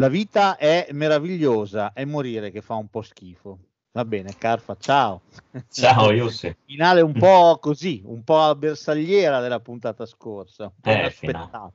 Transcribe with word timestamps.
La 0.00 0.08
vita 0.08 0.56
è 0.56 0.88
meravigliosa, 0.92 1.92
è 1.92 2.06
morire 2.06 2.50
che 2.50 2.62
fa 2.62 2.72
un 2.72 2.88
po' 2.88 3.02
schifo. 3.02 3.58
Va 3.92 4.06
bene, 4.06 4.34
Carfa, 4.34 4.74
ciao. 4.78 5.20
Ciao, 5.70 6.10
Yussi. 6.10 6.56
Finale 6.64 7.02
un 7.02 7.12
po' 7.12 7.58
così, 7.60 8.00
un 8.06 8.24
po' 8.24 8.40
a 8.40 8.54
bersagliera 8.54 9.40
della 9.40 9.60
puntata 9.60 10.06
scorsa. 10.06 10.72
Eh, 10.84 10.94
inaspettato. 10.94 11.74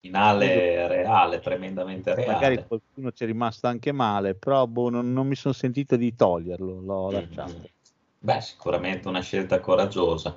Finale 0.00 0.88
reale, 0.88 1.38
tremendamente 1.38 2.12
reale. 2.12 2.32
Magari 2.32 2.64
qualcuno 2.66 3.12
ci 3.12 3.22
è 3.22 3.26
rimasto 3.26 3.68
anche 3.68 3.92
male, 3.92 4.34
però 4.34 4.66
boh, 4.66 4.90
non, 4.90 5.12
non 5.12 5.28
mi 5.28 5.36
sono 5.36 5.54
sentito 5.54 5.94
di 5.94 6.12
toglierlo, 6.16 6.80
l'ho 6.80 7.10
Mm. 7.10 7.12
lasciato. 7.12 7.70
Beh, 8.18 8.40
sicuramente 8.40 9.06
una 9.06 9.20
scelta 9.20 9.60
coraggiosa. 9.60 10.36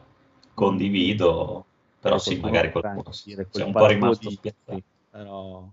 Condivido, 0.54 1.66
però 2.00 2.20
sì, 2.20 2.36
magari 2.36 2.70
qualcuno 2.70 3.10
è 3.12 3.64
un 3.64 3.72
po' 3.72 3.88
rimasto 3.88 4.28
di- 4.30 4.36
spiazzato. 4.36 4.76
sì, 4.76 4.84
però... 5.10 5.68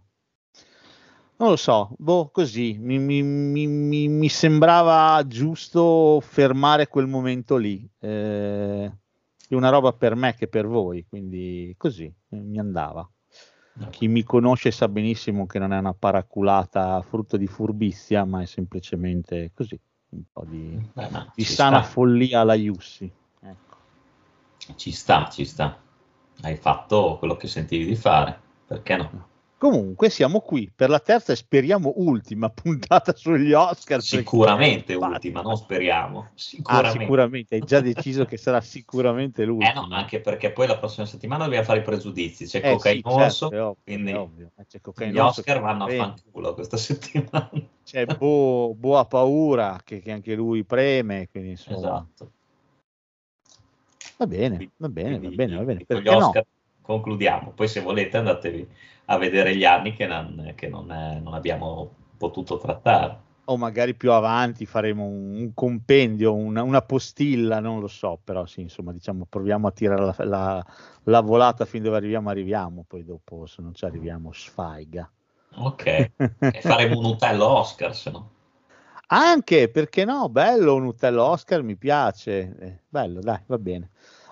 Non 1.41 1.49
lo 1.49 1.57
so, 1.57 1.95
boh, 1.97 2.29
così 2.29 2.77
mi, 2.79 2.99
mi- 2.99 3.23
mi- 3.23 3.67
mi- 3.67 4.09
mi 4.09 4.29
sembrava 4.29 5.27
giusto 5.27 6.21
fermare 6.21 6.87
quel 6.87 7.07
momento 7.07 7.57
lì. 7.57 7.89
Eh, 7.99 8.85
è 9.49 9.55
una 9.55 9.71
roba 9.71 9.95
per 9.95 10.15
me 10.17 10.35
che 10.35 10.49
per 10.49 10.67
voi, 10.67 11.07
quindi 11.09 11.75
così 11.79 12.05
eh, 12.05 12.37
mi 12.37 12.59
andava. 12.59 13.09
Chi 13.89 14.07
mi 14.09 14.23
conosce 14.23 14.71
sa 14.71 14.87
benissimo 14.89 15.47
che 15.47 15.59
non 15.59 15.73
è 15.73 15.79
una 15.79 15.95
paraculata 15.95 17.01
frutto 17.01 17.39
di 17.39 17.47
furbizia, 17.47 18.27
ma 18.27 18.43
è 18.43 18.47
semplicemente 18.47 19.53
così, 19.55 19.81
un 20.11 20.23
po' 20.31 20.45
di, 20.47 20.79
Beh, 20.93 21.09
di 21.35 21.45
sana 21.45 21.81
sta, 21.81 21.91
follia 21.91 22.41
alla 22.41 22.55
Yussi. 22.55 23.11
Ecco. 23.41 23.77
ci 24.77 24.93
sta, 24.93 25.27
ci 25.31 25.47
sta. 25.47 25.75
Hai 26.43 26.57
fatto 26.57 27.17
quello 27.19 27.37
che 27.37 27.47
sentivi 27.49 27.87
di 27.87 27.97
fare, 27.97 28.39
perché 28.67 28.97
no? 28.97 29.29
Comunque 29.61 30.09
siamo 30.09 30.41
qui 30.41 30.73
per 30.75 30.89
la 30.89 31.01
terza 31.01 31.33
e 31.33 31.37
speriamo 31.37 31.93
ultima 31.97 32.49
puntata 32.49 33.15
sugli 33.15 33.53
Oscar. 33.53 34.01
Sicuramente 34.01 34.95
ultima, 34.95 35.43
non 35.43 35.55
speriamo. 35.55 36.21
Ah, 36.21 36.33
Sicuramente. 36.35 36.99
sicuramente, 36.99 37.55
hai 37.57 37.61
già 37.61 37.81
deciso 37.81 38.25
che 38.25 38.39
sarà 38.39 38.63
sicuramente 38.63 39.43
Eh 39.43 39.45
l'ultima. 39.45 39.87
no, 39.87 39.95
anche 39.95 40.23
perché 40.23 40.51
poi 40.51 40.67
la 40.67 40.79
prossima 40.79 41.05
settimana 41.05 41.45
dobbiamo 41.45 41.67
fare 41.67 41.81
i 41.81 41.83
pregiudizi. 41.83 42.47
C'è 42.47 42.63
Eh, 42.65 42.71
Cocaine 42.73 43.03
sì, 43.05 43.11
certo, 43.11 43.47
ovvio, 43.49 43.77
quindi. 43.85 44.13
Eh, 44.13 45.11
gli 45.11 45.19
Oscar 45.19 45.61
vanno 45.61 45.85
a 45.85 45.89
fanculo 45.91 46.55
questa 46.55 46.79
settimana. 46.79 47.51
C'è 47.85 48.07
Bo, 48.07 48.73
Bo 48.75 49.05
paura 49.05 49.79
che, 49.85 50.01
che 50.01 50.11
anche 50.11 50.35
lui 50.35 50.65
preme, 50.65 51.29
quindi 51.31 51.51
insomma, 51.51 51.77
Esatto. 51.77 52.33
va 54.17 54.27
bene, 54.27 54.71
va 54.79 54.89
bene, 54.89 55.19
va 55.19 55.29
bene, 55.29 55.57
va 55.57 55.63
bene. 55.65 55.85
Perché 55.85 56.17
no? 56.17 56.33
Concludiamo. 56.83 57.53
Poi 57.53 57.69
se 57.69 57.81
volete 57.81 58.17
andatevi 58.17 58.69
a 59.07 59.17
vedere 59.19 59.55
gli 59.57 59.65
anni 59.65 59.93
che 59.93 60.07
non, 60.07 60.53
che 60.57 60.69
non, 60.69 60.91
eh, 60.91 61.21
non 61.21 61.35
abbiamo 61.35 61.91
potuto 62.17 62.59
trattare. 62.59 63.19
O 63.45 63.57
magari 63.57 63.95
più 63.97 64.13
avanti 64.13 64.65
faremo 64.65 65.05
un, 65.05 65.35
un 65.35 65.55
compendio, 65.55 66.35
una, 66.35 66.63
una 66.63 66.83
postilla, 66.83 67.59
non 67.61 67.81
lo 67.81 67.89
so, 67.89 68.19
però 68.23 68.47
sì, 68.47 68.61
insomma, 68.61 68.93
diciamo, 68.93 69.27
proviamo 69.29 69.67
a 69.67 69.73
tirare 69.73 70.01
la, 70.05 70.25
la- 70.25 70.67
la 71.05 71.21
volata 71.21 71.65
fin 71.65 71.83
dove 71.83 71.97
arriviamo, 71.97 72.31
arriviamo, 72.31 72.85
poi 72.87 73.05
dopo 73.05 73.47
se 73.47 73.61
non 73.63 73.75
ci 73.75 73.85
arriviamo 73.85 74.31
sfaiga. 74.33 75.11
Ok, 75.59 75.87
e 75.87 76.61
faremo 76.61 76.99
un 76.99 77.05
utello 77.05 77.47
Oscar, 77.59 77.95
se 77.95 78.11
no. 78.11 78.31
Anche 79.13 79.69
perché 79.69 80.05
no, 80.05 80.29
bello 80.29 80.75
un 80.77 80.85
Utello 80.85 81.25
Oscar, 81.25 81.63
mi 81.63 81.77
piace, 81.77 82.55
Eh, 82.59 82.79
bello, 82.89 83.21
dai, 83.21 83.41
va 83.47 83.59
bene. 83.59 83.91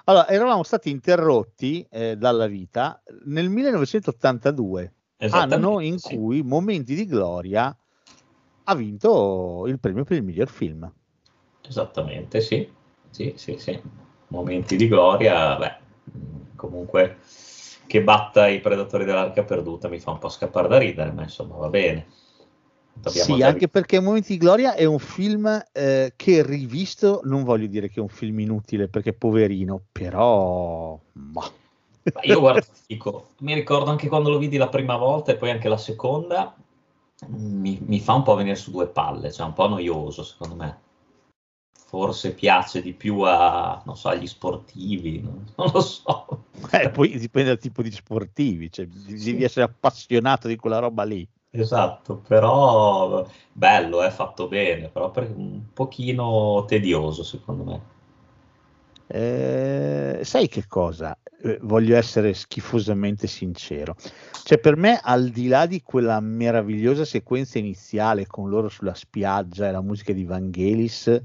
Allora, 0.09 0.27
eravamo 0.27 0.63
stati 0.63 0.89
interrotti 0.89 1.87
eh, 1.91 2.17
dalla 2.17 2.47
vita 2.47 3.03
nel 3.27 3.51
1982, 3.51 4.95
Esattamente, 5.19 5.55
anno 5.55 5.81
in 5.81 5.99
sì. 5.99 6.17
cui 6.17 6.43
Momenti 6.43 6.95
di 6.95 7.05
Gloria 7.05 7.77
ha 8.65 8.75
vinto 8.75 9.65
il 9.67 9.79
premio 9.79 10.05
per 10.05 10.17
il 10.17 10.23
miglior 10.23 10.49
film. 10.49 10.91
Esattamente, 11.61 12.41
sì. 12.41 12.67
Sì, 13.11 13.35
sì, 13.37 13.59
sì. 13.59 13.79
Momenti 14.29 14.77
di 14.77 14.89
gloria, 14.89 15.57
beh, 15.57 15.77
comunque 16.57 17.19
che 17.87 18.03
batta 18.03 18.49
i 18.49 18.61
predatori 18.61 19.05
dell'arca 19.05 19.43
perduta 19.45 19.89
mi 19.89 19.99
fa 19.99 20.13
un 20.13 20.19
po' 20.19 20.31
scappare 20.31 20.69
da 20.69 20.79
ridere, 20.79 21.13
ma 21.13 21.23
insomma 21.23 21.57
va 21.57 21.69
bene. 21.69 22.07
Sì, 23.07 23.37
già 23.39 23.47
anche 23.47 23.69
perché 23.69 24.01
Momenti 24.01 24.33
di 24.33 24.39
Gloria 24.39 24.75
è 24.75 24.85
un 24.85 24.99
film 24.99 25.47
eh, 25.73 26.13
che 26.17 26.43
rivisto, 26.43 27.21
non 27.25 27.45
voglio 27.45 27.67
dire 27.67 27.89
che 27.89 28.01
è 28.01 28.03
un 28.03 28.09
film 28.09 28.41
inutile 28.41 28.89
perché 28.89 29.13
poverino, 29.13 29.83
però... 29.93 30.99
ma- 31.13 31.51
Ma 32.13 32.23
io 32.23 32.41
guarda, 32.41 32.61
ti 32.61 32.69
dico, 32.87 33.29
mi 33.39 33.55
ricordo 33.55 33.91
anche 33.91 34.09
quando 34.09 34.31
lo 34.31 34.39
vidi 34.39 34.57
la 34.57 34.69
prima 34.69 34.97
volta 34.97 35.33
e 35.33 35.37
poi 35.37 35.51
anche 35.51 35.69
la 35.69 35.77
seconda, 35.77 36.55
mi, 37.29 37.79
mi 37.87 38.01
fa 38.01 38.15
un 38.15 38.23
po' 38.23 38.35
venire 38.35 38.57
su 38.57 38.71
due 38.71 38.89
palle, 38.89 39.33
cioè 39.33 39.47
un 39.47 39.53
po' 39.53 39.69
noioso 39.69 40.23
secondo 40.25 40.55
me. 40.55 40.79
Forse 41.87 42.35
piace 42.35 42.83
di 42.83 42.93
più 42.93 43.21
a, 43.21 43.83
non 43.87 43.97
so, 43.97 44.09
agli 44.09 44.27
sportivi, 44.27 45.21
non, 45.21 45.47
non 45.57 45.71
lo 45.73 45.81
so. 45.81 46.45
Eh, 46.73 46.91
poi 46.91 47.17
dipende 47.19 47.49
dal 47.51 47.59
tipo 47.59 47.83
di 47.83 47.91
sportivi, 47.91 48.71
cioè, 48.71 48.87
devi 48.87 49.19
Sì. 49.19 49.43
essere 49.43 49.65
appassionato 49.65 50.49
di 50.49 50.57
quella 50.57 50.81
roba 50.81 51.05
lì. 51.05 51.27
Esatto, 51.51 52.17
però 52.27 53.27
bello, 53.53 54.03
è 54.03 54.11
fatto 54.11 54.49
bene, 54.49 54.89
però 54.89 55.11
per- 55.11 55.31
un 55.35 55.73
pochino 55.75 56.65
tedioso 56.67 57.23
secondo 57.23 57.65
me. 57.65 57.83
Eh, 59.11 60.21
sai 60.23 60.49
che 60.49 60.67
cosa? 60.67 61.19
Eh, 61.43 61.59
voglio 61.63 61.97
essere 61.97 62.35
schifosamente 62.35 63.27
sincero. 63.27 63.97
Cioè, 64.43 64.59
per 64.59 64.77
me, 64.77 65.01
al 65.03 65.31
di 65.31 65.49
là 65.49 65.67
di 65.67 65.83
quella 65.83 66.21
meravigliosa 66.21 67.05
sequenza 67.05 67.59
iniziale 67.59 68.27
con 68.27 68.51
loro 68.51 68.69
sulla 68.69 68.95
spiaggia 68.95 69.69
e 69.69 69.73
la 69.73 69.81
musica 69.81 70.13
di 70.13 70.25
Vangelis, 70.25 71.23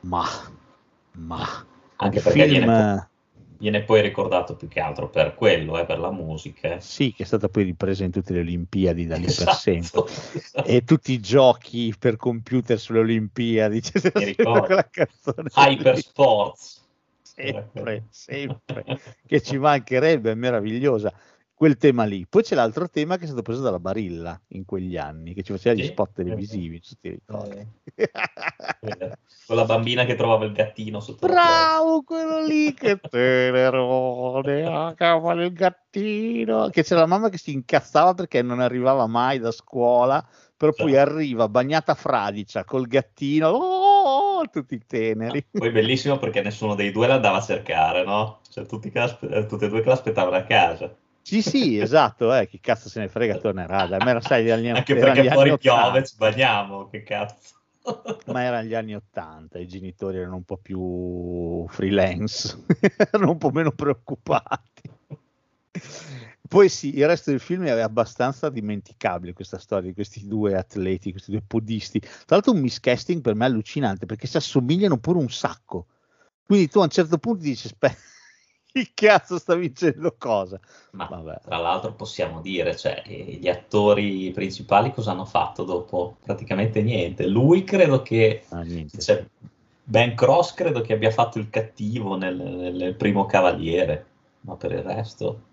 ma, 0.00 0.24
ma, 1.12 1.66
Anche 1.96 2.20
perché 2.20 2.46
film, 2.46 2.64
viene, 2.64 3.10
viene 3.62 3.84
poi 3.84 4.02
ricordato 4.02 4.56
più 4.56 4.66
che 4.66 4.80
altro 4.80 5.08
per 5.08 5.36
quello, 5.36 5.78
eh, 5.78 5.84
per 5.84 6.00
la 6.00 6.10
musica. 6.10 6.80
sì, 6.80 7.12
che 7.14 7.22
è 7.22 7.26
stata 7.26 7.48
poi 7.48 7.62
ripresa 7.62 8.02
in 8.02 8.10
tutte 8.10 8.32
le 8.32 8.40
Olimpiadi 8.40 9.06
da 9.06 9.14
lì 9.14 9.22
per 9.22 9.30
Esatto, 9.30 9.56
sempre. 9.56 10.02
esatto. 10.34 10.68
E 10.68 10.82
tutti 10.82 11.12
i 11.12 11.20
giochi 11.20 11.94
per 11.96 12.16
computer 12.16 12.76
sulle 12.76 12.98
Olimpiadi, 12.98 13.80
cioè, 13.80 14.00
sempre 14.00 14.24
ricordo. 14.24 14.66
quella 14.66 14.88
canzone. 14.90 15.48
Hyper 15.54 15.96
Sports. 15.96 16.80
sempre, 17.22 18.04
sempre, 18.10 18.84
che 19.24 19.40
ci 19.40 19.56
mancherebbe, 19.58 20.32
è 20.32 20.34
meravigliosa 20.34 21.12
quel 21.62 21.76
tema 21.76 22.02
lì. 22.02 22.26
Poi 22.28 22.42
c'è 22.42 22.56
l'altro 22.56 22.90
tema 22.90 23.16
che 23.16 23.22
è 23.22 23.26
stato 23.26 23.42
preso 23.42 23.62
dalla 23.62 23.78
Barilla 23.78 24.36
in 24.48 24.64
quegli 24.64 24.96
anni, 24.96 25.32
che 25.32 25.44
ci 25.44 25.52
faceva 25.52 25.76
gli 25.76 25.84
Sì, 25.84 25.90
spot 25.92 26.08
sì, 26.08 26.14
televisivi, 26.14 26.80
se 26.82 26.96
ti 27.00 27.08
ricordi. 27.10 27.64
Eh, 27.94 29.12
Con 29.46 29.54
la 29.54 29.64
bambina 29.64 30.04
che 30.04 30.16
trovava 30.16 30.44
il 30.44 30.50
gattino 30.50 30.98
sotto 30.98 31.24
Bravo 31.24 32.02
quello 32.02 32.44
lì 32.44 32.74
che 32.74 32.98
tenerone, 33.08 34.64
ah, 34.64 34.92
cavolo 34.94 35.44
il 35.44 35.52
gattino. 35.52 36.68
Che 36.68 36.82
c'era 36.82 37.02
la 37.02 37.06
mamma 37.06 37.28
che 37.28 37.38
si 37.38 37.52
incazzava 37.52 38.14
perché 38.14 38.42
non 38.42 38.58
arrivava 38.58 39.06
mai 39.06 39.38
da 39.38 39.52
scuola, 39.52 40.26
però 40.56 40.72
poi 40.72 40.90
Sì. 40.90 40.96
arriva 40.96 41.48
bagnata 41.48 41.94
fradicia 41.94 42.64
col 42.64 42.88
gattino, 42.88 43.50
oh, 43.50 44.48
tutti 44.50 44.84
teneri. 44.84 45.46
Poi 45.52 45.70
bellissimo 45.70 46.18
perché 46.18 46.42
nessuno 46.42 46.74
dei 46.74 46.90
due 46.90 47.06
l'andava 47.06 47.36
a 47.36 47.42
cercare, 47.42 48.02
no? 48.02 48.40
Cioè 48.50 48.66
tutti 48.66 48.90
che 48.90 49.16
tutte 49.46 49.66
e 49.66 49.68
due 49.68 49.80
che 49.80 49.88
l'aspettavano 49.88 50.34
a 50.34 50.42
casa. 50.42 50.92
Sì, 51.22 51.40
sì, 51.40 51.78
esatto, 51.78 52.34
eh, 52.34 52.48
chi 52.48 52.60
cazzo 52.60 52.88
se 52.88 53.00
ne 53.00 53.08
frega, 53.08 53.36
tornerà. 53.38 53.86
Dai, 53.86 53.98
ma 54.00 54.10
era, 54.10 54.20
sai, 54.20 54.44
gli 54.44 54.50
anni, 54.50 54.70
Anche 54.70 54.96
perché 54.96 55.30
fuori 55.30 55.56
piove, 55.56 55.80
80, 55.80 56.02
ci 56.04 56.14
bagniamo, 56.16 56.88
che 56.88 57.02
cazzo. 57.02 57.54
ma 58.26 58.42
erano 58.42 58.66
gli 58.66 58.74
anni 58.74 58.94
80, 58.94 59.58
i 59.58 59.66
genitori 59.66 60.18
erano 60.18 60.36
un 60.36 60.44
po' 60.44 60.56
più 60.58 61.66
freelance, 61.68 62.64
erano 63.12 63.30
un 63.30 63.38
po' 63.38 63.50
meno 63.50 63.70
preoccupati. 63.72 64.90
Poi 66.48 66.68
sì, 66.68 66.98
il 66.98 67.06
resto 67.06 67.30
del 67.30 67.40
film 67.40 67.64
è 67.64 67.70
abbastanza 67.70 68.50
dimenticabile 68.50 69.32
questa 69.32 69.58
storia 69.58 69.88
di 69.88 69.94
questi 69.94 70.26
due 70.28 70.54
atleti, 70.54 71.10
questi 71.10 71.30
due 71.30 71.42
podisti. 71.46 71.98
Tra 71.98 72.10
l'altro 72.26 72.52
un 72.52 72.60
miscasting 72.60 73.22
per 73.22 73.34
me 73.34 73.46
allucinante 73.46 74.04
perché 74.04 74.26
si 74.26 74.36
assomigliano 74.36 74.98
pure 74.98 75.18
un 75.18 75.30
sacco. 75.30 75.86
Quindi 76.44 76.68
tu 76.68 76.80
a 76.80 76.82
un 76.82 76.90
certo 76.90 77.16
punto 77.16 77.42
dici, 77.42 77.68
aspetta, 77.68 77.96
Chi 78.72 78.90
cazzo 78.94 79.38
sta 79.38 79.54
vincendo 79.54 80.14
cosa? 80.16 80.58
Ma 80.92 81.06
Vabbè. 81.06 81.40
tra 81.44 81.58
l'altro 81.58 81.92
possiamo 81.92 82.40
dire, 82.40 82.74
cioè, 82.76 83.02
eh, 83.06 83.38
gli 83.40 83.48
attori 83.48 84.30
principali 84.32 84.92
cosa 84.92 85.10
hanno 85.10 85.26
fatto 85.26 85.64
dopo? 85.64 86.16
Praticamente 86.22 86.82
niente. 86.82 87.26
Lui 87.26 87.64
credo 87.64 88.02
che, 88.02 88.44
Ah, 88.48 88.64
cioè, 88.98 89.26
Ben 89.84 90.14
Cross 90.14 90.54
credo 90.54 90.80
che 90.80 90.94
abbia 90.94 91.10
fatto 91.10 91.38
il 91.38 91.50
cattivo 91.50 92.16
nel, 92.16 92.36
nel 92.36 92.94
primo 92.94 93.26
Cavaliere, 93.26 94.06
ma 94.40 94.56
per 94.56 94.72
il 94.72 94.82
resto... 94.82 95.50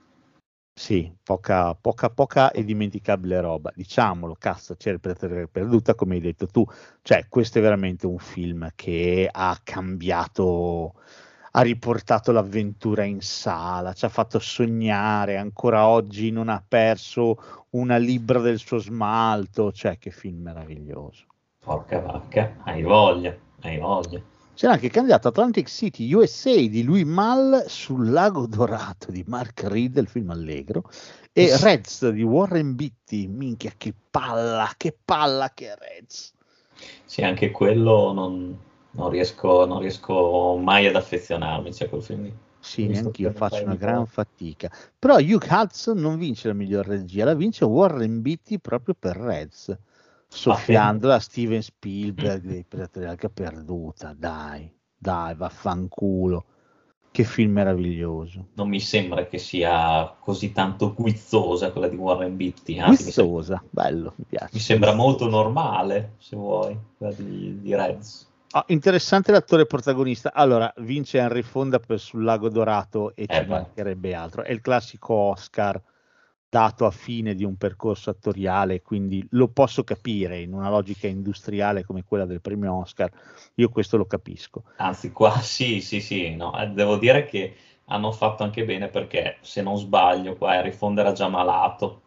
Sì, 0.73 1.13
poca, 1.21 1.75
poca, 1.75 2.09
poca 2.09 2.51
e 2.51 2.63
dimenticabile 2.63 3.41
roba. 3.41 3.69
Diciamolo, 3.75 4.35
cazzo, 4.39 4.77
c'è 4.77 4.97
per 4.97 5.49
perduta, 5.51 5.93
come 5.93 6.15
hai 6.15 6.21
detto 6.21 6.47
tu. 6.47 6.65
Cioè, 7.01 7.27
questo 7.27 7.57
è 7.59 7.61
veramente 7.61 8.07
un 8.07 8.17
film 8.17 8.69
che 8.75 9.27
ha 9.29 9.59
cambiato, 9.61 10.93
ha 11.51 11.61
riportato 11.61 12.31
l'avventura 12.31 13.03
in 13.03 13.21
sala, 13.21 13.93
ci 13.93 14.05
ha 14.05 14.09
fatto 14.09 14.39
sognare, 14.39 15.37
ancora 15.37 15.87
oggi 15.87 16.31
non 16.31 16.49
ha 16.49 16.63
perso 16.65 17.65
una 17.71 17.97
libra 17.97 18.39
del 18.39 18.59
suo 18.59 18.77
smalto. 18.77 19.71
Cioè, 19.71 19.97
che 19.97 20.11
film 20.11 20.41
meraviglioso. 20.41 21.25
Porca 21.59 21.99
vacca, 21.99 22.57
hai 22.63 22.83
voglia, 22.83 23.35
hai 23.61 23.77
voglia. 23.77 24.21
C'era 24.53 24.73
anche 24.73 24.87
il 24.87 24.91
candidato 24.91 25.29
Atlantic 25.29 25.69
City 25.69 26.11
USA 26.13 26.53
di 26.53 26.83
Louis 26.83 27.05
Mal 27.05 27.63
sul 27.67 28.09
Lago 28.09 28.45
Dorato 28.45 29.09
di 29.09 29.23
Mark 29.25 29.63
Reed, 29.63 29.95
il 29.95 30.07
film 30.07 30.31
allegro, 30.31 30.83
e 31.31 31.55
Reds 31.57 32.09
di 32.09 32.23
Warren 32.23 32.75
Beatty. 32.75 33.27
Minchia, 33.27 33.71
che 33.77 33.93
palla, 34.11 34.69
che 34.75 34.93
palla 35.05 35.51
che 35.53 35.75
Reds. 35.75 36.33
Sì, 37.05 37.21
anche 37.21 37.51
quello 37.51 38.11
non, 38.11 38.57
non 38.91 39.09
riesco, 39.09 39.65
non 39.65 39.79
riesco 39.79 40.57
mai 40.57 40.87
ad 40.87 40.95
affezionarmi, 40.95 41.71
c'è 41.71 41.89
quel 41.89 42.01
film 42.01 42.23
lì. 42.23 42.33
Sì, 42.61 42.87
neanche 42.87 43.21
io 43.21 43.31
faccio 43.31 43.63
una 43.63 43.75
gran 43.75 44.05
fatica. 44.05 44.69
Però 44.97 45.15
Hugh 45.17 45.45
Hudson 45.49 45.97
non 45.97 46.17
vince 46.17 46.49
la 46.49 46.53
miglior 46.53 46.85
regia, 46.85 47.25
la 47.25 47.33
vince 47.33 47.63
Warren 47.65 48.21
Beatty 48.21 48.57
proprio 48.59 48.95
per 48.99 49.15
Reds, 49.15 49.77
soffiandola 50.27 51.15
a 51.15 51.19
Steven 51.19 51.61
Spielberg 51.61 52.43
dei 52.43 52.65
Patriarca 52.65 53.29
perduta. 53.29 54.13
Dai, 54.13 54.71
dai, 54.97 55.35
vaffanculo. 55.35 56.45
Che 57.11 57.23
film 57.23 57.53
meraviglioso. 57.53 58.49
Non 58.53 58.69
mi 58.69 58.79
sembra 58.79 59.25
che 59.25 59.39
sia 59.39 60.15
così 60.19 60.51
tanto 60.51 60.93
guizzosa 60.93 61.71
quella 61.71 61.87
di 61.87 61.95
Warren 61.95 62.35
Beatty, 62.35 62.77
anzi 62.77 63.05
mi, 63.05 63.11
sem- 63.11 63.25
Guizzosa, 63.25 63.63
bello, 63.69 64.13
mi 64.17 64.25
piace. 64.27 64.49
mi 64.51 64.59
sembra 64.59 64.93
molto 64.93 65.27
normale, 65.27 66.15
se 66.19 66.35
vuoi, 66.35 66.77
quella 66.97 67.13
di, 67.13 67.59
di 67.61 67.73
Reds. 67.73 68.28
Ah, 68.51 68.63
interessante 68.69 69.31
l'attore 69.31 69.67
protagonista. 69.67 70.33
Allora, 70.33 70.73
vince 70.77 71.19
Henry 71.19 71.43
Fonda 71.43 71.79
per 71.79 71.99
sul 71.99 72.23
Lago 72.23 72.49
Dorato 72.49 73.15
e 73.15 73.27
ci 73.27 73.37
Eh 73.37 73.45
beh. 73.45 73.47
mancherebbe 73.47 74.13
altro. 74.15 74.43
È 74.43 74.51
il 74.51 74.61
classico 74.61 75.13
Oscar 75.13 75.79
dato 76.49 76.87
a 76.87 76.91
fine 76.91 77.35
di 77.35 77.43
un 77.43 77.57
percorso 77.57 78.09
attoriale, 78.09 78.81
quindi 78.81 79.23
lo 79.31 79.49
posso 79.49 79.83
capire 79.83 80.39
in 80.41 80.53
una 80.53 80.69
logica 80.71 81.05
industriale 81.05 81.85
come 81.85 82.03
quella 82.03 82.25
del 82.25 82.41
premio 82.41 82.73
Oscar. 82.73 83.11
Io 83.55 83.69
questo 83.69 83.97
lo 83.97 84.05
capisco. 84.05 84.63
Anzi, 84.77 85.11
qua 85.11 85.37
sì, 85.41 85.79
sì, 85.79 86.01
sì, 86.01 86.35
no, 86.35 86.59
eh, 86.59 86.69
devo 86.69 86.97
dire 86.97 87.25
che 87.25 87.55
hanno 87.85 88.11
fatto 88.11 88.41
anche 88.41 88.65
bene 88.65 88.87
perché, 88.87 89.37
se 89.41 89.61
non 89.61 89.77
sbaglio, 89.77 90.35
qua 90.35 90.53
Harry 90.53 90.71
Fonda 90.71 91.01
era 91.01 91.11
già 91.11 91.27
malato. 91.27 92.01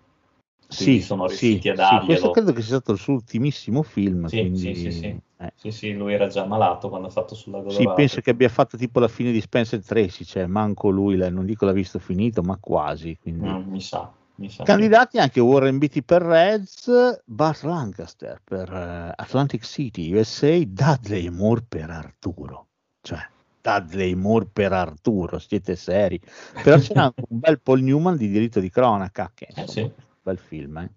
Sì, 0.67 1.03
sono 1.03 1.29
sì, 1.29 1.29
riusciti 1.29 1.69
a 1.69 1.75
sì, 1.75 1.79
darglielo. 1.79 2.05
questo 2.07 2.31
credo 2.31 2.53
che 2.53 2.63
sia 2.63 2.77
stato 2.77 2.93
il 2.93 2.99
suo 2.99 3.13
ultimissimo 3.13 3.83
film. 3.83 4.27
Sì, 4.27 4.41
quindi, 4.41 4.59
sì, 4.59 4.75
sì, 4.75 4.91
sì. 4.91 5.21
Eh. 5.47 5.53
Sì, 5.57 5.71
sì, 5.71 5.93
lui 5.93 6.13
era 6.13 6.27
già 6.27 6.45
malato 6.45 6.89
quando 6.89 7.09
ha 7.09 7.11
fatto 7.11 7.35
sul 7.35 7.53
Lago 7.53 7.71
Sì, 7.71 7.85
penso 7.87 8.21
che 8.21 8.31
abbia 8.31 8.49
fatto 8.49 8.77
tipo 8.77 9.01
la 9.01 9.09
fine 9.09 9.33
di 9.33 9.41
Spencer 9.41 9.83
Tracy, 9.85 10.25
cioè 10.25 10.47
manco 10.47 10.91
lui, 10.91 11.17
la- 11.17 11.31
non 11.31 11.47
dico 11.47 11.65
l'ha 11.65 11.73
visto 11.73 11.99
finito, 11.99 12.43
ma 12.43 12.57
quasi. 12.59 13.17
Quindi. 13.21 13.49
Mm, 13.49 13.71
mi 13.71 13.81
sa, 13.81 14.11
mi 14.37 14.49
sa. 14.49 14.65
Candidati 14.65 15.19
anche 15.19 15.41
Warren 15.41 15.79
Beatty 15.79 16.03
per 16.03 16.23
Reds, 16.23 17.23
Bart 17.25 17.63
Lancaster 17.63 18.41
per 18.45 18.73
eh, 18.73 19.13
Atlantic 19.17 19.65
City, 19.65 20.13
USA, 20.13 20.59
Dudley 20.65 21.29
Moore 21.31 21.63
per 21.69 21.91
Arturo. 21.91 22.69
Cioè, 23.01 23.19
Dudley 23.61 24.15
Moore 24.15 24.47
per 24.53 24.73
Arturo, 24.73 25.39
siete 25.39 25.75
seri. 25.77 26.21
Però 26.63 26.77
c'era 26.79 27.03
anche 27.05 27.25
un 27.29 27.39
bel 27.41 27.61
Paul 27.61 27.81
Newman 27.83 28.17
di 28.17 28.29
diritto 28.29 28.61
di 28.61 28.71
cronaca, 28.71 29.31
che 29.35 29.47
Eh, 29.47 29.61
insomma, 29.61 29.67
sì. 29.67 29.81
un 29.81 29.93
bel 30.23 30.39
film. 30.39 30.77
Eh. 30.79 30.91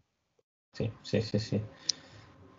Sì, 0.74 0.92
sì, 1.02 1.22
sì, 1.22 1.40
sì. 1.40 1.62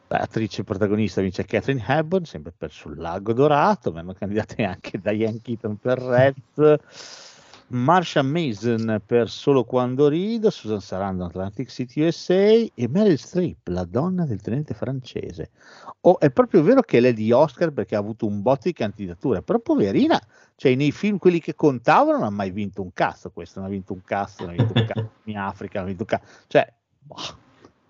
Attrice 0.08 0.62
protagonista 0.62 1.20
vince 1.20 1.44
Catherine 1.44 1.84
Hepburn, 1.84 2.24
sempre 2.24 2.52
per 2.56 2.70
Sul 2.70 2.96
Lago 2.96 3.32
Dorato, 3.32 3.90
vengono 3.90 4.16
candidate 4.16 4.62
anche 4.64 5.00
Diane 5.00 5.40
Keaton 5.42 5.76
per 5.78 5.98
Reds, 5.98 6.76
Marsha 7.68 8.22
Mason 8.22 9.02
per 9.04 9.28
Solo 9.28 9.64
Quando 9.64 10.06
Rido, 10.06 10.50
Susan 10.50 10.80
Sarandon 10.80 11.26
Atlantic 11.26 11.68
City 11.68 12.02
USA 12.06 12.34
e 12.34 12.88
Meryl 12.88 13.18
Streep, 13.18 13.66
la 13.66 13.84
donna 13.84 14.24
del 14.24 14.40
tenente 14.40 14.74
francese. 14.74 15.50
Oh, 16.02 16.20
è 16.20 16.30
proprio 16.30 16.62
vero 16.62 16.82
che 16.82 17.00
lei 17.00 17.10
è 17.10 17.14
di 17.14 17.32
Oscar 17.32 17.72
perché 17.72 17.96
ha 17.96 17.98
avuto 17.98 18.26
un 18.26 18.42
botto 18.42 18.62
di 18.64 18.72
candidature, 18.72 19.42
però 19.42 19.58
poverina, 19.58 20.20
cioè 20.54 20.76
nei 20.76 20.92
film 20.92 21.18
quelli 21.18 21.40
che 21.40 21.56
contavano 21.56 22.18
non 22.18 22.26
ha 22.26 22.30
mai 22.30 22.52
vinto 22.52 22.80
un 22.80 22.92
cazzo, 22.92 23.30
questo 23.30 23.58
non 23.58 23.68
ha 23.68 23.72
vinto 23.72 23.92
un 23.92 24.02
cazzo, 24.02 24.44
non 24.44 24.54
ha 24.54 24.56
vinto 24.56 24.72
un 24.78 24.86
cazzo 24.86 25.10
in 25.24 25.38
Africa, 25.38 25.80
non 25.80 25.88
ha 25.88 25.88
vinto 25.88 26.02
un 26.02 26.08
cazzo, 26.08 26.44
cioè... 26.46 26.72
boh. 27.02 27.44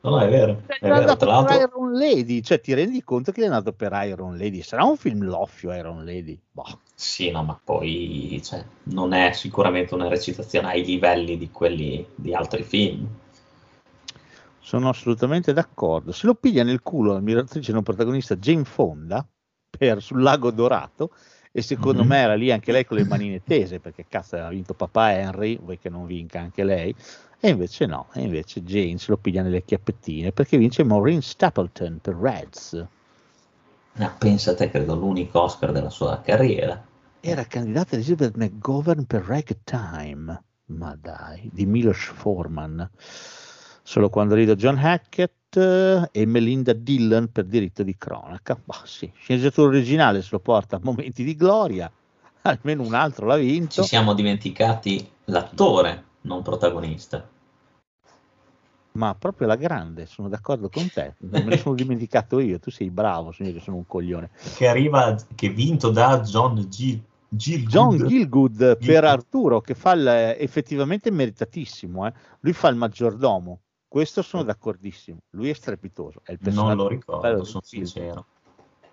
No, 0.06 0.18
no, 0.18 0.20
è 0.20 0.28
vero, 0.28 0.62
è 0.66 0.78
È 0.78 0.88
vero. 0.88 1.04
Tra 1.04 1.16
per 1.16 1.26
l'altro, 1.26 1.56
Iron 1.56 1.92
Lady, 1.92 2.40
cioè 2.40 2.60
ti 2.60 2.72
rendi 2.74 3.02
conto 3.02 3.32
che 3.32 3.42
è 3.42 3.46
andato 3.46 3.72
per 3.72 3.90
Iron 4.04 4.38
Lady? 4.38 4.62
Sarà 4.62 4.84
un 4.84 4.96
film 4.96 5.24
loffio 5.24 5.74
Iron 5.74 6.04
Lady? 6.04 6.38
Boh. 6.52 6.78
sì, 6.94 7.32
no, 7.32 7.42
ma 7.42 7.58
poi 7.62 8.40
cioè, 8.44 8.64
non 8.84 9.12
è 9.12 9.32
sicuramente 9.32 9.94
una 9.94 10.06
recitazione 10.06 10.68
ai 10.68 10.84
livelli 10.84 11.36
di 11.36 11.50
quelli 11.50 12.06
di 12.14 12.32
altri 12.32 12.62
film. 12.62 13.04
Sono 14.60 14.88
assolutamente 14.88 15.52
d'accordo. 15.52 16.12
Se 16.12 16.26
lo 16.26 16.34
piglia 16.34 16.62
nel 16.62 16.82
culo 16.82 17.12
la 17.12 17.20
miratrice 17.20 17.72
non 17.72 17.82
protagonista 17.82 18.36
Jane 18.36 18.64
Fonda 18.64 19.26
per 19.68 20.00
sul 20.00 20.22
lago 20.22 20.52
dorato 20.52 21.10
e 21.56 21.62
secondo 21.62 22.02
Mhm. 22.02 22.08
me 22.08 22.18
era 22.18 22.34
lì 22.34 22.52
anche 22.52 22.70
lei 22.70 22.84
con 22.84 22.98
le 22.98 23.04
manine 23.04 23.42
tese 23.42 23.80
perché 23.80 24.04
cazzo 24.06 24.34
aveva 24.34 24.50
vinto 24.50 24.74
papà 24.74 25.12
Henry, 25.14 25.58
vuoi 25.58 25.78
che 25.78 25.88
non 25.88 26.04
vinca 26.04 26.38
anche 26.38 26.64
lei? 26.64 26.94
E 27.40 27.48
invece 27.48 27.86
no, 27.86 28.08
e 28.12 28.20
invece 28.20 28.62
Jane 28.62 28.98
se 28.98 29.10
lo 29.10 29.16
piglia 29.16 29.40
nelle 29.40 29.64
chiappettine 29.64 30.32
perché 30.32 30.58
vince 30.58 30.84
Maureen 30.84 31.22
Stapleton 31.22 31.98
per 32.02 32.14
Reds. 32.14 32.86
Ah, 33.98 34.14
pensa 34.18 34.54
te, 34.54 34.68
credo 34.68 34.94
l'unico 34.94 35.40
Oscar 35.40 35.72
della 35.72 35.88
sua 35.88 36.20
carriera. 36.20 36.84
Era 37.20 37.44
candidata 37.46 37.94
Elizabeth 37.94 38.36
McGovern 38.36 39.06
per 39.06 39.22
Ragtime, 39.24 40.44
ma 40.66 40.94
dai, 40.94 41.48
di 41.52 41.64
Milos 41.64 42.04
Forman. 42.04 42.90
Solo 43.86 44.10
quando 44.10 44.34
rido 44.34 44.56
John 44.56 44.78
Hackett 44.78 45.56
eh, 45.56 46.08
e 46.10 46.26
Melinda 46.26 46.72
Dillon 46.72 47.30
per 47.30 47.44
diritto 47.44 47.84
di 47.84 47.96
cronaca. 47.96 48.60
Bah, 48.62 48.82
sì, 48.82 49.08
sceneggiatura 49.16 49.68
originale 49.68 50.22
se 50.22 50.30
lo 50.32 50.40
porta 50.40 50.74
a 50.74 50.80
momenti 50.82 51.22
di 51.22 51.36
gloria, 51.36 51.88
almeno 52.42 52.82
un 52.82 52.94
altro 52.94 53.26
l'ha 53.26 53.36
vinto. 53.36 53.82
Ci 53.82 53.88
siamo 53.88 54.12
dimenticati 54.12 55.08
l'attore, 55.26 56.04
non 56.22 56.42
protagonista. 56.42 57.28
Ma 58.94 59.14
proprio 59.14 59.46
la 59.46 59.54
grande, 59.54 60.06
sono 60.06 60.28
d'accordo 60.28 60.68
con 60.68 60.90
te. 60.90 61.14
Non 61.18 61.44
me 61.46 61.50
ne 61.50 61.56
sono 61.56 61.76
dimenticato 61.76 62.40
io, 62.40 62.58
tu 62.58 62.72
sei 62.72 62.90
bravo, 62.90 63.30
sono 63.30 63.50
io 63.50 63.54
che 63.54 63.60
sono 63.60 63.76
un 63.76 63.86
coglione. 63.86 64.30
Che 64.56 64.66
arriva, 64.66 65.16
che 65.36 65.46
è 65.46 65.52
vinto 65.52 65.90
da 65.90 66.18
John 66.22 66.66
G. 66.68 66.98
Gielgud. 67.28 67.70
John 67.70 68.08
Gilgood 68.08 68.56
per 68.56 68.78
Gielgud. 68.80 69.04
Arturo, 69.04 69.60
che 69.60 69.74
fa 69.74 69.92
il, 69.92 70.08
effettivamente 70.38 71.12
meritatissimo. 71.12 72.04
eh. 72.04 72.12
Lui 72.40 72.52
fa 72.52 72.66
il 72.66 72.74
maggiordomo. 72.74 73.60
Questo 73.96 74.20
sono 74.20 74.42
d'accordissimo. 74.42 75.20
Lui 75.30 75.48
è 75.48 75.54
strepitoso. 75.54 76.20
È 76.22 76.32
il 76.32 76.38
Non 76.42 76.52
personaggio 76.52 76.82
lo 76.82 76.88
più 76.88 76.98
bello 76.98 77.18
ricordo, 77.20 77.44
sono 77.44 77.62
sincero. 77.64 78.26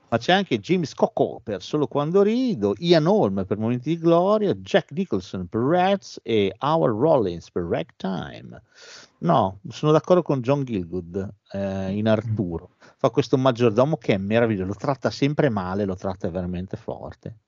Ma 0.08 0.18
c'è 0.18 0.32
anche 0.32 0.62
James 0.62 0.94
Coco 0.94 1.42
per 1.44 1.62
Solo 1.62 1.88
quando 1.88 2.22
rido, 2.22 2.74
Ian 2.78 3.06
Holm 3.06 3.44
per 3.46 3.58
Momenti 3.58 3.90
di 3.90 4.00
Gloria, 4.00 4.54
Jack 4.54 4.94
Nicholson 4.94 5.48
per 5.48 5.60
Rats 5.60 6.22
e 6.24 6.56
Howard 6.58 6.98
Rollins 6.98 7.52
per 7.52 7.64
Ragtime. 7.64 8.62
No, 9.18 9.60
sono 9.68 9.92
d'accordo 9.92 10.22
con 10.22 10.40
John 10.40 10.64
Gilgood 10.64 11.34
eh, 11.52 11.92
in 11.92 12.08
Arturo. 12.08 12.76
Fa 12.96 13.10
questo 13.10 13.38
maggiordomo 13.38 13.98
che 13.98 14.14
è 14.14 14.18
meraviglioso, 14.18 14.68
lo 14.68 14.76
tratta 14.76 15.12
sempre 15.12 15.50
male, 15.50 15.84
lo 15.84 15.96
tratta 15.96 16.30
veramente 16.30 16.78
forte. 16.78 17.40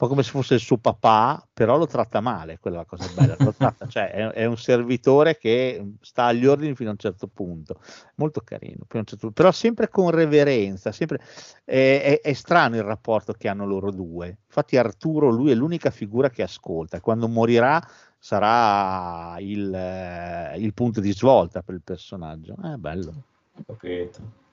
Po' 0.00 0.08
come 0.08 0.22
se 0.22 0.30
fosse 0.30 0.54
il 0.54 0.60
suo 0.60 0.78
papà, 0.78 1.46
però 1.52 1.76
lo 1.76 1.86
tratta 1.86 2.22
male, 2.22 2.58
quella 2.58 2.76
è 2.76 2.78
la 2.78 2.86
cosa 2.86 3.06
bella. 3.14 3.36
Tratta, 3.36 3.86
cioè, 3.86 4.10
è, 4.10 4.26
è 4.28 4.44
un 4.46 4.56
servitore 4.56 5.36
che 5.36 5.96
sta 6.00 6.24
agli 6.24 6.46
ordini 6.46 6.74
fino 6.74 6.88
a 6.88 6.92
un 6.92 6.98
certo 6.98 7.26
punto. 7.26 7.82
Molto 8.14 8.40
carino, 8.40 8.86
certo 8.88 9.30
però 9.30 9.52
sempre 9.52 9.90
con 9.90 10.08
reverenza. 10.08 10.90
Sempre, 10.90 11.20
è, 11.66 12.00
è- 12.02 12.20
è 12.22 12.32
strano 12.32 12.76
il 12.76 12.82
rapporto 12.82 13.34
che 13.34 13.48
hanno 13.48 13.66
loro 13.66 13.90
due. 13.90 14.38
Infatti, 14.46 14.78
Arturo, 14.78 15.28
lui 15.28 15.50
è 15.50 15.54
l'unica 15.54 15.90
figura 15.90 16.30
che 16.30 16.44
ascolta. 16.44 16.98
Quando 17.02 17.28
morirà 17.28 17.86
sarà 18.18 19.36
il, 19.38 19.70
eh, 19.74 20.54
il 20.56 20.72
punto 20.72 21.00
di 21.00 21.12
svolta 21.12 21.60
per 21.60 21.74
il 21.74 21.82
personaggio. 21.84 22.56
È 22.62 22.76
bello. 22.76 23.12
Ho 23.66 23.76
capito. 23.76 24.48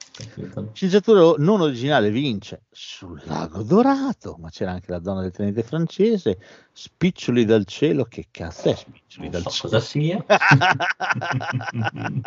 Sceneggiatura 0.74 1.36
non 1.38 1.62
originale 1.62 2.09
vince 2.09 2.63
sul 2.71 3.21
lago 3.25 3.62
dorato, 3.62 4.36
ma 4.39 4.50
c'era 4.50 4.71
anche 4.71 4.89
la 4.89 4.97
donna 4.97 5.21
del 5.21 5.31
tenente 5.31 5.62
francese, 5.62 6.39
spiccioli 6.71 7.45
dal 7.45 7.65
cielo, 7.65 8.05
che 8.05 8.27
cazzo 8.31 8.69
è 8.69 8.75
spiccioli 8.75 9.29
Non 9.29 9.41
dal 9.41 9.51
so 9.51 9.69
cielo? 9.69 9.74
cosa 9.74 9.79
sia. 9.79 10.25
La 10.27 10.38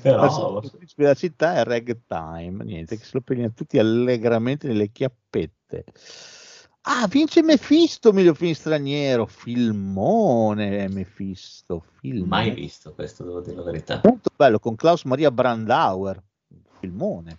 Però 0.00 0.60
principe 0.60 1.02
della 1.02 1.14
città 1.14 1.54
è 1.56 1.64
ragtime, 1.64 2.62
niente, 2.64 2.96
che 2.96 3.04
se 3.04 3.10
lo 3.14 3.20
prendono 3.20 3.52
tutti 3.52 3.78
allegramente 3.78 4.68
nelle 4.68 4.92
chiappette. 4.92 5.84
Ah, 6.90 7.06
vince 7.06 7.42
Mephisto, 7.42 8.14
miglior 8.14 8.34
film 8.34 8.54
straniero, 8.54 9.26
filmone 9.26 10.88
Mephisto, 10.88 11.84
filmone. 12.00 12.26
mai 12.26 12.50
visto 12.50 12.94
questo, 12.94 13.24
devo 13.24 13.40
dire 13.40 13.56
la 13.56 13.62
verità. 13.62 14.00
Molto 14.02 14.30
bello, 14.34 14.58
con 14.58 14.74
Klaus 14.74 15.04
Maria 15.04 15.30
Brandauer, 15.30 16.22
filmone. 16.80 17.38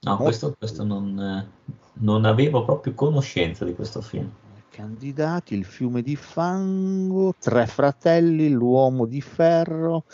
No, 0.00 0.18
questo, 0.18 0.54
questo 0.58 0.84
non, 0.84 1.48
non 1.94 2.24
avevo 2.26 2.62
proprio 2.66 2.92
conoscenza 2.92 3.64
di 3.64 3.74
questo 3.74 4.02
film. 4.02 4.30
Candidati, 4.68 5.54
il 5.54 5.64
fiume 5.64 6.02
di 6.02 6.14
fango, 6.14 7.34
tre 7.38 7.66
fratelli, 7.66 8.50
l'uomo 8.50 9.06
di 9.06 9.22
ferro, 9.22 10.04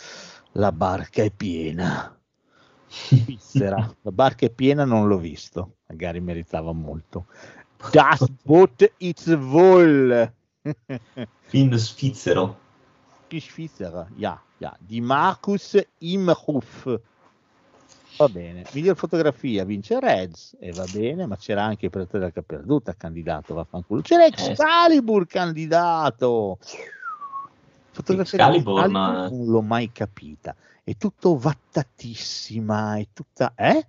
la 0.53 0.71
barca 0.71 1.21
è 1.21 1.29
piena. 1.29 2.17
Svizzera, 2.87 3.93
la 4.01 4.11
barca 4.11 4.45
è 4.45 4.49
piena, 4.49 4.85
non 4.85 5.07
l'ho 5.09 5.17
visto, 5.17 5.75
magari 5.87 6.21
meritava 6.21 6.71
molto. 6.71 7.25
Das 7.89 8.25
Boot 8.43 8.91
ist 8.99 9.29
voll. 9.33 10.31
Film 11.47 11.73
svizzero. 11.77 12.55
Die 13.31 13.39
Svizzera, 13.39 14.07
ja, 14.17 14.39
ja, 14.57 14.75
di 14.77 14.99
Markus 15.01 15.77
Imhoff. 15.99 16.99
Va 18.17 18.27
bene, 18.27 18.65
miglior 18.73 18.97
fotografia 18.97 19.63
vince 19.63 19.99
Reds 19.99 20.57
e 20.59 20.71
va 20.73 20.85
bene, 20.91 21.25
ma 21.25 21.37
c'era 21.37 21.63
anche 21.63 21.85
il 21.85 21.91
Predatore 21.91 22.19
della 22.19 22.31
Caperduta 22.31 22.93
candidato, 22.93 23.53
vaffanculo. 23.53 24.01
C'era 24.01 24.25
Excalibur 24.25 25.25
candidato. 25.25 26.59
Fotografia 27.91 28.37
Excalibur, 28.37 28.89
ma- 28.89 29.29
non 29.29 29.45
l'ho 29.45 29.61
mai 29.61 29.91
capita. 29.93 30.53
È 30.83 30.95
tutto 30.97 31.37
vattatissima, 31.37 32.97
è 32.97 33.07
tutta 33.13 33.53
eh? 33.55 33.85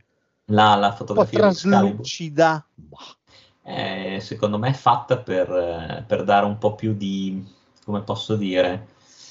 La, 0.46 0.76
la 0.76 0.88
un 0.88 0.92
po' 0.92 0.96
fotografia 0.96 1.40
di 1.40 1.46
Excalibur 1.46 1.88
traslucida. 1.90 2.66
Bah, 2.74 3.16
è, 3.62 4.18
secondo 4.20 4.58
me 4.58 4.70
è 4.70 4.74
fatta 4.74 5.18
per, 5.18 5.50
eh, 5.50 6.04
per 6.06 6.24
dare 6.24 6.44
un 6.44 6.58
po' 6.58 6.74
più 6.74 6.94
di, 6.94 7.46
come 7.84 8.02
posso 8.02 8.36
dire, 8.36 8.88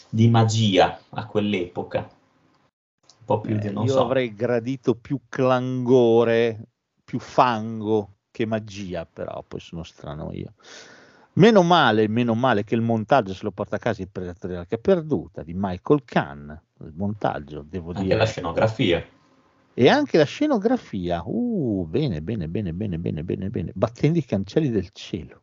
di 0.10 0.30
magia 0.30 1.00
a 1.10 1.26
quell'epoca. 1.26 2.00
Un 2.00 3.26
po' 3.26 3.42
più 3.42 3.58
di, 3.58 3.68
eh, 3.68 3.72
non 3.72 3.86
io 3.86 3.92
so, 3.92 4.02
avrei 4.02 4.34
gradito 4.34 4.96
più 4.96 5.20
clangore, 5.30 6.68
più 7.04 7.20
fango 7.20 8.16
che 8.32 8.46
magia, 8.46 9.06
però 9.06 9.44
poi 9.46 9.60
sono 9.60 9.84
strano 9.84 10.32
io. 10.32 10.54
Meno 11.34 11.62
male, 11.62 12.08
meno 12.10 12.34
male 12.34 12.64
che 12.64 12.76
il 12.76 12.82
montaggio 12.82 13.34
se 13.34 13.44
lo 13.44 13.52
porta 13.52 13.78
a 13.78 13.80
casa 13.80 14.02
il 14.02 14.10
Predatore 14.10 14.54
della 14.54 14.66
Caperduta 14.66 15.44
di 15.44 15.54
Michael 15.56 16.04
Kahn. 16.04 16.50
Il 16.82 16.94
montaggio, 16.96 17.64
devo 17.66 17.90
anche 17.90 18.04
dire. 18.04 18.16
la 18.16 18.26
scenografia. 18.26 19.06
E 19.74 19.90
anche 19.90 20.18
la 20.18 20.26
scenografia. 20.26 21.22
Uh, 21.26 21.86
bene, 21.88 22.22
bene, 22.22 22.48
bene, 22.48 22.74
bene, 22.74 22.98
bene, 22.98 23.24
bene, 23.24 23.50
bene. 23.50 23.72
Battendo 23.74 24.18
i 24.18 24.26
cancelli 24.26 24.70
del 24.70 24.90
cielo. 24.92 25.42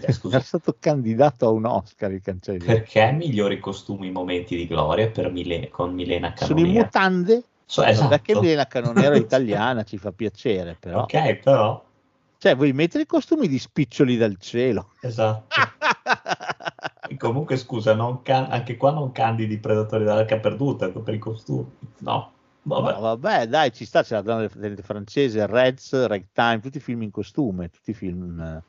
Eh, 0.00 0.12
scusa. 0.12 0.36
Era 0.36 0.44
stato 0.44 0.76
candidato 0.78 1.46
a 1.46 1.50
un 1.50 1.64
Oscar 1.64 2.12
i 2.12 2.20
cancelli. 2.20 2.64
Perché 2.64 3.10
migliori 3.12 3.58
costumi 3.58 4.10
momenti 4.10 4.54
di 4.54 4.66
gloria 4.66 5.10
per 5.10 5.32
Mile- 5.32 5.68
con 5.68 5.94
Milena 5.94 6.32
Sono 6.36 6.60
in 6.60 6.70
mutande. 6.70 7.42
So- 7.64 7.82
è 7.82 7.90
esatto. 7.90 8.18
che 8.22 8.34
Milena 8.34 8.66
Canonera 8.66 9.14
è 9.14 9.18
italiana, 9.18 9.82
ci 9.82 9.98
fa 9.98 10.12
piacere, 10.12 10.76
però. 10.78 11.02
Ok, 11.02 11.34
però, 11.36 11.84
Cioè, 12.38 12.54
vuoi 12.54 12.72
mettere 12.72 13.02
i 13.02 13.06
costumi 13.06 13.48
di 13.48 13.58
spiccioli 13.58 14.16
dal 14.16 14.36
cielo? 14.38 14.92
esatto. 15.00 15.46
Comunque, 17.16 17.56
scusa, 17.56 17.94
non 17.94 18.22
can- 18.22 18.46
anche 18.50 18.76
qua 18.76 18.92
non 18.92 19.12
candidi 19.12 19.58
Predatori 19.58 20.04
dell'Arca 20.04 20.38
Perduta 20.38 20.88
per 20.90 21.14
i 21.14 21.18
costumi. 21.18 21.66
No, 21.98 22.32
vabbè. 22.62 22.92
No, 22.92 23.00
vabbè, 23.00 23.46
dai, 23.46 23.72
ci 23.72 23.84
sta, 23.84 24.02
c'è 24.02 24.14
la 24.14 24.22
donna 24.22 24.48
del 24.54 24.82
francese, 24.82 25.46
Reds, 25.46 26.06
Ragtime, 26.06 26.60
tutti 26.60 26.80
film 26.80 27.02
in 27.02 27.10
costume, 27.10 27.70
tutti 27.70 27.94
film 27.94 28.40
eh, 28.40 28.62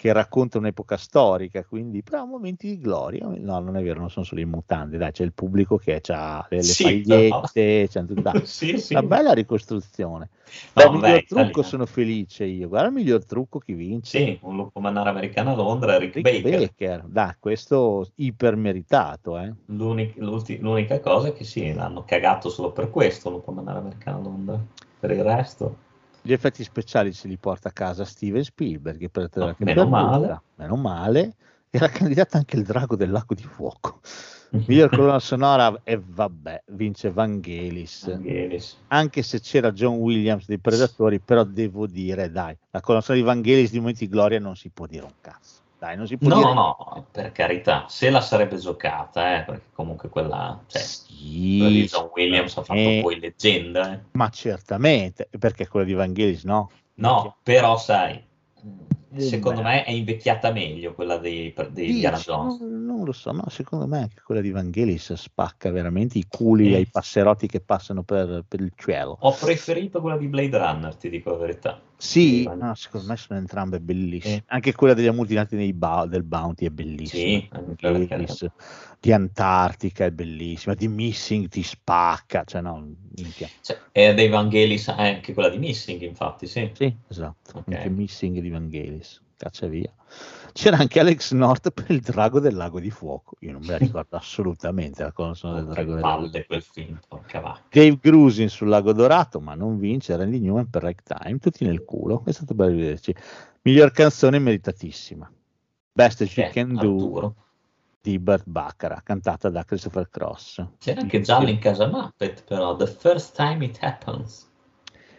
che 0.00 0.12
raccontano 0.14 0.64
un'epoca 0.64 0.96
storica, 0.96 1.62
quindi 1.64 2.02
però 2.02 2.24
momenti 2.24 2.68
di 2.68 2.78
gloria. 2.78 3.26
No, 3.26 3.58
non 3.60 3.76
è 3.76 3.82
vero, 3.82 4.00
non 4.00 4.08
sono 4.08 4.24
solo 4.24 4.40
in 4.40 4.48
mutande, 4.48 4.96
dai, 4.96 5.12
c'è 5.12 5.24
il 5.24 5.34
pubblico 5.34 5.76
che 5.76 6.00
ha 6.08 6.46
le, 6.48 6.62
le 6.62 6.62
Sì, 6.62 6.84
pagliette, 7.02 7.86
c'è 7.88 8.02
dai, 8.04 8.40
sì, 8.46 8.78
sì. 8.78 8.94
una 8.94 9.02
bella 9.02 9.32
ricostruzione. 9.32 10.30
No, 10.72 10.72
Beh, 10.72 10.88
vabbè, 10.88 10.96
miglior 11.02 11.22
trucco 11.26 11.60
italiano. 11.60 11.68
sono 11.68 11.84
felice 11.86 12.44
io, 12.46 12.68
guarda 12.68 12.88
il 12.88 12.94
miglior 12.94 13.24
trucco 13.26 13.58
chi 13.58 13.74
vince. 13.74 14.18
Sì, 14.18 14.38
un 14.42 14.56
lupo 14.56 14.78
mannaro 14.80 15.08
americano 15.08 15.52
a 15.52 15.54
Londra, 15.54 15.96
Rick, 15.96 16.18
Rick 16.18 16.20
Baker. 16.20 16.40
Baker, 16.40 17.02
dai, 17.08 17.34
questo 17.40 18.12
iper 18.16 18.54
meritato, 18.56 19.38
eh. 19.38 19.52
L'uni- 19.68 20.12
l'ulti- 20.16 20.58
l'unica 20.58 21.00
cosa 21.00 21.28
è 21.28 21.32
che 21.32 21.44
sì, 21.44 21.72
l'hanno 21.72 22.04
cagato 22.04 22.50
solo 22.50 22.72
per 22.72 22.90
questo, 22.90 23.28
il 23.28 23.36
lupo 23.36 23.52
mannaro 23.52 23.78
americano 23.78 24.18
a 24.18 24.22
Londra. 24.22 24.60
Per 24.98 25.10
il 25.12 25.22
resto, 25.22 25.76
Gli 26.22 26.32
effetti 26.32 26.62
speciali 26.62 27.12
se 27.12 27.28
li 27.28 27.36
porta 27.38 27.68
a 27.68 27.72
casa 27.72 28.04
Steven 28.04 28.44
Spielberg 28.44 29.08
per 29.10 29.30
No, 29.34 29.54
meno 29.58 29.86
male. 29.86 30.40
meno 30.56 30.76
male. 30.76 31.34
Era 31.70 31.88
candidato 31.88 32.36
anche 32.36 32.56
il 32.56 32.64
drago 32.64 32.96
del 32.96 33.10
lago 33.10 33.34
di 33.34 33.44
fuoco. 33.44 34.00
Miglior 34.50 34.90
colonna 34.90 35.20
sonora 35.20 35.80
e 35.84 36.00
vabbè, 36.04 36.64
vince 36.72 37.12
Vangelis. 37.12 38.08
Vangelis. 38.10 38.76
Anche 38.88 39.22
se 39.22 39.38
c'era 39.40 39.70
John 39.70 39.98
Williams 39.98 40.46
dei 40.46 40.58
Predatori, 40.58 41.20
però 41.20 41.44
devo 41.44 41.86
dire, 41.86 42.28
dai, 42.30 42.56
la 42.70 42.80
colonna 42.80 43.02
sonora 43.04 43.22
di 43.24 43.30
Vangelis 43.30 43.70
di 43.70 43.78
Momenti 43.78 44.06
di 44.06 44.10
Gloria 44.10 44.40
non 44.40 44.56
si 44.56 44.68
può 44.70 44.86
dire 44.86 45.04
un 45.04 45.14
cazzo. 45.20 45.59
Dai, 45.80 45.96
non 45.96 46.06
si 46.06 46.18
può 46.18 46.28
No, 46.28 46.36
dire 46.36 46.52
no, 46.52 47.06
per 47.10 47.32
carità, 47.32 47.86
se 47.88 48.10
la 48.10 48.20
sarebbe 48.20 48.58
giocata, 48.58 49.38
eh, 49.38 49.44
perché 49.44 49.70
comunque 49.72 50.10
quella, 50.10 50.62
cioè, 50.66 50.82
Sì, 50.82 51.56
quella 51.58 51.72
di 51.72 51.86
John 51.86 52.10
Williams 52.14 52.56
ha 52.58 52.62
fatto 52.62 52.78
eh, 52.78 53.00
poi 53.02 53.18
leggenda. 53.18 53.94
eh. 53.94 54.00
ma 54.12 54.28
certamente, 54.28 55.30
perché 55.38 55.66
quella 55.68 55.86
di 55.86 55.94
Vangelis 55.94 56.44
no. 56.44 56.70
No, 56.96 57.38
però 57.42 57.78
sai, 57.78 58.22
Eh, 59.12 59.20
secondo 59.22 59.62
beh. 59.62 59.68
me 59.68 59.84
è 59.84 59.90
invecchiata 59.90 60.52
meglio 60.52 60.92
quella 60.92 61.18
per- 61.18 61.70
di 61.70 61.80
Dici? 61.80 61.92
Indiana 61.94 62.18
Jones. 62.18 62.60
Non, 62.60 62.84
non 62.84 63.04
lo 63.06 63.12
so, 63.12 63.32
ma 63.32 63.44
secondo 63.48 63.86
me 63.86 64.00
anche 64.00 64.20
quella 64.22 64.42
di 64.42 64.50
Vangelis 64.50 65.14
spacca 65.14 65.70
veramente 65.70 66.18
i 66.18 66.26
culi 66.28 66.66
Sì. 66.68 66.74
ai 66.74 66.86
passerotti 66.88 67.46
che 67.46 67.60
passano 67.60 68.02
per, 68.02 68.44
per 68.46 68.60
il 68.60 68.72
cielo. 68.76 69.16
Ho 69.20 69.32
preferito 69.32 70.02
quella 70.02 70.18
di 70.18 70.26
Blade 70.28 70.58
Runner, 70.58 70.94
ti 70.94 71.08
dico 71.08 71.30
la 71.30 71.36
verità. 71.38 71.80
Sì, 72.00 72.44
Van- 72.44 72.58
no, 72.58 72.74
secondo 72.74 73.08
me 73.08 73.16
sono 73.16 73.38
entrambe 73.38 73.78
bellissime. 73.78 74.34
Sì. 74.36 74.42
Anche 74.46 74.72
quella 74.74 74.94
degli 74.94 75.06
ammutinati 75.06 75.54
nei 75.54 75.74
Bou- 75.74 76.08
del 76.08 76.22
Bounty 76.22 76.64
è 76.64 76.70
bellissima. 76.70 77.22
Sì, 77.22 77.48
Vangelis. 77.50 78.46
Di 78.98 79.12
Antartica 79.12 80.06
è 80.06 80.10
bellissima, 80.10 80.74
di 80.74 80.88
Missing 80.88 81.48
ti 81.48 81.62
spacca, 81.62 82.44
cioè 82.44 82.62
no, 82.62 82.94
minchia. 83.16 83.48
Cioè, 83.60 83.78
è 83.92 84.14
dei 84.14 84.28
Vangelis, 84.28 84.88
eh, 84.88 84.92
anche 84.92 85.34
quella 85.34 85.50
di 85.50 85.58
Missing, 85.58 86.00
infatti, 86.02 86.46
sì. 86.46 86.70
Sì, 86.72 86.94
esatto, 87.08 87.58
Ok. 87.58 87.74
anche 87.74 87.90
Missing 87.90 88.40
di 88.40 88.48
Vangelis, 88.48 89.20
caccia 89.36 89.66
via. 89.66 89.92
C'era 90.52 90.76
anche 90.78 91.00
Alex 91.00 91.32
North 91.32 91.70
per 91.70 91.90
il 91.90 92.00
drago 92.00 92.40
del 92.40 92.54
lago 92.54 92.80
di 92.80 92.90
fuoco. 92.90 93.36
Io 93.40 93.52
non 93.52 93.60
me 93.62 93.68
la 93.72 93.76
ricordo 93.78 94.16
assolutamente 94.16 95.02
la 95.02 95.12
colonna 95.12 95.34
sonora 95.34 95.60
del 95.62 95.70
drago 95.72 95.92
del 95.94 96.00
lago 96.02 96.22
di 96.24 96.30
palle 96.30 96.46
quel 96.46 96.62
film. 96.62 96.98
Dave 97.70 97.98
Grusin 98.00 98.48
sul 98.48 98.68
Lago 98.68 98.92
Dorato, 98.92 99.40
ma 99.40 99.54
non 99.54 99.78
vince. 99.78 100.16
Randy 100.16 100.38
Newman 100.40 100.68
per 100.68 100.82
Ragtime, 100.82 101.38
tutti 101.38 101.64
nel 101.64 101.84
culo. 101.84 102.22
È 102.24 102.32
stato 102.32 102.54
bello 102.54 102.76
vederci. 102.76 103.14
Miglior 103.62 103.92
canzone 103.92 104.38
meritatissima. 104.38 105.30
Best 105.92 106.24
She 106.24 106.46
Eh, 106.46 106.50
Can 106.50 106.74
Do 106.74 106.78
Arturo. 106.94 107.34
di 108.00 108.18
Burt 108.18 108.44
Baccarat, 108.46 109.02
cantata 109.02 109.50
da 109.50 109.64
Christopher 109.64 110.08
Cross. 110.08 110.64
C'era 110.78 111.00
anche 111.02 111.20
giallo 111.20 111.48
in 111.48 111.58
casa 111.58 111.86
Muppet, 111.86 112.44
però, 112.44 112.74
The 112.76 112.86
First 112.86 113.34
Time 113.36 113.64
It 113.64 113.78
Happens. 113.82 114.48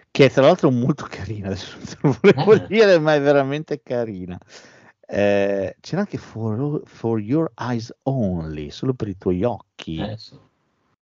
Che 0.09 0.25
è 0.25 0.31
tra 0.31 0.41
l'altro 0.41 0.71
molto 0.71 1.05
carina, 1.07 1.47
adesso 1.47 1.77
non 1.77 1.85
te 1.85 1.97
lo 2.01 2.17
volevo 2.21 2.53
Eh. 2.63 2.67
dire, 2.67 2.99
ma 2.99 3.13
è 3.15 3.21
veramente 3.21 3.81
carina. 3.83 4.37
Eh, 5.13 5.75
c'era 5.81 6.01
anche 6.01 6.17
for, 6.17 6.81
For 6.85 7.19
Your 7.19 7.51
Eyes 7.59 7.93
Only, 8.03 8.69
solo 8.69 8.93
per 8.93 9.09
i 9.09 9.17
tuoi 9.17 9.43
occhi. 9.43 9.97
Eh 9.99 10.15
sì, 10.17 10.37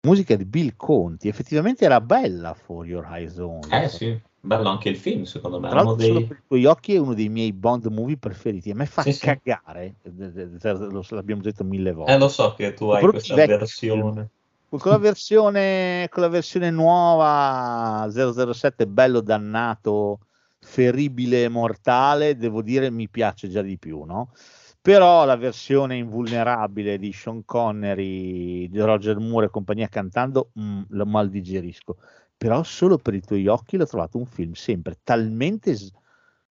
Musica 0.02 0.36
di 0.36 0.44
Bill 0.44 0.74
Conti. 0.76 1.28
Effettivamente 1.28 1.86
era 1.86 2.00
bella 2.02 2.52
For 2.52 2.86
Your 2.86 3.06
Eyes 3.06 3.38
Only. 3.38 3.70
eh, 3.70 3.88
sì. 3.88 4.20
bello 4.38 4.68
anche 4.68 4.90
il 4.90 4.96
film, 4.96 5.22
secondo 5.22 5.58
me. 5.58 5.68
Tra 5.70 5.82
l'altro, 5.82 6.04
solo 6.04 6.18
dei... 6.18 6.28
per 6.28 6.36
i 6.36 6.42
tuoi 6.46 6.64
occhi 6.66 6.94
è 6.94 6.98
uno 6.98 7.14
dei 7.14 7.30
miei 7.30 7.54
Bond 7.54 7.86
movie 7.86 8.18
preferiti. 8.18 8.70
A 8.70 8.74
me 8.74 8.84
fa 8.84 9.00
Sì, 9.00 9.12
sì. 9.12 9.24
cagare, 9.24 9.94
eh, 10.02 10.74
lo- 10.90 11.04
l'abbiamo 11.08 11.40
detto 11.40 11.64
mille 11.64 11.92
volte. 11.92 12.12
Eh, 12.12 12.18
lo 12.18 12.28
so 12.28 12.52
che 12.54 12.74
tu 12.74 12.90
hai 12.90 13.08
questa 13.08 13.34
versione. 13.34 14.28
Con 14.68 14.90
la 14.90 14.98
versione, 14.98 16.08
con 16.10 16.22
la 16.22 16.28
versione 16.28 16.70
nuova 16.70 18.06
007 18.10 18.86
bello 18.86 19.22
dannato, 19.22 20.18
feribile 20.66 21.49
mortale, 21.49 22.37
devo 22.37 22.62
dire 22.62 22.90
mi 22.90 23.08
piace 23.08 23.49
già 23.49 23.62
di 23.62 23.78
più, 23.78 24.02
no? 24.04 24.32
Però 24.80 25.25
la 25.25 25.37
versione 25.37 25.96
invulnerabile 25.96 26.99
di 26.99 27.12
Sean 27.12 27.44
Connery, 27.44 28.68
di 28.68 28.80
Roger 28.80 29.18
Moore 29.18 29.46
e 29.46 29.50
compagnia 29.50 29.88
cantando, 29.88 30.50
mm, 30.58 30.82
lo 30.90 31.06
mal 31.06 31.28
digerisco. 31.30 31.96
però 32.37 32.62
solo 32.62 32.99
per 32.99 33.14
i 33.14 33.23
tuoi 33.23 33.46
occhi 33.46 33.76
l'ho 33.78 33.87
trovato 33.87 34.18
un 34.18 34.26
film 34.26 34.52
sempre 34.52 34.99
talmente, 35.02 35.75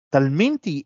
talmente 0.09 0.83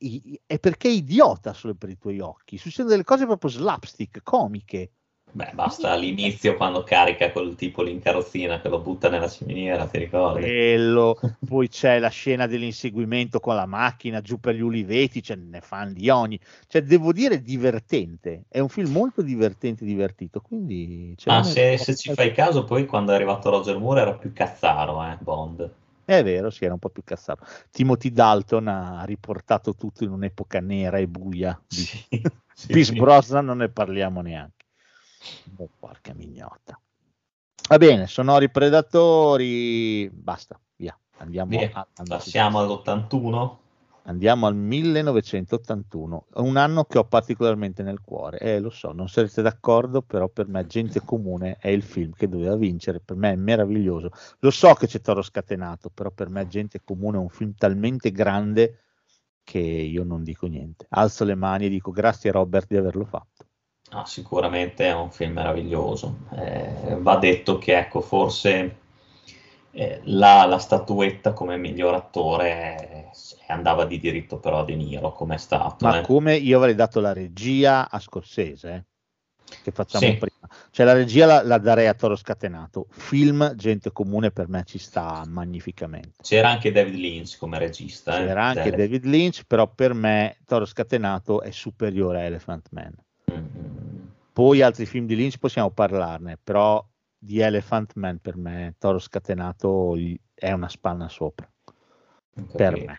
è 0.46 0.58
perché 0.58 0.88
è 0.88 0.92
idiota 0.92 1.52
solo 1.52 1.74
per 1.74 1.90
i 1.90 1.98
tuoi 1.98 2.20
occhi, 2.20 2.58
succedono 2.58 2.90
delle 2.90 3.04
cose 3.04 3.26
proprio 3.26 3.50
slapstick, 3.50 4.22
comiche. 4.22 4.92
Beh, 5.32 5.50
basta 5.54 5.90
all'inizio 5.92 6.56
quando 6.56 6.82
carica 6.82 7.30
quel 7.30 7.54
tipo 7.54 7.82
lì 7.82 7.92
in 7.92 8.00
carrozzina 8.00 8.60
che 8.60 8.68
lo 8.68 8.80
butta 8.80 9.08
nella 9.08 9.28
ciminiera, 9.28 9.86
ti 9.86 9.98
ricordi? 9.98 10.42
Quello, 10.42 11.18
poi 11.46 11.68
c'è 11.68 11.98
la 11.98 12.08
scena 12.08 12.46
dell'inseguimento 12.46 13.40
con 13.40 13.54
la 13.54 13.66
macchina 13.66 14.20
giù 14.20 14.38
per 14.38 14.54
gli 14.54 14.60
uliveti, 14.60 15.22
ce 15.22 15.34
ne 15.34 15.60
fanno 15.60 15.92
di 15.92 16.08
ogni. 16.08 16.38
Cioè, 16.66 16.82
devo 16.82 17.12
dire 17.12 17.42
divertente, 17.42 18.44
è 18.48 18.58
un 18.60 18.68
film 18.68 18.90
molto 18.92 19.22
divertente, 19.22 19.84
divertito, 19.84 20.40
quindi... 20.40 21.14
una- 21.26 21.42
se, 21.42 21.76
se 21.76 21.94
ci 21.96 22.12
fai 22.12 22.32
caso, 22.32 22.64
poi 22.64 22.86
quando 22.86 23.12
è 23.12 23.14
arrivato 23.14 23.50
Roger 23.50 23.78
Moore 23.78 24.00
era 24.00 24.14
più 24.14 24.32
cazzaro, 24.32 25.02
eh, 25.04 25.16
Bond. 25.20 25.70
È 26.04 26.24
vero, 26.24 26.50
sì, 26.50 26.64
era 26.64 26.72
un 26.72 26.80
po' 26.80 26.88
più 26.88 27.02
cassato. 27.04 27.44
Timothy 27.70 28.10
Dalton 28.10 28.66
ha 28.66 29.04
riportato 29.04 29.74
tutto 29.74 30.02
in 30.02 30.10
un'epoca 30.10 30.60
nera 30.60 30.98
e 30.98 31.06
buia. 31.06 31.60
Di 31.68 31.84
Sì, 31.84 32.00
sì, 32.52 32.66
Pierce 32.66 32.92
sì. 32.92 32.98
Brosnan 32.98 33.44
non 33.44 33.58
ne 33.58 33.68
parliamo 33.68 34.20
neanche. 34.20 34.59
Oh, 35.56 35.68
porca 35.78 36.14
mignotta. 36.14 36.80
Va 37.68 37.76
bene, 37.78 38.06
sonori 38.06 38.50
predatori. 38.50 40.08
Basta, 40.10 40.58
via. 40.76 40.98
Andiamo, 41.18 41.50
Via, 41.50 41.70
a- 41.72 41.86
passiamo 42.08 42.58
all'81. 42.58 43.58
andiamo 44.04 44.46
al 44.46 44.56
1981, 44.56 46.26
un 46.36 46.56
anno 46.56 46.84
che 46.84 46.98
ho 46.98 47.04
particolarmente 47.04 47.82
nel 47.82 48.00
cuore. 48.00 48.38
Eh, 48.38 48.58
lo 48.58 48.70
so, 48.70 48.92
non 48.92 49.08
sarete 49.08 49.42
d'accordo, 49.42 50.02
però 50.02 50.28
per 50.28 50.48
me 50.48 50.66
Gente 50.66 51.04
Comune 51.04 51.58
è 51.60 51.68
il 51.68 51.82
film 51.82 52.12
che 52.12 52.28
doveva 52.28 52.56
vincere, 52.56 53.00
per 53.00 53.16
me 53.16 53.32
è 53.32 53.36
meraviglioso. 53.36 54.10
Lo 54.40 54.50
so 54.50 54.72
che 54.74 54.86
c'è 54.86 55.00
Toro 55.00 55.22
Scatenato, 55.22 55.90
però 55.90 56.10
per 56.10 56.28
me 56.30 56.46
Gente 56.48 56.80
Comune 56.82 57.18
è 57.18 57.20
un 57.20 57.28
film 57.28 57.54
talmente 57.54 58.10
grande 58.10 58.78
che 59.44 59.58
io 59.58 60.02
non 60.04 60.22
dico 60.24 60.46
niente. 60.46 60.86
Alzo 60.90 61.24
le 61.24 61.34
mani 61.34 61.66
e 61.66 61.68
dico 61.68 61.90
grazie 61.90 62.30
a 62.30 62.32
Robert 62.32 62.66
di 62.68 62.76
averlo 62.76 63.04
fatto. 63.04 63.46
Ah, 63.92 64.04
sicuramente 64.06 64.86
è 64.86 64.94
un 64.94 65.10
film 65.10 65.32
meraviglioso. 65.32 66.18
Eh, 66.36 66.96
va 67.00 67.16
detto 67.16 67.58
che, 67.58 67.76
ecco, 67.76 68.00
forse 68.00 68.76
eh, 69.72 70.00
la, 70.04 70.44
la 70.46 70.58
statuetta 70.58 71.32
come 71.32 71.56
miglior 71.56 71.94
attore 71.94 72.88
eh, 72.90 73.52
andava 73.52 73.84
di 73.84 73.98
diritto 73.98 74.38
però 74.38 74.60
a 74.60 74.64
De 74.64 74.76
Niro, 74.76 75.12
come 75.12 75.34
è 75.34 75.38
stato. 75.38 75.86
Ma 75.86 76.00
come 76.02 76.36
io 76.36 76.58
avrei 76.58 76.74
dato 76.74 77.00
la 77.00 77.12
regia 77.12 77.90
a 77.90 77.98
Scorsese, 77.98 78.72
eh, 78.74 78.84
che 79.62 79.72
facciamo 79.72 80.06
Sì. 80.06 80.12
prima. 80.12 80.48
Cioè 80.70 80.86
la 80.86 80.92
regia 80.92 81.26
la, 81.26 81.42
la 81.42 81.58
darei 81.58 81.88
a 81.88 81.94
Toro 81.94 82.14
Scatenato. 82.14 82.86
Film 82.90 83.54
Gente 83.56 83.90
Comune 83.90 84.30
per 84.30 84.48
me 84.48 84.62
ci 84.66 84.78
sta 84.78 85.24
magnificamente. 85.26 86.22
C'era 86.22 86.48
anche 86.50 86.70
David 86.70 86.94
Lynch 86.94 87.36
come 87.38 87.58
regista. 87.58 88.12
eh, 88.22 88.24
C'era 88.24 88.44
anche 88.44 88.70
delle- 88.70 88.76
David 88.76 89.04
Lynch, 89.04 89.42
però 89.46 89.66
per 89.72 89.94
me 89.94 90.36
Toro 90.44 90.64
Scatenato 90.64 91.40
è 91.42 91.50
superiore 91.50 92.20
a 92.20 92.24
Elephant 92.24 92.68
Man. 92.70 92.94
Poi 94.32 94.62
altri 94.62 94.86
film 94.86 95.06
di 95.06 95.16
Lynch 95.16 95.38
possiamo 95.38 95.70
parlarne, 95.70 96.38
però 96.42 96.84
di 97.18 97.40
Elephant 97.40 97.94
Man 97.96 98.18
per 98.18 98.36
me 98.36 98.74
Toro 98.78 98.98
Scatenato 98.98 99.94
è 100.34 100.52
una 100.52 100.68
spanna 100.68 101.08
sopra. 101.08 101.50
Per 102.56 102.76
me. 102.86 102.98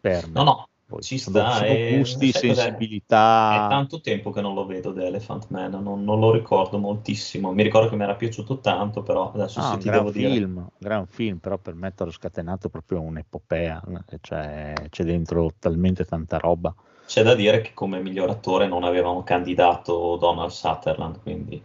Per 0.00 0.26
me. 0.26 0.32
No, 0.34 0.44
no, 0.44 0.68
Poi 0.86 1.02
ci 1.02 1.18
sono, 1.18 1.38
sta, 1.38 1.52
sono 1.52 1.66
e- 1.66 1.94
gusti, 1.98 2.30
sai 2.32 2.42
cos'è? 2.42 2.66
sensibilità. 2.66 3.64
È 3.64 3.66
tanto 3.68 4.00
tempo 4.00 4.30
che 4.30 4.40
non 4.40 4.54
lo 4.54 4.66
vedo 4.66 4.92
The 4.92 5.06
Elephant 5.06 5.48
Man, 5.50 5.70
non, 5.82 6.02
non 6.04 6.18
lo 6.18 6.32
ricordo 6.32 6.78
moltissimo. 6.78 7.52
Mi 7.52 7.62
ricordo 7.62 7.88
che 7.88 7.96
mi 7.96 8.02
era 8.02 8.16
piaciuto 8.16 8.58
tanto, 8.58 9.02
però 9.02 9.32
adesso 9.32 9.60
Ah, 9.60 9.70
se 9.70 9.78
ti 9.78 9.84
gran 9.84 10.00
devo 10.00 10.10
dire... 10.10 10.28
film, 10.28 10.56
un 10.58 10.68
gran 10.78 11.06
film, 11.06 11.38
però 11.38 11.58
per 11.58 11.74
me 11.74 11.92
Toro 11.94 12.10
Scatenato 12.10 12.66
è 12.66 12.70
proprio 12.70 13.00
un'epopea, 13.02 13.82
cioè 14.20 14.72
c'è 14.90 15.04
dentro 15.04 15.52
talmente 15.58 16.04
tanta 16.04 16.38
roba. 16.38 16.74
C'è 17.06 17.22
da 17.22 17.34
dire 17.34 17.60
che 17.62 17.72
come 17.72 18.00
miglior 18.02 18.28
attore 18.30 18.66
non 18.66 18.84
avevamo 18.84 19.22
candidato 19.22 20.16
Donald 20.16 20.50
Sutherland, 20.50 21.20
quindi 21.22 21.62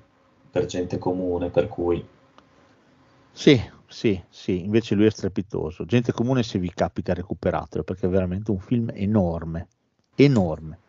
per 0.51 0.65
gente 0.65 0.97
comune, 0.97 1.49
per 1.49 1.67
cui 1.67 2.05
Sì, 3.31 3.59
sì, 3.87 4.21
sì, 4.29 4.63
invece 4.63 4.95
lui 4.95 5.05
è 5.05 5.09
strepitoso. 5.09 5.85
Gente 5.85 6.11
comune 6.11 6.43
se 6.43 6.59
vi 6.59 6.71
capita 6.73 7.13
recuperatelo 7.13 7.83
perché 7.83 8.05
è 8.07 8.09
veramente 8.09 8.51
un 8.51 8.59
film 8.59 8.91
enorme, 8.93 9.67
enorme, 10.15 10.79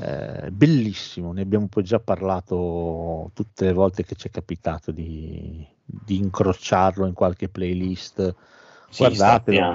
Eh, 0.00 0.50
bellissimo. 0.50 1.32
Ne 1.32 1.42
abbiamo 1.42 1.68
poi 1.68 1.82
già 1.84 2.00
parlato 2.00 3.30
tutte 3.34 3.66
le 3.66 3.72
volte 3.72 4.04
che 4.04 4.14
ci 4.16 4.28
è 4.28 4.30
capitato 4.30 4.90
di, 4.92 5.66
di 5.84 6.16
incrociarlo 6.16 7.06
in 7.06 7.12
qualche 7.14 7.48
playlist. 7.48 8.34
sì, 8.88 8.96
Guardatelo. 8.96 9.72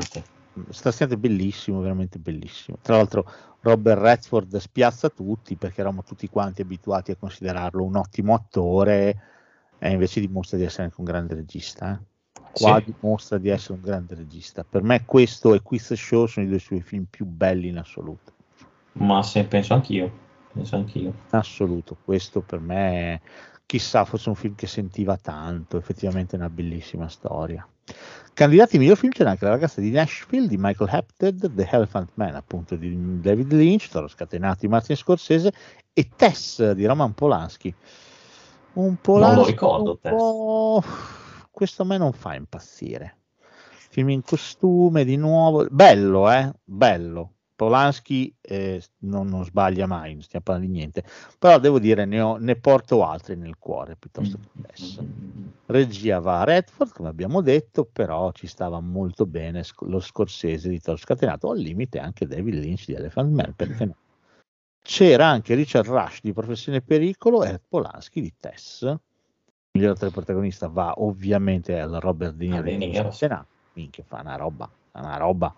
Straziante 0.70 1.16
è 1.16 1.18
bellissimo, 1.18 1.82
veramente 1.82 2.18
bellissimo. 2.20 2.78
Tra 2.82 2.96
l'altro 2.96 3.30
Robert 3.68 4.00
Redford 4.00 4.56
spiazza 4.58 5.10
tutti 5.10 5.58
perché 5.58 5.82
eravamo 5.82 6.02
tutti 6.02 6.30
quanti 6.30 6.62
abituati 6.62 7.12
a 7.12 7.18
considerarlo 7.18 7.84
un 7.84 7.98
ottimo 7.98 8.34
attore 8.34 9.22
e 9.78 9.92
invece 9.92 10.22
dimostra 10.22 10.58
di 10.58 10.64
essere 10.64 10.84
anche 10.84 10.96
un 11.00 11.06
grande 11.06 11.36
regista. 11.36 11.92
eh. 11.92 12.42
Qua 12.50 12.80
Sì. 12.80 12.94
dimostra 12.94 13.38
di 13.38 13.50
essere 13.50 13.74
un 13.74 13.82
grande 13.82 14.16
regista. 14.16 14.64
Per 14.64 14.82
me 14.84 15.04
questo 15.04 15.54
e 15.54 15.62
Quiz 15.62 15.94
Show 15.94 16.28
sono 16.28 16.46
i 16.46 16.50
due 16.50 16.60
suoi 16.60 16.82
film 16.82 17.06
più 17.10 17.26
belli 17.26 17.68
in 17.68 17.78
assoluto. 17.78 18.32
Ma 18.94 19.22
se 19.22 19.44
penso 19.44 19.74
anch'io, 19.74 20.12
penso 20.54 20.78
anch'io. 20.78 21.10
In 21.10 21.14
assoluto, 21.32 21.98
questo 22.06 22.40
per 22.40 22.60
me, 22.60 23.20
chissà, 23.68 24.06
fosse 24.06 24.30
un 24.30 24.36
film 24.36 24.56
che 24.56 24.66
sentiva 24.66 25.18
tanto, 25.18 25.78
effettivamente 25.78 26.36
è 26.36 26.40
una 26.40 26.50
bellissima 26.50 27.08
storia. 27.10 27.68
Candidati 28.34 28.78
miglior 28.78 28.98
film 28.98 29.12
c'era 29.12 29.30
anche 29.30 29.46
La 29.46 29.52
ragazza 29.52 29.82
di 29.82 29.92
Nashville 29.92 30.48
di 30.48 30.58
Michael 30.58 30.90
Hapted, 30.90 31.54
The 31.54 31.68
Elephant 31.70 32.12
Man 32.16 32.36
appunto 32.36 32.76
di 32.76 33.20
David 33.20 33.52
Lynch, 33.52 33.90
Toro 33.90 34.08
Scatenati 34.08 34.62
di 34.62 34.68
Martin 34.70 34.96
Scorsese 34.96 35.52
e 35.94 36.10
Tess 36.16 36.72
di 36.72 36.86
Roman 36.86 37.14
Polanski. 37.14 37.74
Un 38.74 38.96
Polanski 39.02 39.52
ricordo, 39.52 39.92
un 39.92 40.00
Tess. 40.00 40.12
po'... 40.12 40.84
questo 41.52 41.82
a 41.82 41.86
me 41.86 41.98
non 41.98 42.14
fa 42.14 42.36
impazzire. 42.36 43.18
Film 43.90 44.10
in 44.10 44.22
costume 44.24 45.04
di 45.04 45.18
nuovo, 45.18 45.66
bello 45.70 46.32
eh, 46.32 46.54
bello. 46.64 47.37
Polanski 47.58 48.32
eh, 48.40 48.82
non, 49.00 49.28
non 49.28 49.44
sbaglia 49.44 49.88
mai, 49.88 50.14
non 50.14 50.22
stiamo 50.22 50.46
parlando 50.46 50.72
di 50.72 50.78
niente, 50.78 51.04
però 51.40 51.58
devo 51.58 51.80
dire 51.80 52.06
ne, 52.06 52.22
ho- 52.22 52.38
ne 52.38 52.56
porto 52.56 53.04
altri 53.04 53.36
nel 53.36 53.58
cuore 53.58 53.96
piuttosto 53.96 54.38
che 54.38 54.62
Tess. 54.62 55.00
Regia 55.66 56.20
va 56.20 56.42
a 56.42 56.44
Redford, 56.44 56.92
come 56.92 57.10
abbiamo 57.10 57.42
detto, 57.42 57.84
però 57.84 58.32
ci 58.32 58.46
stava 58.46 58.80
molto 58.80 59.26
bene 59.26 59.64
lo 59.80 60.00
scorsese 60.00 60.70
di 60.70 60.80
Toro 60.80 60.98
Scatenato, 60.98 61.50
al 61.50 61.58
limite 61.58 61.98
anche 61.98 62.28
David 62.28 62.54
Lynch 62.54 62.86
di 62.86 62.94
Elephant 62.94 63.32
Man, 63.34 63.54
perché 63.56 63.86
no? 63.86 63.96
C'era 64.80 65.26
anche 65.26 65.56
Richard 65.56 65.88
Rush 65.88 66.20
di 66.22 66.34
Professione 66.34 66.82
Pericolo 66.82 67.44
e 67.44 67.60
Polanski 67.68 68.22
di 68.22 68.34
Tess. 68.40 68.84
Il 68.84 69.00
miglior 69.72 69.96
attore 69.96 70.12
protagonista 70.12 70.68
va 70.68 70.94
ovviamente 70.98 71.78
al 71.80 71.98
Robert 72.00 72.36
De 72.36 72.46
Niro 72.46 72.60
A 72.60 72.62
De 72.62 72.78
di. 72.78 72.94
Scatenato, 72.94 73.48
minchia 73.74 74.04
fa 74.08 74.22
una 74.22 74.36
roba, 74.36 74.70
fa 74.92 75.00
una 75.00 75.18
roba. 75.18 75.54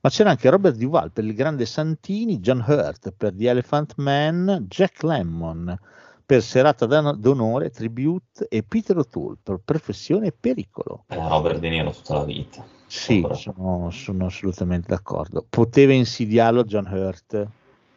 Ma 0.00 0.10
c'era 0.10 0.30
anche 0.30 0.48
Robert 0.48 0.76
Duval 0.76 1.10
per 1.10 1.24
il 1.24 1.34
grande 1.34 1.66
Santini, 1.66 2.38
John 2.38 2.64
Hurt 2.66 3.12
per 3.16 3.34
The 3.34 3.48
Elephant 3.48 3.94
Man, 3.96 4.66
Jack 4.68 5.02
Lemmon 5.02 5.76
per 6.24 6.42
Serata 6.42 6.86
d'on- 6.86 7.18
d'onore, 7.18 7.70
Tribute 7.70 8.46
e 8.48 8.62
Peter 8.62 8.96
O'Toole 8.98 9.38
per 9.42 9.60
Professione 9.64 10.30
Pericolo. 10.30 11.04
Eh, 11.08 11.16
Robert 11.16 11.58
De 11.58 11.68
Niro 11.70 11.90
tutta 11.90 12.18
la 12.18 12.24
vita. 12.24 12.64
Sì, 12.86 13.26
sono, 13.32 13.90
sono 13.90 14.26
assolutamente 14.26 14.88
d'accordo. 14.88 15.44
Poteva 15.48 15.92
insidiarlo 15.92 16.64
John 16.64 16.86
Hurt 16.86 17.48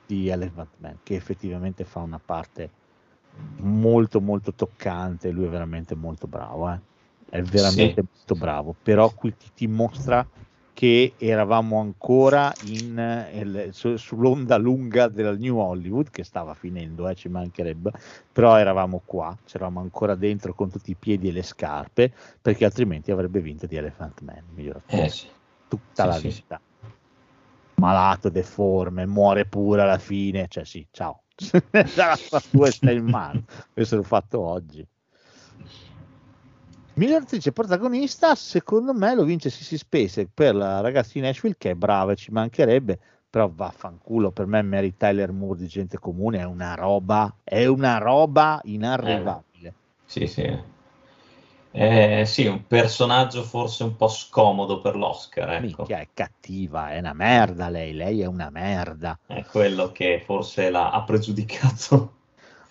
di 0.06 0.30
Elephant 0.30 0.76
Man, 0.78 0.98
che 1.04 1.16
effettivamente 1.16 1.84
fa 1.84 2.00
una 2.00 2.20
parte 2.24 2.70
molto 3.58 4.20
molto 4.22 4.54
toccante, 4.54 5.30
lui 5.32 5.46
è 5.46 5.50
veramente 5.50 5.96
molto 5.96 6.28
bravo, 6.28 6.72
eh. 6.72 6.80
è 7.30 7.42
veramente 7.42 8.04
molto 8.04 8.36
bravo, 8.36 8.76
però 8.82 9.10
qui 9.14 9.36
ti, 9.36 9.50
ti 9.54 9.68
mostra 9.68 10.26
che 10.74 11.16
eravamo 11.18 11.80
ancora 11.80 12.54
in, 12.60 12.98
eh, 12.98 13.70
su- 13.72 13.96
sull'onda 13.98 14.58
lunga 14.58 15.08
del 15.08 15.38
New 15.38 15.58
Hollywood 15.58 16.10
che 16.10 16.24
stava 16.24 16.54
finendo, 16.54 17.08
eh, 17.08 17.16
ci 17.16 17.30
mancherebbe, 17.30 17.92
però 18.32 18.58
eravamo 18.58 19.02
qua, 19.06 19.38
c'eravamo 19.44 19.80
ancora 19.82 20.16
dentro 20.16 20.54
con 20.54 20.70
tutti 20.70 20.92
i 20.92 20.96
piedi 20.96 21.28
e 21.30 21.32
le 21.32 21.44
scarpe, 21.44 22.14
perché 22.42 22.66
altrimenti 22.66 23.12
avrebbe 23.12 23.42
vinto 23.42 23.68
di 23.68 23.76
Elephant 23.76 24.22
Man, 24.22 24.46
miglior 24.54 24.82
Eh 24.88 25.10
sì. 25.10 25.28
tutta 25.68 26.04
Sì, 26.04 26.08
la 26.08 26.20
sì, 26.20 26.28
vita. 26.30 26.62
Malato, 27.76 28.30
deforme, 28.30 29.06
muore 29.08 29.46
pure 29.48 29.82
alla 29.82 29.98
fine, 29.98 30.48
cioè 30.48 30.64
sì, 30.66 30.88
ciao. 30.92 31.24
la 31.96 32.16
tua 32.52 32.70
sta 32.72 32.92
in 32.92 33.06
mano. 33.06 33.44
Questo 33.74 33.96
l'ho 33.96 34.04
fatto 34.04 34.40
oggi. 34.40 34.88
Miglior 36.94 37.22
attrice 37.22 37.54
protagonista, 37.54 38.36
secondo 38.36 38.94
me 38.94 39.16
lo 39.16 39.24
vince 39.24 39.50
Sissy 39.50 39.78
Spacek 39.78 40.30
per 40.34 40.54
la 40.54 40.82
ragazza 40.82 41.12
di 41.14 41.22
Nashville 41.22 41.56
che 41.58 41.72
è 41.72 41.74
brava 41.74 42.16
ci 42.16 42.32
mancherebbe, 42.32 43.00
però 43.30 43.50
vaffanculo, 43.50 44.32
per 44.32 44.46
me 44.46 44.62
Mary 44.62 44.96
Tyler 44.98 45.32
Moore 45.32 45.60
di 45.60 45.68
gente 45.68 45.98
comune 45.98 46.40
è 46.40 46.44
una 46.44 46.76
roba, 46.76 47.34
è 47.44 47.66
una 47.66 47.98
roba 47.98 48.60
inarrivabile. 48.66 49.74
Sì, 50.06 50.28
sì. 50.28 50.70
Eh, 51.74 52.24
sì, 52.26 52.46
un 52.48 52.68
personaggio 52.68 53.44
forse 53.44 53.84
un 53.84 53.96
po' 53.96 54.10
scomodo 54.10 54.82
per 54.82 54.98
l'Oscar, 54.98 55.54
ecco. 55.54 55.62
Minchia, 55.62 56.00
è 56.00 56.08
cattiva, 56.14 56.92
è 56.92 57.00
una 57.00 57.14
merda 57.14 57.70
lei, 57.70 57.94
lei 57.94 58.20
è 58.20 58.26
una 58.26 58.50
merda. 58.50 59.18
È 59.26 59.46
quello 59.46 59.94
che 59.94 60.22
forse 60.26 60.70
l'ha 60.70 60.92
ha 60.92 61.02
pregiudicato. 61.04 62.20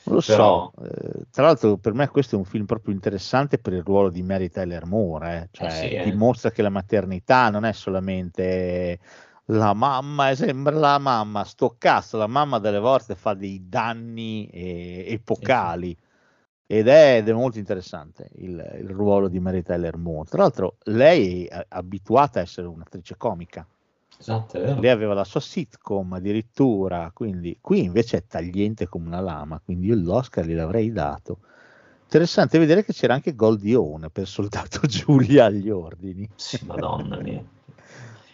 Non 0.03 0.15
lo 0.17 0.23
Però- 0.23 0.73
so, 0.75 0.85
eh, 0.85 1.27
tra 1.31 1.45
l'altro 1.45 1.77
per 1.77 1.93
me 1.93 2.09
questo 2.09 2.35
è 2.35 2.39
un 2.39 2.45
film 2.45 2.65
proprio 2.65 2.95
interessante 2.95 3.59
per 3.59 3.75
il 3.75 3.83
ruolo 3.83 4.09
di 4.09 4.23
Mary 4.23 4.49
Tyler 4.49 4.87
Moore, 4.87 5.43
eh. 5.43 5.49
cioè 5.51 5.67
Eh 5.67 5.71
sì, 5.71 5.95
eh. 5.95 6.05
dimostra 6.05 6.51
che 6.51 6.63
la 6.63 6.71
maternità 6.71 7.51
non 7.51 7.65
è 7.65 7.73
solamente 7.73 8.99
la 9.47 9.75
mamma, 9.75 10.31
è 10.31 10.35
sempre 10.37 10.75
la 10.75 10.99
mamma, 10.99 11.45
sto 11.45 11.75
cazzo, 11.77 12.17
la 12.17 12.27
mamma 12.29 12.59
delle 12.59 12.79
volte 12.79 13.15
fa 13.15 13.35
dei 13.35 13.69
danni 13.69 14.47
eh, 14.47 15.05
epocali 15.09 15.97
ed 16.67 16.87
è, 16.89 17.17
ed 17.17 17.29
è 17.29 17.33
molto 17.33 17.59
interessante 17.59 18.31
il, 18.37 18.79
il 18.81 18.89
ruolo 18.89 19.29
di 19.29 19.41
Mary 19.41 19.63
Tyler 19.63 19.97
Moore. 19.97 20.29
Tra 20.31 20.43
l'altro 20.43 20.77
lei 20.85 21.45
è 21.47 21.67
abituata 21.69 22.39
a 22.39 22.43
essere 22.43 22.69
un'attrice 22.69 23.17
comica. 23.17 23.67
Esatto. 24.21 24.59
Lei 24.59 24.91
aveva 24.91 25.15
la 25.15 25.25
sua 25.25 25.41
sitcom 25.41 26.13
addirittura, 26.13 27.11
quindi 27.15 27.57
qui 27.59 27.85
invece 27.85 28.19
è 28.19 28.27
tagliente 28.27 28.87
come 28.87 29.07
una 29.07 29.21
lama, 29.21 29.59
quindi 29.65 29.87
io 29.87 29.95
l'Oscar 29.95 30.45
gliel'avrei 30.45 30.93
dato. 30.93 31.39
Interessante 32.03 32.59
vedere 32.59 32.85
che 32.85 32.93
c'era 32.93 33.15
anche 33.15 33.35
Goldie 33.35 33.77
Hawn 33.77 34.11
per 34.13 34.27
Soldato 34.27 34.81
Giulia 34.87 35.47
agli 35.47 35.71
ordini. 35.71 36.29
Sì, 36.35 36.61
madonna 36.67 37.19
mia. 37.21 37.43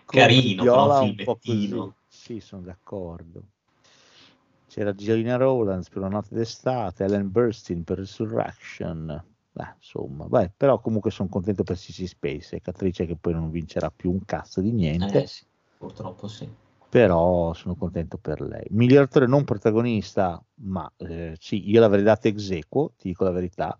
Carino, 0.06 0.62
però 0.64 1.02
un 1.02 1.14
po' 1.22 1.38
così. 1.44 1.92
Sì, 2.08 2.40
sono 2.40 2.62
d'accordo. 2.62 3.42
C'era 4.66 4.92
Gina 4.92 5.36
Rowlands 5.36 5.88
per 5.88 5.98
Una 5.98 6.08
notte 6.08 6.34
d'estate, 6.34 7.04
Ellen 7.04 7.30
Burstyn 7.30 7.84
per 7.84 7.98
Resurrection. 7.98 9.24
Beh, 9.52 9.74
insomma, 9.76 10.26
beh, 10.26 10.50
però 10.56 10.80
comunque 10.80 11.12
sono 11.12 11.28
contento 11.28 11.62
per 11.62 11.78
Sissy 11.78 12.06
Spacek, 12.08 12.66
attrice 12.66 13.06
che 13.06 13.16
poi 13.16 13.34
non 13.34 13.50
vincerà 13.50 13.90
più 13.90 14.10
un 14.10 14.24
cazzo 14.24 14.60
di 14.60 14.72
niente. 14.72 15.22
Eh 15.22 15.26
sì, 15.26 15.44
purtroppo 15.76 16.28
sì. 16.28 16.48
però 16.88 17.52
sono 17.52 17.74
contento 17.74 18.16
per 18.16 18.40
lei. 18.40 18.64
Miglior 18.70 19.04
attore 19.04 19.26
non 19.26 19.44
protagonista, 19.44 20.42
ma 20.62 20.90
eh, 20.98 21.36
sì, 21.38 21.68
io 21.68 21.80
l'avrei 21.80 22.02
dato 22.02 22.28
ex 22.28 22.50
equo, 22.50 22.92
ti 22.96 23.08
dico 23.08 23.24
la 23.24 23.32
verità. 23.32 23.76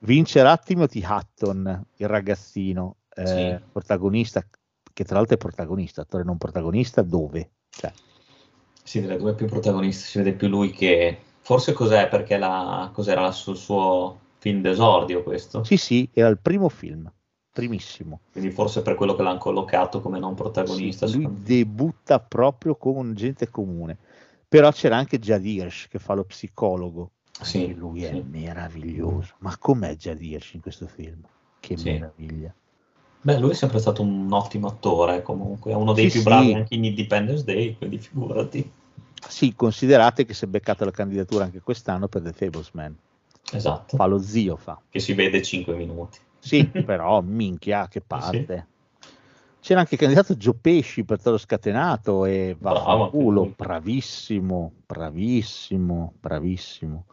Vincerà 0.00 0.56
Timothy 0.56 1.02
Hutton, 1.04 1.86
il 1.96 2.06
ragazzino, 2.08 2.96
eh, 3.14 3.26
Sì. 3.26 3.68
protagonista, 3.72 4.44
che 4.92 5.04
tra 5.04 5.16
l'altro 5.16 5.34
è 5.34 5.38
protagonista, 5.38 6.02
attore 6.02 6.22
non 6.24 6.36
protagonista, 6.38 7.02
dove? 7.02 7.50
Cioè, 7.70 7.92
Sì, 8.82 9.00
delle 9.00 9.16
due 9.16 9.34
più 9.34 9.46
protagoniste 9.46 10.06
si 10.06 10.18
vede 10.18 10.32
più 10.34 10.48
lui 10.48 10.70
che... 10.70 11.18
Forse 11.40 11.72
cos'è, 11.72 12.08
perché 12.08 12.36
la... 12.38 12.90
cos'era 12.92 13.26
il 13.26 13.32
suo 13.32 14.18
film 14.38 14.60
d'esordio 14.60 15.22
questo? 15.22 15.64
sì, 15.64 15.76
sì, 15.76 16.08
era 16.12 16.28
il 16.28 16.38
primo 16.38 16.68
film, 16.68 17.10
primissimo. 17.56 18.20
Quindi 18.32 18.50
forse 18.50 18.82
per 18.82 18.96
quello 18.96 19.14
che 19.16 19.22
l'hanno 19.22 19.38
collocato 19.38 20.02
come 20.02 20.18
non 20.18 20.34
protagonista. 20.34 21.06
Sì, 21.06 21.22
lui 21.22 21.28
debutta 21.40 22.20
proprio 22.20 22.76
con 22.76 23.14
gente 23.14 23.48
comune. 23.48 23.96
Però 24.46 24.70
c'era 24.72 24.96
anche 24.98 25.18
Jad 25.18 25.42
Hirsch 25.42 25.88
che 25.88 25.98
fa 25.98 26.12
lo 26.12 26.24
psicologo. 26.24 27.12
Sì, 27.40 27.74
lui 27.74 28.04
è 28.04 28.10
sì. 28.10 28.22
meraviglioso. 28.28 29.34
Ma 29.38 29.56
com'è 29.56 29.96
Jad 29.96 30.20
Hirsch 30.20 30.52
in 30.54 30.60
questo 30.60 30.86
film? 30.86 31.22
Che 31.58 31.76
Sì. 31.78 31.92
meraviglia. 31.92 32.54
Beh, 33.22 33.38
lui 33.38 33.50
è 33.50 33.54
sempre 33.54 33.78
stato 33.78 34.02
un 34.02 34.30
ottimo 34.30 34.68
attore, 34.68 35.22
comunque, 35.22 35.72
è 35.72 35.74
uno 35.74 35.94
dei 35.94 36.08
più 36.08 36.22
bravi 36.22 36.52
anche 36.52 36.74
in 36.74 36.84
Independence 36.84 37.42
Day, 37.42 37.74
quindi 37.76 37.98
figurati. 37.98 38.70
Sì, 39.28 39.54
considerate 39.54 40.26
che 40.26 40.34
si 40.34 40.44
è 40.44 40.48
beccata 40.48 40.84
la 40.84 40.90
candidatura 40.90 41.44
anche 41.44 41.60
quest'anno 41.60 42.06
per 42.06 42.22
The 42.22 42.32
Fablesman. 42.32 42.94
Esatto, 43.52 43.96
Fa 43.96 44.06
lo 44.06 44.18
zio, 44.18 44.56
fa. 44.56 44.80
che 44.88 45.00
si 45.00 45.14
vede 45.14 45.42
5 45.42 45.74
minuti. 45.74 46.18
Sì, 46.38 46.64
però 46.84 47.20
minchia, 47.20 47.88
che 47.88 48.00
parte. 48.00 48.68
C'era 49.60 49.80
anche 49.80 49.94
il 49.94 50.00
candidato 50.00 50.36
Gio 50.36 50.54
Pesci 50.54 51.04
per 51.04 51.20
Toro 51.20 51.38
Scatenato 51.38 52.24
e 52.24 52.56
vaffanculo, 52.56 53.40
anche 53.40 53.54
lui. 53.58 53.66
bravissimo, 53.66 54.72
bravissimo, 54.86 56.12
bravissimo. 56.20 57.06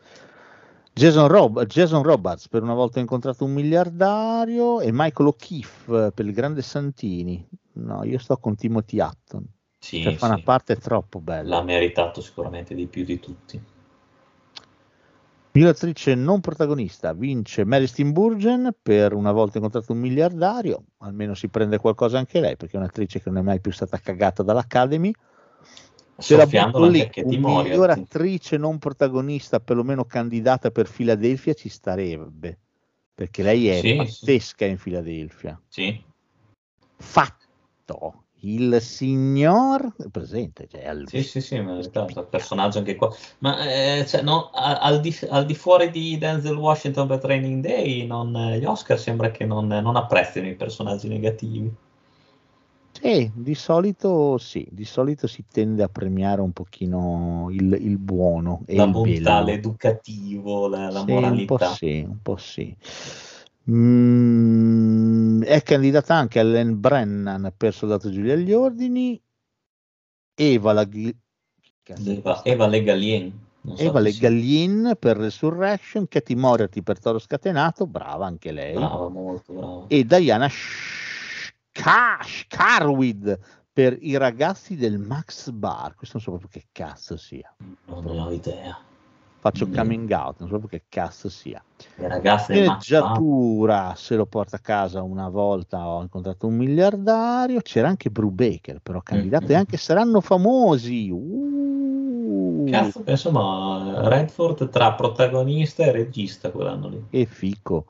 Jason, 0.94 1.28
Rob- 1.28 1.66
Jason 1.66 2.04
Robards 2.04 2.48
per 2.50 2.62
una 2.62 2.76
volta 2.76 3.00
ho 3.00 3.02
incontrato 3.02 3.44
un 3.46 3.54
miliardario 3.54 4.80
e 4.80 4.92
Michael 4.92 5.30
O'Keefe 5.30 6.12
per 6.12 6.26
il 6.26 6.34
grande 6.34 6.62
Santini. 6.62 7.44
No, 7.74 8.04
io 8.04 8.20
sto 8.20 8.38
con 8.38 8.56
Timothy 8.56 9.00
Hutton. 9.00 9.44
Sì, 9.80 10.04
Cioè, 10.04 10.14
fa 10.14 10.28
una 10.28 10.38
sì. 10.38 10.44
parte 10.44 10.76
troppo 10.76 11.20
bella. 11.20 11.58
L'ha 11.58 11.64
meritato 11.64 12.22
sicuramente 12.22 12.76
di 12.76 12.86
più 12.86 13.04
di 13.04 13.20
tutti. 13.20 13.60
Miglior 15.56 15.72
attrice 15.74 16.16
non 16.16 16.42
protagonista 16.42 17.14
vince 17.14 17.64
Mary 17.64 17.86
Steenburgen 17.86 18.76
per 18.82 19.14
una 19.14 19.32
volta 19.32 19.58
incontrato 19.58 19.94
un 19.94 20.00
miliardario, 20.00 20.86
almeno 20.98 21.36
si 21.36 21.48
prende 21.48 21.78
qualcosa 21.78 22.18
anche 22.18 22.40
lei 22.40 22.58
perché 22.58 22.76
è 22.76 22.80
un'attrice 22.80 23.22
che 23.22 23.30
non 23.30 23.38
è 23.38 23.42
mai 23.44 23.62
più 23.62 23.72
stata 23.72 24.00
cagata 24.00 24.42
dall'Academy. 24.42 25.14
Se 26.18 26.36
la 26.36 26.48
butto 26.48 26.88
lì, 26.88 27.08
miglior 27.26 27.92
attrice 27.92 28.58
non 28.58 28.80
protagonista, 28.80 29.60
perlomeno 29.60 30.06
candidata 30.06 30.72
per 30.72 30.88
Filadelfia, 30.88 31.54
ci 31.54 31.70
starebbe 31.70 32.58
perché 33.14 33.44
lei 33.44 33.68
è 33.68 33.80
Sì, 33.80 33.96
pazzesca 33.96 34.66
in 34.66 34.80
Filadelfia. 34.80 35.62
Sì, 35.68 36.04
Fatto 36.98 38.23
il 38.46 38.82
signor 38.82 39.94
è 39.98 40.10
presente, 40.10 40.68
cioè, 40.68 40.86
al- 40.88 41.08
sì, 41.08 41.22
sì, 41.24 41.42
sì, 41.42 41.60
meritato. 41.60 42.20
Il 42.22 42.28
personaggio 42.28 42.80
anche 42.80 42.96
qua. 42.96 43.10
Ma 43.40 43.58
eh, 44.00 44.06
cioè, 44.08 44.22
no, 44.22 44.50
al, 44.52 45.00
di, 45.02 45.16
al 45.30 45.46
di 45.46 45.54
fuori 45.56 45.90
di 45.92 46.18
Denzel 46.18 46.56
Washington 46.58 47.08
per 47.08 47.20
Training 47.20 47.64
Day, 47.64 48.06
non- 48.08 48.36
eh, 48.36 48.60
gli 48.60 48.66
Oscar 48.66 49.00
sembra 49.00 49.30
che 49.32 49.46
non, 49.46 49.68
non 49.68 49.96
apprezzino 49.96 50.48
i 50.48 50.56
personaggi 50.56 51.08
negativi. 51.08 51.72
Sì, 52.92 53.30
di 53.36 53.54
solito 53.56 54.38
sì, 54.38 54.66
di 54.72 54.86
solito 54.86 55.28
si 55.28 55.46
tende 55.48 55.84
a 55.84 55.90
premiare 55.90 56.42
un 56.42 56.54
pochino 56.54 57.48
il, 57.52 57.74
il 57.80 57.98
buono 57.98 58.64
e 58.66 58.80
La 58.80 58.86
il 58.86 58.88
bontà, 58.88 59.40
bello. 59.42 59.42
l'educativo, 59.42 60.68
la, 60.68 60.90
la 60.92 61.02
Sì, 61.06 61.28
un 61.28 61.44
po' 61.44 61.58
moralità. 61.58 61.76
sì, 61.78 62.02
un 62.08 62.22
po' 62.22 62.38
sì. 62.38 62.76
Mm, 63.70 64.93
è 65.44 65.62
candidata 65.64 66.16
anche 66.16 66.40
Ellen 66.40 66.80
Brennan 66.80 67.54
per 67.56 67.74
Soldato 67.74 68.12
Giulia 68.12 68.34
agli 68.34 68.52
ordini, 68.54 69.22
Eva, 70.36 70.74
la, 70.74 70.88
Eva, 71.84 72.44
Eva 72.44 72.68
Le 72.68 72.84
Gallien. 72.84 73.40
so 73.76 73.82
Eva 73.82 74.00
Le 74.00 74.12
sia. 74.12 74.30
Gallin 74.30 74.96
per 75.00 75.18
Resurrection, 75.18 76.08
Katie 76.08 76.36
Moriarty 76.36 76.82
per 76.82 77.00
Toro 77.00 77.20
Scatenato, 77.20 77.86
brava 77.88 78.26
anche 78.26 78.52
lei, 78.52 78.74
Brava, 78.74 79.08
molto 79.10 79.54
brava. 79.54 79.86
e 79.88 80.06
Diana 80.06 80.50
Scarwid 82.24 83.40
per 83.72 83.98
I 84.00 84.18
ragazzi 84.18 84.76
del 84.76 85.00
Max 85.00 85.50
Bar. 85.50 85.96
Questo 85.96 86.18
non 86.18 86.24
so 86.26 86.32
proprio 86.38 86.50
che 86.62 86.68
cazzo 86.72 87.18
sia. 87.18 87.54
Non 87.86 88.04
ne 88.06 88.20
ho 88.20 88.32
idea. 88.32 88.78
Faccio 89.44 89.68
Mm. 89.68 89.74
coming 89.74 90.10
out, 90.12 90.40
non 90.40 90.48
so 90.48 90.58
proprio 90.58 90.80
che 90.80 90.86
cazzo 90.88 91.28
sia. 91.28 91.62
Sceneggiatura 92.38 93.94
se 93.94 94.16
lo 94.16 94.26
porta 94.26 94.56
a 94.56 94.60
casa 94.60 95.02
una 95.02 95.28
volta 95.28 95.86
ho 95.86 96.02
incontrato 96.02 96.48
un 96.48 96.56
miliardario 96.56 97.60
c'era 97.60 97.90
anche 97.90 98.10
Brubaker 98.10 98.80
però 98.82 99.02
candidato 99.02 99.52
e 99.52 99.56
Mm. 99.56 99.58
anche 99.58 99.76
saranno 99.76 100.22
famosi 100.22 101.10
uh, 101.12 102.64
Cazzo, 102.70 103.04
insomma, 103.06 104.08
Redford 104.08 104.70
tra 104.70 104.94
protagonista 104.94 105.84
e 105.84 105.92
regista 105.92 106.50
quell'anno 106.52 106.88
lì. 106.88 107.04
e 107.10 107.26
fico 107.26 107.88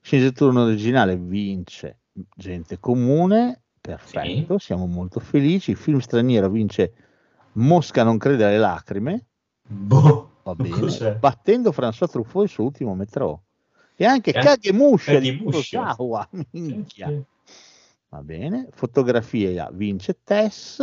sceneggiatura 0.00 0.62
originale 0.62 1.16
vince 1.18 1.98
gente 2.34 2.78
comune 2.80 3.64
perfetto 3.82 4.56
siamo 4.58 4.86
molto 4.86 5.20
felici 5.20 5.74
film 5.74 5.98
straniero 5.98 6.48
vince 6.48 6.92
Mosca 7.52 8.02
non 8.02 8.16
crede 8.16 8.44
alle 8.46 8.58
lacrime 8.58 9.26
Boh, 9.68 10.30
va 10.46 10.54
bene 10.54 10.78
cos'è? 10.78 11.16
battendo 11.16 11.72
François 11.72 12.08
Truffaut 12.08 12.44
il 12.44 12.50
suo 12.50 12.64
ultimo 12.64 12.94
metro 12.94 13.42
e 13.96 14.04
anche 14.04 14.30
Eh? 14.32 14.40
Kagemusha 14.40 15.18
di. 15.18 15.36
Kurosawa 15.38 16.28
minchia. 16.52 17.10
Va 18.08 18.22
bene, 18.22 18.68
fotografia 18.70 19.68
vince 19.72 20.18
Tess, 20.22 20.80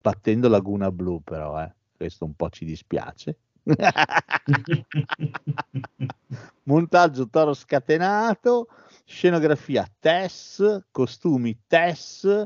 battendo 0.00 0.48
Laguna 0.48 0.90
Blu 0.90 1.22
però, 1.22 1.62
eh. 1.62 1.72
questo 1.96 2.26
un 2.26 2.34
po' 2.34 2.50
ci 2.50 2.66
dispiace. 2.66 3.38
Montaggio 6.64 7.28
Toro 7.30 7.54
scatenato, 7.54 8.68
scenografia 9.06 9.90
Tess, 9.98 10.82
costumi 10.90 11.60
Tess, 11.66 12.44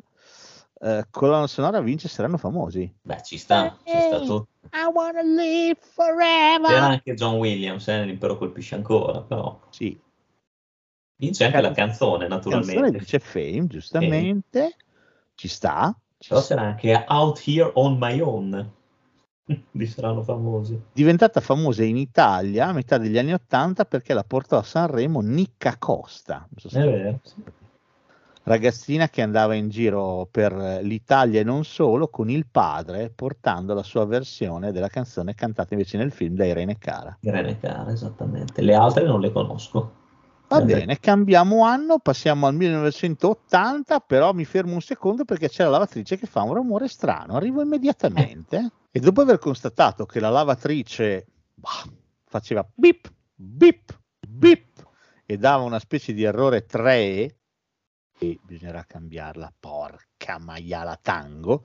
eh, 0.80 1.04
colonna 1.10 1.46
sonora 1.46 1.80
vince 1.80 2.08
Saranno 2.08 2.36
famosi. 2.38 2.92
Beh, 3.02 3.22
ci 3.22 3.38
sta, 3.38 3.76
ci 3.84 4.00
sta 4.00 4.18
tutto. 4.20 4.46
I 4.72 4.90
wanna 4.92 5.22
live 5.22 5.78
C'era 5.80 6.14
forever. 6.14 6.82
anche 6.82 7.14
John 7.14 7.36
Williams, 7.36 7.88
eh, 7.88 8.04
l'impero 8.04 8.36
colpisce 8.36 8.74
ancora, 8.74 9.20
però 9.22 9.58
Sì, 9.70 9.98
vince 11.16 11.44
anche 11.44 11.60
la 11.60 11.72
canzone, 11.72 12.28
canzone 12.28 12.58
naturalmente. 12.60 12.98
vince 12.98 13.18
Fame, 13.18 13.66
giustamente, 13.66 14.76
ci 15.34 15.48
sta. 15.48 15.96
Ci 16.18 16.28
Però 16.28 16.40
sta. 16.40 16.54
c'era 16.54 16.66
anche 16.68 17.04
Out 17.08 17.42
Here 17.46 17.70
on 17.74 17.96
My 17.98 18.20
Own. 18.20 18.72
Lì 19.72 19.86
saranno 19.86 20.22
famosi. 20.22 20.78
diventata 20.92 21.40
famosa 21.40 21.82
in 21.82 21.96
Italia 21.96 22.66
a 22.66 22.72
metà 22.72 22.98
degli 22.98 23.16
anni 23.16 23.32
Ottanta 23.32 23.86
perché 23.86 24.12
la 24.12 24.22
portò 24.24 24.58
a 24.58 24.62
Sanremo 24.62 25.20
Nicca 25.20 25.76
Costa, 25.78 26.38
non 26.50 26.58
so 26.58 26.68
se 26.68 26.80
È 26.80 26.84
vero. 26.84 27.20
sì. 27.22 27.34
Ragazzina 28.48 29.08
che 29.08 29.22
andava 29.22 29.54
in 29.54 29.68
giro 29.68 30.26
per 30.30 30.80
l'Italia 30.82 31.40
e 31.40 31.44
non 31.44 31.64
solo 31.64 32.08
con 32.08 32.30
il 32.30 32.46
padre 32.50 33.10
portando 33.14 33.74
la 33.74 33.82
sua 33.82 34.04
versione 34.06 34.72
della 34.72 34.88
canzone 34.88 35.34
cantata 35.34 35.74
invece 35.74 35.98
nel 35.98 36.10
film 36.10 36.34
da 36.34 36.44
Irene 36.44 36.78
Cara. 36.78 37.16
Irene 37.20 37.58
Cara, 37.60 37.90
esattamente. 37.92 38.62
Le 38.62 38.74
altre 38.74 39.04
non 39.04 39.20
le 39.20 39.30
conosco. 39.30 39.92
Va 40.48 40.62
bene, 40.62 40.98
cambiamo 40.98 41.64
anno, 41.64 41.98
passiamo 41.98 42.46
al 42.46 42.54
1980, 42.54 44.00
però 44.00 44.32
mi 44.32 44.46
fermo 44.46 44.72
un 44.72 44.80
secondo 44.80 45.26
perché 45.26 45.50
c'è 45.50 45.62
la 45.62 45.68
lavatrice 45.68 46.16
che 46.16 46.26
fa 46.26 46.40
un 46.40 46.54
rumore 46.54 46.88
strano, 46.88 47.34
arrivo 47.34 47.60
immediatamente 47.60 48.70
e 48.90 48.98
dopo 48.98 49.20
aver 49.20 49.38
constatato 49.38 50.06
che 50.06 50.20
la 50.20 50.30
lavatrice 50.30 51.26
bah, 51.54 51.84
faceva 52.24 52.66
bip, 52.74 53.12
bip, 53.34 54.00
bip 54.26 54.86
e 55.26 55.36
dava 55.36 55.64
una 55.64 55.78
specie 55.78 56.14
di 56.14 56.22
errore 56.22 56.64
3 56.64 57.37
e 58.18 58.38
bisognerà 58.42 58.84
cambiarla, 58.84 59.52
porca 59.58 60.38
maiala 60.38 60.98
tango. 61.00 61.64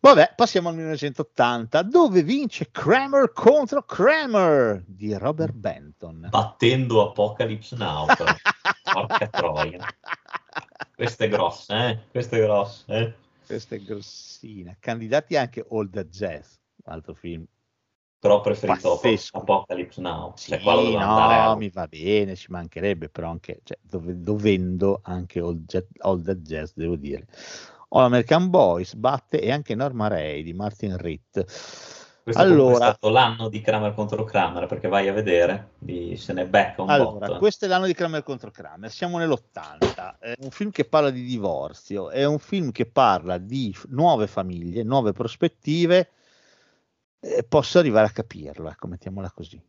Vabbè, 0.00 0.34
passiamo 0.36 0.68
al 0.68 0.74
1980, 0.74 1.82
dove 1.82 2.22
vince 2.22 2.70
Kramer 2.70 3.32
contro 3.32 3.84
Kramer 3.84 4.84
di 4.86 5.14
Robert 5.14 5.54
Benton. 5.54 6.26
Battendo 6.28 7.08
Apocalypse 7.08 7.74
Now. 7.76 8.04
Porca 8.92 9.26
troia. 9.28 9.86
Questa 10.94 11.24
è 11.24 11.28
grossa, 11.28 11.88
eh? 11.88 12.00
Questa 12.10 12.36
è 12.36 12.40
grossa, 12.40 12.84
eh? 12.94 13.14
Questa 13.46 13.76
è 13.76 13.78
grossina. 13.80 14.76
Candidati 14.78 15.36
anche 15.36 15.64
All 15.70 15.88
the 15.88 16.06
Jazz, 16.06 16.56
altro 16.84 17.14
film. 17.14 17.46
Però 18.24 18.36
ho 18.36 18.40
preferito 18.40 18.96
Pazzesco. 18.96 19.36
Apocalypse 19.36 20.00
Now. 20.00 20.32
Sì, 20.34 20.52
Cioè, 20.52 20.62
quello 20.62 20.80
doveva 20.80 21.00
andare 21.02 21.34
no, 21.44 21.50
a- 21.50 21.56
mi 21.56 21.68
va 21.68 21.86
bene, 21.86 22.34
ci 22.36 22.50
mancherebbe, 22.50 23.10
però 23.10 23.28
anche 23.28 23.60
cioè, 23.64 23.76
dove- 23.82 24.18
dovendo 24.18 25.00
anche 25.02 25.40
All, 25.40 25.62
Jet- 25.66 26.22
the 26.22 26.40
Jazz, 26.40 26.70
devo 26.72 26.96
dire. 26.96 27.26
All 27.90 28.04
American 28.04 28.48
Boys 28.48 28.94
batte 28.94 29.42
e 29.42 29.52
anche 29.52 29.74
Norma 29.74 30.08
Ray 30.08 30.42
di 30.42 30.54
Martin 30.54 30.96
Ritt. 30.96 31.44
Questo 32.22 32.40
Allora, 32.40 32.72
è 32.72 32.76
stato 32.76 33.10
l'anno 33.10 33.50
di 33.50 33.60
Kramer 33.60 33.92
contro 33.92 34.24
Kramer, 34.24 34.66
perché 34.68 34.88
vai 34.88 35.06
a 35.08 35.12
vedere, 35.12 35.72
di- 35.76 36.16
se 36.16 36.32
ne 36.32 36.46
becca 36.46 36.80
un 36.80 36.88
Allora, 36.88 37.26
botto. 37.26 37.36
questo 37.36 37.66
è 37.66 37.68
l'anno 37.68 37.84
di 37.84 37.92
Kramer 37.92 38.22
contro 38.22 38.50
Kramer, 38.50 38.90
siamo 38.90 39.18
nell'80, 39.18 40.16
è 40.18 40.32
un 40.38 40.50
film 40.50 40.70
che 40.70 40.86
parla 40.86 41.10
di 41.10 41.22
divorzio, 41.24 42.08
è 42.08 42.24
un 42.24 42.38
film 42.38 42.70
che 42.72 42.86
parla 42.86 43.36
di 43.36 43.76
nuove 43.88 44.26
famiglie, 44.26 44.82
nuove 44.82 45.12
prospettive, 45.12 46.08
eh, 47.24 47.44
posso 47.44 47.78
arrivare 47.78 48.06
a 48.06 48.10
capirlo, 48.10 48.68
ecco, 48.68 48.86
mettiamola 48.86 49.30
così. 49.30 49.60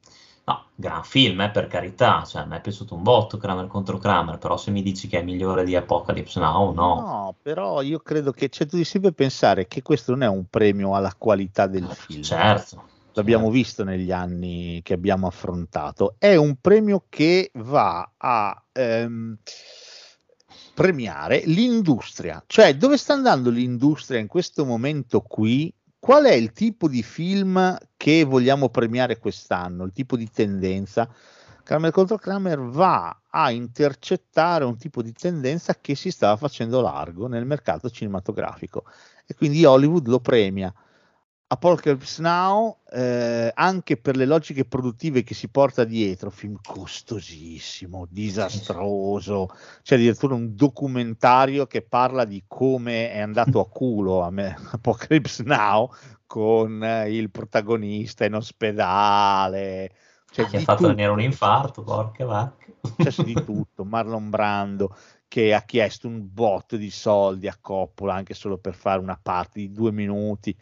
No, 0.48 0.66
gran 0.76 1.04
film, 1.04 1.42
eh, 1.42 1.50
per 1.50 1.66
carità, 1.68 2.24
cioè, 2.24 2.46
mi 2.46 2.56
è 2.56 2.62
piaciuto 2.62 2.94
un 2.94 3.02
botto 3.02 3.38
Kramer 3.38 3.66
contro 3.66 3.98
Kramer, 3.98 4.38
però 4.38 4.58
se 4.58 4.70
mi 4.70 4.84
dici 4.84 5.08
che 5.08 5.20
è 5.20 5.24
migliore 5.24 5.64
di 5.64 5.76
Apocalypse 5.76 6.40
Now, 6.40 6.72
no. 6.72 6.96
No, 7.00 7.36
però 7.42 7.82
io 7.82 8.00
credo 8.00 8.32
che 8.32 8.50
cioè, 8.50 8.68
tu 8.68 8.74
devi 8.74 8.88
sempre 8.88 9.12
pensare 9.12 9.68
che 9.68 9.82
questo 9.82 10.12
non 10.12 10.22
è 10.22 10.28
un 10.28 10.46
premio 10.48 10.96
alla 10.96 11.14
qualità 11.18 11.66
del 11.66 11.88
film. 11.88 12.22
Certo. 12.22 12.94
L'abbiamo 13.14 13.46
certo. 13.46 13.58
visto 13.58 13.84
negli 13.84 14.12
anni 14.12 14.82
che 14.84 14.94
abbiamo 14.94 15.26
affrontato. 15.26 16.16
È 16.20 16.36
un 16.36 16.58
premio 16.62 17.06
che 17.10 17.50
va 17.54 18.12
a 18.16 18.64
ehm, 18.72 19.38
premiare 20.76 21.42
l'industria, 21.46 22.44
cioè 22.46 22.76
dove 22.76 22.98
sta 22.98 23.14
andando 23.14 23.50
l'industria 23.50 24.20
in 24.20 24.28
questo 24.28 24.64
momento 24.66 25.22
qui? 25.22 25.74
Qual 26.06 26.24
è 26.26 26.34
il 26.34 26.52
tipo 26.52 26.88
di 26.88 27.02
film 27.02 27.76
che 27.98 28.24
vogliamo 28.26 28.70
premiare 28.70 29.18
quest'anno? 29.18 29.86
Il 29.86 29.92
tipo 29.92 30.16
di 30.16 30.30
tendenza? 30.30 31.10
Kramer 31.64 31.90
contro 31.90 32.18
Kramer 32.18 32.60
va 32.60 33.24
a 33.28 33.50
intercettare 33.50 34.66
un 34.66 34.78
tipo 34.78 35.02
di 35.02 35.12
tendenza 35.14 35.74
che 35.82 35.96
si 35.96 36.12
stava 36.12 36.38
facendo 36.38 36.80
largo 36.80 37.26
nel 37.26 37.48
mercato 37.48 37.90
cinematografico 37.90 38.84
e 39.26 39.34
quindi 39.34 39.66
Hollywood 39.66 40.06
lo 40.06 40.20
premia. 40.20 40.72
Apocalypse 41.48 42.22
Now, 42.24 42.80
eh, 42.92 43.52
anche 43.54 43.98
per 43.98 44.16
le 44.16 44.26
logiche 44.26 44.66
produttive 44.66 45.22
che 45.22 45.36
si 45.36 45.48
porta 45.48 45.84
dietro, 45.84 46.32
film 46.32 46.58
costosissimo, 46.62 48.08
disastroso, 48.10 49.50
c'è 49.84 49.94
addirittura 49.94 50.34
un 50.34 50.56
documentario 50.56 51.68
che 51.68 51.84
parla 51.84 52.26
di 52.26 52.44
come 52.48 53.12
è 53.12 53.20
andato 53.20 53.60
a 53.60 53.70
culo 53.70 54.22
a 54.22 54.32
me, 54.32 54.58
Apocalypse 54.72 55.44
Now 55.44 55.92
con 56.26 56.84
eh, 56.84 57.16
il 57.16 57.30
protagonista 57.30 58.26
in 58.26 58.34
ospedale, 58.34 59.92
c'è 60.32 60.48
Gli 60.48 60.56
ha 60.56 60.60
fatto 60.62 60.78
tutto. 60.78 60.88
venire 60.88 61.12
un 61.12 61.22
infarto, 61.22 61.84
porca 61.84 62.26
vacca. 62.26 62.66
C'è 62.98 63.24
di 63.24 63.34
tutto, 63.46 63.86
Marlon 63.86 64.32
Brando 64.32 64.96
che 65.28 65.54
ha 65.54 65.62
chiesto 65.64 66.08
un 66.08 66.28
botto 66.32 66.78
di 66.78 66.90
soldi 66.90 67.48
a 67.48 67.58
Coppola 67.60 68.14
anche 68.14 68.34
solo 68.34 68.58
per 68.58 68.74
fare 68.74 69.00
una 69.00 69.20
parte 69.22 69.60
di 69.60 69.72
due 69.72 69.92
minuti 69.92 70.56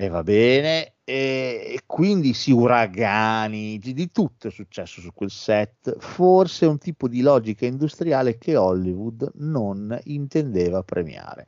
e 0.00 0.06
va 0.06 0.22
bene 0.22 0.94
e, 1.02 1.80
quindi 1.84 2.32
sì 2.32 2.52
uragani 2.52 3.78
di, 3.78 3.92
di 3.92 4.12
tutto 4.12 4.46
è 4.46 4.50
successo 4.52 5.00
su 5.00 5.12
quel 5.12 5.30
set. 5.30 5.98
Forse 5.98 6.66
un 6.66 6.78
tipo 6.78 7.08
di 7.08 7.20
logica 7.20 7.66
industriale 7.66 8.38
che 8.38 8.54
Hollywood 8.54 9.32
non 9.38 9.98
intendeva 10.04 10.84
premiare. 10.84 11.46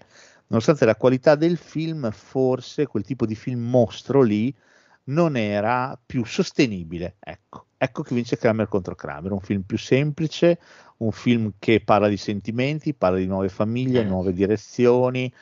Nonostante 0.48 0.84
la 0.84 0.96
qualità 0.96 1.36
del 1.36 1.56
film 1.58 2.10
forse 2.10 2.86
quel 2.86 3.04
tipo 3.04 3.24
di 3.24 3.36
film 3.36 3.60
mostro 3.60 4.20
lì 4.22 4.52
non 5.04 5.36
era 5.36 5.96
più 6.04 6.24
sostenibile 6.24 7.18
ecco. 7.20 7.66
Ecco 7.78 8.02
che 8.02 8.16
vince 8.16 8.36
Kramer 8.36 8.66
contro 8.66 8.96
Kramer 8.96 9.30
un 9.30 9.40
film 9.40 9.62
più 9.62 9.78
semplice 9.78 10.58
un 10.98 11.12
film 11.12 11.52
che 11.60 11.82
parla 11.82 12.08
di 12.08 12.16
sentimenti 12.16 12.94
parla 12.94 13.18
di 13.18 13.26
nuove 13.26 13.48
famiglie 13.48 14.00
Eh. 14.00 14.04
nuove 14.04 14.32
direzioni 14.32 15.32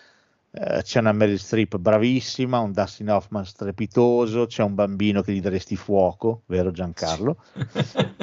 eh, 0.58 0.82
c'è 0.82 1.00
una 1.00 1.12
Meryl 1.12 1.38
Streep 1.38 1.76
bravissima, 1.78 2.58
un 2.58 2.72
Dustin 2.72 3.10
Hoffman 3.10 3.44
strepitoso, 3.44 4.46
c'è 4.46 4.62
un 4.62 4.74
bambino 4.74 5.22
che 5.22 5.32
gli 5.32 5.40
daresti 5.40 5.76
fuoco, 5.76 6.42
vero 6.46 6.70
Giancarlo? 6.70 7.42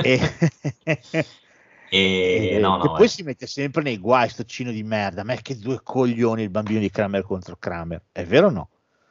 e, 0.02 0.20
E 2.38 2.56
e- 2.56 2.60
no, 2.60 2.78
che 2.78 2.88
no, 2.88 2.96
poi 2.96 3.06
eh. 3.06 3.08
si 3.08 3.24
mette 3.24 3.48
sempre 3.48 3.82
nei 3.82 3.98
guai, 3.98 4.30
sto 4.30 4.44
cino 4.44 4.72
di 4.72 4.84
merda, 4.84 5.24
ma 5.24 5.34
è 5.34 5.42
che 5.42 5.58
due 5.58 5.80
coglioni 5.82 6.44
il 6.44 6.50
bambino 6.50 6.80
di 6.80 6.90
Kramer 6.90 7.24
contro 7.24 7.56
Kramer, 7.58 8.04
è 8.12 8.26
vero 8.26 8.48
o 8.48 8.50
no? 8.52 8.70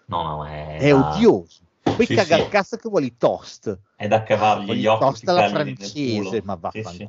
no, 0.09 0.23
no, 0.23 0.47
è, 0.47 0.79
È 0.79 0.91
da, 0.91 0.99
odioso. 0.99 1.63
Poi 1.95 2.07
Sì, 2.07 2.15
caga 2.15 2.37
sì. 2.37 2.43
il 2.43 2.49
cazzo 2.49 2.77
che 2.77 2.89
vuole 2.89 3.07
i 3.07 3.17
toast, 3.17 3.79
è 3.97 4.07
da 4.09 4.23
cavargli 4.23 4.73
gli 4.75 4.87
occhi 4.87 5.05
toast 5.05 5.29
alla 5.29 5.43
francese, 5.49 6.43
ma 6.45 6.59
Sì, 6.71 6.83
sì. 6.83 7.09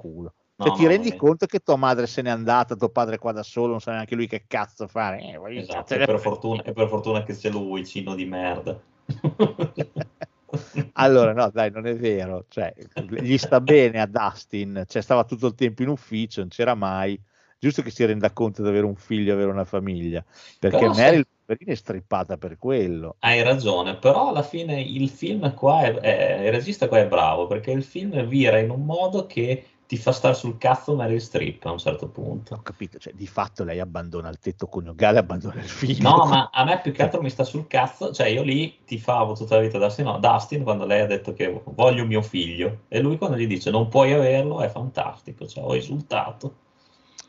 Vaffanculo. 0.55 0.57
No, 0.57 0.65
Cioè, 0.65 0.71
ti 0.71 0.83
no, 0.83 0.87
rendi 0.87 1.09
eh, 1.09 1.15
conto 1.15 1.45
che 1.45 1.59
tua 1.59 1.75
madre 1.75 2.07
se 2.07 2.21
n'è 2.21 2.29
andata, 2.29 2.75
tuo 2.75 2.89
padre 2.89 3.15
è 3.15 3.19
qua 3.19 3.31
da 3.31 3.43
solo, 3.43 3.71
non 3.71 3.81
sa 3.81 3.91
neanche 3.91 4.15
lui 4.15 4.27
che 4.27 4.45
cazzo 4.47 4.87
fare. 4.87 5.19
Eh, 5.19 5.37
Esatto, 5.59 5.93
e 5.93 6.01
per, 6.01 6.17
frega. 6.17 6.17
fortuna, 6.17 6.63
e 6.63 6.73
per 6.73 6.87
fortuna 6.87 7.23
che 7.23 7.35
c'è 7.35 7.49
lui, 7.49 7.85
cino 7.85 8.15
di 8.15 8.25
merda. 8.25 8.81
allora, 10.93 11.33
no, 11.33 11.49
dai, 11.51 11.71
non 11.71 11.85
è 11.87 11.95
vero. 11.95 12.45
Cioè, 12.47 12.73
gli 13.19 13.37
sta 13.37 13.59
bene 13.61 13.99
a 14.01 14.05
Dustin, 14.07 14.83
cioè, 14.87 15.01
stava 15.01 15.23
tutto 15.25 15.47
il 15.47 15.55
tempo 15.55 15.81
in 15.83 15.89
ufficio, 15.89 16.39
non 16.41 16.49
c'era 16.49 16.75
mai. 16.75 17.21
Giusto 17.57 17.81
che 17.81 17.89
si 17.89 18.05
renda 18.05 18.31
conto 18.31 18.61
di 18.61 18.67
avere 18.69 18.85
un 18.85 18.95
figlio 18.95 19.31
e 19.31 19.33
avere 19.33 19.49
una 19.51 19.65
famiglia, 19.65 20.23
perché 20.59 20.77
Però 20.77 20.93
Meryl 20.93 21.25
poverina, 21.45 21.71
è 21.71 21.75
strippata 21.75 22.37
per 22.37 22.57
quello. 22.57 23.17
Hai 23.19 23.41
ragione, 23.41 23.97
però 23.97 24.29
alla 24.29 24.43
fine 24.43 24.79
il 24.81 25.09
film 25.09 25.53
qua, 25.55 25.81
è, 25.81 25.93
è- 25.95 26.45
il 26.45 26.51
regista 26.51 26.87
qua 26.87 26.99
è 26.99 27.07
bravo, 27.07 27.47
perché 27.47 27.71
il 27.71 27.83
film 27.83 28.23
vira 28.27 28.59
in 28.59 28.69
un 28.69 28.85
modo 28.85 29.25
che 29.25 29.65
ti 29.95 30.01
fa 30.01 30.11
stare 30.11 30.33
sul 30.33 30.57
cazzo 30.57 30.95
Meryl 30.95 31.21
Streep 31.21 31.65
a 31.65 31.71
un 31.71 31.77
certo 31.77 32.07
punto. 32.09 32.55
Ho 32.55 32.61
capito, 32.61 32.97
cioè, 32.97 33.13
di 33.13 33.27
fatto 33.27 33.63
lei 33.63 33.79
abbandona 33.79 34.29
il 34.29 34.39
tetto 34.39 34.67
coniugale, 34.67 35.19
abbandona 35.19 35.55
il 35.61 35.69
figlio. 35.69 36.09
No, 36.09 36.25
ma 36.25 36.49
a 36.51 36.65
me 36.65 36.81
più 36.81 36.91
che 36.91 37.01
altro 37.01 37.21
mi 37.21 37.29
sta 37.29 37.43
sul 37.43 37.67
cazzo, 37.67 38.11
cioè 38.11 38.27
io 38.27 38.43
lì 38.43 38.79
ti 38.85 38.99
favo 38.99 39.33
tutta 39.33 39.55
la 39.55 39.61
vita 39.61 39.77
Dustin, 39.77 40.05
no, 40.05 40.19
Dustin 40.19 40.63
quando 40.63 40.85
lei 40.85 41.01
ha 41.01 41.05
detto 41.05 41.33
che 41.33 41.61
voglio 41.63 42.05
mio 42.05 42.21
figlio 42.21 42.81
e 42.89 42.99
lui 42.99 43.17
quando 43.17 43.37
gli 43.37 43.47
dice 43.47 43.71
non 43.71 43.87
puoi 43.87 44.11
averlo 44.11 44.61
è 44.61 44.67
fantastico, 44.69 45.47
cioè 45.47 45.63
ho 45.63 45.75
esultato. 45.75 46.63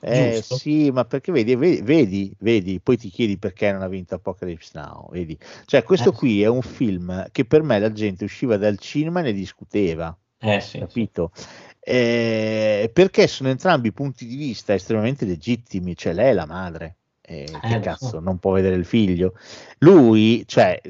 Eh, 0.00 0.32
Giusto. 0.34 0.56
sì, 0.56 0.90
ma 0.90 1.04
perché 1.04 1.32
vedi, 1.32 1.54
vedi, 1.56 1.82
vedi, 1.82 2.34
vedi, 2.38 2.80
poi 2.80 2.96
ti 2.96 3.08
chiedi 3.08 3.38
perché 3.38 3.72
non 3.72 3.82
ha 3.82 3.88
vinto 3.88 4.16
Apocalypse 4.16 4.72
Now, 4.74 5.08
vedi? 5.10 5.38
Cioè, 5.64 5.82
questo 5.82 6.10
Eh. 6.10 6.12
qui 6.12 6.42
è 6.42 6.46
un 6.46 6.62
film 6.62 7.26
che 7.32 7.44
per 7.44 7.62
me 7.62 7.78
la 7.78 7.92
gente 7.92 8.24
usciva 8.24 8.56
dal 8.56 8.78
cinema 8.78 9.20
e 9.20 9.24
ne 9.24 9.32
discuteva. 9.32 10.16
Eh 10.38 10.60
sì, 10.60 10.78
capito? 10.78 11.32
Eh, 11.88 12.90
perché 12.92 13.28
sono 13.28 13.48
entrambi 13.48 13.92
punti 13.92 14.26
di 14.26 14.34
vista 14.34 14.74
estremamente 14.74 15.24
legittimi, 15.24 15.96
cioè 15.96 16.14
lei 16.14 16.30
è 16.30 16.32
la 16.32 16.44
madre. 16.44 16.96
eh, 17.22 17.44
che 17.60 17.78
cazzo, 17.80 18.18
non 18.18 18.38
può 18.38 18.52
vedere 18.52 18.74
il 18.74 18.84
figlio. 18.84 19.34
Lui, 19.78 20.44
cioè, 20.46 20.80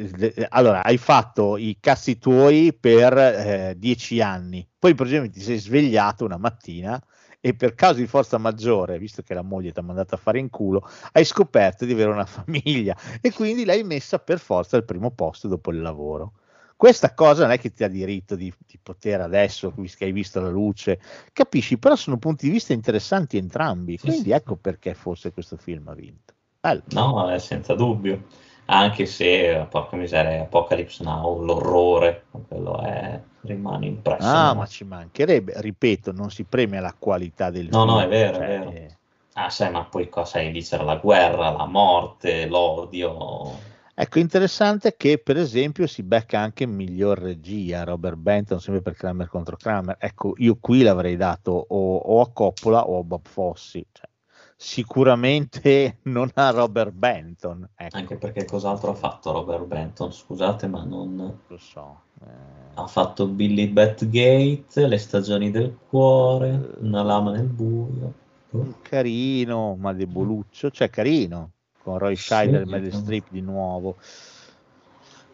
allora 0.48 0.82
hai 0.82 0.96
fatto 0.96 1.58
i 1.58 1.76
cazzi 1.80 2.18
tuoi 2.18 2.72
per 2.72 3.16
eh, 3.16 3.74
dieci 3.76 4.22
anni, 4.22 4.66
poi 4.78 4.94
praticamente 4.94 5.38
ti 5.38 5.44
sei 5.44 5.58
svegliato 5.58 6.24
una 6.24 6.38
mattina 6.38 6.98
e 7.40 7.54
per 7.54 7.74
causa 7.74 8.00
di 8.00 8.06
forza 8.06 8.38
maggiore, 8.38 8.98
visto 8.98 9.22
che 9.22 9.34
la 9.34 9.42
moglie 9.42 9.72
ti 9.72 9.78
ha 9.78 9.82
mandato 9.82 10.14
a 10.14 10.18
fare 10.18 10.38
in 10.38 10.48
culo, 10.48 10.88
hai 11.12 11.24
scoperto 11.26 11.84
di 11.84 11.92
avere 11.92 12.10
una 12.10 12.24
famiglia 12.26 12.96
e 13.20 13.32
quindi 13.32 13.64
l'hai 13.66 13.84
messa 13.84 14.18
per 14.18 14.38
forza 14.38 14.76
al 14.76 14.84
primo 14.84 15.10
posto 15.10 15.46
dopo 15.46 15.70
il 15.70 15.80
lavoro. 15.82 16.32
Questa 16.76 17.14
cosa 17.14 17.44
non 17.44 17.52
è 17.52 17.58
che 17.58 17.72
ti 17.72 17.84
ha 17.84 17.88
diritto 17.88 18.36
di, 18.36 18.52
di 18.66 18.78
poter 18.82 19.22
adesso, 19.22 19.72
visto 19.74 19.96
che 19.98 20.04
hai 20.04 20.12
visto 20.12 20.40
la 20.42 20.50
luce, 20.50 21.00
capisci? 21.32 21.78
Però 21.78 21.96
sono 21.96 22.18
punti 22.18 22.46
di 22.46 22.52
vista 22.52 22.74
interessanti 22.74 23.38
entrambi, 23.38 23.98
quindi 23.98 24.24
sì. 24.24 24.30
ecco 24.32 24.56
perché 24.56 24.92
forse 24.92 25.32
questo 25.32 25.56
film 25.56 25.88
ha 25.88 25.94
vinto. 25.94 26.34
Bello. 26.60 26.82
No, 26.90 27.32
eh, 27.32 27.38
senza 27.38 27.74
dubbio. 27.74 28.24
Anche 28.66 29.06
se, 29.06 29.60
eh, 29.60 29.64
porca 29.64 29.96
miseria, 29.96 30.42
Apocalypse 30.42 31.02
Now, 31.02 31.42
l'orrore, 31.42 32.24
quello 32.46 32.82
è, 32.82 33.20
rimane 33.42 33.86
impresso. 33.86 34.26
Ah, 34.26 34.48
no? 34.52 34.58
ma 34.58 34.66
ci 34.66 34.84
mancherebbe, 34.84 35.54
ripeto, 35.56 36.12
non 36.12 36.30
si 36.30 36.44
premia 36.44 36.80
la 36.80 36.94
qualità 36.98 37.48
del 37.48 37.68
No, 37.70 37.84
film. 37.84 37.90
no, 37.92 38.00
è 38.02 38.08
vero, 38.08 38.36
cioè, 38.36 38.44
è 38.44 38.58
vero. 38.58 38.94
Ah, 39.34 39.50
sai, 39.50 39.70
ma 39.70 39.84
poi 39.84 40.08
cosa 40.08 40.40
c'era 40.40 40.82
la 40.82 40.96
guerra, 40.96 41.50
la 41.50 41.66
morte, 41.66 42.46
l'odio. 42.46 43.74
Ecco, 43.98 44.18
interessante 44.18 44.94
che 44.96 45.18
per 45.18 45.36
esempio 45.38 45.86
si 45.86 46.02
becca 46.02 46.38
anche 46.38 46.66
miglior 46.66 47.18
regia, 47.18 47.82
Robert 47.84 48.16
Benton, 48.16 48.60
sempre 48.60 48.82
per 48.82 48.94
Kramer 48.94 49.28
contro 49.28 49.56
Kramer. 49.56 49.96
Ecco, 49.98 50.34
io 50.36 50.56
qui 50.60 50.82
l'avrei 50.82 51.16
dato 51.16 51.52
o, 51.52 51.96
o 51.96 52.20
a 52.20 52.30
Coppola 52.30 52.86
o 52.88 52.98
a 52.98 53.02
Bob 53.02 53.26
Fossi. 53.26 53.86
Cioè, 53.90 54.08
sicuramente 54.56 56.00
non 56.04 56.30
a 56.34 56.50
Robert 56.50 56.92
Benton. 56.92 57.68
Ecco, 57.74 57.96
Anche 57.96 58.16
perché 58.18 58.44
cos'altro 58.44 58.90
ha 58.90 58.94
fatto 58.94 59.32
Robert 59.32 59.64
Benton? 59.66 60.12
Scusate, 60.12 60.66
ma 60.68 60.84
non... 60.84 61.40
lo 61.48 61.58
so. 61.58 62.02
eh, 62.20 62.26
Ha 62.74 62.86
fatto 62.86 63.26
Billy 63.26 63.68
Batgate, 63.68 64.86
Le 64.86 64.98
stagioni 64.98 65.50
del 65.50 65.76
cuore, 65.88 66.74
Una 66.80 67.02
lama 67.02 67.32
nel 67.32 67.48
buio. 67.48 68.12
un 68.50 68.80
carino, 68.80 69.76
ma 69.76 69.92
deboluccio, 69.92 70.70
cioè 70.70 70.88
carino, 70.90 71.52
con 71.86 71.98
Roy 71.98 72.16
Scheider 72.16 72.62
e 72.62 72.64
Sì, 72.64 72.70
Meryl 72.70 72.92
sì. 72.92 72.98
Streep 72.98 73.26
di 73.30 73.40
nuovo. 73.40 73.96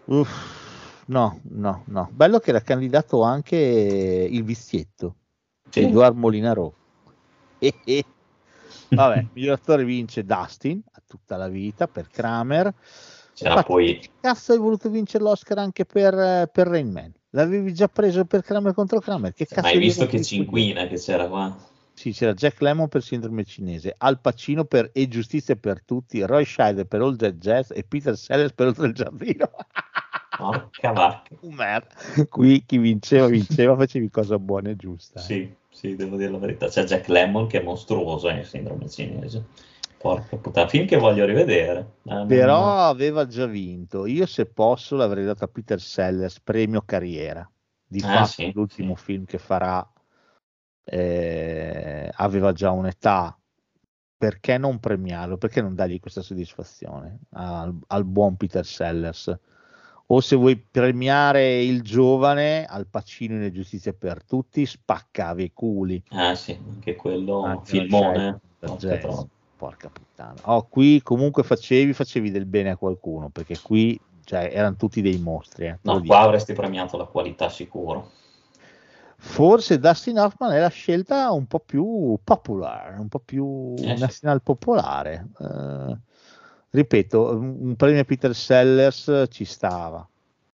Uff, 0.04 1.04
no, 1.06 1.40
no, 1.44 1.82
no. 1.86 2.10
Bello 2.12 2.40
che 2.40 2.50
era 2.50 2.60
candidato 2.60 3.22
anche 3.22 3.56
il 3.56 4.44
vizietto. 4.44 5.14
Sì. 5.70 5.84
Edouard 5.84 6.14
Molinaro. 6.14 6.74
Eh, 7.58 7.72
eh. 7.84 8.04
Vabbè, 8.90 9.28
miglior 9.32 9.54
attore 9.54 9.84
vince 9.84 10.24
Dustin 10.24 10.82
a 10.92 11.02
tutta 11.06 11.38
la 11.38 11.48
vita 11.48 11.86
per 11.86 12.08
Kramer. 12.08 12.74
C'era 13.32 13.54
Ma 13.54 13.62
poi... 13.62 13.98
che 13.98 14.10
cazzo 14.20 14.52
hai 14.52 14.58
voluto 14.58 14.90
vincere 14.90 15.24
l'Oscar 15.24 15.56
anche 15.56 15.86
per, 15.86 16.50
per 16.52 16.66
Rain 16.66 16.90
Man? 16.90 17.10
L'avevi 17.30 17.72
già 17.72 17.88
preso 17.88 18.26
per 18.26 18.42
Kramer 18.42 18.74
contro 18.74 19.00
Kramer? 19.00 19.32
Che 19.32 19.46
cazzo 19.46 19.68
hai 19.68 19.78
visto 19.78 20.04
che 20.04 20.22
cinquina 20.22 20.86
che 20.86 20.96
c'era 20.96 21.26
qua? 21.28 21.56
Sì, 22.02 22.10
c'era 22.10 22.34
Jack 22.34 22.60
Lemmon 22.62 22.88
per 22.88 23.00
Sindrome 23.00 23.44
cinese, 23.44 23.94
Al 23.96 24.18
Pacino 24.20 24.64
per 24.64 24.90
E 24.92 25.06
Giustizia 25.06 25.54
per 25.54 25.84
tutti, 25.84 26.20
Roy 26.26 26.44
Scheider 26.44 26.84
per 26.84 27.00
Old 27.00 27.16
Dead 27.16 27.38
Jazz 27.38 27.70
e 27.70 27.84
Peter 27.84 28.16
Sellers 28.16 28.52
per 28.54 28.66
Oltre 28.66 28.88
il 28.88 28.92
Giardino. 28.92 29.48
Porca 30.36 30.90
vacca. 30.90 31.36
Qui 32.28 32.64
chi 32.66 32.78
vinceva, 32.78 33.28
vinceva, 33.28 33.76
facevi 33.76 34.10
cosa 34.10 34.36
buona 34.40 34.70
e 34.70 34.74
giusta. 34.74 35.20
eh. 35.20 35.22
Sì, 35.22 35.54
sì, 35.70 35.94
devo 35.94 36.16
dire 36.16 36.32
la 36.32 36.38
verità. 36.38 36.66
C'è 36.66 36.82
Jack 36.82 37.06
Lemmon 37.06 37.46
che 37.46 37.60
è 37.60 37.62
mostruoso 37.62 38.28
in 38.30 38.42
sindrome 38.42 38.88
cinese. 38.88 39.44
Porca 39.96 40.36
puttana, 40.38 40.66
film 40.66 40.88
che 40.88 40.96
voglio 40.96 41.24
rivedere. 41.24 41.98
Non- 42.02 42.26
Però 42.26 42.88
aveva 42.88 43.28
già 43.28 43.46
vinto. 43.46 44.06
Io, 44.06 44.26
se 44.26 44.46
posso, 44.46 44.96
l'avrei 44.96 45.24
dato 45.24 45.44
a 45.44 45.46
Peter 45.46 45.80
Sellers 45.80 46.40
premio 46.40 46.82
carriera. 46.82 47.48
Di 47.86 48.00
Ah, 48.00 48.24
fatto, 48.24 48.26
sì, 48.26 48.50
l'ultimo 48.52 48.96
sì. 48.96 49.04
film 49.04 49.24
che 49.24 49.38
farà 49.38 49.88
eh, 50.85 52.11
aveva 52.14 52.53
già 52.53 52.71
un'età. 52.71 53.37
Perché 54.16 54.57
non 54.57 54.79
premiarlo? 54.79 55.37
Perché 55.37 55.61
non 55.61 55.75
dargli 55.75 55.99
questa 55.99 56.23
soddisfazione 56.23 57.18
al, 57.31 57.77
al 57.88 58.05
buon 58.05 58.37
Peter 58.37 58.64
Sellers? 58.64 59.37
O 60.07 60.21
se 60.21 60.37
vuoi 60.37 60.57
premiare 60.57 61.62
il 61.62 61.83
giovane, 61.83 62.64
al 62.64 62.87
Pacino 62.87 63.35
in 63.35 63.53
Giustizia 63.53 63.92
per 63.92 64.23
tutti, 64.25 64.64
spaccavi 64.64 65.42
i 65.42 65.53
culi. 65.53 66.01
Ah 66.11 66.35
sì, 66.37 66.57
anche 66.73 66.95
quello 66.95 67.42
Anche 67.42 67.81
filmone. 67.81 68.40
Porca. 68.61 69.27
Porca 69.57 69.90
puttana. 69.90 70.40
Oh, 70.42 70.68
qui 70.68 71.03
comunque 71.03 71.42
facevi, 71.42 71.92
facevi 71.92 72.31
del 72.31 72.47
bene 72.47 72.71
a 72.71 72.77
qualcuno, 72.77 73.29
perché 73.29 73.59
qui 73.61 73.99
cioè, 74.25 74.51
erano 74.53 74.77
tutti 74.77 75.01
dei 75.03 75.18
mostri. 75.18 75.66
eh, 75.66 75.79
No, 75.83 75.99
dico. 75.99 76.14
qua 76.14 76.25
avresti 76.25 76.53
premiato 76.53 76.97
la 76.97 77.05
qualità 77.05 77.49
sicuro. 77.49 78.11
Forse 79.24 79.78
Dustin 79.78 80.18
Hoffman 80.18 80.50
è 80.50 80.58
la 80.58 80.68
scelta 80.68 81.30
un 81.30 81.46
po' 81.46 81.61
più 81.61 82.18
popular, 82.24 82.98
un 82.98 83.06
po' 83.08 83.20
più 83.20 83.74
Eh, 83.78 83.94
sì. 83.94 84.00
nazional 84.00 84.42
popolare. 84.42 85.28
Eh, 85.38 85.96
ripeto, 86.70 87.30
un 87.38 87.76
premio 87.76 88.00
a 88.00 88.04
Peter 88.04 88.35
Sellers 88.35 89.26
ci 89.30 89.44
stava. 89.44 90.06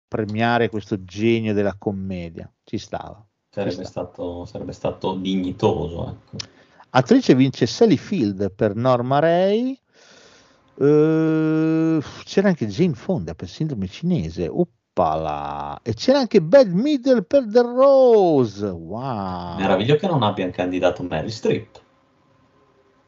Premiare 0.07 0.69
questo 0.69 1.03
genio 1.03 1.55
della 1.55 1.75
commedia 1.79 2.49
ci 2.63 2.77
stava. 2.77 3.25
Sarebbe 3.51 3.77
Ci 3.77 3.85
sta. 3.85 4.03
stato, 4.05 4.45
sarebbe 4.45 4.73
stato 4.73 5.15
dignitoso. 5.15 6.09
Ecco. 6.31 6.37
Attrice 6.91 7.35
vince 7.35 7.67
Sally 7.67 7.97
Field 7.97 8.53
per 8.53 8.75
Norma 8.77 9.19
Ray. 9.19 9.81
Eh, 10.79 12.01
c'era 12.25 12.49
anche 12.49 12.67
Jane 12.67 12.95
Fonda 12.95 13.35
per 13.35 13.49
Sindrome 13.49 13.89
cinese. 13.89 14.47
Oppala. 14.99 15.79
E 15.83 15.95
c'era 15.95 16.19
anche 16.19 16.43
Bad 16.43 16.71
Middle 16.73 17.23
per 17.23 17.47
The 17.47 17.63
Rose. 17.63 18.67
Wow. 18.67 19.57
Meraviglio 19.57 19.95
che 19.95 20.09
non 20.09 20.23
abbiano 20.25 20.51
candidato 20.51 21.05
Mary 21.05 21.31
Streep. 21.31 21.81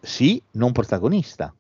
Sì, 0.00 0.40
non 0.53 0.70
protagonista. 0.72 1.53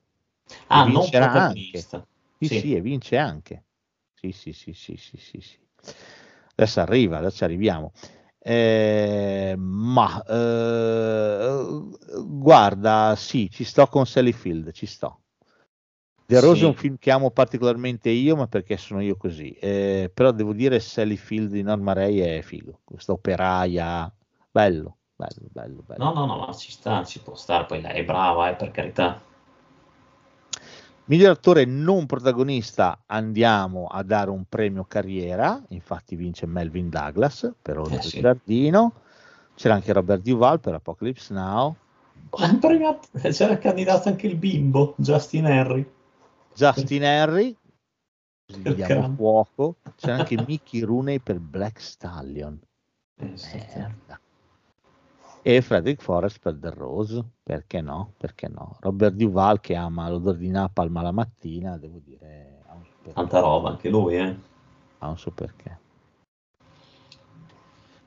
Ah, 0.68 0.84
non 0.84 1.10
protagonista. 1.10 2.06
Sì, 2.38 2.46
Sì. 2.46 2.58
sì, 2.60 2.74
e 2.76 2.80
vince 2.80 3.16
anche. 3.16 3.64
Sì, 4.14 4.30
sì, 4.32 4.52
sì, 4.52 4.72
sì, 4.72 4.96
sì, 4.96 5.16
sì, 5.16 5.40
sì. 5.40 5.58
Adesso 6.54 6.80
arriva, 6.80 7.18
adesso 7.18 7.44
arriviamo. 7.44 7.92
Eh, 8.38 9.54
ma 9.58 10.22
eh, 10.26 11.80
guarda, 12.24 13.14
sì, 13.16 13.50
ci 13.50 13.64
sto 13.64 13.86
con 13.88 14.06
Sally 14.06 14.32
Field, 14.32 14.72
ci 14.72 14.86
sto. 14.86 15.20
The 16.30 16.38
Rose 16.38 16.58
Sì. 16.58 16.62
è 16.62 16.66
un 16.68 16.74
film 16.74 16.96
che 16.96 17.10
amo 17.10 17.32
particolarmente 17.32 18.08
io, 18.08 18.36
ma 18.36 18.46
perché 18.46 18.76
sono 18.76 19.00
io 19.00 19.16
così. 19.16 19.50
Eh, 19.50 20.12
però 20.14 20.30
devo 20.30 20.52
dire 20.52 20.78
Sally 20.78 21.16
Field 21.16 21.50
di 21.50 21.62
Norma 21.62 21.92
Ray 21.92 22.18
è 22.18 22.40
figo. 22.40 22.78
Questa 22.84 23.10
operaia, 23.10 24.08
bello, 24.48 24.98
bello, 25.16 25.48
bello, 25.50 25.82
bello. 25.84 26.04
No, 26.04 26.12
no, 26.12 26.26
no, 26.26 26.46
ma 26.46 26.52
ci 26.54 26.70
sta, 26.70 27.02
ci 27.02 27.18
può 27.18 27.34
stare. 27.34 27.66
Poi 27.66 27.80
lei 27.80 28.02
è 28.02 28.04
brava, 28.04 28.48
eh, 28.48 28.54
per 28.54 28.70
carità. 28.70 29.20
Miglior 31.06 31.32
attore 31.32 31.64
non 31.64 32.06
protagonista 32.06 33.02
andiamo 33.06 33.88
a 33.88 34.04
dare 34.04 34.30
un 34.30 34.44
premio 34.48 34.84
carriera, 34.84 35.60
infatti 35.70 36.14
vince 36.14 36.46
Melvin 36.46 36.90
Douglas 36.90 37.52
per 37.60 37.76
Oltre 37.78 37.96
Eh 37.96 38.02
sì. 38.02 38.20
giardino, 38.20 38.92
c'era 39.56 39.74
anche 39.74 39.92
Robert 39.92 40.22
Duval 40.22 40.60
per 40.60 40.74
Apocalypse 40.74 41.34
Now, 41.34 41.74
premiato- 42.60 43.08
C'era 43.32 43.58
candidato 43.58 44.08
anche 44.08 44.28
il 44.28 44.36
bimbo, 44.36 44.94
Justin 44.96 45.46
Henry. 45.46 45.98
Justin 46.54 47.02
Henry, 47.04 47.56
diamo 48.46 48.76
cram. 48.84 49.14
fuoco, 49.16 49.76
c'era 49.96 50.16
anche 50.16 50.36
Mickey 50.46 50.80
Rooney 50.80 51.18
per 51.20 51.38
Black 51.38 51.80
Stallion 51.80 52.58
Eh. 53.16 53.34
Merda. 53.76 54.20
e 55.42 55.60
Frederick 55.62 56.02
Forrest 56.02 56.38
per 56.40 56.56
The 56.58 56.70
Rose, 56.70 57.24
perché 57.42 57.80
no? 57.80 58.12
Perché 58.16 58.48
no? 58.48 58.76
Robert 58.80 59.14
Duval 59.14 59.60
che 59.60 59.74
ama 59.74 60.08
l'odore 60.10 60.38
di 60.38 60.48
napalm 60.50 60.96
alla 60.96 61.12
mattina, 61.12 61.76
devo 61.78 61.98
dire. 62.04 62.58
Tanta 63.14 63.40
roba, 63.40 63.70
anche 63.70 63.88
lui, 63.88 64.16
eh. 64.16 64.36
ha 64.98 65.08
un 65.08 65.16
suo 65.18 65.30
perché. 65.30 65.78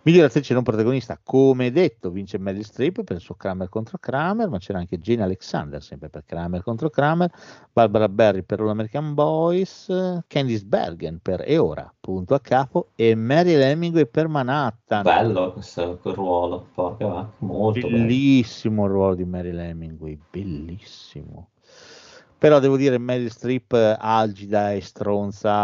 Miglior 0.05 0.25
attrice 0.25 0.53
non 0.53 0.63
protagonista, 0.63 1.17
come 1.23 1.71
detto, 1.71 2.09
vince 2.09 2.37
Meryl 2.37 2.65
Streep 2.65 3.03
per 3.05 3.15
il 3.15 3.21
suo 3.21 3.35
Kramer 3.35 3.69
contro 3.69 3.97
Kramer, 3.97 4.49
ma 4.49 4.57
c'era 4.57 4.79
anche 4.79 4.99
Jane 4.99 5.23
Alexander, 5.23 5.81
sempre 5.81 6.09
per 6.09 6.25
Kramer 6.25 6.61
contro 6.61 6.89
Kramer, 6.89 7.31
Barbara 7.71 8.09
Berry 8.09 8.41
per 8.41 8.59
All 8.59 8.67
American 8.67 9.13
Boys, 9.13 9.87
Candice 10.27 10.65
Bergen 10.65 11.19
per 11.21 11.41
E 11.47 11.57
ora, 11.57 11.89
punto 12.01 12.33
a 12.33 12.41
capo, 12.41 12.89
e 12.95 13.15
Mary 13.15 13.53
Hemingway 13.53 14.05
per 14.05 14.27
Manhattan. 14.27 15.03
Bello 15.03 15.53
questo, 15.53 15.97
quel 16.01 16.15
ruolo, 16.15 16.67
porca 16.73 17.07
vacca, 17.07 17.31
molto 17.37 17.87
bello. 17.87 18.05
Bellissimo 18.05 18.83
il 18.83 18.91
ruolo 18.91 19.15
di 19.15 19.23
Mary 19.23 19.57
Hemingway, 19.57 20.19
bellissimo. 20.29 21.51
Però 22.37 22.59
devo 22.59 22.75
dire, 22.75 22.97
Meryl 22.97 23.31
Streep 23.31 23.71
algida 23.97 24.73
e 24.73 24.81
stronza 24.81 25.55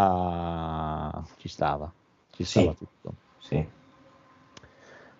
ci 1.36 1.50
stava, 1.50 1.92
ci 2.32 2.46
Sì. 2.46 2.62
stava 2.62 2.74
tutto. 2.74 3.14
Sì. 3.38 3.78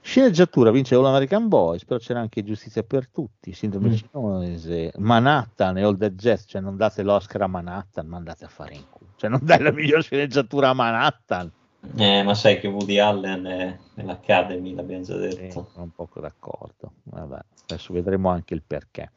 Sceneggiatura 0.10 0.72
vince 0.72 0.96
All 0.96 1.06
American 1.06 1.48
Boys, 1.50 1.86
però 1.86 2.00
c'era 2.00 2.20
anche 2.20 2.44
Giustizia 2.44 2.82
per 2.82 3.08
tutti, 3.10 3.54
Sindrome 3.54 3.90
Mm. 3.90 3.94
cinese, 3.94 4.92
Manhattan 4.98 5.78
e 5.78 5.84
All 5.84 5.96
Dead 5.98 6.16
Jazz, 6.16 6.46
cioè 6.48 6.62
non 6.62 6.76
date 6.78 7.04
l'Oscar 7.04 7.44
a 7.44 7.48
Manhattan, 7.48 8.08
ma 8.08 8.18
andate 8.18 8.44
a 8.44 8.48
fare 8.48 8.74
in 8.74 8.86
culo. 8.90 9.12
Cioè 9.18 9.30
non 9.30 9.42
dai 9.44 9.62
la 9.62 9.72
miglior 9.72 10.02
sceneggiatura 10.02 10.70
a 10.70 10.74
Manhattan. 10.74 11.52
Eh, 11.98 12.24
ma 12.24 12.34
sai 12.34 12.60
che 12.60 12.68
Woody 12.68 12.98
Allen 12.98 13.46
è 13.46 13.78
nell'Academy, 13.94 14.74
l'abbiamo 14.74 15.04
già 15.04 15.14
Sì, 15.14 15.20
detto. 15.36 15.70
sono 15.74 15.84
un 15.84 15.92
poco 15.92 16.20
d'accordo. 16.20 16.92
Vabbè, 17.04 17.40
adesso 17.68 17.94
vedremo 17.94 18.30
anche 18.30 18.56
il 18.56 18.64
perché. 18.66 19.12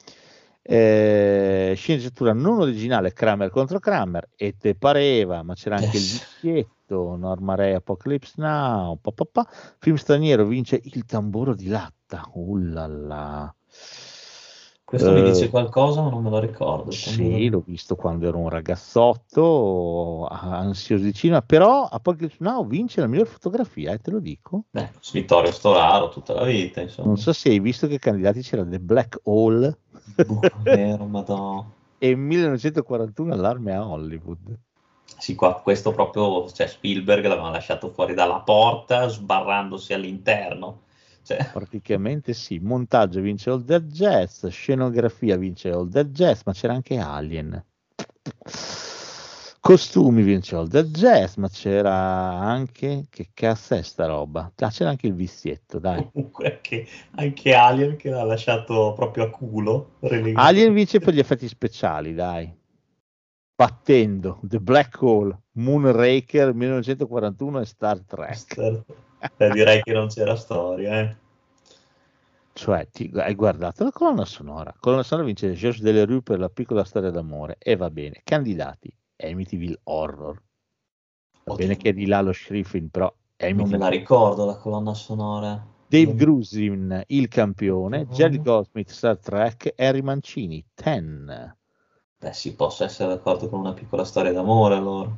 Eh, 0.64 1.72
sceneggiatura 1.76 2.32
non 2.32 2.60
originale 2.60 3.12
Kramer 3.12 3.50
contro 3.50 3.80
Kramer 3.80 4.28
e 4.36 4.56
te 4.56 4.76
pareva, 4.76 5.42
ma 5.42 5.54
c'era 5.54 5.76
anche 5.76 5.96
il 5.96 6.02
Yes. 6.02 6.36
vizietto 6.40 7.16
Norma 7.16 7.56
Ray 7.56 7.72
Apocalypse 7.74 8.34
Now. 8.36 8.96
pa, 9.00 9.10
pa, 9.10 9.24
pa. 9.24 9.48
Film 9.80 9.96
straniero 9.96 10.44
vince 10.46 10.80
il 10.84 11.04
tamburo 11.04 11.54
di 11.54 11.66
latta. 11.66 12.28
Uh 12.34 12.56
là 12.56 12.86
là. 12.86 13.54
Questo 14.84 15.10
mi 15.12 15.20
Eh, 15.20 15.32
dice 15.32 15.48
qualcosa, 15.48 16.02
ma 16.02 16.10
non 16.10 16.22
me 16.22 16.28
lo 16.28 16.38
ricordo. 16.38 16.90
Sì, 16.90 17.48
l'ho 17.48 17.62
visto 17.66 17.96
quando 17.96 18.28
ero 18.28 18.36
un 18.36 18.50
ragazzotto, 18.50 20.28
ansioso 20.28 21.02
di 21.02 21.14
cinema, 21.14 21.40
però 21.40 21.88
Apocalypse 21.90 22.36
Now 22.40 22.66
vince 22.66 23.00
la 23.00 23.06
miglior 23.06 23.26
fotografia, 23.26 23.92
eh, 23.92 23.98
te 23.98 24.10
lo 24.10 24.20
dico. 24.20 24.64
Beh, 24.70 24.90
Vittorio 25.12 25.50
Storaro 25.50 26.10
tutta 26.10 26.34
la 26.34 26.44
vita, 26.44 26.82
insomma. 26.82 27.08
Non 27.08 27.16
so 27.16 27.32
se 27.32 27.48
hai 27.48 27.58
visto 27.58 27.86
che 27.86 27.98
candidati 27.98 28.42
c'era 28.42 28.66
The 28.66 28.78
Black 28.80 29.18
Hole 29.24 29.78
Boh, 30.04 30.40
vero, 30.62 31.04
madonna. 31.06 31.70
e 31.98 32.14
1941 32.14 33.32
allarme 33.32 33.72
a 33.74 33.86
Hollywood. 33.86 34.58
Sì, 35.18 35.34
qua, 35.34 35.60
questo 35.60 35.92
proprio, 35.92 36.50
cioè 36.50 36.66
Spielberg 36.66 37.24
l'aveva 37.26 37.50
lasciato 37.50 37.90
fuori 37.90 38.14
dalla 38.14 38.40
porta, 38.40 39.06
sbarrandosi 39.08 39.92
all'interno. 39.92 40.82
Cioè, 41.22 41.38
Praticamente 41.52 42.32
sì, 42.32 42.58
montaggio 42.58 43.20
vince 43.20 43.50
All 43.50 43.64
That 43.64 43.84
Jazz, 43.84 44.46
scenografia 44.46 45.36
vince 45.36 45.70
All 45.70 45.88
That 45.90 46.06
Jazz, 46.06 46.40
ma 46.44 46.52
c'era 46.52 46.72
anche 46.74 46.98
Alien. 46.98 47.64
Costumi 49.62 50.22
vince 50.22 50.56
All 50.56 50.68
That 50.68 50.86
Jazz, 50.86 51.36
ma 51.36 51.48
c'era 51.48 51.94
anche, 51.94 53.06
che 53.08 53.28
cazzo 53.32 53.76
è 53.76 53.82
sta 53.82 54.06
roba? 54.06 54.50
Ah, 54.56 54.70
c'era 54.70 54.90
anche 54.90 55.06
il 55.06 55.14
vizietto, 55.14 55.78
dai. 55.78 56.04
comunque 56.10 56.50
anche, 56.50 56.84
anche 57.14 57.54
Alien 57.54 57.94
che 57.94 58.10
l'ha 58.10 58.24
lasciato 58.24 58.92
proprio 58.96 59.22
a 59.22 59.30
culo. 59.30 59.92
relegato. 60.00 60.48
Alien 60.48 60.72
vince 60.72 60.98
per 60.98 61.14
gli 61.14 61.20
effetti 61.20 61.46
speciali, 61.46 62.12
dai. 62.12 62.52
Battendo 63.54 64.40
The 64.42 64.58
Black 64.58 65.00
Hole, 65.00 65.42
Moonraker 65.52 66.52
1941 66.54 67.60
e 67.60 67.64
Star 67.64 68.00
Trek. 68.00 68.58
Eh, 69.36 69.48
direi 69.52 69.80
che 69.80 69.92
non 69.92 70.08
c'era 70.08 70.34
storia, 70.34 70.98
eh. 71.02 71.16
Cioè, 72.52 72.88
ti- 72.90 73.12
hai 73.14 73.36
guardato 73.36 73.84
la 73.84 73.92
colonna 73.92 74.24
sonora. 74.24 74.74
Colonna 74.76 75.04
sonora 75.04 75.28
vince 75.28 75.52
Georges 75.52 75.82
Delerue 75.82 76.20
per 76.20 76.40
la 76.40 76.48
piccola 76.48 76.82
storia 76.82 77.10
d'amore. 77.10 77.58
E 77.60 77.76
va 77.76 77.88
bene. 77.90 78.22
Candidati: 78.24 78.92
Amityville 79.30 79.80
Horror. 79.84 80.42
Va 81.44 81.54
bene 81.54 81.76
che 81.76 81.90
è 81.90 81.92
di 81.92 82.06
là 82.06 82.20
lo 82.20 82.32
Schriffin, 82.32 82.88
però 82.90 83.06
Non 83.06 83.16
me 83.38 83.50
Amityville. 83.50 83.78
la 83.78 83.88
ricordo 83.88 84.44
la 84.44 84.56
colonna 84.56 84.94
sonora. 84.94 85.66
Dave 85.86 86.14
Grusin, 86.14 87.02
il 87.08 87.28
campione. 87.28 88.04
Mhm. 88.04 88.10
Jerry 88.10 88.40
Goldsmith, 88.40 88.90
Star 88.90 89.18
Trek. 89.18 89.74
Harry 89.76 90.00
Mancini, 90.00 90.64
Ten. 90.74 91.56
Beh, 92.18 92.32
sì, 92.32 92.54
posso 92.54 92.84
essere 92.84 93.08
d'accordo 93.14 93.48
con 93.48 93.58
una 93.60 93.72
piccola 93.72 94.04
storia 94.04 94.32
d'amore 94.32 94.76
allora. 94.76 95.14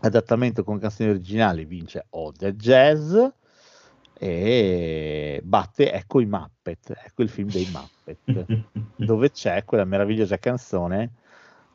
Adattamento 0.00 0.64
con 0.64 0.78
canzoni 0.78 1.10
originali 1.10 1.66
vince 1.66 2.06
Ode 2.10 2.56
Jazz. 2.56 3.14
E 4.22 5.40
batte 5.44 5.92
Ecco 5.92 6.20
i 6.20 6.26
Muppet. 6.26 6.98
Ecco 7.04 7.22
il 7.22 7.28
film 7.28 7.48
dei 7.50 7.68
Muppet. 7.70 8.46
dove 8.96 9.30
c'è 9.30 9.64
quella 9.64 9.84
meravigliosa 9.84 10.38
canzone 10.38 11.12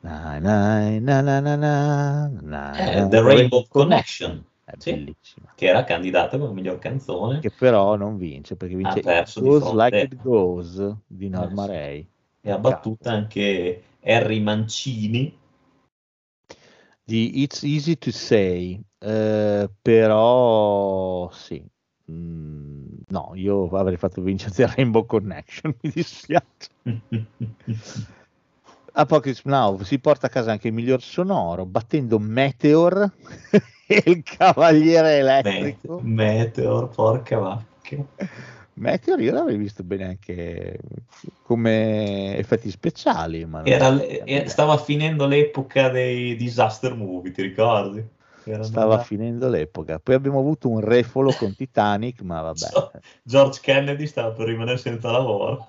na, 0.06 0.38
na, 0.40 2.30
na, 2.40 2.76
Eh, 2.78 3.08
The 3.08 3.22
Rainbow 3.22 3.66
Connection, 3.68 4.44
sì. 4.78 5.14
che 5.54 5.66
era 5.66 5.84
candidata 5.84 6.38
come 6.38 6.52
miglior 6.52 6.78
canzone. 6.78 7.40
che 7.40 7.50
però 7.50 7.96
non 7.96 8.16
vince 8.16 8.56
perché 8.56 8.76
vince 8.76 9.00
Goes 9.00 9.72
Like 9.72 10.02
It 10.02 10.22
Goes 10.22 10.96
di 11.06 11.28
Norma 11.28 11.62
Eh, 11.64 11.66
sì. 11.66 11.72
Ray 11.72 12.08
E 12.42 12.50
ha 12.50 12.58
battuta 12.58 13.10
anche 13.10 13.82
Harry 14.04 14.40
Mancini. 14.40 15.36
di 17.04 17.42
It's 17.42 17.62
Easy 17.62 17.96
to 17.96 18.10
Say 18.10 18.80
eh, 18.98 19.70
però 19.82 21.30
sì 21.32 21.62
Mm, 22.08 22.98
no 23.08 23.32
io 23.34 23.66
avrei 23.76 23.96
fatto 23.96 24.22
vincere 24.22 24.52
The 24.54 24.72
Rainbow 24.76 25.04
Connection 25.06 25.74
mi 25.82 25.90
dispiace 25.90 26.70
Apocalypse 28.98 29.42
Now 29.44 29.82
si 29.82 29.98
porta 29.98 30.26
a 30.26 30.30
casa 30.30 30.52
anche 30.52 30.68
il 30.68 30.72
miglior 30.72 31.02
sonoro 31.02 31.66
battendo 31.66 32.18
Meteor 32.18 33.10
e 33.86 34.02
il 34.06 34.22
Cavaliere 34.22 35.18
Elettrico. 35.18 36.00
Met- 36.02 36.36
Meteor, 36.46 36.88
porca 36.88 37.38
vacca. 37.38 37.96
Meteor 38.74 39.20
io 39.20 39.32
l'avrei 39.32 39.58
visto 39.58 39.82
bene 39.82 40.04
anche 40.04 40.78
come 41.42 42.36
effetti 42.38 42.70
speciali. 42.70 43.46
Era 43.64 43.90
le- 43.90 44.24
e- 44.24 44.48
stava 44.48 44.78
finendo 44.78 45.26
l'epoca 45.26 45.90
dei 45.90 46.34
disaster 46.34 46.94
movie, 46.94 47.32
ti 47.32 47.42
ricordi? 47.42 48.02
Erano 48.44 48.64
Stava 48.64 48.96
là- 48.96 49.02
finendo 49.02 49.48
l'epoca. 49.48 49.98
Poi 49.98 50.14
abbiamo 50.14 50.38
avuto 50.38 50.70
un 50.70 50.80
refolo 50.80 51.32
con 51.32 51.54
Titanic, 51.54 52.22
ma 52.22 52.40
vabbè. 52.40 53.00
George 53.22 53.60
Kennedy 53.62 54.06
stava 54.06 54.30
per 54.30 54.46
rimanere 54.46 54.78
senza 54.78 55.10
lavoro. 55.10 55.66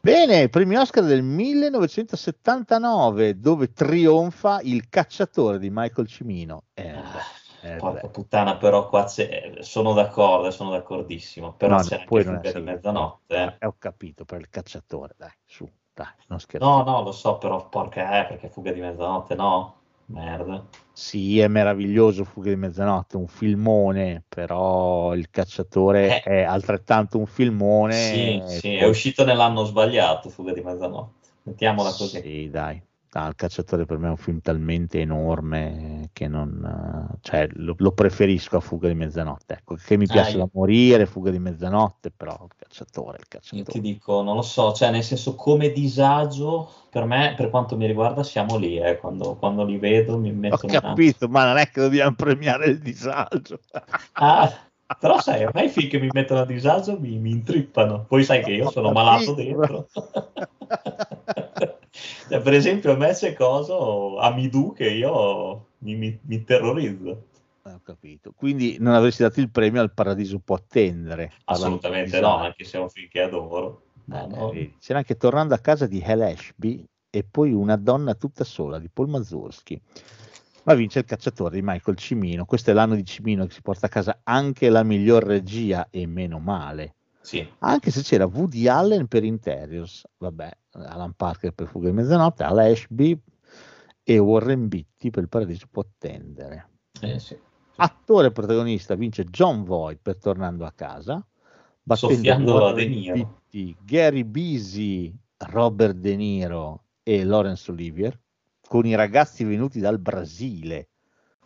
Bene, 0.00 0.48
primi 0.48 0.76
Oscar 0.76 1.04
del 1.04 1.22
1979, 1.22 3.38
dove 3.38 3.72
trionfa 3.72 4.60
il 4.62 4.88
cacciatore 4.88 5.60
di 5.60 5.68
Michael 5.70 6.08
Cimino. 6.08 6.64
Eh, 6.74 6.90
beh, 6.92 7.74
eh, 7.74 7.76
Porca 7.76 8.08
puttana, 8.08 8.56
però 8.56 8.88
qua 8.88 9.06
sono 9.06 9.92
d'accordo, 9.92 10.50
sono 10.50 10.70
d'accordissimo. 10.70 11.52
Però 11.52 11.76
No, 11.76 11.82
c'è 11.82 11.94
no, 11.94 12.00
anche 12.00 12.24
fuga 12.24 12.40
di 12.52 12.60
mezzanotte. 12.60 13.56
eh. 13.60 13.66
Ho 13.66 13.76
capito, 13.78 14.24
per 14.24 14.40
il 14.40 14.48
cacciatore, 14.50 15.14
dai, 15.16 15.30
su, 15.44 15.70
dai, 15.94 16.08
non 16.26 16.40
scherzare. 16.40 16.82
No, 16.82 16.84
no, 16.90 17.02
lo 17.02 17.12
so, 17.12 17.38
però 17.38 17.68
porca 17.68 18.24
eh, 18.24 18.26
perché 18.26 18.48
fuga 18.48 18.72
di 18.72 18.80
mezzanotte, 18.80 19.36
no? 19.36 19.76
Merda. 20.06 20.64
Sì, 20.94 21.38
è 21.40 21.48
meraviglioso 21.48 22.24
Fuga 22.24 22.50
di 22.50 22.56
mezzanotte, 22.56 23.16
un 23.16 23.26
filmone, 23.26 24.22
però 24.28 25.14
il 25.14 25.30
cacciatore 25.30 26.22
Eh. 26.22 26.22
è 26.22 26.42
altrettanto 26.42 27.18
un 27.18 27.26
filmone. 27.26 27.92
Sì, 27.94 28.58
sì, 28.58 28.74
è 28.74 28.80
poi- 28.80 28.90
uscito 28.90 29.24
nell'anno 29.24 29.64
sbagliato, 29.64 30.28
fuga 30.28 30.52
di 30.52 30.60
mezzanotte. 30.60 31.28
Mettiamola 31.44 31.90
così. 31.92 32.20
Sì, 32.20 32.50
dai. 32.50 32.80
Ah, 33.14 33.28
il 33.28 33.34
cacciatore 33.34 33.84
per 33.84 33.98
me 33.98 34.06
è 34.06 34.10
un 34.10 34.16
film 34.16 34.40
talmente 34.40 34.98
enorme 35.00 36.08
che 36.14 36.28
non... 36.28 37.10
eh, 37.14 37.18
cioè, 37.20 37.46
lo, 37.52 37.74
lo 37.78 37.92
preferisco 37.92 38.56
a 38.56 38.60
Fuga 38.60 38.88
di 38.88 38.94
mezzanotte. 38.94 39.54
Ecco, 39.54 39.76
che 39.76 39.96
mi 39.98 40.08
Ah, 40.08 40.08
piace 40.08 40.36
io- 40.36 40.38
da 40.38 40.48
morire, 40.52 41.04
Fuga 41.06 41.30
di 41.30 41.38
mezzanotte, 41.38 42.10
però 42.10 42.32
il 42.44 42.54
cacciatore, 42.56 43.18
il 43.18 43.28
Io 43.50 43.62
cacciatore. 43.62 43.66
ti 43.66 43.80
dico, 43.80 44.20
non 44.22 44.34
lo 44.34 44.42
so, 44.42 44.72
cioè 44.72 44.90
nel 44.90 45.04
senso 45.04 45.34
come 45.36 45.70
disagio, 45.70 46.68
per 46.90 47.04
me, 47.04 47.34
per 47.36 47.50
quanto 47.50 47.76
mi 47.76 47.86
riguarda, 47.86 48.22
siamo 48.24 48.56
lì, 48.56 48.78
eh, 48.78 48.98
quando, 48.98 49.36
quando 49.36 49.64
li 49.64 49.78
vedo 49.78 50.18
mi 50.18 50.32
Ho 50.50 50.58
mettono 50.58 50.72
in 50.72 50.80
capito, 50.82 51.28
ma 51.28 51.46
non 51.46 51.56
è 51.56 51.68
che 51.70 51.80
dobbiamo 51.80 52.14
premiare 52.14 52.66
il 52.66 52.78
disagio. 52.78 53.60
Ah, 54.18 54.70
però 54.98 55.18
sai, 55.20 55.42
a 55.44 55.50
me 55.52 55.64
i 55.64 55.68
film 55.68 55.88
che 55.90 55.98
mi 56.00 56.10
mettono 56.10 56.40
a 56.40 56.44
disagio 56.46 56.98
mi, 56.98 57.18
mi 57.18 57.30
intrippano. 57.30 58.04
Poi 58.06 58.24
sai 58.24 58.42
che 58.42 58.52
io 58.52 58.66
sono 58.66 58.90
malato 58.90 59.34
dentro. 59.34 59.88
Cioè, 62.28 62.40
per 62.40 62.54
esempio, 62.54 62.92
a 62.92 62.96
me 62.96 63.12
c'è 63.12 63.34
coso, 63.34 64.18
Amidou, 64.18 64.72
che 64.72 64.88
io 64.90 65.66
mi, 65.78 65.94
mi, 65.96 66.18
mi 66.22 66.42
terrorizzo. 66.44 67.26
Ho 67.64 67.80
capito. 67.84 68.32
Quindi 68.34 68.76
non 68.80 68.94
avresti 68.94 69.22
dato 69.22 69.38
il 69.40 69.50
premio 69.50 69.80
al 69.82 69.92
Paradiso 69.92 70.40
può 70.40 70.56
attendere. 70.56 71.32
Assolutamente 71.44 72.18
no, 72.18 72.28
disagio. 72.28 72.44
anche 72.44 72.64
se 72.64 72.78
è 72.78 72.80
un 72.80 72.88
film 72.88 73.08
che 73.08 73.20
adoro. 73.20 73.82
No, 74.06 74.22
Eh, 74.24 74.26
no. 74.26 74.48
vedi. 74.50 74.76
C'era 74.80 74.98
anche 74.98 75.16
Tornando 75.16 75.54
a 75.54 75.58
casa 75.58 75.86
di 75.86 76.02
Hal 76.04 76.22
Ashby 76.22 76.84
e 77.10 77.24
poi 77.24 77.52
Una 77.52 77.76
donna 77.76 78.14
tutta 78.14 78.42
sola 78.42 78.78
di 78.78 78.88
Paul 78.92 79.10
Mazursky. 79.10 79.80
Ma 80.64 80.74
vince 80.74 81.00
il 81.00 81.04
cacciatore 81.04 81.56
di 81.56 81.62
Michael 81.62 81.96
Cimino. 81.96 82.44
Questo 82.46 82.70
è 82.70 82.72
l'anno 82.72 82.94
di 82.94 83.04
Cimino 83.04 83.46
che 83.46 83.52
si 83.52 83.62
porta 83.62 83.86
a 83.86 83.88
casa 83.90 84.20
anche 84.24 84.68
la 84.68 84.82
miglior 84.82 85.22
regia 85.24 85.88
e 85.90 86.06
meno 86.06 86.38
male. 86.38 86.94
Sì, 87.22 87.48
Anche 87.60 87.90
se 87.90 88.02
c'era 88.02 88.26
Woody 88.26 88.66
Allen 88.66 89.06
per 89.06 89.22
Interiors, 89.24 90.04
vabbè, 90.18 90.50
Alan 90.72 91.14
Parker 91.14 91.52
per 91.52 91.68
Fuga 91.68 91.88
di 91.88 91.94
Mezzanotte, 91.94 92.42
Al 92.42 92.58
Ashby 92.58 93.18
e 94.02 94.18
Warren 94.18 94.66
Beatty 94.68 95.10
per 95.10 95.22
Il 95.22 95.28
Paradiso 95.28 95.66
può 95.70 95.82
attendere. 95.82 96.68
eh, 97.00 97.18
sì. 97.18 97.38
Attore 97.76 98.32
protagonista 98.32 98.94
vince 98.96 99.24
John 99.24 99.64
Voight 99.64 100.00
per 100.02 100.18
Tornando 100.18 100.64
a 100.64 100.72
casa, 100.72 101.24
battendo 101.82 102.54
Warren 102.54 102.74
De 102.74 102.86
Niro. 102.86 103.14
Beatty, 103.14 103.76
Gary 103.82 104.24
Busey, 104.24 105.16
Robert 105.38 105.96
De 105.96 106.16
Niro 106.16 106.84
e 107.02 107.24
Laurence 107.24 107.70
Olivier 107.70 108.18
con 108.68 108.86
i 108.86 108.94
ragazzi 108.94 109.44
venuti 109.44 109.80
dal 109.80 109.98
Brasile. 109.98 110.88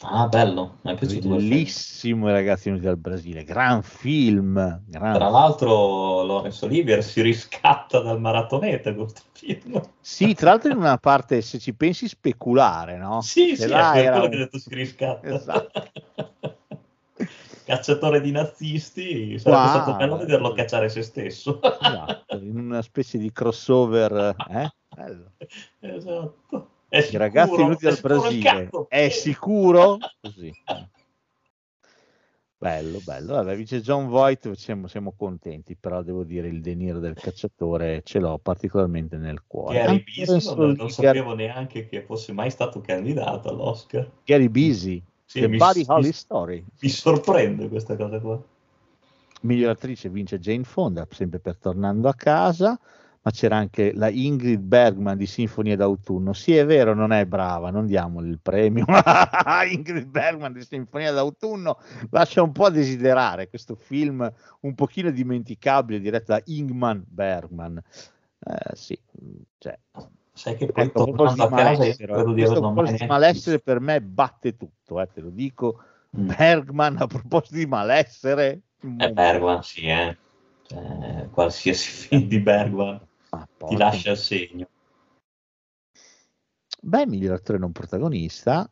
Ah, 0.03 0.29
bello, 0.29 0.77
mi 0.83 0.93
è 0.93 0.95
piaciuto. 0.95 1.29
Bellissimo, 1.29 2.29
i 2.29 2.33
ragazzi 2.33 2.69
venuti 2.69 2.85
dal 2.85 2.99
Brasile. 2.99 3.45
Gran 3.45 3.83
film. 3.83 4.83
Gran... 4.87 5.15
Tra 5.15 5.29
l'altro 5.31 6.23
Lorenzo 6.23 6.67
Olivier 6.67 7.03
si 7.03 7.23
riscatta 7.23 8.01
dal 8.01 8.21
maratoneta 8.21 8.95
con 8.95 9.05
questo 9.05 9.23
film. 9.33 9.81
Sì, 10.01 10.35
tra 10.35 10.51
l'altro 10.51 10.71
in 10.71 10.77
una 10.77 10.99
parte, 10.99 11.41
se 11.41 11.59
ci 11.59 11.75
pensi, 11.75 12.09
speculare, 12.09 12.99
no? 12.99 13.23
Sì, 13.23 13.49
Che 13.49 13.57
sì, 13.57 13.69
là 13.69 13.95
è 13.95 14.03
era 14.03 14.11
quello 14.19 14.25
un- 14.25 14.31
che 14.31 14.37
ho 14.37 14.41
detto 14.41 14.59
si 14.59 14.75
riscatta. 14.75 15.35
Esatto. 15.35 15.83
Cacciatore 17.65 18.21
di 18.21 18.31
nazisti, 18.31 19.39
sarebbe 19.39 19.61
Qua- 19.63 19.69
stato 19.71 19.97
bello 19.97 20.17
vederlo 20.19 20.53
cacciare 20.53 20.89
se 20.89 21.03
stesso. 21.03 21.59
Esatto, 21.63 22.37
in 22.37 22.59
una 22.59 22.83
specie 22.83 23.19
di 23.19 23.33
crossover. 23.33 24.37
Eh? 24.51 24.71
Bello. 24.95 25.33
esatto. 25.81 26.69
È 26.89 26.99
I 26.99 27.03
sicuro, 27.03 27.19
ragazzi 27.19 27.57
venuti 27.57 27.85
dal 27.85 27.99
Brasile. 28.01 28.71
È 28.89 29.09
sicuro? 29.09 29.99
Così. 30.21 30.53
Bello, 32.59 33.01
bello. 33.05 33.35
Vabbè, 33.35 33.55
vince 33.55 33.83
John 33.83 34.09
Voight, 34.09 34.51
siamo, 34.53 34.87
siamo 34.87 35.13
contenti, 35.17 35.77
però 35.77 36.03
devo 36.03 36.25
dire 36.25 36.49
il 36.49 36.63
deniro 36.63 36.99
del 37.01 37.15
cacciatore 37.15 38.01
ce 38.03 38.19
l'ho 38.19 38.39
particolarmente 38.39 39.19
nel 39.19 39.43
cuore. 39.47 39.79
Gary 39.79 40.03
Busey 40.03 40.55
non, 40.57 40.71
non 40.73 40.91
sapevo 40.91 41.35
neanche 41.35 41.87
che 41.87 42.03
fosse 42.03 42.33
mai 42.33 42.51
stato 42.51 42.81
candidato 42.81 43.51
all'Oscar. 43.51 44.11
Gary 44.25 44.49
Busey, 44.49 45.03
Sì, 45.27 45.41
The 45.41 45.49
mi- 45.49 45.59
Buddy 45.59 45.85
Holly 45.87 46.13
Story. 46.13 46.65
Mi 46.81 46.89
sorprende 46.89 47.69
questa 47.69 47.95
cosa 47.95 48.19
qua. 48.21 48.43
Miglior 49.43 49.71
attrice 49.71 50.09
vince 50.09 50.39
Jane 50.39 50.65
Fonda, 50.65 51.07
sempre 51.11 51.41
per 51.41 51.59
Tornando 51.59 52.09
a 52.09 52.15
casa, 52.15 52.81
ma 53.27 53.33
c'era 53.33 53.57
anche 53.57 53.93
la 53.93 54.09
Ingrid 54.09 54.61
Bergman 54.61 55.17
di 55.17 55.27
Sinfonia 55.27 55.75
d'autunno. 55.75 56.33
Sì, 56.33 56.55
è 56.55 56.65
vero, 56.65 56.95
non 56.95 57.13
è 57.13 57.27
brava, 57.27 57.71
non 57.71 57.85
diamole 57.85 58.29
il 58.29 58.39
premio. 58.41 58.85
Ingrid 59.69 60.07
Bergman 60.07 60.53
di 60.53 60.63
Sinfonia 60.63 61.11
d'autunno 61.11 61.81
lascia 62.11 62.43
un 62.43 62.53
po' 62.53 62.67
a 62.67 62.71
desiderare 62.71 63.49
questo 63.49 63.75
film 63.75 64.33
un 64.61 64.75
pochino 64.77 65.11
dimenticabile 65.11 65.99
diretto 65.99 66.35
da 66.35 66.41
Ingman 66.45 67.03
Bergman. 67.05 67.83
Eh, 68.39 68.77
sì, 68.77 68.97
cioè, 69.59 69.77
Sai 70.33 70.57
che 70.57 70.67
poi 70.67 70.85
ecco, 70.85 71.03
a 71.03 71.05
proposito 71.07 71.49
tornando 71.49 71.73
a 71.73 71.75
casa 71.75 71.97
credo 71.97 72.33
di 72.33 72.45
averlo 72.45 72.71
mai 72.71 73.07
malessere 73.09 73.59
per 73.59 73.81
me 73.81 74.01
batte 74.03 74.57
tutto, 74.57 75.01
eh, 75.01 75.09
te 75.13 75.21
lo 75.21 75.31
dico. 75.31 75.83
Mm. 76.17 76.29
Bergman 76.29 76.97
a 77.01 77.07
proposito 77.09 77.57
di 77.57 77.67
malessere, 77.67 78.61
un 78.83 79.01
Eh. 79.01 79.13
Bergman, 79.13 79.65
sì, 79.65 79.87
eh. 79.87 80.17
Cioè, 80.63 81.29
qualsiasi 81.31 81.91
film 82.07 82.29
di 82.29 82.39
Bergman 82.39 83.01
Ah, 83.37 83.67
ti 83.67 83.77
lascia 83.77 84.13
il 84.13 84.17
segno. 84.17 84.69
Beh, 86.81 87.07
miglior 87.07 87.35
attore 87.35 87.59
non 87.59 87.73
protagonista, 87.73 88.71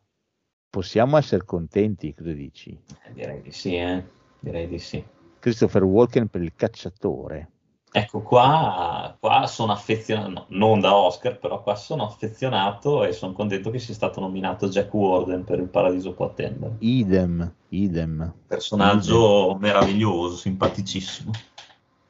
possiamo 0.69 1.17
essere 1.17 1.43
contenti, 1.43 2.13
cosa 2.13 2.31
dici? 2.31 2.79
Eh, 3.03 3.13
direi 3.13 3.41
di 3.41 3.51
sì, 3.51 3.75
eh. 3.75 4.03
Direi 4.39 4.67
di 4.67 4.79
sì. 4.79 5.03
Christopher 5.39 5.83
Walken 5.83 6.27
per 6.27 6.41
il 6.41 6.53
cacciatore. 6.55 7.49
Ecco, 7.91 8.21
qua, 8.21 9.15
qua 9.19 9.47
sono 9.47 9.71
affezionato, 9.71 10.29
no, 10.29 10.45
non 10.49 10.81
da 10.81 10.93
Oscar, 10.93 11.39
però 11.39 11.63
qua 11.63 11.75
sono 11.75 12.05
affezionato 12.05 13.05
e 13.05 13.13
sono 13.13 13.31
contento 13.31 13.69
che 13.69 13.79
sia 13.79 13.93
stato 13.93 14.19
nominato 14.19 14.67
Jack 14.67 14.93
Warden 14.93 15.45
per 15.45 15.59
Il 15.59 15.69
Paradiso 15.69 16.13
può 16.13 16.25
attendere. 16.25 16.75
Idem, 16.79 17.53
idem. 17.69 18.33
Personaggio 18.47 19.55
meraviglioso, 19.57 20.35
simpaticissimo. 20.35 21.31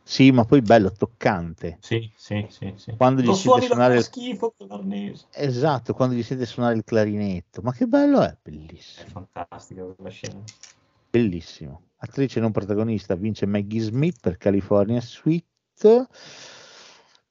Sì, 0.07 0.31
ma 0.31 0.45
poi 0.45 0.61
bello, 0.61 0.91
toccante. 0.91 1.79
Sì, 1.81 2.11
sì, 2.15 2.45
sì, 2.49 2.71
sì. 2.75 2.95
Quando 2.95 3.23
gli 3.23 3.25
Lo 3.25 3.33
siete 3.33 3.61
suonare 3.61 4.03
schifo 4.03 4.53
quell'arnese. 4.55 5.25
Esatto, 5.33 5.95
quando 5.95 6.13
gli 6.13 6.21
siete 6.21 6.45
suonare 6.45 6.75
il 6.75 6.83
clarinetto. 6.83 7.61
Ma 7.63 7.73
che 7.73 7.87
bello 7.87 8.21
è, 8.21 8.29
È 8.29 8.37
bellissimo, 8.43 9.09
fantastica 9.09 9.83
quella 9.83 10.11
scena. 10.11 10.43
bellissimo. 11.09 11.81
Attrice 11.97 12.39
non 12.39 12.51
protagonista 12.51 13.15
vince 13.15 13.47
Maggie 13.47 13.79
Smith 13.79 14.19
per 14.19 14.37
California 14.37 15.01
Suite. 15.01 15.47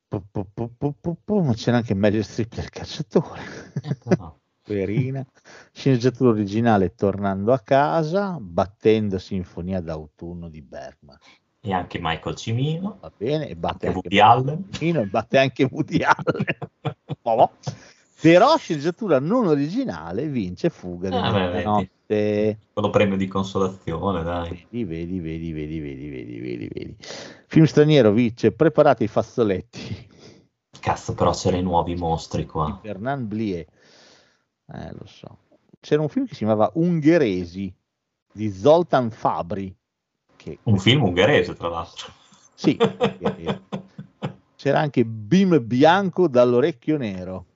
Po, 0.09 1.43
Ma 1.43 1.55
c'era 1.55 1.77
anche 1.77 1.95
Meryl 1.95 2.25
Streep 2.25 2.57
per 2.57 2.65
il 2.65 2.71
cacciatore. 2.71 3.43
No. 4.19 4.41
Poverina. 4.65 5.25
Sceneggiatura 5.73 6.31
originale 6.31 6.95
Tornando 6.95 7.53
a 7.53 7.61
casa, 7.61 8.37
battendo 8.41 9.19
Sinfonia 9.19 9.81
d'autunno 9.81 10.49
di 10.49 10.61
Bergman. 10.61 11.19
E 11.67 11.73
anche 11.73 11.99
Michael 11.99 12.37
Cimino, 12.37 12.99
Va 13.01 13.11
bene, 13.17 13.49
e 13.49 13.57
batte 13.57 13.87
anche 13.87 13.99
Woody 13.99 14.19
Allen. 14.21 14.67
Bergman, 14.69 15.03
e 15.03 15.07
batte 15.07 15.39
anche 15.39 15.65
Woody 15.71 16.03
Allen. 16.03 16.45
Vabbè. 17.23 17.51
Però 18.21 18.57
sceneggiatura 18.59 19.19
non 19.19 19.47
originale 19.47 20.27
vince 20.27 20.69
Fuga 20.69 21.09
di 21.09 21.17
Ah, 21.17 21.31
mezzanotte. 21.31 22.59
Quello 22.73 22.91
premio 22.91 23.17
di 23.17 23.27
consolazione, 23.29 24.23
dai. 24.23 24.67
Vedi, 24.71 24.85
vedi, 24.85 25.21
vedi, 25.21 25.53
vedi, 25.53 25.81
vedi, 25.81 26.41
vedi, 26.41 26.69
vedi. 26.73 26.97
Film 27.47 27.65
straniero 27.65 28.13
vince 28.13 28.53
Preparate 28.53 29.05
i 29.05 29.09
fazzoletti 29.09 30.09
Cazzo, 30.81 31.15
però 31.15 31.33
c'erano 31.33 31.63
i 31.63 31.65
nuovi 31.65 31.95
mostri 31.97 32.43
di 32.43 32.49
qua. 32.49 32.79
Fernand 32.83 33.27
Blier. 33.27 33.67
Eh, 34.73 34.93
lo 34.93 35.07
so. 35.07 35.39
C'era 35.81 36.03
un 36.03 36.11
film 36.11 36.27
che 36.27 36.33
si 36.33 36.45
chiamava 36.45 36.71
Ungheresi 36.75 37.75
di 38.33 38.51
Zoltan 38.51 39.11
Fabri. 39.11 39.75
Che 40.45 40.59
Un 40.65 40.79
film 40.79 41.05
ungherese, 41.05 41.55
tra 41.55 41.69
l'altro. 41.69 42.13
Sì, 42.53 42.77
c'era 44.57 44.79
anche 44.79 45.07
Bim 45.07 45.65
Bianco 45.65 46.29
dall'orecchio 46.29 46.99
nero, 46.99 47.47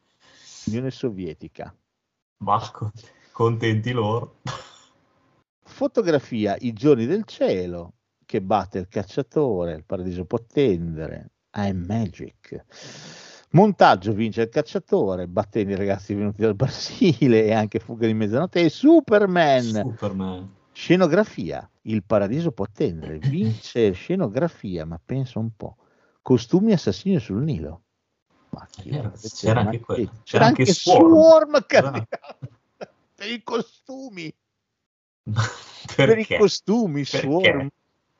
Unione 0.68 0.90
Sovietica. 0.90 1.74
Marco, 2.38 2.90
contenti 3.30 3.92
loro. 3.92 4.36
Fotografia 5.64 6.56
I 6.60 6.72
giorni 6.72 7.04
del 7.04 7.24
cielo, 7.24 7.92
che 8.24 8.40
batte 8.40 8.78
il 8.78 8.88
cacciatore, 8.88 9.74
il 9.74 9.84
paradiso 9.84 10.24
può 10.24 10.38
tendere, 10.50 11.32
I'm 11.56 11.84
Magic. 11.86 12.64
Montaggio 13.50 14.14
vince 14.14 14.40
il 14.40 14.48
cacciatore, 14.48 15.28
battendo 15.28 15.72
i 15.72 15.76
ragazzi 15.76 16.14
venuti 16.14 16.40
dal 16.40 16.54
Brasile 16.54 17.44
e 17.44 17.52
anche 17.52 17.80
Fuga 17.80 18.06
di 18.06 18.14
mezzanotte 18.14 18.60
e 18.60 18.70
Superman. 18.70 19.64
Superman. 19.64 20.56
Scenografia, 20.72 21.68
il 21.88 22.04
paradiso 22.04 22.52
può 22.52 22.64
attendere, 22.64 23.18
vince 23.18 23.92
scenografia, 23.92 24.84
ma 24.84 25.00
pensa 25.02 25.38
un 25.38 25.50
po', 25.56 25.76
costumi 26.22 26.72
assassini 26.72 27.18
sul 27.18 27.42
Nilo. 27.42 27.82
Ma 28.50 28.66
chi 28.70 28.90
C'era- 28.90 29.02
l'avrebbe 29.04 29.28
c'era 29.28 29.60
anche 29.60 29.80
quello. 29.80 30.04
C'era 30.04 30.22
C'era 30.24 30.44
anche 30.46 30.66
Swarm. 30.66 31.06
Swarm, 31.12 31.64
candidato 31.66 32.38
per 33.14 33.30
i 33.30 33.42
costumi, 33.42 34.32
per 35.96 36.18
i 36.18 36.26
costumi, 36.26 37.04
Perché? 37.04 37.20
Swarm. 37.20 37.68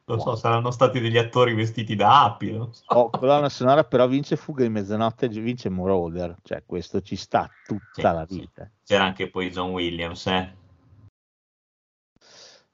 Lo 0.08 0.18
so, 0.18 0.36
saranno 0.36 0.70
stati 0.70 1.00
degli 1.00 1.18
attori 1.18 1.52
vestiti 1.54 1.94
da 1.94 2.24
api. 2.24 2.52
non 2.52 2.72
so. 2.72 2.82
Oh, 2.86 3.10
colonna 3.10 3.50
sonora 3.50 3.84
però 3.84 4.08
vince 4.08 4.36
Fuga 4.36 4.62
di 4.62 4.70
mezzanotte, 4.70 5.28
vince 5.28 5.68
Moroder, 5.68 6.36
cioè 6.42 6.62
questo 6.64 7.02
ci 7.02 7.14
sta 7.14 7.46
tutta 7.62 7.92
Sì, 7.92 8.00
la 8.00 8.26
sì. 8.26 8.38
vita. 8.40 8.70
C'era 8.82 9.04
anche 9.04 9.28
poi 9.28 9.50
John 9.50 9.72
Williams, 9.72 10.26
eh. 10.28 10.56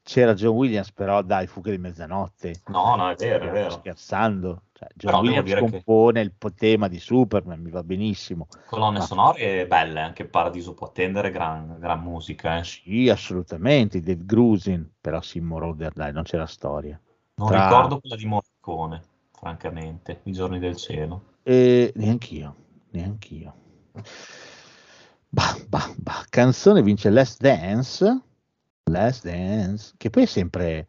C'era 0.07 0.35
John 0.35 0.55
Williams, 0.55 0.93
però 0.93 1.23
dai, 1.23 1.47
Fuga 1.47 1.71
di 1.71 1.79
mezzanotte. 1.79 2.61
No, 2.67 2.95
no, 2.95 3.09
è 3.09 3.15
vero, 3.15 3.47
è 3.47 3.51
vero. 3.51 3.71
scherzando. 3.71 4.65
Cioè, 4.75 4.89
John 4.95 5.11
Però 5.13 5.21
Williams 5.23 5.45
dire 5.47 5.61
che- 5.65 5.71
compone 5.71 6.21
il 6.21 6.35
tema 6.55 6.89
di 6.89 6.99
Superman, 6.99 7.59
mi 7.59 7.71
va 7.71 7.83
benissimo. 7.83 8.47
Colonne 8.67 8.99
Ah. 8.99 9.03
sonore 9.03 9.67
belle, 9.67 10.01
anche 10.01 10.27
Paradiso 10.27 10.75
può 10.75 10.89
attendere, 10.89 11.31
gran, 11.31 11.79
gran 11.81 12.03
musica. 12.03 12.59
Eh. 12.59 12.65
Sì, 12.65 13.09
assolutamente, 13.09 14.01
Dave 14.01 14.27
Grusin, 14.27 14.87
però 15.01 15.23
sì, 15.23 15.41
Moroder, 15.41 15.93
dai, 15.95 16.13
non 16.13 16.25
c'era 16.25 16.45
storia. 16.47 17.01
Non 17.37 17.49
Tra- 17.49 17.67
ricordo 17.67 17.99
quella 18.01 18.17
di 18.17 18.27
Morricone, 18.27 19.03
francamente, 19.33 20.21
I 20.25 20.33
giorni 20.33 20.59
del 20.59 20.77
cielo. 20.77 21.23
E 21.43 21.93
neanch'io, 21.97 22.55
neanch'io. 22.91 23.55
Bah, 25.31 25.57
bah, 25.69 25.93
bah. 25.97 26.25
Canzone 26.29 26.83
vince 26.83 27.09
Last 27.11 27.41
Dance, 27.41 28.21
Last 28.91 29.25
Dance, 29.25 29.95
che 29.97 30.11
poi 30.11 30.25
è 30.25 30.27
sempre, 30.27 30.89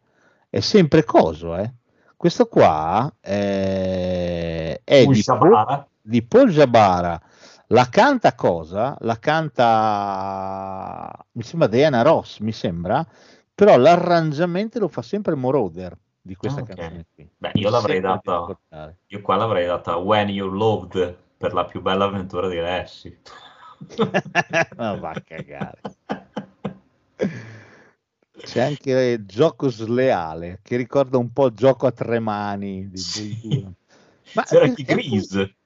è 0.50 0.60
sempre 0.60 1.02
coso, 1.04 1.56
eh. 1.56 1.72
Questo 2.16 2.46
qua 2.46 3.10
è, 3.20 4.80
è 4.84 5.06
di, 5.06 5.22
Paul, 5.24 5.86
di 6.02 6.22
Paul 6.22 6.50
Jabara. 6.50 7.20
La 7.68 7.88
canta 7.88 8.34
cosa? 8.34 8.96
La 9.00 9.18
canta, 9.18 11.10
mi 11.32 11.42
sembra 11.42 11.68
Diana 11.68 12.02
Ross, 12.02 12.38
mi 12.38 12.52
sembra, 12.52 13.04
però 13.54 13.76
l'arrangiamento 13.76 14.78
lo 14.78 14.88
fa 14.88 15.02
sempre 15.02 15.34
Moroder 15.34 15.96
di 16.22 16.36
questa 16.36 16.60
Ah, 16.60 16.62
ok. 16.62 16.68
canzone 16.74 17.06
qui. 17.14 17.28
Beh, 17.36 17.50
io 17.54 17.70
l'avrei 17.70 18.00
data- 18.00 18.56
io 19.06 19.20
qua 19.20 19.36
l'avrei 19.36 19.66
data 19.66 19.96
When 19.96 20.28
You 20.28 20.48
Loved 20.50 21.16
per 21.36 21.52
la 21.52 21.64
più 21.64 21.80
bella 21.82 22.04
avventura 22.04 22.48
di 22.48 22.56
Lassie. 22.56 23.18
Ma 24.76 24.94
va 24.94 25.10
a 25.10 25.20
cagare. 25.22 25.80
C'è 28.40 28.60
anche 28.60 29.24
gioco 29.26 29.68
sleale 29.68 30.60
che 30.62 30.76
ricorda 30.76 31.18
un 31.18 31.32
po' 31.32 31.52
gioco 31.52 31.86
a 31.86 31.92
tre 31.92 32.18
mani 32.20 32.88
di 32.88 32.98
Sì. 32.98 33.66
Ma 34.32 34.42
C'era 34.42 34.64
anche 34.64 34.82
Grease. 34.82 35.56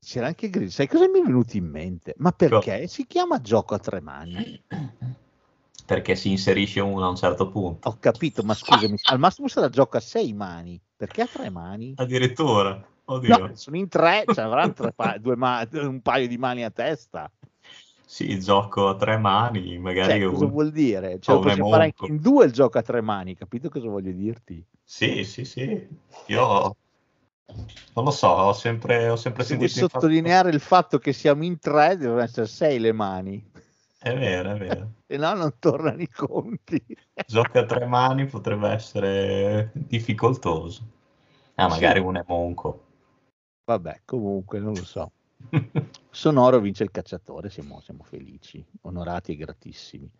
C'era 0.00 0.26
anche 0.26 0.50
Grease. 0.50 0.72
Sai 0.72 0.88
cosa 0.88 1.08
mi 1.08 1.20
è 1.20 1.22
venuto 1.22 1.56
in 1.56 1.66
mente? 1.66 2.14
Ma 2.18 2.32
perché 2.32 2.86
si 2.88 3.06
chiama 3.06 3.40
gioco 3.40 3.74
a 3.74 3.78
tre 3.78 4.00
mani? 4.00 4.62
perché 5.86 6.16
si 6.16 6.30
inserisce 6.30 6.80
uno 6.80 7.04
a 7.04 7.08
un 7.08 7.16
certo 7.16 7.48
punto. 7.48 7.88
Ho 7.88 7.96
capito, 8.00 8.42
ma 8.42 8.54
scusami, 8.54 8.96
al 9.04 9.18
massimo 9.20 9.46
se 9.46 9.60
la 9.60 9.68
gioca 9.68 9.98
a 9.98 10.00
sei 10.00 10.32
mani, 10.32 10.80
perché 10.96 11.22
ha 11.22 11.26
tre 11.26 11.48
mani? 11.48 11.94
Addirittura. 11.96 12.84
Oddio. 13.04 13.46
No, 13.46 13.54
sono 13.54 13.76
in 13.76 13.88
tre, 13.88 14.24
cioè 14.26 14.44
avranno 14.44 14.74
pa- 14.94 15.16
due 15.16 15.36
ma- 15.36 15.66
un 15.74 16.00
paio 16.02 16.26
di 16.26 16.36
mani 16.36 16.64
a 16.64 16.70
testa. 16.70 17.30
Sì, 18.06 18.40
gioco 18.40 18.88
a 18.88 18.96
tre 18.96 19.18
mani, 19.18 19.76
magari 19.78 20.22
Cioè, 20.22 20.24
cosa 20.24 20.46
un- 20.46 20.46
vuol 20.46 20.70
dire? 20.70 21.18
Cioè, 21.20 21.34
lo 21.34 21.40
possiamo 21.42 21.68
fare 21.68 21.84
anche 21.84 22.06
in 22.06 22.18
due 22.18 22.46
il 22.46 22.52
gioco 22.52 22.78
a 22.78 22.82
tre 22.82 23.00
mani, 23.02 23.34
capito 23.34 23.68
cosa 23.68 23.88
voglio 23.88 24.12
dirti? 24.12 24.64
Sì, 24.84 25.22
sì, 25.24 25.44
sì. 25.44 25.86
Io 26.28 26.76
non 27.94 28.04
lo 28.04 28.10
so, 28.10 28.28
ho 28.28 28.52
sempre, 28.52 29.08
ho 29.08 29.16
sempre 29.16 29.42
Se 29.42 29.44
sentito... 29.44 29.78
infatti- 29.80 29.96
sottolineare 29.96 30.50
il 30.50 30.60
fatto 30.60 30.98
che 30.98 31.14
siamo 31.14 31.42
in 31.44 31.58
tre, 31.58 31.96
devono 31.96 32.20
essere 32.20 32.46
sei 32.46 32.78
le 32.78 32.92
mani, 32.92 33.42
È 33.98 34.14
vero, 34.16 34.52
è 34.52 34.56
vero. 34.56 34.90
se 35.08 35.16
no 35.16 35.34
non 35.34 35.58
tornano 35.58 36.02
i 36.02 36.08
conti. 36.08 36.82
Gioco 37.24 37.58
a 37.58 37.64
tre 37.66 37.86
mani 37.86 38.26
potrebbe 38.26 38.68
essere 38.70 39.70
difficoltoso. 39.74 40.82
Ah, 41.56 41.68
magari 41.68 42.00
un 42.00 42.16
emonco. 42.16 42.84
Vabbè, 43.64 44.02
comunque 44.04 44.58
non 44.58 44.74
lo 44.74 44.82
so. 44.82 45.12
Sonoro 46.10 46.60
vince 46.60 46.82
il 46.82 46.90
cacciatore, 46.90 47.50
siamo, 47.50 47.80
siamo 47.80 48.02
felici, 48.02 48.64
onorati 48.82 49.32
e 49.32 49.36
gratissimi. 49.36 50.10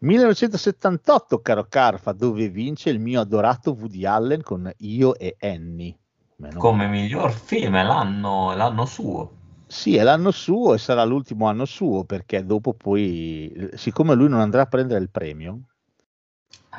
1978, 0.00 1.40
caro 1.40 1.66
Carfa, 1.68 2.12
dove 2.12 2.48
vince 2.48 2.90
il 2.90 3.00
mio 3.00 3.20
adorato 3.20 3.72
Woody 3.72 4.04
Allen 4.04 4.42
con 4.42 4.70
Io 4.78 5.16
e 5.16 5.36
Annie. 5.40 5.96
Meno 6.36 6.60
Come 6.60 6.86
male. 6.86 7.00
miglior 7.00 7.32
film 7.32 7.74
è 7.74 7.82
l'anno, 7.82 8.52
è 8.52 8.56
l'anno 8.56 8.84
suo. 8.86 9.32
Sì, 9.66 9.96
è 9.96 10.02
l'anno 10.02 10.30
suo 10.30 10.74
e 10.74 10.78
sarà 10.78 11.04
l'ultimo 11.04 11.46
anno 11.46 11.64
suo 11.64 12.04
perché 12.04 12.44
dopo 12.44 12.72
poi, 12.74 13.70
siccome 13.74 14.14
lui 14.14 14.28
non 14.28 14.40
andrà 14.40 14.62
a 14.62 14.66
prendere 14.66 15.00
il 15.00 15.10
premio, 15.10 15.60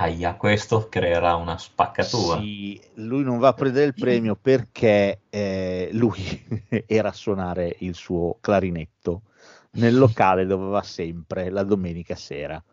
Aia, 0.02 0.36
questo 0.36 0.88
creerà 0.88 1.36
una 1.36 1.58
spaccatura. 1.58 2.40
sì, 2.40 2.80
lui 2.96 3.22
non 3.22 3.38
va 3.38 3.50
a 3.50 3.54
prendere 3.54 3.88
il 3.88 3.94
premio 3.94 4.38
perché 4.42 5.24
eh, 5.30 5.90
lui 5.92 6.22
era 6.88 7.10
a 7.10 7.14
suonare 7.14 7.76
il 7.80 7.94
suo 7.96 8.38
clarinetto 8.40 9.24
nel 9.72 9.98
locale 9.98 10.46
dove 10.46 10.70
va 10.70 10.82
sempre 10.84 11.50
la 11.50 11.64
domenica 11.64 12.16
sera. 12.16 12.64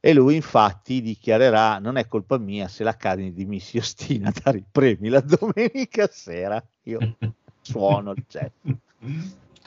E 0.00 0.12
lui 0.12 0.34
infatti 0.34 1.00
dichiarerà: 1.02 1.78
Non 1.78 1.98
è 1.98 2.08
colpa 2.08 2.36
mia 2.36 2.66
se 2.66 2.82
l'Academy 2.82 3.60
si 3.60 3.78
ostina 3.78 4.30
a 4.30 4.32
dare 4.42 4.58
i 4.58 4.64
premi 4.68 5.08
la 5.08 5.20
domenica 5.20 6.08
sera. 6.10 6.60
Io 6.82 6.98
suono 7.60 8.10
il 8.10 8.24
jazz. 8.26 8.50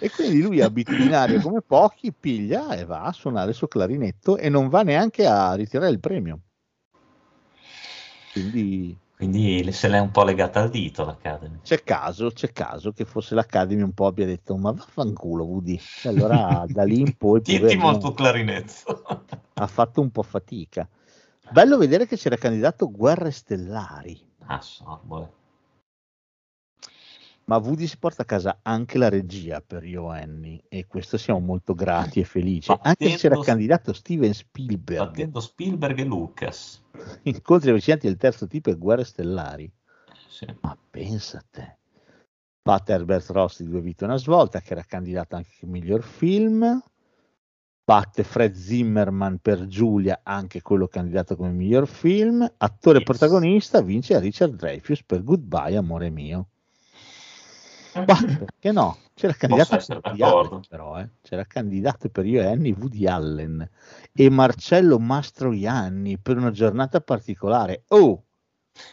E 0.02 0.10
quindi 0.12 0.42
lui 0.42 0.60
abitudinario 0.60 1.40
come 1.40 1.62
pochi, 1.62 2.12
piglia 2.12 2.76
e 2.76 2.84
va 2.84 3.04
a 3.04 3.14
suonare 3.14 3.52
il 3.52 3.56
suo 3.56 3.68
clarinetto 3.68 4.36
e 4.36 4.50
non 4.50 4.68
va 4.68 4.84
neanche 4.84 5.26
a 5.26 5.54
ritirare 5.54 5.92
il 5.92 6.00
premio. 6.02 6.42
Quindi 8.42 8.98
Quindi 9.16 9.72
se 9.72 9.88
l'è 9.88 10.00
un 10.00 10.12
po' 10.12 10.24
legata 10.24 10.62
al 10.62 10.70
dito 10.70 11.06
l'Academy. 11.06 11.60
c'è 11.64 11.84
caso, 11.84 12.32
c'è 12.32 12.52
caso 12.52 12.92
che 12.92 13.06
forse 13.06 13.36
l'Academy 13.36 13.82
un 13.82 13.94
po' 13.94 14.08
abbia 14.08 14.26
detto 14.26 14.56
ma 14.58 14.72
vaffanculo 14.72 15.44
Woody. 15.44 15.80
E 16.04 16.10
allora 16.10 16.66
da 16.70 16.84
lì 16.84 17.02
in 17.02 17.16
poi 17.18 17.42
Tienti 17.42 17.62
poverino, 17.62 17.84
molto 17.84 18.14
clarinetto. 18.14 19.04
ha 19.54 19.68
fatto 19.68 20.02
un 20.02 20.10
po' 20.10 20.24
fatica. 20.24 20.88
Bello 21.52 21.78
vedere 21.78 22.06
che 22.06 22.16
c'era 22.16 22.36
candidato 22.36 22.92
Guerre 22.92 23.32
Stellari, 23.32 24.22
ah, 24.46 24.62
so, 24.62 25.00
boh. 25.04 25.39
Ma 27.50 27.58
Woody 27.58 27.88
si 27.88 27.98
porta 27.98 28.22
a 28.22 28.26
casa 28.26 28.60
anche 28.62 29.00
la 29.00 29.10
regia 29.10 29.60
per 29.60 29.84
Io 29.84 30.08
Annie 30.08 30.62
e 30.70 30.86
questo 30.86 31.18
siamo 31.18 31.40
molto 31.40 31.74
grati 31.74 32.20
e 32.20 32.24
felici. 32.24 32.70
Ma 32.70 32.80
Anche 32.84 33.10
se 33.10 33.16
c'era 33.18 33.40
candidato 33.40 33.92
Steven 33.92 34.36
Spielberg, 34.36 35.08
Battendo 35.08 35.40
Spielberg 35.40 35.98
e 35.98 36.04
Lucas. 36.04 36.80
incontri 37.24 37.72
avvicinati 37.72 38.06
del 38.06 38.18
terzo 38.18 38.46
tipo 38.46 38.70
e 38.70 38.76
Guerre 38.76 39.04
Stellari. 39.04 39.72
Sì. 40.28 40.46
Ma 40.62 40.78
pensa 40.92 41.40
a 41.40 41.46
te. 41.50 41.78
Batte 42.62 42.94
Herbert 42.94 43.28
Ross 43.32 43.64
di 43.64 43.68
Due 43.68 43.82
vite 43.82 44.04
una 44.04 44.18
svolta, 44.18 44.62
che 44.62 44.74
era 44.74 44.84
candidato 44.84 45.36
anche 45.36 45.50
come 45.60 45.72
miglior 45.80 46.04
film. 46.04 46.80
Batte 47.84 48.24
Fred 48.24 48.54
Zimmerman 48.54 49.40
per 49.40 49.66
Giulia, 49.66 50.20
anche 50.22 50.62
quello 50.62 50.88
candidato 50.88 51.36
come 51.36 51.50
miglior 51.50 51.88
film. 51.88 52.48
Attore 52.58 53.00
Yes. 53.00 53.08
protagonista 53.08 53.82
vince 53.82 54.20
Richard 54.20 54.54
Dreyfuss 54.54 55.02
per 55.04 55.24
Goodbye, 55.24 55.76
amore 55.78 56.12
mio. 56.12 56.50
Ma 58.06 58.16
perché 58.38 58.72
no? 58.72 58.98
C'era 59.14 59.34
candidato 59.34 59.78
per. 59.78 60.02
Allen, 60.22 60.62
però, 60.68 61.00
eh. 61.00 61.10
C'era 61.22 61.46
candidato 61.46 62.10
per 62.10 62.26
io 62.26 62.42
e 62.42 62.46
Annie 62.48 62.74
Woody 62.74 63.06
Allen 63.08 63.70
e 64.14 64.30
Marcello 64.30 65.00
Mastroianni 65.00 66.18
per 66.20 66.38
una 66.38 66.52
giornata 66.52 67.02
particolare. 67.02 67.84
Oh, 67.90 68.24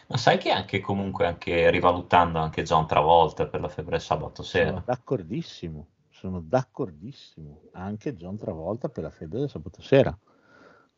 Ma 0.07 0.17
sai 0.17 0.37
che 0.37 0.51
anche 0.51 0.79
comunque, 0.81 1.25
anche 1.27 1.69
rivalutando 1.69 2.39
anche 2.39 2.63
John 2.63 2.85
Travolta 2.87 3.47
per 3.47 3.61
la 3.61 3.69
febbre 3.69 3.99
sabato 3.99 4.43
Sono 4.43 4.63
sera. 4.65 4.81
d'accordissimo, 4.83 5.87
sono 6.09 6.39
d'accordissimo. 6.41 7.69
Anche 7.73 8.15
John 8.15 8.37
Travolta 8.37 8.89
per 8.89 9.03
la 9.03 9.09
febbre 9.09 9.39
del 9.39 9.49
sabato 9.49 9.81
sera. 9.81 10.17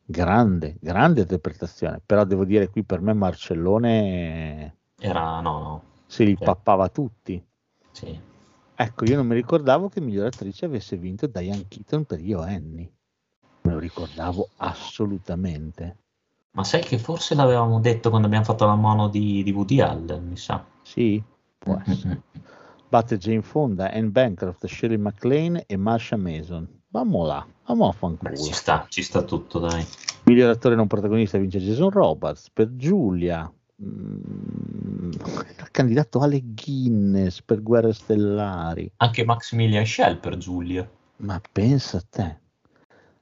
Grande, 0.04 0.76
grande 0.80 1.20
interpretazione. 1.22 2.00
Però 2.04 2.24
devo 2.24 2.44
dire 2.44 2.68
qui 2.68 2.84
per 2.84 3.00
me 3.00 3.12
Marcellone 3.14 4.76
Era, 4.98 5.40
no, 5.40 5.58
no, 5.60 5.82
se 6.06 6.24
li 6.24 6.36
Sì. 6.36 6.44
pappava 6.44 6.88
tutti. 6.88 7.42
Sì. 7.92 8.18
Ecco, 8.74 9.04
io 9.04 9.16
non 9.16 9.26
mi 9.26 9.34
ricordavo 9.34 9.88
che 9.88 10.00
miglior 10.00 10.26
attrice 10.26 10.64
avesse 10.64 10.96
vinto 10.96 11.26
Diane 11.26 11.66
Keaton 11.68 12.04
per 12.04 12.20
Io 12.20 12.40
Annie. 12.40 12.90
Me 13.62 13.72
lo 13.72 13.78
ricordavo 13.78 14.48
assolutamente. 14.56 15.96
Ma 16.52 16.64
sai 16.64 16.80
che 16.80 16.98
forse 16.98 17.34
l'avevamo 17.34 17.78
detto 17.78 18.08
quando 18.08 18.26
abbiamo 18.26 18.44
fatto 18.44 18.64
la 18.64 18.74
mono 18.74 19.08
di, 19.08 19.42
di 19.42 19.52
Woody 19.52 19.80
Allen, 19.80 20.26
mi 20.26 20.36
sa. 20.36 20.64
Sì, 20.82 21.22
può 21.58 21.80
essere. 21.86 22.22
Batte 22.88 23.18
Jane 23.18 23.42
Fonda, 23.42 23.92
Anne 23.92 24.08
Bancroft, 24.08 24.66
Shirley 24.66 24.98
MacLaine 24.98 25.64
e 25.66 25.76
Marsha 25.76 26.16
Mason. 26.16 26.66
Vamo 26.88 27.24
là, 27.24 27.46
vamo 27.66 27.86
a 27.86 27.92
fanculo. 27.92 28.34
ci 28.34 28.52
sta, 28.52 28.86
ci 28.88 29.02
sta 29.02 29.22
tutto, 29.22 29.60
dai. 29.60 29.86
Miglior 30.24 30.50
attore 30.50 30.74
non 30.74 30.88
protagonista 30.88 31.38
vince 31.38 31.60
Jason 31.60 31.90
Roberts 31.90 32.50
per 32.50 32.74
Giulia 32.74 33.52
mh, 33.80 35.10
candidato 35.70 36.20
alle 36.20 36.42
Guinness 36.42 37.42
per 37.42 37.62
Guerre 37.62 37.92
Stellari. 37.92 38.90
Anche 38.96 39.24
Maximilian 39.24 39.86
Schell 39.86 40.18
per 40.18 40.36
Giulia. 40.36 40.88
Ma 41.16 41.40
pensa 41.52 41.98
a 41.98 42.02
te. 42.08 42.38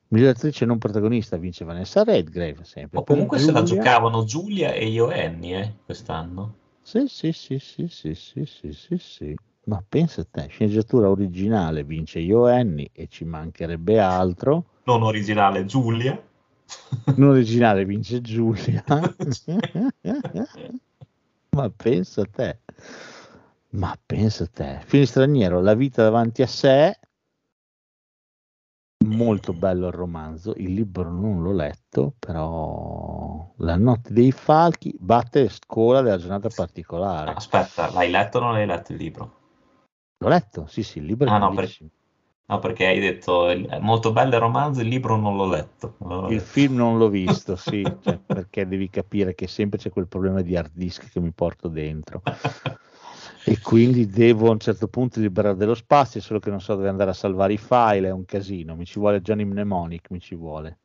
Miglior 0.09 0.31
attrice 0.31 0.65
non 0.65 0.79
protagonista 0.79 1.37
vince 1.37 1.65
Vanessa 1.65 2.03
Redgrave. 2.03 2.65
Sempre. 2.65 2.99
Ma 2.99 3.05
comunque 3.05 3.39
se 3.39 3.53
la 3.53 3.63
giocavano 3.63 4.25
Giulia 4.25 4.73
e 4.73 4.89
Ioenni 4.89 5.55
eh, 5.55 5.75
quest'anno. 5.85 6.55
Sì 6.83 7.07
sì 7.07 7.33
sì, 7.33 7.59
sì, 7.59 7.87
sì, 7.89 8.15
sì, 8.15 8.47
sì, 8.47 8.73
sì, 8.73 8.97
sì, 8.99 9.35
Ma 9.65 9.83
pensa 9.87 10.23
a 10.23 10.27
te, 10.31 10.47
sceneggiatura 10.49 11.11
originale 11.11 11.85
vince 11.85 12.19
Ioenni 12.21 12.89
e 12.93 13.09
ci 13.09 13.25
mancherebbe 13.25 14.01
altro. 14.01 14.65
Non 14.85 15.03
originale, 15.03 15.67
Giulia. 15.67 16.19
Non 17.17 17.31
originale 17.31 17.85
vince 17.85 18.21
Giulia. 18.21 18.85
Ma 21.51 21.71
pensa 21.71 22.23
a 22.23 22.27
te. 22.31 22.59
Ma 23.71 23.97
pensa 24.05 24.45
a 24.45 24.49
te. 24.53 24.81
Film 24.85 25.05
straniero, 25.05 25.61
La 25.61 25.75
vita 25.75 26.03
davanti 26.03 26.43
a 26.43 26.47
sé. 26.47 26.99
Molto 29.05 29.53
bello 29.53 29.87
il 29.87 29.93
romanzo, 29.93 30.55
il 30.57 30.75
libro 30.75 31.11
non 31.11 31.43
l'ho 31.43 31.53
letto, 31.53 32.15
però 32.19 33.53
La 33.59 33.77
notte 33.77 34.13
dei 34.13 34.33
falchi 34.33 34.95
batte 34.99 35.49
scuola 35.49 36.03
della 36.03 36.19
giornata 36.19 36.49
particolare. 36.49 37.33
Aspetta, 37.33 37.91
l'hai 37.93 38.11
letto 38.11 38.39
o 38.39 38.41
non 38.43 38.53
l'hai 38.53 38.67
letto 38.67 38.93
il 38.93 38.99
libro? 38.99 39.37
L'ho 40.19 40.29
letto, 40.29 40.67
sì, 40.67 40.83
sì, 40.83 40.99
il 40.99 41.05
libro 41.05 41.29
è 41.29 41.31
Ah, 41.31 41.39
no, 41.39 41.55
per-. 41.55 41.75
No, 42.51 42.61
perché 42.61 42.87
hai 42.87 42.99
detto 42.99 43.47
è 43.49 43.79
molto 43.79 44.11
bello 44.11 44.35
il 44.35 44.41
romanzo, 44.41 44.81
il 44.81 44.89
libro 44.89 45.17
non 45.17 45.37
l'ho 45.37 45.47
letto. 45.47 45.97
Allora- 46.01 46.33
Il 46.33 46.41
film 46.41 46.77
non 46.77 46.97
l'ho 46.97 47.11
visto, 47.11 47.57
sì, 47.57 47.83
cioè, 48.01 48.19
perché 48.25 48.67
devi 48.67 48.89
capire 48.89 49.35
che 49.35 49.47
sempre 49.47 49.79
c'è 49.79 49.91
quel 49.91 50.07
problema 50.07 50.41
di 50.41 50.57
hard 50.57 50.71
disk 50.73 51.11
che 51.11 51.21
mi 51.21 51.31
porto 51.31 51.69
dentro. 51.69 52.23
E 53.45 53.59
quindi 53.61 54.07
devo 54.07 54.49
a 54.49 54.53
un 54.53 54.61
certo 54.61 54.89
punto 54.89 55.21
liberare 55.21 55.57
dello 55.57 55.75
spazio, 55.75 56.21
solo 56.23 56.39
che 56.39 56.49
non 56.49 56.61
so 56.61 56.75
dove 56.75 56.89
andare 56.89 57.11
a 57.11 57.15
salvare 57.15 57.53
i 57.53 57.59
file, 57.59 58.09
è 58.09 58.13
un 58.13 58.25
casino, 58.25 58.75
mi 58.75 58.87
ci 58.87 58.99
vuole 58.99 59.21
Johnny 59.21 59.45
Mnemonic, 59.45 60.11
mi 60.11 60.21
ci 60.21 60.35
vuole. 60.35 60.79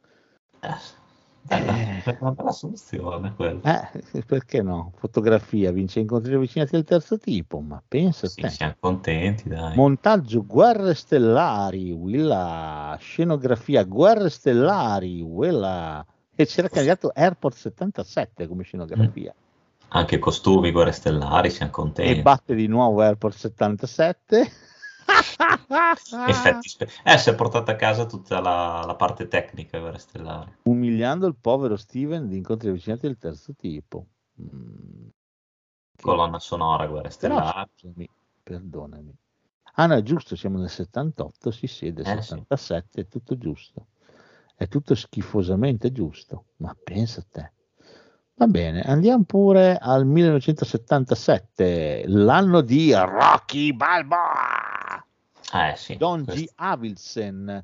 Bella, 1.45 1.73
è 2.03 2.17
una 2.21 2.31
bella 2.31 2.51
soluzione 2.51 3.33
quella. 3.35 3.91
Eh, 3.91 4.23
perché 4.25 4.61
no? 4.61 4.93
Fotografia, 4.95 5.71
vince 5.71 5.99
incontri 5.99 6.33
avvicinati 6.33 6.71
del 6.71 6.85
terzo 6.85 7.17
tipo, 7.17 7.59
ma 7.59 7.81
pensa 7.85 8.27
Sì, 8.27 8.41
te. 8.41 8.49
siamo 8.49 8.75
contenti, 8.79 9.49
dai. 9.49 9.75
Montaggio 9.75 10.45
Guerre 10.45 10.93
Stellari, 10.93 11.91
Willa. 11.91 12.97
Scenografia 12.99 13.83
Guerre 13.83 14.29
Stellari, 14.29 15.21
Willa. 15.21 16.05
E 16.35 16.45
c'era 16.45 16.69
candidato 16.69 17.11
Airport 17.13 17.55
77 17.55 18.47
come 18.47 18.63
scenografia. 18.63 19.33
Anche 19.95 20.17
costumi, 20.17 20.71
guerre 20.71 20.91
stellari, 20.91 21.51
siamo 21.51 21.71
contenti. 21.71 22.19
E 22.19 22.21
batte 22.23 22.55
di 22.55 22.65
nuovo 22.65 23.01
Airport 23.01 23.35
77. 23.35 24.49
Effetti 26.27 26.69
spe- 26.69 26.89
eh, 27.03 27.17
si 27.17 27.29
è 27.29 27.35
portata 27.35 27.71
a 27.73 27.75
casa 27.75 28.05
tutta 28.05 28.39
la, 28.39 28.83
la 28.85 28.95
parte 28.95 29.27
tecnica 29.27 29.79
Guerre 29.79 29.97
Stellari. 29.97 30.51
Umiliando 30.63 31.27
il 31.27 31.35
povero 31.35 31.75
Steven 31.75 32.27
di 32.27 32.37
incontri 32.37 32.69
avvicinati 32.69 33.07
del 33.07 33.17
terzo 33.17 33.53
tipo. 33.57 34.05
Mm. 34.41 35.07
Colonna 36.01 36.39
sonora 36.39 36.85
Guerre 36.87 37.09
Però, 37.17 37.35
Stellari. 37.37 37.69
scusami, 37.75 38.09
perdonami. 38.43 39.15
Ah 39.75 39.87
no, 39.87 39.95
è 39.95 40.03
giusto, 40.03 40.35
siamo 40.35 40.59
nel 40.59 40.69
78, 40.69 41.49
si 41.51 41.65
siede, 41.67 42.01
Eh, 42.03 42.21
sì. 42.21 42.27
77, 42.29 43.01
è 43.01 43.07
tutto 43.07 43.37
giusto. 43.37 43.87
È 44.55 44.67
tutto 44.67 44.93
schifosamente 44.93 45.91
giusto, 45.91 46.45
ma 46.57 46.75
pensa 46.81 47.21
a 47.21 47.25
te. 47.29 47.51
Va 48.35 48.47
bene, 48.47 48.81
andiamo 48.81 49.23
pure 49.23 49.77
al 49.77 50.05
1977, 50.05 52.03
l'anno 52.07 52.61
di 52.61 52.93
Rocky 52.93 53.73
Balboa. 53.73 54.72
Eh 55.53 55.75
sì. 55.75 55.95
Don 55.97 56.21
G. 56.21 56.25
questo- 56.25 56.51
Avilsen. 56.55 57.63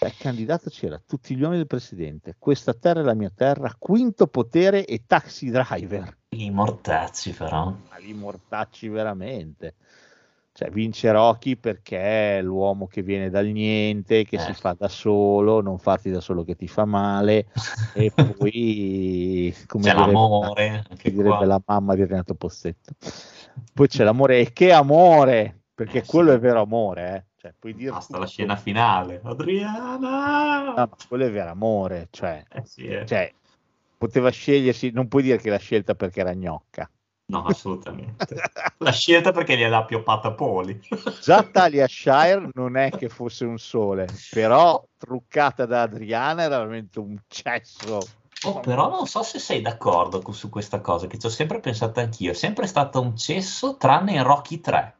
Beh, 0.00 0.14
candidato 0.16 0.70
c'era 0.70 1.00
tutti 1.04 1.34
gli 1.34 1.40
uomini 1.40 1.56
del 1.58 1.66
presidente, 1.66 2.36
questa 2.38 2.72
terra 2.72 3.00
è 3.00 3.02
la 3.02 3.14
mia 3.14 3.32
terra, 3.34 3.74
quinto 3.76 4.28
potere 4.28 4.84
e 4.84 5.02
taxi 5.06 5.50
driver. 5.50 6.16
I 6.36 6.50
mortacci 6.50 7.32
però. 7.32 7.74
Li 8.00 8.12
mortacci 8.12 8.86
veramente. 8.88 9.74
Cioè, 10.52 10.70
vince 10.70 11.10
Rocky 11.12 11.56
perché 11.56 12.38
è 12.38 12.42
l'uomo 12.42 12.86
che 12.86 13.02
viene 13.02 13.28
dal 13.30 13.46
niente, 13.46 14.24
che 14.24 14.36
Eh. 14.36 14.40
si 14.40 14.52
fa 14.54 14.74
da 14.78 14.88
solo, 14.88 15.60
non 15.60 15.78
farti 15.78 16.10
da 16.10 16.20
solo 16.20 16.44
che 16.44 16.54
ti 16.56 16.68
fa 16.68 16.84
male, 16.84 17.46
e 17.94 18.10
poi 18.48 19.54
come 19.66 19.84
C'è 19.84 19.90
direbbe- 19.94 20.12
l'amore, 20.12 20.68
anche 20.68 20.96
che 20.96 21.10
direbbe 21.12 21.36
qua. 21.36 21.44
la 21.46 21.62
mamma 21.64 21.94
di 21.96 22.04
Renato 22.04 22.34
Possetto. 22.34 22.92
Poi 23.72 23.88
c'è 23.88 24.04
l'amore, 24.04 24.38
e 24.40 24.52
che 24.52 24.72
amore! 24.72 25.57
Perché 25.78 25.98
Eh, 25.98 26.02
sì. 26.04 26.10
quello 26.10 26.32
è 26.32 26.40
vero 26.40 26.60
amore, 26.60 27.14
eh. 27.14 27.24
Cioè, 27.40 27.54
puoi 27.56 27.72
dire 27.72 27.92
Basta 27.92 28.06
tutto, 28.08 28.18
la 28.18 28.26
scena 28.26 28.56
finale. 28.56 29.20
Adriana! 29.22 30.62
no, 30.64 30.74
ma 30.74 30.88
quello 31.06 31.24
è 31.24 31.30
vero 31.30 31.50
amore, 31.50 32.08
cioè, 32.10 32.42
Eh 32.50 32.64
sì, 32.66 32.88
eh. 32.88 33.06
cioè, 33.06 33.32
poteva 33.96 34.28
scegliersi, 34.30 34.90
non 34.90 35.06
puoi 35.06 35.22
dire 35.22 35.38
che 35.38 35.50
l'ha 35.50 35.58
scelta 35.58 35.94
perché 35.94 36.18
era 36.18 36.34
gnocca. 36.34 36.90
No, 37.26 37.44
assolutamente. 37.44 38.26
La 38.78 38.90
scelta 38.90 39.30
perché 39.30 39.56
gliel'ha 39.56 39.84
pioppata 39.84 40.32
Poli. 40.32 40.80
Già 41.22 41.44
Talia 41.44 41.86
Shire 41.86 42.48
non 42.54 42.76
è 42.76 42.90
che 42.90 43.08
fosse 43.08 43.44
un 43.44 43.58
sole, 43.58 44.08
però 44.30 44.84
truccata 44.96 45.64
da 45.64 45.82
Adriana 45.82 46.42
era 46.42 46.58
veramente 46.58 46.98
un 46.98 47.16
cesso. 47.28 48.00
Oh, 48.46 48.58
però 48.60 48.88
non 48.88 49.06
so 49.06 49.22
se 49.22 49.38
sei 49.38 49.62
d'accordo 49.62 50.22
su 50.32 50.48
questa 50.48 50.80
cosa, 50.80 51.06
che 51.06 51.18
ci 51.18 51.26
ho 51.26 51.30
sempre 51.30 51.60
pensato 51.60 52.00
anch'io. 52.00 52.32
È 52.32 52.34
sempre 52.34 52.66
stato 52.66 53.00
un 53.00 53.16
cesso, 53.16 53.76
tranne 53.76 54.14
in 54.14 54.24
Rocky 54.24 54.60
3. 54.60 54.96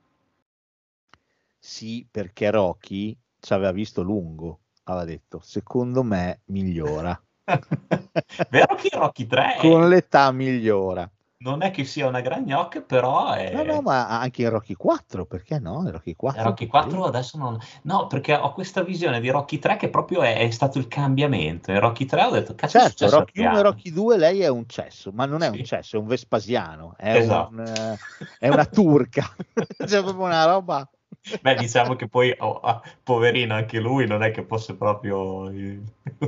Sì, 1.69 2.09
perché 2.11 2.51
Rocky 2.51 3.15
ci 3.39 3.53
aveva 3.53 3.73
visto 3.73 4.01
lungo, 4.01 4.61
aveva 4.85 5.05
detto, 5.05 5.39
secondo 5.43 6.03
me 6.03 6.41
migliora. 6.47 7.21
Vero 8.49 8.75
che 8.75 8.89
Rocky 8.91 9.27
3 9.27 9.57
è- 9.57 9.59
Con 9.59 9.87
l'età 9.91 10.33
migliora. 10.33 11.09
non 11.41 11.63
è 11.63 11.71
che 11.71 11.85
sia 11.85 12.07
una 12.09 12.23
gran 12.23 12.45
gnocca, 12.45 12.81
però 12.81 13.33
è... 13.33 13.53
No, 13.53 13.63
no, 13.65 13.83
ma 13.83 14.09
anche 14.19 14.43
in 14.43 14.49
Rocky 14.49 14.73
4, 14.73 15.27
perché 15.27 15.59
no? 15.59 15.83
In 15.85 15.91
Rocky 15.93 16.15
4. 16.15 16.41
Eh, 16.41 16.45
Rocky 16.45 16.67
4 16.67 17.05
adesso 17.05 17.37
non... 17.37 17.59
No, 17.83 18.07
perché 18.07 18.35
ho 18.35 18.51
questa 18.55 18.83
visione 18.83 19.21
di 19.21 19.29
Rocky 19.29 19.59
3 19.59 19.77
che 19.77 19.91
proprio 19.91 20.23
è, 20.23 20.39
è 20.39 20.51
stato 20.51 20.79
il 20.79 20.89
cambiamento. 20.89 21.71
In 21.71 21.81
Rocky 21.81 22.07
3 22.07 22.25
ho 22.25 22.31
detto, 22.31 22.55
cazzo 22.55 22.79
è 22.79 22.81
Certo, 22.81 23.11
Rocky 23.11 23.45
1 23.45 23.59
e? 23.59 23.63
Rocky 23.63 23.91
2 23.93 24.17
lei 24.17 24.41
è 24.41 24.49
un 24.49 24.67
cesso, 24.67 25.13
ma 25.13 25.27
non 25.27 25.43
è 25.43 25.51
Sì. 25.53 25.59
un 25.59 25.65
cesso, 25.67 25.97
è 25.97 26.01
un 26.01 26.07
Vespasiano, 26.07 26.95
è, 26.97 27.15
Esatto. 27.17 27.51
un, 27.53 27.61
eh, 27.61 27.99
è 28.39 28.49
una 28.49 28.65
turca, 28.65 29.23
c'è 29.85 30.01
proprio 30.03 30.25
una 30.25 30.45
roba. 30.47 30.91
Beh, 31.43 31.55
diciamo 31.57 31.95
che 31.95 32.09
poi, 32.09 32.35
oh, 32.39 32.61
ah, 32.61 32.81
poverino, 33.03 33.55
anche 33.55 33.81
lui 33.81 34.07
non 34.07 34.23
è 34.23 34.31
che 34.31 34.45
fosse 34.45 34.75
proprio 34.77 35.49
il, 35.51 35.83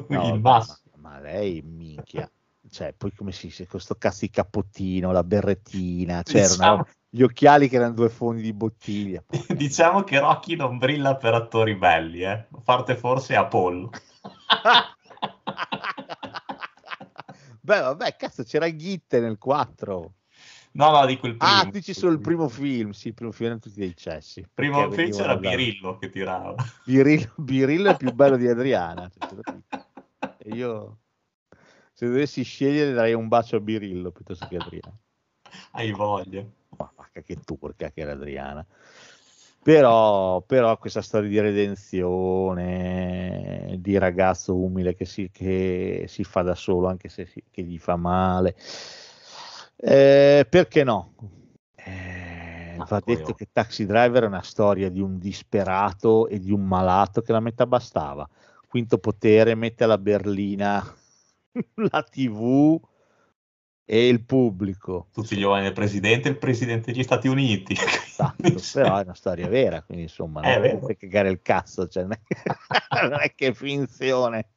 No, 0.08 0.34
il 0.34 0.40
ma, 0.40 0.56
massimo. 0.56 0.94
ma 0.96 1.18
lei 1.20 1.62
minchia. 1.62 2.30
Cioè, 2.70 2.92
poi 2.96 3.12
come 3.14 3.32
si 3.32 3.46
dice, 3.48 3.66
questo 3.66 3.94
cazzo 3.96 4.18
di 4.20 4.30
cappottino, 4.30 5.10
la 5.10 5.24
berrettina, 5.24 6.22
c'erano 6.22 6.48
Diciamo- 6.54 6.86
gli 7.12 7.22
occhiali 7.22 7.68
che 7.68 7.76
erano 7.76 7.94
due 7.94 8.08
fondi 8.08 8.42
di 8.42 8.52
bottiglia. 8.52 9.22
Diciamo 9.48 10.04
che 10.04 10.20
Rocky 10.20 10.54
non 10.54 10.78
brilla 10.78 11.16
per 11.16 11.34
attori 11.34 11.74
belli, 11.74 12.20
eh. 12.22 12.30
A 12.30 12.60
parte 12.62 12.96
forse 12.96 13.34
Apollo. 13.34 13.90
Beh, 17.62 17.80
vabbè, 17.80 18.16
cazzo, 18.16 18.42
c'era 18.42 18.68
Ghitte 18.68 19.20
nel 19.20 19.38
4. 19.38 20.12
No, 20.72 20.90
no, 20.92 21.06
dico 21.06 21.26
il 21.26 21.36
primo. 21.36 21.52
Ah, 21.52 21.64
dici 21.70 21.92
solo 21.94 22.12
il 22.12 22.20
primo 22.20 22.48
film, 22.48 22.90
sì, 22.90 23.08
il 23.08 23.14
primo 23.14 23.32
film 23.32 23.46
erano 23.46 23.60
tutti 23.60 23.78
dei 23.80 23.96
cessi. 23.96 24.44
Primo 24.54 24.90
film 24.90 25.10
c'era 25.10 25.34
da- 25.34 25.50
Birillo 25.50 25.98
che 25.98 26.10
tirava. 26.10 26.54
Birillo, 26.84 27.32
Birillo 27.36 27.88
è 27.90 27.96
più 27.96 28.12
bello 28.12 28.36
di 28.36 28.46
Adriana. 28.48 29.08
cioè. 29.10 29.40
E 30.42 30.54
io, 30.54 30.98
se 31.92 32.06
dovessi 32.06 32.42
scegliere, 32.42 32.92
darei 32.92 33.12
un 33.12 33.28
bacio 33.28 33.56
a 33.56 33.60
Birillo 33.60 34.10
piuttosto 34.10 34.46
che 34.46 34.56
a 34.56 34.60
Adriana. 34.60 34.96
Hai 35.72 35.90
voglia. 35.92 36.44
Ma 36.78 36.90
che 37.22 37.36
turca 37.44 37.90
che 37.90 38.00
era 38.00 38.12
Adriana. 38.12 38.64
Però, 39.62 40.40
però 40.42 40.78
questa 40.78 41.02
storia 41.02 41.28
di 41.28 41.38
redenzione, 41.40 42.56
di 43.78 43.98
ragazzo 43.98 44.56
umile 44.56 44.94
che 44.94 45.04
si, 45.04 45.28
che 45.30 46.06
si 46.08 46.24
fa 46.24 46.40
da 46.42 46.54
solo 46.54 46.88
anche 46.88 47.10
se 47.10 47.26
si- 47.26 47.44
che 47.50 47.62
gli 47.62 47.76
fa 47.78 47.96
male, 47.96 48.56
eh, 49.82 50.46
perché 50.48 50.84
no? 50.84 51.14
Eh, 51.74 52.74
Ma 52.76 52.84
va 52.84 53.02
detto 53.04 53.30
oh. 53.30 53.34
che 53.34 53.48
Taxi 53.50 53.86
Driver 53.86 54.24
è 54.24 54.26
una 54.26 54.42
storia 54.42 54.90
di 54.90 55.00
un 55.00 55.18
disperato 55.18 56.28
e 56.28 56.38
di 56.38 56.52
un 56.52 56.66
malato 56.66 57.22
che 57.22 57.32
la 57.32 57.40
metà 57.40 57.66
bastava. 57.66 58.28
Quinto 58.66 58.98
potere 58.98 59.54
mette 59.54 59.84
alla 59.84 59.98
berlina 59.98 60.84
la 61.90 62.02
TV 62.02 62.78
e 63.84 64.06
il 64.06 64.22
pubblico. 64.22 65.08
Tutti 65.12 65.36
gli 65.36 65.42
uomini 65.42 65.64
del 65.64 65.72
presidente 65.72 66.28
e 66.28 66.32
il 66.32 66.38
presidente 66.38 66.92
degli 66.92 67.02
Stati 67.02 67.26
Uniti. 67.26 67.72
Esatto, 67.72 68.54
però 68.72 68.98
è 68.98 69.02
una 69.02 69.14
storia 69.14 69.48
vera, 69.48 69.82
quindi 69.82 70.04
insomma 70.04 70.42
È 70.42 70.52
non 70.52 70.62
vero. 70.62 70.78
puoi 70.78 70.96
cagare 70.96 71.30
il 71.30 71.40
cazzo, 71.42 71.88
cioè, 71.88 72.04
non, 72.04 72.12
è 72.12 72.20
che, 72.22 72.36
non 73.08 73.18
è 73.20 73.34
che 73.34 73.48
è 73.48 73.52
finzione. 73.52 74.50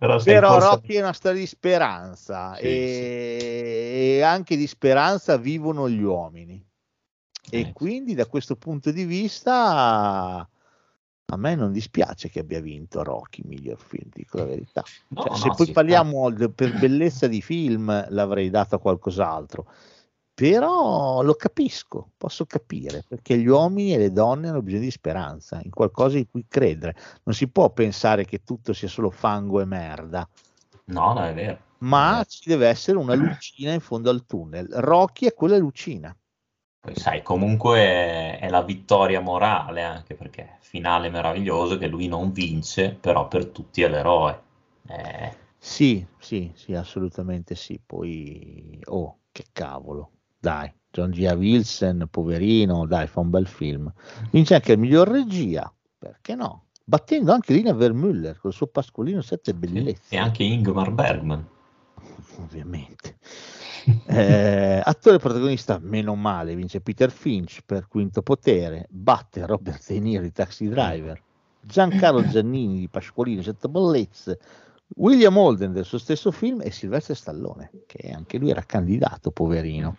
Però, 0.00 0.18
Però 0.22 0.58
Rocky 0.58 0.94
è 0.94 1.02
una 1.02 1.12
storia 1.12 1.40
di 1.40 1.46
speranza 1.46 2.54
Sì, 2.56 2.62
e... 2.62 4.16
e 4.16 4.22
anche 4.22 4.56
di 4.56 4.66
speranza 4.66 5.36
vivono 5.36 5.90
gli 5.90 6.00
uomini. 6.00 6.64
E 7.50 7.60
Eh. 7.60 7.72
quindi 7.74 8.14
da 8.14 8.24
questo 8.24 8.56
punto 8.56 8.90
di 8.92 9.04
vista 9.04 10.48
a 11.32 11.36
me 11.36 11.54
non 11.54 11.70
dispiace 11.70 12.30
che 12.30 12.40
abbia 12.40 12.60
vinto 12.60 13.02
Rocky, 13.02 13.42
miglior 13.44 13.76
film, 13.78 14.08
dico 14.12 14.38
la 14.38 14.46
verità. 14.46 14.82
No, 15.08 15.22
Cioè, 15.22 15.30
no, 15.30 15.36
se 15.36 15.50
poi 15.54 15.66
ci 15.66 15.72
parliamo 15.72 16.30
de- 16.30 16.50
per 16.50 16.78
bellezza 16.78 17.26
di 17.26 17.42
film 17.42 18.06
l'avrei 18.08 18.48
dato 18.48 18.76
a 18.76 18.80
qualcos'altro, 18.80 19.66
però 20.40 21.20
lo 21.20 21.34
capisco, 21.34 22.12
posso 22.16 22.46
capire, 22.46 23.04
perché 23.06 23.36
gli 23.36 23.46
uomini 23.46 23.92
e 23.92 23.98
le 23.98 24.10
donne 24.10 24.48
hanno 24.48 24.62
bisogno 24.62 24.84
di 24.84 24.90
speranza, 24.90 25.60
in 25.62 25.68
qualcosa 25.70 26.16
in 26.16 26.30
cui 26.30 26.46
credere. 26.48 26.96
Non 27.24 27.34
si 27.34 27.46
può 27.48 27.68
pensare 27.68 28.24
che 28.24 28.42
tutto 28.42 28.72
sia 28.72 28.88
solo 28.88 29.10
fango 29.10 29.60
e 29.60 29.66
merda. 29.66 30.26
No, 30.86 31.12
no, 31.12 31.22
è 31.24 31.34
vero. 31.34 31.58
ma 31.80 32.20
Eh. 32.20 32.24
ci 32.24 32.48
deve 32.48 32.68
essere 32.68 32.96
una 32.96 33.14
lucina 33.14 33.72
in 33.74 33.80
fondo 33.80 34.08
al 34.08 34.24
tunnel. 34.24 34.66
Rocky 34.70 35.26
è 35.26 35.34
quella 35.34 35.58
lucina. 35.58 36.16
Poi 36.80 36.96
sai, 36.96 37.22
comunque 37.22 37.78
è, 37.78 38.38
è 38.40 38.48
la 38.48 38.62
vittoria 38.62 39.20
morale, 39.20 39.82
anche 39.82 40.14
perché 40.14 40.56
finale 40.60 41.10
meraviglioso 41.10 41.76
che 41.76 41.86
lui 41.86 42.08
non 42.08 42.32
vince, 42.32 42.94
però 42.98 43.28
per 43.28 43.46
tutti 43.48 43.82
è 43.82 43.88
l'eroe. 43.90 44.42
Eh, 44.88 45.36
Sì, 45.58 46.06
sì, 46.18 46.50
sì, 46.54 46.72
assolutamente 46.74 47.54
sì. 47.54 47.78
Poi, 47.84 48.80
oh, 48.86 49.18
che 49.30 49.44
cavolo, 49.52 50.12
dai, 50.40 50.72
John 50.90 51.10
G. 51.10 51.30
Wilson, 51.36 52.08
poverino, 52.10 52.86
dai, 52.86 53.06
fa 53.06 53.20
un 53.20 53.30
bel 53.30 53.46
film. 53.46 53.92
Vince 54.30 54.54
anche 54.54 54.72
il 54.72 54.78
miglior 54.78 55.08
regia, 55.08 55.72
perché 55.98 56.34
no? 56.34 56.64
Battendo 56.82 57.32
anche 57.32 57.52
Lina 57.52 57.72
Vermüller 57.72 58.38
col 58.38 58.52
suo 58.52 58.66
Pasqualino 58.66 59.20
7 59.20 59.54
bellezza, 59.54 60.16
e 60.16 60.18
anche 60.18 60.42
Ingmar 60.42 60.90
Bergman. 60.92 61.46
ovviamente. 62.38 63.18
Eh, 64.06 64.82
attore 64.84 65.16
protagonista, 65.18 65.78
meno 65.80 66.14
male, 66.14 66.54
vince 66.54 66.82
Peter 66.82 67.10
Finch 67.10 67.62
per 67.64 67.88
Quinto 67.88 68.20
Potere, 68.20 68.86
batte 68.90 69.46
Robert 69.46 69.84
De 69.86 69.98
Niro 69.98 70.22
di 70.22 70.32
Taxi 70.32 70.68
Driver, 70.68 71.20
Giancarlo 71.62 72.22
Giannini 72.28 72.80
di 72.80 72.88
Pasqualino 72.88 73.40
7 73.40 73.68
bellezze, 73.68 74.38
William 74.96 75.36
Holden 75.36 75.72
del 75.72 75.84
suo 75.84 75.98
stesso 75.98 76.30
film 76.30 76.60
e 76.62 76.70
Silvestre 76.70 77.14
Stallone, 77.14 77.70
che 77.86 78.10
anche 78.10 78.38
lui 78.38 78.50
era 78.50 78.62
candidato, 78.62 79.30
poverino, 79.30 79.96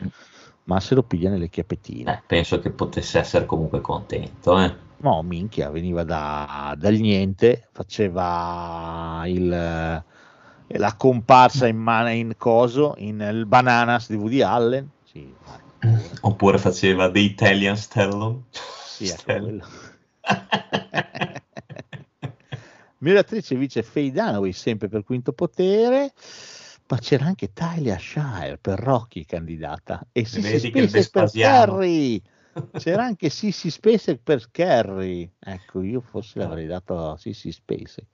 ma 0.65 0.79
se 0.79 0.95
lo 0.95 1.03
piglia 1.03 1.29
nelle 1.29 1.49
chiappetine. 1.49 2.13
Eh, 2.13 2.21
penso 2.25 2.59
che 2.59 2.71
potesse 2.71 3.19
essere 3.19 3.45
comunque 3.45 3.81
contento. 3.81 4.59
Eh. 4.59 4.73
No, 4.97 5.23
minchia, 5.23 5.69
veniva 5.69 6.03
da, 6.03 6.75
dal 6.77 6.95
niente, 6.95 7.69
faceva 7.71 9.23
il, 9.25 9.51
eh, 9.51 10.77
la 10.77 10.95
comparsa 10.95 11.67
in, 11.67 11.77
man- 11.77 12.11
in 12.11 12.33
coso, 12.37 12.93
in 12.97 13.19
il 13.19 13.45
Bananas 13.45 14.09
di 14.09 14.15
Woody 14.15 14.41
Allen. 14.41 14.89
Sì, 15.03 15.33
Oppure 16.21 16.59
faceva 16.59 17.09
The 17.09 17.19
Italian 17.19 17.75
Stellon. 17.75 18.43
Sì, 18.51 19.07
ecco 19.07 19.89
Attrice 23.17 23.55
vice 23.55 23.83
Faye 23.83 24.11
Dunaway, 24.11 24.51
sempre 24.51 24.87
per 24.87 25.03
quinto 25.03 25.33
potere, 25.33 26.13
ma 26.87 26.97
c'era 26.99 27.25
anche 27.25 27.51
Talia 27.51 27.97
Shire 27.97 28.57
per 28.59 28.79
Rocky 28.79 29.25
candidata 29.25 30.05
e 30.11 30.25
Sissy 30.25 30.71
il 30.75 30.87
Spacek 30.89 31.09
per. 31.09 31.29
Carrie. 31.31 32.21
C'era 32.73 33.03
anche 33.03 33.29
Sissy 33.29 33.69
Spacek 33.69 34.19
per 34.21 34.51
Carrie. 34.51 35.31
Ecco, 35.39 35.81
io 35.81 36.01
forse 36.01 36.39
l'avrei 36.39 36.67
dato 36.67 37.11
a 37.11 37.17
Sissy 37.17 37.51
Spacek. 37.51 38.07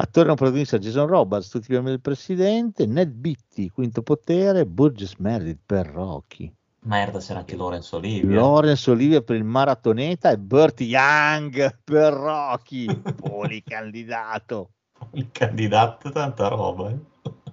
Attore 0.00 0.26
non 0.26 0.36
protagonista 0.36 0.78
Jason 0.78 1.06
Roberts, 1.06 1.48
tutti 1.48 1.66
gli 1.68 1.74
uomini 1.74 1.90
del 1.90 2.00
presidente, 2.00 2.86
Ned 2.86 3.10
Beatty, 3.10 3.68
quinto 3.68 4.02
potere, 4.02 4.64
Burgess 4.64 5.14
Meredith 5.18 5.60
per 5.66 5.86
Rocky. 5.86 6.52
Merda, 6.80 7.18
c'era 7.18 7.40
anche 7.40 7.56
Lorenzo 7.56 7.96
Olivia. 7.96 8.34
Lawrence 8.34 8.90
Olivier 8.90 9.22
per 9.22 9.36
il 9.36 9.44
maratoneta 9.44 10.30
e 10.30 10.38
Burt 10.38 10.80
Young 10.80 11.78
per 11.84 12.12
Rocky, 12.12 12.86
policandidato. 13.20 14.70
Il 15.12 15.28
candidato, 15.32 16.10
tanta 16.10 16.48
roba. 16.48 16.90
eh. 16.90 16.98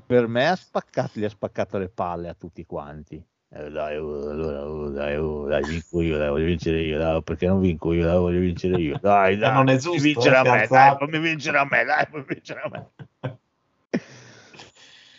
Per 0.06 0.28
me 0.28 0.48
ha 0.48 0.56
spaccato, 0.56 1.20
gli 1.20 1.24
ha 1.24 1.30
spaccato 1.30 1.78
le 1.78 1.90
palle 1.90 2.30
a 2.30 2.36
tutti 2.36 2.66
quanti. 2.66 3.24
Eh, 3.50 3.70
dai, 3.72 3.98
oh, 3.98 4.30
allora, 4.30 4.68
oh, 4.68 4.90
dai, 4.90 5.16
oh, 5.18 5.46
dai, 5.48 5.64
vinco 5.64 6.02
io, 6.02 6.18
dai, 6.18 6.30
voglio 6.30 6.46
vincere 6.46 6.82
io, 6.82 6.98
dai, 6.98 7.24
perché 7.24 7.48
non 7.48 7.62
vinco 7.62 7.94
io, 7.94 8.06
dai, 8.06 8.18
voglio 8.18 8.40
vincere 8.40 8.80
io. 8.82 9.00
Dai, 9.02 9.38
dai, 9.38 9.54
non 9.54 9.70
è 9.70 9.78
giusto, 9.78 10.02
vincere 10.02 10.36
eh, 10.36 10.40
a 10.40 10.44
me, 10.44 10.68
dai, 10.68 10.98
fammi 10.98 11.20
vincere 11.20 11.58
a 11.58 11.68
me, 11.70 11.84
dai, 11.84 12.06
fammi 12.10 12.26
vincere 12.28 12.62
a 12.62 12.70
me. 12.70 12.90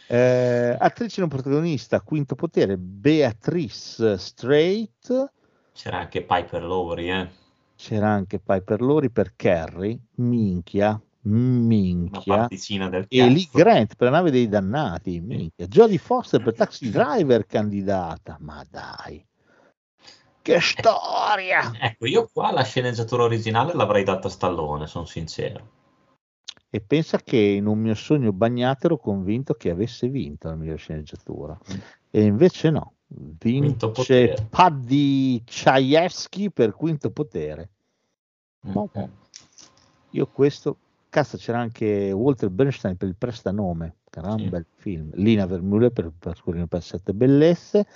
Eh, 0.09 0.77
attrice 0.79 1.21
non 1.21 1.29
protagonista, 1.29 2.01
quinto 2.01 2.35
potere, 2.35 2.77
Beatrice 2.77 4.17
Strait. 4.19 5.33
C'era 5.73 5.99
anche 5.99 6.23
Piper 6.23 6.63
Lowry, 6.63 7.11
eh. 7.11 7.29
C'era 7.75 8.09
anche 8.09 8.39
Piper 8.39 8.81
Lori 8.81 9.11
per 9.11 9.35
Carrie, 9.37 9.99
minchia, 10.15 10.99
minchia. 11.23 12.49
E 12.49 13.29
Lee 13.29 13.45
cazzo. 13.45 13.59
Grant 13.59 13.97
per 13.97 14.11
la 14.11 14.17
nave 14.17 14.31
dei 14.31 14.49
dannati, 14.49 15.21
minchia. 15.21 15.67
Jodie 15.67 15.99
Foster 15.99 16.43
per 16.43 16.55
Taxi 16.55 16.89
Driver 16.89 17.45
candidata, 17.45 18.39
ma 18.41 18.65
dai. 18.71 19.23
Che 20.41 20.61
storia! 20.61 21.73
Ecco, 21.81 22.07
io 22.07 22.31
qua 22.33 22.53
la 22.53 22.63
sceneggiatura 22.63 23.25
originale 23.25 23.75
l'avrei 23.75 24.05
data 24.05 24.29
a 24.29 24.31
Stallone, 24.31 24.87
sono 24.87 25.05
sincero. 25.05 25.73
E 26.77 26.83
pensa 26.83 27.17
che 27.17 27.39
in 27.39 27.65
un 27.65 27.79
mio 27.79 27.95
sogno 27.95 28.35
bagnato 28.35 28.85
ero 28.85 28.99
convinto 28.99 29.55
che 29.55 29.71
avesse 29.71 30.09
vinto 30.09 30.49
la 30.49 30.57
miglior 30.57 30.77
sceneggiatura. 30.77 31.59
E 32.11 32.23
invece 32.23 32.69
no, 32.69 32.93
vince 33.07 33.89
potere. 33.89 34.47
Paddy 34.51 35.43
Chayefsky 35.43 36.51
per 36.51 36.75
quinto 36.75 37.11
potere. 37.11 37.71
Mm. 38.69 38.85
Io 40.11 40.27
questo, 40.27 40.77
cazzo 41.09 41.39
c'era 41.39 41.61
anche 41.61 42.13
Walter 42.13 42.51
Bernstein 42.51 42.99
per 42.99 43.09
il 43.09 43.17
prestanome, 43.17 43.97
gran 44.11 44.39
Sì. 44.39 44.49
bel 44.51 44.67
film, 44.75 45.13
Lina 45.15 45.47
Vermeulen 45.47 45.93
per, 45.93 46.13
per 46.19 46.37
Scorrino 46.37 46.67
per 46.67 46.83
sette 46.83 47.15
bellezze, 47.15 47.87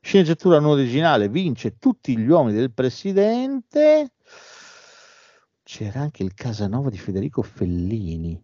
sceneggiatura 0.00 0.60
non 0.60 0.70
originale, 0.70 1.28
vince 1.28 1.76
tutti 1.80 2.16
gli 2.16 2.28
uomini 2.28 2.56
del 2.56 2.70
presidente, 2.70 4.12
c'era 5.68 6.00
anche 6.00 6.22
il 6.22 6.32
Casanova 6.32 6.88
di 6.88 6.96
Federico 6.96 7.42
Fellini, 7.42 8.42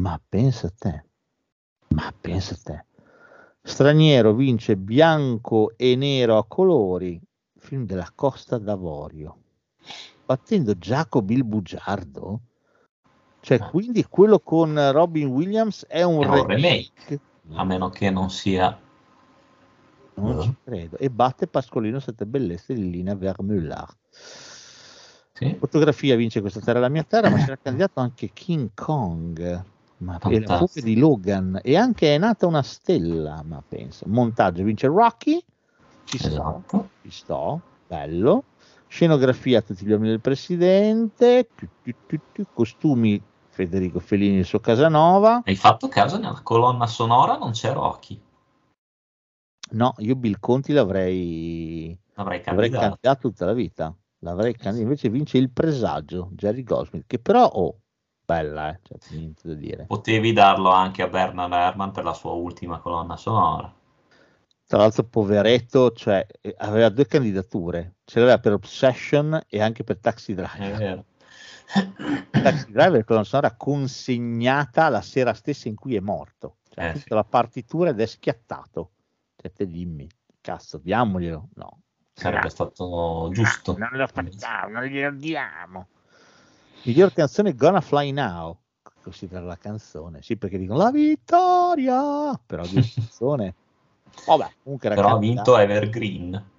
ma 0.00 0.20
pensa 0.26 0.68
a 0.68 0.72
te, 0.78 1.04
ma 1.88 2.14
pensa 2.18 2.54
a 2.54 2.58
te, 2.62 2.84
straniero 3.60 4.32
vince 4.32 4.76
bianco 4.76 5.72
e 5.76 5.96
nero 5.96 6.38
a 6.38 6.46
colori, 6.46 7.20
film 7.58 7.84
della 7.84 8.12
Costa 8.14 8.58
d'Avorio, 8.58 9.36
battendo 10.24 10.78
Giacomo 10.78 11.32
il 11.32 11.42
Bugiardo. 11.42 12.40
Cioè, 13.40 13.58
Ah. 13.58 13.68
quindi 13.68 14.04
quello 14.04 14.38
con 14.38 14.92
Robin 14.92 15.26
Williams 15.26 15.84
è 15.86 16.04
un 16.04 16.22
È 16.22 16.26
un 16.28 16.46
remake. 16.46 17.20
A 17.54 17.64
meno 17.64 17.90
che 17.90 18.08
non 18.08 18.30
sia... 18.30 18.78
Non 20.14 20.38
Eh. 20.38 20.42
ci 20.42 20.54
credo. 20.62 20.96
E 20.96 21.10
batte 21.10 21.48
Pascolino 21.48 21.98
Sette 21.98 22.24
Bellezze 22.24 22.72
di 22.72 22.88
Lina 22.88 23.16
Vermeulen. 23.16 23.84
Sì. 25.48 25.56
Fotografia 25.58 26.16
vince 26.16 26.40
questa 26.40 26.60
terra 26.60 26.78
la 26.80 26.88
mia 26.88 27.04
terra, 27.04 27.30
ma 27.30 27.36
c'era 27.38 27.58
candidato 27.60 28.00
anche 28.00 28.30
King 28.32 28.70
Kong. 28.74 29.64
Ma 29.98 30.18
e 30.18 30.40
la 30.40 30.58
fuga 30.58 30.80
di 30.80 30.96
Logan. 30.96 31.60
E 31.62 31.76
anche 31.76 32.14
è 32.14 32.18
nata 32.18 32.46
una 32.46 32.62
stella, 32.62 33.42
ma 33.44 33.62
pensa. 33.66 34.04
Montaggio 34.08 34.64
vince 34.64 34.88
Rocky. 34.88 35.42
Ci 36.04 36.18
sto. 36.18 36.26
Esatto. 36.28 36.88
ci 37.02 37.10
sto, 37.10 37.60
bello. 37.86 38.44
Scenografia 38.88 39.62
tutti 39.62 39.86
gli 39.86 39.90
uomini 39.90 40.10
del 40.10 40.20
presidente, 40.20 41.48
tu, 41.54 41.66
tu, 41.82 41.92
tu, 42.06 42.20
tu, 42.32 42.46
costumi 42.52 43.22
Federico 43.48 44.00
Fellini 44.00 44.38
il 44.38 44.44
suo 44.44 44.58
Casanova. 44.58 45.42
Hai 45.44 45.56
fatto 45.56 45.88
caso 45.88 46.18
nella 46.18 46.40
colonna 46.42 46.86
sonora 46.86 47.38
non 47.38 47.52
c'è 47.52 47.72
Rocky. 47.72 48.20
No, 49.70 49.94
io 49.98 50.14
Bill 50.16 50.36
Conti 50.38 50.72
l'avrei, 50.72 51.98
L'avrei 52.14 52.42
l'avrei 52.44 52.68
candidato. 52.68 52.98
candidato 53.00 53.28
tutta 53.28 53.46
la 53.46 53.52
vita. 53.54 53.94
L'avrei 54.24 54.52
candidato, 54.52 54.82
invece 54.82 55.08
vince 55.08 55.38
il 55.38 55.50
presagio, 55.50 56.28
Jerry 56.32 56.62
Goldsmith, 56.62 57.06
che 57.08 57.18
però, 57.18 57.44
oh, 57.44 57.80
bella, 58.24 58.70
eh, 58.70 58.78
cioè, 58.82 58.98
niente 59.16 59.48
da 59.48 59.54
dire. 59.54 59.84
Potevi 59.86 60.32
darlo 60.32 60.70
anche 60.70 61.02
a 61.02 61.08
Bernard 61.08 61.52
Herrmann 61.52 61.90
per 61.90 62.04
la 62.04 62.14
sua 62.14 62.30
ultima 62.30 62.78
colonna 62.78 63.16
sonora. 63.16 63.72
Tra 64.64 64.78
l'altro, 64.78 65.02
poveretto, 65.02 65.90
cioè, 65.90 66.24
eh, 66.40 66.54
aveva 66.58 66.88
due 66.88 67.06
candidature, 67.06 67.96
ce 68.04 68.20
l'aveva 68.20 68.38
per 68.38 68.52
Obsession 68.52 69.40
e 69.48 69.60
anche 69.60 69.82
per 69.82 69.98
Taxi 69.98 70.34
Driver. 70.34 70.72
È 70.72 70.76
vero. 70.76 71.04
Taxi 72.30 72.70
Driver 72.70 73.04
con 73.04 73.16
la 73.16 73.24
sonora 73.24 73.56
consegnata 73.56 74.88
la 74.88 75.02
sera 75.02 75.34
stessa 75.34 75.66
in 75.66 75.74
cui 75.74 75.96
è 75.96 76.00
morto. 76.00 76.58
Cioè, 76.70 76.90
Eh, 76.90 76.98
sì. 76.98 77.04
la 77.08 77.24
partitura 77.24 77.90
ed 77.90 78.00
è 78.00 78.06
schiattato. 78.06 78.92
Cioè, 79.36 79.50
te 79.52 79.66
dimmi, 79.66 80.08
cazzo, 80.40 80.78
diamoglielo. 80.78 81.48
No. 81.54 81.80
Sarebbe 82.14 82.50
stato 82.50 83.30
giusto. 83.32 83.76
Non 83.78 83.88
lo 83.92 84.06
facciamo, 84.06 84.78
non 84.78 84.84
glielo 84.84 85.16
diamo. 85.16 85.88
Miglior 86.84 87.12
canzone 87.12 87.54
Gonna 87.54 87.80
Fly 87.80 88.10
Now. 88.12 88.58
Considera 89.02 89.44
la 89.44 89.56
canzone, 89.56 90.22
sì, 90.22 90.36
perché 90.36 90.58
dicono 90.58 90.78
la 90.78 90.90
vittoria, 90.90 92.38
però 92.44 92.62
di 92.64 92.80
canzone. 92.94 93.54
Vabbè, 94.26 94.50
comunque 94.62 94.90
era 94.90 95.00
Però 95.00 95.16
ha 95.16 95.18
vinto 95.18 95.56
Evergreen. 95.58 96.50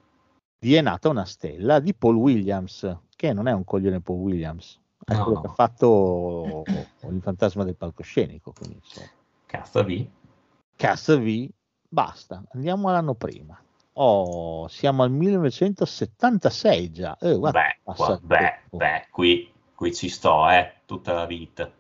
di 0.60 0.74
È 0.74 0.82
nata 0.82 1.08
una 1.10 1.26
stella 1.26 1.80
di 1.80 1.93
Paul 1.93 2.16
Williams, 2.16 2.97
che 3.16 3.32
non 3.32 3.47
è 3.47 3.54
un 3.54 3.64
coglione 3.64 4.01
Paul 4.01 4.20
Williams, 4.20 4.80
è 5.06 5.14
No, 5.14 5.24
quello 5.24 5.38
no. 5.38 5.41
che 5.41 5.47
ha 5.47 5.54
fatto 5.54 6.64
il 7.10 7.22
fantasma 7.22 7.64
del 7.64 7.76
palcoscenico. 7.76 8.51
Quindi, 8.51 8.76
insomma. 8.84 9.08
Cazzo 9.45 9.84
V. 9.84 10.08
Cazzo 10.76 11.20
V, 11.20 11.49
basta, 11.88 12.43
andiamo 12.54 12.89
all'anno 12.89 13.14
prima. 13.14 13.58
Oh, 13.95 14.67
siamo 14.69 15.03
al 15.03 15.11
1976 15.11 16.91
già. 16.91 17.15
Eh, 17.19 17.37
guarda, 17.37 17.59
Beh, 17.59 17.93
qua- 17.95 18.19
beh, 18.21 18.59
beh, 18.71 19.07
qui, 19.11 19.51
qui 19.75 19.93
ci 19.93 20.09
sto, 20.09 20.49
eh, 20.49 20.77
tutta 20.85 21.13
la 21.13 21.25
vita. 21.25 21.71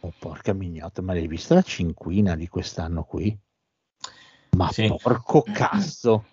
Oh, 0.00 0.12
porca 0.18 0.52
mignotta, 0.52 1.00
ma 1.00 1.12
l'hai 1.12 1.28
vista 1.28 1.54
la 1.54 1.62
cinquina 1.62 2.34
di 2.34 2.48
quest'anno 2.48 3.04
qui? 3.04 3.38
Ma 4.56 4.68
Sì. 4.72 4.92
porco 5.00 5.42
cazzo! 5.42 6.24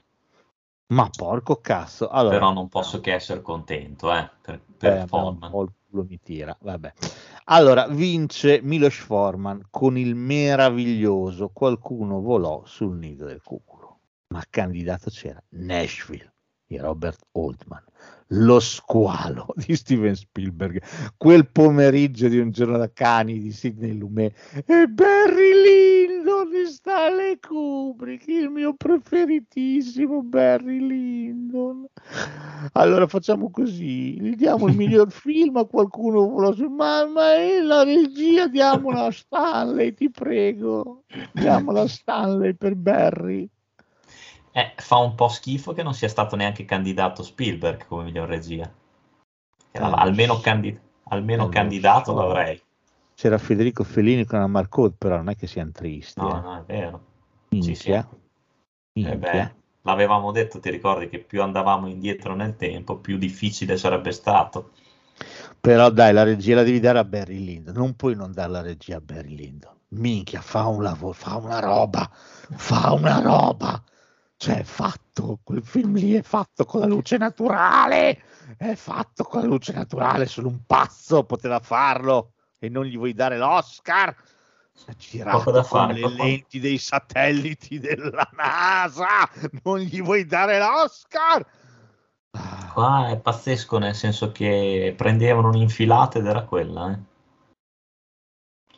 Ma 0.87 1.07
porco 1.15 1.57
cazzo! 1.57 2.07
Allora, 2.07 2.39
Però 2.39 2.51
non 2.51 2.67
posso 2.67 2.99
che 3.01 3.13
essere 3.13 3.43
contento, 3.43 4.11
eh, 4.11 4.27
per, 4.41 4.55
Eh, 4.55 4.79
per 4.79 5.03
un 5.03 5.07
Forman. 5.07 5.51
po' 5.51 5.71
culo 5.87 6.03
mi 6.09 6.19
tira, 6.19 6.57
vabbè. 6.59 6.93
Allora, 7.45 7.87
vince 7.87 8.59
Milos 8.63 8.95
Forman 8.95 9.67
con 9.69 9.97
il 9.99 10.15
meraviglioso 10.15 11.49
Qualcuno 11.49 12.21
volò 12.21 12.63
sul 12.65 12.97
nido 12.97 13.25
del 13.25 13.41
cuculo. 13.43 13.78
Ma 14.31 14.43
candidato 14.47 15.09
c'era 15.09 15.41
Nashville 15.49 16.31
di 16.67 16.77
Robert 16.77 17.25
Oldman, 17.31 17.83
Lo 18.27 18.59
squalo 18.59 19.47
di 19.57 19.75
Steven 19.75 20.15
Spielberg, 20.15 20.79
quel 21.17 21.49
pomeriggio 21.49 22.27
di 22.27 22.37
un 22.37 22.51
giorno 22.51 22.77
da 22.77 22.91
cani 22.93 23.39
di 23.39 23.51
Sidney 23.51 23.97
Lumet 23.97 24.63
e 24.67 24.85
Barry 24.85 25.63
Lyndon 25.63 26.51
di 26.51 26.71
Stanley 26.71 27.39
Kubrick, 27.39 28.27
il 28.27 28.51
mio 28.51 28.75
preferitissimo 28.75 30.21
Barry 30.21 30.77
Lyndon. 30.77 31.87
Allora 32.73 33.07
facciamo 33.07 33.49
così, 33.49 34.21
gli 34.21 34.35
diamo 34.35 34.67
il 34.67 34.75
miglior 34.75 35.09
film 35.11 35.57
a 35.57 35.65
qualcuno 35.65 36.27
ma, 36.69 37.07
ma 37.07 37.33
è 37.33 37.61
la 37.61 37.81
regia 37.81 38.47
diamola 38.47 39.05
a 39.05 39.11
Stanley, 39.11 39.95
ti 39.95 40.11
prego. 40.11 41.01
Diamola 41.31 41.81
a 41.81 41.87
Stanley 41.87 42.53
per 42.53 42.75
Barry. 42.75 43.49
Eh, 44.59 44.73
fa 44.75 44.97
un 44.97 45.15
po' 45.15 45.29
schifo 45.29 45.71
che 45.71 45.83
non 45.83 45.93
sia 45.93 46.09
stato 46.09 46.35
neanche 46.35 46.65
candidato 46.65 47.23
Spielberg 47.23 47.85
come 47.87 48.03
miglior 48.03 48.27
regia. 48.27 48.69
Eh, 49.71 49.79
almeno 49.79 50.41
candi- 50.41 50.77
almeno 51.09 51.45
eh, 51.45 51.49
candidato 51.49 52.11
so. 52.11 52.19
l'avrei. 52.19 52.61
C'era 53.15 53.37
Federico 53.37 53.85
Fellini 53.85 54.25
con 54.25 54.39
la 54.39 54.47
Marcot, 54.47 54.95
però 54.97 55.15
non 55.15 55.29
è 55.29 55.35
che 55.37 55.47
siano 55.47 55.71
tristi. 55.71 56.19
No, 56.19 56.37
eh. 56.37 56.41
no, 56.41 56.57
è 56.57 56.63
vero. 56.65 57.05
Minchia. 57.49 57.73
sì, 57.73 57.83
sì. 57.83 59.07
Eh 59.07 59.15
Minchia. 59.15 59.31
beh, 59.31 59.55
l'avevamo 59.83 60.31
detto, 60.31 60.59
ti 60.59 60.69
ricordi 60.69 61.07
che 61.07 61.19
più 61.19 61.41
andavamo 61.41 61.87
indietro 61.87 62.35
nel 62.35 62.57
tempo, 62.57 62.97
più 62.97 63.17
difficile 63.17 63.77
sarebbe 63.77 64.11
stato. 64.11 64.71
Però 65.61 65.89
dai, 65.89 66.11
la 66.11 66.23
regia 66.23 66.55
la 66.55 66.63
devi 66.63 66.81
dare 66.81 66.99
a 66.99 67.05
Barry 67.05 67.43
Lyndon, 67.43 67.75
non 67.75 67.95
puoi 67.95 68.15
non 68.15 68.33
dare 68.33 68.51
la 68.51 68.61
regia 68.61 68.97
a 68.97 69.01
Barry 69.01 69.35
Lyndon. 69.35 69.73
Minchia, 69.89 70.41
fa 70.41 70.67
un 70.67 70.83
lavoro, 70.83 71.13
fa 71.13 71.37
una 71.37 71.59
roba, 71.59 72.09
fa 72.11 72.91
una 72.91 73.19
roba. 73.19 73.81
Cioè, 74.41 74.59
è 74.59 74.63
fatto, 74.63 75.39
quel 75.43 75.61
film 75.61 75.95
lì 75.95 76.13
è 76.13 76.21
fatto 76.21 76.63
con 76.63 76.79
la 76.79 76.85
luce 76.85 77.17
naturale, 77.17 78.21
è 78.55 78.73
fatto 78.75 79.25
con 79.25 79.41
la 79.41 79.47
luce 79.47 79.73
naturale, 79.73 80.27
solo 80.27 80.47
un 80.47 80.63
pazzo 80.65 81.25
poteva 81.25 81.59
farlo 81.59 82.31
e 82.57 82.69
non 82.69 82.85
gli 82.85 82.95
vuoi 82.95 83.13
dare 83.13 83.37
l'Oscar. 83.37 84.07
Ha 84.87 84.93
girato 84.97 85.51
con 85.51 85.63
fare, 85.63 85.93
le 85.93 86.01
poco- 86.03 86.13
lenti 86.15 86.61
dei 86.61 86.77
satelliti 86.77 87.79
della 87.79 88.29
NASA, 88.31 89.29
non 89.63 89.79
gli 89.79 90.01
vuoi 90.01 90.25
dare 90.25 90.57
l'Oscar. 90.57 91.45
Qua 92.71 93.09
è 93.09 93.19
pazzesco, 93.19 93.77
nel 93.77 93.93
senso 93.93 94.31
che 94.31 94.93
prendevano 94.95 95.49
un'infilata 95.49 96.17
ed 96.17 96.25
era 96.27 96.45
quella. 96.45 96.93
eh. 96.93 96.99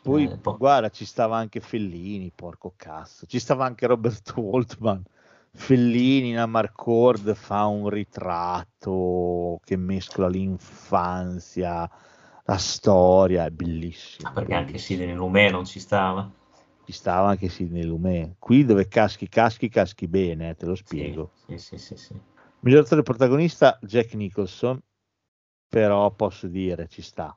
Poi, 0.02 0.24
Eh, 0.24 0.38
guarda, 0.42 0.88
ci 0.88 1.04
stava 1.04 1.36
anche 1.36 1.60
Fellini, 1.60 2.32
porco 2.34 2.74
cazzo. 2.76 3.26
Ci 3.26 3.38
stava 3.38 3.64
anche 3.64 3.86
Robert 3.86 4.32
Waltman. 4.34 5.04
Fellini 5.54 6.30
in 6.30 6.38
Amarcord 6.38 7.34
fa 7.34 7.66
un 7.66 7.88
ritratto 7.90 9.60
che 9.62 9.76
mescola 9.76 10.28
l'infanzia, 10.28 11.88
la 12.44 12.56
storia, 12.56 13.44
è 13.44 13.50
bellissimo. 13.50 14.28
Ah, 14.28 14.32
perché 14.32 14.54
anche 14.54 14.72
bellissimo. 14.72 14.98
Sidney 14.98 15.14
Lumet 15.16 15.50
non 15.52 15.64
ci 15.66 15.78
stava. 15.78 16.30
Ci 16.84 16.92
stava 16.92 17.28
anche 17.28 17.48
Sidney 17.48 17.84
Lumet. 17.84 18.36
Qui 18.38 18.64
dove 18.64 18.88
caschi, 18.88 19.28
caschi, 19.28 19.68
caschi 19.68 20.08
bene, 20.08 20.50
eh, 20.50 20.54
te 20.56 20.66
lo 20.66 20.74
Sì, 20.74 20.84
spiego. 20.84 21.30
sì, 21.46 21.58
sì, 21.58 21.78
sì, 21.78 21.96
sì. 21.96 22.14
Miglior 22.60 22.84
attore 22.84 23.02
protagonista, 23.02 23.78
Jack 23.82 24.14
Nicholson, 24.14 24.80
però 25.68 26.10
posso 26.12 26.46
dire, 26.48 26.88
ci 26.88 27.02
sta. 27.02 27.36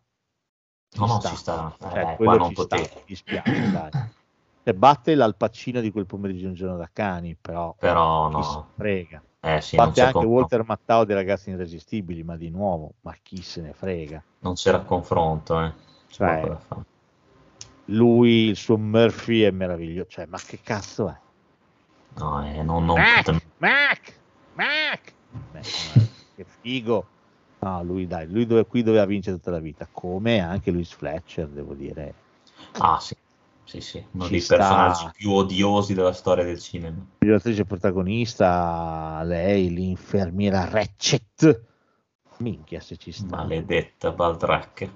Ci 0.90 1.00
No, 1.00 1.06
no, 1.08 1.20
sta. 1.20 1.30
ci 1.30 1.36
sta. 1.36 1.76
Eh, 1.80 2.16
quello 2.16 2.38
qua 2.38 2.38
non 2.38 2.48
ci 2.48 2.62
sta, 2.62 2.76
potevi. 2.78 2.96
mi 2.96 3.04
dispiace, 3.08 3.72
dai. 3.72 3.92
E 4.68 4.74
batte 4.74 5.14
l'Al 5.14 5.36
Pacino 5.38 5.80
di 5.80 5.92
quel 5.92 6.08
pomeriggio 6.08 6.48
un 6.48 6.56
giorno 6.56 6.76
da 6.76 6.90
cani, 6.92 7.38
però, 7.40 7.76
Però 7.78 8.30
chi 8.30 8.34
no. 8.34 8.70
frega. 8.76 9.22
Eh 9.42 9.62
sì, 9.62 9.76
Batte 9.76 10.02
anche 10.02 10.14
con- 10.14 10.26
Walter 10.26 10.64
Mattau 10.66 11.04
dei 11.06 11.14
ragazzi 11.16 11.52
irresistibili, 11.52 12.24
ma 12.24 12.36
di 12.36 12.50
nuovo, 12.50 12.94
ma 13.02 13.14
chi 13.22 13.44
se 13.44 13.62
ne 13.62 13.74
frega. 13.74 14.24
non 14.40 14.56
c'era 14.56 14.80
confronto. 14.80 15.62
Eh. 15.62 15.72
Cioè. 16.08 16.58
Lui, 17.90 18.48
il 18.48 18.56
suo 18.56 18.78
Murphy 18.80 19.42
è 19.42 19.52
meraviglioso. 19.52 20.10
Cioè, 20.10 20.26
ma 20.26 20.40
che 20.40 20.60
cazzo 20.64 21.10
è? 21.10 21.16
No, 22.18 22.44
eh, 22.44 22.64
non, 22.64 22.86
non 22.86 22.98
Mac, 23.00 23.16
potem- 23.24 23.40
Mac, 23.58 24.20
Mac. 24.54 25.14
Beh, 25.52 25.60
ma 25.60 26.02
che 26.36 26.46
figo. 26.62 27.06
No, 27.60 27.84
lui 27.84 28.08
dai, 28.08 28.28
lui 28.28 28.48
dove, 28.48 28.66
qui 28.66 28.82
doveva 28.82 29.06
vincere 29.06 29.36
tutta 29.38 29.52
la 29.52 29.60
vita, 29.60 29.88
come 29.92 30.40
anche 30.40 30.72
Louis 30.72 30.92
Fletcher, 30.92 31.48
devo 31.48 31.76
dire. 31.76 32.14
Ah, 32.80 33.00
sì. 33.00 33.16
Sì, 33.66 33.82
sì, 33.82 34.04
uno 34.12 34.28
dei 34.28 34.40
sta. 34.40 34.58
personaggi 34.58 35.10
più 35.18 35.32
odiosi 35.32 35.94
della 35.94 36.14
storia 36.14 36.44
del 36.44 36.60
cinema. 36.60 36.96
Miglior 37.20 37.38
attrice 37.38 37.66
protagonista, 37.66 39.22
lei, 39.24 39.70
l'infermiera 39.72 40.66
Ratchet. 40.70 41.62
Minchia 42.38 42.80
se 42.80 42.96
ci 42.98 43.12
sta. 43.12 43.36
Maledetta 43.38 44.12
Baldrac. 44.12 44.88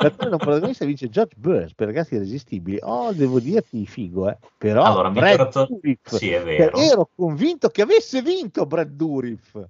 L'attore 0.00 0.30
non 0.30 0.38
protagonista 0.38 0.84
vince 0.86 1.08
George 1.10 1.34
Burns 1.36 1.74
per 1.74 1.88
ragazzi 1.88 2.14
irresistibili. 2.14 2.78
Oh, 2.80 3.12
devo 3.12 3.40
dirti 3.40 3.84
figo, 3.84 4.30
eh. 4.30 4.38
Però 4.56 4.82
Allora, 4.84 5.10
Brad 5.10 5.40
attore- 5.40 5.66
Dourif, 5.68 6.14
Sì, 6.16 6.30
è 6.30 6.38
che 6.38 6.44
vero. 6.56 6.76
ero 6.78 7.10
convinto 7.14 7.68
che 7.68 7.82
avesse 7.82 8.22
vinto 8.22 8.64
Brad 8.64 8.88
Dourif. 8.90 9.62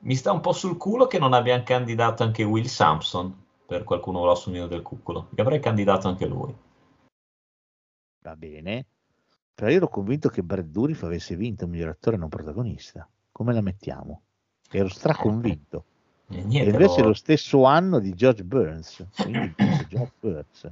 Mi 0.00 0.14
sta 0.14 0.32
un 0.32 0.40
po' 0.40 0.52
sul 0.52 0.76
culo 0.76 1.06
che 1.06 1.18
non 1.18 1.32
abbiamo 1.32 1.62
candidato 1.64 2.22
anche 2.22 2.42
Will 2.42 2.64
Sampson 2.66 3.42
per 3.74 3.82
qualcuno 3.82 4.20
grosso 4.20 4.50
mio 4.50 4.68
del 4.68 4.82
cuculo. 4.82 5.30
Che 5.34 5.40
avrei 5.40 5.58
candidato 5.58 6.06
anche 6.06 6.26
lui. 6.26 6.54
Va 8.22 8.36
bene. 8.36 8.86
Però 9.52 9.68
io 9.68 9.76
ero 9.76 9.88
convinto 9.88 10.28
che 10.28 10.42
Brad 10.42 10.66
Dourif 10.66 11.02
avesse 11.02 11.34
vinto 11.34 11.66
miglior 11.66 11.88
attore 11.88 12.16
non 12.16 12.28
protagonista. 12.28 13.08
Come 13.32 13.52
la 13.52 13.60
mettiamo? 13.60 14.22
Ero 14.70 14.88
straconvinto. 14.88 15.84
E 16.28 16.38
E 16.38 16.44
niente, 16.44 16.70
invece 16.70 17.00
lo- 17.00 17.08
lo 17.08 17.14
stesso 17.14 17.64
anno 17.64 17.98
di 17.98 18.14
George 18.14 18.44
Burns, 18.44 19.06
quindi 19.16 19.54
George 19.88 20.12
Burns, 20.20 20.70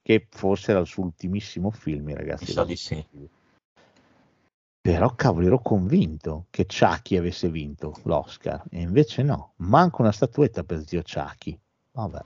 che 0.00 0.26
forse 0.30 0.70
era 0.70 0.80
il 0.80 0.86
suo 0.86 1.02
ultimissimo 1.02 1.70
film, 1.70 2.14
ragazzi. 2.14 2.44
Mi 2.44 2.50
sa 2.52 2.64
di 2.64 2.76
sì. 2.76 3.06
Però 4.80 5.14
cavolo, 5.14 5.46
ero 5.46 5.60
convinto 5.60 6.46
che 6.50 6.66
Chucky 6.66 7.16
avesse 7.16 7.48
vinto 7.48 7.94
l'Oscar, 8.04 8.64
e 8.70 8.80
invece 8.80 9.22
no, 9.22 9.54
manca 9.56 10.02
una 10.02 10.12
statuetta 10.12 10.62
per 10.62 10.86
zio 10.86 11.02
Chucky. 11.02 11.58
Vabbè. 11.94 12.20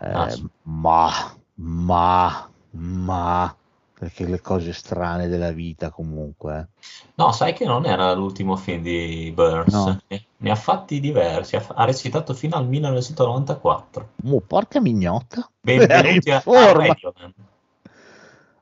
Eh, 0.00 0.12
Ah, 0.12 0.28
sì. 0.28 0.46
ma, 0.64 1.10
ma, 1.54 2.50
ma, 2.70 3.56
perché 3.98 4.26
le 4.26 4.40
cose 4.40 4.72
strane 4.72 5.28
della 5.28 5.52
vita 5.52 5.90
comunque. 5.90 6.58
eh. 6.58 6.66
No, 7.14 7.32
sai 7.32 7.54
che 7.54 7.64
non 7.64 7.86
era 7.86 8.12
l'ultimo 8.12 8.56
film 8.56 8.82
di 8.82 9.32
Burns. 9.34 9.72
No. 9.72 10.00
Ne, 10.38 10.50
ha 10.50 10.54
fatti 10.56 11.00
diversi. 11.00 11.56
Ha, 11.56 11.84
recitato 11.84 12.34
fino 12.34 12.56
al 12.56 12.66
1994. 12.66 14.08
Mo, 14.24 14.40
porca 14.40 14.80
mignotta. 14.80 15.48
Benvenuti 15.60 16.30
a, 16.30 16.36
a 16.36 16.40
forma. 16.40 16.86
Radioland. 16.88 17.34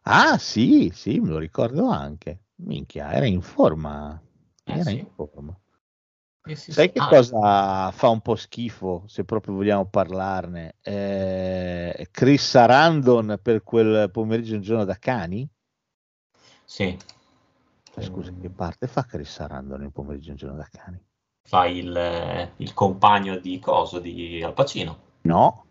Ah, 0.02 0.38
sì, 0.38 0.90
sì, 0.94 1.20
me 1.20 1.30
lo 1.30 1.38
ricordo 1.38 1.88
anche. 1.88 2.40
Minchia, 2.56 3.12
era 3.12 3.26
in 3.26 3.40
forma. 3.40 4.20
Eh, 4.64 4.72
Era 4.72 4.90
sì. 4.90 4.98
in 4.98 5.06
forma. 5.14 5.58
Sì, 6.54 6.72
Sai 6.72 6.86
sì. 6.86 6.92
che 6.92 6.98
Ah, 7.00 7.08
cosa 7.08 7.90
fa 7.92 8.08
un 8.08 8.20
po' 8.20 8.36
schifo, 8.36 9.04
se 9.06 9.24
proprio 9.24 9.54
vogliamo 9.54 9.86
parlarne? 9.86 10.76
Eh, 10.80 12.08
Chris 12.10 12.48
Sarandon 12.48 13.38
per 13.42 13.62
quel 13.62 14.10
pomeriggio 14.10 14.54
un 14.54 14.60
giorno 14.62 14.84
da 14.84 14.96
cani? 14.96 15.48
Sì. 16.64 16.96
Eh, 17.94 18.02
Scusa, 18.02 18.32
che 18.40 18.50
parte 18.50 18.86
fa 18.86 19.04
Chris 19.04 19.30
Sarandon 19.30 19.82
il 19.82 19.92
pomeriggio 19.92 20.30
un 20.30 20.36
giorno 20.36 20.56
da 20.56 20.68
cani? 20.70 21.02
Fa 21.42 21.66
il, 21.66 21.96
eh, 21.96 22.52
il 22.56 22.72
compagno 22.74 23.36
di 23.38 23.58
Coso, 23.58 23.98
di 23.98 24.42
Al 24.42 24.54
Pacino. 24.54 24.98
No, 25.22 25.66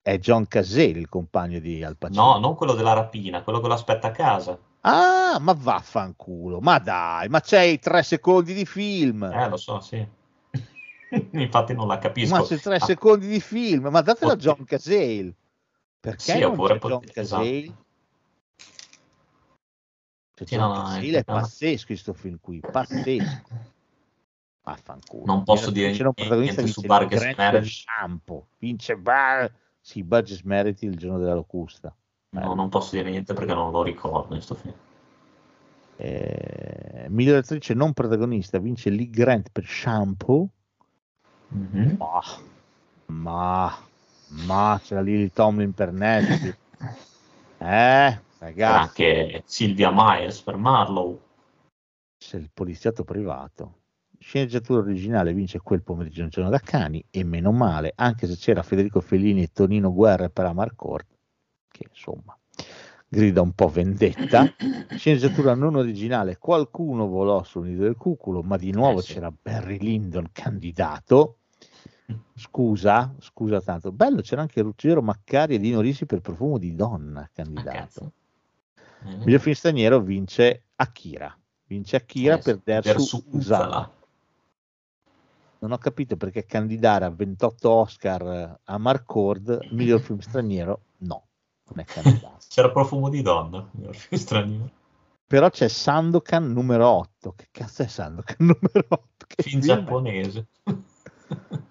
è 0.00 0.18
John 0.18 0.48
Cazale 0.48 0.98
il 0.98 1.08
compagno 1.08 1.58
di 1.58 1.84
Al 1.84 1.96
Pacino. 1.96 2.32
No, 2.32 2.38
non 2.38 2.54
quello 2.54 2.74
della 2.74 2.94
rapina, 2.94 3.42
quello 3.42 3.60
che 3.60 3.68
lo 3.68 3.74
aspetta 3.74 4.08
a 4.08 4.12
casa. 4.12 4.58
Ah, 4.84 5.38
ma 5.40 5.52
vaffanculo, 5.52 6.60
ma 6.60 6.78
dai, 6.78 7.28
ma 7.28 7.40
c'hai 7.40 7.78
tre 7.78 8.02
secondi 8.02 8.52
di 8.52 8.66
film. 8.66 9.22
Eh, 9.22 9.48
lo 9.48 9.56
so, 9.56 9.78
sì. 9.80 10.04
Infatti 11.32 11.72
non 11.74 11.86
la 11.86 11.98
capisco. 11.98 12.34
Ma 12.36 12.42
c'è 12.42 12.58
tre 12.58 12.76
Ah, 12.76 12.80
secondi 12.80 13.28
di 13.28 13.40
film, 13.40 13.88
ma 13.88 14.00
datelo 14.00 14.32
a. 14.32 14.36
John 14.36 14.64
Cazale. 14.64 15.34
Perché 16.00 16.32
Sì, 16.32 16.40
non 16.40 16.52
oppure 16.52 16.74
c'è 16.74 16.78
pot- 16.80 16.90
John 16.90 17.02
esatto. 17.04 17.42
Cazale? 17.42 17.74
C'è 20.34 20.46
Sì, 20.46 20.54
John 20.56 20.60
no, 20.68 20.74
no, 20.76 20.82
Cazale, 20.82 21.06
è- 21.10 21.18
è 21.18 21.24
pazzesco 21.24 21.86
questo 21.86 22.12
film 22.12 22.38
qui, 22.40 22.60
pazzesco. 22.68 23.48
Vaffanculo. 24.64 25.24
Non 25.26 25.44
posso 25.44 25.70
dire 25.70 25.88
vince 25.88 26.02
un 26.04 26.12
protagonista, 26.12 26.60
niente 26.62 26.80
su 26.80 26.80
Grant 26.80 27.36
Meredith. 27.36 27.70
Shampoo, 27.70 28.46
vince 28.58 28.96
Bar... 28.96 29.52
sì, 29.80 30.02
Burgess 30.02 30.42
Meredith 30.42 30.82
il 30.82 30.96
giorno 30.96 31.18
della 31.18 31.34
locusta. 31.34 31.94
No, 32.32 32.54
non 32.54 32.68
posso 32.68 32.96
dire 32.96 33.10
niente 33.10 33.34
perché 33.34 33.54
non 33.54 33.70
lo 33.70 33.82
ricordo 33.82 34.28
questo 34.28 34.54
film. 34.54 34.74
Eh, 35.96 37.06
miglior 37.08 37.36
attrice 37.38 37.74
non 37.74 37.92
protagonista 37.92 38.58
vince 38.58 38.90
Lee 38.90 39.10
Grant 39.10 39.50
per 39.52 39.64
Shampoo. 39.64 40.48
Mhm. 41.48 41.96
Ma, 41.98 42.22
ma, 43.06 43.78
ma 44.46 44.80
c'era 44.82 45.00
Lily 45.00 45.30
Tomlin 45.32 45.72
per 45.72 45.92
Netflix. 45.92 46.56
Eh, 47.62 48.20
ragazzi, 48.38 49.00
anche 49.00 49.42
Silvia 49.46 49.92
Myers 49.92 50.40
per 50.40 50.56
Marlowe. 50.56 51.16
c'è 52.18 52.38
il 52.38 52.50
poliziotto 52.52 53.04
privato. 53.04 53.82
Sceneggiatura 54.18 54.80
originale 54.80 55.32
vince 55.32 55.60
quel 55.60 55.84
pomeriggio 55.84 56.22
un 56.22 56.28
giorno 56.28 56.50
da 56.50 56.58
cani 56.58 57.04
e 57.08 57.22
meno 57.22 57.52
male, 57.52 57.92
anche 57.94 58.26
se 58.26 58.34
c'era 58.34 58.64
Federico 58.64 59.00
Fellini 59.00 59.42
e 59.42 59.52
Tonino 59.52 59.92
Guerra 59.92 60.28
per 60.28 60.46
Amarcord, 60.46 61.06
che 61.72 61.86
insomma 61.90 62.36
grida 63.08 63.40
un 63.42 63.52
po' 63.52 63.68
vendetta. 63.68 64.44
Sceneggiatura 64.96 65.54
non 65.54 65.74
originale, 65.74 66.38
qualcuno 66.38 67.06
volò 67.08 67.42
sul 67.42 67.66
nido 67.66 67.82
del 67.82 67.96
cuculo, 67.96 68.42
ma 68.42 68.56
di 68.56 68.70
nuovo 68.70 69.00
Eh 69.00 69.02
sì. 69.02 69.14
c'era 69.14 69.30
Barry 69.32 69.78
Lyndon 69.78 70.28
candidato. 70.32 71.38
Scusa, 72.34 73.14
scusa 73.20 73.60
tanto. 73.60 73.92
Bello, 73.92 74.20
c'era 74.22 74.40
anche 74.40 74.60
Ruggero 74.62 75.02
Maccari 75.02 75.54
e 75.54 75.58
Dino 75.58 75.80
Risi 75.80 76.06
per 76.06 76.20
profumo 76.20 76.58
di 76.58 76.74
donna 76.74 77.20
Ah, 77.20 77.30
candidato. 77.32 77.70
cazzo. 77.72 78.12
Eh, 79.04 79.16
Miglior 79.24 79.40
film 79.40 79.54
straniero 79.54 80.00
vince 80.00 80.64
Akira. 80.76 81.36
Vince 81.66 81.96
Akira 81.96 82.36
eh, 82.36 82.38
per 82.42 82.60
Dersu. 82.62 83.22
Uzala. 83.30 83.90
Non 85.58 85.72
ho 85.72 85.78
capito 85.78 86.16
perché 86.16 86.44
candidare 86.44 87.04
a 87.04 87.10
28 87.10 87.70
Oscar 87.70 88.58
a 88.64 88.78
Marcord, 88.78 89.68
miglior 89.70 90.00
film 90.00 90.18
straniero, 90.18 90.80
no. 90.98 91.26
C'era 92.48 92.70
profumo 92.70 93.08
di 93.08 93.22
donna, 93.22 93.68
straniero. 94.12 94.70
però 95.26 95.50
c'è 95.50 95.68
Sandokan 95.68 96.52
numero 96.52 96.88
8. 96.88 97.32
Che 97.36 97.48
cazzo 97.50 97.82
è 97.82 97.86
Sandokan 97.86 98.36
numero 98.46 98.86
8? 98.88 99.26
Che 99.26 99.42
Film 99.42 99.60
giapponese. 99.60 100.46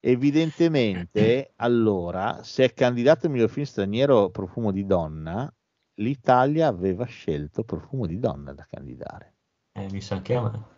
Evidentemente, 0.00 1.52
allora, 1.56 2.42
se 2.44 2.64
è 2.64 2.72
candidato 2.72 3.26
il 3.26 3.32
miglior 3.32 3.50
film 3.50 3.66
straniero 3.66 4.30
Profumo 4.30 4.70
di 4.70 4.86
donna, 4.86 5.52
l'Italia 5.94 6.68
aveva 6.68 7.04
scelto 7.04 7.64
Profumo 7.64 8.06
di 8.06 8.18
donna 8.18 8.52
da 8.52 8.64
candidare. 8.68 9.34
Eh, 9.72 9.88
mi 9.90 10.00
sa 10.00 10.22
che 10.22 10.34
a 10.36 10.42
me. 10.42 10.76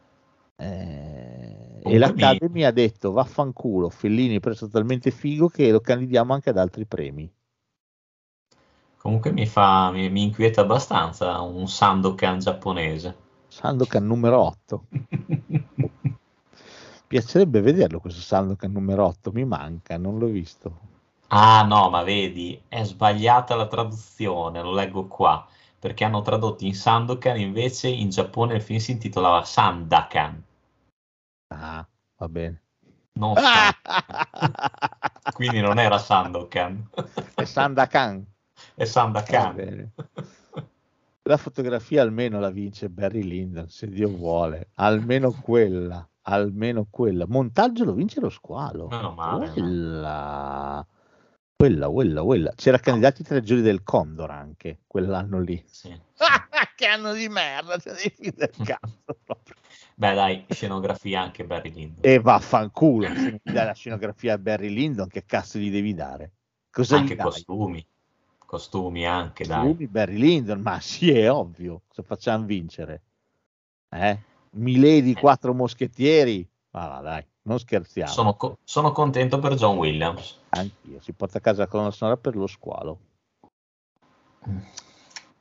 Eh, 0.57 1.80
e 1.82 1.99
l'Academy 1.99 2.64
ha 2.64 2.70
detto 2.70 3.12
vaffanculo, 3.12 3.88
Fellini 3.88 4.36
è 4.36 4.41
preso 4.41 4.68
talmente 4.68 5.11
figo 5.11 5.49
che 5.49 5.70
lo 5.70 5.80
candidiamo 5.80 6.34
anche 6.34 6.51
ad 6.51 6.59
altri 6.59 6.86
premi. 6.86 7.30
Comunque 9.01 9.32
mi 9.32 9.46
fa, 9.46 9.90
mi, 9.90 10.11
mi 10.11 10.24
inquieta 10.24 10.61
abbastanza 10.61 11.40
un 11.40 11.66
Sandokan 11.66 12.38
giapponese. 12.38 13.16
Sandokan 13.48 14.07
numero 14.07 14.40
8. 14.40 14.84
Piacerebbe 17.09 17.62
vederlo 17.62 17.98
questo 17.98 18.20
Sandokan 18.20 18.70
numero 18.70 19.07
8, 19.07 19.32
mi 19.32 19.46
manca, 19.46 19.96
non 19.96 20.18
l'ho 20.18 20.26
visto. 20.26 20.80
Ah 21.28 21.62
no, 21.62 21.88
ma 21.88 22.03
vedi, 22.03 22.61
è 22.68 22.84
sbagliata 22.84 23.55
la 23.55 23.66
traduzione, 23.68 24.61
lo 24.61 24.72
leggo 24.72 25.07
qua, 25.07 25.46
perché 25.78 26.05
hanno 26.05 26.20
tradotto 26.20 26.64
in 26.64 26.74
Sandokan, 26.74 27.40
invece 27.40 27.88
in 27.88 28.11
Giappone 28.11 28.55
il 28.57 28.62
film 28.62 28.80
si 28.80 28.90
intitolava 28.92 29.42
Sandakan, 29.44 30.44
Ah, 31.53 31.86
va 32.18 32.28
bene. 32.28 32.62
non 33.14 33.34
Sandakan. 33.34 34.53
Quindi 35.32 35.61
non 35.61 35.78
era 35.78 35.98
Sandokan, 35.98 36.90
È 37.34 37.44
Sandakan. 37.44 38.26
È 38.81 38.85
Va 38.85 38.91
Sandakan. 38.91 39.55
bene. 39.55 39.93
La 41.24 41.37
fotografia 41.37 42.01
almeno 42.01 42.41
la 42.41 42.51
vince 42.51 42.89
Barry 42.89 43.22
Lyndon, 43.22 43.68
se 43.68 43.87
Dio 43.89 44.09
vuole. 44.09 44.70
Almeno 44.76 45.31
quella, 45.31 46.09
almeno 46.22 46.87
quella. 46.91 47.26
Montaggio 47.28 47.85
lo 47.85 47.93
vince 47.93 48.20
lo 48.20 48.31
squalo. 48.31 48.89
Meno 48.89 49.12
male? 49.12 49.51
Quella, 49.51 50.85
quella, 51.55 51.89
quella, 51.89 52.22
quella. 52.22 52.53
C'era 52.57 52.78
candidati 52.78 53.22
tra 53.22 53.37
i 53.37 53.43
giuri 53.43 53.61
del 53.61 53.83
Condor 53.83 54.31
anche 54.31 54.81
quell'anno 54.87 55.41
lì. 55.41 55.62
Sì. 55.66 55.95
che 56.74 56.87
anno 56.87 57.12
di 57.12 57.28
merda, 57.28 57.76
te 57.76 57.93
devi 57.93 58.11
finire 58.16 58.37
del 58.37 58.51
cazzo 58.66 59.16
proprio. 59.22 59.57
Beh 59.95 60.14
dai, 60.14 60.47
scenografia 60.49 61.20
anche 61.20 61.45
Barry 61.45 61.70
Lyndon. 61.70 61.99
E 62.01 62.18
vaffanculo, 62.18 63.07
se 63.14 63.41
ti 63.43 63.53
dai 63.53 63.66
la 63.66 63.74
scenografia 63.74 64.33
a 64.35 64.39
Barry 64.39 64.70
Lyndon, 64.70 65.07
che 65.07 65.24
cazzo 65.26 65.59
gli 65.59 65.70
devi 65.70 65.93
dare? 65.93 66.33
Cosa 66.70 66.97
Anche 66.97 67.12
gli 67.12 67.16
dai? 67.18 67.26
costumi, 67.26 67.87
costumi 68.51 69.07
anche. 69.07 69.46
Costumi, 69.46 69.86
Barry 69.86 70.16
Lyndon, 70.16 70.61
ma 70.61 70.80
sì, 70.82 71.12
è 71.12 71.30
ovvio, 71.30 71.82
cosa 71.86 72.03
facciamo 72.03 72.46
vincere? 72.46 73.03
Eh? 73.88 74.18
Milady, 74.55 75.12
quattro 75.12 75.55
moschettieri? 75.55 76.44
Ma 76.70 76.88
va, 76.88 77.01
dai, 77.01 77.24
non 77.42 77.61
scherziamo. 77.61 78.11
Sono, 78.11 78.34
co- 78.34 78.59
sono 78.64 78.90
contento 78.90 79.38
per 79.38 79.55
John 79.55 79.76
Williams. 79.76 80.36
Anch'io, 80.48 81.01
si 81.01 81.12
porta 81.12 81.38
a 81.38 81.40
casa 81.40 81.61
la 81.61 81.68
colonna 81.68 81.92
sonora 81.92 82.16
per 82.16 82.34
lo 82.34 82.48
squalo. 82.48 82.98
Mm. 84.48 84.59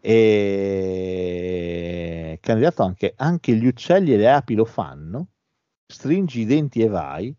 E 0.02 1.18
candidato 2.40 2.84
anche, 2.84 3.14
anche 3.18 3.56
gli 3.56 3.66
uccelli 3.66 4.14
e 4.14 4.18
le 4.18 4.30
api 4.32 4.54
lo 4.54 4.66
fanno. 4.66 5.30
Stringi 5.88 6.42
i 6.42 6.46
denti 6.46 6.82
e 6.82 6.88
vai. 6.88 7.36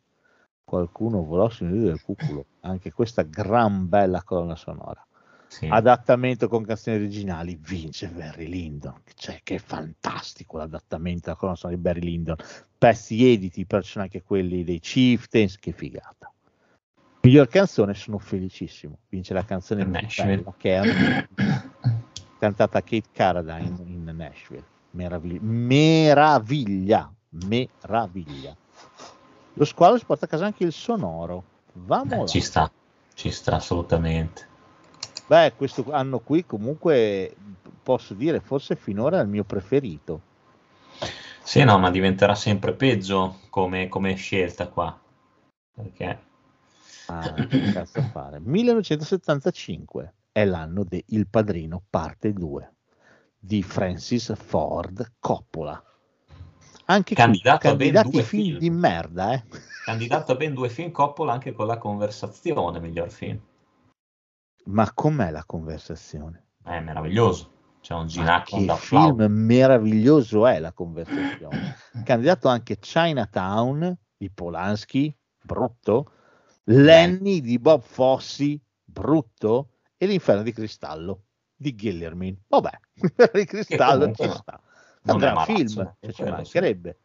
Qualcuno 0.64 1.22
volò 1.22 1.48
sul 1.48 1.80
del 1.80 2.02
cuculo. 2.02 2.46
Anche 2.62 2.92
questa 2.92 3.22
gran 3.22 3.88
bella 3.88 4.24
colonna 4.24 4.56
sonora. 4.56 5.04
Sì. 5.50 5.66
Adattamento 5.68 6.48
con 6.48 6.64
canzoni 6.64 6.96
originali 6.96 7.58
vince 7.60 8.06
Barry 8.06 8.46
Lyndon. 8.46 9.02
Cioè, 9.16 9.40
che 9.42 9.58
fantastico 9.58 10.58
l'adattamento 10.58 11.22
della 11.24 11.36
colonna 11.36 11.56
sonora 11.56 11.76
di 11.76 11.82
Barry 11.82 12.02
Lyndon. 12.02 12.36
Pezzi 12.78 13.32
editi, 13.32 13.66
però 13.66 13.82
ci 13.82 13.90
sono 13.90 14.04
anche 14.04 14.22
quelli 14.22 14.62
dei 14.62 14.78
Chieftains. 14.78 15.58
Che 15.58 15.72
figata. 15.72 16.32
Miglior 17.22 17.48
canzone, 17.48 17.94
sono 17.94 18.18
felicissimo. 18.18 18.98
Vince 19.08 19.34
la 19.34 19.44
canzone 19.44 19.84
bella, 19.84 20.54
che 20.56 20.80
è 20.80 21.26
cantata 22.38 22.80
Kate 22.80 23.08
Carradine 23.12 23.82
in 23.86 24.04
Nashville. 24.04 24.64
Meraviglia, 24.92 25.40
meraviglia, 25.42 27.12
meraviglia. 27.30 28.56
Lo 29.54 29.64
squalo 29.64 29.98
si 29.98 30.04
porta 30.04 30.26
a 30.26 30.28
casa 30.28 30.46
anche 30.46 30.62
il 30.62 30.72
sonoro. 30.72 31.42
Vamo 31.72 32.22
Eh, 32.22 32.28
ci 32.28 32.40
sta, 32.40 32.70
ci 33.14 33.32
sta 33.32 33.56
assolutamente. 33.56 34.46
Beh, 35.30 35.52
questo 35.54 35.84
anno 35.92 36.18
qui 36.18 36.44
comunque 36.44 37.36
posso 37.84 38.14
dire 38.14 38.40
forse 38.40 38.74
finora 38.74 39.20
è 39.20 39.22
il 39.22 39.28
mio 39.28 39.44
preferito. 39.44 40.22
Sì, 41.44 41.62
no, 41.62 41.78
ma 41.78 41.88
diventerà 41.92 42.34
sempre 42.34 42.72
peggio 42.72 43.38
come, 43.48 43.86
come 43.88 44.16
scelta 44.16 44.66
qua. 44.66 45.00
Perché 45.72 46.18
Ah, 47.06 47.32
che 47.48 47.72
cazzo 47.72 48.02
fare? 48.10 48.40
1975 48.40 50.14
è 50.32 50.44
l'anno 50.44 50.82
di 50.82 51.00
Il 51.10 51.28
Padrino 51.28 51.80
parte 51.88 52.32
2 52.32 52.72
di 53.38 53.62
Francis 53.62 54.34
Ford 54.34 55.12
Coppola. 55.20 55.80
Anche 56.86 57.14
qui, 57.14 57.22
Candidato 57.22 57.68
a 57.68 57.76
ben 57.76 58.02
due 58.02 58.24
film, 58.24 58.46
film. 58.46 58.58
di 58.58 58.70
merda, 58.70 59.34
eh. 59.34 59.44
candidato 59.84 60.32
a 60.32 60.34
ben 60.34 60.54
due 60.54 60.68
film 60.68 60.90
Coppola 60.90 61.34
anche 61.34 61.52
con 61.52 61.68
la 61.68 61.78
conversazione, 61.78 62.80
miglior 62.80 63.12
film. 63.12 63.40
Ma 64.64 64.92
com'è 64.92 65.30
la 65.30 65.44
conversazione? 65.44 66.46
È 66.62 66.78
meraviglioso. 66.80 67.58
C'è 67.80 67.94
un 67.94 68.06
che 68.06 68.64
da 68.66 68.76
film 68.76 69.16
flauto. 69.16 69.28
meraviglioso 69.28 70.46
è 70.46 70.58
la 70.58 70.72
conversazione. 70.72 71.76
Candidato 72.04 72.48
anche 72.48 72.78
Chinatown 72.78 73.96
di 74.16 74.30
Polanski, 74.30 75.16
brutto, 75.42 76.12
Lenny 76.64 77.40
di 77.40 77.58
Bob 77.58 77.80
Fossi, 77.80 78.60
brutto, 78.84 79.70
e 79.96 80.06
L'inferno 80.06 80.42
di 80.42 80.52
cristallo 80.52 81.24
di 81.56 81.74
Gillermin. 81.74 82.36
Vabbè, 82.48 82.70
L'inferno 83.00 83.40
di 83.40 83.46
cristallo 83.46 84.12
ci 84.12 84.28
sta. 84.28 84.60
Un 85.02 85.16
gran 85.16 85.44
film, 85.46 85.94
cioè, 86.00 86.12
ci 86.12 86.22
mancherebbe. 86.22 86.98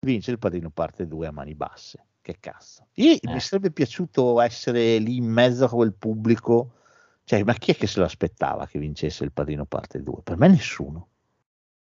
Vince 0.00 0.30
il 0.30 0.38
padrino 0.38 0.70
parte 0.70 1.06
2 1.06 1.26
a 1.26 1.32
mani 1.32 1.54
basse. 1.54 2.06
Che 2.20 2.36
cazzo. 2.38 2.86
Io, 2.94 3.14
Eh. 3.14 3.32
Mi 3.32 3.40
sarebbe 3.40 3.70
piaciuto 3.70 4.40
essere 4.40 4.98
lì 4.98 5.16
in 5.16 5.24
mezzo 5.24 5.64
a 5.64 5.68
quel 5.68 5.94
pubblico. 5.94 6.74
Cioè, 7.30 7.44
ma 7.44 7.54
chi 7.54 7.70
è 7.70 7.76
che 7.76 7.86
se 7.86 8.00
lo 8.00 8.06
aspettava 8.06 8.66
che 8.66 8.80
vincesse 8.80 9.22
il 9.22 9.30
padrino 9.30 9.64
parte 9.64 10.02
2? 10.02 10.22
Per 10.24 10.36
me 10.36 10.48
nessuno. 10.48 11.06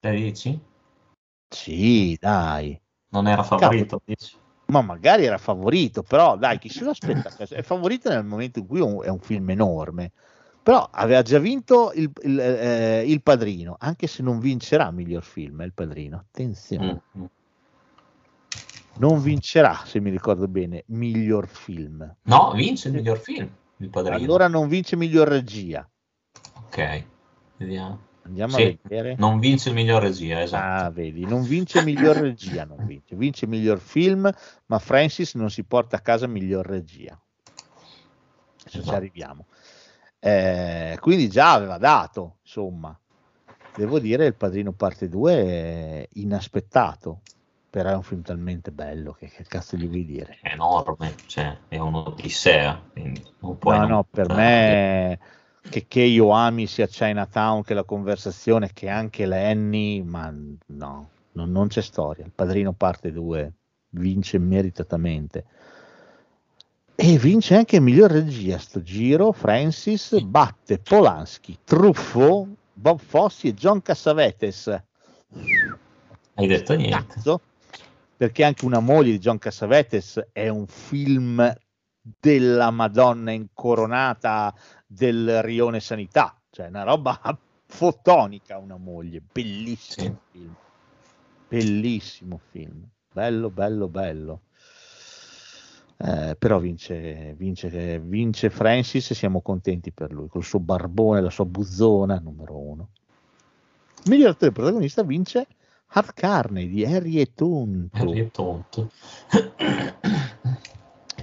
Te 0.01 0.11
dici? 0.11 0.61
Sì, 1.49 2.16
dai. 2.20 2.76
Non 3.11 3.28
era 3.28 3.44
favorito, 3.44 4.03
dici? 4.05 4.34
Ma 4.66 4.80
magari 4.82 5.24
era 5.24 5.38
favorito, 5.38 6.03
però 6.03 6.36
dai, 6.36 6.59
chi 6.59 6.68
se 6.68 6.82
lo 6.82 6.90
aspetta? 6.90 7.30
È 7.36 7.62
favorito 7.62 8.09
nel 8.09 8.24
momento 8.24 8.59
in 8.59 8.66
cui 8.66 8.80
è 8.80 9.09
un, 9.09 9.20
film 9.20 9.49
enorme. 9.51 10.11
Però 10.64 10.88
aveva 10.90 11.22
già 11.22 11.38
vinto 11.38 11.92
il, 11.94 12.11
il, 12.22 12.40
eh, 12.40 13.05
il 13.07 13.22
Padrino, 13.22 13.76
anche 13.78 14.09
se 14.09 14.24
non 14.24 14.40
vincerà 14.40 14.90
miglior 14.90 15.22
film, 15.22 15.61
il 15.61 15.74
Padrino. 15.74 16.24
Attenzione, 16.28 17.03
Mm, 17.16 17.20
mm. 17.20 17.26
non 18.97 19.22
vincerà, 19.22 19.82
se 19.84 20.01
mi 20.01 20.11
ricordo 20.11 20.49
bene, 20.49 20.82
miglior 20.86 21.47
film. 21.47 22.16
No, 22.22 22.51
vince 22.51 22.88
il 22.88 22.94
miglior 22.94 23.18
film, 23.18 23.49
il 23.79 23.89
padrino. 23.89 24.16
Allora 24.16 24.49
non 24.49 24.68
vince 24.68 24.97
miglior 24.97 25.29
regia. 25.29 25.89
Ok, 26.66 27.05
vediamo. 27.59 27.99
Andiamo 28.22 28.57
Sì, 28.57 28.62
a 28.62 28.89
vedere. 28.89 29.14
Non 29.18 29.39
vince 29.39 29.70
miglior 29.72 30.03
regia, 30.03 30.43
esatto. 30.43 30.85
Ah, 30.85 30.91
vedi, 30.91 31.24
non 31.27 31.43
vince 31.43 31.81
miglior 31.83 32.16
regia, 32.16 32.64
non 32.64 32.85
vince. 32.87 33.14
Vince 33.14 33.47
miglior 33.47 33.79
film, 33.79 34.31
ma 34.66 34.79
Francis 34.79 35.35
non 35.35 35.51
si 35.51 35.64
porta 35.64 35.97
a 35.97 36.01
casa 36.01 36.27
miglior 36.27 36.66
regia. 36.66 37.20
Se 38.57 38.70
ci 38.70 38.79
Esatto. 38.79 38.97
arriviamo. 38.97 39.47
Eh, 40.18 40.97
quindi 41.01 41.29
già 41.29 41.53
aveva 41.53 41.79
dato, 41.79 42.39
insomma. 42.43 42.99
Devo 43.74 43.99
dire, 44.01 44.27
Il 44.27 44.35
Padrino 44.35 44.72
parte 44.72 45.09
2 45.09 45.33
è 45.35 46.09
inaspettato, 46.14 47.20
però 47.77 47.91
è 47.91 47.95
un 47.95 48.03
film 48.03 48.22
talmente 48.22 48.70
bello 48.70 49.12
che, 49.12 49.29
che 49.29 49.45
cazzo 49.47 49.77
gli 49.77 49.87
vuoi 49.87 50.07
dire? 50.07 50.39
È 50.41 50.53
enorme, 50.53 51.12
cioè 51.27 51.59
è 51.68 51.77
un'odissea. 51.77 52.82
No, 52.94 53.59
non- 53.61 53.89
no, 53.89 54.07
per 54.11 54.32
me 54.32 55.19
che, 55.61 55.85
che 55.86 56.01
io 56.01 56.31
ami 56.31 56.66
sia 56.66 56.86
Chinatown 56.86 57.62
che 57.62 57.74
la 57.74 57.85
conversazione 57.85 58.70
che 58.73 58.89
anche 58.89 59.27
Lenny, 59.27 60.01
ma 60.01 60.31
no, 60.31 61.11
non, 61.32 61.51
non 61.51 61.69
c'è 61.69 61.82
storia. 61.82 62.24
Il 62.24 62.32
Padrino 62.35 62.73
parte 62.73 63.12
2 63.12 63.53
vince 63.90 64.39
meritatamente. 64.39 65.44
E 66.94 67.19
vince 67.19 67.57
anche 67.57 67.78
miglior 67.78 68.11
regia 68.11 68.57
sto 68.57 68.81
giro. 68.81 69.32
Francis 69.32 70.19
batte 70.20 70.78
Polanski, 70.78 71.59
Truffo, 71.62 72.48
Bob 72.73 72.98
Fossi 73.01 73.48
e 73.48 73.53
John 73.53 73.82
Cassavetes. 73.82 74.82
Hai 76.39 76.47
detto 76.47 76.74
niente. 76.74 76.97
Cazzo, 77.15 77.40
perché 78.16 78.44
anche 78.44 78.64
una 78.64 78.80
moglie 78.80 79.12
di 79.12 79.18
John 79.18 79.38
Cassavetes 79.38 80.28
è 80.32 80.48
un 80.48 80.66
film 80.66 81.55
della 82.01 82.70
Madonna 82.70 83.32
incoronata 83.32 84.55
del 84.86 85.43
Rione 85.43 85.80
Sanità, 85.80 86.40
cioè 86.51 86.68
una 86.68 86.84
roba 86.84 87.20
fotonica 87.66 88.59
una 88.59 88.76
moglie, 88.76 89.20
bellissimo 89.32 90.20
sì. 90.30 90.38
film, 90.38 90.55
bellissimo 91.48 92.40
film, 92.51 92.82
bello, 93.12 93.51
bello, 93.51 93.88
bello. 93.88 94.40
Eh, 95.98 96.36
però 96.38 96.59
vince, 96.59 97.34
vince, 97.38 97.98
vince 98.01 98.51
Francis 98.51 99.10
e 99.10 99.14
siamo 99.14 99.40
contenti 99.40 99.93
per 99.93 100.12
lui, 100.12 100.28
col 100.28 100.44
suo 100.44 100.60
barbone, 100.60 101.22
la 101.22 101.30
sua 101.30 101.47
buzzona, 101.47 102.20
numero 102.22 102.59
uno. 102.59 102.88
Miglior 104.05 104.30
attore 104.30 104.52
protagonista 104.52 105.02
vince 105.02 105.47
Hard 105.89 106.13
Carne 106.15 106.67
di 106.67 106.85
Harry 106.85 107.21
e 107.21 107.33
Tonto. 107.35 107.97
Harry 107.97 108.21
e 108.21 108.31
Tonto. 108.31 108.91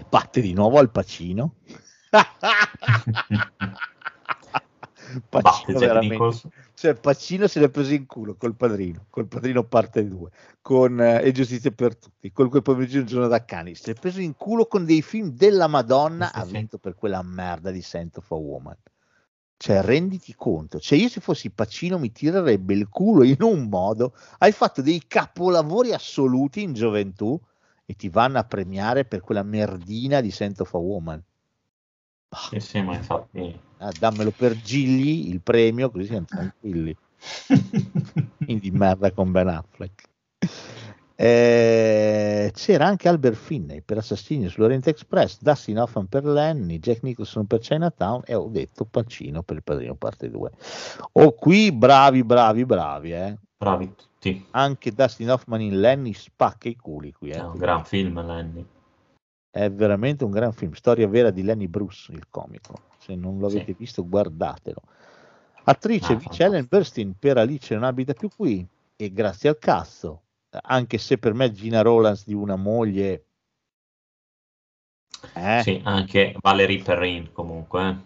Batte 0.10 0.42
di 0.42 0.54
nuovo 0.54 0.80
al 0.80 0.90
Pacino. 0.90 1.56
Pacino 5.30 5.80
veramente. 5.80 6.50
Cioè, 6.74 6.96
Pacino 6.96 7.48
se 7.48 7.60
l'è 7.60 7.70
preso 7.70 7.94
in 7.94 8.06
culo 8.06 8.36
col 8.36 8.56
padrino, 8.56 9.06
col 9.10 9.28
padrino 9.28 9.64
parte 9.64 10.08
2, 10.08 10.30
con 10.62 11.00
eh, 11.00 11.24
E 11.24 11.32
Giustizia 11.32 11.72
per 11.72 11.96
tutti, 11.96 12.32
con 12.32 12.50
quel 12.50 12.62
pomeriggio 12.62 13.00
un 13.00 13.06
giorno 13.06 13.28
da 13.28 13.44
cani. 13.46 13.76
Si 13.76 13.92
è 13.92 13.94
preso 13.94 14.22
in 14.22 14.36
culo 14.36 14.66
con 14.66 14.86
dei 14.86 15.02
film 15.02 15.30
della 15.30 15.68
Madonna, 15.68 16.32
sì, 16.34 16.40
ha 16.40 16.46
vinto 16.46 16.78
per 16.78 16.96
quella 16.96 17.22
merda 17.22 17.72
di 17.72 17.82
Scent 17.82 18.18
of 18.18 18.32
a 18.32 18.36
Woman. 18.36 18.76
Cioè, 19.58 19.82
renditi 19.82 20.34
conto, 20.36 20.80
cioè 20.80 20.98
io 20.98 21.08
se 21.08 21.22
fossi 21.22 21.50
Pacino 21.50 21.98
mi 21.98 22.12
tirerebbe 22.12 22.74
il 22.74 22.90
culo 22.90 23.24
in 23.24 23.38
un 23.40 23.70
modo, 23.70 24.14
hai 24.40 24.52
fatto 24.52 24.82
dei 24.82 25.04
capolavori 25.08 25.94
assoluti 25.94 26.62
in 26.62 26.74
gioventù 26.74 27.40
e 27.86 27.96
ti 27.96 28.10
vanno 28.10 28.40
a 28.40 28.44
premiare 28.44 29.06
per 29.06 29.22
quella 29.22 29.44
merdina 29.44 30.20
di 30.20 30.32
Scent 30.32 30.60
of 30.62 30.74
a 30.74 30.78
Woman. 30.78 31.24
Sì, 32.50 32.60
sì, 32.60 32.82
ma 32.82 32.96
infatti... 32.96 33.60
Ah, 33.78 33.92
dammelo 33.98 34.32
per 34.32 34.60
Gigli 34.62 35.30
il 35.30 35.42
premio, 35.42 35.92
così 35.92 36.06
siamo 36.06 36.26
tranquilli. 36.26 36.96
Quindi 38.44 38.72
merda 38.72 39.12
con 39.12 39.32
Ben 39.32 39.48
Affleck. 39.48 40.10
Eh, 41.16 42.52
c'era 42.56 42.88
anche 42.88 43.08
Albert 43.08 43.36
Finney 43.36 43.82
per 43.82 43.98
Assassini 43.98 44.48
sull'Oriente 44.50 44.90
Express, 44.90 45.40
Dustin 45.42 45.80
Hoffman 45.80 46.08
per 46.08 46.26
Lenny, 46.26 46.80
Jack 46.80 47.04
Nicholson 47.04 47.46
per 47.46 47.60
Chinatown 47.60 48.24
e 48.26 48.34
ho 48.34 48.48
detto 48.48 48.86
Pacino 48.86 49.44
per 49.44 49.58
il 49.58 49.64
Padrino 49.64 49.96
parte 49.96 50.30
2. 50.30 50.52
Oh, 51.14 51.34
qui 51.34 51.72
bravi, 51.72 52.24
bravi, 52.24 52.66
bravi, 52.66 53.14
eh. 53.14 53.38
Bravi 53.58 53.94
tutti. 53.96 54.46
Anche 54.52 54.92
Dustin 54.92 55.30
Hoffman 55.30 55.62
in 55.62 55.80
Lenny 55.80 56.14
spacca 56.14 56.68
i 56.68 56.76
culi 56.76 57.12
qui. 57.12 57.30
Eh. 57.30 57.38
È 57.38 57.44
un 57.44 57.58
gran 57.58 57.86
film 57.86 58.26
Lenny. 58.26 58.66
È 59.52 59.70
veramente 59.70 60.24
un 60.24 60.32
gran 60.32 60.52
film, 60.52 60.72
storia 60.72 61.08
vera 61.08 61.30
di 61.30 61.44
Lenny 61.44 61.68
Bruce, 61.68 62.12
il 62.12 62.26
comico. 62.32 62.74
Se 62.98 63.14
non 63.16 63.38
lo 63.38 63.46
avete 63.46 63.66
sì. 63.66 63.76
visto, 63.78 64.08
guardatelo. 64.08 64.82
Attrice 65.66 66.14
ah, 66.14 66.36
Ellen 66.38 66.66
Burstyn 66.68 67.14
per 67.18 67.38
Alice 67.38 67.74
non 67.74 67.84
abita 67.84 68.14
più 68.14 68.30
qui 68.36 68.68
e 68.96 69.14
grazie 69.14 69.50
al 69.50 69.58
cazzo 69.60 70.24
anche 70.62 70.98
se 70.98 71.18
per 71.18 71.34
me 71.34 71.52
Gina 71.52 71.82
Rollins 71.82 72.26
di 72.26 72.34
una 72.34 72.56
moglie 72.56 73.26
eh? 75.34 75.62
sì, 75.64 75.82
anche 75.84 76.36
Valerie 76.40 76.82
Perrin 76.82 77.32
comunque 77.32 77.90
eh? 77.90 77.98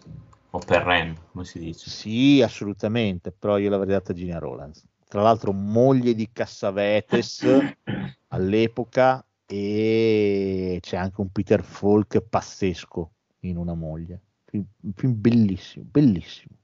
o 0.50 0.58
Perrin 0.58 1.14
come 1.32 1.44
si 1.44 1.58
dice 1.58 1.90
sì 1.90 2.42
assolutamente 2.42 3.32
però 3.32 3.58
io 3.58 3.70
l'avrei 3.70 3.92
data 3.92 4.12
Gina 4.12 4.38
Rollins 4.38 4.86
tra 5.06 5.22
l'altro 5.22 5.52
moglie 5.52 6.14
di 6.14 6.30
Cassavetes 6.32 7.46
all'epoca 8.28 9.24
e 9.46 10.78
c'è 10.80 10.96
anche 10.96 11.20
un 11.20 11.30
Peter 11.30 11.62
Falk 11.62 12.20
pazzesco 12.20 13.12
in 13.40 13.56
una 13.56 13.74
moglie 13.74 14.22
un 14.52 14.92
film 14.94 15.14
bellissimo 15.20 15.86
bellissimo 15.90 16.57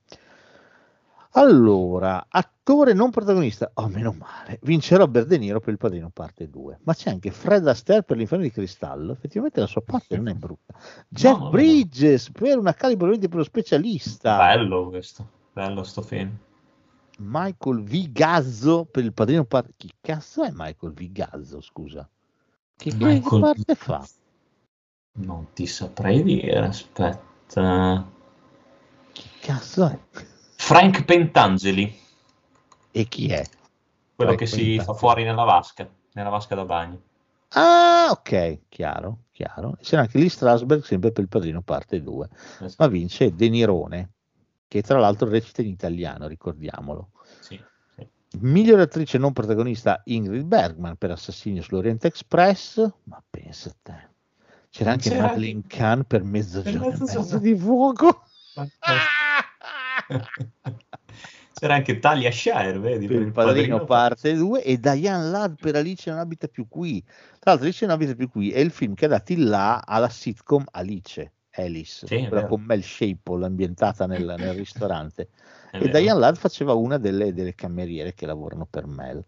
allora, 1.37 2.27
attore 2.29 2.93
non 2.93 3.11
protagonista, 3.11 3.69
oh 3.75 3.89
meno 3.89 4.13
male, 4.13 4.61
vince 4.63 4.97
Robert 4.97 5.27
De 5.27 5.37
Niro 5.37 5.59
per 5.59 5.71
Il 5.71 5.79
Padrino 5.79 6.11
parte 6.11 6.49
2, 6.49 6.79
ma 6.85 6.95
c'è 6.95 7.11
anche 7.11 7.33
Fred 7.33 7.67
Astaire 7.67 8.05
per 8.05 8.17
L'Inferno 8.17 8.45
di 8.45 8.53
Cristallo, 8.53 9.13
effettivamente 9.13 9.59
la 9.59 9.67
sua 9.67 9.81
parte 9.81 10.17
non 10.17 10.29
è 10.29 10.35
brutta. 10.35 10.75
Jeff 11.09 11.39
no, 11.39 11.51
Bridges 11.51 12.29
no. 12.29 12.33
per 12.39 12.59
una 12.59 12.73
calibro 12.73 13.09
20 13.09 13.29
per 13.29 13.39
lo 13.39 13.45
specialista. 13.45 14.37
Bello 14.37 14.89
questo, 14.89 15.29
bello 15.53 15.83
sto 15.83 16.03
film. 16.03 16.39
Michael 17.19 17.83
Vigazzo 17.83 18.85
per 18.85 19.03
Il 19.03 19.13
Padrino 19.13 19.45
parte... 19.45 19.73
Chi 19.77 19.93
cazzo 20.01 20.45
è 20.45 20.51
Michael 20.53 20.93
Vigazzo, 20.93 21.61
scusa? 21.61 22.09
Che, 22.77 22.95
Michael... 22.95 23.41
parte 23.41 23.75
fa? 23.75 24.07
Non 25.15 25.49
ti 25.53 25.67
saprei 25.67 26.23
dire, 26.23 26.59
aspetta. 26.61 28.09
Chi 29.13 29.29
cazzo 29.41 29.87
è? 29.89 29.99
Frank 30.65 31.05
Pentangeli. 31.05 31.95
E 32.91 33.05
chi 33.05 33.29
è? 33.29 33.45
Quello 34.17 34.33
Frank 34.33 34.37
che 34.39 34.47
si 34.47 34.79
fa 34.79 34.95
fuori 34.95 35.23
nella 35.23 35.45
vasca, 35.45 35.87
nella 36.15 36.31
vasca 36.31 36.55
da 36.55 36.65
bagno. 36.65 37.03
Ah, 37.51 38.09
ok, 38.11 38.61
chiaro, 38.71 39.25
chiaro. 39.31 39.77
C'era 39.83 40.01
anche 40.01 40.17
lì 40.17 40.31
Strasberg, 40.31 40.83
sempre 40.83 41.13
per 41.13 41.23
il 41.23 41.29
padrino 41.29 41.61
parte 41.61 42.01
2, 42.01 42.29
esatto. 42.33 42.75
ma 42.79 42.87
vince 42.87 43.35
De 43.35 43.51
Nirone, 43.51 44.13
che 44.67 44.81
tra 44.81 44.99
l'altro 44.99 45.29
recita 45.29 45.61
in 45.61 45.69
italiano, 45.69 46.27
ricordiamolo. 46.27 47.11
Sì, 47.41 47.63
sì. 47.95 48.09
Miglior 48.41 48.81
attrice 48.81 49.19
non 49.19 49.35
protagonista 49.35 50.01
Ingrid 50.05 50.45
Bergman 50.45 50.97
per 50.97 51.11
Assassino 51.11 51.61
sull'Oriente 51.61 52.07
Express, 52.07 52.91
ma 53.03 53.23
pensa 53.29 53.69
a 53.69 53.75
te. 53.83 54.09
C'era 54.71 54.93
anche 54.93 55.11
C'era 55.11 55.27
Madeleine. 55.27 55.61
Kahn 55.67 56.05
per 56.05 56.23
Mezzogiorno, 56.23 57.05
mezzo 57.05 57.39
di 57.39 57.55
fuoco. 57.55 58.23
C'era 61.55 61.75
anche 61.75 61.99
Talia 62.01 62.33
Shire, 62.33 62.79
vedi? 62.79 63.07
Per 63.07 63.21
il 63.21 63.31
padrino, 63.31 63.79
padrino 63.79 63.85
parte 63.85 64.35
2 64.35 64.65
e 64.65 64.79
Diane 64.79 65.31
Ladd 65.31 65.55
per 65.61 65.77
Alice 65.77 66.11
non 66.11 66.19
abita 66.19 66.49
più 66.49 66.67
qui. 66.69 67.03
Tra 67.39 67.53
l'altro 67.53 67.67
Alice 67.67 67.87
non 67.87 67.95
abita 67.95 68.15
più 68.15 68.29
qui 68.29 68.51
è 68.51 68.59
il 68.59 68.73
film 68.73 68.95
che 68.95 69.05
ha 69.05 69.09
dato 69.09 69.33
il 69.33 69.45
là 69.45 69.81
alla 69.85 70.09
sitcom 70.09 70.65
Alice, 70.73 71.33
Alice, 71.53 72.07
sì, 72.07 72.27
quella 72.27 72.47
con 72.47 72.63
Mel 72.63 72.83
Shaple 72.83 73.47
ambientata 73.47 74.07
nel, 74.07 74.35
nel 74.37 74.55
ristorante. 74.55 75.29
È 75.71 75.77
e 75.77 75.81
vero. 75.81 75.99
Diane 75.99 76.21
Ladd 76.21 76.35
faceva 76.35 76.75
una 76.75 76.99
delle, 76.99 77.33
delle 77.33 77.55
cameriere 77.55 78.15
che 78.15 78.27
lavorano 78.27 78.67
per 78.69 78.87
Mel. 78.87 79.25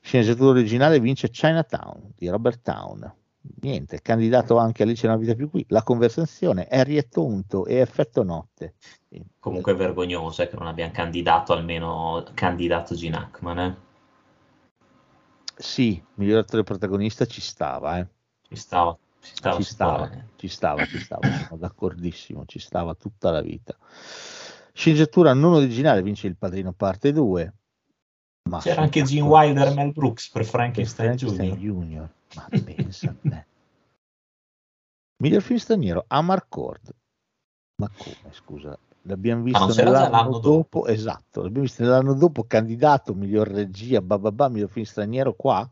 Sceneggiatura 0.00 0.50
originale 0.50 1.00
vince 1.00 1.30
Chinatown 1.30 2.12
di 2.14 2.28
Robert 2.28 2.60
Town 2.62 3.12
niente, 3.60 4.00
candidato 4.02 4.56
anche 4.58 4.82
Alice 4.82 5.06
non 5.06 5.18
vita 5.18 5.34
più 5.34 5.50
qui, 5.50 5.64
la 5.68 5.82
conversazione, 5.82 6.66
Harry 6.68 6.96
è 6.96 7.08
tonto 7.08 7.66
e 7.66 7.76
effetto 7.76 8.22
notte. 8.22 8.74
Comunque 9.38 9.72
è 9.72 9.76
vergognoso 9.76 10.42
eh, 10.42 10.48
che 10.48 10.56
non 10.56 10.66
abbiamo 10.66 10.92
candidato 10.92 11.52
almeno 11.52 12.24
candidato 12.34 12.94
Gene 12.94 13.16
Hackman. 13.16 13.58
Eh. 13.58 13.76
Sì, 15.56 16.02
miglior 16.14 16.40
attore 16.40 16.62
protagonista 16.62 17.24
ci 17.26 17.40
stava, 17.40 17.98
eh. 17.98 18.06
Ci 18.42 18.56
stava. 18.56 18.96
Ci 19.20 19.34
stava, 19.34 19.56
ci 19.56 19.64
stava, 19.64 20.10
ci 20.36 20.48
stava, 20.48 20.86
ci 20.86 20.98
stava, 20.98 21.28
sono 21.46 21.58
d'accordissimo, 21.58 22.44
ci 22.46 22.60
stava 22.60 22.94
tutta 22.94 23.30
la 23.32 23.40
vita. 23.40 23.76
Sceneggiatura 24.72 25.34
non 25.34 25.54
originale 25.54 26.02
vince 26.02 26.28
Il 26.28 26.36
Padrino 26.36 26.72
parte 26.72 27.12
2. 27.12 27.52
C'era 28.60 28.82
anche 28.82 29.02
Gene 29.02 29.26
Wilder 29.26 29.68
e 29.68 29.74
Mel 29.74 29.92
Brooks 29.92 30.30
per 30.30 30.44
Frankenstein, 30.44 31.18
Frankenstein 31.18 31.54
Junior. 31.56 31.76
Junior. 31.76 32.08
Ma 32.34 32.48
pensa 32.64 33.10
a 33.10 33.28
te. 33.28 33.46
Miglior 35.20 35.42
film 35.42 35.58
straniero, 35.58 36.04
Amarcord. 36.06 36.94
Ma 37.76 37.90
come, 37.96 38.32
scusa? 38.32 38.78
L'abbiamo 39.02 39.42
visto 39.42 39.62
ah, 39.62 39.74
nell'anno 39.74 40.30
dopo. 40.32 40.40
dopo. 40.40 40.86
Esatto, 40.86 41.42
l'abbiamo 41.42 41.64
visto 41.64 41.82
nell'anno 41.82 42.14
dopo, 42.14 42.44
candidato, 42.44 43.14
miglior 43.14 43.48
regia, 43.48 44.00
bababà, 44.00 44.48
miglior 44.48 44.70
film 44.70 44.84
straniero 44.84 45.34
qua. 45.34 45.68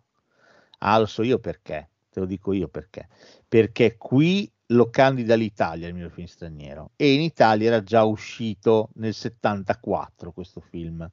Ah, 0.79 0.99
lo 0.99 1.07
so 1.07 1.23
io 1.23 1.39
perché, 1.39 1.91
te 2.11 2.21
lo 2.21 2.27
dico 2.27 2.53
io 2.53 2.69
perché. 2.69 3.09
Perché 3.47 3.97
qui 3.97 4.51
lo 4.71 4.91
candida 4.91 5.37
l'Italia 5.37 5.87
il 5.87 5.95
miglior 5.95 6.11
film 6.11 6.27
straniero 6.27 6.91
e 6.97 7.13
in 7.13 7.21
Italia 7.21 7.69
era 7.69 7.83
già 7.85 8.03
uscito 8.03 8.91
nel 8.95 9.15
74 9.15 10.33
questo 10.33 10.61
film. 10.61 11.09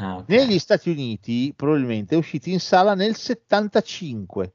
Ah, 0.00 0.16
okay. 0.16 0.36
Negli 0.36 0.58
Stati 0.58 0.90
Uniti 0.90 1.52
probabilmente 1.54 2.14
è 2.14 2.18
uscito 2.18 2.48
in 2.48 2.60
sala 2.60 2.94
nel 2.94 3.14
75 3.14 4.54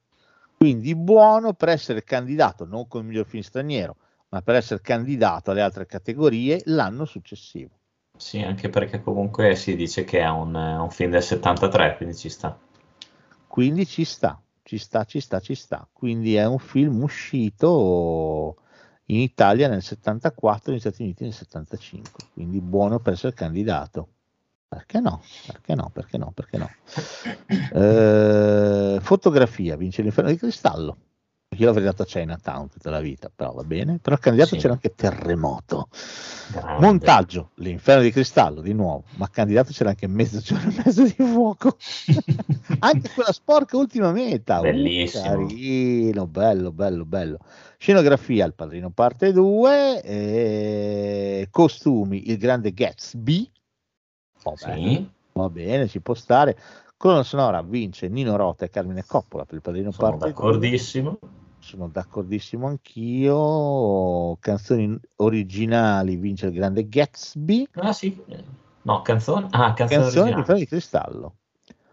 quindi 0.58 0.96
buono 0.96 1.54
per 1.54 1.70
essere 1.70 2.04
candidato 2.04 2.66
non 2.66 2.88
come 2.88 3.04
miglior 3.04 3.26
film 3.28 3.44
straniero, 3.44 3.98
ma 4.30 4.42
per 4.42 4.56
essere 4.56 4.82
candidato 4.82 5.52
alle 5.52 5.62
altre 5.62 5.86
categorie 5.86 6.62
l'anno 6.66 7.06
successivo. 7.06 7.72
Sì, 8.18 8.42
anche 8.42 8.70
perché 8.70 9.02
comunque 9.02 9.56
si 9.56 9.76
dice 9.76 10.06
che 10.06 10.22
è 10.22 10.30
un, 10.30 10.56
un 10.56 10.90
film 10.90 11.12
del 11.12 11.22
73, 11.22 11.98
quindi 11.98 12.16
ci 12.16 12.30
sta. 12.30 12.58
Quindi 13.46 13.86
ci 13.86 14.06
sta, 14.06 14.42
ci 14.64 14.78
sta, 14.78 15.04
ci 15.04 15.20
sta, 15.20 15.40
ci 15.40 15.54
sta. 15.54 15.88
Quindi 15.92 16.36
è 16.36 16.46
un 16.46 16.60
film 16.60 17.04
uscito 17.04 18.56
in 19.06 19.20
Italia 19.20 19.68
nel 19.68 19.84
74 19.84 20.72
negli 20.72 20.80
Stati 20.80 21.04
Uniti 21.04 21.24
nel 21.24 21.34
75, 21.34 22.30
quindi 22.34 22.62
buono 22.62 23.00
per 23.00 23.14
essere 23.14 23.34
candidato. 23.34 24.08
Perché 24.68 25.00
no? 25.00 25.22
Perché 25.46 25.76
no? 25.76 25.90
Perché 25.94 26.18
no? 26.18 26.32
Perché 26.34 26.58
no? 26.58 26.70
Eh, 27.74 29.00
fotografia 29.02 29.76
vince 29.78 30.02
l'inferno 30.02 30.30
di 30.32 30.38
cristallo. 30.38 30.98
Io 31.58 31.68
l'avrei 31.68 31.86
dato 31.86 32.02
a 32.02 32.06
Chinatown 32.06 32.68
tutta 32.70 32.90
la 32.90 33.00
vita, 33.00 33.32
però 33.34 33.54
va 33.54 33.64
bene. 33.64 34.00
Però 34.02 34.18
candidato 34.18 34.56
Sì. 34.56 34.62
c'era 34.62 34.74
anche 34.74 34.94
Terremoto. 34.94 35.88
Grande. 36.52 36.86
Montaggio, 36.86 37.52
L'inferno 37.56 38.02
di 38.02 38.12
cristallo, 38.12 38.60
di 38.60 38.74
nuovo. 38.74 39.06
Ma 39.16 39.30
candidato 39.30 39.72
c'era 39.72 39.92
anche 39.92 40.08
Mezzogiorno 40.08 40.70
e 40.70 40.82
mezzo 40.84 41.04
di 41.04 41.14
fuoco. 41.16 41.78
anche 42.80 43.10
quella 43.14 43.32
sporca 43.32 43.78
ultima 43.78 44.12
meta. 44.12 44.60
Uh, 44.60 44.64
Bellissimo. 44.64 45.24
carino, 45.24 46.28
bello, 46.28 46.72
bello, 46.74 47.06
bello. 47.06 47.38
Scenografia, 47.78 48.46
Il 48.46 48.54
Padrino 48.54 48.90
parte 48.90 49.32
2. 49.32 50.02
eh, 50.02 51.48
costumi, 51.52 52.30
Il 52.32 52.38
Grande 52.38 52.74
Gatsby. 52.74 53.50
Oh, 54.46 54.54
bello. 54.64 54.88
Sì, 54.88 55.10
Va 55.34 55.50
bene, 55.50 55.88
ci 55.88 56.00
può 56.02 56.14
stare. 56.14 56.58
Colonna 56.98 57.24
sonora 57.24 57.62
vince 57.62 58.08
Nino 58.08 58.36
Rota 58.38 58.66
e 58.66 58.70
Carmine 58.70 59.04
Coppola 59.06 59.44
per 59.44 59.56
il 59.56 59.62
padrino 59.62 59.92
sono 59.92 60.10
parte 60.10 60.32
2. 60.32 60.34
d'accordissimo. 60.34 61.20
Sono 61.60 61.88
d'accordissimo 61.90 62.68
anch'io. 62.68 64.38
Canzoni 64.40 64.98
originali 65.18 66.16
vince 66.16 66.46
il 66.46 66.54
grande 66.54 66.88
Gatsby. 66.88 67.68
Ah 67.74 67.92
sì, 67.92 68.18
no, 68.84 69.02
canzone, 69.02 69.48
ah, 69.50 69.74
canzone 69.74 70.04
Canzoni. 70.04 70.44
Freno 70.44 70.58
di 70.60 70.68
Cristallo. 70.68 71.36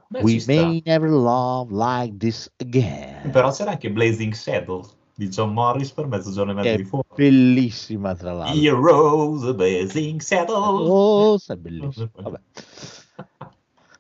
Beh, 0.09 0.23
We 0.23 0.31
ci 0.33 0.41
sta. 0.41 0.53
may 0.53 0.83
never 0.85 1.09
love 1.11 1.73
like 1.73 2.17
this 2.19 2.53
again. 2.59 3.31
Però 3.31 3.51
c'era 3.51 3.71
anche 3.73 3.91
Blazing 3.91 4.35
Saddle 4.35 4.83
di 5.23 5.29
John 5.29 5.53
Morris 5.53 5.93
per 5.93 6.07
mezzogiorno 6.07 6.53
e 6.53 6.55
mezzo 6.55 6.77
di 6.77 6.85
fuoco. 6.85 7.15
Bellissima 7.15 8.15
tra 8.15 8.33
l'altro. 8.33 8.61
Heroes, 8.61 9.55
Blazing 9.55 10.21
Saddle. 10.21 10.55
Oh, 10.55 11.39
è 11.47 11.57
bellissimo. 11.57 12.11
Vabbè. 12.15 12.41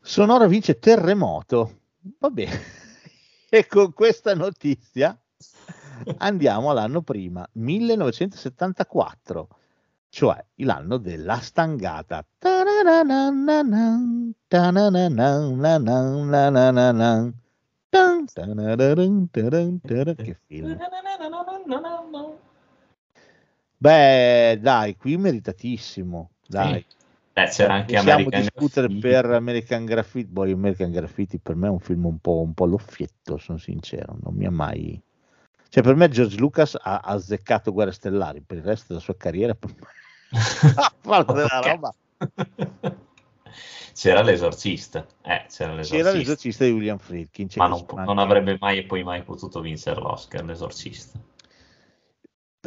Sonora 0.00 0.46
vince 0.46 0.78
Terremoto. 0.78 1.78
Va 2.18 2.30
bene. 2.30 2.60
E 3.52 3.66
con 3.66 3.92
questa 3.92 4.34
notizia 4.34 5.14
andiamo 6.16 6.70
all'anno 6.70 7.02
prima, 7.02 7.46
1974, 7.52 9.48
cioè 10.08 10.42
l'anno 10.56 10.96
della 10.96 11.38
stangata. 11.38 12.24
Ta-ra-ra-na-na-nan, 12.38 14.32
ta-na-na-na-na-na-na-na-nan, 14.48 17.41
Che 20.14 20.38
film. 20.46 20.78
Beh, 23.76 24.58
dai, 24.62 24.96
qui 24.96 25.18
meritatissimo. 25.18 26.30
Dai. 26.46 26.84
Eh, 27.34 27.48
c'era 27.48 27.74
anche 27.74 27.94
Possiamo 27.94 28.12
American 28.12 28.40
discutere 28.40 28.86
Graffiti. 28.86 29.08
per 29.08 29.24
American 29.26 29.84
Graffiti. 29.84 30.32
Poi 30.32 30.52
American 30.52 30.90
Graffiti 30.90 31.38
per 31.38 31.54
me 31.54 31.66
è 31.66 31.70
un 31.70 31.80
film 31.80 32.06
un 32.06 32.18
po', 32.18 32.40
un 32.40 32.54
po' 32.54 32.64
all'offietto, 32.64 33.36
sono 33.36 33.58
sincero. 33.58 34.16
Non 34.22 34.34
mi 34.34 34.46
ha 34.46 34.50
mai. 34.50 34.98
Cioè, 35.68 35.82
per 35.82 35.94
me 35.94 36.08
George 36.08 36.38
Lucas 36.38 36.78
ha, 36.80 37.00
azzeccato 37.04 37.72
Guerre 37.72 37.92
Stellari, 37.92 38.40
per 38.40 38.56
il 38.56 38.62
resto 38.62 38.86
della 38.88 39.00
sua 39.00 39.16
carriera 39.16 39.54
per 39.54 39.70
me 39.70 39.86
ha 40.76 40.92
fatto 40.98 41.32
della 41.34 41.60
roba. 41.62 41.94
C'era 43.94 44.22
l'esorcista. 44.22 45.06
Eh, 45.22 45.46
c'era 45.48 45.74
l'esorcista. 45.74 45.96
C'era 45.96 46.12
l'esorcista 46.12 46.64
di 46.64 46.70
William 46.70 46.98
Friedkin. 46.98 47.48
Ma 47.56 47.66
non, 47.66 47.84
non 48.04 48.18
avrebbe 48.18 48.56
mai 48.60 48.78
e 48.78 48.84
poi 48.84 49.02
mai 49.02 49.22
potuto 49.22 49.60
vincere 49.60 50.00
l'Oscar, 50.00 50.44
l'esorcista. 50.44 51.18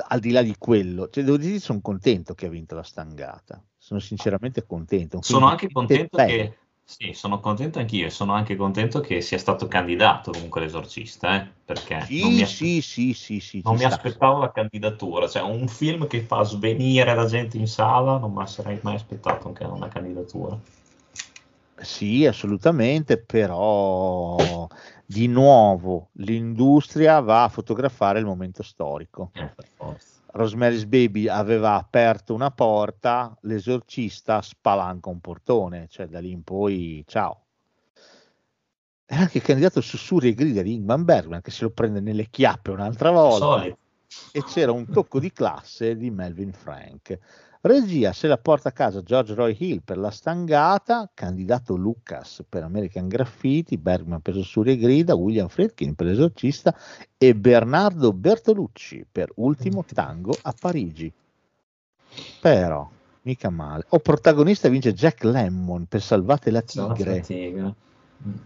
Al 0.07 0.19
di 0.19 0.31
là 0.31 0.41
di 0.41 0.55
quello, 0.57 1.09
cioè, 1.09 1.23
devo 1.23 1.37
dire 1.37 1.59
sono 1.59 1.79
contento 1.81 2.33
che 2.33 2.47
ha 2.47 2.49
vinto 2.49 2.75
la 2.75 2.83
stangata. 2.83 3.63
Sono 3.77 3.99
sinceramente 3.99 4.65
contento. 4.65 5.21
Sono 5.21 5.47
anche 5.47 5.71
contento 5.71 6.17
che... 6.17 6.57
Sì, 6.85 7.11
sono 7.13 7.39
contento 7.41 7.79
anch'io 7.79 8.05
e 8.05 8.09
sono 8.09 8.33
anche 8.33 8.55
contento 8.55 9.01
che 9.01 9.19
sia 9.21 9.37
stato 9.37 9.67
candidato 9.67 10.31
comunque 10.31 10.61
l'esorcista, 10.61 11.35
eh, 11.41 11.53
perché 11.65 11.97
Sì, 11.97 12.19
non 12.19 12.33
mi, 12.33 12.43
aspe- 12.43 12.71
sì, 12.81 12.81
sì, 12.81 13.13
sì, 13.13 13.39
sì, 13.41 13.61
non 13.63 13.75
mi 13.77 13.83
sta. 13.83 13.85
aspettavo 13.85 14.39
la 14.39 14.51
candidatura, 14.51 15.27
cioè 15.27 15.41
un 15.43 15.67
film 15.67 16.07
che 16.07 16.23
fa 16.25 16.43
svenire 16.43 17.13
la 17.15 17.25
gente 17.25 17.57
in 17.57 17.67
sala, 17.67 18.17
non 18.19 18.33
mi 18.33 18.47
sarei 18.47 18.79
mai 18.83 18.95
aspettato 18.95 19.47
anche 19.49 19.63
una 19.65 19.87
candidatura. 19.89 20.59
Sì, 21.81 22.25
assolutamente, 22.25 23.21
però 23.23 24.67
di 25.05 25.27
nuovo 25.27 26.09
l'industria 26.15 27.19
va 27.21 27.43
a 27.43 27.49
fotografare 27.49 28.19
il 28.19 28.25
momento 28.25 28.61
storico. 28.63 29.31
Eh, 29.35 29.47
per 29.55 29.67
forza. 29.77 30.14
Rosemary's 30.35 30.83
Baby 30.85 31.29
aveva 31.29 31.75
aperto 31.75 32.33
una 32.33 32.51
porta, 32.51 33.37
l'esorcista 33.43 34.41
spalanca 34.41 35.09
un 35.09 35.21
portone, 35.21 35.87
cioè 35.89 36.07
da 36.07 36.19
lì 36.19 36.31
in 36.31 36.43
poi 36.43 37.03
ciao. 37.07 37.43
È 39.05 39.15
anche 39.15 39.39
candidato 39.39 39.79
sussurri 39.79 40.29
e 40.29 40.33
grida 40.33 40.61
di 40.61 40.73
Ingman 40.73 41.05
Bergman 41.05 41.41
che 41.41 41.51
se 41.51 41.63
lo 41.63 41.69
prende 41.69 42.01
nelle 42.01 42.29
chiappe 42.29 42.71
un'altra 42.71 43.11
volta 43.11 43.45
Solito. 43.45 43.77
e 44.33 44.43
c'era 44.43 44.73
un 44.73 44.89
tocco 44.91 45.19
di 45.19 45.31
classe 45.31 45.95
di 45.95 46.11
Melvin 46.11 46.51
Frank. 46.51 47.17
Regia 47.65 48.13
se 48.13 48.27
la 48.27 48.37
porta 48.37 48.69
a 48.69 48.71
casa 48.71 49.01
George 49.01 49.33
Roy 49.33 49.55
Hill 49.57 49.81
per 49.83 49.97
La 49.97 50.11
Stangata, 50.11 51.09
candidato 51.11 51.75
Lucas 51.75 52.43
per 52.47 52.61
American 52.61 53.07
Graffiti, 53.07 53.79
Bergman 53.79 54.21
per 54.21 54.35
Sussurri 54.35 54.73
e 54.73 54.77
Grida, 54.77 55.15
William 55.15 55.47
Friedkin 55.47 55.95
per 55.95 56.05
L'esorcista 56.05 56.75
e 57.17 57.33
Bernardo 57.33 58.13
Bertolucci 58.13 59.07
per 59.11 59.31
Ultimo 59.37 59.83
Tango 59.91 60.37
a 60.43 60.53
Parigi. 60.59 61.11
Però, 62.39 62.87
mica 63.23 63.49
male. 63.49 63.85
O 63.89 63.99
protagonista 63.99 64.69
vince 64.69 64.93
Jack 64.93 65.23
Lemmon 65.23 65.87
per 65.87 66.03
Salvate 66.03 66.51
la 66.51 66.61
Tigre. 66.61 67.25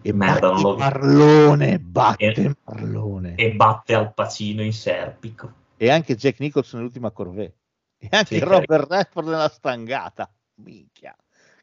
E 0.01 0.13
Merda, 0.13 0.51
batte. 0.53 0.77
Marlone, 0.77 1.79
batte 1.79 2.25
E- 2.31 2.55
Marlone. 2.63 3.35
E 3.35 3.51
batte 3.51 3.93
al 3.93 4.13
pacino 4.13 4.63
in 4.63 4.71
serpico. 4.71 5.51
e 5.75 5.89
anche 5.89 6.15
Jack 6.15 6.39
Nicholson 6.39 6.79
nell'ultima 6.79 7.11
Corvée 7.11 7.53
e 7.99 8.07
anche 8.15 8.37
Sì, 8.37 8.39
Robert 8.39 8.89
Redford 8.89 9.27
nella 9.27 9.49
stangata 9.49 10.31
minchia 10.55 11.15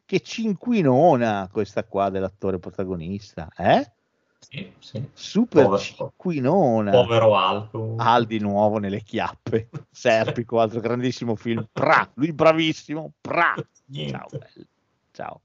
che 0.05 0.21
cinquinona 0.21 1.49
questa 1.51 1.83
qua 1.83 2.09
dell'attore 2.09 2.59
protagonista 2.59 3.49
eh? 3.57 3.91
Sì, 4.39 4.71
sì. 4.79 5.03
super 5.13 5.63
Povero- 5.65 5.81
cinquinona 5.81 6.91
Povero 6.91 7.35
Alco. 7.35 7.95
Al 7.97 8.25
di 8.25 8.39
nuovo 8.39 8.77
nelle 8.77 9.01
chiappe 9.01 9.69
Serpico 9.91 10.59
altro 10.59 10.79
grandissimo 10.79 11.35
film 11.35 11.67
Pra, 11.71 12.09
lui 12.13 12.31
bravissimo 12.31 13.13
Pra. 13.19 13.55
Niente. 13.89 14.11
ciao 14.17 14.27
bello. 14.29 14.65
ciao 15.11 15.41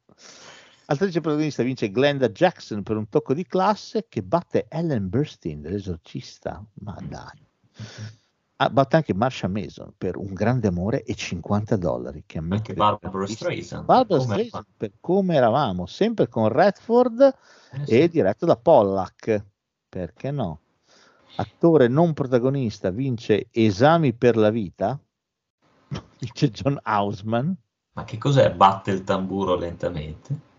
Attrice 0.87 1.21
protagonista 1.21 1.63
vince 1.63 1.91
Glenda 1.91 2.29
Jackson 2.29 2.83
per 2.83 2.97
un 2.97 3.09
tocco 3.09 3.33
di 3.35 3.47
classe 3.47 4.07
che 4.09 4.23
batte 4.23 4.67
Ellen 4.69 5.09
Burstyn 5.09 5.63
dell'esorcista 5.63 6.63
ma 6.81 6.97
dai 7.01 7.41
Ah, 8.63 8.71
batte 8.71 8.95
anche 8.97 9.13
Marsha 9.13 9.49
Mason 9.49 9.93
per 9.99 10.17
un 10.17 10.33
grande 10.33 10.69
amore 10.69 11.03
e 11.03 11.15
50 11.15 11.77
dollari 11.77 12.23
che 12.27 12.39
Anche 12.39 12.75
Barbara. 12.75 13.27
Streisand. 13.27 13.85
Barbara 13.85 14.21
Come 14.21 14.35
Streisand 14.35 14.67
per 14.77 14.93
come 15.01 15.35
eravamo 15.35 15.87
sempre 15.87 16.29
con 16.29 16.49
Redford 16.49 17.21
Eh, 17.73 17.87
sì. 17.87 17.99
e 17.99 18.09
diretto 18.09 18.47
da 18.47 18.57
Pollack 18.57 19.45
perché 19.89 20.31
no 20.31 20.61
attore 21.37 21.89
non 21.89 22.13
protagonista 22.13 22.91
vince 22.91 23.49
Esami 23.51 24.13
per 24.13 24.37
la 24.37 24.51
vita 24.51 24.97
vince 26.21 26.51
John 26.51 26.79
Hausman 26.83 27.57
Ma 27.95 28.05
che 28.05 28.17
cos'è? 28.17 28.53
Batte 28.53 28.91
il 28.93 29.03
tamburo 29.03 29.57
lentamente. 29.57 30.51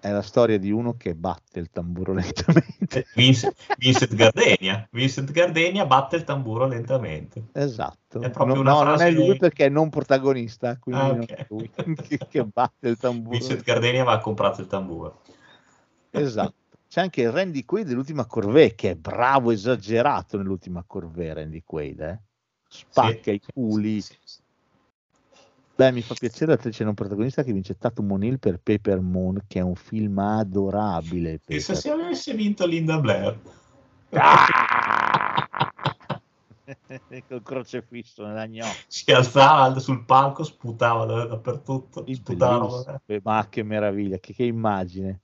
È 0.00 0.10
la 0.10 0.22
storia 0.22 0.58
di 0.58 0.70
uno 0.70 0.96
che 0.96 1.14
batte 1.14 1.60
il 1.60 1.70
tamburo 1.70 2.12
lentamente 2.14 3.06
Vincent, 3.14 3.54
Vincent 3.78 4.14
Gardenia. 4.14 4.88
Vincent 4.90 5.30
Gardenia 5.30 5.86
batte 5.86 6.16
il 6.16 6.24
tamburo 6.24 6.66
lentamente. 6.66 7.44
esatto 7.52 8.20
È 8.20 8.32
No, 8.44 8.62
no, 8.62 8.82
non 8.82 9.00
è 9.00 9.10
lui 9.10 9.36
perché 9.36 9.66
è 9.66 9.68
non 9.68 9.90
protagonista 9.90 10.76
quindi 10.78 11.02
Ah, 11.02 11.08
non 11.10 11.20
ok. 11.20 11.30
è 11.32 11.46
lui 11.48 11.70
che, 12.08 12.18
che 12.28 12.44
batte 12.44 12.88
il 12.88 12.96
tamburo 12.96 13.36
Vincent 13.38 13.62
Gardenia 13.62 14.04
va 14.04 14.12
a 14.12 14.18
comprato 14.18 14.60
il 14.60 14.66
tamburo. 14.66 15.20
Esatto. 16.10 16.54
C'è 16.88 17.00
anche 17.00 17.30
Randy 17.30 17.64
Quaid 17.64 17.86
dell'ultima 17.86 18.26
Corvée 18.26 18.74
che 18.74 18.90
è 18.90 18.94
bravo 18.96 19.52
esagerato 19.52 20.36
nell'ultima 20.36 20.82
Corvée 20.84 21.32
Randy 21.34 21.62
Quaid, 21.64 22.00
eh? 22.00 22.20
Spacca 22.68 23.30
Sì, 23.30 23.34
i 23.34 23.40
culi. 23.52 24.00
sì, 24.00 24.16
sì. 24.24 24.39
Beh, 25.80 25.92
mi 25.92 26.02
fa 26.02 26.12
piacere 26.12 26.52
l'attrice 26.52 26.84
non 26.84 26.92
protagonista 26.92 27.42
che 27.42 27.54
vince 27.54 27.78
Tatum 27.78 28.12
O'Neill 28.12 28.36
per 28.36 28.60
Paper 28.62 29.00
Moon, 29.00 29.44
che 29.48 29.60
è 29.60 29.62
un 29.62 29.76
film 29.76 30.18
adorabile. 30.18 31.40
E 31.46 31.58
se 31.58 31.72
Paper- 31.72 31.78
si 31.78 31.88
avesse 31.88 32.34
vinto 32.34 32.66
Linda 32.66 33.00
Blair? 33.00 33.38
Ah! 34.10 34.46
Col 37.26 37.42
crocefisso 37.42 38.26
nella 38.26 38.46
gnocca. 38.46 38.74
Si 38.88 39.10
alzava 39.10 39.78
sul 39.78 40.04
palco, 40.04 40.44
sputava 40.44 41.06
da- 41.06 41.24
dappertutto. 41.24 42.04
Sputava 42.12 43.00
Ma 43.22 43.46
che 43.48 43.62
meraviglia, 43.62 44.18
che, 44.18 44.34
che 44.34 44.44
immagine. 44.44 45.20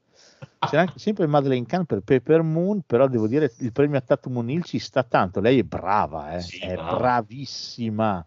C'era 0.59 0.81
anche 0.81 0.99
sempre 0.99 1.27
Madeleine 1.27 1.67
Kahn 1.67 1.85
per 1.85 2.01
Paper 2.01 2.41
Moon, 2.41 2.81
però 2.81 3.09
devo 3.09 3.29
dire 3.29 3.53
il 3.59 3.73
premio 3.73 3.99
a 3.99 4.01
Tatum 4.01 4.39
O'Neill 4.39 4.63
ci 4.63 4.79
sta 4.79 5.03
tanto. 5.03 5.41
Lei 5.41 5.59
è 5.59 5.65
brava, 5.65 6.33
eh? 6.33 6.41
Sì, 6.41 6.61
è 6.61 6.73
brava. 6.73 6.97
bravissima. 6.97 8.25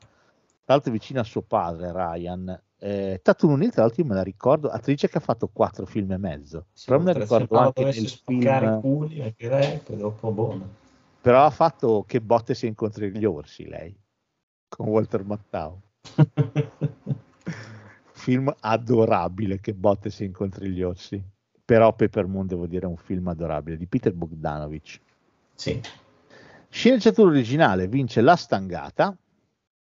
Tra 0.69 0.77
l'altro 0.77 0.93
vicina 0.93 1.21
a 1.21 1.23
suo 1.23 1.41
padre, 1.41 1.91
Ryan. 1.91 2.61
Eh, 2.77 3.21
Tatum 3.23 3.53
O'Neill, 3.53 3.71
tra 3.71 3.81
l'altro, 3.81 4.03
io 4.03 4.07
me 4.07 4.13
la 4.13 4.21
ricordo, 4.21 4.69
attrice 4.69 5.09
che 5.09 5.17
ha 5.17 5.19
fatto 5.19 5.47
quattro 5.47 5.87
film 5.87 6.11
e 6.11 6.17
mezzo. 6.17 6.67
Sì, 6.73 6.85
però 6.85 6.99
me 6.99 7.11
la 7.11 7.17
ricordo 7.21 7.57
anche 7.57 7.85
nel 7.85 8.07
film. 8.07 8.79
culi, 8.79 9.19
anche 9.19 9.49
lei, 9.49 9.79
poi 9.79 9.97
dopo 9.97 10.29
buono. 10.29 10.69
però 11.21 11.43
ha 11.43 11.49
fatto 11.49 12.03
che 12.05 12.21
botte 12.21 12.53
se 12.53 12.67
incontri 12.67 13.09
gli 13.09 13.25
orsi 13.25 13.67
lei, 13.67 13.99
con 14.67 14.89
Walter 14.89 15.23
Mattau. 15.23 15.81
film 18.13 18.55
adorabile, 18.59 19.59
che 19.59 19.73
botte 19.73 20.11
se 20.11 20.23
incontri 20.23 20.69
gli 20.69 20.83
orsi. 20.83 21.19
Però 21.65 21.95
Paper 21.95 22.27
Moon, 22.27 22.45
devo 22.45 22.67
dire, 22.67 22.85
è 22.85 22.89
un 22.89 22.97
film 22.97 23.27
adorabile, 23.29 23.75
di 23.75 23.87
Peter 23.87 24.13
Bogdanovich. 24.13 24.99
Sì. 25.55 25.81
Sceneggiatura 26.69 27.31
originale 27.31 27.87
vince 27.87 28.21
La 28.21 28.35
Stangata, 28.35 29.17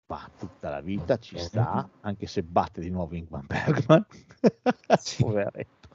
ma 0.07 0.29
tutta 0.37 0.69
la 0.69 0.79
vita 0.81 1.17
ci 1.17 1.37
sta, 1.37 1.87
anche 2.01 2.27
se 2.27 2.41
batte 2.41 2.79
di 2.81 2.89
nuovo 2.89 3.15
Ingmar 3.15 3.45
Bergman. 3.45 4.05
Sì. 4.99 5.23
Poveretto. 5.23 5.89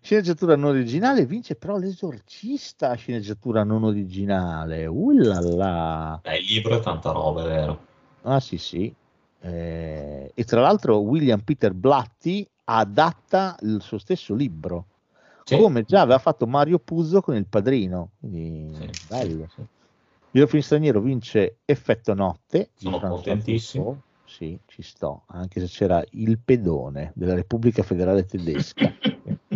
Sceneggiatura 0.00 0.56
non 0.56 0.70
originale 0.70 1.26
vince 1.26 1.56
però 1.56 1.76
l'esorcista, 1.76 2.94
sceneggiatura 2.94 3.64
non 3.64 3.82
originale. 3.84 4.86
Ullala. 4.86 6.20
Eh, 6.22 6.38
il 6.38 6.44
libro 6.46 6.78
è 6.78 6.80
tanta 6.80 7.10
roba, 7.10 7.42
è 7.44 7.46
vero. 7.48 7.86
Ah 8.22 8.40
sì 8.40 8.56
sì. 8.56 8.94
Eh, 9.40 10.32
e 10.34 10.44
tra 10.44 10.60
l'altro 10.60 10.98
William 11.00 11.40
Peter 11.40 11.74
Blatty 11.74 12.48
adatta 12.64 13.56
il 13.60 13.80
suo 13.82 13.98
stesso 13.98 14.34
libro, 14.34 14.86
Sì. 15.44 15.56
come 15.56 15.82
già 15.82 16.00
aveva 16.00 16.18
fatto 16.18 16.46
Mario 16.46 16.78
Puzo 16.78 17.20
con 17.20 17.34
Il 17.36 17.46
Padrino. 17.46 18.12
Quindi 18.20 18.74
Sì, 18.74 18.90
bello. 19.06 19.46
sì, 19.54 19.62
Il 20.32 20.46
film 20.46 20.62
straniero 20.62 21.00
vince 21.00 21.58
Effetto 21.64 22.14
Notte. 22.14 22.70
Sono 22.74 23.00
contentissimo. 23.00 24.02
Sì, 24.24 24.58
ci 24.66 24.82
sto, 24.82 25.22
anche 25.28 25.58
se 25.60 25.66
c'era 25.66 26.04
Il 26.10 26.38
Pedone 26.38 27.12
della 27.14 27.34
Repubblica 27.34 27.82
Federale 27.82 28.26
Tedesca. 28.26 28.92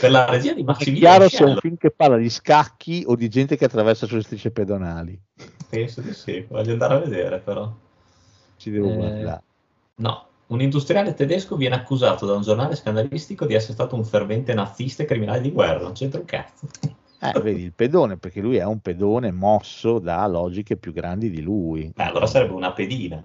per 0.00 0.10
la 0.10 0.28
regia 0.28 0.52
di 0.52 0.62
Non 0.62 0.74
è 0.74 0.78
Massimiliano 0.78 1.16
chiaro 1.16 1.28
se 1.30 1.44
è 1.44 1.48
un 1.48 1.56
film 1.58 1.76
che 1.76 1.90
parla 1.90 2.18
di 2.18 2.28
scacchi 2.28 3.04
o 3.06 3.16
di 3.16 3.28
gente 3.30 3.56
che 3.56 3.64
attraversa 3.64 4.06
sulle 4.06 4.22
strisce 4.22 4.50
pedonali. 4.50 5.18
Penso 5.68 6.02
di 6.02 6.12
sì, 6.12 6.44
voglio 6.46 6.72
andare 6.72 6.94
a 6.94 6.98
vedere 6.98 7.38
però. 7.38 7.72
Ci 8.56 8.70
devo 8.70 8.90
Eh, 8.90 8.94
guardare. 8.96 9.42
No, 9.96 10.26
un 10.48 10.60
industriale 10.60 11.14
tedesco 11.14 11.56
viene 11.56 11.76
accusato 11.76 12.26
da 12.26 12.34
un 12.34 12.42
giornale 12.42 12.76
scandalistico 12.76 13.46
di 13.46 13.54
essere 13.54 13.72
stato 13.72 13.96
un 13.96 14.04
fervente 14.04 14.52
nazista 14.52 15.02
e 15.02 15.06
criminale 15.06 15.40
di 15.40 15.50
guerra, 15.50 15.80
non 15.80 15.92
c'entra 15.92 16.20
un 16.20 16.26
cazzo. 16.26 16.68
Eh, 17.24 17.40
vedi 17.40 17.62
il 17.62 17.72
pedone, 17.72 18.16
perché 18.16 18.40
lui 18.40 18.56
è 18.56 18.64
un 18.64 18.80
pedone 18.80 19.30
mosso 19.30 20.00
da 20.00 20.26
logiche 20.26 20.76
più 20.76 20.92
grandi 20.92 21.30
di 21.30 21.40
lui. 21.40 21.92
Beh, 21.94 22.02
allora 22.02 22.26
sarebbe 22.26 22.54
una 22.54 22.72
pedina. 22.72 23.22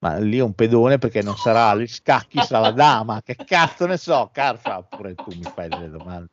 Ma 0.00 0.16
lì 0.16 0.38
è 0.38 0.42
un 0.42 0.54
pedone 0.54 0.96
perché 0.96 1.20
non 1.20 1.36
sarà 1.36 1.68
agli 1.68 1.86
scacchi, 1.86 2.40
sarà 2.40 2.60
la 2.60 2.70
dama. 2.70 3.20
Che 3.22 3.36
cazzo 3.36 3.84
ne 3.84 3.98
so, 3.98 4.30
Carfa, 4.32 4.80
pure 4.82 5.14
tu 5.14 5.30
mi 5.36 5.42
fai 5.42 5.68
delle 5.68 5.90
domande. 5.90 6.30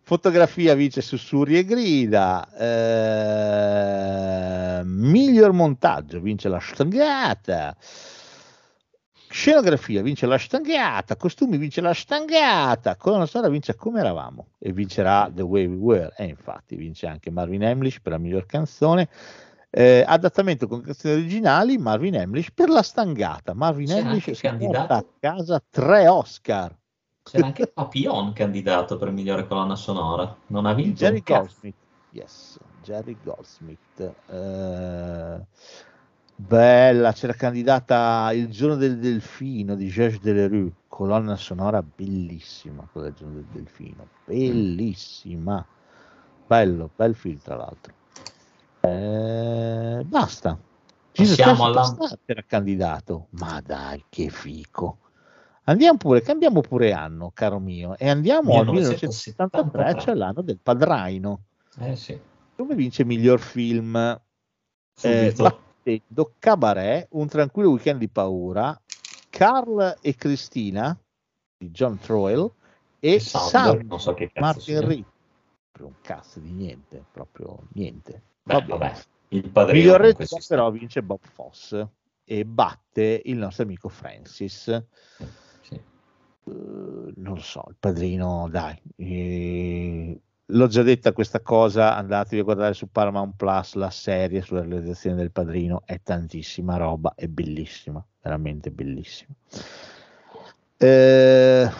Fotografia 0.00 0.74
vince 0.74 1.02
Sussurri 1.02 1.58
e 1.58 1.64
Grida. 1.64 2.48
Eh, 4.78 4.82
miglior 4.84 5.52
montaggio 5.52 6.18
vince 6.20 6.48
La 6.48 6.60
Stangata. 6.60 7.76
Scenografia 9.32 10.02
vince 10.02 10.26
La 10.26 10.36
Stangata. 10.36 11.16
Costumi 11.16 11.56
vince 11.56 11.80
La 11.80 11.94
Stangata. 11.94 12.96
Colonna 12.96 13.24
sonora 13.24 13.50
vince 13.50 13.74
Come 13.74 14.00
eravamo 14.00 14.48
e 14.58 14.72
vincerà 14.72 15.30
The 15.34 15.40
Way 15.40 15.66
We 15.66 15.76
Were. 15.76 16.14
E 16.18 16.26
infatti 16.26 16.76
vince 16.76 17.06
anche 17.06 17.30
Marvin 17.30 17.62
Emlich 17.62 18.00
per 18.02 18.12
la 18.12 18.18
miglior 18.18 18.44
canzone. 18.44 19.08
Eh, 19.70 20.04
adattamento 20.06 20.68
con 20.68 20.82
canzoni 20.82 21.14
originali 21.14 21.78
Marvin 21.78 22.16
Emlich 22.16 22.50
per 22.52 22.68
La 22.68 22.82
Stangata. 22.82 23.54
Marvin 23.54 23.86
C'era 23.86 24.10
anche 24.10 24.34
si 24.34 24.42
porta 24.42 24.48
candidato. 24.58 24.92
a 24.92 25.04
casa 25.18 25.62
tre 25.70 26.08
Oscar. 26.08 26.76
C'era 27.22 27.46
anche 27.46 27.68
Papillon 27.68 28.34
candidato 28.34 28.98
per 28.98 29.10
migliore 29.12 29.46
colonna 29.46 29.76
sonora. 29.76 30.36
Non 30.48 30.66
ha 30.66 30.74
vinto 30.74 30.98
Jerry. 30.98 31.22
Goldsmith, 31.24 31.74
yes, 32.10 32.58
Jerry 32.82 33.16
Goldsmith. 33.22 34.12
Eh, 34.26 35.40
bella, 36.46 37.12
c'era 37.12 37.32
candidata 37.32 38.30
Il 38.32 38.48
giorno 38.48 38.76
del 38.76 38.98
delfino 38.98 39.74
di 39.74 39.88
Georges 39.88 40.20
Delerue, 40.20 40.72
colonna 40.88 41.36
sonora 41.36 41.82
bellissima 41.82 42.86
quella 42.90 43.08
del 43.08 43.16
giorno 43.16 43.34
del 43.34 43.46
delfino, 43.50 44.06
bellissima. 44.24 45.64
Bello, 46.46 46.90
bel 46.94 47.14
film 47.14 47.38
tra 47.38 47.56
l'altro. 47.56 47.92
Eh, 48.80 50.02
basta. 50.04 50.58
Jesus 51.12 51.36
Passiamo 51.36 51.70
Christ 51.70 51.98
alla- 52.00 52.18
era 52.26 52.42
candidato, 52.46 53.26
ma 53.30 53.60
dai, 53.64 54.04
che 54.08 54.28
fico. 54.28 54.98
Andiamo 55.64 55.96
pure, 55.96 56.22
cambiamo 56.22 56.60
pure 56.60 56.92
anno, 56.92 57.30
caro 57.32 57.60
mio, 57.60 57.96
e 57.96 58.08
andiamo 58.08 58.58
al 58.58 58.66
1973, 58.66 59.62
1973, 59.62 60.00
cioè 60.00 60.14
l'anno 60.14 60.42
del 60.42 60.58
Padraino, 60.58 61.42
Eh 61.78 61.94
sì. 61.94 62.18
dove 62.56 62.74
vince 62.74 63.04
miglior 63.04 63.38
film 63.38 63.94
eh, 63.94 64.20
Subito. 64.94 65.60
Battendo 65.82 66.34
Cabaret, 66.38 67.08
Un 67.10 67.26
tranquillo 67.26 67.70
weekend 67.70 67.98
di 67.98 68.08
paura, 68.08 68.80
Carl 69.28 69.98
e 70.00 70.14
Cristina 70.14 70.96
di 71.58 71.70
John 71.70 71.98
Troell 71.98 72.50
e 73.00 73.18
Sam 73.18 73.86
non 73.86 74.00
so 74.00 74.14
che 74.14 74.30
cazzo 74.32 74.40
Martin 74.40 75.04
un 75.80 75.94
cazzo 76.00 76.38
di 76.38 76.52
niente, 76.52 77.04
proprio 77.10 77.66
niente. 77.72 78.22
Beh, 78.44 78.62
vabbè, 78.64 78.92
il 79.30 79.50
padrino 79.50 79.96
Miglior 79.96 80.00
regista 80.00 80.38
però 80.46 80.70
vince 80.70 81.02
Bob 81.02 81.20
Foss 81.22 81.86
e 82.24 82.44
batte 82.44 83.22
il 83.24 83.36
nostro 83.36 83.64
amico 83.64 83.88
Francis. 83.88 84.84
Sì. 85.60 85.74
Eh, 85.74 87.12
non 87.16 87.40
so, 87.40 87.64
il 87.68 87.76
padrino, 87.78 88.48
dai. 88.48 88.80
eh, 88.96 90.20
l'ho 90.46 90.66
già 90.66 90.82
detta 90.82 91.12
questa 91.12 91.40
cosa, 91.40 91.96
andatevi 91.96 92.40
a 92.40 92.44
guardare 92.44 92.74
su 92.74 92.90
Paramount 92.90 93.34
Plus 93.36 93.74
la 93.74 93.90
serie 93.90 94.42
sulla 94.42 94.62
realizzazione 94.62 95.16
del 95.16 95.30
padrino, 95.30 95.82
è 95.84 96.00
tantissima 96.02 96.76
roba, 96.76 97.14
è 97.14 97.26
bellissima, 97.26 98.04
veramente 98.20 98.70
bellissima. 98.70 99.34
Eh, 100.76 101.70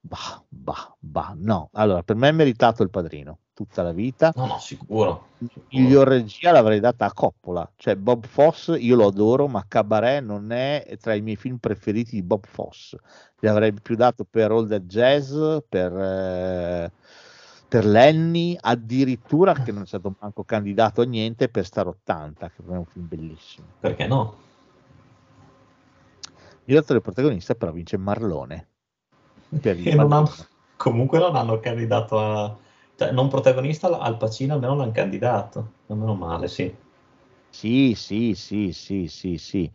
bah, 0.00 0.44
bah, 0.48 0.96
bah, 0.98 1.34
no, 1.36 1.70
allora 1.72 2.02
per 2.02 2.16
me 2.16 2.28
è 2.28 2.32
meritato 2.32 2.82
il 2.82 2.90
padrino 2.90 3.38
tutta 3.54 3.82
la 3.82 3.92
vita. 3.92 4.32
No, 4.34 4.46
no, 4.46 4.58
sicuro. 4.58 5.28
sicuro. 5.38 5.64
Miglior 5.70 6.08
regia 6.08 6.50
l'avrei 6.50 6.80
data 6.80 7.06
a 7.06 7.12
Coppola, 7.12 7.70
cioè 7.76 7.96
Bob 7.96 8.26
Foss 8.26 8.74
io 8.78 8.96
lo 8.96 9.06
adoro, 9.06 9.46
ma 9.46 9.64
Cabaret 9.66 10.22
non 10.22 10.50
è 10.50 10.96
tra 11.00 11.14
i 11.14 11.22
miei 11.22 11.36
film 11.36 11.56
preferiti 11.56 12.16
di 12.16 12.22
Bob 12.22 12.44
Foss. 12.46 12.96
Gli 13.38 13.46
avrei 13.46 13.72
più 13.72 13.94
dato 13.94 14.26
per 14.28 14.50
All 14.50 14.68
That 14.68 14.82
Jazz, 14.82 15.32
per, 15.68 15.92
eh, 15.96 16.92
per 17.68 17.84
Lenny, 17.86 18.56
addirittura 18.60 19.54
che 19.54 19.72
non 19.72 19.82
è 19.82 19.86
stato 19.86 20.14
manco 20.18 20.44
candidato 20.44 21.00
a 21.00 21.04
niente 21.04 21.48
per 21.48 21.64
Star 21.64 21.86
80, 21.86 22.48
che 22.48 22.62
è 22.68 22.76
un 22.76 22.84
film 22.84 23.06
bellissimo. 23.06 23.66
Perché 23.80 24.06
no? 24.06 24.42
Il 26.66 26.76
attore 26.76 27.00
protagonista 27.00 27.54
però 27.54 27.72
vince 27.72 27.96
Marlone. 27.98 28.68
Per 29.60 29.76
E 29.86 29.94
non 29.94 30.12
hanno- 30.12 30.32
comunque 30.76 31.18
non 31.18 31.36
hanno 31.36 31.60
candidato 31.60 32.18
a... 32.18 32.56
Cioè, 32.96 33.10
non 33.12 33.28
protagonista 33.28 33.98
al 33.98 34.16
Pacino 34.16 34.54
almeno 34.54 34.76
l'hanno 34.76 34.92
candidato. 34.92 35.72
Meno 35.86 36.14
male, 36.14 36.48
sì. 36.48 36.72
Sì, 37.50 37.94
sì, 37.96 38.34
sì, 38.34 38.72
sì, 38.72 39.06
sì, 39.08 39.38
sì. 39.38 39.70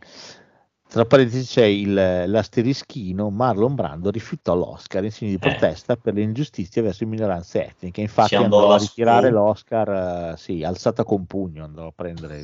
Tra 0.88 1.04
parentesi 1.04 1.46
c'è 1.46 1.64
il, 1.64 1.94
l'asterischino, 1.94 3.30
Marlon 3.30 3.74
Brando 3.74 4.10
rifiutò 4.10 4.56
l'Oscar 4.56 5.04
in 5.04 5.12
segno 5.12 5.30
di 5.30 5.36
Eh. 5.36 5.40
protesta 5.40 5.96
per 5.96 6.14
le 6.14 6.22
ingiustizie 6.22 6.82
verso 6.82 7.04
le 7.04 7.10
minoranze 7.10 7.64
etniche. 7.64 8.00
Infatti 8.00 8.30
Ci 8.30 8.36
andò 8.36 8.72
a 8.72 8.76
ritirare 8.76 9.28
scu- 9.28 9.36
l'Oscar, 9.36 10.32
eh, 10.32 10.36
sì, 10.36 10.64
alzata 10.64 11.04
con 11.04 11.26
pugno 11.26 11.64
andò 11.64 11.86
a 11.86 11.92
prendere 11.94 12.42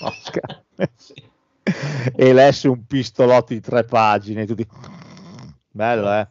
l'Oscar. 0.00 0.64
Sì. 0.96 1.14
e 2.16 2.32
lesse 2.32 2.66
un 2.66 2.84
pistolotto 2.86 3.52
di 3.52 3.60
tre 3.60 3.84
pagine, 3.84 4.46
tutti... 4.46 4.66
Bello, 5.70 6.12
eh? 6.12 6.26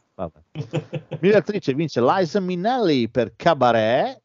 Miglior 1.19 1.37
attrice 1.37 1.73
vince 1.73 2.01
Liza 2.01 2.39
Minnelli 2.39 3.09
per 3.09 3.33
Cabaret. 3.35 4.21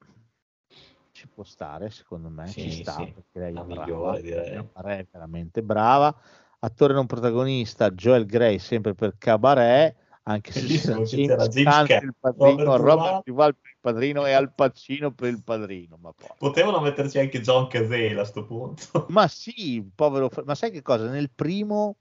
Ci 1.12 1.28
può 1.28 1.44
stare, 1.44 1.90
secondo 1.90 2.28
me. 2.28 2.46
Sì, 2.48 2.70
ci 2.70 2.82
sta, 2.82 2.96
sì. 2.96 3.12
perché 3.12 3.38
lei 3.38 3.52
La 3.52 3.62
è 3.62 3.64
brava. 3.64 3.84
migliore, 3.84 4.20
direi. 4.22 4.54
Cabaret 4.54 5.08
veramente 5.10 5.62
brava. 5.62 6.14
Attore 6.58 6.94
non 6.94 7.06
protagonista 7.06 7.90
Joel 7.90 8.26
Grey, 8.26 8.58
sempre 8.58 8.94
per 8.94 9.14
Cabaret. 9.18 9.94
Anche 10.28 10.50
se 10.50 10.60
Bellissimo, 10.60 11.02
che 11.02 11.04
c'era 11.04 11.46
James 11.46 11.88
il 12.02 12.14
padrino, 12.18 12.76
Robert. 12.76 13.22
Duvall 13.24 13.52
per 13.52 13.70
il 13.70 13.78
padrino 13.80 14.26
e 14.26 14.32
Al 14.32 14.52
Pacino 14.52 15.12
per 15.12 15.28
il 15.28 15.40
padrino. 15.42 15.96
Ma 16.00 16.12
poi. 16.12 16.26
Potevano 16.36 16.80
metterci 16.80 17.20
anche 17.20 17.40
John 17.40 17.68
Cazale 17.68 18.18
a 18.18 18.24
sto 18.24 18.44
punto. 18.44 19.06
Ma 19.10 19.28
sì, 19.28 19.88
povero 19.94 20.28
ma 20.44 20.56
sai 20.56 20.72
che 20.72 20.82
cosa? 20.82 21.08
Nel 21.08 21.30
primo 21.32 21.98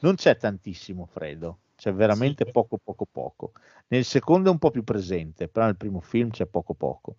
non 0.00 0.14
c'è 0.14 0.36
tantissimo 0.36 1.06
Fredo, 1.06 1.58
c'è 1.80 1.94
veramente 1.94 2.44
Sì. 2.44 2.50
poco 2.52 2.76
poco 2.76 3.06
poco. 3.10 3.52
Nel 3.88 4.04
secondo 4.04 4.50
è 4.50 4.52
un 4.52 4.58
po' 4.58 4.70
più 4.70 4.84
presente, 4.84 5.48
però 5.48 5.64
nel 5.64 5.78
primo 5.78 6.00
film 6.00 6.28
c'è 6.28 6.44
poco 6.44 6.74
poco. 6.74 7.16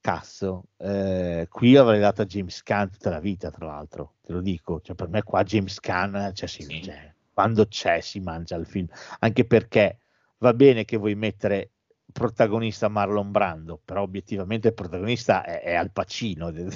Cazzo, 0.00 0.66
eh, 0.76 1.48
qui 1.50 1.76
avrei 1.76 1.98
dato 1.98 2.22
a 2.22 2.26
James 2.26 2.62
Caan 2.62 2.90
tutta 2.90 3.10
la 3.10 3.18
vita, 3.18 3.50
tra 3.50 3.66
l'altro, 3.66 4.14
te 4.22 4.32
lo 4.32 4.40
dico, 4.40 4.80
cioè 4.80 4.94
per 4.94 5.08
me 5.08 5.24
qua 5.24 5.42
James 5.42 5.80
Caan, 5.80 6.30
cioè, 6.32 6.48
sì, 6.48 6.62
Sì. 6.62 6.80
cioè, 6.84 7.12
quando 7.34 7.66
c'è 7.66 8.00
si 8.00 8.20
mangia 8.20 8.54
il 8.54 8.66
film, 8.66 8.86
anche 9.18 9.44
perché 9.44 9.98
va 10.38 10.54
bene 10.54 10.84
che 10.84 10.96
vuoi 10.96 11.16
mettere 11.16 11.70
protagonista 12.12 12.86
Marlon 12.88 13.32
Brando, 13.32 13.80
però 13.84 14.02
obiettivamente 14.02 14.68
il 14.68 14.74
protagonista 14.74 15.42
è, 15.44 15.60
è 15.62 15.74
Al 15.74 15.90
Pacino 15.90 16.52
del, 16.52 16.72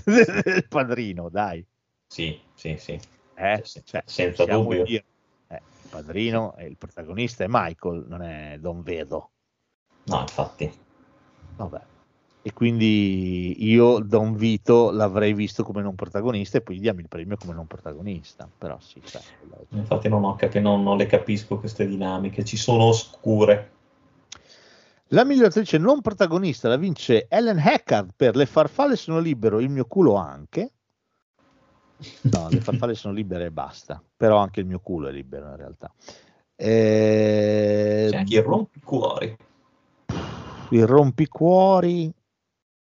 padrino, 0.68 1.28
dai. 1.28 1.64
Sì, 2.08 2.36
sì, 2.54 2.76
sì. 2.76 2.98
Eh? 3.36 3.62
Cioè, 3.62 4.02
senza 4.04 4.44
dubbio. 4.44 4.82
dire, 4.82 5.04
padrino 5.90 6.54
e 6.56 6.66
il 6.66 6.76
protagonista 6.76 7.44
è 7.44 7.48
Michael, 7.48 8.04
non 8.08 8.22
è 8.22 8.56
Don 8.58 8.82
Vedo. 8.82 9.30
No, 10.04 10.20
infatti. 10.20 10.72
Vabbè. 11.56 11.80
E 12.42 12.52
quindi 12.54 13.66
io 13.68 13.98
Don 13.98 14.34
Vito 14.34 14.90
l'avrei 14.90 15.34
visto 15.34 15.62
come 15.62 15.82
non 15.82 15.94
protagonista 15.94 16.56
e 16.56 16.62
poi 16.62 16.76
gli 16.76 16.80
diamo 16.80 17.00
il 17.00 17.08
premio 17.08 17.36
come 17.36 17.52
non 17.52 17.66
protagonista. 17.66 18.48
Però 18.56 18.78
sì, 18.80 19.02
sai, 19.04 19.20
quello- 19.38 19.66
Infatti 19.70 20.08
non, 20.08 20.24
ho 20.24 20.36
cap- 20.36 20.56
non, 20.56 20.82
non 20.82 20.96
le 20.96 21.04
capisco 21.04 21.58
queste 21.58 21.86
dinamiche, 21.86 22.44
ci 22.44 22.56
sono 22.56 22.84
oscure. 22.84 23.72
La 25.08 25.24
miglior 25.24 25.46
attrice 25.46 25.76
non 25.76 26.00
protagonista 26.00 26.68
la 26.68 26.76
vince 26.76 27.26
Ellen 27.28 27.58
Hackard 27.58 28.12
per 28.16 28.36
Le 28.36 28.46
farfalle 28.46 28.96
sono 28.96 29.18
libero, 29.18 29.58
il 29.60 29.68
mio 29.68 29.84
culo 29.84 30.14
anche. 30.14 30.72
No, 32.22 32.48
le 32.50 32.60
farfalle 32.60 32.94
sono 32.94 33.14
libere 33.14 33.46
e 33.46 33.50
basta, 33.50 34.02
però 34.16 34.38
anche 34.38 34.60
il 34.60 34.66
mio 34.66 34.80
culo 34.80 35.08
è 35.08 35.12
libero 35.12 35.48
in 35.50 35.56
realtà. 35.56 35.92
Eh, 36.56 38.06
C'è 38.10 38.16
anche 38.18 38.34
il 38.34 38.42
rompicuori. 38.42 39.36
il 40.70 40.86
rompicuori, 40.86 42.12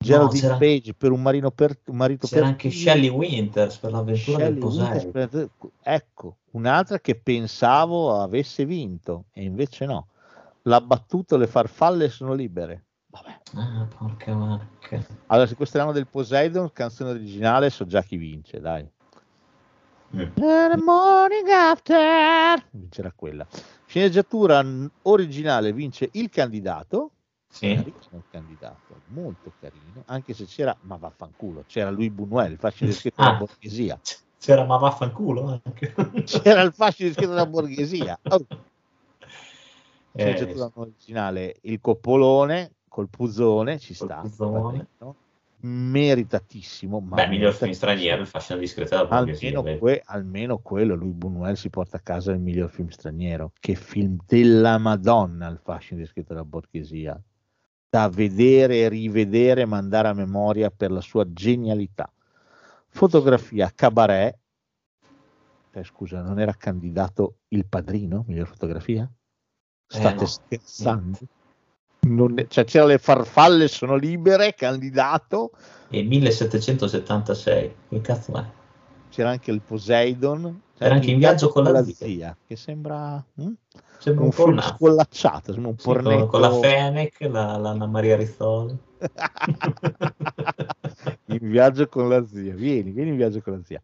Geraldine 0.02 0.40
c'era- 0.40 0.56
Page 0.56 0.94
per 0.94 1.10
un, 1.12 1.22
marino 1.22 1.50
per, 1.50 1.78
un 1.86 1.96
marito 1.96 2.26
C'era 2.26 2.42
per 2.42 2.50
anche 2.50 2.70
Shelley 2.70 3.08
Winters 3.08 3.78
per 3.78 3.92
l'avventura 3.92 4.38
Shelley 4.38 4.52
del 4.52 4.58
Poseidon. 5.10 5.50
Ecco, 5.82 6.36
un'altra 6.52 6.98
che 7.00 7.14
pensavo 7.16 8.20
avesse 8.20 8.64
vinto 8.64 9.26
e 9.32 9.42
invece 9.44 9.84
no. 9.86 10.08
L'ha 10.62 10.80
battuto, 10.80 11.36
le 11.36 11.46
farfalle 11.46 12.08
sono 12.08 12.34
libere. 12.34 12.84
Vabbè. 13.06 13.38
Ah, 13.54 13.88
porca 13.96 14.34
vacca. 14.34 15.04
Allora, 15.26 15.46
se 15.46 15.54
questo 15.54 15.76
è 15.76 15.80
l'anno 15.80 15.92
del 15.92 16.06
Poseidon, 16.06 16.72
canzone 16.72 17.10
originale, 17.10 17.70
so 17.70 17.86
già 17.86 18.02
chi 18.02 18.16
vince, 18.16 18.60
dai. 18.60 18.86
Mm. 20.14 20.22
The 20.34 20.76
morning 20.82 21.48
after 21.48 22.62
vincerà 22.70 23.12
quella. 23.14 23.46
Sceneggiatura 23.86 24.64
originale 25.02 25.72
vince 25.72 26.08
il 26.12 26.30
candidato. 26.30 27.10
Sì. 27.50 27.72
Il 27.72 28.24
candidato, 28.30 29.02
molto 29.06 29.52
carino, 29.58 30.02
anche 30.06 30.32
se 30.34 30.44
c'era, 30.46 30.76
ma 30.82 30.96
vaffanculo, 30.96 31.64
c'era 31.66 31.90
lui 31.90 32.10
Buñuel, 32.10 32.52
il 32.52 32.58
fascino 32.58 32.90
descritto 32.90 33.22
della 33.22 33.34
Ah. 33.34 33.38
borghesia. 33.38 34.00
C'era 34.38 34.64
ma 34.64 34.76
vaffanculo 34.76 35.60
anche. 35.64 35.94
C'era 36.24 36.62
il 36.62 36.72
fascino 36.72 37.08
descritto 37.08 37.32
della 37.32 37.46
borghesia. 37.46 38.18
Oh, 40.10 40.20
Eh, 40.20 40.34
sceneggiatura 40.34 40.70
originale, 40.74 41.56
il 41.62 41.80
coppolone 41.80 42.72
col 42.88 43.08
puzzone, 43.08 43.78
ci 43.78 43.94
Col 43.94 44.08
sta. 44.08 44.20
puzzone. 44.20 44.86
Meritatissimo. 45.60 47.00
Ma 47.00 47.16
Beh, 47.16 47.26
miglior 47.26 47.52
film 47.52 47.72
straniero, 47.72 48.20
il 48.20 48.28
fascino 48.28 48.58
discreto 48.58 48.94
della 48.94 49.06
borghesia. 49.06 49.58
Almeno, 49.58 49.78
que- 49.78 50.02
almeno 50.04 50.58
quello, 50.58 50.94
lui 50.94 51.10
Buñuel 51.10 51.54
si 51.54 51.68
porta 51.68 51.96
a 51.96 52.00
casa 52.00 52.32
il 52.32 52.38
miglior 52.38 52.70
film 52.70 52.88
straniero. 52.88 53.52
Che 53.58 53.74
film 53.74 54.18
della 54.26 54.78
Madonna 54.78 55.48
il 55.48 55.58
fascino 55.58 55.98
descritto 56.00 56.32
dalla 56.32 56.44
borghesia. 56.44 57.20
Da 57.90 58.08
vedere 58.08 58.88
rivedere, 58.88 59.64
mandare 59.64 60.08
a 60.08 60.12
memoria 60.12 60.70
per 60.70 60.92
la 60.92 61.00
sua 61.00 61.24
genialità. 61.32 62.12
Fotografia 62.88 63.72
Cabaret. 63.74 64.38
Eh, 65.72 65.84
scusa, 65.84 66.22
non 66.22 66.38
era 66.38 66.52
candidato 66.54 67.38
il 67.48 67.66
padrino, 67.66 68.24
miglior 68.26 68.46
fotografia? 68.46 69.10
State 69.86 70.20
no. 70.20 70.26
scherzando? 70.26 71.18
Non 72.08 72.46
cioè, 72.48 72.64
c'era 72.64 72.86
le 72.86 72.98
farfalle 72.98 73.68
sono 73.68 73.96
libere, 73.96 74.54
candidato. 74.54 75.50
E 75.90 76.02
1776. 76.02 77.74
Che 77.88 78.00
cazzo 78.00 78.36
è? 78.36 78.44
c'era 79.08 79.30
anche 79.30 79.50
il 79.50 79.60
Poseidon 79.60 80.60
Era 80.78 80.94
anche 80.94 81.10
in 81.10 81.18
viaggio 81.18 81.48
con 81.48 81.64
la 81.64 81.82
zia. 81.82 82.36
che 82.46 82.54
sembra 82.56 83.22
hm? 83.34 83.52
Sembra 83.98 84.22
un 84.22 84.28
un 84.28 84.32
film 84.32 84.60
scollacciato 84.60 85.52
sembra 85.52 85.70
un 85.70 85.78
Sì, 85.78 85.86
con, 85.86 86.02
pornetto 86.02 86.26
con 86.28 86.40
la 86.40 86.52
Fenech, 86.52 87.20
la, 87.22 87.56
la 87.56 87.70
Anna 87.70 87.86
Maria 87.86 88.16
Rizzoli. 88.16 88.78
in 91.26 91.50
viaggio 91.50 91.88
con 91.88 92.08
la 92.08 92.24
zia 92.24 92.54
vieni, 92.54 92.92
vieni 92.92 93.10
in 93.10 93.16
viaggio 93.16 93.40
con 93.40 93.54
la 93.54 93.60
zia 93.64 93.80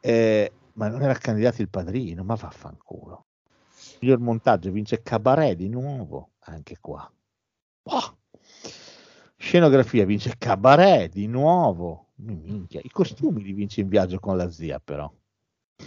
Eh, 0.00 0.52
ma 0.74 0.88
non 0.88 1.02
era 1.02 1.14
candidato 1.14 1.62
il 1.62 1.70
padrino 1.70 2.22
ma 2.24 2.34
vaffanculo 2.34 3.24
miglior 4.00 4.18
montaggio 4.18 4.70
vince 4.70 5.02
Cabaret 5.02 5.56
di 5.56 5.68
nuovo 5.68 6.30
anche 6.46 6.76
qua 6.80 7.10
Oh. 7.88 8.18
scenografia 9.36 10.04
vince 10.04 10.34
Cabaret 10.38 11.12
di 11.12 11.26
nuovo 11.26 12.08
minchia 12.16 12.80
i 12.82 12.90
costumi 12.90 13.42
li 13.42 13.52
vince 13.52 13.82
in 13.82 13.88
viaggio 13.88 14.18
con 14.18 14.36
la 14.36 14.50
zia 14.50 14.80
però 14.80 15.12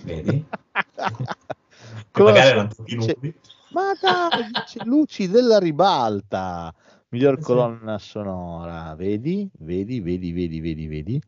Vedi? 0.04 0.46
Magari 2.14 2.48
erano 2.50 2.70
tutti 2.70 2.96
nudi. 2.96 3.34
Ma 3.70 3.94
dai, 4.00 4.52
Luci 4.84 5.28
della 5.28 5.60
ribalta, 5.60 6.74
miglior 7.10 7.38
Sì. 7.38 7.44
colonna 7.44 7.98
sonora, 7.98 8.96
vedi, 8.96 9.50
vedi, 9.60 10.00
vedi, 10.00 10.32
vedi, 10.32 10.60
vedi, 10.60 10.88
vedi. 10.88 11.22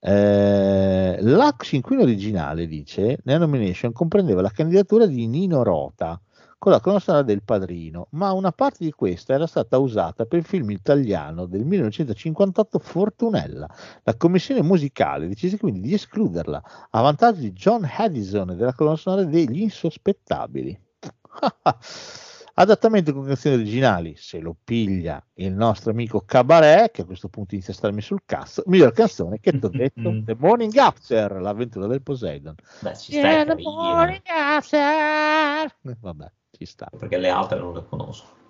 Eh, 0.00 1.18
la 1.20 1.54
cinquina 1.58 2.02
originale 2.02 2.66
dice, 2.66 3.18
nella 3.24 3.38
nomination 3.40 3.92
comprendeva 3.92 4.40
la 4.40 4.50
candidatura 4.50 5.06
di 5.06 5.26
Nino 5.26 5.62
Rota 5.62 6.20
con 6.62 6.70
la 6.70 6.78
colonna 6.78 7.00
sonora 7.00 7.24
del 7.24 7.42
Padrino, 7.42 8.06
ma 8.10 8.30
una 8.30 8.52
parte 8.52 8.84
di 8.84 8.92
questa 8.92 9.34
era 9.34 9.48
stata 9.48 9.78
usata 9.78 10.26
per 10.26 10.38
il 10.38 10.44
film 10.44 10.70
italiano 10.70 11.46
del 11.46 11.64
1958 11.64 12.78
Fortunella. 12.78 13.68
La 14.04 14.14
commissione 14.14 14.62
musicale 14.62 15.26
decise 15.26 15.58
quindi 15.58 15.80
di 15.80 15.92
escluderla 15.92 16.62
a 16.88 17.00
vantaggio 17.00 17.40
di 17.40 17.52
John 17.52 17.84
Haddison 17.84 18.50
e 18.50 18.54
della 18.54 18.74
colonna 18.74 18.94
sonora 18.94 19.24
degli 19.24 19.60
Insospettabili. 19.60 20.80
Adattamento 22.54 23.12
con 23.12 23.26
canzoni 23.26 23.56
originali, 23.56 24.14
se 24.16 24.38
lo 24.38 24.54
piglia 24.62 25.20
il 25.38 25.52
nostro 25.52 25.90
amico 25.90 26.20
Cabaret, 26.20 26.92
che 26.92 27.02
a 27.02 27.06
questo 27.06 27.26
punto 27.28 27.54
inizia 27.54 27.72
a 27.72 27.76
starmi 27.76 28.02
sul 28.02 28.22
cazzo, 28.24 28.62
miglior 28.66 28.92
canzone 28.94 29.40
che 29.40 29.58
ti 29.58 29.64
ho 29.64 29.68
detto, 29.68 30.22
The 30.24 30.36
Morning 30.38 30.76
After, 30.76 31.40
l'avventura 31.40 31.88
del 31.88 32.02
Poseidon. 32.02 32.54
Beh, 32.78 32.96
ci 32.96 33.14
sta, 33.14 33.20
Yeah, 33.20 33.40
è 33.40 33.44
the 33.46 33.50
carino, 33.50 33.72
morning 33.72 34.22
after. 34.26 35.74
Eh, 35.82 35.96
Vabbè, 35.98 36.30
ci 36.52 36.66
sta. 36.66 36.88
perché 36.96 37.16
le 37.16 37.30
altre 37.30 37.58
non 37.58 37.74
le 37.74 37.84
conosco. 37.88 38.40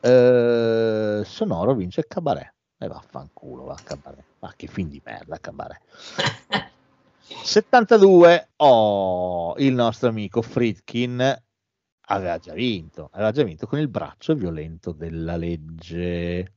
Eh, 0.00 1.22
sonoro 1.24 1.74
vince 1.74 2.06
Cabaret. 2.06 2.54
E 2.78 2.86
vaffanculo, 2.86 3.64
va 3.64 3.76
Cabaret. 3.82 4.24
Ma 4.38 4.52
che 4.56 4.66
film 4.66 4.88
di 4.88 5.00
merda, 5.04 5.38
Cabaret. 5.38 5.80
72, 7.42 8.48
oh, 8.56 9.54
il 9.58 9.72
nostro 9.74 10.08
amico 10.08 10.42
Fritkin 10.42 11.42
aveva 12.06 12.38
già 12.38 12.54
vinto, 12.54 13.08
aveva 13.12 13.30
già 13.30 13.42
vinto 13.44 13.66
con 13.66 13.78
il 13.78 13.88
braccio 13.88 14.34
violento 14.34 14.92
della 14.92 15.36
legge. 15.36 16.54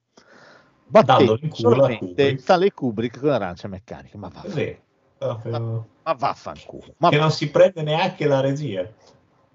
Battendo 0.85 1.37
solamente 1.51 1.97
Kubrick. 2.05 2.39
Stanley 2.39 2.69
Kubrick 2.71 3.19
con 3.19 3.29
l'arancia 3.29 3.67
meccanica. 3.67 4.17
Ma, 4.17 4.29
vaffanculo, 4.29 4.63
Sì, 4.63 4.77
proprio- 5.17 5.87
ma 6.03 6.13
vaffanculo, 6.13 6.93
ma 6.97 7.09
che 7.09 7.17
non 7.17 7.31
si 7.31 7.49
prende 7.49 7.81
neanche 7.83 8.25
la 8.25 8.39
regia. 8.39 8.87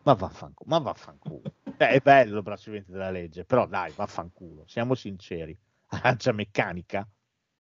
Ma 0.09 0.14
vaffanculo, 0.14 0.70
ma 0.70 0.78
vaffanculo. 0.78 1.43
Beh, 1.76 1.89
è 1.89 2.01
bello 2.01 2.39
il 2.39 2.43
braccio 2.43 2.70
della 2.70 3.10
legge, 3.10 3.44
però 3.44 3.66
dai, 3.66 3.93
vaffanculo, 3.93 4.64
siamo 4.66 4.94
sinceri. 4.94 5.55
Arancia 5.89 6.32
meccanica, 6.32 7.06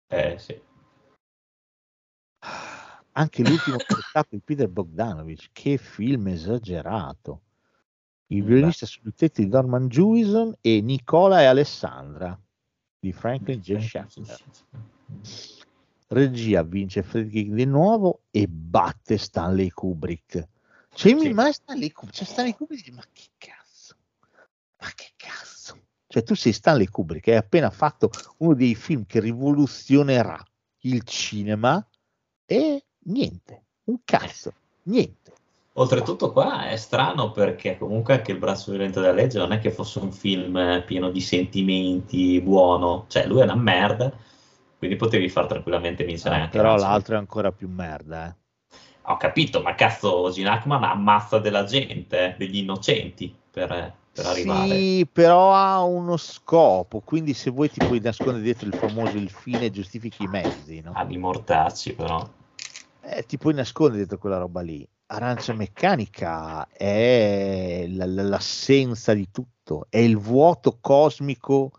Eh 0.09 0.37
sì. 0.39 0.61
anche 3.13 3.43
l'ultimo 3.43 3.79
spettacolo 3.79 4.27
di 4.31 4.41
Peter 4.41 4.69
Bogdanovich, 4.69 5.51
che 5.53 5.77
film 5.77 6.27
esagerato. 6.27 7.43
Il 8.27 8.43
violinista 8.43 8.85
sul 8.85 9.15
tetto 9.15 9.41
di 9.41 9.47
Norman 9.47 9.87
Jewison 9.87 10.57
e 10.61 10.81
Nicola 10.81 11.41
e 11.41 11.45
Alessandra 11.45 12.37
di 12.99 13.13
Franklin 13.13 13.61
J. 13.61 13.79
Schaffner. 13.79 14.39
Regia 16.09 16.63
vince 16.65 17.05
Friedrich 17.05 17.53
di 17.53 17.65
nuovo 17.65 18.23
e 18.33 18.49
batte 18.49 19.19
Stanley 19.19 19.69
Kubrick. 19.69 20.49
Cioè, 20.95 21.19
Sì. 21.19 21.29
ma 21.33 21.51
Stanley 21.51 21.91
Kubrick, 21.91 22.17
cioè 22.17 22.27
Stanley 22.27 22.55
Kubrick 22.55 22.85
dice, 22.85 22.95
ma 22.95 23.03
che 23.13 23.25
cazzo? 23.37 23.95
Ma 24.81 24.89
che 24.95 25.11
cazzo? 25.17 25.79
Cioè 26.07 26.23
tu 26.23 26.35
sei 26.35 26.53
Stanley 26.53 26.87
Kubrick, 26.87 27.29
hai 27.29 27.37
appena 27.37 27.71
fatto 27.71 28.11
uno 28.39 28.55
dei 28.55 28.75
film 28.75 29.05
che 29.05 29.19
rivoluzionerà 29.21 30.41
il 30.81 31.03
cinema 31.03 31.85
e 32.47 32.85
niente, 33.07 33.65
un 33.85 33.99
cazzo, 34.05 34.53
niente. 34.85 35.33
Oltretutto 35.77 36.31
qua 36.31 36.69
è 36.69 36.77
strano 36.77 37.33
perché 37.33 37.77
comunque 37.77 38.15
anche 38.15 38.31
il 38.31 38.39
braccio 38.39 38.71
violento 38.71 39.01
della 39.01 39.13
legge 39.13 39.39
non 39.39 39.51
è 39.51 39.59
che 39.59 39.73
fosse 39.73 39.99
un 39.99 40.13
film 40.13 40.57
eh, 40.57 40.85
pieno 40.85 41.11
di 41.11 41.21
sentimenti 41.21 42.41
buono, 42.41 43.07
cioè 43.09 43.27
lui 43.27 43.41
è 43.41 43.43
una 43.43 43.57
merda, 43.57 44.13
quindi 44.79 44.95
potevi 44.95 45.29
far 45.29 45.47
tranquillamente 45.47 46.05
vincere 46.05 46.37
Ah, 46.37 46.43
anche 46.43 46.57
però 46.59 46.77
l'altro 46.77 47.17
è 47.17 47.19
ancora 47.19 47.51
più 47.51 47.69
merda, 47.69 48.29
eh. 48.29 48.43
Ho 49.07 49.17
capito, 49.17 49.61
ma 49.61 49.75
cazzo 49.75 50.31
Gene 50.31 50.49
Hackman 50.49 50.83
ammazza 50.83 51.39
della 51.39 51.65
gente, 51.65 52.35
degli 52.39 52.57
innocenti 52.57 53.35
per, 53.51 53.69
per 54.13 54.27
arrivare. 54.27 54.67
Sì, 54.81 55.09
però 55.13 55.53
ha 55.55 55.83
uno 55.83 56.17
scopo, 56.17 57.01
quindi 57.01 57.35
se 57.35 57.51
vuoi 57.51 57.69
ti 57.69 57.83
puoi 57.83 58.01
nascondere 58.01 58.45
dietro 58.45 58.67
il 58.67 58.75
famoso 58.75 59.17
il 59.17 59.29
fine 59.29 59.71
giustifichi 59.71 60.25
i 60.25 60.29
mezzi, 60.29 60.81
no? 60.81 60.93
A 60.95 61.05
di 61.05 61.19
mortacci, 61.19 61.95
però. 61.95 62.27
Eh, 63.03 63.25
ti 63.27 63.37
puoi 63.37 63.55
nascondere 63.55 63.99
dietro 63.99 64.19
quella 64.19 64.39
roba 64.39 64.63
lì. 64.63 64.87
Arancia 65.07 65.53
meccanica 65.53 66.67
è 66.69 67.85
l- 67.87 68.29
l'assenza 68.29 69.13
di 69.13 69.31
tutto, 69.31 69.87
è 69.91 69.99
il 69.99 70.17
vuoto 70.17 70.79
cosmico 70.81 71.73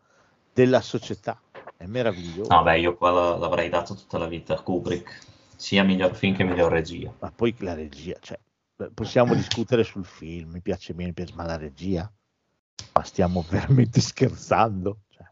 della 0.53 0.81
società. 0.81 1.41
È 1.75 1.85
meraviglioso. 1.87 2.51
No, 2.51 2.61
beh, 2.63 2.79
io 2.79 2.95
qua 2.95 3.11
l- 3.11 3.39
l'avrei 3.39 3.69
dato 3.69 3.95
tutta 3.95 4.17
la 4.19 4.27
vita 4.27 4.53
a 4.53 4.61
Kubrick, 4.61 5.23
sia 5.55 5.83
miglior 5.83 6.15
film 6.15 6.35
che 6.35 6.43
miglior 6.43 6.71
regia. 6.71 7.13
Ma 7.19 7.31
poi 7.31 7.55
la 7.59 7.73
regia, 7.73 8.15
cioè, 8.19 8.39
possiamo 8.93 9.33
discutere 9.35 9.83
sul 9.83 10.05
film, 10.05 10.51
mi 10.51 10.61
piace 10.61 10.93
piace, 10.93 11.33
ma 11.33 11.45
la 11.45 11.57
regia? 11.57 12.11
Ma 12.93 13.03
stiamo 13.03 13.43
veramente 13.49 14.01
scherzando? 14.01 14.99
Cioè, 15.09 15.25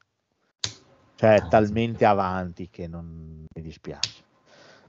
cioè, 1.16 1.36
è 1.36 1.48
talmente 1.48 2.06
avanti 2.06 2.70
che 2.70 2.88
non 2.88 3.46
mi 3.54 3.62
dispiace. 3.62 4.22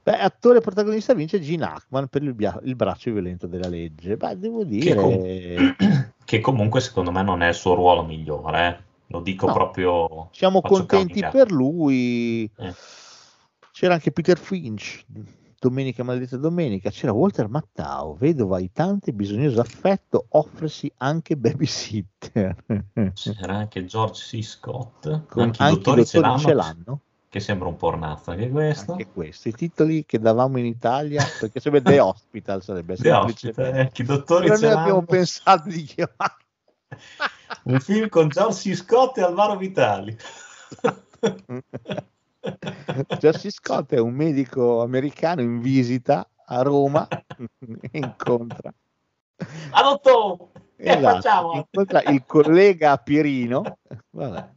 Beh, 0.02 0.18
attore 0.18 0.60
protagonista 0.60 1.14
vince 1.14 1.40
Gene 1.40 1.64
Hackman 1.64 2.08
per 2.08 2.22
il, 2.22 2.34
bia- 2.34 2.60
il 2.64 2.76
braccio 2.76 3.10
violento 3.10 3.46
della 3.46 3.68
legge. 3.68 4.18
Beh, 4.18 4.38
devo 4.38 4.58
Che, 4.60 4.66
dire... 4.66 4.94
com- 4.94 6.12
che 6.24 6.40
comunque 6.40 6.80
secondo 6.80 7.10
me 7.10 7.22
non 7.22 7.42
è 7.42 7.48
il 7.48 7.54
suo 7.54 7.74
ruolo 7.74 8.04
migliore, 8.04 8.66
eh. 8.66 8.82
lo 9.06 9.20
dico 9.20 9.46
No. 9.46 9.52
proprio. 9.54 10.28
Siamo 10.32 10.60
contenti 10.60 11.20
per 11.20 11.50
lui. 11.50 12.50
Eh. 12.58 12.74
C'era 13.74 13.94
anche 13.94 14.12
Peter 14.12 14.38
Finch, 14.38 15.04
Domenica 15.58 16.04
Maledetta 16.04 16.36
Domenica. 16.36 16.90
C'era 16.90 17.10
Walter 17.10 17.48
Mattau, 17.48 18.16
vedova 18.16 18.60
di 18.60 18.70
tante 18.70 19.12
bisognoso 19.12 19.60
affetto, 19.60 20.26
offresi 20.28 20.90
anche 20.98 21.36
babysitter. 21.36 22.54
C'era 23.14 23.56
anche 23.56 23.84
George 23.84 24.22
C. 24.22 24.44
Scott, 24.44 25.26
Con- 25.26 25.42
anche 25.42 25.60
i 25.60 25.66
anche 25.66 25.92
dottori, 25.92 26.38
ce 26.38 26.54
l'hanno, 26.54 27.00
che 27.28 27.40
sembra 27.40 27.66
un 27.66 27.74
pornazzo 27.74 28.30
anche 28.30 28.48
questo. 28.48 28.92
Anche 28.92 29.08
questo, 29.12 29.48
i 29.48 29.52
titoli 29.54 30.04
che 30.06 30.20
davamo 30.20 30.60
in 30.60 30.66
Italia, 30.66 31.24
perché 31.40 31.58
sarebbe 31.58 31.90
The 31.90 31.98
Hospital, 31.98 32.62
sarebbe 32.62 32.94
The. 32.96 33.10
Hospital, 33.10 33.72
anche 33.74 34.02
i 34.02 34.04
dottori 34.04 34.46
Però 34.46 34.56
ce 34.56 34.66
noi 34.66 34.74
abbiamo 34.76 35.02
pensato 35.02 35.68
di 35.68 35.82
chiamare. 35.82 36.36
Un 37.64 37.80
film 37.80 38.08
con 38.08 38.28
George 38.28 38.70
C. 38.70 38.76
Scott 38.76 39.18
e 39.18 39.22
Alvaro 39.22 39.56
Vitali. 39.56 40.16
Jesse 43.18 43.50
Scott 43.50 43.92
è 43.92 43.98
un 43.98 44.14
medico 44.14 44.82
americano 44.82 45.40
in 45.40 45.60
visita 45.60 46.28
a 46.46 46.62
Roma 46.62 47.06
e 47.08 47.18
incontra, 47.98 48.72
Adotto! 49.70 50.50
Che 50.76 50.82
esatto, 50.82 51.14
facciamo? 51.14 51.52
incontra 51.54 52.02
il 52.02 52.24
collega 52.26 52.96
Pierino. 52.98 53.78
Vabbè. 54.10 54.52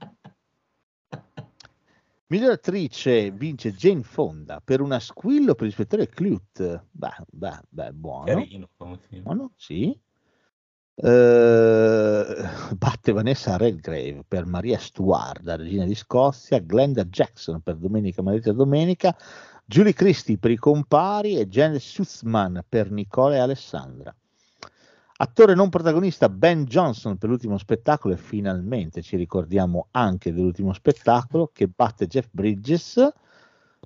Miglior 2.29 2.51
attrice 2.51 3.31
vince 3.31 3.73
Jane 3.73 4.03
Fonda 4.03 4.59
per 4.61 4.81
una 4.81 4.99
squillo 4.99 5.55
per 5.55 5.67
l'ispettore 5.67 6.09
Clute. 6.09 6.87
Beh, 6.91 7.23
beh, 7.25 7.59
beh, 7.69 7.93
buono. 7.93 8.25
Carino. 8.25 8.69
Buono, 8.75 9.51
sì. 9.55 9.97
Eh, 10.99 12.49
batte 12.75 13.11
Vanessa 13.11 13.55
Redgrave 13.55 14.23
per 14.27 14.47
Maria 14.47 14.79
Stuart, 14.79 15.43
la 15.43 15.55
regina 15.55 15.85
di 15.85 15.93
Scozia, 15.93 16.59
Glenda 16.59 17.03
Jackson 17.03 17.61
per 17.61 17.75
Domenica 17.75 18.23
Maledetta 18.23 18.51
Domenica, 18.53 19.15
Julie 19.63 19.93
Christie 19.93 20.39
per 20.39 20.49
i 20.49 20.55
compari 20.55 21.37
e 21.37 21.47
Janet 21.47 21.81
Sussman 21.81 22.63
per 22.67 22.89
Nicola 22.89 23.35
e 23.35 23.39
Alessandra. 23.39 24.15
Attore 25.19 25.53
non 25.53 25.69
protagonista 25.69 26.29
Ben 26.29 26.65
Johnson 26.65 27.17
per 27.17 27.29
l'ultimo 27.29 27.59
spettacolo 27.59 28.15
e 28.15 28.17
finalmente 28.17 29.03
ci 29.03 29.17
ricordiamo 29.17 29.89
anche 29.91 30.33
dell'ultimo 30.33 30.73
spettacolo 30.73 31.51
che 31.53 31.67
batte 31.67 32.07
Jeff 32.07 32.27
Bridges, 32.31 33.07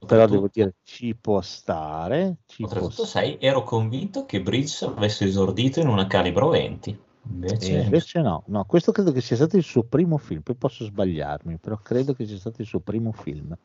però 0.05 0.25
devo 0.25 0.49
dire 0.51 0.75
ci 0.83 1.15
può 1.15 1.41
stare, 1.41 2.37
ci 2.47 2.63
Oltretutto, 2.63 3.05
sai, 3.05 3.37
ero 3.39 3.63
convinto 3.63 4.25
che 4.25 4.41
Bridge 4.41 4.85
avesse 4.85 5.25
esordito 5.25 5.79
in 5.79 5.87
una 5.87 6.07
calibro 6.07 6.49
20. 6.49 6.97
Invece, 7.31 7.77
E 7.77 7.81
invece 7.81 8.21
no, 8.21 8.43
no, 8.47 8.65
questo 8.65 8.91
credo 8.91 9.11
che 9.11 9.21
sia 9.21 9.35
stato 9.35 9.57
il 9.57 9.63
suo 9.63 9.83
primo 9.83 10.17
film, 10.17 10.41
poi 10.41 10.55
posso 10.55 10.83
sbagliarmi, 10.85 11.57
però 11.57 11.77
credo 11.77 12.13
che 12.13 12.25
sia 12.25 12.37
stato 12.37 12.61
il 12.61 12.67
suo 12.67 12.79
primo 12.79 13.11
film. 13.11 13.55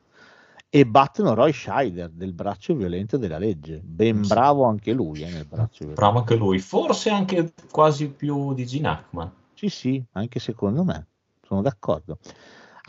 E 0.68 0.84
battono 0.84 1.32
Roy 1.34 1.52
Scheider 1.52 2.10
del 2.10 2.32
braccio 2.32 2.74
violento 2.74 3.16
della 3.16 3.38
legge, 3.38 3.80
ben 3.82 4.22
Sì. 4.22 4.28
bravo 4.28 4.64
anche 4.64 4.92
lui 4.92 5.22
eh, 5.22 5.30
nel 5.30 5.46
braccio 5.46 5.86
violento. 5.86 6.00
bravo 6.00 6.18
anche 6.18 6.36
lui, 6.36 6.58
forse 6.58 7.10
anche 7.10 7.52
quasi 7.70 8.08
più 8.08 8.52
di 8.52 8.66
Gene 8.66 8.88
Hackman. 8.88 9.32
Sì, 9.54 9.68
sì, 9.68 10.04
anche 10.12 10.38
secondo 10.38 10.84
me, 10.84 11.06
sono 11.42 11.62
d'accordo. 11.62 12.18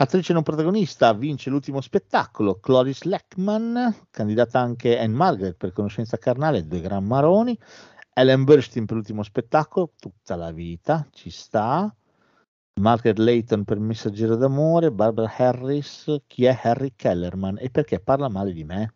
Attrice 0.00 0.32
non 0.32 0.44
protagonista 0.44 1.12
vince 1.12 1.50
l'ultimo 1.50 1.80
spettacolo, 1.80 2.60
Cloris 2.60 3.02
Leckman, 3.02 4.06
candidata 4.10 4.60
anche 4.60 4.96
Anne 4.96 5.12
Margaret 5.12 5.56
per 5.56 5.72
conoscenza 5.72 6.16
carnale, 6.18 6.68
due 6.68 6.80
gran 6.80 7.04
maroni, 7.04 7.58
Ellen 8.12 8.44
Burstyn 8.44 8.86
per 8.86 8.94
l'ultimo 8.94 9.24
spettacolo, 9.24 9.94
tutta 9.98 10.36
la 10.36 10.52
vita, 10.52 11.04
ci 11.10 11.30
sta, 11.30 11.92
Margaret 12.80 13.18
Layton 13.18 13.64
per 13.64 13.80
Messaggero 13.80 14.36
d'amore, 14.36 14.92
Barbara 14.92 15.34
Harris, 15.36 16.22
chi 16.28 16.44
è 16.44 16.56
Harry 16.62 16.92
Kellerman 16.94 17.56
e 17.58 17.68
perché 17.68 17.98
parla 17.98 18.28
male 18.28 18.52
di 18.52 18.62
me? 18.62 18.94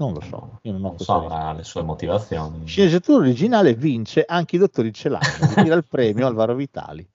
Non 0.00 0.12
lo 0.12 0.20
so, 0.20 0.58
io 0.62 0.72
non 0.72 0.84
ho 0.84 0.88
Non 0.88 0.98
so, 0.98 1.24
avrà 1.24 1.52
le 1.52 1.62
sue 1.62 1.82
motivazioni. 1.82 2.66
Sceneggiatura 2.66 3.18
originale 3.18 3.74
vince 3.74 4.24
anche 4.26 4.56
i 4.56 4.58
dottori 4.58 4.92
ce 4.92 5.08
l'hanno, 5.08 5.22
tira 5.54 5.76
il 5.76 5.86
premio 5.86 6.26
Alvaro 6.26 6.56
Vitali. 6.56 7.08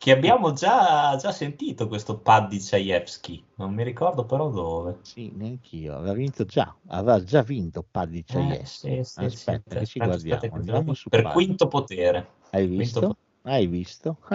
Che 0.00 0.12
abbiamo 0.12 0.52
già, 0.52 1.14
già 1.16 1.30
sentito 1.30 1.86
questo 1.86 2.20
pad 2.20 2.48
di 2.48 2.58
Chayefsky, 2.58 3.44
non 3.56 3.74
mi 3.74 3.84
ricordo 3.84 4.24
però 4.24 4.48
dove. 4.48 5.00
Sì, 5.02 5.30
neanch'io, 5.34 5.94
aveva 5.94 6.14
vinto 6.14 6.46
già, 6.46 6.74
aveva 6.86 7.22
già 7.22 7.42
vinto 7.42 7.84
Paddy 7.88 8.20
Eh, 8.20 8.22
Chayefsky. 8.24 8.96
sì, 8.96 9.04
sì, 9.04 9.24
aspetta, 9.26 9.74
sì, 9.74 9.76
che 9.76 9.84
ci 9.84 9.98
guardiamo. 9.98 10.38
aspetta, 10.38 10.94
su 10.94 11.10
per 11.10 11.22
Paddy. 11.24 11.34
quinto 11.34 11.68
potere. 11.68 12.28
Hai 12.48 12.66
quinto 12.66 12.78
visto? 12.78 13.00
potere. 13.00 13.18
Hai 13.42 13.66
visto? 13.66 14.16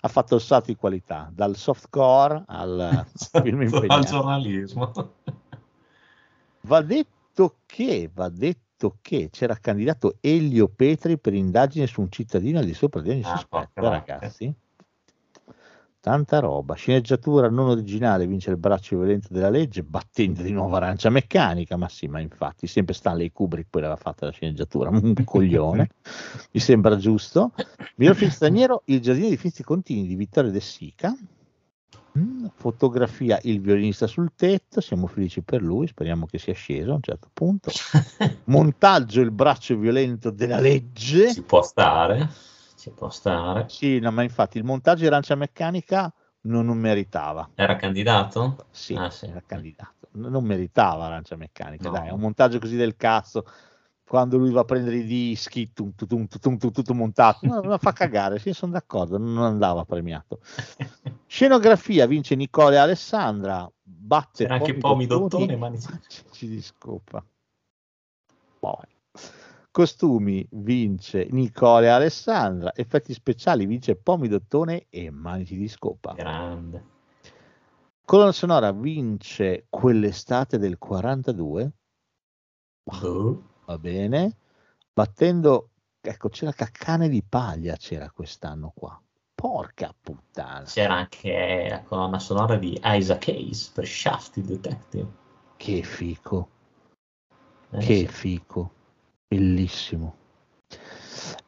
ha 0.00 0.08
fatto 0.08 0.34
il 0.34 0.40
salto 0.40 0.66
di 0.66 0.74
qualità, 0.74 1.30
dal 1.32 1.54
softcore 1.54 2.42
al, 2.48 3.06
film 3.14 3.62
Esatto, 3.62 3.92
al 3.92 4.04
giornalismo. 4.04 4.92
Va 6.62 6.82
detto 6.82 7.58
che, 7.64 8.10
va 8.12 8.28
detto 8.28 8.98
che 9.00 9.28
c'era 9.30 9.54
candidato 9.54 10.16
Elio 10.20 10.66
Petri 10.66 11.16
per 11.16 11.34
indagine 11.34 11.86
su 11.86 12.00
un 12.00 12.10
cittadino 12.10 12.58
al 12.58 12.64
di 12.64 12.74
sopra 12.74 13.00
di 13.00 13.10
ogni 13.10 13.22
Ah, 13.22 13.36
sospetto, 13.36 13.88
ragazzi. 13.88 14.52
Tanta 16.02 16.38
roba. 16.38 16.74
Sceneggiatura 16.76 17.50
non 17.50 17.68
originale 17.68 18.26
vince 18.26 18.48
il 18.48 18.56
braccio 18.56 18.96
violento 18.96 19.28
della 19.30 19.50
legge, 19.50 19.82
battendo 19.82 20.40
di 20.40 20.50
nuovo 20.50 20.76
arancia 20.76 21.10
meccanica. 21.10 21.76
Ma 21.76 21.90
sì, 21.90 22.06
ma 22.06 22.20
infatti, 22.20 22.66
sempre 22.66 22.94
Stanley 22.94 23.30
Kubrick 23.30 23.68
poi 23.68 23.82
l'aveva 23.82 24.00
fatta 24.00 24.24
la 24.24 24.32
sceneggiatura, 24.32 24.88
un 24.88 25.12
coglione. 25.24 25.90
Mi 26.52 26.60
sembra 26.60 26.96
giusto. 26.96 27.52
Miglior 27.96 28.16
film 28.16 28.30
straniero, 28.30 28.82
Il 28.86 29.00
giardino 29.00 29.28
di 29.28 29.36
finti 29.36 29.62
continui 29.62 30.06
di 30.06 30.14
Vittorio 30.14 30.50
De 30.50 30.60
Sica. 30.60 31.14
Mm, 32.18 32.46
Fotografia 32.54 33.38
Il 33.42 33.60
violinista 33.60 34.06
sul 34.06 34.32
tetto, 34.34 34.80
siamo 34.80 35.06
felici 35.06 35.42
per 35.42 35.60
lui, 35.60 35.86
speriamo 35.86 36.24
che 36.24 36.38
sia 36.38 36.54
sceso 36.54 36.92
a 36.92 36.94
un 36.94 37.02
certo 37.02 37.28
punto. 37.30 37.70
Montaggio 38.44 39.20
Il 39.20 39.32
braccio 39.32 39.76
violento 39.76 40.30
della 40.30 40.60
legge. 40.60 41.30
Ci 41.30 41.42
può 41.42 41.60
stare, 41.60 42.26
ci 42.80 42.90
può 42.90 43.10
stare. 43.10 43.68
Sì, 43.68 43.98
no, 43.98 44.10
ma 44.10 44.22
infatti 44.22 44.56
il 44.56 44.64
montaggio 44.64 45.02
di 45.02 45.06
arancia 45.08 45.34
meccanica 45.34 46.12
non, 46.42 46.64
non 46.64 46.78
meritava. 46.78 47.48
Era 47.54 47.76
candidato? 47.76 48.64
Sì, 48.70 48.94
Ah, 48.94 49.10
sì. 49.10 49.26
era 49.26 49.42
candidato. 49.44 50.08
Non 50.12 50.42
meritava 50.44 51.04
arancia 51.04 51.36
meccanica, 51.36 51.84
No. 51.90 51.90
dai, 51.90 52.08
è 52.08 52.12
un 52.12 52.20
montaggio 52.20 52.58
così 52.58 52.76
del 52.76 52.96
cazzo. 52.96 53.44
Quando 54.02 54.38
lui 54.38 54.50
va 54.50 54.62
a 54.62 54.64
prendere 54.64 54.96
i 54.96 55.04
dischi, 55.04 55.72
tum, 55.72 55.92
tum, 55.94 56.26
tum, 56.26 56.56
tutto 56.56 56.94
montato, 56.94 57.46
no, 57.46 57.60
no, 57.60 57.78
fa 57.78 57.92
cagare, 57.92 58.40
sì, 58.40 58.52
sono 58.52 58.72
d'accordo, 58.72 59.18
non 59.18 59.38
andava 59.44 59.84
premiato. 59.84 60.40
Scenografia 61.28 62.06
vince 62.06 62.34
Nicole 62.34 62.76
Alessandra, 62.76 63.70
batte 63.80 64.44
C'era 64.44 64.54
anche 64.54 64.74
Pomi 64.74 65.06
Dottone, 65.06 65.54
ma 65.56 65.70
ci 66.32 66.48
di 66.48 66.60
scopa. 66.60 67.24
Poi. 68.58 68.98
Costumi 69.72 70.44
vince 70.50 71.28
Nicole 71.30 71.88
Alessandra, 71.88 72.72
effetti 72.74 73.12
speciali 73.12 73.66
vince 73.66 73.94
Pomi 73.94 74.26
Dottone 74.26 74.86
e 74.90 75.10
Manici 75.10 75.56
di 75.56 75.68
Scopa. 75.68 76.12
Grande. 76.14 76.84
Colonna 78.04 78.32
sonora 78.32 78.72
vince 78.72 79.66
quell'estate 79.68 80.58
del 80.58 80.76
42, 80.78 81.70
Boh. 82.82 83.42
va 83.66 83.78
bene, 83.78 84.36
battendo, 84.92 85.70
ecco 86.00 86.28
c'era 86.28 86.50
Caccane 86.50 87.08
di 87.08 87.22
Paglia 87.22 87.76
c'era 87.76 88.10
quest'anno 88.10 88.72
qua, 88.74 89.00
porca 89.32 89.94
puttana, 89.98 90.64
C'era 90.64 90.94
anche 90.94 91.68
la 91.70 91.82
colonna 91.84 92.18
sonora 92.18 92.56
di 92.56 92.76
Isaac 92.82 93.28
Hayes 93.28 93.68
per 93.68 93.86
Shaft 93.86 94.38
il 94.38 94.44
Detective. 94.46 95.06
che 95.56 95.82
fico, 95.84 96.48
Eh, 97.70 97.78
che 97.78 97.94
sì. 97.94 98.06
fico, 98.08 98.72
bellissimo. 99.30 100.16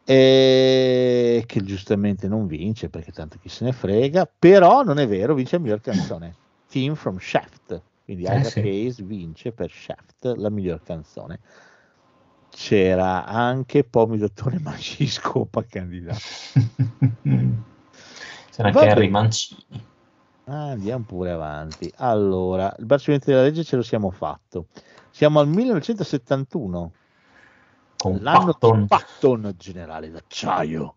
e 0.04 1.42
che 1.46 1.62
giustamente 1.64 2.28
non 2.28 2.46
vince 2.46 2.88
perché 2.88 3.12
tanto 3.12 3.38
chi 3.40 3.48
se 3.48 3.64
ne 3.64 3.72
frega, 3.72 4.30
però 4.38 4.82
non 4.82 4.98
è 4.98 5.06
vero, 5.08 5.34
vince 5.34 5.56
la 5.56 5.62
miglior 5.62 5.80
canzone, 5.80 6.34
Team 6.70 6.94
from 6.94 7.18
Shaft, 7.18 7.80
quindi 8.04 8.24
Eh, 8.24 8.44
sì. 8.44 8.60
Hayes 8.60 9.02
vince 9.04 9.52
per 9.52 9.70
Shaft 9.70 10.34
la 10.36 10.50
miglior 10.50 10.82
canzone. 10.82 11.40
C'era 12.50 13.24
anche 13.24 13.82
Pomi 13.84 14.18
Dottore 14.18 14.58
Maciscopa 14.60 15.64
candidato. 15.68 16.20
C'era 18.50 18.68
anche 18.68 18.78
Harry 18.78 18.94
bene. 18.94 19.10
Mancini. 19.10 19.64
Ah, 20.44 20.70
andiamo 20.70 21.04
pure 21.04 21.30
avanti. 21.30 21.90
Allora, 21.96 22.74
il 22.78 22.84
Barcimento 22.84 23.30
della 23.30 23.42
legge 23.42 23.64
ce 23.64 23.76
lo 23.76 23.82
siamo 23.82 24.10
fatto. 24.10 24.66
Siamo 25.10 25.40
al 25.40 25.48
1971, 25.48 26.92
Con 28.02 28.18
l'anno 28.20 28.54
Patton. 28.54 28.86
Patton, 28.88 29.54
generale 29.56 30.10
d'acciaio. 30.10 30.96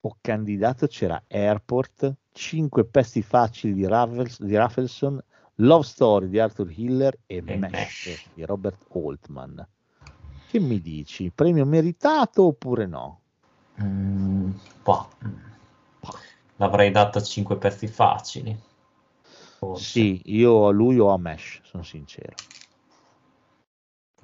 O 0.00 0.18
candidato 0.20 0.86
c'era 0.86 1.22
Airport, 1.26 2.14
5 2.30 2.84
pesti 2.84 3.22
facili 3.22 3.72
di, 3.72 3.86
Raffles- 3.86 4.42
di 4.42 4.54
Raffleson, 4.54 5.18
Love 5.56 5.84
Story 5.84 6.28
di 6.28 6.38
Arthur 6.38 6.70
Hiller 6.70 7.18
e, 7.24 7.36
E 7.36 7.56
Mesh, 7.56 7.70
Mesh. 8.04 8.22
di 8.34 8.44
Robert 8.44 8.84
Altman. 8.92 9.66
Che 10.46 10.60
mi 10.60 10.78
dici? 10.82 11.30
Premio 11.30 11.64
meritato 11.64 12.44
oppure 12.44 12.84
no? 12.84 13.20
Mm, 13.80 14.50
boh. 14.82 15.08
L'avrei 16.56 16.90
dato 16.90 17.16
a 17.16 17.22
5 17.22 17.56
pezzi 17.56 17.86
facili. 17.86 18.54
Forse, 19.56 19.84
Sì, 19.84 20.20
io 20.26 20.66
a 20.66 20.70
lui 20.70 20.98
o 20.98 21.08
a 21.08 21.16
Mesh, 21.16 21.60
sono 21.62 21.82
sincero. 21.82 22.34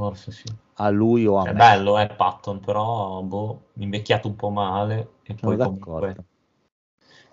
Forse 0.00 0.30
sì. 0.32 0.48
A 0.84 0.88
lui 0.90 1.26
o 1.26 1.38
a 1.38 1.46
È 1.46 1.52
Mesh. 1.54 1.72
bello, 1.72 1.98
è 1.98 2.14
Patton, 2.14 2.60
però 2.60 3.22
boh, 3.22 3.68
invecchiato 3.74 4.28
un 4.28 4.36
po' 4.36 4.50
male. 4.50 5.14
E 5.24 5.34
Sono 5.34 5.54
poi, 5.54 5.56
d'accordo. 5.56 6.14
comunque, 6.14 6.24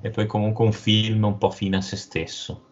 e 0.01 0.09
poi 0.09 0.25
comunque 0.25 0.65
un 0.65 0.71
film 0.71 1.25
un 1.25 1.37
po' 1.37 1.51
fine 1.51 1.77
a 1.77 1.81
se 1.81 1.97
stesso. 1.97 2.63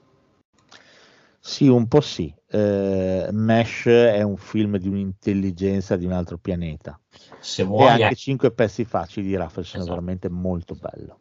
Sì, 1.39 1.67
un 1.67 1.87
po' 1.87 2.01
sì. 2.01 2.33
Eh, 2.47 3.27
Mesh 3.31 3.85
è 3.85 4.21
un 4.23 4.37
film 4.37 4.77
di 4.77 4.87
un'intelligenza 4.87 5.95
di 5.95 6.05
un 6.05 6.11
altro 6.11 6.37
pianeta. 6.37 6.99
Se 7.39 7.63
E 7.71 7.85
vuoi, 7.85 7.87
anche 7.87 8.15
ecco, 8.15 8.15
cinque 8.15 8.51
pezzi 8.53 8.83
facili 8.85 9.27
di 9.27 9.35
Raffles 9.35 9.67
sono 9.69 9.85
Esatto. 9.85 9.87
veramente 9.87 10.29
molto 10.29 10.75
bello. 10.75 11.19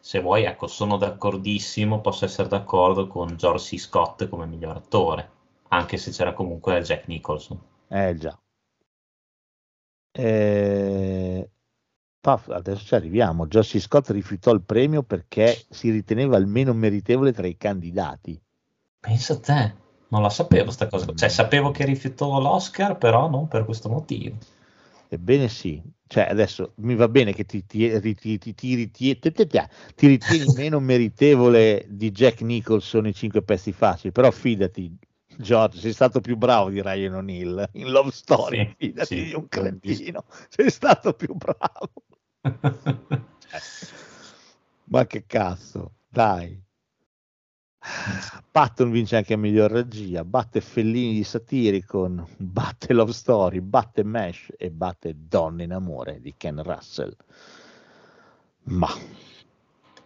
se 0.00 0.20
vuoi, 0.20 0.44
ecco, 0.44 0.66
sono 0.66 0.98
d'accordissimo, 0.98 2.02
posso 2.02 2.26
essere 2.26 2.46
d'accordo 2.46 3.06
con 3.06 3.36
George 3.38 3.76
C. 3.76 3.78
Scott 3.80 4.28
come 4.28 4.44
miglior 4.44 4.76
attore, 4.76 5.30
anche 5.68 5.96
se 5.96 6.10
c'era 6.10 6.34
comunque 6.34 6.82
Jack 6.82 7.06
Nicholson. 7.06 7.58
Eh 7.92 8.16
già. 8.16 8.40
Eh, 10.12 11.50
paf, 12.20 12.48
adesso 12.48 12.86
ci 12.86 12.94
arriviamo. 12.94 13.46
Josie 13.46 13.80
Scott 13.80 14.08
rifiutò 14.08 14.50
il 14.52 14.62
premio 14.62 15.02
perché 15.02 15.62
si 15.68 15.90
riteneva 15.90 16.38
il 16.38 16.46
meno 16.46 16.72
meritevole 16.72 17.34
tra 17.34 17.46
i 17.46 17.58
candidati. 17.58 18.40
Pensa 18.98 19.34
a 19.34 19.40
te, 19.40 19.74
non 20.08 20.22
la 20.22 20.30
sapevo 20.30 20.70
sta 20.70 20.86
cosa. 20.86 21.12
Cioè, 21.14 21.28
sapevo 21.28 21.70
che 21.70 21.84
rifiutò 21.84 22.40
l'Oscar, 22.40 22.96
però 22.96 23.28
non 23.28 23.46
per 23.46 23.66
questo 23.66 23.90
motivo. 23.90 24.36
Ebbene 25.08 25.48
sì, 25.48 25.82
cioè 26.06 26.28
adesso 26.30 26.72
mi 26.76 26.94
va 26.94 27.06
bene 27.08 27.34
che 27.34 27.44
ti, 27.44 27.66
ti, 27.66 28.00
ti, 28.14 28.38
ti, 28.38 28.74
ritieni 28.86 30.44
meno 30.56 30.80
meritevole 30.80 31.84
di 31.86 32.10
Jack 32.10 32.40
Nicholson 32.40 33.06
in 33.06 33.12
cinque 33.12 33.42
pezzi 33.42 33.72
facili, 33.72 34.12
però 34.12 34.30
fidati, 34.30 34.96
George, 35.36 35.78
sei 35.78 35.92
stato 35.92 36.20
più 36.20 36.36
bravo 36.36 36.70
di 36.70 36.80
Ryan 36.82 37.14
O'Neill 37.14 37.68
in 37.72 37.90
Love 37.90 38.10
Story, 38.10 38.74
Sì, 38.78 38.86
fidati 38.86 39.06
sì, 39.06 39.24
di 39.24 39.34
un 39.34 39.48
cretino, 39.48 40.24
sei 40.48 40.70
stato 40.70 41.12
più 41.14 41.34
bravo. 41.34 41.92
Ma 44.84 45.06
che 45.06 45.24
cazzo, 45.26 45.92
dai. 46.08 46.60
Patton 48.50 48.90
vince 48.90 49.16
anche 49.16 49.34
a 49.34 49.36
miglior 49.36 49.70
regia, 49.70 50.24
batte 50.24 50.60
Fellini 50.60 51.14
di 51.14 51.24
Satiricon, 51.24 52.24
batte 52.36 52.92
Love 52.92 53.12
Story, 53.12 53.60
batte 53.60 54.04
Mesh 54.04 54.52
e 54.56 54.70
batte 54.70 55.14
Donne 55.16 55.64
in 55.64 55.72
amore 55.72 56.20
di 56.20 56.34
Ken 56.36 56.62
Russell. 56.62 57.16
Ma 58.64 58.88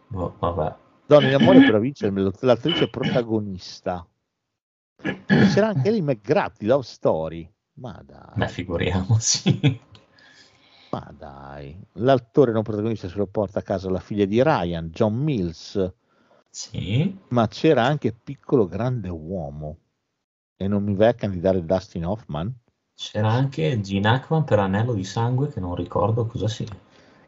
Boh, 0.08 0.34
vabbè. 0.38 0.74
Donne 1.06 1.28
in 1.28 1.34
amore 1.34 1.60
però 1.60 1.78
vince 1.80 2.10
l'attrice 2.10 2.88
protagonista. 2.88 4.06
C'era 5.52 5.68
anche 5.68 5.88
Ellie 5.88 6.02
McGrath 6.02 6.58
di 6.58 6.66
Love 6.66 6.84
Story. 6.84 7.50
Ma 7.74 8.00
dai, 8.04 8.34
Beh, 8.34 8.48
figuriamoci. 8.48 9.80
ma 10.90 11.12
dai. 11.16 11.78
L'attore 11.94 12.52
non 12.52 12.62
protagonista 12.62 13.08
se 13.08 13.16
lo 13.16 13.26
porta 13.26 13.58
a 13.60 13.62
casa 13.62 13.90
la 13.90 14.00
figlia 14.00 14.24
di 14.24 14.42
Ryan, 14.42 14.88
John 14.90 15.14
Mills. 15.16 15.92
Sì, 16.50 17.14
ma 17.28 17.46
c'era 17.48 17.84
anche 17.84 18.12
piccolo 18.12 18.66
grande 18.66 19.08
uomo 19.10 19.78
e 20.56 20.68
non 20.68 20.82
mi 20.84 20.94
vai 20.94 21.08
a 21.08 21.14
candidare 21.14 21.64
Dustin 21.64 22.06
Hoffman 22.06 22.52
c'era 22.94 23.30
anche 23.30 23.80
Gene 23.80 24.08
Hackman 24.08 24.44
per 24.44 24.58
Anello 24.58 24.94
di 24.94 25.04
Sangue, 25.04 25.48
che 25.48 25.60
non 25.60 25.74
ricordo 25.74 26.26
cosa 26.26 26.48
sia. 26.48 26.66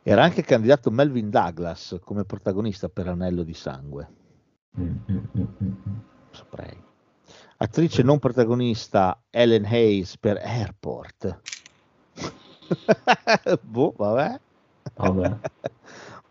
era 0.03 0.23
anche 0.25 0.43
candidato 0.43 0.91
Melvin 0.91 1.31
Douglas 1.31 1.99
come 2.03 2.25
protagonista 2.25 2.89
per 2.89 3.09
Anello 3.09 3.43
di 3.45 3.55
Sangue 3.55 4.13
Mm, 4.79 4.97
mm, 5.11 5.17
mm, 5.37 5.47
mm, 5.63 5.75
mm. 5.89 5.97
saprei 6.31 6.88
attrice 7.59 8.03
non 8.03 8.19
protagonista 8.19 9.21
Ellen 9.31 9.65
Hayes 9.65 10.17
per 10.17 10.41
Airport. 10.43 11.41
Boh 13.63 13.95
vabbè. 13.97 14.41
Vabbè. 14.95 15.37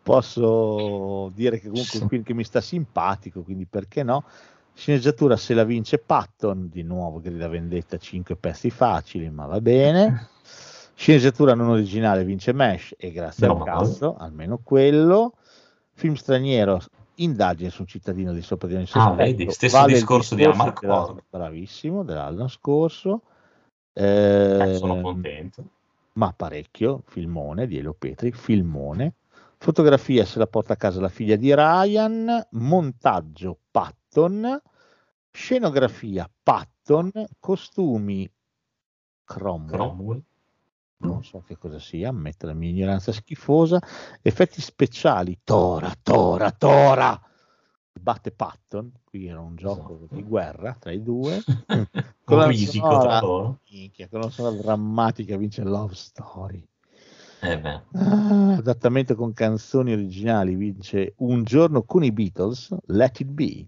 posso 0.01 1.29
dire 1.33 1.59
che 1.59 1.69
comunque 1.69 1.99
è 1.99 2.01
un 2.01 2.07
film 2.07 2.23
che 2.23 2.33
mi 2.33 2.43
sta 2.43 2.61
simpatico 2.61 3.43
quindi 3.43 3.65
perché 3.65 4.03
no? 4.03 4.23
Sceneggiatura 4.73 5.35
se 5.35 5.53
la 5.53 5.63
vince 5.63 5.97
Patton 5.97 6.69
di 6.69 6.83
nuovo 6.83 7.19
grida 7.19 7.47
vendetta 7.47 7.97
5 7.97 8.35
pezzi 8.35 8.69
facili 8.69 9.29
ma 9.29 9.45
va 9.45 9.59
bene. 9.59 10.29
Sceneggiatura 10.93 11.53
non 11.53 11.69
originale 11.69 12.23
vince 12.23 12.53
Mesh 12.53 12.93
e 12.97 13.11
grazie 13.11 13.47
Meno 13.47 13.63
al 13.63 13.65
cazzo 13.65 14.15
almeno 14.17 14.59
quello. 14.63 15.33
Film 15.93 16.13
straniero 16.13 16.79
indagine 17.17 17.69
su 17.69 17.81
un 17.81 17.87
cittadino 17.87 18.33
di 18.33 18.41
sopra 18.41 18.67
di 18.67 18.75
ogni 18.75 18.87
Ah, 18.93 19.11
vedi, 19.11 19.49
stesso 19.51 19.77
vale 19.77 19.91
il 19.93 19.97
discorso 19.99 20.35
di 20.35 20.45
discorso 20.45 20.61
Amarcord. 20.61 21.07
della- 21.13 21.23
bravissimo 21.29 22.03
dell'anno 22.03 22.47
scorso. 22.47 23.21
Eh, 23.93 24.71
Eh, 24.71 24.75
sono 24.75 25.01
contento. 25.01 25.63
ma 26.13 26.33
parecchio, 26.33 27.03
filmone 27.07 27.67
di 27.67 27.77
Elio 27.77 27.93
Petri, 27.93 28.31
filmone, 28.31 29.15
fotografia 29.57 30.25
se 30.25 30.39
la 30.39 30.47
porta 30.47 30.73
a 30.73 30.77
casa 30.77 30.99
la 31.01 31.09
figlia 31.09 31.35
di 31.35 31.53
Ryan, 31.53 32.47
montaggio 32.51 33.59
Patton, 33.71 34.61
scenografia 35.31 36.29
Patton, 36.43 37.11
costumi 37.39 38.29
Cromwell, 39.23 39.71
Cromwell. 39.71 40.21
Non 40.99 41.23
so 41.23 41.43
che 41.45 41.57
cosa 41.57 41.79
sia, 41.79 42.09
ammetto 42.09 42.45
la 42.47 42.53
mia 42.53 42.69
ignoranza 42.69 43.11
schifosa, 43.11 43.79
effetti 44.21 44.61
speciali, 44.61 45.39
Tora, 45.43 45.93
Tora, 46.01 46.51
Tora, 46.51 47.19
batte 47.99 48.31
Patton, 48.31 48.91
qui 49.03 49.27
era 49.27 49.39
un 49.39 49.55
gioco 49.55 49.95
Esatto. 49.95 50.15
di 50.15 50.23
guerra 50.23 50.75
tra 50.79 50.91
i 50.91 51.01
due, 51.03 51.41
con 52.23 52.37
la 52.37 52.51
sonora- 52.51 53.57
minchia, 53.69 54.07
con 54.07 54.21
una 54.21 54.29
sonora 54.31 54.55
drammatica 54.55 55.37
vince 55.37 55.63
Love 55.63 55.93
Story. 55.93 56.67
Eh 57.39 57.61
Ah, 57.93 58.53
adattamento 58.55 59.15
con 59.15 59.31
canzoni 59.31 59.93
originali 59.93 60.55
vince 60.55 61.13
Un 61.17 61.43
giorno 61.43 61.83
con 61.83 62.03
i 62.03 62.11
Beatles, 62.11 62.75
Let 62.87 63.19
It 63.19 63.27
Be. 63.27 63.67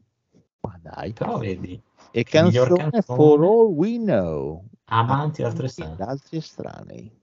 Ma 0.62 0.78
dai. 0.82 1.14
però 1.14 1.38
vedi, 1.38 1.80
E 2.12 2.24
canzone, 2.24 2.90
canzone. 2.90 3.02
For 3.04 3.40
All 3.44 3.72
We 3.76 3.98
Know. 3.98 4.66
amanti 4.86 5.44
d'altri 5.44 6.38
estranei. 6.38 7.19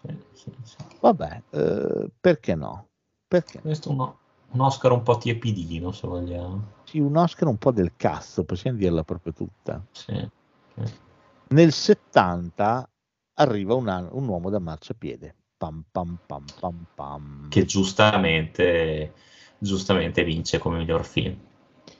Sì, 0.00 0.16
sì, 0.32 0.52
sì. 0.62 0.76
Vabbè, 1.00 1.42
eh, 1.50 2.10
perché 2.20 2.54
no? 2.54 2.88
Perché? 3.26 3.60
Questo 3.60 3.88
è 3.90 3.92
uno- 3.92 4.18
un 4.50 4.60
Oscar 4.60 4.92
un 4.92 5.02
po' 5.02 5.18
tiepidino, 5.18 5.92
se 5.92 6.06
vogliamo. 6.06 6.76
Sì, 6.84 6.98
un 6.98 7.16
Oscar 7.16 7.48
un 7.48 7.58
po' 7.58 7.70
del 7.70 7.92
cazzo, 7.96 8.44
possiamo 8.44 8.78
dirla 8.78 9.04
proprio 9.04 9.32
tutta. 9.32 9.84
Sì. 9.90 10.28
sì. 10.74 10.82
Nel 11.48 11.72
70 11.72 12.88
arriva 13.34 13.74
un, 13.74 14.08
un 14.12 14.28
uomo 14.28 14.50
da 14.50 14.58
marciapiede. 14.58 15.34
Pam 15.58 15.84
pam 15.90 16.18
pam 16.24 16.44
pam 16.60 16.86
pam. 16.94 17.48
Che 17.48 17.64
giustamente, 17.64 19.12
giustamente 19.58 20.22
vince 20.24 20.58
come 20.58 20.78
miglior 20.78 21.04
film. 21.04 21.36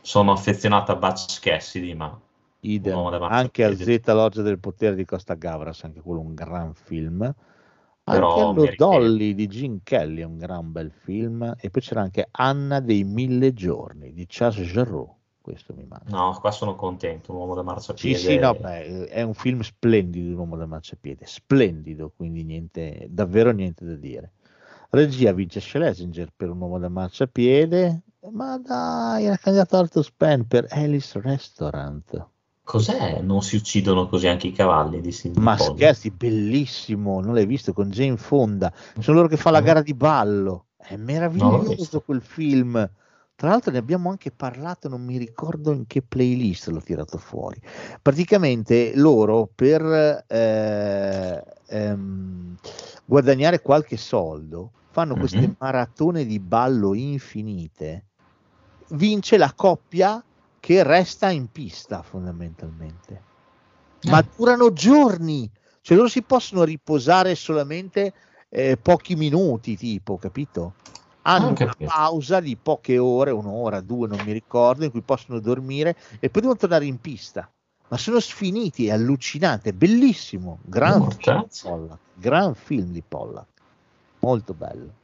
Sono 0.01 0.33
affezionato 0.33 0.93
a 0.93 0.97
Butch 0.97 1.41
Cassidy, 1.41 1.95
ma 1.95 2.19
Idem. 2.61 2.97
Anche 3.23 3.65
a. 3.65 3.75
Z 3.75 4.01
Loggia 4.07 4.43
del 4.43 4.59
potere 4.59 4.95
di 4.95 5.05
Costa 5.05 5.35
Gavras, 5.35 5.85
anche 5.85 6.01
quello 6.01 6.21
un 6.21 6.35
gran 6.35 6.75
film. 6.75 7.35
Però 8.11 8.49
anche 8.51 8.61
meritevole. 8.61 9.09
Dolly 9.09 9.35
di 9.35 9.47
Gene 9.47 9.81
Kelly 9.83 10.21
è 10.21 10.25
un 10.25 10.39
gran 10.39 10.73
bel 10.73 10.91
film. 10.93 11.55
E 11.59 11.71
poi 11.71 11.83
c'era 11.83 12.01
anche 12.03 12.29
Anna 12.31 12.81
dei 12.81 13.05
mille 13.05 13.53
giorni 13.53 14.13
di 14.13 14.25
Charles 14.29 14.69
Jarreau. 14.71 15.17
questo 15.41 15.75
mi 15.75 15.85
manca. 15.85 16.07
No, 16.11 16.37
qua 16.41 16.51
sono 16.51 16.75
contento, 16.75 17.33
un 17.33 17.39
uomo 17.39 17.55
da 17.55 17.63
Sì, 17.95 18.15
marciapiede. 18.15 18.15
sì, 18.15 18.39
no, 18.39 18.55
beh, 18.55 19.07
è 19.09 19.23
un 19.23 19.35
film 19.35 19.61
splendido, 19.63 20.31
un 20.31 20.39
uomo 20.39 20.57
da 20.57 20.67
marciapiede, 20.67 21.27
splendido, 21.27 22.13
quindi 22.15 22.45
niente, 22.45 23.07
davvero 23.11 23.51
niente 23.51 23.85
da 23.85 23.95
dire. 23.97 24.33
Regia 24.91 25.33
vince 25.33 25.61
Schlesinger 25.61 26.31
per 26.35 26.51
un 26.51 26.61
uomo 26.61 26.79
da 26.79 26.89
marciapiede, 26.89 28.03
ma 28.31 28.59
dai, 28.59 29.25
era 29.25 29.37
candidato 29.37 29.77
Arthur 29.77 30.05
Spen 30.05 30.47
per 30.47 30.67
Alice 30.71 31.21
Restaurant. 31.21 32.29
Cos'è? 32.69 33.23
Non 33.23 33.41
si 33.43 33.57
uccidono 33.57 34.07
così 34.09 34.27
anche 34.29 34.49
i 34.49 34.53
cavalli 34.53 35.01
di 35.01 35.11
Sidney 35.11 35.41
Ma 35.41 35.57
Pollack? 35.57 35.75
scherzi, 35.77 36.11
bellissimo, 36.11 37.21
non 37.21 37.33
l'hai 37.33 37.47
visto 37.47 37.73
con 37.73 37.89
Jane 37.91 38.17
Fonda, 38.19 38.73
sono 38.99 39.17
loro 39.19 39.29
che 39.29 39.37
fa 39.39 39.51
la 39.51 39.61
No. 39.61 39.65
gara 39.65 39.81
di 39.83 39.95
ballo, 39.95 40.67
è 40.77 40.97
meraviglioso 40.97 42.01
quel 42.03 42.21
film. 42.23 42.73
Tra 43.37 43.49
l'altro 43.51 43.71
ne 43.71 43.79
abbiamo 43.79 44.11
anche 44.11 44.33
parlato, 44.33 44.89
non 44.89 45.03
mi 45.03 45.17
ricordo 45.17 45.73
in 45.73 45.87
che 45.87 46.03
playlist 46.03 46.69
l'ho 46.69 46.81
tirato 46.81 47.19
fuori. 47.19 47.61
Praticamente 48.03 48.93
loro 48.97 49.49
per 49.55 50.25
eh, 50.27 51.45
ehm, 51.69 52.55
guadagnare 53.07 53.61
qualche 53.63 53.97
soldo 53.97 54.73
fanno 54.91 55.17
queste 55.17 55.47
Mhm. 55.47 55.55
maratone 55.59 56.25
di 56.27 56.41
ballo 56.41 56.95
infinite. 56.95 58.07
Vince 58.91 59.37
la 59.37 59.53
coppia 59.55 60.23
che 60.69 60.83
resta 60.83 61.31
in 61.31 61.51
pista 61.51 62.03
fondamentalmente 62.03 63.25
ma 64.09 64.19
Ah. 64.19 64.27
durano 64.37 64.71
giorni, 64.73 65.51
cioè 65.81 65.97
loro 65.97 66.09
si 66.11 66.23
possono 66.23 66.63
riposare 66.63 67.35
solamente 67.35 68.13
eh, 68.51 68.77
pochi 68.77 69.17
minuti, 69.17 69.77
tipo, 69.79 70.19
capito? 70.19 70.75
Hanno 71.23 71.53
Ah, 71.53 71.63
una 71.63 71.75
pausa 71.83 72.41
di 72.41 72.59
poche 72.59 72.99
ore, 72.99 73.31
un'ora, 73.31 73.81
due, 73.81 74.09
non 74.09 74.23
mi 74.23 74.33
ricordo, 74.33 74.85
in 74.85 74.91
cui 74.91 75.03
possono 75.03 75.41
dormire 75.41 75.97
e 76.21 76.29
poi 76.29 76.43
devono 76.43 76.59
tornare 76.59 76.85
in 76.85 77.01
pista. 77.01 77.51
Ma 77.89 77.97
sono 77.97 78.21
sfiniti, 78.21 78.89
è 78.89 78.93
allucinante, 78.93 79.73
bellissimo, 79.73 80.61
gran 80.65 81.09
film 81.11 81.47
di. 81.47 81.49
Pollack, 81.63 82.03
gran 82.13 82.55
film 82.55 82.93
di 82.93 83.03
Pollack, 83.03 83.63
molto 84.21 84.53
bello, 84.53 84.95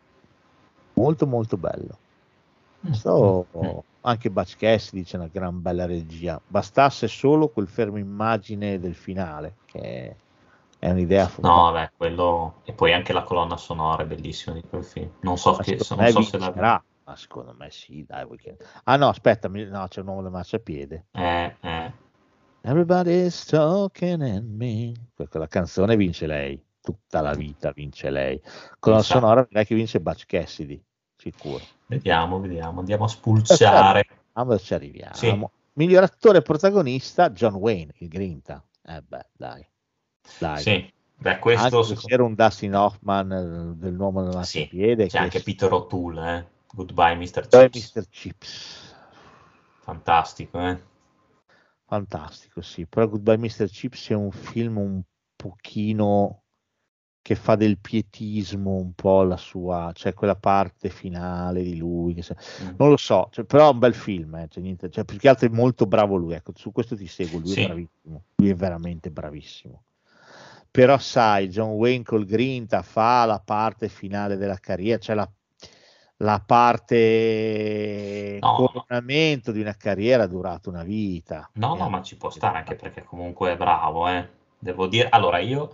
molto 0.94 1.26
molto 1.26 1.56
bello. 1.56 2.00
So, 2.92 3.48
anche 4.06 4.30
Butch 4.30 4.56
Cassidy 4.56 5.02
dice 5.02 5.16
una 5.16 5.28
gran 5.28 5.60
bella 5.60 5.86
regia. 5.86 6.40
Bastasse 6.46 7.08
solo 7.08 7.48
quel 7.48 7.68
fermo 7.68 7.98
immagine 7.98 8.78
del 8.78 8.94
finale, 8.94 9.56
che 9.66 10.16
è 10.78 10.90
un'idea 10.90 11.30
No, 11.38 11.70
vabbè, 11.72 11.92
quello... 11.96 12.60
E 12.64 12.72
poi 12.72 12.92
anche 12.92 13.12
la 13.12 13.22
colonna 13.22 13.56
sonora 13.56 14.02
è 14.02 14.06
bellissima 14.06 14.54
di 14.54 14.62
quel 14.68 14.84
film. 14.84 15.10
Non 15.20 15.38
so, 15.38 15.56
che... 15.56 15.78
secondo 15.78 16.02
non 16.02 16.12
so 16.12 16.22
se 16.22 16.38
la... 16.38 16.84
Ma 17.06 17.16
secondo 17.16 17.54
me 17.58 17.70
sì, 17.70 18.04
dai. 18.06 18.26
che- 18.36 18.56
Ah 18.84 18.96
no, 18.96 19.08
aspetta, 19.08 19.48
no, 19.48 19.86
c'è 19.88 20.00
un 20.00 20.06
uomo 20.06 20.22
da 20.22 20.30
marciapiede. 20.30 21.06
Eh, 21.12 21.56
eh. 21.60 21.92
Everybody's 22.62 23.44
talking 23.44 24.22
at 24.22 24.42
me. 24.42 24.94
Que- 25.14 25.28
Quella 25.28 25.46
canzone 25.46 25.96
vince 25.96 26.26
lei, 26.26 26.58
tutta 26.80 27.20
la 27.20 27.34
vita 27.34 27.72
vince 27.72 28.08
lei. 28.08 28.40
Con 28.78 28.94
la 28.94 29.02
sonora 29.02 29.44
direi 29.46 29.66
che 29.66 29.74
vince 29.74 30.00
Butch 30.00 30.24
Cassidy, 30.24 30.82
sicuro. 31.24 31.64
Vediamo, 31.86 32.40
vediamo. 32.40 32.80
Andiamo 32.80 33.04
a 33.04 33.08
spulciare. 33.08 34.06
Ah, 34.32 34.58
ci 34.58 34.74
arriviamo. 34.74 35.14
Sì. 35.14 35.46
Miglior 35.74 36.02
attore 36.04 36.42
protagonista, 36.42 37.30
John 37.30 37.54
Wayne, 37.54 37.92
il 37.98 38.08
Grinta. 38.08 38.62
Eh 38.82 39.00
beh, 39.00 39.26
dai. 39.32 39.66
Dai. 40.38 40.60
Sì. 40.60 40.92
Beh, 41.16 41.30
Anche 41.30 41.40
questo... 41.40 41.82
se 41.82 41.88
secondo- 41.94 42.08
c'era 42.08 42.22
un 42.24 42.34
Dustin 42.34 42.74
Hoffman 42.74 43.32
eh, 43.32 43.76
del 43.76 43.94
nuovo 43.94 44.22
del 44.22 44.30
Sì, 44.30 44.36
marciapiede 44.36 45.04
C'è 45.06 45.10
che 45.10 45.18
anche 45.18 45.42
Peter 45.42 45.72
O'Toole, 45.72 46.36
eh. 46.36 46.44
Goodbye, 46.72 47.14
Mr. 47.14 47.46
Chips. 47.46 47.94
Mr. 47.94 48.08
Chips. 48.08 48.94
Fantastico, 49.80 50.60
eh. 50.60 50.82
Fantastico, 51.86 52.60
sì. 52.62 52.86
Però 52.86 53.06
Goodbye 53.08 53.38
Mr. 53.38 53.68
Chips 53.68 54.10
è 54.10 54.14
un 54.14 54.32
film 54.32 54.78
un 54.78 55.02
pochino 55.36 56.43
che 57.24 57.36
fa 57.36 57.54
del 57.56 57.78
pietismo 57.78 58.74
un 58.74 58.92
po' 58.92 59.22
la 59.22 59.38
sua, 59.38 59.92
cioè 59.94 60.12
quella 60.12 60.36
parte 60.36 60.90
finale 60.90 61.62
di 61.62 61.78
lui, 61.78 62.20
se- 62.20 62.36
Mm. 62.62 62.74
non 62.76 62.90
lo 62.90 62.98
so, 62.98 63.28
cioè, 63.30 63.46
però 63.46 63.70
è 63.70 63.72
un 63.72 63.78
bel 63.78 63.94
film, 63.94 64.34
eh, 64.34 64.46
cioè, 64.50 64.62
niente, 64.62 64.90
cioè, 64.90 65.06
più 65.06 65.16
che 65.16 65.30
altro 65.30 65.48
è 65.48 65.50
molto 65.50 65.86
bravo 65.86 66.16
lui, 66.16 66.34
ecco, 66.34 66.52
su 66.54 66.70
questo 66.70 66.94
ti 66.94 67.06
seguo, 67.06 67.38
lui 67.38 67.54
Sì. 67.54 67.62
è 67.62 67.64
bravissimo, 67.64 68.22
lui 68.36 68.50
è 68.50 68.54
veramente 68.54 69.10
bravissimo. 69.10 69.84
Però 70.70 70.98
sai, 70.98 71.48
John 71.48 71.70
Wayne 71.70 72.04
col 72.04 72.26
Grinta 72.26 72.82
fa 72.82 73.24
la 73.24 73.40
parte 73.42 73.88
finale 73.88 74.36
della 74.36 74.58
carriera, 74.58 74.98
cioè 74.98 75.16
la, 75.16 75.26
la 76.18 76.42
parte 76.44 78.38
No. 78.42 78.52
coronamento 78.54 79.50
di 79.50 79.62
una 79.62 79.76
carriera 79.78 80.26
durata 80.26 80.68
una 80.68 80.82
vita. 80.82 81.48
No, 81.54 81.74
no, 81.74 81.88
ma 81.88 82.02
ci 82.02 82.18
può 82.18 82.28
stare 82.28 82.58
anche 82.58 82.74
perché 82.74 83.02
comunque 83.02 83.52
è 83.52 83.56
bravo, 83.56 84.08
eh. 84.08 84.28
Devo 84.58 84.86
dire, 84.88 85.08
allora 85.08 85.38
io 85.38 85.72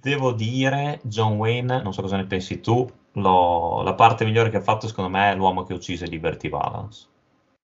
devo 0.00 0.32
dire, 0.32 1.00
John 1.04 1.36
Wayne, 1.36 1.82
non 1.82 1.92
so 1.92 2.02
cosa 2.02 2.16
ne 2.16 2.26
pensi 2.26 2.60
tu, 2.60 2.88
lo- 3.12 3.82
la 3.82 3.94
parte 3.94 4.24
migliore 4.24 4.50
che 4.50 4.58
ha 4.58 4.62
fatto 4.62 4.86
secondo 4.86 5.10
me 5.10 5.32
è 5.32 5.34
l'uomo 5.34 5.64
che 5.64 5.74
uccise 5.74 6.06
Liberty 6.06 6.48
Balance. 6.48 7.06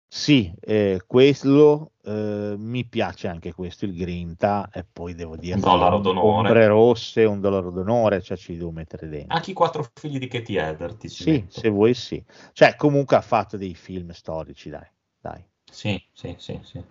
Sì, 0.08 0.54
eh, 0.60 1.02
quello 1.08 1.94
eh, 2.04 2.54
mi 2.56 2.86
piace 2.86 3.28
anche 3.28 3.52
questo, 3.52 3.86
il 3.86 3.96
Grinta, 3.96 4.70
e 4.72 4.84
poi 4.84 5.16
devo 5.16 5.36
dire 5.38 5.56
Un 5.56 5.62
dollaro 5.62 5.98
d'onore. 5.98 6.28
Ombre 6.28 6.68
rosse, 6.68 7.24
un 7.24 7.42
dollaro 7.42 7.72
d'onore, 7.72 8.22
cioè 8.22 8.38
ci 8.38 8.56
devo 8.56 8.70
mettere 8.70 9.08
dentro. 9.10 9.36
Anche 9.36 9.52
i 9.52 9.54
quattro 9.56 9.84
figli 9.92 10.20
di 10.20 10.28
Katie 10.28 10.62
Hedder 10.62 10.94
ti 10.94 11.08
Sì, 11.08 11.32
metto. 11.32 11.60
se 11.60 11.70
vuoi 11.70 11.96
sì. 11.96 12.24
Cioè 12.52 12.76
comunque 12.76 13.16
ha 13.16 13.22
fatto 13.22 13.58
dei 13.58 13.74
film 13.74 14.12
storici, 14.12 14.70
dai, 14.70 14.88
dai. 15.20 15.44
Sì, 15.72 16.00
sì, 16.14 16.36
sì, 16.38 16.60
sì. 16.62 16.84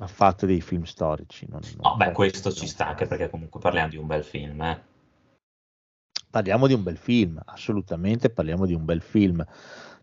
Ha 0.00 0.06
fatto 0.06 0.46
dei 0.46 0.60
film 0.60 0.82
storici. 0.84 1.46
Non, 1.48 1.60
No, 1.76 1.88
non 1.88 1.96
beh, 1.96 2.04
posso- 2.06 2.14
questo 2.16 2.52
ci 2.52 2.66
sta 2.66 2.88
anche 2.88 3.06
perché 3.06 3.28
comunque 3.30 3.60
parliamo 3.60 3.88
di 3.88 3.96
un 3.96 4.06
bel 4.06 4.24
film, 4.24 4.60
eh. 4.62 4.82
Parliamo 6.30 6.66
di 6.66 6.74
un 6.74 6.82
bel 6.82 6.98
film, 6.98 7.40
assolutamente 7.46 8.28
parliamo 8.30 8.66
di 8.66 8.74
un 8.74 8.84
bel 8.84 9.00
film. 9.00 9.44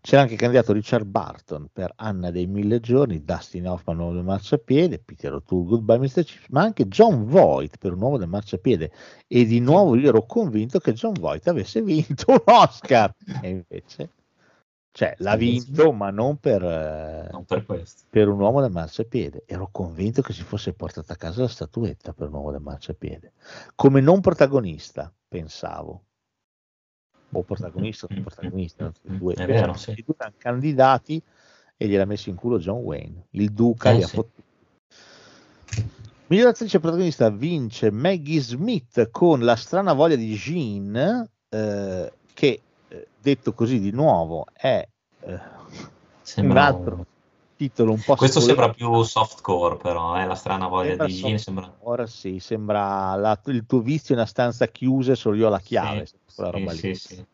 C'era 0.00 0.22
anche 0.22 0.36
candidato 0.36 0.72
Richard 0.72 1.04
Barton 1.06 1.68
per 1.72 1.92
Anna 1.96 2.30
dei 2.30 2.46
Mille 2.46 2.78
Giorni, 2.80 3.24
Dustin 3.24 3.66
Hoffman, 3.68 3.98
Uomo 3.98 4.12
del 4.14 4.24
Marciapiede, 4.24 4.98
Peter 5.00 5.32
O'Toole, 5.32 5.66
Goodbye 5.66 5.98
Mr. 5.98 6.22
Chips, 6.24 6.46
ma 6.50 6.62
anche 6.62 6.86
John 6.86 7.24
Voight 7.26 7.78
per 7.78 7.92
Un 7.92 8.02
Uomo 8.02 8.16
del 8.18 8.28
Marciapiede. 8.28 8.92
E 9.26 9.44
di 9.46 9.58
nuovo 9.60 9.96
io 9.96 10.08
ero 10.08 10.24
convinto 10.26 10.78
che 10.78 10.92
John 10.92 11.12
Voight 11.14 11.46
avesse 11.48 11.80
vinto 11.82 12.30
un 12.32 12.42
Oscar. 12.44 13.12
E 13.42 13.48
invece, 13.48 14.10
cioè, 14.96 15.14
l'ha 15.18 15.36
vinto, 15.36 15.92
ma 15.92 16.08
non 16.08 16.38
per, 16.38 16.64
eh, 16.64 17.28
Non 17.30 17.44
per 17.44 17.66
per 18.08 18.28
Un 18.28 18.40
Uomo 18.40 18.62
del 18.62 18.70
Marciapiede. 18.70 19.42
Ero 19.44 19.68
convinto 19.70 20.22
che 20.22 20.32
si 20.32 20.42
fosse 20.42 20.72
portata 20.72 21.12
a 21.12 21.16
casa 21.16 21.42
la 21.42 21.48
statuetta 21.48 22.14
per 22.14 22.28
Un 22.28 22.32
Uomo 22.32 22.50
del 22.50 22.62
Marciapiede. 22.62 23.34
Come 23.74 24.00
non 24.00 24.22
protagonista, 24.22 25.12
pensavo 25.28 26.04
o 27.30 27.42
protagonista 27.42 28.06
o 28.06 28.08
non 28.14 28.22
protagonista, 28.22 28.86
e 29.04 29.10
due, 29.18 29.34
È 29.34 29.44
vero, 29.44 29.74
sì. 29.74 29.90
e 29.90 30.02
due 30.02 30.14
erano 30.16 30.34
candidati 30.38 31.22
e 31.76 31.88
gliel'ha 31.88 32.06
messo 32.06 32.30
in 32.30 32.36
culo 32.36 32.58
John 32.58 32.78
Wayne, 32.78 33.26
il 33.32 33.52
duca 33.52 33.90
Eh, 33.90 33.98
gli 33.98 34.02
ha 34.02 34.06
sì. 34.06 34.14
fottuto. 34.16 34.44
Miglior 36.28 36.48
attrice 36.48 36.80
protagonista 36.80 37.28
vince 37.28 37.90
Maggie 37.90 38.40
Smith 38.40 39.10
con 39.10 39.40
La 39.40 39.56
strana 39.56 39.92
voglia 39.92 40.16
di 40.16 40.34
Jean, 40.34 41.28
eh, 41.50 42.12
che 42.32 42.60
eh, 42.88 43.06
detto 43.20 43.52
così 43.52 43.80
di 43.80 43.90
nuovo 43.90 44.46
è 44.52 44.86
eh, 45.20 45.40
un 46.42 46.56
altro 46.56 47.06
titolo 47.56 47.92
un 47.92 48.00
po' 48.00 48.16
Questo 48.16 48.40
sembra 48.40 48.70
più 48.70 49.02
softcore, 49.02 49.76
però, 49.76 50.20
eh, 50.20 50.26
la 50.26 50.34
strana 50.34 50.68
voglia 50.68 50.88
Sembra 50.90 51.06
di 51.06 51.16
soft- 51.16 51.36
sembra... 51.36 51.74
Ora 51.80 52.06
sì, 52.06 52.38
sembra 52.38 53.14
la- 53.14 53.40
il 53.46 53.64
tuo 53.66 53.80
vizio 53.80 54.14
in 54.14 54.20
una 54.20 54.28
stanza 54.28 54.66
chiusa 54.66 55.12
e 55.12 55.16
solo 55.16 55.36
io 55.36 55.46
ho 55.46 55.50
la 55.50 55.60
chiave. 55.60 56.06
Sì, 56.06 56.68
sì, 56.68 56.94
sì. 56.94 57.24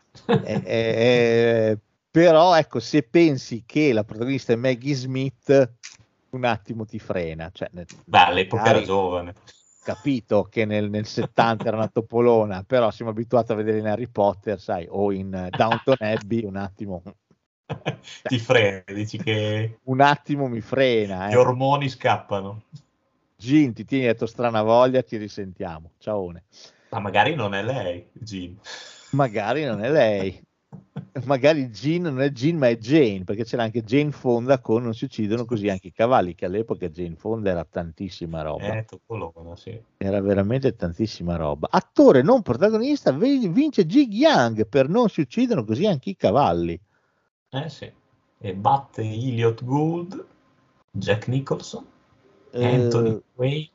Eh, 0.44 0.62
eh, 0.64 1.78
però 2.10 2.54
ecco, 2.56 2.78
se 2.78 3.02
pensi 3.02 3.64
che 3.66 3.92
la 3.92 4.04
protagonista 4.04 4.52
è 4.52 4.56
Maggie 4.56 4.94
Smith, 4.94 5.72
un 6.30 6.44
attimo 6.44 6.84
ti 6.84 6.98
frena. 6.98 7.50
Cioè, 7.52 7.70
Beh, 8.04 8.18
all'epoca 8.18 8.68
era 8.68 8.82
giovane. 8.82 9.34
Capito 9.82 10.44
che 10.44 10.64
nel, 10.64 10.88
nel 10.90 11.06
70 11.06 11.66
era 11.66 11.76
una 11.76 11.88
topolona, 11.88 12.62
però 12.62 12.90
siamo 12.90 13.10
abituati 13.10 13.52
a 13.52 13.56
vedere 13.56 13.78
in 13.78 13.86
Harry 13.86 14.08
Potter, 14.08 14.60
sai, 14.60 14.86
o 14.88 15.12
in 15.12 15.34
eh, 15.34 15.50
Downton 15.50 15.96
Abbey, 15.98 16.44
un 16.44 16.56
attimo, 16.56 17.02
Ti 18.22 18.38
frega, 18.38 18.92
dici 18.92 19.18
che 19.18 19.78
un 19.84 20.00
attimo 20.00 20.48
mi 20.48 20.60
frena. 20.60 21.28
gli 21.28 21.32
Eh. 21.32 21.36
ormoni 21.36 21.88
scappano. 21.88 22.62
Gin, 23.36 23.72
ti 23.72 23.84
tieni 23.84 24.04
dietro 24.04 24.26
strana 24.26 24.62
voglia, 24.62 25.02
ci 25.02 25.16
risentiamo. 25.16 25.90
Ciaone. 25.98 26.44
Ma 26.90 27.00
magari 27.00 27.34
non 27.34 27.54
è 27.54 27.62
lei, 27.62 28.06
Gin. 28.12 28.56
Magari 29.10 29.64
non 29.64 29.82
è 29.82 29.90
lei. 29.90 30.42
Magari 31.24 31.68
Jean 31.68 32.02
non 32.02 32.20
è 32.20 32.30
Jean 32.30 32.56
ma 32.56 32.68
è 32.68 32.76
Jane 32.76 33.24
perché 33.24 33.44
c'era 33.44 33.62
anche 33.62 33.82
Jane 33.82 34.10
Fonda 34.10 34.60
con 34.60 34.82
Non 34.82 34.94
si 34.94 35.04
uccidono 35.04 35.44
così 35.44 35.68
anche 35.68 35.88
i 35.88 35.92
cavalli 35.92 36.34
che 36.34 36.46
all'epoca 36.46 36.88
Jane 36.88 37.16
Fonda 37.16 37.50
era 37.50 37.64
tantissima 37.64 38.42
roba 38.42 38.78
Eh, 38.78 38.86
sì. 39.54 39.80
era 39.98 40.20
veramente 40.20 40.74
tantissima 40.74 41.36
roba 41.36 41.68
attore 41.70 42.22
non 42.22 42.42
protagonista 42.42 43.12
vi- 43.12 43.48
vince 43.48 43.86
Jig 43.86 44.12
Young 44.12 44.66
per 44.66 44.88
Non 44.88 45.08
si 45.08 45.20
uccidono 45.20 45.64
così 45.64 45.86
anche 45.86 46.10
i 46.10 46.16
cavalli 46.16 46.78
Eh 47.50 47.68
sì. 47.68 47.90
E 48.38 48.54
batte 48.54 49.02
Elliot 49.02 49.64
Gould 49.64 50.26
Jack 50.90 51.28
Nicholson, 51.28 51.86
Eh, 52.50 52.66
Anthony 52.66 53.22
Quay. 53.34 53.70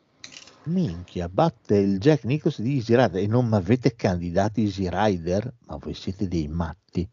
Minchia, 0.67 1.27
batte 1.29 1.77
il 1.77 1.99
Jack 1.99 2.23
Nicholson 2.25 2.63
di 2.65 2.75
Easy 2.75 2.95
Rider 2.95 3.21
e 3.23 3.27
non 3.27 3.47
mi 3.47 3.55
avete 3.55 3.95
candidato 3.95 4.59
Easy 4.59 4.87
Rider? 4.89 5.53
Ma 5.65 5.77
voi 5.77 5.93
siete 5.93 6.27
dei 6.27 6.47
matti. 6.47 7.07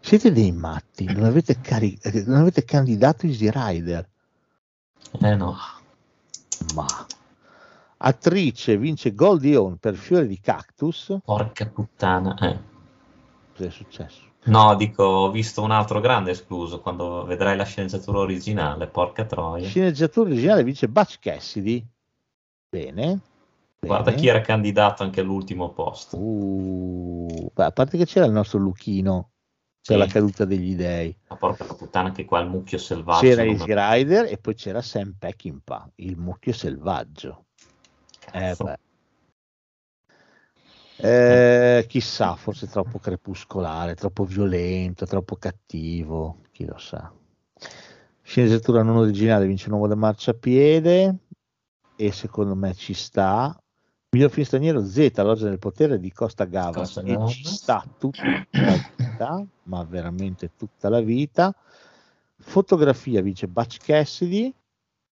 Siete 0.00 0.32
dei 0.32 0.52
matti, 0.52 1.04
non 1.04 1.24
avete, 1.24 1.60
cari- 1.60 1.98
non 2.26 2.36
avete 2.40 2.64
candidato 2.64 3.26
Easy 3.26 3.48
Rider. 3.52 4.08
Eh 5.20 5.34
no, 5.34 5.56
Ma 6.74 6.86
attrice 7.98 8.76
vince 8.76 9.14
Goldie 9.14 9.56
Hawn 9.56 9.76
per 9.78 9.94
Fiore 9.94 10.26
di 10.26 10.40
Cactus. 10.40 11.16
porca 11.24 11.66
puttana. 11.66 12.36
eh. 12.38 12.58
Cosa 13.52 13.68
è 13.68 13.70
successo? 13.70 14.30
No, 14.44 14.74
dico, 14.74 15.04
ho 15.04 15.30
visto 15.30 15.62
un 15.62 15.70
altro 15.70 16.00
grande 16.00 16.32
escluso 16.32 16.80
quando 16.80 17.24
vedrai 17.24 17.56
la 17.56 17.62
sceneggiatura 17.64 18.18
originale, 18.18 18.88
porca 18.88 19.24
troia. 19.24 19.68
Sceneggiatura 19.68 20.30
originale 20.30 20.64
vince 20.64 20.88
Butch 20.88 21.18
Cassidy. 21.20 21.86
Bene. 22.72 23.20
Guarda 23.80 24.10
bene. 24.12 24.16
chi 24.16 24.28
era 24.28 24.40
candidato 24.40 25.02
anche 25.02 25.20
all'ultimo 25.20 25.72
posto. 25.72 26.16
Uh, 26.16 27.52
a 27.56 27.70
parte 27.70 27.98
che 27.98 28.06
c'era 28.06 28.24
il 28.24 28.32
nostro 28.32 28.58
Luchino 28.58 29.32
per 29.86 29.96
Sì. 29.96 30.02
la 30.02 30.06
caduta 30.06 30.46
degli 30.46 30.74
dei. 30.74 31.14
Ma 31.28 31.36
porca 31.36 31.64
puttana 31.66 32.12
che 32.12 32.24
qua 32.24 32.40
il 32.40 32.48
mucchio 32.48 32.78
selvaggio. 32.78 33.20
C'era 33.26 33.44
non- 33.44 33.56
Easy 33.56 33.74
Rider 33.74 34.24
e 34.32 34.38
poi 34.38 34.54
c'era 34.54 34.80
Sam 34.80 35.16
Peckinpah, 35.18 35.90
il 35.96 36.16
mucchio 36.16 36.54
selvaggio. 36.54 37.44
Eh. 38.32 38.56
Eh, 40.96 41.84
chissà, 41.88 42.36
forse 42.36 42.68
troppo 42.68 42.98
crepuscolare, 42.98 43.96
troppo 43.96 44.24
violento, 44.24 45.04
troppo 45.04 45.36
cattivo, 45.36 46.38
chi 46.52 46.64
lo 46.64 46.78
sa. 46.78 47.12
Sceneggiatura 48.22 48.82
non 48.82 48.96
originale 48.96 49.46
vince 49.46 49.66
un 49.66 49.74
uomo 49.74 49.88
da 49.88 49.96
marciapiede 49.96 51.16
e 52.06 52.10
secondo 52.10 52.56
me 52.56 52.74
ci 52.74 52.94
sta. 52.94 53.56
Miglior 54.10 54.30
film 54.30 54.44
straniero 54.44 54.84
Z, 54.84 55.12
L'Ogia 55.18 55.44
del 55.48 55.60
Potere 55.60 56.00
di 56.00 56.12
Costa 56.12 56.44
Gavras 56.46 56.94
Costa 56.94 57.00
e 57.02 57.12
Gavras. 57.12 57.32
ci 57.32 57.44
sta 57.44 57.84
tutta 57.96 58.22
la 58.50 58.76
vita, 58.96 59.46
ma 59.64 59.84
veramente 59.84 60.50
tutta 60.56 60.88
la 60.88 61.00
vita. 61.00 61.54
Fotografia 62.38 63.22
vince 63.22 63.46
Butch 63.46 63.76
Cassidy, 63.78 64.52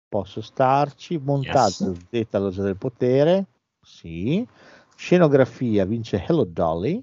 posso 0.08 0.42
starci. 0.42 1.20
Montaggio 1.20 1.96
Z, 2.10 2.28
L'Ogia 2.32 2.64
del 2.64 2.78
Potere, 2.78 3.46
sì. 3.80 4.46
Scenografia 4.96 5.86
vince 5.86 6.26
Hello 6.28 6.44
Dolly. 6.44 7.02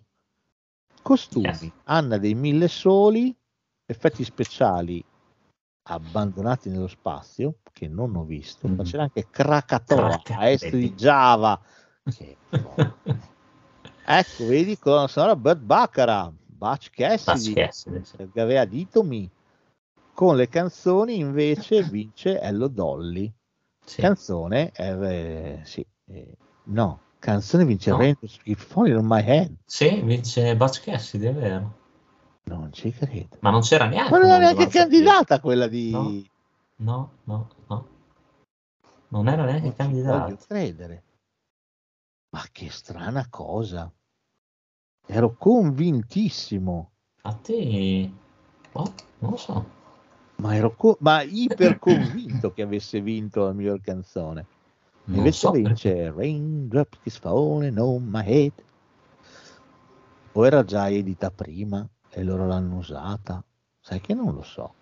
Costumi 1.01 1.47
Yes. 1.47 1.71
Anna 1.85 2.19
dei 2.19 2.35
Mille 2.35 2.67
Soli. 2.67 3.35
Effetti 3.87 4.25
speciali 4.25 5.03
abbandonati 5.89 6.69
nello 6.69 6.89
spazio 6.89 7.57
che 7.73 7.89
non 7.89 8.15
ho 8.17 8.25
visto. 8.25 8.67
Ma 8.69 8.75
Mhm. 8.77 8.83
c'era 8.85 9.03
anche 9.05 9.27
Krakatoa 9.31 10.07
a 10.15 10.19
Krakatoa. 10.23 10.49
est 10.49 10.71
di 10.77 10.93
Java. 10.95 11.61
Che 12.17 12.37
ecco, 14.07 14.47
vedi 14.47 14.79
colonna 14.79 15.09
sonora 15.09 15.35
Burt 15.37 15.59
Baccarat, 15.59 16.33
Butch 16.47 16.91
Cassidy, 16.91 17.55
Cassidy, 17.55 18.05
sì. 18.05 18.29
Gavea 18.33 18.65
Ditomi. 18.65 19.29
Con 20.15 20.37
le 20.37 20.49
canzoni 20.49 21.19
invece 21.19 21.83
vince 21.91 22.41
Hello 22.41 22.69
Dolly. 22.69 23.31
Sì. 23.85 24.01
Canzone, 24.01 24.73
eh, 24.73 25.61
sì, 25.65 25.85
eh, 26.07 26.37
no, 26.65 27.01
canzone 27.19 27.65
vince 27.65 27.91
No. 27.91 27.99
Keep 27.99 28.59
Falling 28.59 28.99
on 28.99 29.07
My 29.07 29.23
Head. 29.23 29.55
Sì, 29.65 30.01
vince 30.03 30.57
Butch 30.57 30.83
Cassidy, 30.83 31.27
è 31.27 31.35
vero. 31.35 31.85
Non 32.49 32.73
ci 32.73 32.93
credo. 32.93 33.37
Ma 33.41 33.51
non 33.51 33.61
c'era 33.61 33.87
neanche. 33.87 34.11
Ma 34.13 34.19
non 34.19 34.31
è 34.31 34.39
neanche 34.39 34.69
candidata 34.69 35.41
quella 35.41 35.67
di... 35.67 35.91
No. 35.91 36.23
No, 36.79 37.11
no, 37.25 37.49
no. 37.67 37.89
Non 39.09 39.29
era 39.29 39.45
neanche 39.45 39.63
Non 39.63 39.71
ci 39.73 39.77
candidato. 39.77 40.19
voglio 40.19 40.37
credere. 40.47 41.03
Ma 42.31 42.43
che 42.53 42.71
strana 42.71 43.27
cosa. 43.29 43.91
Ero 45.09 45.35
convintissimo, 45.37 46.91
Infatti, 47.17 48.13
boh, 48.73 48.93
non 49.21 49.31
lo 49.31 49.37
so. 49.37 49.67
ma 50.37 50.55
ero 50.55 50.75
co- 50.75 50.97
ma 51.01 51.23
iper 51.23 51.79
convinto 51.79 52.53
che 52.53 52.63
avesse 52.63 53.01
vinto 53.01 53.45
la 53.45 53.53
miglior 53.53 53.81
canzone. 53.81 54.47
Non 55.05 55.19
Invece 55.19 55.39
so 55.39 55.51
vince 55.53 56.11
Raindrop 56.13 56.99
is 57.05 57.17
falling 57.19 57.79
on 57.79 58.05
my 58.05 58.23
head. 58.25 58.53
O 60.33 60.45
era 60.45 60.65
già 60.65 60.91
edita 60.91 61.31
prima 61.31 61.89
e 62.17 62.23
loro 62.23 62.47
l'hanno 62.47 62.77
usata? 62.77 63.43
Sai 63.79 64.01
che 64.01 64.15
non 64.15 64.35
lo 64.35 64.43
so. 64.43 64.73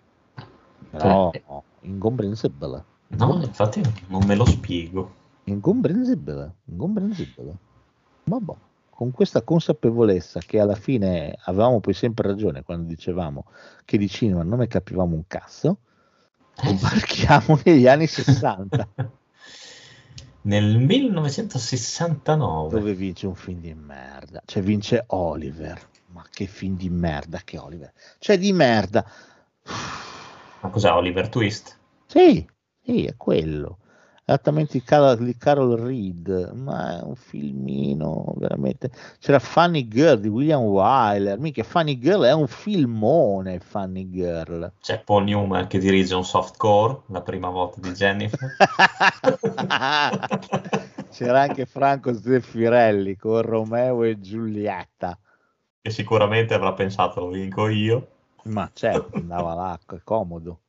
Però 0.90 1.30
Eh. 1.32 1.42
incomprensibile. 1.80 2.84
No, 3.08 3.40
infatti 3.42 3.82
non 4.06 4.24
me 4.24 4.36
lo 4.36 4.44
spiego. 4.46 5.12
Incomprensibile, 5.44 6.54
incomprensibile. 6.66 7.56
Vabbè, 8.24 8.52
con 8.88 9.10
questa 9.10 9.42
consapevolezza 9.42 10.38
che 10.40 10.60
alla 10.60 10.76
fine 10.76 11.36
avevamo 11.46 11.80
poi 11.80 11.92
sempre 11.92 12.28
ragione 12.28 12.62
quando 12.62 12.86
dicevamo 12.86 13.46
che 13.84 13.98
di 13.98 14.08
cinema 14.08 14.44
non 14.44 14.60
ne 14.60 14.68
capivamo 14.68 15.14
un 15.16 15.24
cazzo, 15.26 15.78
Eh, 16.62 16.70
imbarchiamo 16.70 17.58
negli 17.66 17.88
anni 17.88 18.06
60 18.06 18.88
Nel 20.42 20.78
1969. 20.78 22.68
dove 22.78 22.94
vince 22.94 23.26
un 23.26 23.34
film 23.34 23.60
di 23.60 23.74
merda, 23.74 24.40
cioè 24.44 24.62
vince 24.62 25.02
Oliver. 25.08 25.80
Ma 26.14 26.24
che 26.30 26.46
film 26.46 26.76
di 26.76 26.88
merda 26.88 27.40
che 27.44 27.58
Oliver. 27.58 27.92
Cioè 28.18 28.38
di 28.38 28.52
merda. 28.52 29.04
Ma 30.60 30.68
cos'è 30.68 30.92
Oliver 30.92 31.28
Twist? 31.28 31.76
Sì, 32.06 32.46
sì, 32.80 33.04
è 33.04 33.16
quello. 33.16 33.78
Esattamente 34.26 34.78
di 34.78 34.84
Carol, 34.84 35.18
di 35.18 35.36
Carol 35.36 35.76
Reed, 35.76 36.52
ma 36.54 36.98
è 36.98 37.02
un 37.02 37.16
filmino 37.16 38.32
veramente. 38.36 38.90
C'era 39.18 39.40
Funny 39.40 39.88
Girl 39.88 40.20
di 40.20 40.28
William 40.28 40.62
Wyler. 40.62 41.36
Mica 41.38 41.64
Funny 41.64 41.98
Girl 41.98 42.22
è 42.22 42.32
un 42.32 42.46
filmone. 42.46 43.58
Funny 43.58 44.08
Girl. 44.08 44.72
C'è 44.80 45.02
Paul 45.02 45.24
Newman 45.24 45.66
che 45.66 45.78
dirige 45.78 46.14
un 46.14 46.24
softcore, 46.24 47.00
la 47.08 47.22
prima 47.22 47.50
volta 47.50 47.80
di 47.80 47.90
Jennifer. 47.90 48.38
C'era 51.10 51.42
anche 51.42 51.66
Franco 51.66 52.14
Zeffirelli 52.14 53.16
con 53.16 53.42
Romeo 53.42 54.04
e 54.04 54.20
Giulietta. 54.20 55.18
Che 55.84 55.90
sicuramente 55.90 56.54
avrà 56.54 56.72
pensato 56.72 57.20
lo 57.20 57.28
vinco 57.28 57.68
io. 57.68 58.08
Ma 58.44 58.70
certo, 58.72 59.18
andava 59.18 59.52
là, 59.52 59.78
è 59.86 60.00
comodo. 60.02 60.60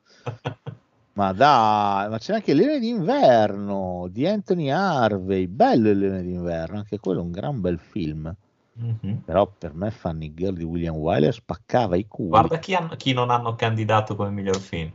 Ma 1.13 1.31
dai, 1.31 2.09
ma 2.09 2.17
c'è 2.17 2.33
anche 2.33 2.53
Leone 2.53 2.79
d'inverno 2.79 4.07
di 4.09 4.27
Anthony 4.27 4.69
Harvey. 4.69 5.47
Bello 5.47 5.89
il 5.89 5.99
Leone 5.99 6.21
d'inverno, 6.21 6.79
anche 6.79 6.99
quello 6.99 7.21
è 7.21 7.23
un 7.23 7.31
gran 7.31 7.61
bel 7.61 7.79
film. 7.79 8.35
Mhm. 8.73 9.21
Però 9.23 9.47
per 9.57 9.73
me 9.73 9.89
Funny 9.89 10.33
Girl 10.33 10.53
di 10.53 10.65
William 10.65 10.95
Wyler 10.95 11.33
spaccava 11.33 11.95
i 11.95 12.07
culi. 12.09 12.31
Guarda 12.31 12.59
chi, 12.59 12.75
hanno- 12.75 12.95
chi 12.97 13.13
non 13.13 13.29
hanno 13.29 13.55
candidato 13.55 14.17
come 14.17 14.31
miglior 14.31 14.59
film. 14.59 14.91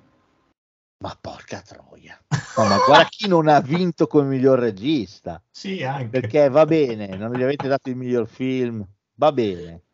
Ma 1.03 1.17
porca 1.19 1.63
troia. 1.63 2.23
No, 2.59 2.65
ma 2.67 2.77
guarda 2.85 3.09
chi 3.09 3.27
non 3.27 3.49
ha 3.49 3.59
vinto 3.61 4.07
come 4.07 4.29
miglior 4.29 4.59
regista. 4.59 5.43
Sì, 5.51 5.83
anche. 5.83 6.21
Perché 6.21 6.51
va 6.51 6.67
bene, 6.67 7.17
non 7.17 7.33
gli 7.33 7.43
avete 7.43 7.69
dato 7.69 7.89
il 7.89 7.97
miglior 7.97 8.27
film. 8.29 8.87
Va 9.15 9.33
bene. 9.33 9.85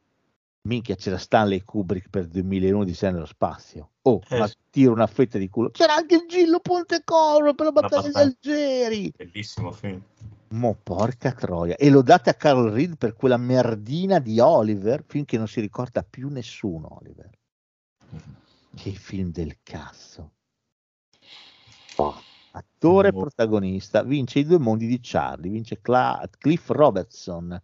Minchia, 0.66 0.96
c'era 0.96 1.16
Stanley 1.16 1.62
Kubrick 1.62 2.10
per 2.10 2.26
2001 2.26 2.84
di 2.84 2.92
Sé 2.92 3.10
nello 3.10 3.24
spazio. 3.24 3.92
Oh, 4.02 4.20
Eh, 4.28 4.38
ma 4.38 4.50
tiro 4.70 4.92
una 4.92 5.06
fetta 5.06 5.38
di 5.38 5.48
culo. 5.48 5.70
C'era 5.70 5.94
anche 5.94 6.16
il 6.16 6.24
Gillo 6.28 6.58
Pontecorvo 6.60 7.54
per 7.54 7.66
la 7.66 7.72
battaglia 7.72 8.08
di. 8.08 8.14
Algeri. 8.14 9.12
Bellissimo 9.16 9.70
film. 9.70 10.02
Mo 10.48 10.76
porca 10.80 11.32
troia. 11.32 11.76
E 11.76 11.88
lo 11.88 12.02
date 12.02 12.30
a 12.30 12.34
Carol 12.34 12.70
Reed 12.72 12.96
per 12.96 13.14
quella 13.14 13.36
merdina 13.36 14.18
di 14.18 14.38
Oliver, 14.40 15.04
finché 15.06 15.38
non 15.38 15.48
si 15.48 15.60
ricorda 15.60 16.02
più 16.02 16.28
nessuno 16.28 16.98
Oliver. 17.00 17.30
Che 18.74 18.90
film 18.92 19.30
del 19.30 19.58
cazzo. 19.62 20.32
Attore 22.52 23.12
Boh. 23.12 23.20
protagonista, 23.20 24.02
vince 24.02 24.40
i 24.40 24.44
due 24.44 24.58
mondi 24.58 24.86
di 24.86 24.98
Charlie, 25.02 25.50
vince 25.50 25.80
Cla- 25.80 26.28
Cliff 26.38 26.68
Robertson, 26.70 27.60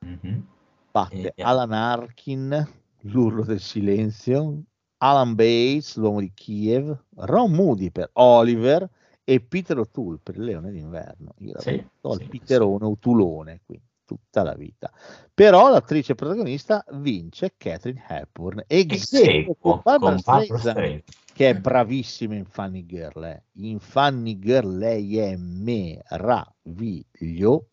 Mhm. 0.00 0.46
Batte 0.92 1.32
E- 1.34 1.42
Alan 1.42 1.72
Arkin, 1.72 2.68
l'urlo 3.00 3.44
del 3.44 3.60
silenzio, 3.60 4.62
Alan 4.98 5.34
Bates, 5.34 5.96
l'uomo 5.96 6.20
di 6.20 6.32
Kiev, 6.32 6.96
Ron 7.16 7.50
Moody 7.52 7.90
per 7.90 8.10
Oliver 8.14 8.88
e 9.24 9.40
Peter 9.40 9.78
O'Toole 9.78 10.18
per 10.22 10.36
il 10.36 10.44
Leone 10.44 10.70
d'inverno. 10.70 11.34
Io 11.38 11.48
Sì, 11.48 11.54
l'avrei 11.54 11.76
detto 11.78 12.10
al 12.10 12.18
sì, 12.18 12.28
Piterone 12.28 12.84
O'Tulone 12.84 13.60
qui 13.64 13.80
tutta 14.04 14.42
la 14.42 14.54
vita. 14.54 14.92
Però 15.32 15.70
l'attrice 15.70 16.14
protagonista 16.14 16.84
vince 16.92 17.54
Catherine 17.56 18.04
Hepburn 18.06 18.62
e 18.66 18.86
aequo 18.86 19.54
con 19.54 19.80
Barbara 19.82 20.18
Streisand, 20.18 21.02
che 21.32 21.50
è 21.50 21.54
bravissima 21.54 22.34
in 22.34 22.44
Funny 22.44 22.84
Girl. 22.84 23.24
eh. 23.24 23.42
In 23.54 23.78
Funny 23.78 24.38
Girl 24.38 24.76
lei 24.76 25.16
è 25.18 25.36
meravigliosa. 25.36 27.64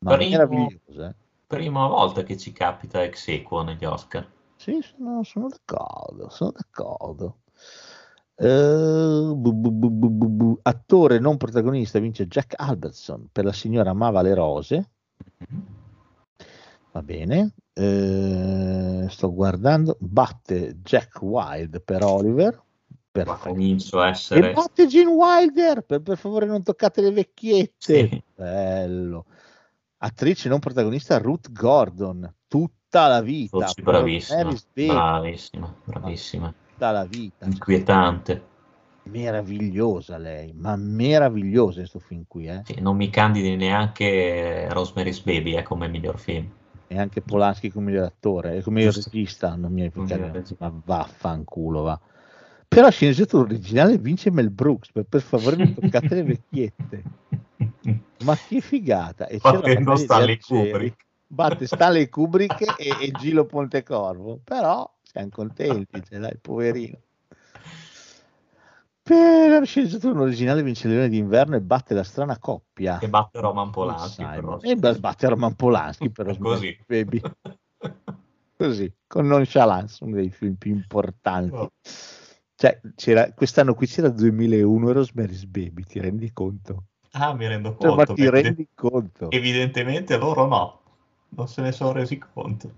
Ma 0.00 0.16
meravigliosa. 0.16 1.08
eh. 1.08 1.14
Prima 1.48 1.86
volta 1.86 2.24
che 2.24 2.36
ci 2.36 2.52
capita 2.52 3.02
ex 3.02 3.26
equo 3.28 3.62
negli 3.62 3.86
Oscar. 3.86 4.28
Sì, 4.56 4.80
sono, 4.82 5.22
sono 5.24 5.48
d'accordo, 5.48 6.28
sono 6.28 6.52
d'accordo. 6.54 7.38
Eh, 8.34 9.32
bu- 9.34 9.54
bu- 9.54 9.70
bu-. 9.70 10.58
Attore 10.60 11.18
non 11.18 11.38
protagonista 11.38 11.98
vince 12.00 12.26
Jack 12.26 12.52
Albertson 12.54 13.30
per 13.32 13.46
La 13.46 13.54
signora 13.54 13.88
amava 13.88 14.20
le 14.20 14.34
rose. 14.34 14.90
Va 16.92 17.02
bene. 17.02 17.54
Eh, 17.72 19.06
sto 19.08 19.32
guardando. 19.32 19.96
Batte 20.00 20.76
Jack 20.82 21.22
Wild 21.22 21.80
per 21.80 22.02
Oliver. 22.02 22.52
Ma 22.54 23.24
Perfetto. 23.24 23.48
comincio 23.48 24.00
a 24.00 24.08
E 24.08 24.10
essere... 24.10 24.52
batte 24.52 24.86
Gene 24.86 25.10
Wilder. 25.10 25.80
Per, 25.80 26.02
per 26.02 26.18
favore, 26.18 26.44
non 26.44 26.62
toccate 26.62 27.00
le 27.00 27.10
vecchiette. 27.10 27.72
Sì. 27.78 28.22
Bello. 28.34 29.24
Attrice 30.00 30.48
non 30.48 30.60
protagonista 30.60 31.18
Ruth 31.18 31.50
Gordon. 31.50 32.32
Tutta 32.46 33.08
la 33.08 33.20
vita. 33.20 33.66
Sì, 33.66 33.82
bravissima, 33.82 34.44
bravissima, 34.86 35.74
bravissima. 35.84 36.54
Tutta 36.70 36.90
la 36.92 37.04
vita. 37.04 37.46
Inquietante. 37.46 38.46
Meravigliosa 39.04 40.16
lei, 40.18 40.52
ma 40.52 40.76
meravigliosa 40.76 41.78
questo 41.78 41.98
film 41.98 42.24
qui, 42.28 42.46
eh. 42.46 42.60
Sì, 42.64 42.78
non 42.80 42.94
mi 42.96 43.10
candidi 43.10 43.56
neanche 43.56 44.68
Rosemary's 44.70 45.20
Baby 45.20 45.56
eh, 45.56 45.62
come 45.62 45.88
miglior 45.88 46.18
film. 46.18 46.48
E 46.86 46.98
anche 46.98 47.20
Polanski 47.20 47.70
come 47.70 47.86
miglior 47.86 48.04
attore, 48.04 48.56
e 48.56 48.62
come 48.62 48.80
miglior 48.80 48.94
regista, 48.94 49.56
non 49.56 49.72
mi 49.72 49.82
regista. 49.82 50.54
ma 50.58 50.80
vaffanculo 50.84 51.82
va. 51.82 52.00
Però 52.68 52.82
la 52.82 52.90
sceneggiatura 52.90 53.44
originale 53.44 53.98
vince 53.98 54.30
Mel 54.30 54.50
Brooks, 54.50 54.92
per, 54.92 55.04
per 55.04 55.22
favore 55.22 55.56
non 55.56 55.74
toccate 55.74 56.14
le 56.14 56.22
vecchiette. 56.22 57.02
Ma 58.24 58.36
che 58.36 58.60
figata! 58.60 59.26
E 59.26 59.38
Battendo 59.38 59.96
Stanley. 59.96 60.38
Kubrick. 60.38 61.06
Batte 61.26 61.66
Stanley 61.66 62.08
Kubrick 62.08 62.78
e, 62.78 62.88
e 63.00 63.10
Gilo 63.18 63.44
Pontecorvo, 63.46 64.40
però 64.42 64.90
siamo 65.02 65.28
contenti, 65.30 66.02
cioè, 66.08 66.18
dai, 66.18 66.36
poverino. 66.40 66.98
Per 69.02 69.50
la 69.50 69.64
sceneggiatura 69.64 70.20
originale 70.20 70.62
vince 70.62 70.86
il 70.86 70.92
Leone 70.92 71.08
d'inverno 71.08 71.56
e 71.56 71.60
batte 71.62 71.94
la 71.94 72.02
strana 72.02 72.38
coppia. 72.38 72.98
Che 72.98 73.08
batte 73.08 73.40
Roman 73.40 73.70
Polanski 73.70 74.22
però. 74.22 74.60
E 74.60 74.76
batte 74.76 75.28
Roman 75.28 75.54
Polanski 75.54 76.10
però 76.12 76.36
così. 76.36 76.78
baby. 76.86 77.20
Così, 78.58 78.92
con 79.06 79.28
nonchalance, 79.28 80.02
uno 80.02 80.16
dei 80.16 80.30
film 80.30 80.54
più 80.54 80.72
importanti. 80.72 81.54
Oh. 81.54 81.70
Cioè, 82.60 82.80
c'era, 82.96 83.32
quest'anno 83.34 83.72
qui 83.72 83.86
c'era 83.86 84.08
2001 84.08 84.90
Rosemary's 84.90 85.44
Baby, 85.44 85.84
ti 85.84 86.00
rendi 86.00 86.32
conto? 86.32 86.86
Ah, 87.12 87.32
mi 87.32 87.46
rendo 87.46 87.76
Cioè, 87.78 87.94
ma 87.94 88.04
conto. 88.04 88.14
ti 88.14 88.22
che 88.22 88.30
rendi 88.30 88.68
conto? 88.74 89.30
Evidentemente 89.30 90.16
loro 90.16 90.44
no. 90.48 90.80
Non 91.28 91.46
se 91.46 91.62
ne 91.62 91.70
sono 91.70 91.92
resi 91.92 92.18
conto. 92.18 92.68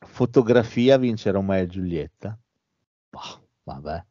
Fotografia 0.00 0.98
vince 0.98 1.30
Romeo 1.30 1.62
e 1.62 1.66
Giulietta. 1.66 2.38
Boh, 3.08 3.48
vabbè. 3.62 4.04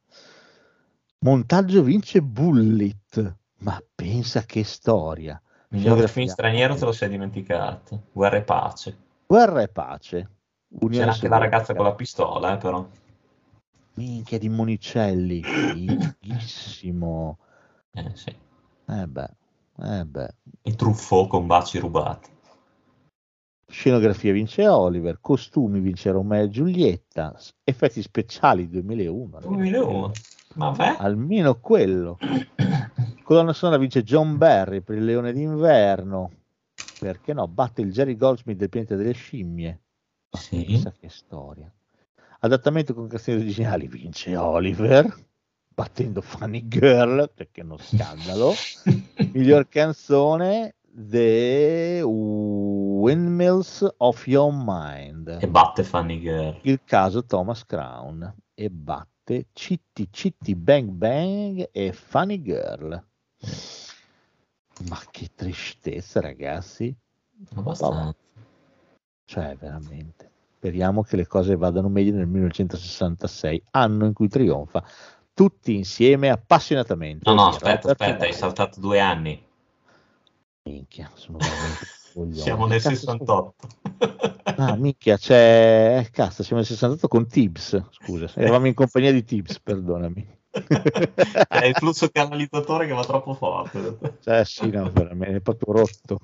Montaggio 1.20 1.84
vince 1.84 2.24
Bullet. 2.24 3.36
Ma 3.60 3.80
pensa 3.94 4.41
che 4.41 4.64
storia. 4.64 5.40
Miglior 5.68 6.10
film 6.10 6.26
straniero 6.26 6.74
te 6.74 6.86
lo 6.86 6.94
sei 6.94 7.10
dimenticato. 7.10 8.06
Guerra 8.11 8.38
e 8.38 8.41
pace. 8.41 8.98
Guerra 9.28 9.61
e 9.61 9.68
pace. 9.68 10.30
Unione 10.80 10.98
C'era 10.98 11.11
anche 11.11 11.28
la 11.28 11.38
ragazza 11.38 11.76
con 11.76 11.86
la 11.86 11.94
pistola, 11.94 12.56
eh, 12.56 12.57
però. 12.57 12.90
Minchia 13.95 14.38
di 14.38 14.49
Monicelli. 14.49 15.41
Fighissimo. 16.22 17.38
Eh, 17.91 18.11
sì. 18.14 18.30
Eh 18.88 19.07
beh, 19.07 19.30
eh 19.84 20.06
beh. 20.06 20.34
E 20.61 20.76
Truffaut 20.76 21.28
con 21.30 21.45
baci 21.48 21.80
rubati. 21.80 22.30
Scenografia 23.68 24.34
vince 24.34 24.68
Oliver, 24.68 25.20
costumi 25.22 25.80
vince 25.80 26.10
Romeo 26.10 26.44
e 26.44 26.49
Giulietta, 26.49 27.38
effetti 27.64 28.02
speciali 28.02 28.68
2001. 28.68 29.40
2001. 29.41 30.11
Vabbè. 30.56 30.95
Almeno 30.98 31.60
quello. 31.60 32.18
Colonna 33.24 33.53
sonora 33.53 33.78
vince 33.78 34.02
John 34.02 34.38
Barry 34.38 34.82
per 34.82 34.98
il 34.98 35.06
Leone 35.06 35.32
d'inverno. 35.34 36.32
Perché 36.99 37.34
no? 37.34 37.48
Batte 37.48 37.82
il 37.82 37.91
Jerry 37.91 38.16
Goldsmith 38.16 38.57
del 38.57 38.70
pianeta 38.70 38.95
delle 38.95 39.14
scimmie. 39.14 39.80
Ma 40.32 40.40
Sì. 40.40 40.64
pensa 40.66 40.91
che 40.91 41.10
storia. 41.10 41.72
Adattamento 42.41 42.94
con 42.94 43.07
canzoni 43.07 43.41
originali 43.41 43.88
vince 43.88 44.38
Oliver, 44.38 45.14
battendo 45.74 46.22
Funny 46.22 46.70
Girl, 46.70 47.30
perché 47.34 47.60
è 47.60 47.64
uno 47.66 47.76
scandalo. 47.78 48.53
Miglior 49.34 49.68
canzone 49.68 50.76
The 50.90 52.02
Windmills 52.02 53.86
of 53.98 54.26
Your 54.26 54.53
Mind. 54.53 55.40
E 55.41 55.48
batte 55.49 55.84
Funny 55.84 56.22
Girl. 56.22 56.60
Il 56.61 56.80
caso 56.86 57.26
Thomas 57.26 57.66
Crown 57.66 58.34
e 58.53 58.70
batte 58.70 59.48
Citti 59.52 60.07
Citti 60.10 60.56
Bang 60.56 60.91
Bang 60.91 61.68
e 61.74 61.91
Funny 61.91 62.41
Girl. 62.41 62.91
Ma 64.88 64.99
che 65.11 65.30
tristezza, 65.36 66.22
ragazzi. 66.22 66.95
Abbastanza. 67.56 68.16
Cioè, 69.26 69.56
veramente. 69.57 70.28
Speriamo 70.60 71.03
che 71.03 71.15
le 71.15 71.26
cose 71.26 71.56
vadano 71.56 71.88
meglio 71.88 72.14
nel 72.18 72.27
1966, 72.27 73.64
anno 73.72 74.06
in 74.07 74.11
cui 74.11 74.27
trionfa 74.27 74.84
tutti 75.34 75.73
insieme 75.73 76.30
appassionatamente. 76.30 77.30
No, 77.30 77.34
no, 77.34 77.48
aspetta, 77.48 77.91
aspetta, 77.91 78.23
hai 78.23 78.27
Wise. 78.27 78.40
saltato 78.40 78.81
due 78.81 78.99
anni. 78.99 79.41
Minchia, 80.64 81.10
sono 81.14 81.38
veramente 81.38 81.86
coglione. 82.14 82.41
Siamo 82.41 82.65
nel 82.65 82.81
Cazzo, 82.81 82.95
68. 82.95 83.68
Ah, 84.57 84.76
minchia, 84.76 85.15
c'è... 85.15 85.99
Eh, 85.99 86.10
cazzo, 86.11 86.44
siamo 86.44 86.61
nel 86.61 86.69
68 86.69 87.07
con 87.07 87.26
Tibbs, 87.26 87.81
scusa, 87.91 88.30
eravamo 88.36 88.68
in 88.68 88.73
compagnia 88.73 89.14
di 89.14 89.23
Tibbs, 89.23 89.61
perdonami. 89.61 90.38
È 91.48 91.65
il 91.65 91.76
flusso 91.76 92.10
canalizzatore 92.10 92.86
che 92.86 92.94
va 92.94 93.06
troppo 93.06 93.34
forte. 93.34 93.98
Cioè, 94.22 94.44
sì, 94.44 94.69
no, 94.69 94.91
veramente, 94.91 95.38
è 95.38 95.40
proprio 95.40 95.73
rotto. 95.73 96.19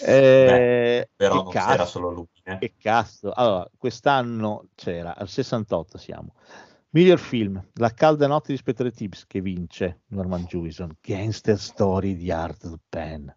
Eh, 0.00 1.08
Però 1.14 1.36
che 1.36 1.42
non 1.42 1.52
cazzo, 1.52 1.70
c'era 1.70 1.86
solo 1.86 2.10
lui. 2.10 2.26
Eh. 2.48 2.58
Che 2.58 2.74
cazzo. 2.78 3.32
Allora, 3.32 3.68
quest'anno 3.76 4.68
c'era, 4.74 5.14
al 5.16 5.28
68 5.28 5.98
siamo. 5.98 6.34
Miglior 6.90 7.18
film, 7.18 7.62
La 7.74 7.90
calda 7.90 8.26
notte 8.26 8.48
di 8.48 8.54
Ispettore 8.54 8.90
Tibbs, 8.90 9.26
che 9.26 9.40
vince 9.42 10.02
Norman 10.08 10.44
Jewison, 10.44 10.96
Gangster 11.00 11.58
Story 11.58 12.16
di 12.16 12.30
Arthur 12.30 12.78
Penn, 12.88 13.28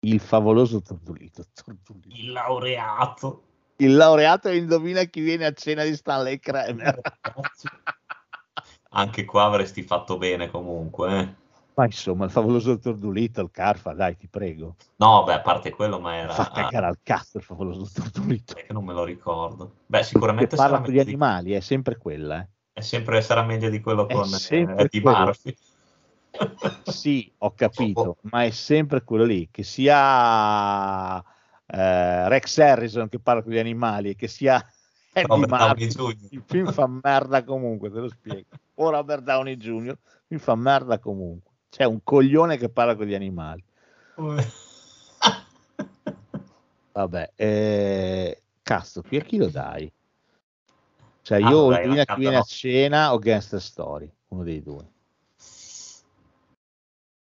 Il 0.00 0.20
favoloso 0.20 0.80
Tordulito, 0.80 1.44
Tordulito. 1.52 2.14
Il 2.14 2.30
laureato. 2.30 3.42
Il 3.76 3.96
laureato 3.96 4.48
indovina 4.50 5.02
chi 5.04 5.20
viene 5.20 5.46
a 5.46 5.52
cena 5.52 5.82
di 5.82 5.96
Stanley 5.96 6.38
Kramer. 6.38 7.00
Anche 8.90 9.24
qua 9.24 9.44
avresti 9.46 9.82
fatto 9.82 10.16
bene 10.16 10.48
comunque. 10.48 11.18
eh. 11.18 11.34
Ma 11.76 11.84
insomma, 11.86 12.26
il 12.26 12.30
favoloso 12.30 12.74
Dottor 12.74 12.94
Dolittle, 12.96 13.50
Carfa, 13.50 13.94
dai, 13.94 14.16
ti 14.16 14.28
prego. 14.28 14.76
No, 14.96 15.24
beh, 15.24 15.34
a 15.34 15.40
parte 15.40 15.70
quello, 15.72 15.98
ma 15.98 16.14
era... 16.14 16.32
Fa 16.32 16.50
cagare 16.50 16.86
al 16.86 16.98
cazzo 17.02 17.38
il 17.38 17.42
favoloso 17.42 17.80
Dottor 17.80 18.10
Dolittle. 18.10 18.60
È 18.60 18.66
che 18.66 18.72
non 18.72 18.84
me 18.84 18.92
lo 18.92 19.02
ricordo. 19.02 19.78
Beh, 19.86 19.98
Che 19.98 20.04
sicuramente 20.04 20.54
parla 20.54 20.76
sarà 20.76 20.84
con 20.84 20.92
gli 20.92 20.96
meglio, 20.96 21.04
di... 21.04 21.10
animali, 21.10 21.52
è 21.52 21.60
sempre 21.60 21.96
quella, 21.96 22.40
eh. 22.40 22.48
è 22.74 22.80
sempre, 22.80 23.20
sarà 23.22 23.42
meglio 23.42 23.68
di 23.70 23.80
quello 23.80 24.06
con 24.06 24.24
eh, 24.32 24.66
quello. 24.66 25.10
Murphy. 25.10 25.56
Sì, 26.84 27.32
ho 27.38 27.54
capito, 27.54 28.16
ma 28.22 28.42
è 28.42 28.50
sempre 28.50 29.04
quello 29.04 29.22
lì, 29.22 29.48
che 29.52 29.62
sia 29.62 31.18
eh, 31.18 32.28
Rex 32.28 32.58
Harrison 32.58 33.08
che 33.08 33.20
parla 33.20 33.42
con 33.42 33.52
gli 33.52 33.58
animali, 33.58 34.16
che 34.16 34.26
sia 34.26 34.56
Eddie 35.14 35.28
Robert 35.28 35.48
Downey 35.48 35.86
Murphy, 35.86 35.86
Jr. 35.86 36.28
il 36.30 36.42
film 36.44 36.72
fa 36.72 36.88
merda 36.88 37.44
comunque, 37.44 37.90
te 37.90 38.00
lo 38.00 38.08
spiego. 38.08 38.48
O 38.74 38.90
Robert 38.90 39.22
Downey 39.22 39.56
Jr., 39.56 39.90
il 39.90 39.98
film 40.26 40.40
fa 40.40 40.54
merda 40.56 40.98
comunque. 40.98 41.52
C'è 41.74 41.82
un 41.82 42.04
coglione 42.04 42.56
che 42.56 42.68
parla 42.68 42.94
con 42.94 43.04
gli 43.04 43.14
animali. 43.14 43.64
Vabbè, 46.92 47.32
eh, 47.34 48.42
cazzo, 48.62 49.02
qui 49.02 49.16
a 49.16 49.22
chi 49.22 49.38
lo 49.38 49.48
dai? 49.48 49.92
Cioè, 51.22 51.42
Ah, 51.42 51.48
io 51.48 51.66
vabbè, 51.66 51.80
indovina 51.80 52.04
la 52.06 52.14
chi 52.14 52.20
viene 52.20 52.36
a 52.36 52.42
cena 52.42 53.12
o 53.12 53.18
Gangster 53.18 53.60
Story, 53.60 54.08
uno 54.28 54.44
dei 54.44 54.62
due. 54.62 54.88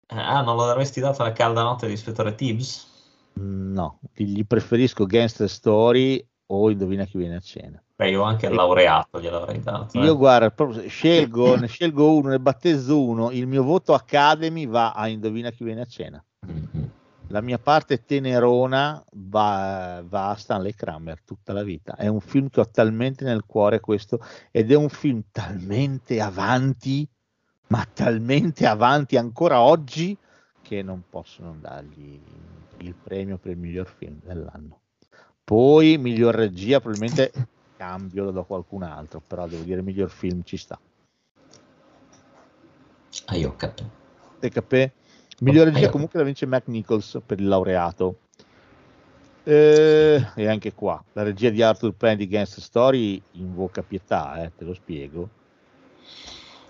Ah, 0.07 0.41
non 0.41 0.57
lo 0.57 0.70
avresti 0.70 0.99
dato 0.99 1.22
alla 1.22 1.32
calda 1.32 1.64
notte 1.64 1.88
di 1.88 1.94
ispettore 1.94 2.36
Tibbs? 2.36 2.91
No, 3.36 3.99
gli 4.14 4.45
preferisco 4.45 5.06
Gangster 5.06 5.48
Story 5.49 6.22
o 6.48 6.70
indovina 6.70 7.06
chi 7.06 7.18
viene 7.18 7.38
a 7.38 7.40
cena. 7.40 7.82
Beh, 7.95 8.10
io 8.10 8.24
anche 8.24 8.48
il 8.48 8.56
laureato 8.56 9.22
gliel'avrei 9.22 9.61
dato. 9.61 9.99
eh. 9.99 10.03
Io 10.03 10.18
guarda, 10.18 10.49
proprio 10.49 10.88
scelgo, 10.90 11.56
ne 11.57 11.68
scelgo 11.68 12.15
uno, 12.15 12.30
ne 12.30 12.40
battezzo 12.40 13.02
uno, 13.02 13.32
il 13.32 13.45
mio 13.48 13.64
voto 13.64 13.94
Academy 13.94 14.68
va 14.68 14.91
a 14.91 15.07
indovina 15.07 15.52
chi 15.52 15.64
viene 15.64 15.82
a 15.82 15.86
cena. 15.86 16.24
Mhm. 16.48 16.91
La 17.28 17.41
mia 17.41 17.57
parte 17.57 18.03
tenerona 18.03 19.03
va, 19.14 20.03
va 20.06 20.30
a 20.30 20.36
Stanley 20.36 20.74
Kramer 20.74 21.22
tutta 21.24 21.53
la 21.53 21.64
vita. 21.64 21.95
È 21.95 22.07
un 22.07 22.20
film 22.20 22.49
che 22.49 22.60
ho 22.60 22.70
talmente 22.70 23.24
nel 23.24 23.45
cuore 23.45 23.80
questo 23.80 24.20
ed 24.52 24.72
è 24.72 24.76
un 24.76 24.90
film 24.90 25.24
talmente 25.32 26.20
avanti, 26.22 27.07
ma 27.68 27.88
talmente 27.91 28.68
avanti 28.68 29.18
ancora 29.18 29.61
oggi 29.61 30.15
che 30.61 30.82
non 30.84 31.03
posso 31.10 31.41
non 31.44 31.60
dargli 31.60 32.20
il 32.78 32.95
premio 33.02 33.38
per 33.38 33.52
il 33.52 33.57
miglior 33.57 33.88
film 33.88 34.20
dell'anno. 34.24 34.82
Poi 35.44 35.98
miglior 35.98 36.36
regia 36.36 36.80
probabilmente 36.80 37.32
cambio 37.84 38.23
lo 38.23 38.31
do 38.31 38.39
a 38.41 38.45
qualcun 38.45 38.84
altro, 38.84 39.22
però 39.26 39.45
devo 39.45 39.64
dire 39.64 39.81
miglior 39.81 40.10
film 40.10 40.41
ci 40.43 40.55
sta. 40.55 40.80
Ah, 43.26 43.35
io 43.35 43.53
capito. 43.57 44.01
TKP. 44.39 44.91
Migliore 45.39 45.72
regia 45.72 45.89
comunque 45.89 46.19
la 46.19 46.26
vince 46.26 46.45
Mac 46.45 46.68
Nichols 46.68 47.19
per 47.26 47.39
il 47.39 47.47
laureato. 47.47 48.19
Eh, 49.43 50.26
e 50.35 50.47
anche 50.47 50.73
qua, 50.73 51.03
la 51.14 51.23
regia 51.23 51.49
di 51.49 51.61
Arthur 51.61 51.93
Penn 51.93 52.15
di 52.15 52.27
Gangster 52.27 52.64
Story 52.64 53.22
invoca 53.34 53.81
pietà, 53.81 54.41
eh, 54.41 54.51
te 54.55 54.64
lo 54.64 54.73
spiego. 54.73 55.27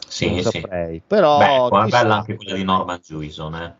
Sì, 0.07 0.29
non 0.29 0.41
sì. 0.41 0.59
saprei. 0.59 1.01
Però 1.05 1.69
Beh, 1.69 1.85
è 1.85 1.89
bella 1.89 2.15
anche 2.15 2.35
quella 2.35 2.55
di 2.55 2.63
Norman 2.63 2.99
Jewison, 2.99 3.55
eh. 3.55 3.75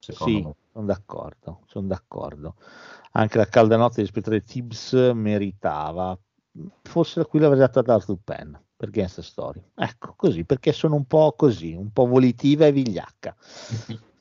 Secondo 0.00 0.38
Sì, 0.38 0.42
me. 0.42 0.54
sono 0.72 0.86
d'accordo, 0.86 1.60
sono 1.66 1.86
d'accordo. 1.86 2.54
Anche 3.12 3.38
la 3.38 3.46
calda 3.46 3.76
notte 3.76 4.02
di 4.02 4.08
Spettore 4.08 4.42
Tibbs 4.42 4.92
meritava. 5.14 6.18
Forse 6.82 7.20
da 7.20 7.26
qui 7.26 7.40
l'avrei 7.40 7.58
data 7.58 7.80
ad 7.80 7.88
Arthur 7.88 8.18
Penn 8.22 8.54
per 8.76 8.90
Gangster 8.90 9.24
Story. 9.24 9.62
Ecco, 9.74 10.14
così, 10.16 10.44
perché 10.44 10.72
sono 10.72 10.94
un 10.94 11.04
po' 11.04 11.34
così, 11.36 11.74
un 11.74 11.90
po' 11.92 12.06
volitiva 12.06 12.66
e 12.66 12.72
vigliacca. 12.72 13.34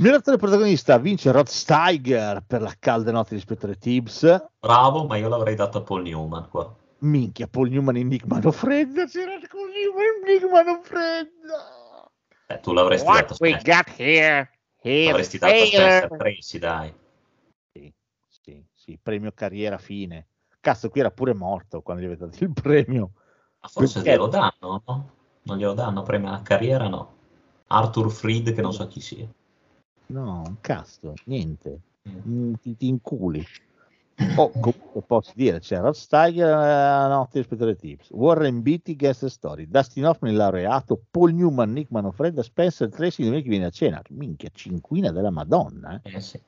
Miglior 0.00 0.16
attore 0.16 0.38
protagonista 0.38 0.96
vince 0.96 1.30
Rod 1.30 1.48
Steiger 1.48 2.42
per 2.46 2.62
la 2.62 2.74
calda 2.78 3.10
notte 3.10 3.34
di 3.34 3.40
Spettore 3.40 3.76
Tibbs. 3.76 4.48
Bravo, 4.58 5.04
ma 5.04 5.16
io 5.16 5.28
l'avrei 5.28 5.54
dato 5.54 5.78
a 5.78 5.82
Paul 5.82 6.02
Newman 6.02 6.48
qua. 6.48 6.74
Minchia, 7.00 7.46
Paul 7.48 7.68
Newman 7.68 7.96
Enigmano 7.96 8.50
Fredda, 8.50 9.04
c'era 9.06 9.38
Paul 9.46 9.68
Newman 9.70 10.26
Enigmano 10.26 10.80
Fredda. 10.82 12.10
Eh, 12.46 12.60
tu 12.60 12.72
l'avresti 12.72 13.06
dato 13.06 13.18
a 13.18 13.26
What 13.26 13.40
we 13.40 13.48
Spencer. 13.58 13.74
got 13.74 14.00
here, 14.00 14.50
here 14.76 15.06
L'avresti 15.10 15.38
dato 15.38 15.52
a. 15.52 15.66
Spencer 15.66 16.16
Tracy, 16.16 16.58
dai. 16.58 16.94
Sì, 17.72 17.92
sì, 18.28 18.64
sì, 18.72 18.98
premio 19.02 19.32
carriera 19.32 19.76
fine. 19.76 20.28
Cazzo, 20.60 20.90
qui 20.90 21.00
era 21.00 21.10
pure 21.10 21.32
morto 21.34 21.80
quando 21.80 22.02
gli 22.02 22.06
avete 22.06 22.26
dato 22.26 22.44
il 22.44 22.52
premio. 22.52 23.10
Ma 23.60 23.68
forse 23.68 23.94
Perché? 23.94 24.10
glielo 24.10 24.26
danno, 24.28 24.82
no? 24.86 25.10
Non 25.42 25.56
glielo 25.56 25.72
danno, 25.74 26.02
premio 26.02 26.28
alla 26.28 26.42
carriera, 26.42 26.86
no. 26.88 27.14
Arthur 27.68 28.10
Freed, 28.10 28.52
che 28.52 28.60
non 28.60 28.72
so 28.72 28.86
chi 28.86 29.00
sia. 29.00 29.26
No, 30.06 30.42
un 30.46 30.56
cazzo, 30.60 31.14
niente. 31.24 31.80
Mm. 32.08 32.18
Mm, 32.28 32.52
Ti, 32.54 32.76
ti 32.76 32.88
inculi. 32.88 33.44
Oh, 34.36 34.50
comunque 34.50 35.00
posso 35.06 35.32
dire, 35.34 35.60
c'è 35.60 35.78
Rod 35.80 35.94
Steiger, 35.94 36.48
eh, 36.48 37.08
Notte 37.08 37.38
di 37.38 37.44
Spettore 37.44 37.74
Tips, 37.74 38.10
Warren 38.10 38.60
Beatty, 38.60 38.94
Guest 38.94 39.26
Story, 39.26 39.66
Dustin 39.66 40.04
Hoffman, 40.04 40.36
laureato, 40.36 41.00
Paul 41.10 41.32
Newman, 41.32 41.72
Nick 41.72 41.90
Manfred, 41.90 42.38
Spencer 42.40 42.90
Tracy, 42.90 43.24
domenica 43.24 43.48
viene 43.48 43.64
a 43.66 43.70
cena. 43.70 44.02
Minchia, 44.10 44.50
cinquina 44.52 45.10
della 45.10 45.30
Madonna. 45.30 45.98
eh. 46.02 46.16
Eh 46.16 46.20
sì. 46.20 46.38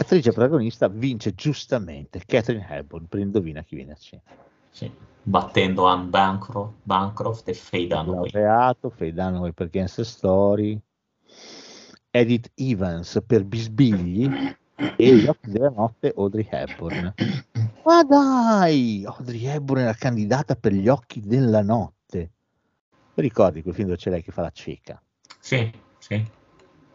Attrice 0.00 0.32
protagonista 0.32 0.88
vince 0.88 1.34
giustamente 1.34 2.22
Catherine 2.24 2.66
Hepburn 2.68 3.06
per 3.06 3.20
Indovina 3.20 3.62
chi 3.62 3.74
viene 3.74 3.92
a 3.92 3.96
cena. 3.96 4.22
sì. 4.70 4.90
Battendo 5.22 5.86
Anne 5.86 6.08
Bancroft, 6.08 6.74
Bancroft 6.84 7.48
e 7.48 7.54
Faye 7.54 7.86
Dunaway. 7.86 8.30
laureato, 8.30 8.90
Faye 8.90 9.12
Dunaway 9.12 9.52
per 9.52 9.68
Gangster 9.68 10.06
Story, 10.06 10.80
Edith 12.10 12.50
Evans 12.54 13.22
per 13.26 13.44
Bisbigli 13.44 14.30
e 14.96 15.14
Gli 15.14 15.26
occhi 15.26 15.50
della 15.50 15.70
notte 15.70 16.14
Audrey 16.16 16.46
Hepburn. 16.48 17.12
Ma 17.84 18.02
dai, 18.04 19.04
Audrey 19.04 19.44
Hepburn 19.44 19.82
era 19.82 19.94
candidata 19.94 20.54
per 20.54 20.72
Gli 20.72 20.88
occhi 20.88 21.20
della 21.20 21.62
notte. 21.62 22.30
Ti 23.14 23.20
ricordi 23.20 23.62
quel 23.62 23.74
film 23.74 23.88
dove 23.88 23.98
c'è 23.98 24.10
lei 24.10 24.22
che 24.22 24.32
fa 24.32 24.42
la 24.42 24.50
cieca? 24.50 25.02
Sì, 25.40 25.70
sì. 25.98 26.24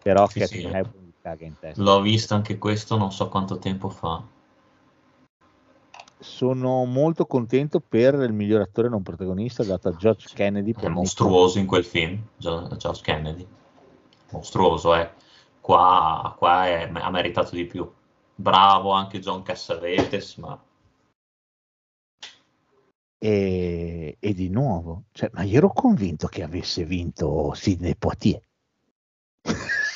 Però 0.02 0.28
Sì, 0.28 0.40
Catherine 0.40 0.70
sì. 0.70 0.76
Hepburn 0.76 1.03
caga 1.24 1.46
in 1.46 1.58
testa. 1.58 1.82
L'ho 1.82 2.02
visto 2.02 2.36
anche 2.36 2.58
questo 2.58 2.98
non 2.98 3.12
so 3.14 3.30
quanto 3.30 3.58
tempo 3.58 3.88
fa. 3.88 4.22
Sono 6.20 6.84
molto 6.86 7.26
contento 7.26 7.80
per 7.80 8.16
il 8.16 8.34
miglior 8.34 8.62
attore 8.62 8.90
non 8.90 9.04
protagonista 9.04 9.64
dato 9.64 9.88
a 9.90 9.96
George 9.96 10.28
Kennedy 10.34 10.74
È 10.78 10.88
mostruoso 10.90 11.60
in 11.60 11.66
quel 11.66 11.86
film, 11.86 12.22
George 12.38 13.02
Kennedy. 13.02 13.48
Mostruoso, 14.32 14.96
eh. 14.96 15.12
Qua, 15.62 16.36
qua 16.38 16.66
è- 16.68 16.90
ha 16.94 17.10
meritato 17.10 17.56
di 17.56 17.66
più. 17.66 17.90
Bravo 18.36 18.92
anche 18.92 19.20
John 19.20 19.44
Cassavetes, 19.44 20.36
ma 20.38 20.62
E, 23.18 24.18
e 24.20 24.34
di 24.34 24.50
nuovo, 24.50 25.04
cioè, 25.14 25.30
ma 25.32 25.44
io 25.44 25.58
ero 25.58 25.72
convinto 25.72 26.28
che 26.28 26.44
avesse 26.44 26.84
vinto 26.84 27.54
Sidney 27.54 27.96
Poitier. 27.96 28.42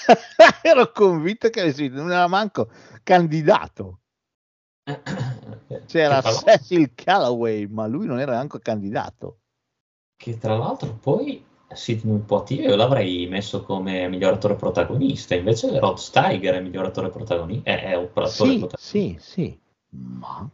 ero 0.64 0.92
convinto 0.92 1.50
che 1.50 1.62
avesse 1.62 1.84
vinto, 1.84 1.98
non 2.02 2.12
era 2.12 2.28
manco 2.28 2.70
candidato. 3.04 4.02
C'era 5.86 6.22
Cecil 6.22 6.94
Calloway, 6.94 7.66
ma 7.66 7.88
lui 7.88 8.06
non 8.06 8.20
era 8.20 8.34
neanche 8.34 8.60
candidato. 8.60 9.40
che 10.16 10.38
tra 10.38 10.56
l'altro 10.58 10.94
poi 10.94 11.44
Sidney 11.74 12.20
Poitier 12.20 12.70
io 12.70 12.76
l'avrei 12.76 13.28
messo 13.28 13.64
come 13.64 14.08
miglior 14.08 14.34
attore 14.34 14.56
protagonista, 14.56 15.34
invece 15.36 15.80
Rod 15.80 15.98
Steiger 15.98 16.56
è 16.56 16.60
miglior 16.62 16.86
attore 16.86 17.10
protagonista, 17.10 17.70
è, 17.72 17.84
è 17.84 17.96
un 17.96 18.04
attore 18.06 18.28
Sì, 18.28 18.58
protagonista. 18.60 18.78
sì, 18.78 19.18
sì. 19.20 19.60
Ma, 19.90 20.48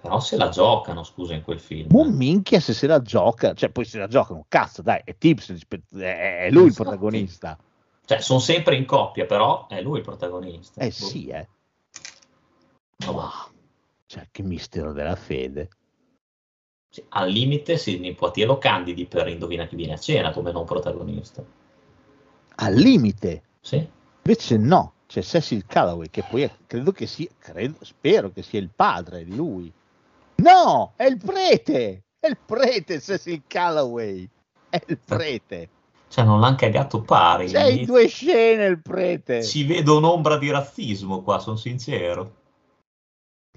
Però 0.00 0.20
se 0.20 0.36
la 0.36 0.48
giocano, 0.48 1.02
scusa, 1.04 1.34
in 1.34 1.42
quel 1.42 1.60
film. 1.60 1.88
ma 1.90 2.04
minchia 2.04 2.60
se 2.60 2.72
se 2.72 2.86
la 2.86 3.00
gioca, 3.02 3.54
cioè 3.54 3.70
poi 3.70 3.84
se 3.84 3.98
la 3.98 4.06
giocano, 4.08 4.44
cazzo 4.48 4.82
dai, 4.82 5.00
è 5.04 5.16
Tips, 5.16 5.52
è, 5.94 6.48
lui 6.50 6.62
il 6.66 6.66
Infatti. 6.68 6.74
protagonista. 6.74 7.58
Cioè, 8.06 8.20
sono 8.20 8.38
sempre 8.38 8.76
in 8.76 8.86
coppia, 8.86 9.26
però 9.26 9.66
è 9.66 9.82
lui 9.82 9.98
il 9.98 10.04
protagonista. 10.04 10.80
Eh 10.80 10.86
Boh. 10.86 10.92
sì, 10.92 11.26
eh. 11.26 11.48
Ma, 13.04 13.30
cioè, 14.06 14.28
che 14.30 14.42
mistero 14.42 14.92
della 14.92 15.16
fede. 15.16 15.68
Sì, 16.88 17.04
al 17.10 17.28
limite 17.28 17.76
Sidney 17.76 18.14
Poitier 18.14 18.46
lo 18.46 18.58
candidi 18.58 19.06
per 19.06 19.26
Indovina 19.26 19.66
chi 19.66 19.74
viene 19.74 19.94
a 19.94 19.98
cena 19.98 20.30
come 20.30 20.52
non 20.52 20.64
protagonista. 20.64 21.44
Al 22.58 22.74
limite, 22.74 23.42
Sì, 23.60 23.86
Invece 24.22 24.56
no, 24.56 24.94
c'è 25.06 25.22
Cecil 25.22 25.66
Calloway 25.66 26.08
che 26.08 26.22
poi 26.22 26.42
è- 26.42 26.50
credo 26.66 26.92
che 26.92 27.06
sia, 27.06 27.28
credo, 27.38 27.84
spero 27.84 28.30
che 28.30 28.42
sia 28.42 28.60
il 28.60 28.70
padre 28.74 29.24
di 29.24 29.34
lui. 29.34 29.70
No, 30.36 30.92
è 30.96 31.04
il 31.04 31.18
prete, 31.18 32.04
è 32.18 32.28
il 32.28 32.38
prete 32.38 33.00
Cecil 33.00 33.42
Calloway, 33.46 34.28
è 34.68 34.80
il 34.86 34.98
prete. 34.98 35.68
Cioè 36.08 36.24
non 36.24 36.40
l'hanno 36.40 36.56
cagato 36.56 37.02
pari. 37.02 37.46
C'è 37.46 37.64
in 37.64 37.84
due 37.84 38.06
scene 38.08 38.64
il 38.66 38.80
prete. 38.80 39.42
Ci 39.42 39.64
vedo 39.64 39.96
un'ombra 39.98 40.36
di 40.38 40.50
razzismo 40.50 41.22
qua, 41.22 41.38
sono 41.38 41.56
sincero. 41.56 42.34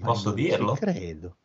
Ma 0.02 0.08
Posso 0.08 0.30
non 0.30 0.38
ci 0.38 0.44
dirlo? 0.44 0.72
credo. 0.74 1.36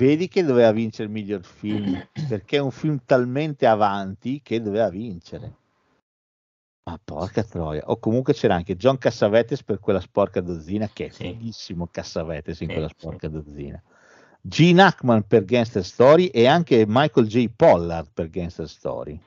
Vedi 0.00 0.28
che 0.28 0.42
doveva 0.44 0.72
vincere 0.72 1.04
il 1.04 1.10
miglior 1.10 1.44
film, 1.44 2.06
perché 2.28 2.56
è 2.56 2.60
un 2.60 2.70
film 2.70 3.00
talmente 3.04 3.66
avanti 3.66 4.40
che 4.42 4.62
doveva 4.62 4.88
vincere. 4.88 5.56
Ma 6.84 6.98
porca 7.02 7.42
troia. 7.42 7.82
O 7.86 7.98
comunque 7.98 8.32
c'era 8.32 8.54
anche 8.54 8.76
John 8.76 8.96
Cassavetes 8.98 9.62
per 9.62 9.78
quella 9.78 10.00
sporca 10.00 10.40
dozzina, 10.40 10.88
che 10.92 11.06
è 11.06 11.10
Sì. 11.10 11.24
fighissimo 11.24 11.88
Cassavetes 11.90 12.60
in 12.60 12.68
Sì, 12.68 12.72
quella 12.72 12.88
sì. 12.88 12.94
sporca 12.96 13.28
dozzina. 13.28 13.82
Gene 14.40 14.82
Hackman 14.82 15.26
per 15.26 15.44
Gangster 15.44 15.84
Story 15.84 16.26
e 16.28 16.46
anche 16.46 16.84
Michael 16.86 17.26
J. 17.26 17.48
Pollard 17.54 18.08
per 18.14 18.30
Gangster 18.30 18.66
Story. 18.68 19.20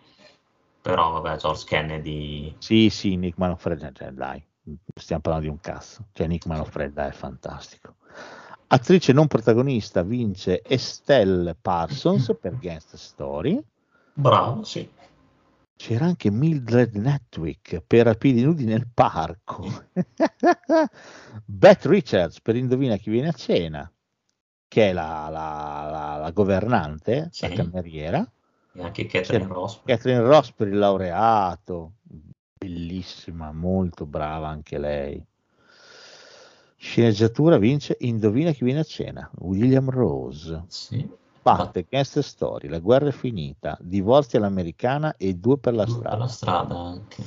Però 0.84 1.12
vabbè, 1.22 1.38
George 1.38 1.64
Kennedy... 1.66 2.54
Sì, 2.60 2.90
sì, 2.90 3.16
Nick 3.16 3.38
Manfred, 3.38 3.94
cioè, 3.94 4.12
dai, 4.12 4.46
stiamo 4.96 5.22
parlando 5.22 5.48
di 5.48 5.54
un 5.54 5.62
cazzo. 5.62 6.08
Cioè, 6.12 6.28
Nick 6.28 6.46
Manfred 6.46 6.94
è 6.98 7.12
fantastico. 7.14 7.96
Attrice 8.68 9.14
non 9.14 9.28
protagonista 9.28 10.04
vince 10.04 10.62
Estelle 10.62 11.56
Parsons 11.56 12.36
per 12.42 12.58
Gangster 12.60 13.00
Story. 13.00 13.64
Bravo, 14.14 14.64
sì. 14.66 14.90
C'era 15.78 16.04
anche 16.04 16.30
Mildred 16.30 16.96
Netwick 16.96 17.82
per 17.88 18.06
Rapidi 18.08 18.44
Nudi 18.44 18.66
nel 18.66 18.86
parco. 18.94 19.64
Beth 21.46 21.86
Richards 21.86 22.42
per 22.42 22.58
Indovina 22.58 22.98
chi 22.98 23.10
viene 23.10 23.30
a 23.30 23.34
cena, 23.34 23.90
che 24.68 24.90
è 24.90 24.94
la, 24.94 25.30
la- 25.30 25.88
la- 25.90 26.18
la 26.18 26.32
governante, 26.32 27.30
Sì. 27.32 27.48
la 27.48 27.56
cameriera. 27.56 28.30
E 28.76 28.82
anche 28.84 29.06
Catherine 29.06 29.46
Ross. 29.48 29.82
Catherine 29.86 30.22
Ross 30.22 30.52
per 30.52 30.68
il 30.68 30.78
laureato, 30.78 31.94
bellissima, 32.58 33.52
molto 33.52 34.06
brava 34.06 34.48
anche 34.48 34.78
lei. 34.78 35.24
Sceneggiatura 36.76 37.58
vince 37.58 37.96
Indovina 38.02 38.52
chi 38.52 38.64
viene 38.64 38.80
a 38.82 38.84
cena, 38.84 39.30
William 39.40 39.90
Rose. 39.90 40.64
Sì. 40.68 41.08
Batte 41.42 41.86
Gangster 41.90 42.24
Story, 42.24 42.68
La 42.70 42.80
guerra 42.80 43.10
è 43.10 43.12
finita, 43.12 43.78
Divorzi 43.82 44.38
all'americana 44.38 45.16
e 45.18 45.34
Due 45.36 45.58
per 45.58 45.74
la 45.74 45.84
Per 45.84 45.94
strada. 45.94 46.18
la 46.18 46.28
strada 46.28 46.78
anche. 46.78 47.24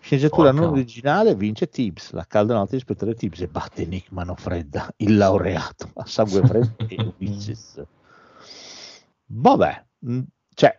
Sceneggiatura 0.00 0.50
Porca. 0.50 0.60
non 0.64 0.70
originale 0.72 1.34
vince 1.34 1.68
Tibbs, 1.68 2.12
La 2.12 2.24
calda 2.24 2.54
notte 2.54 2.70
di 2.72 2.76
ispettore 2.76 3.14
Tibbs 3.14 3.40
e 3.40 3.48
batte 3.48 3.84
Nick 3.86 4.10
Manofredda, 4.12 4.92
il 4.98 5.16
laureato 5.16 5.90
a 5.94 6.06
sangue 6.06 6.42
freddo 6.46 6.74
e 6.86 6.96
Ulysses. 7.18 7.82
Vabbè, 9.26 9.84
mh, 9.98 10.20
cioè, 10.54 10.76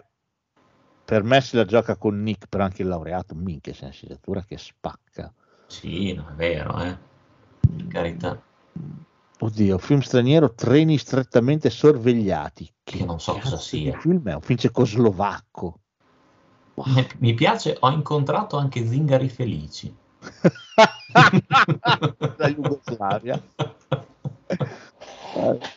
per 1.05 1.23
me 1.23 1.41
se 1.41 1.57
la 1.57 1.65
gioca 1.65 1.95
con 1.95 2.21
Nick, 2.21 2.47
però 2.47 2.63
anche 2.63 2.81
il 2.81 2.87
laureato, 2.87 3.35
minchia, 3.35 3.73
c'è 3.73 3.83
una 3.83 3.93
sceneggiatura 3.93 4.43
che 4.43 4.57
spacca. 4.57 5.33
Sì, 5.67 6.13
no, 6.13 6.27
è 6.29 6.33
vero, 6.33 6.81
eh. 6.81 6.97
Per 7.59 7.87
carità. 7.87 8.41
Oddio, 9.39 9.77
film 9.77 9.99
straniero, 9.99 10.53
treni 10.53 10.97
strettamente 10.97 11.69
sorvegliati. 11.69 12.73
Che 12.83 13.05
non 13.05 13.19
so 13.19 13.37
cosa 13.37 13.57
sia. 13.57 13.97
film 13.99 14.27
è 14.27 14.33
un 14.33 14.41
film 14.41 14.57
cecoslovacco. 14.57 15.79
Mi- 16.85 17.07
Mi 17.19 17.33
piace, 17.33 17.75
ho 17.79 17.89
incontrato 17.89 18.57
anche 18.57 18.85
zingari 18.85 19.29
felici. 19.29 19.95
La 22.37 22.49
Jugoslavia. 22.49 23.41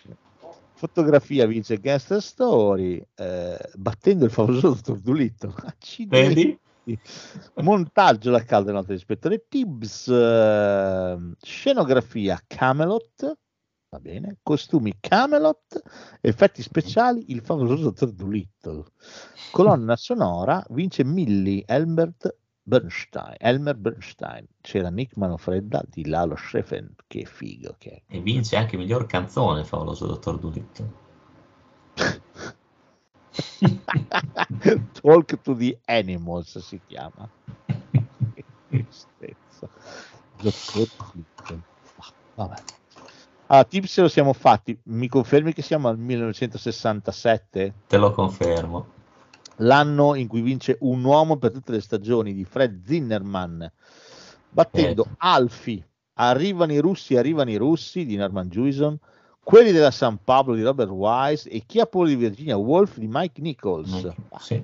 Fotografia 0.81 1.45
vince 1.45 1.79
Gangster 1.79 2.23
Story, 2.23 3.07
eh, 3.17 3.71
battendo 3.75 4.25
il 4.25 4.31
favoloso 4.31 4.69
Dottor 4.81 4.99
Dolittle. 5.01 5.53
Accidenti. 5.67 6.59
Montaggio 7.57 8.31
La 8.31 8.43
calda 8.43 8.73
notte 8.73 8.87
dell'ispettore 8.87 9.45
Tibbs, 9.47 10.09
eh, 10.09 11.19
scenografia 11.39 12.43
Camelot, 12.47 13.37
va 13.91 13.99
bene, 13.99 14.39
costumi 14.43 14.97
Camelot, 14.99 15.83
effetti 16.23 16.63
speciali 16.63 17.31
Il 17.31 17.43
favoloso 17.43 17.83
Dottor 17.83 18.13
Dolittle. 18.13 18.85
Colonna 19.53 19.97
sonora 19.97 20.65
vince 20.71 21.05
Millie 21.05 21.63
Elbert 21.67 22.35
Bernstein, 22.71 23.35
Elmer 23.39 23.75
Bernstein. 23.75 24.47
C'era 24.61 24.91
Nick 24.91 25.17
Manofredda 25.17 25.83
di 25.91 26.07
Lalo 26.07 26.37
Schreffen, 26.37 26.95
che 27.09 27.25
figo 27.25 27.75
che 27.77 27.91
è. 27.91 28.01
E 28.15 28.21
vince 28.21 28.57
anche 28.57 28.77
miglior 28.77 29.07
canzone, 29.07 29.65
favoloso 29.65 30.07
Dottor 30.07 30.39
Dolittle. 30.39 30.93
Talk 35.03 35.41
to 35.43 35.57
the 35.57 35.77
Animals 35.87 36.61
si 36.61 36.81
chiama. 36.87 37.29
Vabbè. 42.37 42.63
Ah, 43.49 43.65
tips 43.65 43.99
lo 43.99 44.09
siamo 44.09 44.33
fatti. 44.33 44.79
Mi 44.85 45.09
confermi 45.09 45.53
che 45.53 45.63
siamo 45.63 45.89
al 45.89 45.99
1967? 45.99 47.75
Te 47.89 47.97
lo 47.97 48.13
confermo. 48.13 48.99
L'anno 49.61 50.15
in 50.15 50.27
cui 50.27 50.41
vince 50.41 50.77
un 50.81 51.03
uomo 51.05 51.37
per 51.37 51.53
tutte 51.53 51.73
le 51.73 51.81
stagioni 51.81 52.33
di 52.33 52.45
Fred 52.45 52.83
Zinnerman, 52.87 53.71
battendo 54.49 55.05
Eh. 55.05 55.15
Alfie. 55.19 55.87
Arrivano 56.15 56.73
i 56.73 56.79
russi, 56.79 57.17
arrivano 57.17 57.51
i 57.51 57.57
russi 57.57 58.05
di 58.05 58.17
Norman 58.17 58.49
Jewison, 58.49 58.99
quelli 59.43 59.73
della 59.73 59.91
San 59.91 60.19
Pablo 60.23 60.55
di 60.55 60.63
Robert 60.63 60.91
Wise 60.91 61.49
e 61.49 61.63
Chi 61.67 61.81
ha 61.81 61.89
di 61.91 62.15
Virginia 62.15 62.57
Woolf 62.57 62.97
di 62.99 63.07
Mike 63.09 63.41
Nichols. 63.41 64.13
Sì. 64.39 64.63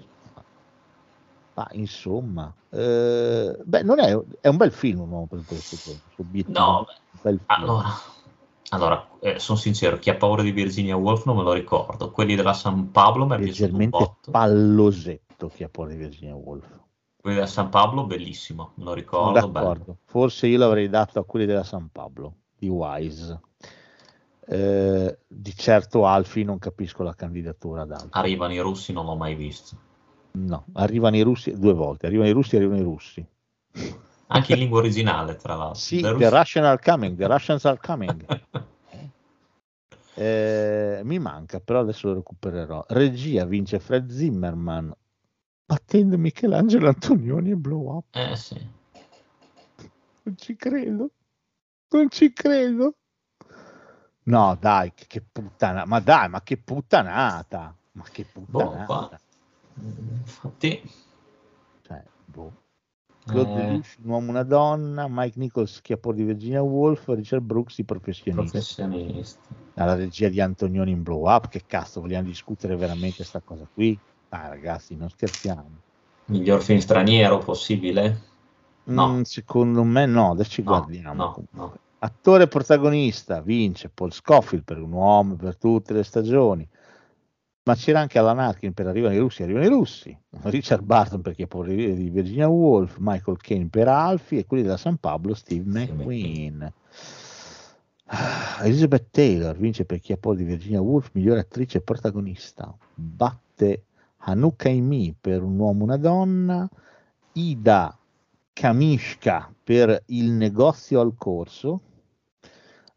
Ma 1.55 1.66
insomma, 1.73 2.52
eh, 2.68 3.56
beh, 3.64 3.82
non 3.82 3.98
è, 3.98 4.18
è 4.43 4.48
un 4.48 4.56
bel 4.59 4.70
film 4.70 5.01
un 5.01 5.10
uomo 5.10 5.27
per 5.27 5.39
le 5.48 5.56
stagioni. 5.56 5.98
obiettivo. 6.16 6.59
No, 6.59 6.78
Un 7.12 7.18
bel 7.23 7.39
film. 7.39 7.44
allora, 7.47 7.89
allora 8.70 9.09
eh, 9.20 9.38
sono 9.38 9.59
sincero, 9.59 9.98
chi 9.98 10.10
ha 10.10 10.16
paura 10.16 10.43
di 10.43 10.51
Virginia 10.51 10.97
Woolf 10.97 11.24
non 11.24 11.36
me 11.36 11.43
lo 11.43 11.52
ricordo. 11.52 12.10
Quelli 12.10 12.34
della 12.34 12.52
San 12.52 12.90
Pablo 12.90 13.26
mi 13.26 13.36
è 13.36 13.38
leggermente 13.38 14.16
pallosetto 14.30 15.48
Chi 15.48 15.62
ha 15.62 15.68
paura 15.68 15.90
di 15.90 15.97
Virginia 15.97 16.34
Woolf. 16.34 16.66
Quelli 17.20 17.36
della 17.36 17.48
San 17.48 17.68
Pablo, 17.68 18.06
bellissimo, 18.06 18.72
me 18.76 18.84
lo 18.84 18.93
ricordo. 18.93 19.47
d'accordo. 19.47 19.98
Forse 20.05 20.47
io 20.47 20.59
l'avrei 20.59 20.88
dato 20.88 21.18
a 21.18 21.24
quelli 21.24 21.47
della 21.47 21.64
San 21.64 21.88
Pablo 21.93 22.34
di 22.59 22.68
Wise. 22.68 23.40
Eh, 24.48 25.18
di 25.26 25.55
certo 25.56 26.06
Alfi 26.06 26.44
non 26.44 26.59
capisco 26.59 27.02
la 27.02 27.14
candidatura 27.14 27.82
ad 27.82 27.93
Alfi. 27.93 28.09
Arrivano 28.12 28.52
i 28.52 28.60
russi, 28.60 28.93
non 28.93 29.06
l'ho 29.06 29.16
mai 29.16 29.34
visto. 29.34 29.76
No, 30.32 30.64
arrivano 30.74 31.16
i 31.16 31.22
russi 31.22 31.52
due 31.59 31.72
volte, 31.72 32.06
arrivano 32.06 32.28
i 32.28 32.32
russi 32.32 32.55
e 32.55 32.59
arrivano 32.59 32.80
i 32.80 32.84
russi. 32.84 33.26
Anche 34.28 34.53
in 34.55 34.59
lingua 34.59 34.78
originale, 34.78 35.36
tra 35.36 35.55
l'altro. 35.55 35.74
Sì, 35.74 35.97
The 36.01 36.09
the 36.09 36.12
Rus- 36.12 36.31
Russian 36.31 36.65
are 36.65 36.78
coming, 36.82 37.16
the 37.16 37.27
Russians 37.27 37.65
are 37.65 37.78
coming. 37.81 38.24
Eh, 40.19 41.03
mi 41.05 41.19
manca, 41.19 41.61
però 41.61 41.81
adesso 41.81 42.09
lo 42.09 42.15
recupererò. 42.15 42.82
Regia 42.89 43.44
vince 43.44 43.78
Fred 43.78 44.11
Zimmerman, 44.11 44.90
battendo 45.66 46.16
Michelangelo 46.16 46.89
Antonioni 46.89 47.51
e 47.51 47.57
Blow 47.57 47.97
Up. 47.97 48.16
Eh 48.16 48.35
sì. 48.35 48.55
Non 50.23 50.36
ci 50.39 50.57
credo. 50.57 51.11
Non 51.90 52.09
ci 52.09 52.32
credo. 52.32 52.94
No, 54.24 54.57
dai, 54.59 54.93
che, 54.94 55.05
che 55.07 55.20
puttana. 55.20 55.85
Ma 55.85 56.01
dai, 56.01 56.31
ma 56.31 56.40
che 56.43 56.57
puttanata. 56.57 57.77
Ma 57.93 58.05
che 58.11 58.24
Boh, 58.32 58.40
puttanata. 58.70 58.85
qua- 58.86 59.20
Infatti, 59.78 60.82
Cioè, 61.82 62.03
boh. 62.24 62.53
Claude 63.27 63.51
Eh. 63.53 63.57
Lelouch, 63.57 63.97
un 64.05 64.11
uomo 64.11 64.31
una 64.31 64.43
donna, 64.44 65.07
Mike 65.09 65.39
Nichols, 65.39 65.74
Schiapo 65.77 66.12
di 66.12 66.23
Virginia 66.23 66.62
Woolf, 66.62 67.09
Richard 67.09 67.43
Brooks, 67.43 67.78
i 67.78 67.85
professionisti. 67.85 68.51
professionisti. 68.53 69.48
Alla 69.74 69.94
regia 69.94 70.28
di 70.28 70.40
Antonioni 70.40 70.93
in 70.93 71.03
Blow 71.03 71.28
Up, 71.28 71.48
che 71.48 71.65
cazzo, 71.66 72.01
vogliamo 72.01 72.24
discutere 72.24 72.77
veramente 72.77 73.24
sta 73.24 73.43
cosa 73.43 73.69
qui? 73.73 74.01
Dai 74.28 74.48
ragazzi, 74.48 74.97
non 74.97 75.11
scherziamo. 75.11 75.70
Miglior 76.28 76.62
film 76.62 76.78
straniero 76.78 77.39
possibile? 77.39 78.23
No. 78.85 79.09
Mm, 79.19 79.23
secondo 79.23 79.82
me 79.82 80.07
no, 80.07 80.31
adesso 80.31 80.51
ci 80.51 80.62
No, 80.62 80.69
guardiamo. 80.69 81.44
no. 81.51 81.74
Attore 81.98 82.47
protagonista 82.47 83.40
vince 83.40 83.90
Paul 83.90 84.12
Scofield 84.12 84.65
per 84.65 84.78
un 84.78 84.93
uomo 84.93 85.35
per 85.35 85.57
tutte 85.57 85.93
le 85.93 86.05
stagioni. 86.05 86.69
Ma 87.66 87.74
c'era 87.74 87.98
anche 87.98 88.20
Alan 88.20 88.38
Arkin 88.38 88.72
per 88.72 88.86
Arrivano 88.86 89.14
i 89.14 89.18
russi, 89.18 89.43
arrivano 89.43 89.64
i 89.64 89.68
russi. 89.68 90.16
Richard 90.44 90.84
Barton 90.84 91.20
per 91.20 91.34
chi 91.34 91.43
ha 91.43 91.47
paura 91.48 91.72
di 91.72 92.10
Virginia 92.10 92.47
Woolf, 92.47 92.97
Michael 93.01 93.38
Caine 93.38 93.66
per 93.68 93.88
Alfie 93.88 94.40
e 94.40 94.47
quelli 94.47 94.62
della 94.62 94.76
San 94.76 94.98
Pablo 94.98 95.34
Steve 95.34 95.64
McQueen. 95.68 96.72
Ah, 98.05 98.60
Elizabeth 98.62 99.09
Taylor 99.10 99.56
vince 99.56 99.84
per 99.84 99.98
chi 99.98 100.12
ha 100.12 100.16
paura 100.16 100.38
di 100.38 100.44
Virginia 100.44 100.80
Woolf, 100.80 101.10
migliore 101.12 101.40
attrice 101.40 101.80
protagonista. 101.80 102.72
Batte 102.94 103.86
Hanukkah 104.18 104.68
Imi 104.68 105.16
per 105.20 105.43
un 105.43 105.59
uomo 105.59 105.80
e 105.80 105.84
una 105.84 105.97
donna. 105.97 106.70
Ida 107.32 107.98
Kamishka 108.52 109.52
per 109.64 110.05
il 110.06 110.30
negozio 110.30 111.01
al 111.01 111.14
corso. 111.18 111.80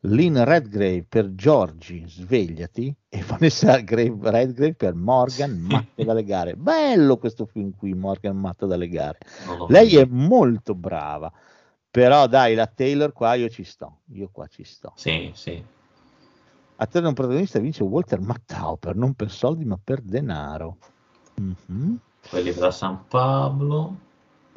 Lynn 0.04 0.38
Redgrave 0.38 1.04
per 1.04 1.36
Giorgi, 1.36 2.06
svegliati, 2.08 2.96
e 3.10 3.22
Vanessa 3.28 3.78
Grave- 3.80 4.30
Redgrave 4.30 4.76
per 4.76 4.94
Morgan, 4.96 5.58
matta 5.58 6.04
dalle 6.04 6.24
gare. 6.24 6.56
Bello 6.56 7.18
questo 7.18 7.46
film 7.46 7.76
qui, 7.76 7.94
Morgan, 7.94 8.38
matta 8.38 8.66
dalle 8.66 8.88
gare. 8.88 9.20
Lei 9.68 9.98
è 9.98 10.06
molto 10.06 10.74
brava, 10.74 11.32
però 11.92 12.28
dai, 12.28 12.56
la 12.56 12.68
Taylor 12.68 13.12
qua 13.12 13.34
io 13.34 13.50
ci 13.50 13.64
sto, 13.64 14.00
io 14.14 14.30
qua 14.32 14.48
ci 14.48 14.64
sto. 14.64 14.94
Sì, 14.96 15.32
sì. 15.34 15.62
Attore 16.78 17.04
non 17.04 17.14
protagonista 17.14 17.60
vince 17.60 17.84
Walter 17.84 18.22
Mattau 18.22 18.78
per 18.78 18.96
non 18.96 19.14
per 19.14 19.30
soldi 19.30 19.66
ma 19.66 19.78
per 19.84 20.00
denaro. 20.02 20.78
Mhm. 21.36 22.00
Quelli 22.30 22.54
della 22.54 22.72
San 22.72 23.06
Pablo, 23.08 24.08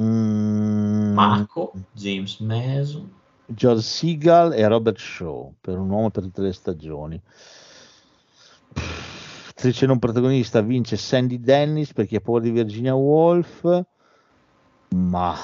Mm, 0.01 1.12
Marco, 1.14 1.73
James 1.93 2.39
Mason. 2.39 3.20
George 3.54 3.82
Seagal 3.82 4.52
e 4.54 4.66
Robert 4.66 4.98
Shaw 4.98 5.54
per 5.60 5.78
un 5.78 5.90
uomo 5.90 6.10
per 6.10 6.24
tutte 6.24 6.42
le 6.42 6.52
stagioni. 6.52 7.20
Pff, 8.72 9.48
Attrice 9.50 9.86
non 9.86 9.98
protagonista 9.98 10.60
vince 10.60 10.96
Sandy 10.96 11.38
Dennis 11.38 11.92
per 11.92 12.06
chi 12.06 12.16
ha 12.16 12.20
paura 12.20 12.42
di 12.42 12.50
Virginia 12.50 12.94
Woolf. 12.94 13.84
Ma 14.94 15.34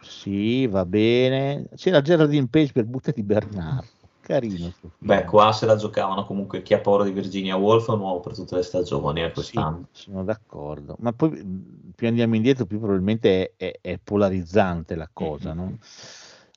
sì, 0.00 0.66
va 0.66 0.84
bene. 0.84 1.68
C'era 1.76 2.00
Geraldine 2.00 2.48
Page 2.48 2.72
per 2.72 2.84
Buttati 2.84 3.22
Bernardo. 3.22 3.88
Carino. 4.20 4.70
sto 4.70 4.88
film. 4.98 5.10
Beh, 5.10 5.24
qua 5.24 5.52
se 5.52 5.66
la 5.66 5.76
giocavano 5.76 6.24
comunque 6.24 6.62
chi 6.62 6.74
ha 6.74 6.80
paura 6.80 7.04
di 7.04 7.10
Virginia 7.10 7.56
Woolf 7.56 7.88
è 7.88 7.92
un 7.92 8.00
uomo 8.00 8.20
per 8.20 8.34
tutte 8.34 8.54
le 8.56 8.62
stagioni 8.62 9.20
eh, 9.20 9.24
Sì, 9.32 9.32
quest'anno. 9.34 9.88
sono 9.92 10.24
d'accordo. 10.24 10.96
Ma 11.00 11.12
poi 11.12 11.30
mh, 11.42 11.92
più 11.96 12.06
andiamo 12.06 12.36
indietro, 12.36 12.66
più 12.66 12.78
probabilmente 12.78 13.54
è, 13.56 13.64
è- 13.64 13.78
è 13.80 13.98
polarizzante 13.98 14.94
la 14.94 15.08
cosa, 15.12 15.52
no? 15.54 15.78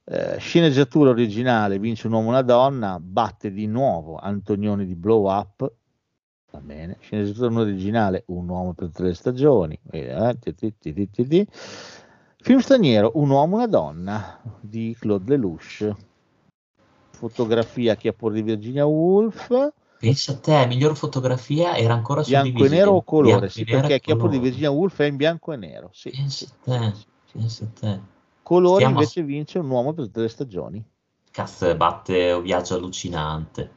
Eh, 0.08 0.38
sceneggiatura 0.38 1.10
originale 1.10 1.80
vince 1.80 2.06
un 2.06 2.14
uomo 2.14 2.28
e 2.28 2.30
una 2.30 2.42
donna, 2.44 3.00
batte 3.00 3.52
di 3.52 3.66
nuovo 3.66 4.18
Antonioni 4.18 4.86
di 4.86 4.94
Blow 4.94 5.28
Up. 5.28 5.72
Va 6.52 6.60
bene. 6.60 6.98
Sceneggiatura 7.02 7.62
originale, 7.62 8.24
un 8.28 8.48
uomo 8.48 8.74
per 8.74 8.92
le 8.98 9.16
stagioni. 9.16 9.78
Eh, 9.90 10.38
ti, 10.40 10.74
ti, 10.78 11.10
ti. 11.10 11.48
Film 11.50 12.60
straniero, 12.60 13.14
un 13.16 13.32
uomo 13.32 13.56
e 13.56 13.58
una 13.58 13.68
donna 13.68 14.42
di 14.62 14.96
Claude 15.00 15.32
Lelouch. 15.32 15.92
Fotografia 17.10 17.96
chi 17.96 18.08
ha 18.08 18.14
paura 18.14 18.36
di 18.36 18.44
Virginia 18.44 18.86
Woolf. 18.86 19.72
Pensa 19.98 20.34
a 20.34 20.38
te, 20.38 20.68
miglior 20.68 20.96
fotografia 20.96 21.76
era 21.76 21.96
ancora 21.96 22.22
Bianco 22.22 22.66
e 22.66 22.70
nero 22.70 22.92
o 22.92 23.02
colore? 23.02 23.32
bianco 23.32 23.50
Sì, 23.50 23.64
perché 23.64 24.00
chi 24.00 24.12
ha 24.12 24.16
paura 24.16 24.34
di. 24.34 24.40
Virginia 24.40 24.70
Woolf 24.70 25.00
è 25.00 25.06
in 25.06 25.16
bianco 25.16 25.52
e 25.52 25.58
nero. 25.58 25.90
Sì, 25.94 26.12
Pensa 26.12 26.46
a 26.46 26.64
te, 26.64 26.94
pensa 27.32 27.64
a 27.64 27.68
te. 27.80 28.14
Colori 28.46 28.76
Stiamo- 28.76 29.00
invece 29.00 29.24
vince 29.24 29.58
un 29.58 29.68
uomo 29.72 29.92
per 29.94 30.06
tutte 30.06 30.22
le 30.22 30.28
stagioni. 30.28 30.86
Cazzo, 31.32 31.76
batte 31.76 32.32
un 32.32 32.44
viaggio 32.44 32.76
allucinante. 32.76 33.72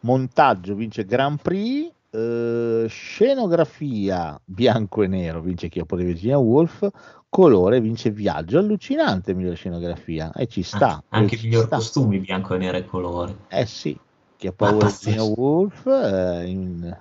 Montaggio 0.00 0.76
vince 0.76 1.04
Grand 1.04 1.42
Prix. 1.42 1.90
eh, 2.14 2.84
scenografia 2.88 4.38
bianco 4.44 5.02
e 5.02 5.06
nero 5.08 5.40
vince 5.40 5.68
chi 5.68 5.80
ha 5.80 5.84
paura 5.84 6.04
di 6.04 6.10
Virginia 6.12 6.38
Woolf. 6.38 6.88
Colore 7.28 7.80
vince 7.80 8.10
Viaggio 8.10 8.58
allucinante, 8.58 9.34
migliore 9.34 9.56
scenografia. 9.56 10.30
E 10.32 10.46
ci 10.46 10.62
sta. 10.62 11.02
Ah, 11.08 11.18
anche 11.18 11.36
miglior 11.42 11.68
costumi 11.68 12.20
bianco 12.20 12.54
e 12.54 12.58
nero 12.58 12.76
e 12.76 12.84
colore. 12.84 13.36
Eh 13.48 13.66
sì, 13.66 13.98
chi 14.36 14.46
ha 14.46 14.52
paura 14.52 14.86
di. 14.86 14.92
Virginia 14.92 15.22
Woolf. 15.24 15.86
eh, 15.86 16.46
in- 16.46 16.98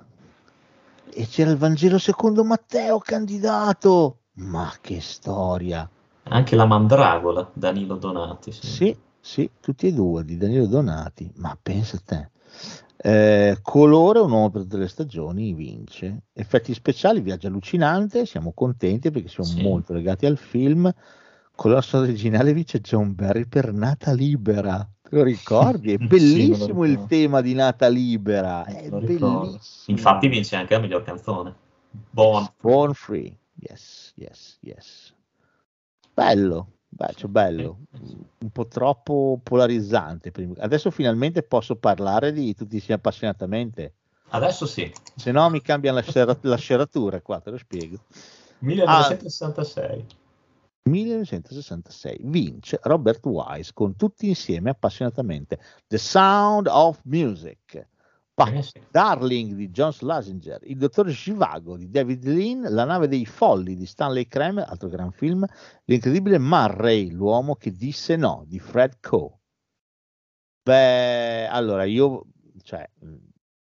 e 1.13 1.27
c'era 1.27 1.51
il 1.51 1.57
Vangelo 1.57 1.99
secondo 1.99 2.43
Matteo 2.43 2.97
candidato. 2.97 4.15
Ma 4.41 4.73
che 4.81 4.99
storia! 5.01 5.88
Anche 6.23 6.55
la 6.55 6.65
Mandragola, 6.65 7.49
Danilo 7.53 7.95
Donati. 7.95 8.51
Sì, 8.51 8.65
Sì, 8.68 8.97
sì, 9.19 9.49
tutti 9.59 9.88
e 9.88 9.93
due 9.93 10.23
di 10.26 10.38
Danilo 10.38 10.65
Donati, 10.68 11.31
ma 11.35 11.57
pensa 11.61 11.97
a 11.97 12.01
te. 12.03 12.30
Eh, 13.03 13.57
colore 13.61 14.19
un 14.19 14.31
uomo 14.31 14.49
per 14.49 14.61
tutte 14.63 14.77
le 14.77 14.88
stagioni 14.88 15.53
vince 15.53 16.23
effetti 16.34 16.72
speciali 16.73 17.19
viaggio 17.22 17.47
allucinante 17.47 18.27
siamo 18.27 18.51
contenti 18.53 19.09
perché 19.09 19.27
siamo 19.27 19.49
Sì. 19.49 19.61
molto 19.63 19.93
legati 19.93 20.27
al 20.27 20.38
film 20.38 20.91
con 21.55 21.72
la 21.72 21.81
storia 21.81 22.09
originale 22.09 22.53
vince 22.53 22.80
John 22.80 23.15
Barry 23.15 23.47
per 23.47 23.73
Nata 23.73 24.11
Libera 24.13 24.88
te 25.01 25.15
lo 25.15 25.23
ricordi? 25.23 25.93
è 25.93 25.97
Sì, 25.97 26.05
bellissimo 26.07 26.84
il 26.85 26.91
ricordo. 26.91 27.07
tema 27.07 27.41
di 27.41 27.53
Nata 27.55 27.88
Libera 27.88 28.65
è 28.65 28.89
bellissimo 28.91 29.97
Infatti 29.97 30.27
vince 30.27 30.55
anche 30.55 30.73
la 30.76 30.80
miglior 30.80 31.03
canzone. 31.03 31.55
Buon. 32.11 32.47
Born 32.61 32.93
Free 32.93 33.35
yes 33.55 34.00
yes 34.15 34.57
yes 34.61 35.13
bello 36.13 36.67
Beh, 36.93 37.15
bello, 37.29 37.79
un 38.39 38.49
po' 38.51 38.67
troppo 38.67 39.39
polarizzante. 39.41 40.31
Adesso 40.57 40.91
finalmente 40.91 41.41
posso 41.41 41.77
parlare 41.77 42.33
di 42.33 42.53
tutti 42.53 42.75
insieme 42.75 42.95
appassionatamente. 42.95 43.93
Adesso 44.31 44.65
sì. 44.65 44.91
Se 45.15 45.31
no 45.31 45.49
mi 45.49 45.61
cambiano 45.61 45.97
la, 45.97 46.03
scerra- 46.03 46.38
la 46.41 46.57
scerratura 46.57 47.21
qua, 47.21 47.39
te 47.39 47.49
lo 47.49 47.57
spiego. 47.57 47.97
1966. 48.59 50.05
1966 50.83 52.19
vince 52.23 52.79
Robert 52.83 53.25
Wise 53.25 53.71
con 53.73 53.95
tutti 53.95 54.27
insieme 54.27 54.71
appassionatamente 54.71 55.59
The 55.88 55.97
Sound 55.97 56.67
of 56.67 56.99
Music, 57.03 57.88
Pa- 58.33 58.51
Eh. 58.51 58.63
Darling 58.89 59.53
di 59.55 59.69
John 59.69 59.91
Schlesinger, 59.91 60.59
Il 60.63 60.77
dottor 60.77 61.09
Zhivago 61.11 61.75
di 61.77 61.89
David 61.89 62.25
Lean, 62.25 62.61
La 62.69 62.85
nave 62.85 63.07
dei 63.07 63.25
folli 63.25 63.75
di 63.75 63.85
Stanley 63.85 64.27
Kramer, 64.27 64.65
altro 64.67 64.87
gran 64.89 65.11
film, 65.11 65.45
L'incredibile 65.85 66.39
Murray, 66.39 67.09
l'uomo 67.11 67.55
che 67.55 67.71
disse 67.71 68.15
no 68.15 68.43
di 68.47 68.59
Fred 68.59 68.97
Coe. 69.01 69.37
Beh, 70.63 71.47
allora 71.47 71.83
io, 71.83 72.25
cioè, 72.63 72.87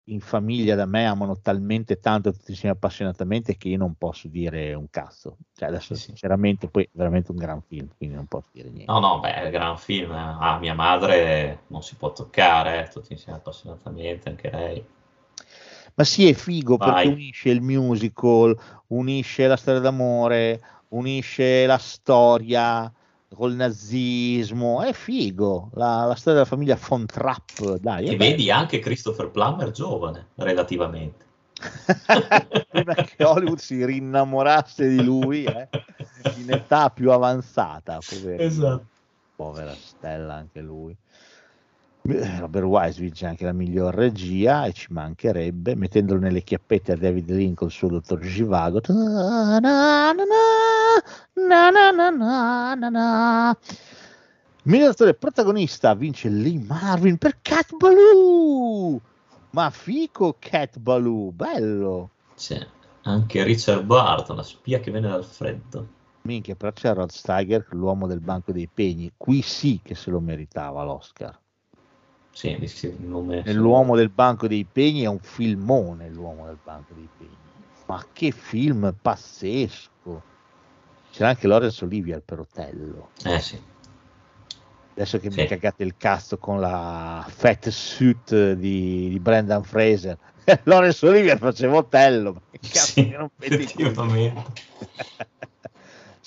in 0.09 0.21
famiglia 0.21 0.75
da 0.75 0.87
me 0.87 1.07
amano 1.07 1.41
talmente 1.41 1.99
tanto 2.01 2.33
tutti 2.33 2.51
insieme 2.53 2.75
appassionatamente 2.75 3.57
che 3.57 3.69
io 3.69 3.77
non 3.79 3.95
posso 3.97 4.29
dire 4.29 4.75
un 4.75 4.89
cazzo. 4.91 5.39
Cioè, 5.55 5.69
adesso 5.69 5.95
Sì, 5.95 6.03
sinceramente 6.03 6.69
poi 6.69 6.85
è 6.85 6.89
veramente 6.93 7.31
un 7.31 7.37
gran 7.39 7.63
film, 7.63 7.89
quindi 7.97 8.15
non 8.17 8.27
posso 8.27 8.49
dire 8.53 8.71
niente. 8.71 8.93
No, 8.93 8.99
no, 9.01 9.21
beh, 9.21 9.35
è 9.35 9.45
un 9.45 9.51
gran 9.51 9.79
film. 9.79 10.11
eh. 10.13 10.17
Ah, 10.41 10.59
mia 10.59 10.75
madre 10.75 11.65
non 11.69 11.83
si 11.83 11.95
può 11.97 12.13
toccare, 12.13 12.85
eh, 12.87 12.89
tutti 12.89 13.13
insieme 13.13 13.39
appassionatamente, 13.39 14.29
anche 14.29 14.51
lei. 14.51 14.85
Ma 15.95 16.05
sì, 16.05 16.29
è 16.29 16.33
figo 16.35 16.79
Vai. 16.79 16.93
perché 16.95 17.09
unisce 17.09 17.51
il 17.51 17.61
musical, 17.61 18.57
unisce 18.89 19.47
la 19.47 19.57
storia 19.57 19.81
d'amore, 19.81 20.61
unisce 20.89 21.67
la 21.67 21.79
storia 21.79 22.91
col 23.35 23.55
nazismo, 23.55 24.83
è 24.83 24.93
figo. 24.93 25.71
La, 25.75 26.05
la 26.05 26.15
storia 26.15 26.41
della 26.41 26.45
famiglia 26.45 26.79
Von 26.89 27.07
Trapp, 27.07 27.61
dai. 27.81 28.07
E 28.07 28.17
bello. 28.17 28.31
vedi 28.31 28.51
anche 28.51 28.79
Christopher 28.79 29.31
Plummer 29.31 29.71
giovane, 29.71 30.29
relativamente. 30.37 31.27
Prima 32.71 32.95
che 32.95 33.25
Hollywood 33.25 33.59
si 33.59 33.85
rinnamorasse 33.85 34.89
di 34.89 35.03
lui, 35.03 35.45
eh, 35.45 35.69
in 36.37 36.53
età 36.53 36.91
più 36.91 37.11
avanzata, 37.11 37.99
poverino. 38.07 38.43
Esatto. 38.43 38.87
povera 39.35 39.75
stella 39.75 40.35
anche 40.35 40.61
lui. 40.61 40.97
Eh, 42.11 42.39
Robert 42.39 42.65
Wise 42.65 43.03
vince 43.03 43.27
anche 43.27 43.45
la 43.45 43.53
miglior 43.53 43.95
regia 43.95 44.65
e 44.65 44.73
ci 44.73 44.87
mancherebbe, 44.91 45.75
mettendolo 45.75 46.19
nelle 46.19 46.43
chiappette 46.43 46.93
a 46.93 46.97
David 46.97 47.29
Lincoln 47.31 47.69
suo 47.69 47.89
dottor 47.89 48.21
Givago. 48.21 48.81
Na 48.89 49.59
na 49.61 50.13
na, 52.89 53.59
Miglior 54.63 54.91
attore 54.91 55.13
protagonista 55.13 55.95
vince 55.95 56.31
Lee 56.31 56.59
Marvin 56.67 57.19
per 57.19 57.41
Cat 57.43 57.77
Baloo. 57.77 58.99
Ma 59.51 59.69
fico 59.69 60.37
Cat 60.39 60.79
Baloo, 60.79 61.31
bello. 61.33 62.11
C'è 62.35 62.67
anche 63.03 63.43
Richard 63.43 63.85
Barton, 63.85 64.37
la 64.37 64.43
spia 64.43 64.81
che 64.81 64.91
viene 64.91 65.09
dal 65.09 65.25
freddo. 65.25 65.87
Minchia, 66.23 66.55
però 66.55 66.73
c'è 66.73 66.95
Rod 66.95 67.11
Steiger, 67.11 67.67
l'uomo 67.73 68.07
del 68.07 68.21
banco 68.21 68.53
dei 68.53 68.69
pegni. 68.73 69.13
Qui 69.15 69.43
sì 69.43 69.81
che 69.83 69.95
se 69.95 70.11
lo 70.11 70.21
meritava 70.21 70.83
l'Oscar. 70.85 71.39
Sì, 72.39 72.57
di- 72.57 72.69
sì, 72.69 72.95
nome. 73.01 73.43
Nell'uomo 73.45 73.97
del 73.97 74.11
banco 74.11 74.47
dei 74.47 74.65
pegni 74.65 75.03
è 75.03 75.07
un 75.09 75.19
filmone 75.19 76.09
l'uomo 76.09 76.47
del 76.47 76.61
banco 76.63 76.95
dei 76.95 77.11
pegni 77.17 77.37
ma 77.87 78.07
che 78.13 78.31
film 78.31 78.95
pazzesco 79.03 80.23
c'era 81.11 81.31
anche 81.31 81.49
Lorenzo 81.49 81.85
Olivia 81.85 82.21
per 82.25 82.39
Otello 82.39 83.11
Eh 83.25 83.41
sì. 83.41 83.61
adesso 84.95 85.19
che 85.19 85.33
Sì. 85.33 85.41
mi 85.41 85.47
cagate 85.49 85.83
il 85.83 85.97
cast 85.97 86.39
con 86.39 86.61
la 86.61 87.27
fat 87.29 87.71
suit 87.71 88.53
di, 88.53 89.09
di 89.09 89.19
Brendan 89.19 89.65
Fraser 89.65 90.17
Lorenzo 90.65 91.09
Olivia 91.09 91.37
faceva 91.37 91.79
Otello 91.79 92.35
ma 92.35 92.41
che 92.53 92.61
cazzo 92.61 92.93
Sì, 92.93 93.03
coglioni? 93.09 93.31
effettivamente. 93.39 94.53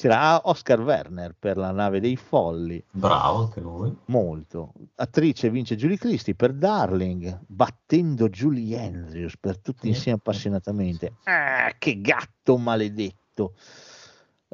c'era 0.02 0.42
Oscar 0.50 0.82
Werner 0.82 1.36
per 1.38 1.58
la 1.58 1.70
nave 1.70 2.00
dei 2.00 2.16
folli 2.16 2.84
Bravo 2.90 3.44
anche 3.44 3.60
lui. 3.60 3.96
molto. 4.06 4.74
Attrice 4.96 5.52
vince 5.52 5.76
Julie 5.76 5.98
Christie 5.98 6.34
per 6.34 6.54
Darling, 6.54 7.42
battendo 7.46 8.28
Julie 8.28 8.80
Andrews 8.80 9.38
per 9.38 9.60
tutti 9.60 9.82
Sì. 9.84 9.90
insieme 9.90 10.18
appassionatamente. 10.18 11.14
Ah, 11.26 11.72
che 11.78 12.02
gatto 12.02 12.58
maledetto! 12.58 13.54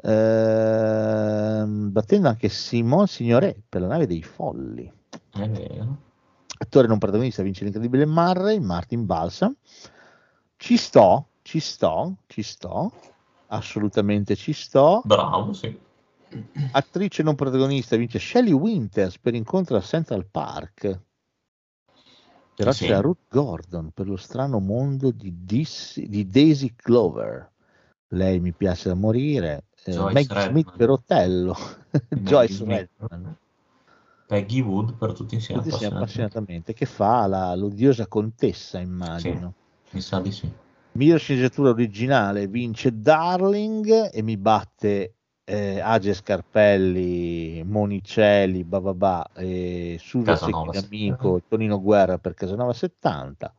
Ehm, 0.02 1.90
battendo 1.92 2.28
anche 2.28 2.48
Simone 2.50 3.06
Signoret 3.06 3.62
per 3.68 3.80
la 3.80 3.86
nave 3.88 4.06
dei 4.06 4.22
folli. 4.22 4.92
È 5.32 5.48
vero. 5.48 5.96
Attore 6.58 6.86
non 6.88 6.98
protagonista 6.98 7.42
vince 7.42 7.64
l'incredibile 7.64 8.04
Murray, 8.04 8.58
Martin 8.58 9.06
Balsam. 9.06 9.54
Ci 10.56 10.76
sto, 10.76 11.28
ci 11.42 11.60
sto, 11.60 12.16
ci 12.26 12.42
sto, 12.42 12.92
assolutamente 13.48 14.36
ci 14.36 14.52
sto. 14.52 15.02
Bravo, 15.04 15.52
sì. 15.52 15.78
Attrice 16.72 17.22
non 17.22 17.34
protagonista 17.34 17.96
vince 17.96 18.18
Shelley 18.18 18.52
Winters 18.52 19.18
per 19.18 19.34
incontro 19.34 19.76
a 19.76 19.80
Central 19.80 20.26
Park. 20.26 21.00
Però 22.54 22.72
Sì. 22.72 22.86
c'è 22.86 23.00
Ruth 23.00 23.28
Gordon 23.30 23.90
per 23.92 24.08
lo 24.08 24.16
strano 24.16 24.58
mondo 24.58 25.10
di, 25.10 25.44
Dis- 25.44 26.00
di 26.00 26.26
Daisy 26.26 26.74
Clover. 26.74 27.50
Lei 28.08 28.40
mi 28.40 28.52
piace 28.52 28.88
da 28.88 28.94
morire. 28.94 29.66
Eh, 29.84 29.96
Meg. 30.12 30.26
Smith 30.48 30.76
per 30.76 30.90
Otello. 30.90 31.54
Joyce. 32.08 32.64
Redman. 32.64 33.36
Peggy 34.26 34.60
Wood 34.60 34.94
per 34.94 35.12
tutti 35.12 35.34
insieme 35.36 35.62
Tutti 35.62 35.74
appassionati. 35.74 36.02
appassionatamente. 36.02 36.74
Che 36.74 36.84
fa 36.84 37.26
la- 37.26 37.54
l'odiosa 37.54 38.06
contessa, 38.06 38.78
immagino. 38.78 39.54
Mi 39.90 40.00
sa 40.02 40.20
di 40.20 40.32
sì. 40.32 40.50
Miglior 40.92 41.18
sceneggiatura 41.20 41.70
originale 41.70 42.46
vince 42.48 42.98
Darling 42.98 44.10
e 44.12 44.22
mi 44.22 44.36
batte 44.36 45.14
eh, 45.44 45.80
Age 45.80 46.12
Scarpelli, 46.12 47.62
Monicelli, 47.64 48.64
Bababà 48.64 49.30
e 49.34 49.96
Secchi 49.98 50.78
sì. 50.78 50.84
Amico, 50.84 51.40
Tonino 51.48 51.80
Guerra 51.80 52.18
per 52.18 52.34
Casanova 52.34 52.72
70. 52.72 53.54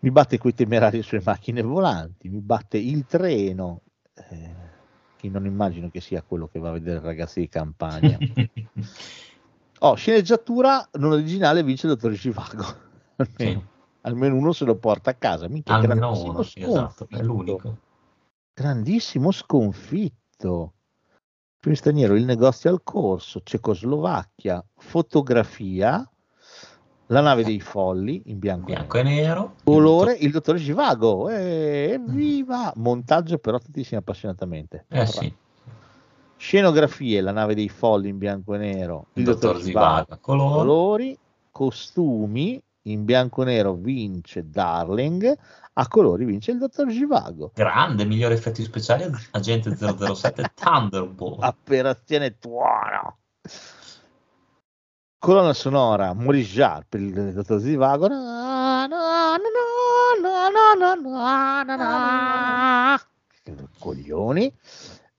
Mi 0.00 0.10
batte 0.10 0.38
quei 0.38 0.54
temerari 0.54 1.02
sulle 1.02 1.22
macchine 1.24 1.62
volanti, 1.62 2.28
mi 2.28 2.40
batte 2.40 2.78
il 2.78 3.04
treno, 3.06 3.82
eh, 4.14 4.54
che 5.16 5.28
non 5.28 5.44
immagino 5.44 5.90
che 5.90 6.00
sia 6.00 6.22
quello 6.22 6.48
che 6.48 6.58
va 6.58 6.70
a 6.70 6.72
vedere 6.72 7.00
ragazzi 7.00 7.40
di 7.40 7.48
campagna. 7.48 8.18
Oh, 9.80 9.94
sceneggiatura 9.94 10.88
non 10.94 11.12
originale 11.12 11.62
vince 11.62 11.86
il 11.86 11.92
dottor 11.92 12.10
Givago. 12.10 12.64
Almeno, 13.16 13.60
Sì. 13.60 13.77
Almeno 14.08 14.36
uno 14.36 14.52
se 14.52 14.64
lo 14.64 14.76
porta 14.76 15.10
a 15.10 15.14
casa. 15.14 15.48
Minchia, 15.48 15.74
Almeno 15.74 16.20
uno, 16.20 16.40
esatto, 16.40 17.06
è 17.08 17.22
l'unico. 17.22 17.76
Grandissimo 18.54 19.30
sconfitto. 19.30 20.72
Film 21.60 21.74
straniero, 21.74 22.14
il 22.14 22.24
negozio 22.24 22.70
al 22.70 22.82
corso, 22.84 23.40
Cecoslovacchia, 23.42 24.64
fotografia, 24.76 26.08
la 27.06 27.20
nave 27.20 27.42
dei 27.42 27.60
folli 27.60 28.22
in 28.26 28.38
bianco, 28.38 28.68
e 28.68 28.72
nero. 28.72 28.84
Bianco 28.86 28.98
e 28.98 29.02
nero. 29.02 29.54
colore, 29.64 30.12
il 30.12 30.30
dottor 30.30 30.56
Givago, 30.56 31.28
eh, 31.28 31.90
evviva! 31.94 32.72
Montaggio 32.76 33.38
però 33.38 33.58
tutti 33.58 33.80
insieme 33.80 34.02
appassionatamente. 34.02 34.84
Eh 34.88 35.06
sì, 35.06 35.34
Scenografie, 36.36 37.20
la 37.20 37.32
nave 37.32 37.56
dei 37.56 37.68
folli 37.68 38.08
in 38.08 38.18
bianco 38.18 38.54
e 38.54 38.58
nero, 38.58 39.06
il 39.14 39.24
dottor 39.24 39.60
Zivaga. 39.60 40.18
Colore. 40.20 40.54
colori, 40.54 41.18
costumi, 41.50 42.62
in 42.92 43.04
bianco 43.04 43.42
e 43.42 43.46
nero 43.46 43.74
vince 43.74 44.48
Darling, 44.48 45.36
a 45.74 45.88
colori 45.88 46.24
vince 46.24 46.50
il 46.52 46.58
dottor 46.58 46.88
Givago. 46.88 47.52
Grande, 47.54 48.04
migliori 48.04 48.34
effetti 48.34 48.62
speciali, 48.62 49.04
Agente 49.32 49.76
007 49.76 50.52
Thunderbolt. 50.54 51.44
Operazione 51.44 52.38
Tuono. 52.38 53.18
Colonna 55.20 55.52
sonora 55.52 56.12
Maurice 56.12 56.52
Jarre 56.52 56.86
per 56.88 57.00
il 57.00 57.32
dottor 57.32 57.60
na. 61.76 63.00
Coglioni. 63.78 64.52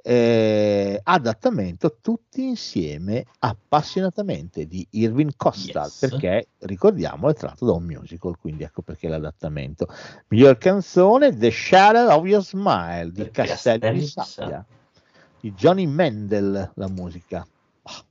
Eh, 0.10 1.00
adattamento 1.04 1.98
tutti 2.02 2.44
insieme 2.44 3.28
appassionatamente 3.38 4.66
di 4.66 4.84
Irving 4.94 5.34
Costa 5.38 5.84
Yes. 5.84 6.00
perché 6.00 6.48
ricordiamo 6.62 7.30
è 7.30 7.36
tratto 7.36 7.68
da 7.68 7.74
un 7.74 7.84
musical 7.84 8.36
quindi 8.40 8.64
ecco 8.64 8.82
perché 8.82 9.08
l'adattamento. 9.08 9.88
Miglior 10.30 10.58
canzone 10.58 11.38
The 11.38 11.52
Shadow 11.52 12.10
of 12.10 12.26
Your 12.26 12.44
Smile 12.44 13.12
di 13.12 13.30
di 13.32 13.92
di 13.92 14.06
Sabbia 14.08 14.66
di 15.40 15.54
Johnny 15.54 15.86
Mendel 15.86 16.72
la 16.74 16.88
musica. 16.88 17.46
Ah. 17.84 18.04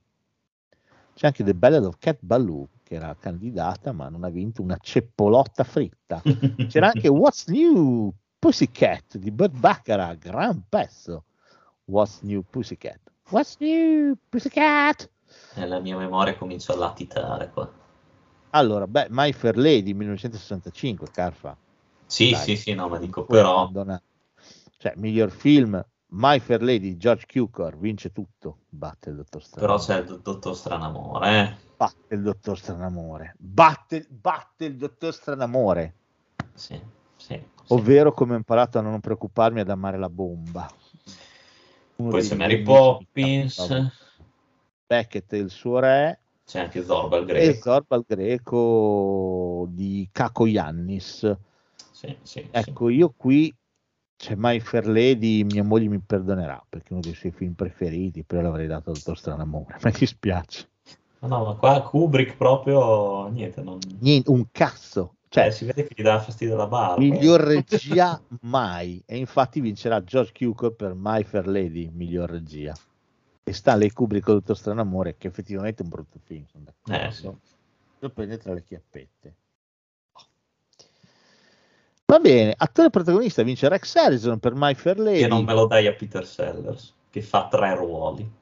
c'è 1.15 1.25
anche 1.25 1.43
The 1.43 1.53
Ballad 1.53 1.83
of 1.83 1.97
Cat 1.99 2.19
Ballou 2.21 2.65
che 2.81 2.95
era 2.95 3.13
candidata 3.19 3.91
ma 3.91 4.07
non 4.07 4.23
ha 4.23 4.29
vinto 4.29 4.61
una 4.61 4.77
ceppolotta 4.79 5.65
fritta. 5.65 6.21
C'era 6.69 6.91
anche 6.93 7.09
What's 7.09 7.47
New 7.47 8.13
Pussycat 8.39 9.17
di 9.17 9.31
Bud 9.31 9.57
Baccarat 9.59 10.17
gran 10.17 10.63
pezzo 10.69 11.25
What's 11.89 12.21
New 12.21 12.43
Pussycat 12.47 12.99
What's 13.29 13.57
New 13.59 14.15
Pussycat 14.29 15.09
la 15.55 15.79
mia 15.79 15.97
memoria 15.97 16.37
comincia 16.37 16.73
a 16.73 16.77
latitare 16.77 17.49
qua. 17.49 17.69
allora 18.51 18.85
beh 18.87 19.07
My 19.09 19.31
Fair 19.31 19.57
Lady 19.57 19.93
1965 19.93 21.07
Carfa 21.11 21.57
Sì, 22.05 22.31
Dai. 22.31 22.43
sì, 22.43 22.55
sì, 22.55 22.73
no, 22.73 22.87
ma 22.89 22.97
dico 22.97 23.23
però... 23.25 23.61
abbandonare. 23.61 24.03
cioè 24.77 24.93
miglior 24.97 25.31
film 25.31 25.83
My 26.11 26.39
Fair 26.39 26.61
Lady 26.63 26.97
George 26.97 27.25
Cukor 27.31 27.77
vince 27.77 28.11
tutto 28.11 28.59
batte 28.69 29.09
il 29.09 29.15
dottor 29.15 29.43
Però 29.53 29.77
Stranamore 29.77 29.85
c'è 29.85 29.99
il 29.99 30.05
do- 30.07 30.17
dottor 30.31 30.55
Stranamore, 30.55 31.39
eh? 31.39 31.55
batte 31.75 32.15
il 32.15 32.21
dottor 32.21 32.57
Stranamore 32.57 33.35
batte, 33.37 34.05
batte 34.09 34.65
il 34.65 34.75
dottor 34.75 35.13
Stranamore 35.13 35.93
Sì, 36.53 36.79
sì. 37.15 37.33
sì. 37.35 37.43
ovvero 37.67 38.11
come 38.13 38.33
ho 38.33 38.37
imparato 38.37 38.77
a 38.79 38.81
non 38.81 38.99
preoccuparmi 38.99 39.59
ad 39.59 39.69
amare 39.69 39.97
la 39.97 40.09
bomba 40.09 40.67
Poi 42.07 42.21
c'è 42.21 42.35
Mary 42.35 42.61
Poppins, 42.61 43.91
Beckett 44.87 45.33
e 45.33 45.37
il 45.37 45.49
suo 45.49 45.79
re. 45.79 46.21
C'è 46.45 46.61
anche 46.61 46.81
Zorba 46.81 47.17
il 47.17 47.29
e 47.29 47.33
greco. 47.33 47.61
Zorba 47.61 47.97
il 47.97 48.05
greco 48.07 49.67
di 49.69 50.07
Caco 50.11 50.45
Iannis 50.45 51.37
Sì, 51.91 52.17
sì, 52.23 52.39
sì. 52.39 52.47
ecco 52.49 52.89
io 52.89 53.13
qui 53.15 53.53
c'è 54.15 54.35
Fair 54.35 54.87
Lady 54.87 55.43
mia 55.43 55.63
moglie 55.63 55.89
mi 55.89 55.99
perdonerà 55.99 56.65
perché 56.67 56.89
è 56.89 56.93
uno 56.93 57.01
dei 57.01 57.13
suoi 57.13 57.31
film 57.31 57.53
preferiti 57.53 58.23
però 58.23 58.41
l'avrei 58.41 58.65
dato 58.65 58.89
al 58.89 58.95
dottor 58.95 59.17
Stranamore 59.17 59.77
mi 59.83 59.91
dispiace. 59.91 60.69
Ma 61.19 61.27
no, 61.27 61.43
ma 61.43 61.53
qua 61.55 61.81
Kubrick 61.83 62.37
proprio 62.37 63.27
niente, 63.27 63.61
non... 63.61 63.77
niente 63.99 64.31
un 64.31 64.45
cazzo 64.51 65.15
cioè 65.29 65.45
eh, 65.45 65.51
si 65.51 65.63
vede 65.65 65.83
che 65.85 65.93
gli 65.95 66.01
dà 66.01 66.19
fastidio 66.19 66.55
la 66.55 66.67
barba. 66.67 66.99
miglior 66.99 67.39
regia 67.41 68.19
mai 68.41 69.01
e 69.05 69.17
infatti 69.17 69.59
vincerà 69.61 70.03
George 70.03 70.31
Cukor 70.33 70.73
per 70.75 70.93
My 70.95 71.23
Fair 71.23 71.47
Lady 71.47 71.89
miglior 71.93 72.29
regia 72.29 72.73
e 73.43 73.53
Stanley 73.53 73.91
Kubrick 73.91 74.25
con 74.25 74.35
Dottor 74.35 74.57
Stranamore 74.57 75.15
che 75.17 75.27
effettivamente 75.27 75.81
è 75.81 75.83
un 75.85 75.89
brutto 75.89 76.19
film 76.23 76.45
sono 76.47 76.63
d'accordo 76.65 77.07
Eh, 77.07 77.11
sì. 77.11 77.31
lo 77.99 78.09
prende 78.09 78.37
tra 78.37 78.53
le 78.53 78.63
chiappette 78.63 79.35
va 82.05 82.17
bene 82.19 82.53
attore 82.57 82.89
protagonista 82.89 83.43
vince 83.43 83.69
Rex 83.69 83.95
Harrison 83.95 84.39
per 84.39 84.53
My 84.55 84.73
Fair 84.73 84.97
Lady 84.99 85.19
Che 85.19 85.27
non 85.27 85.43
me 85.45 85.53
lo 85.53 85.67
dai 85.67 85.85
a 85.85 85.93
Peter 85.93 86.25
Sellers, 86.25 86.93
che 87.11 87.21
fa 87.21 87.47
tre 87.47 87.75
ruoli. 87.75 88.37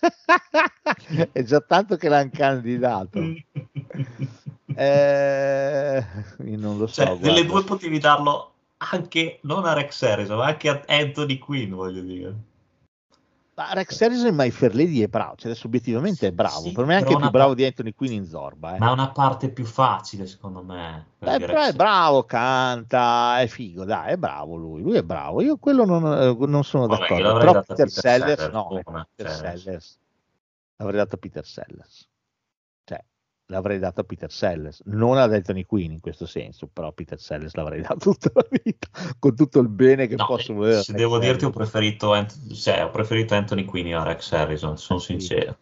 è 1.32 1.42
già 1.42 1.60
tanto 1.60 1.96
che 1.96 2.08
l'hanno 2.08 2.30
candidato 2.32 3.18
eh, 4.80 6.04
non 6.36 6.78
lo 6.78 6.86
so 6.86 7.04
Cioè, 7.04 7.16
delle 7.18 7.44
due 7.44 7.64
potevi 7.64 7.98
darlo 7.98 8.52
anche, 8.78 9.40
non 9.42 9.64
a 9.64 9.72
Rex 9.72 10.02
Harrison, 10.02 10.38
ma 10.38 10.46
anche 10.46 10.68
a 10.68 10.82
Anthony 10.86 11.38
Quinn, 11.38 11.72
voglio 11.72 12.00
dire. 12.02 12.34
Ma 13.54 13.72
Rex 13.72 14.00
Harrison 14.00 14.28
in 14.28 14.36
My 14.36 14.50
Fair 14.50 14.72
Lady 14.72 15.00
è 15.00 15.08
bravo, 15.08 15.34
cioè 15.34 15.50
adesso 15.50 15.66
obiettivamente 15.66 16.28
è 16.28 16.30
bravo. 16.30 16.60
Sì, 16.60 16.70
per 16.70 16.84
me 16.84 16.92
è 16.92 16.96
anche 16.98 17.08
più 17.08 17.16
una 17.16 17.30
bravo 17.30 17.54
di 17.54 17.64
Anthony 17.64 17.92
Quinn 17.92 18.12
in 18.12 18.24
Zorba. 18.24 18.76
Eh. 18.76 18.78
Ma 18.78 18.90
è 18.90 18.92
una 18.92 19.10
parte 19.10 19.50
più 19.50 19.64
facile, 19.64 20.28
secondo 20.28 20.62
me. 20.62 21.06
Eh, 21.18 21.38
di 21.38 21.44
però 21.44 21.64
è 21.64 21.72
bravo, 21.72 22.22
canta, 22.22 23.40
è 23.40 23.48
figo, 23.48 23.84
dai, 23.84 24.12
è 24.12 24.16
bravo 24.16 24.54
lui, 24.54 24.80
lui 24.82 24.96
è 24.96 25.02
bravo. 25.02 25.42
Io 25.42 25.56
quello 25.56 25.84
non, 25.84 26.04
eh, 26.06 26.46
non 26.46 26.62
sono 26.62 26.86
Vabbè, 26.86 27.00
d'accordo. 27.00 27.38
Però 27.38 27.62
Peter, 27.62 27.90
Sellers, 27.90 28.36
Sellers, 28.36 28.52
no, 28.52 28.80
buona, 28.80 29.08
Peter 29.12 29.34
cioè. 29.34 29.56
Sellers. 29.56 29.98
L'avrei 30.76 30.98
dato 30.98 31.16
a 31.16 31.18
Peter 31.18 31.44
Sellers. 31.44 32.08
L'avrei 33.50 33.78
dato 33.78 34.02
a 34.02 34.04
Peter 34.04 34.30
Sellers, 34.30 34.82
non 34.86 35.16
ad 35.16 35.32
Anthony 35.32 35.64
Quinn 35.64 35.90
in 35.92 36.00
questo 36.00 36.26
senso, 36.26 36.66
però 36.70 36.88
a 36.88 36.92
Peter 36.92 37.18
Sellers 37.18 37.54
l'avrei 37.54 37.80
dato 37.82 38.10
tutta 38.12 38.30
la 38.34 38.46
vita, 38.62 38.88
con 39.18 39.34
tutto 39.34 39.58
il 39.60 39.68
bene 39.68 40.06
che 40.06 40.16
No, 40.16 40.26
posso 40.26 40.52
eh, 40.52 40.54
volere. 40.54 40.78
a 40.78 40.82
se 40.82 40.92
devo 40.92 41.18
dirti, 41.18 41.46
ho 41.46 41.50
preferito, 41.50 42.12
Ant- 42.12 42.52
cioè, 42.52 42.84
ho 42.84 42.90
preferito 42.90 43.34
Anthony 43.34 43.64
Quinn 43.64 43.94
a 43.94 44.02
Rex 44.02 44.32
Harrison, 44.32 44.76
sono 44.76 44.98
Sì. 44.98 45.18
sincero. 45.18 45.56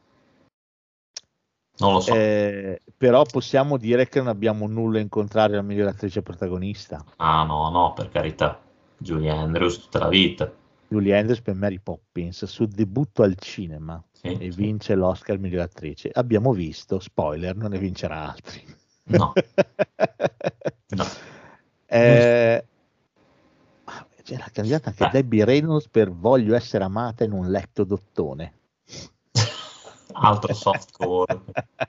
Non 1.79 1.93
lo 1.93 2.01
so. 2.01 2.15
Eh, 2.15 2.81
però 2.97 3.23
possiamo 3.25 3.77
dire 3.77 4.09
che 4.09 4.19
non 4.19 4.29
abbiamo 4.29 4.67
nulla 4.67 4.99
in 4.99 5.09
contrario 5.09 5.59
alla 5.59 5.67
miglior 5.67 5.89
attrice 5.89 6.23
protagonista. 6.23 7.05
Ah, 7.17 7.45
no, 7.45 7.69
no, 7.71 7.93
per 7.93 8.09
carità. 8.09 8.61
Julie 8.99 9.31
Andrews 9.31 9.79
tutta 9.83 9.99
la 10.01 10.09
vita. 10.09 10.51
Julie 10.89 11.17
Andrews 11.17 11.41
per 11.41 11.55
Mary 11.55 11.79
Poppins, 11.79 12.45
sul 12.45 12.69
debutto 12.69 13.23
al 13.23 13.37
cinema 13.39 14.03
Sì, 14.13 14.29
e 14.29 14.51
sì. 14.51 14.57
vince 14.57 14.95
l'Oscar 14.95 15.39
miglior 15.39 15.63
attrice. 15.63 16.11
Abbiamo 16.13 16.53
visto, 16.53 17.01
spoiler, 17.01 17.57
non 17.57 17.71
ne 17.71 17.79
vincerà 17.79 18.31
altri. 18.33 18.63
No. 19.05 19.33
No. 20.89 21.05
Eh, 21.87 22.65
ah, 23.85 24.07
c'è 24.23 24.37
la 24.37 24.49
candidata 24.53 24.91
anche 24.91 25.05
Eh. 25.05 25.11
Debbie 25.11 25.45
Reynolds 25.45 25.89
per 25.89 26.11
Voglio 26.13 26.55
essere 26.55 26.85
amata 26.85 27.25
in 27.25 27.33
un 27.33 27.51
letto 27.51 27.83
d'ottone. 27.85 28.55
Altro 30.13 30.55
softcore. 30.55 31.41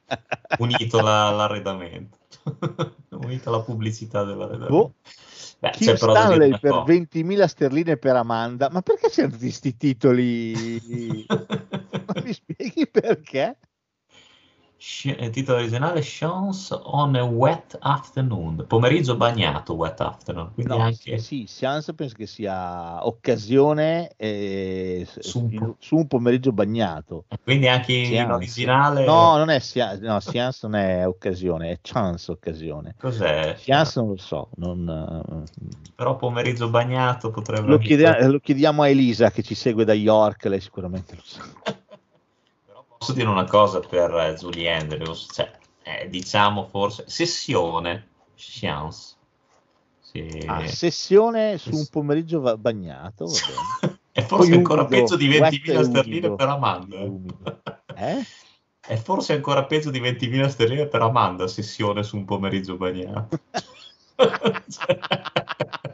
Unito 0.59 0.99
la- 1.01 1.27
all'arredamento. 1.27 2.16
Unito 3.09 3.49
alla 3.49 3.61
pubblicità 3.61 4.23
dell'arredamento. 4.23 4.73
Boh. 4.73 4.93
Beh, 5.59 5.71
Kim 5.71 5.87
c'è 5.87 5.97
Stanley 5.97 6.59
per 6.59 6.71
cosa. 6.71 6.93
20.000 6.93 7.45
sterline 7.45 7.97
per 7.97 8.15
Amanda. 8.15 8.69
Ma 8.69 8.81
perché 8.81 9.09
c'erano 9.09 9.37
questi 9.37 9.75
titoli? 9.75 10.81
Mi 12.23 12.33
spieghi 12.33 12.87
perché? 12.87 13.57
Il 15.03 15.29
titolo 15.31 15.57
originale 15.57 15.99
Chance 16.01 16.79
on 16.83 17.15
a 17.15 17.23
Wet 17.23 17.77
Afternoon, 17.81 18.63
pomeriggio 18.67 19.17
bagnato 19.17 19.73
Wet 19.73 19.99
Afternoon, 19.99 20.53
quindi 20.53 20.71
No, 20.75 20.79
anche 20.81 21.17
sì, 21.17 21.45
Seance 21.45 21.93
penso 21.93 22.15
che 22.15 22.25
sia 22.25 23.05
occasione 23.05 24.11
eh, 24.15 25.05
Su 25.19 25.39
un 25.41 25.49
po'. 25.57 25.75
su 25.79 25.97
un 25.97 26.07
pomeriggio 26.07 26.53
bagnato. 26.53 27.25
quindi 27.43 27.67
anche 27.67 27.91
in 27.93 28.31
originale 28.31 29.05
No, 29.05 29.35
non 29.35 29.49
è 29.49 29.59
Seance, 29.59 30.01
no, 30.05 30.19
non 30.61 30.75
è 30.79 31.05
occasione, 31.05 31.71
è 31.71 31.79
chance 31.81 32.31
occasione. 32.31 32.95
cos'è? 32.97 33.55
Seance 33.57 33.99
non 33.99 34.09
lo 34.11 34.17
so, 34.17 34.49
non, 34.55 34.87
eh, 34.87 35.91
Però 35.95 36.15
pomeriggio 36.15 36.69
bagnato 36.69 37.29
potrebbe 37.31 37.67
lo, 37.67 37.77
chiede- 37.77 38.25
lo 38.27 38.39
chiediamo 38.39 38.83
a 38.83 38.87
Elisa 38.87 39.31
che 39.31 39.43
ci 39.43 39.53
segue 39.53 39.83
da 39.83 39.93
York, 39.93 40.45
lei 40.45 40.61
sicuramente 40.61 41.15
lo 41.15 41.21
sa. 41.25 41.41
Però 41.63 41.75
posso 42.97 43.13
dire 43.13 43.29
una 43.29 43.45
cosa 43.45 43.79
per 43.79 44.13
eh, 44.13 44.35
Julie 44.35 44.71
Andrews, 44.71 45.27
cioè, 45.31 45.51
eh, 45.83 46.09
diciamo 46.09 46.67
forse 46.67 47.03
sessione 47.07 48.09
Chance. 48.35 49.15
Sì. 49.99 50.43
Ah, 50.45 50.65
sessione 50.67 51.57
su 51.57 51.75
un 51.75 51.85
pomeriggio 51.89 52.39
va- 52.39 52.57
bagnato. 52.57 53.27
È 54.11 54.21
forse 54.23 54.49
Poi 54.49 54.57
ancora 54.57 54.83
umido, 54.83 55.01
peggio 55.01 55.15
di 55.15 55.27
wet 55.27 55.53
20.000 55.53 55.79
e 55.79 55.83
sterline 55.83 56.35
per 56.35 56.47
Amanda. 56.47 56.97
Eh? 57.95 58.25
È 58.79 58.95
forse 58.97 59.33
ancora 59.33 59.65
peggio 59.65 59.89
di 59.89 59.99
20.000 59.99 60.47
sterline 60.47 60.87
per 60.87 61.01
Amanda, 61.01 61.47
sessione 61.47 62.03
su 62.03 62.15
un 62.15 62.25
pomeriggio 62.25 62.77
bagnato. 62.77 63.39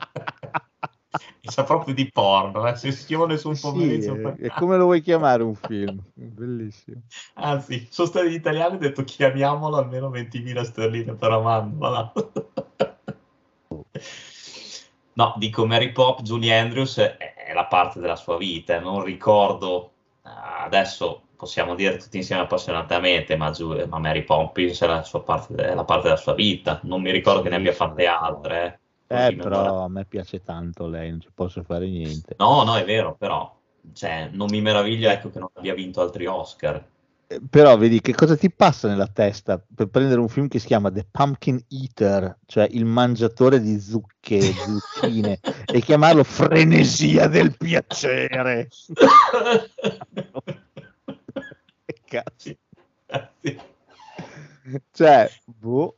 Sa 1.45 1.63
proprio 1.63 1.93
di 1.93 2.09
porno, 2.09 2.65
eh? 2.67 2.75
sessione 2.75 3.37
su 3.37 3.49
un 3.49 3.55
Sì, 3.55 3.61
pomeriggio 3.61 4.13
è 4.13 4.19
bagnato. 4.19 4.53
come 4.59 4.77
lo 4.77 4.85
vuoi 4.85 5.01
chiamare 5.01 5.43
un 5.43 5.55
film? 5.55 6.01
Bellissimo. 6.13 7.01
Anzi, 7.35 7.87
sono 7.91 8.07
stati 8.07 8.29
gli 8.29 8.33
italiani 8.33 8.73
e 8.73 8.75
ho 8.77 8.79
detto 8.79 9.03
chiamiamolo 9.03 9.77
almeno 9.77 10.09
20.000 10.09 10.63
sterline 10.63 11.13
per 11.15 11.31
Amanda. 11.31 12.11
No, 15.15 15.33
dico 15.37 15.65
Mary 15.67 15.91
Pop, 15.91 16.21
Julie 16.23 16.57
Andrews 16.57 16.97
è, 16.99 17.53
la 17.53 17.65
parte 17.65 17.99
della 17.99 18.15
sua 18.15 18.37
vita, 18.37 18.79
non 18.79 19.03
ricordo, 19.03 19.91
eh, 20.23 20.29
adesso 20.65 21.29
possiamo 21.35 21.75
dire 21.75 21.97
tutti 21.97 22.17
insieme 22.17 22.41
appassionatamente, 22.43 23.35
ma, 23.35 23.51
Ju- 23.51 23.85
ma 23.87 23.99
Mary 23.99 24.23
Poppins 24.23 24.81
è 24.81 24.87
la, 24.87 25.03
sua 25.03 25.21
parte, 25.23 25.53
è 25.55 25.73
la 25.75 25.83
parte 25.85 26.03
della 26.05 26.15
sua 26.17 26.33
vita, 26.33 26.79
non 26.83 27.01
mi 27.01 27.11
ricordo 27.11 27.41
Sì, 27.41 27.43
che 27.43 27.49
ne 27.49 27.55
abbia 27.57 27.73
fatte 27.73 28.05
altre. 28.07 28.81
Eh. 29.07 29.35
Però 29.35 29.83
a 29.83 29.89
me 29.89 30.05
piace 30.05 30.41
tanto 30.41 30.87
lei, 30.87 31.09
non 31.11 31.21
ci 31.21 31.29
posso 31.33 31.63
fare 31.63 31.87
niente. 31.87 32.35
No, 32.37 32.63
no, 32.63 32.75
è 32.75 32.85
vero, 32.85 33.15
però 33.15 33.53
cioè, 33.91 34.29
non 34.31 34.49
mi 34.49 34.61
meraviglio 34.61 35.09
ecco, 35.09 35.29
che 35.29 35.39
non 35.39 35.49
abbia 35.53 35.73
vinto 35.73 36.01
altri 36.01 36.25
Oscar. 36.25 36.91
Eh, 37.27 37.41
Però 37.49 37.75
vedi 37.77 37.99
che 37.99 38.13
cosa 38.13 38.37
ti 38.37 38.49
passa 38.49 38.87
nella 38.87 39.07
testa 39.07 39.61
per 39.73 39.87
prendere 39.87 40.21
un 40.21 40.29
film 40.29 40.47
che 40.47 40.59
si 40.59 40.67
chiama 40.67 40.91
The 40.91 41.05
Pumpkin 41.09 41.61
Eater, 41.69 42.37
cioè 42.45 42.67
il 42.71 42.85
mangiatore 42.85 43.59
di 43.59 43.79
zucche, 43.79 44.39
zucchine, 44.53 45.39
e 45.65 45.81
chiamarlo 45.81 46.23
Frenesia 46.23 47.27
del 47.27 47.57
piacere. 47.57 48.69
cazzo. 52.05 52.55
Cioè, 54.91 55.29
boh, 55.45 55.97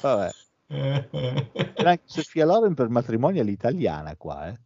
vabbè. 0.00 0.30
C'era 0.70 1.90
anche 1.90 2.02
Sofia 2.04 2.46
Loren 2.46 2.74
per 2.74 2.88
matrimonio 2.88 3.42
all'italiana 3.42 4.14
qua, 4.16 4.48
eh. 4.48 4.58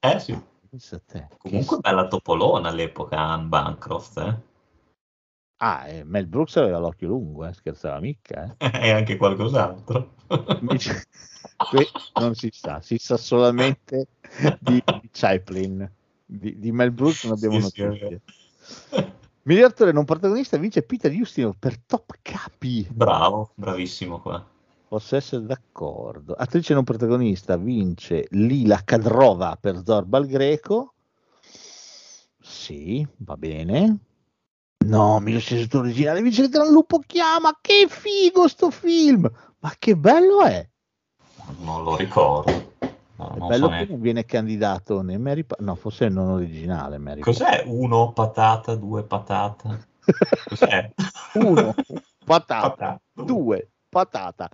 Eh 0.00 0.18
sì. 0.20 0.38
Pensa 0.68 0.96
a 0.96 1.02
te. 1.04 1.28
Comunque 1.38 1.76
Che- 1.76 1.82
bella 1.88 2.06
topolona 2.06 2.68
all'epoca 2.68 3.18
Anne 3.18 3.46
Bancroft, 3.46 4.18
eh? 4.18 4.46
Ah, 5.60 5.88
eh, 5.88 6.04
Mel 6.04 6.26
Brooks 6.26 6.56
aveva 6.56 6.78
l'occhio 6.78 7.08
lungo, 7.08 7.46
eh, 7.46 7.52
scherzava 7.54 7.98
mica, 7.98 8.54
eh. 8.58 8.70
e 8.88 8.90
anche 8.90 9.16
qualcos'altro. 9.16 10.14
Invece, 10.60 11.06
qui 11.70 11.86
non 12.20 12.34
si 12.34 12.50
sa, 12.52 12.80
si 12.82 12.98
sa 12.98 13.16
solamente 13.16 14.08
di, 14.60 14.82
di 15.00 15.08
Chaplin, 15.10 15.90
di, 16.24 16.58
di 16.58 16.70
Mel 16.70 16.92
Brooks 16.92 17.24
non 17.24 17.32
abbiamo 17.32 17.58
Sì, 17.60 17.70
sì, 17.70 17.82
notizie. 17.82 18.20
Miglior 19.42 19.70
attore 19.70 19.92
non 19.92 20.04
protagonista 20.04 20.58
vince 20.58 20.82
Peter 20.82 21.10
Ustinov 21.10 21.56
per 21.58 21.78
Top 21.86 22.18
Capi. 22.20 22.86
Bravo, 22.92 23.52
bravissimo 23.54 24.20
qua. 24.20 24.46
Posso 24.88 25.16
essere 25.16 25.44
d'accordo. 25.44 26.32
Attrice 26.32 26.72
non 26.72 26.84
protagonista 26.84 27.56
vince 27.58 28.26
Lila 28.30 28.80
Kadrova 28.84 29.56
per 29.60 29.82
Zorbal 29.84 30.26
Greco. 30.26 30.94
Sì, 32.40 33.06
va 33.18 33.36
bene. 33.36 33.98
No, 34.86 35.18
miglior 35.20 35.42
sceneggiatura 35.42 35.82
originale 35.82 36.22
vince 36.22 36.42
il 36.42 36.48
Gran 36.48 36.70
Lupo 36.70 37.00
Chiama. 37.06 37.58
Che 37.60 37.86
figo 37.88 38.48
sto 38.48 38.70
film! 38.70 39.30
Ma 39.58 39.74
che 39.78 39.94
bello 39.94 40.42
è! 40.44 40.66
Non 41.58 41.82
lo 41.82 41.94
ricordo. 41.96 42.76
No, 43.16 43.34
È 43.34 43.38
bello 43.46 43.66
so 43.68 43.76
che 43.76 43.86
non 43.90 44.00
viene 44.00 44.24
candidato 44.24 45.02
né 45.02 45.18
Mary 45.18 45.42
Pa- 45.42 45.56
no 45.58 45.74
forse 45.74 46.04
è 46.04 46.08
il 46.08 46.14
non 46.14 46.28
originale 46.30 46.98
Mary 46.98 47.18
Pa- 47.20 47.26
Cos'è 47.26 47.64
uno 47.66 48.12
patata, 48.12 48.74
due 48.76 49.02
patata? 49.02 49.76
Cos'è? 50.48 50.94
uno 51.34 51.74
patata 52.24 52.68
Patata. 52.70 53.00
due 53.12 53.68
patata. 53.88 54.48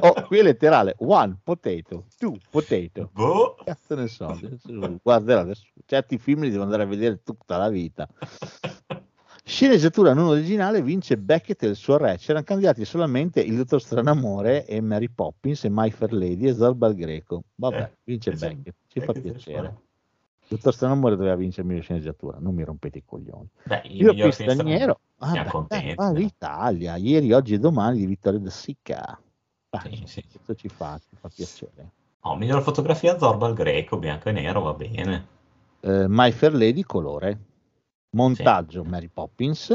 Oh, 0.00 0.14
qui 0.26 0.38
è 0.38 0.42
letterale 0.42 0.94
one 0.98 1.36
potato 1.42 2.06
two 2.18 2.36
potato. 2.50 3.10
Boh. 3.12 3.56
cazzo 3.64 3.94
ne 3.94 4.08
so. 4.08 4.26
Adesso 4.26 4.98
guarderò 5.02 5.40
adesso 5.40 5.64
certi 5.86 6.18
film 6.18 6.42
li 6.42 6.50
devo 6.50 6.62
andare 6.62 6.82
a 6.84 6.86
vedere 6.86 7.22
tutta 7.22 7.56
la 7.56 7.68
vita. 7.68 8.08
Sceneggiatura 9.44 10.12
non 10.12 10.26
originale 10.26 10.82
vince 10.82 11.16
Beckett 11.16 11.62
e 11.62 11.68
il 11.68 11.76
suo 11.76 11.96
re. 11.96 12.18
C'erano 12.18 12.44
candidati 12.44 12.84
solamente 12.84 13.40
il 13.40 13.56
dottor 13.56 13.80
Stranamore 13.80 14.66
e 14.66 14.80
Mary 14.82 15.08
Poppins 15.08 15.64
e 15.64 15.70
My 15.70 15.90
Fair 15.90 16.12
Lady 16.12 16.48
e 16.48 16.54
Zorba 16.54 16.88
il 16.88 16.94
Greco. 16.94 17.44
Vabbè 17.54 17.80
Eh, 17.80 17.92
vince 18.04 18.36
sì, 18.36 18.46
Beckett 18.46 18.76
ci 18.88 19.00
fa 19.00 19.12
e 19.12 19.14
suo 19.14 19.22
piacere. 19.22 19.60
re. 19.62 19.87
Dottor 20.48 20.72
Stranamore 20.74 21.16
doveva 21.16 21.34
vincere 21.34 21.66
miglior 21.66 21.82
sceneggiatura, 21.82 22.38
non 22.40 22.54
mi 22.54 22.64
rompete 22.64 22.98
i 22.98 23.04
coglioni. 23.04 23.48
Beh, 23.64 23.82
il 23.84 24.00
Io 24.00 24.30
film 24.30 24.30
straniero, 24.30 25.00
ah, 25.18 25.64
beh, 25.68 25.94
ah, 25.96 26.10
dai. 26.12 26.22
l'Italia, 26.22 26.96
ieri, 26.96 27.32
oggi 27.32 27.54
e 27.54 27.58
domani 27.58 27.98
di 27.98 28.06
Vittorio 28.06 28.38
De 28.38 28.50
Sica. 28.50 29.20
Ah, 29.70 29.80
Sì, 29.82 30.02
sì. 30.06 30.24
Questo 30.32 30.54
ci 30.54 30.68
fa, 30.68 30.98
ci 31.06 31.16
fa 31.16 31.28
piacere. 31.28 31.90
Oh, 32.20 32.36
miglior 32.36 32.62
fotografia 32.62 33.18
Zorba 33.18 33.46
al 33.46 33.54
greco, 33.54 33.98
bianco 33.98 34.30
e 34.30 34.32
nero, 34.32 34.60
va 34.62 34.72
bene. 34.74 35.26
Eh, 35.80 36.06
My 36.08 36.32
Fair 36.32 36.54
Lady, 36.54 36.82
colore. 36.82 37.38
Montaggio, 38.16 38.84
Mary 38.84 39.08
Poppins, 39.08 39.68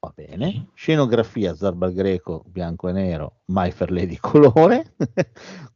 va 0.00 0.12
bene. 0.14 0.50
Sì. 0.50 0.66
Scenografia, 0.74 1.54
Zorba 1.54 1.86
il 1.86 1.94
Greco, 1.94 2.42
bianco 2.46 2.88
e 2.88 2.92
nero, 2.92 3.42
My 3.46 3.70
Fair 3.70 3.92
Lady, 3.92 4.16
colore. 4.20 4.96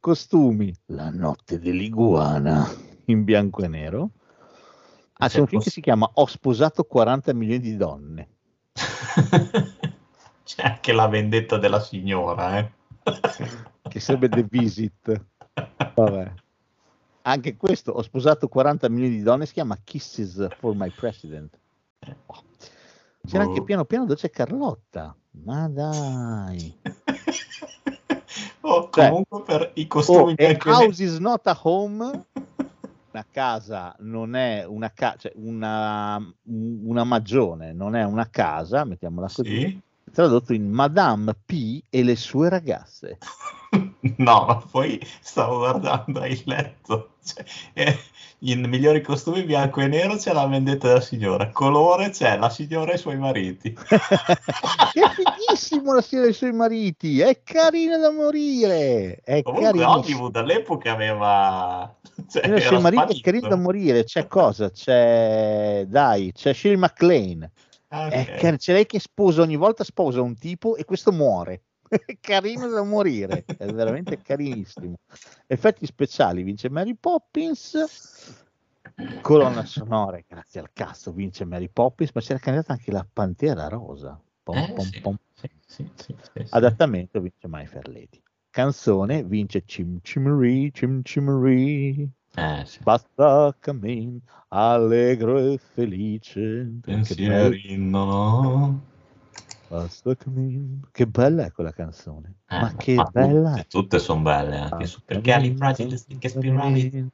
Costumi, 0.01 0.75
La 0.87 1.11
notte 1.11 1.59
dell'iguana, 1.61 2.67
in 3.07 3.23
bianco 3.25 3.63
e 3.63 3.69
nero. 3.69 4.11
Ah, 5.25 5.29
c'è 5.29 5.41
un 5.41 5.47
film 5.47 5.63
che 5.63 5.71
si 5.71 5.81
chiama 5.81 6.09
Ho 6.15 6.27
sposato 6.27 6.85
40 6.85 7.33
milioni 7.33 7.61
di 7.61 7.77
donne. 7.77 8.29
C'è 10.45 10.63
anche 10.63 10.93
la 10.93 11.09
vendetta 11.09 11.57
della 11.57 11.81
signora, 11.81 12.59
eh. 12.59 12.71
che 13.89 14.01
sarebbe 14.01 14.29
The 14.29 14.45
Visit. 14.49 15.25
Vabbè. 15.95 16.33
Anche 17.23 17.57
questo, 17.57 17.93
ho 17.93 18.03
sposato 18.03 18.49
40 18.49 18.91
milioni 18.91 19.17
di 19.17 19.23
donne, 19.23 19.47
si 19.47 19.55
chiama 19.55 19.79
Kisses 19.83 20.47
for 20.59 20.75
My 20.75 20.91
President. 20.91 21.59
Oh. 22.27 22.43
C'era 23.27 23.45
anche 23.45 23.61
Boh. 23.61 23.65
piano 23.65 23.85
piano 23.87 24.05
dove 24.05 24.21
c'è 24.21 24.29
Carlotta. 24.29 25.17
Ma 25.43 25.69
dai. 25.69 26.77
Oh, 28.67 28.89
Cioè, 28.91 29.09
comunque 29.11 29.43
per 29.43 29.71
i 29.75 29.83
Oh, 29.83 29.87
costumi 29.87 30.35
nero- 30.39 30.71
house 30.73 31.03
is 31.03 31.19
not 31.19 31.47
a 31.47 31.59
home. 31.63 32.25
Una 33.15 33.27
casa 33.31 33.95
non 34.01 34.35
è 34.35 34.65
una 34.67 34.91
casa, 34.93 35.17
cioè 35.19 35.33
una, 35.37 36.21
una 36.47 37.05
magione 37.05 37.73
non 37.73 37.95
è 37.95 38.03
una 38.03 38.29
casa, 38.29 38.85
mettiamola 38.85 39.29
così. 39.33 39.61
Sì? 39.61 39.81
Tradotto 40.11 40.53
in 40.53 40.69
Madame 40.69 41.33
P 41.47 41.81
e 41.91 42.03
le 42.03 42.17
sue 42.17 42.49
ragazze. 42.49 43.19
No, 44.19 44.45
ma 44.47 44.63
poi 44.71 45.01
stavo 45.21 45.59
guardando 45.59 46.25
il 46.25 46.43
letto. 46.45 47.15
Cioè, 47.25 47.45
eh, 47.73 47.99
in 48.41 48.67
migliori 48.69 49.01
costumi 49.01 49.45
bianco 49.45 49.81
e 49.81 49.87
nero 49.87 50.17
c'è 50.17 50.35
la 50.35 50.47
vendetta 50.47 50.89
della 50.89 51.01
signora, 51.01 51.49
colore 51.51 52.11
c'è 52.11 52.37
la 52.37 52.51
signora 52.51 52.93
e 52.93 52.97
i 52.97 52.99
suoi 52.99 53.17
mariti. 53.17 53.73
è 53.73 55.01
fighissimo 55.15 55.95
la 55.95 56.03
storia 56.03 56.27
dei 56.27 56.35
suoi 56.35 56.53
mariti, 56.53 57.21
è 57.21 57.43
carina 57.43 57.97
da 57.97 58.11
morire, 58.11 59.21
è 59.25 59.43
Comunque. 59.43 59.83
Hollywood 59.83 60.37
all'epoca 60.37 60.93
aveva... 60.93 61.97
Cioè, 62.31 62.47
I 62.47 62.61
suoi 62.61 62.81
mariti 62.81 63.19
è 63.19 63.21
carino 63.23 63.49
da 63.49 63.57
morire, 63.57 64.05
c'è 64.05 64.27
cosa? 64.29 64.71
C'è, 64.71 65.85
dai, 65.89 66.31
c'è 66.33 66.53
Shirley 66.53 66.79
MacLaine, 66.79 67.51
Ah, 67.89 68.09
È 68.09 68.27
ok. 68.29 68.41
car- 68.41 68.57
c'è 68.57 68.73
lei 68.73 68.87
che 68.87 68.99
sposa 68.99 69.43
ogni 69.43 69.55
volta 69.55 69.85
sposa 69.85 70.21
un 70.21 70.37
tipo 70.37 70.75
e 70.77 70.85
questo 70.85 71.13
muore. 71.13 71.63
È 71.89 72.17
carino 72.21 72.69
da 72.69 72.83
morire, 72.83 73.45
è 73.57 73.67
veramente 73.67 74.21
carinissimo. 74.21 74.97
Effetti 75.47 75.87
speciali 75.87 76.43
vince 76.43 76.69
Mary 76.71 76.95
Poppins. 76.95 78.43
Colonna 79.21 79.65
sonore, 79.65 80.25
grazie 80.29 80.61
al 80.61 80.71
cazzo, 80.73 81.13
vince 81.13 81.45
Mary 81.45 81.69
Poppins, 81.69 82.11
ma 82.15 82.21
c'era 82.21 82.39
candidata 82.39 82.73
anche 82.73 82.91
la 82.93 83.07
Pantera 83.11 83.69
Rosa. 83.69 84.21
Pom, 84.43 84.57
Eh, 84.59 84.73
pom, 84.75 84.85
sì, 84.85 85.01
pom. 85.01 85.17
sì, 85.67 85.89
sì. 86.05 86.15
Adattamento 86.51 87.21
vince 87.21 87.49
My 87.49 87.67
Fair 87.67 87.89
Lady. 87.89 88.23
Canzone 88.51 89.25
vince 89.25 89.63
Cim 89.65 89.99
Cimmery, 90.03 90.71
Cim 90.71 91.03
Cimmery. 91.03 92.09
Eh, 92.37 92.63
sì. 92.67 92.79
Basta 92.83 93.55
cammin, 93.59 94.21
allegro 94.49 95.39
e 95.39 95.59
felice. 95.59 96.79
Pensieri, 96.83 97.77
no, 97.79 98.05
no. 98.05 98.83
Che 100.93 101.07
bella 101.07 101.47
è 101.47 101.53
quella 101.53 101.73
canzone. 101.73 102.35
Eh, 102.49 102.59
ma 102.59 102.75
che 102.77 102.95
ma 102.95 103.09
bella 103.11 103.51
tutte, 103.51 103.67
tutte 103.69 103.99
sono 103.99 104.23
belle 104.23 104.59
anche 104.59 104.87
su 104.87 105.01
perché 105.05 105.33
Ali 105.33 105.53
Prejudice 105.53 106.05
che 106.19 106.29
spirali 106.29 107.09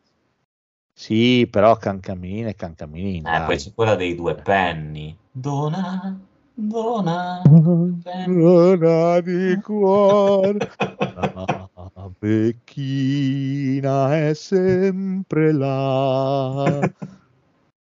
Sì, 0.92 1.48
però 1.50 1.76
Cancamin 1.76 2.46
è 2.46 2.54
Cancamin. 2.54 3.26
eh, 3.26 3.42
poi 3.46 3.56
c'è 3.56 3.72
quella 3.72 3.94
dei 3.94 4.14
due 4.14 4.34
penny 4.34 5.16
dona 5.30 6.18
dona 6.54 7.42
Dona 8.26 9.20
di 9.20 9.58
cuore, 9.64 10.68
la 11.14 12.10
vecchina 12.18 14.28
è 14.28 14.34
sempre 14.34 15.52
là. 15.52 16.80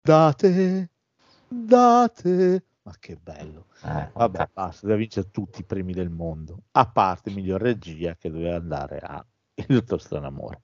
Date, 0.01 0.89
date. 1.47 2.63
Ma 2.83 2.93
che 2.99 3.15
bello. 3.15 3.62
Eh, 3.85 4.09
Vabbè, 4.13 4.49
basta, 4.53 4.87
deve 4.87 4.99
vincere 4.99 5.29
tutti 5.29 5.59
i 5.61 5.65
premi 5.65 5.91
del 5.93 6.09
mondo, 6.09 6.63
a 6.71 6.87
parte 6.87 7.29
miglior 7.31 7.61
regia 7.61 8.15
che 8.15 8.31
doveva 8.31 8.55
andare 8.55 8.97
a 8.99 9.23
Il 9.55 9.65
dottor 9.67 10.01
Stranamore. 10.01 10.61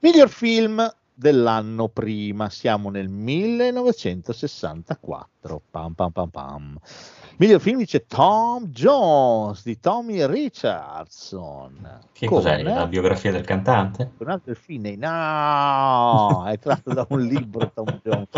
Miglior 0.00 0.28
film 0.28 0.92
dell'anno 1.14 1.88
prima, 1.88 2.50
siamo 2.50 2.90
nel 2.90 3.08
1964. 3.08 5.62
Pam, 5.70 5.92
pam, 5.92 6.10
pam, 6.10 6.30
pam. 6.30 6.76
Miglior 7.36 7.60
film 7.60 7.78
dice 7.78 8.06
Tom 8.06 8.66
Jones 8.66 9.64
di 9.64 9.80
Tommy 9.80 10.24
Richardson. 10.26 12.00
che 12.12 12.26
Con, 12.26 12.38
cos'è 12.38 12.62
la 12.62 12.86
biografia 12.86 13.32
del 13.32 13.44
cantante? 13.44 14.12
un 14.18 14.28
altro 14.28 14.54
film, 14.54 14.94
no, 14.98 16.44
è 16.48 16.58
tratto 16.58 16.92
da 16.92 17.06
un 17.08 17.22
libro 17.22 17.70
Tom 17.72 18.00
Jones, 18.02 18.28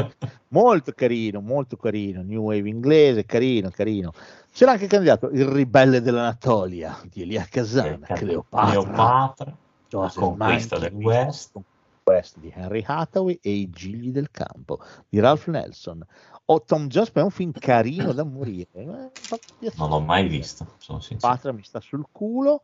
molto 0.48 0.92
carino, 0.92 1.40
molto 1.40 1.76
carino, 1.76 2.22
New 2.22 2.42
Wave 2.42 2.68
inglese, 2.68 3.26
carino, 3.26 3.70
carino. 3.70 4.12
C'era 4.52 4.72
anche 4.72 4.86
candidato 4.86 5.28
Il 5.30 5.46
ribelle 5.46 6.00
dell'Anatolia 6.00 6.98
di 7.10 7.22
Elia 7.22 7.46
Kazan, 7.50 8.04
Eh, 8.08 8.14
Cleopatra, 8.14 8.70
Cleopatra 8.70 9.44
la 9.46 9.56
Joseph 9.88 10.22
conquista 10.22 10.78
del 10.78 10.92
Mankiewicz, 10.92 11.26
West 11.26 11.58
West 12.04 12.38
di 12.38 12.52
Henry 12.54 12.84
Hathaway 12.86 13.38
e 13.40 13.50
I 13.50 13.70
gigli 13.70 14.10
del 14.10 14.30
campo 14.30 14.78
di 15.08 15.20
Ralph 15.20 15.46
Nelson. 15.48 16.04
Oh, 16.46 16.62
Tom 16.62 16.88
Jones 16.88 17.10
è 17.12 17.20
un 17.22 17.30
film 17.30 17.52
carino 17.52 18.12
da 18.12 18.24
morire. 18.24 18.68
eh. 18.74 19.70
Non 19.76 19.88
l'ho 19.88 20.00
mai 20.00 20.28
visto, 20.28 20.66
sono. 20.78 21.00
Patria 21.18 21.52
mi 21.52 21.62
sta 21.62 21.80
sul 21.80 22.04
culo. 22.12 22.62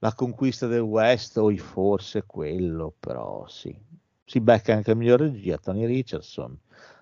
La 0.00 0.12
conquista 0.12 0.66
del 0.66 0.80
West, 0.80 1.38
o 1.38 1.54
forse 1.56 2.24
quello, 2.26 2.92
però 2.98 3.46
sì. 3.48 3.74
Si 4.26 4.40
becca 4.40 4.74
anche 4.74 4.90
il 4.90 4.96
miglior 4.98 5.20
regia, 5.20 5.56
Tony 5.56 5.86
Richardson. 5.86 6.58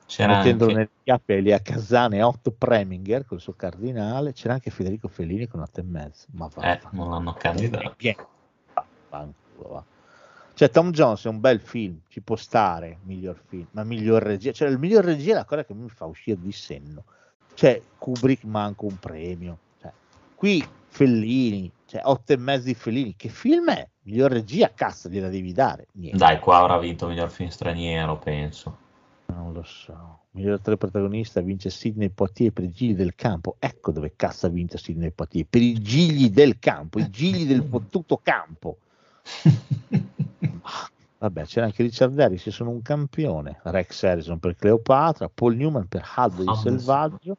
C'era 0.07 0.37
mettendolo 0.37 0.71
anche... 0.71 0.83
nel 0.83 0.91
chiappe 1.03 1.37
Elia 1.37 1.61
Kazan 1.61 2.15
e 2.15 2.23
Otto 2.23 2.53
Preminger 2.53 3.25
col 3.25 3.41
suo 3.41 3.55
cardinale. 3.55 4.33
C'era 4.33 4.55
anche 4.55 4.71
Federico 4.71 5.09
Fellini 5.09 5.49
con 5.49 5.61
8 5.61 5.81
e 5.81 5.83
mezzo. 5.83 6.27
Ma 6.33 6.49
va, 6.55 6.73
Eh, 6.75 6.81
non 6.93 7.11
l'hanno 7.11 7.33
candidato. 7.33 7.95
pieno. 7.97 8.29
Vaffanculo, 8.75 9.69
va. 9.69 9.85
Cioè, 10.55 10.71
Tom 10.71 10.91
Jones 10.91 11.25
è 11.25 11.29
un 11.29 11.41
bel 11.41 11.61
film, 11.61 12.01
ci 12.09 12.21
può 12.21 12.37
stare, 12.37 12.99
miglior 13.05 13.41
film, 13.47 13.67
ma 13.73 13.85
miglior 13.85 14.23
regia. 14.23 14.53
Cioè, 14.53 14.69
il 14.69 14.79
miglior 14.79 15.05
regia 15.05 15.33
è 15.33 15.35
la 15.35 15.45
cosa 15.45 15.65
che 15.65 15.75
mi 15.75 15.89
fa 15.89 16.05
uscire 16.05 16.39
di 16.41 16.53
senno. 16.53 17.05
Cioè, 17.55 17.81
Kubrick 17.99 18.45
manca 18.45 18.85
un 18.85 18.99
premio. 18.99 19.59
Cioè, 19.81 19.93
qui 20.35 20.65
Fellini, 20.89 21.71
cioè, 21.87 22.03
otto 22.05 22.33
e 22.33 22.37
mezzo 22.37 22.67
di 22.67 22.75
Fellini. 22.75 23.15
Che 23.17 23.29
film 23.29 23.71
è? 23.71 23.89
Miglior 24.03 24.31
regia, 24.31 24.71
cazzo, 24.75 25.09
gliela 25.09 25.29
devi 25.29 25.53
dare. 25.53 25.87
Niente. 25.93 26.19
Dai, 26.19 26.39
qua 26.39 26.59
avrà 26.59 26.79
vinto 26.79 27.07
miglior 27.07 27.31
film 27.31 27.49
straniero, 27.49 28.19
penso. 28.19 28.77
Non 29.27 29.53
lo 29.53 29.63
so. 29.63 30.21
Miglior 30.33 30.55
attore 30.55 30.77
protagonista 30.77 31.41
vince 31.41 31.71
Sidney 31.71 32.11
Poitier 32.11 32.53
per 32.53 32.65
i 32.65 32.71
gigli 32.71 32.95
del 32.95 33.15
campo. 33.15 33.57
Ecco 33.59 33.91
dove 33.91 34.13
cazzo 34.17 34.47
ha 34.47 34.51
vinto 34.51 34.77
Sidney 34.77 35.11
Poitier. 35.11 35.47
Per 35.49 35.63
i 35.63 35.81
gigli 35.81 36.31
del 36.31 36.59
campo, 36.59 36.99
i 36.99 37.09
gigli 37.09 37.47
del 37.47 37.63
fottuto 37.69 38.21
campo. 38.23 38.79
Vabbè, 41.23 41.45
c'era 41.45 41.67
anche 41.67 41.85
Richard 41.85 42.19
Harris, 42.19 42.49
sono 42.49 42.71
un 42.71 42.83
campione. 42.83 43.61
Rex 43.63 44.03
Harrison 44.03 44.41
per 44.41 44.57
Cleopatra, 44.57 45.29
Paul 45.29 45.55
Newman 45.55 45.87
per 45.87 46.03
Aldo 46.17 46.43
il 46.43 46.57
Selvaggio 46.57 47.37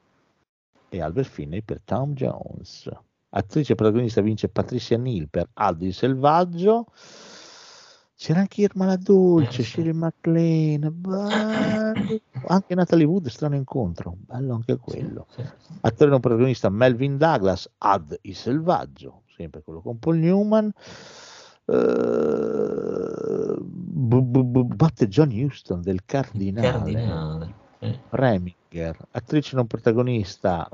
e 0.88 1.02
Albert 1.02 1.28
Finney 1.28 1.62
per 1.64 1.82
Tom 1.84 2.14
Jones. 2.14 2.90
Attrice 3.32 3.76
protagonista 3.76 4.22
vince 4.22 4.48
Patricia 4.48 4.96
Neal 4.96 5.28
per 5.28 5.50
Aldo 5.56 5.84
il 5.84 5.94
Selvaggio. 5.94 6.86
C'era 8.16 8.40
anche 8.40 8.62
Irma 8.62 8.86
la 8.86 8.96
Dolce. 8.96 9.64
Shirley 9.64 9.92
MacLaine, 9.92 10.90
bello. 10.90 12.22
anche 12.48 12.76
Natalie 12.76 13.06
Wood, 13.06 13.28
strano 13.28 13.56
incontro, 13.56 14.16
bello 14.18 14.54
anche 14.54 14.78
quello. 14.78 15.28
Attore 15.82 16.10
non 16.10 16.22
protagonista 16.22 16.70
Melvin 16.70 17.18
Douglas, 17.18 17.70
Ad 17.80 18.18
il 18.22 18.36
Selvaggio, 18.36 19.24
sempre 19.36 19.62
quello 19.62 19.82
con 19.82 20.00
Paul 20.00 20.20
Newman. 20.20 20.72
Eh, 21.66 23.56
bu- 23.60 24.22
bu- 24.22 24.44
bu- 24.44 24.66
batte 24.76 25.08
John 25.08 25.32
Huston 25.32 25.82
del 25.82 26.04
Cardinale, 26.06 26.72
Cardinale. 26.72 27.54
Sì. 27.80 28.00
Preminger, 28.10 28.98
attrice 29.12 29.56
non 29.56 29.68
protagonista 29.68 30.70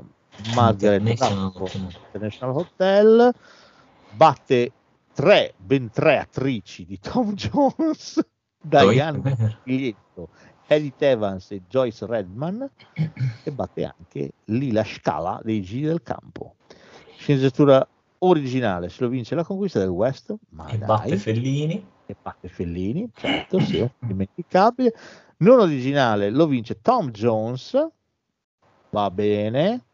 Margaret 0.54 1.00
International 1.00 2.56
Hotel. 2.56 3.34
Batte 4.12 4.72
tre, 5.12 5.54
ben 5.56 5.90
tre 5.90 6.18
attrici 6.18 6.84
di 6.84 6.98
Tom 6.98 7.34
Jones, 7.38 8.20
Diane 8.60 9.58
Pietro, 9.62 10.30
Edith 10.66 11.02
Evans 11.02 11.50
e 11.52 11.62
Joyce 11.68 12.06
Redman 12.06 12.68
e 13.44 13.50
batte 13.52 13.84
anche 13.84 14.32
Lila 14.46 14.84
Scala 14.84 15.40
dei 15.42 15.62
Giri 15.62 15.86
del 15.86 16.02
Campo. 16.02 16.56
Sceneggiatura 17.16 17.86
originale, 18.20 18.88
se 18.88 19.02
lo 19.02 19.08
vince 19.08 19.34
la 19.34 19.44
conquista 19.44 19.78
del 19.78 19.88
West, 19.88 20.34
ma 20.50 20.66
E 20.68 20.78
dai, 20.78 20.86
batte 20.86 21.16
Fellini. 21.16 21.86
e 22.06 22.16
batte 22.20 22.48
Fellini, 22.48 23.08
certo, 23.14 23.60
sì, 23.60 23.88
indimenticabile. 24.00 24.94
Non 25.38 25.58
originale 25.60 26.30
lo 26.30 26.46
vince 26.46 26.80
Tom 26.80 27.10
Jones, 27.10 27.88
va 28.90 29.10
bene. 29.10 29.84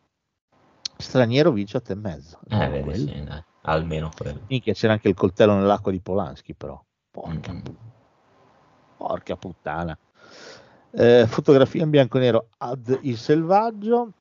Straniero 0.98 1.52
vince 1.52 1.76
8 1.76 1.92
e 1.92 1.94
mezzo. 1.94 2.38
Eh, 2.48 2.68
vedi, 2.68 2.94
sì, 2.98 3.22
dai. 3.24 3.42
Almeno 3.62 4.10
quello. 4.16 4.40
Minchia, 4.48 4.72
c'era 4.72 4.92
anche 4.94 5.08
il 5.08 5.14
coltello 5.14 5.54
nell'acqua 5.54 5.92
di 5.92 6.00
Polanski, 6.00 6.54
però. 6.54 6.80
Porca, 7.10 7.52
Mm. 7.52 7.60
porca 8.96 9.36
puttana. 9.36 9.96
Eh, 10.90 11.26
fotografia 11.26 11.82
in 11.82 11.90
bianco 11.90 12.16
e 12.16 12.20
nero 12.20 12.48
ad 12.58 12.98
il 13.02 13.18
selvaggio, 13.18 14.12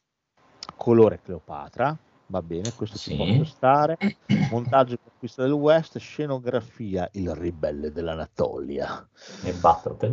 colore 0.76 1.22
Cleopatra, 1.24 1.98
va 2.28 2.42
bene, 2.42 2.72
questo 2.74 2.98
ci 2.98 3.16
Sì. 3.16 3.34
può 3.36 3.44
stare. 3.44 3.98
Montaggio 4.52 4.98
conquista 5.04 5.44
del 5.44 5.52
West, 5.54 5.98
scenografia 5.98 7.08
il 7.14 7.34
ribelle 7.34 7.92
dell'Anatolia. 7.92 9.08
E 9.44 9.54
batte 9.54 9.90
otto 9.90 10.06
e 10.06 10.10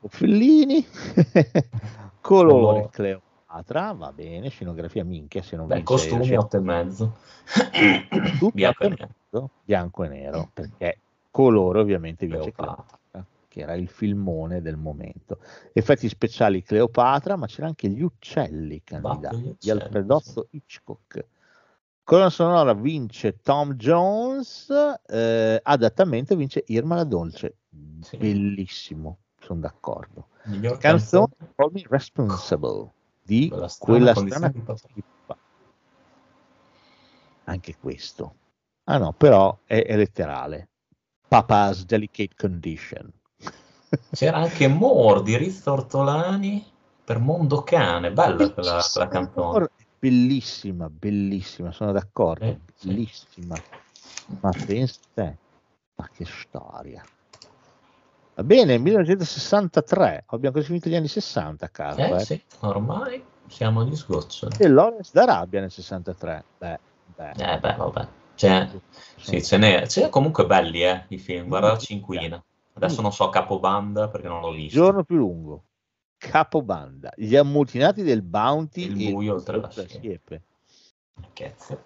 E 0.00 0.08
Fellini. 0.08 0.84
colore. 2.20 2.88
Cleopatra, 2.90 3.92
va 3.92 4.12
bene, 4.12 4.48
scenografia 4.48 5.04
minchia, 5.04 5.42
se 5.42 5.56
non 5.56 5.66
Beh, 5.66 5.82
costumi 5.82 6.24
scena- 6.24 6.40
8 6.40 6.56
e 6.56 6.60
mezzo. 6.60 7.16
Bianco 8.52 8.54
e 8.54 8.66
otto 8.66 8.84
e 8.84 8.88
nero. 8.88 9.08
mezzo, 9.30 9.50
bianco 9.64 10.04
e 10.04 10.08
nero, 10.08 10.50
perché 10.52 10.98
colore 11.30 11.80
ovviamente 11.80 12.26
vince 12.26 12.52
Cleopatra. 12.52 12.74
Cleopatra, 12.74 12.98
che 13.52 13.60
era 13.60 13.74
il 13.74 13.86
filmone 13.86 14.62
del 14.62 14.78
momento. 14.78 15.40
Effetti 15.74 16.08
speciali 16.08 16.62
Cleopatra, 16.62 17.36
ma 17.36 17.46
c'era 17.46 17.66
anche 17.66 17.86
gli 17.90 18.00
uccelli 18.00 18.82
candidati 18.82 19.36
gli 19.36 19.42
di 19.42 19.48
uccelli, 19.50 19.80
Alfredozzo 19.82 20.46
Hitchcock. 20.52 21.26
Colonna 22.02 22.30
sonora 22.30 22.72
vince 22.72 23.36
Tom 23.42 23.74
Jones, 23.74 24.72
eh, 25.06 25.60
adattamento 25.62 26.34
vince 26.34 26.64
Irma 26.68 26.94
la 26.94 27.04
Dolce. 27.04 27.56
Sì. 28.00 28.16
Bellissimo, 28.16 29.18
sono 29.38 29.60
d'accordo. 29.60 30.28
Miglior 30.44 30.78
Canzone. 30.78 31.34
Call 31.54 31.72
Me 31.72 31.84
Responsible 31.86 32.90
di 33.22 33.48
Quella 33.50 33.68
strana 33.68 33.98
quella 33.98 34.14
strana. 34.14 34.52
Anche 37.44 37.76
questo. 37.78 38.34
Ah 38.84 38.96
no, 38.96 39.12
però 39.12 39.58
è, 39.66 39.84
è 39.84 39.94
letterale. 39.94 40.70
Papa's 41.28 41.84
Delicate 41.84 42.34
Condition. 42.34 43.12
C'era 44.12 44.38
anche 44.38 44.68
More 44.68 45.22
di 45.22 45.36
Rizzo 45.36 45.72
Ortolani 45.72 46.64
per 47.04 47.18
Mondo 47.18 47.62
Cane. 47.62 48.12
Bella 48.12 48.50
quella, 48.50 48.82
quella 48.90 49.08
canzone. 49.08 49.68
Bellissima, 49.98 50.88
bellissima, 50.88 51.70
sono 51.72 51.92
d'accordo. 51.92 52.44
Eh, 52.44 52.58
sì. 52.74 52.88
Bellissima. 52.88 53.54
Ma 54.40 54.50
pensa 54.66 55.00
te, 55.14 55.36
ma 55.94 56.08
che 56.12 56.24
storia. 56.24 57.04
Va 58.34 58.44
bene, 58.44 58.78
1963, 58.78 60.24
abbiamo 60.26 60.54
così 60.54 60.66
finito 60.66 60.88
gli 60.88 60.96
anni 60.96 61.08
60, 61.08 61.68
caro. 61.68 61.96
Eh 61.96 62.10
eh. 62.14 62.20
sì, 62.20 62.42
ormai 62.60 63.22
siamo 63.46 63.82
agli 63.82 63.94
sgoccioli. 63.94 64.56
E 64.58 64.68
Lawrence 64.68 65.10
d'Arabia 65.12 65.60
nel 65.60 65.70
63. 65.70 66.44
Beh, 66.58 66.78
beh. 67.14 67.30
Eh 67.32 67.58
beh, 67.58 67.74
vabbè. 67.74 68.08
Cioè, 68.34 68.68
sì, 69.16 69.42
ce 69.44 69.58
n'è, 69.58 69.86
ce 69.86 70.02
n'è 70.02 70.08
comunque 70.08 70.46
belli, 70.46 70.82
eh, 70.82 71.04
i 71.08 71.18
film. 71.18 71.48
Guarda 71.48 71.72
la 71.72 71.78
cinquina. 71.78 72.42
Adesso 72.74 73.02
non 73.02 73.12
so 73.12 73.28
Capobanda 73.28 74.08
perché 74.08 74.28
non 74.28 74.40
l'ho 74.40 74.50
Il 74.50 74.56
visto. 74.56 74.78
giorno 74.78 75.04
più 75.04 75.16
lungo. 75.16 75.64
Capobanda. 76.16 77.12
Gli 77.16 77.36
ammutinati 77.36 78.02
del 78.02 78.22
Bounty 78.22 78.82
Il 78.84 79.08
e 79.08 79.12
buio 79.12 79.34
oltre 79.34 79.60
la 79.60 79.70
siepe. 79.70 80.42
Cazzo. 81.32 81.84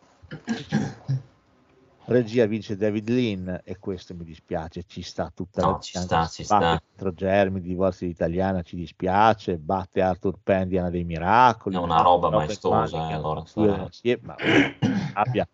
Regia 2.08 2.46
vince 2.46 2.76
David 2.76 3.08
Lean 3.08 3.60
e 3.64 3.78
questo 3.80 4.14
mi 4.14 4.22
dispiace, 4.22 4.84
ci 4.86 5.02
sta 5.02 5.32
tutta 5.34 5.62
No, 5.62 5.72
la 5.72 5.78
ci 5.80 5.98
sta, 5.98 6.26
ci 6.28 6.44
batte 6.44 6.44
sta. 6.44 6.82
Pietro 6.86 7.12
Germi, 7.12 7.60
divorzi 7.60 8.06
d'italiana, 8.06 8.62
ci 8.62 8.76
dispiace, 8.76 9.58
batte 9.58 10.02
Arthur 10.02 10.38
Penn, 10.40 10.68
Diana 10.68 10.88
dei 10.88 11.02
Miracoli. 11.02 11.74
È 11.74 11.78
una 11.80 12.02
roba 12.02 12.30
maestosa, 12.30 13.10
eh, 13.10 13.12
allora, 13.14 13.42
insieme, 13.82 14.22
ma 14.22 14.36
abbia, 15.14 15.48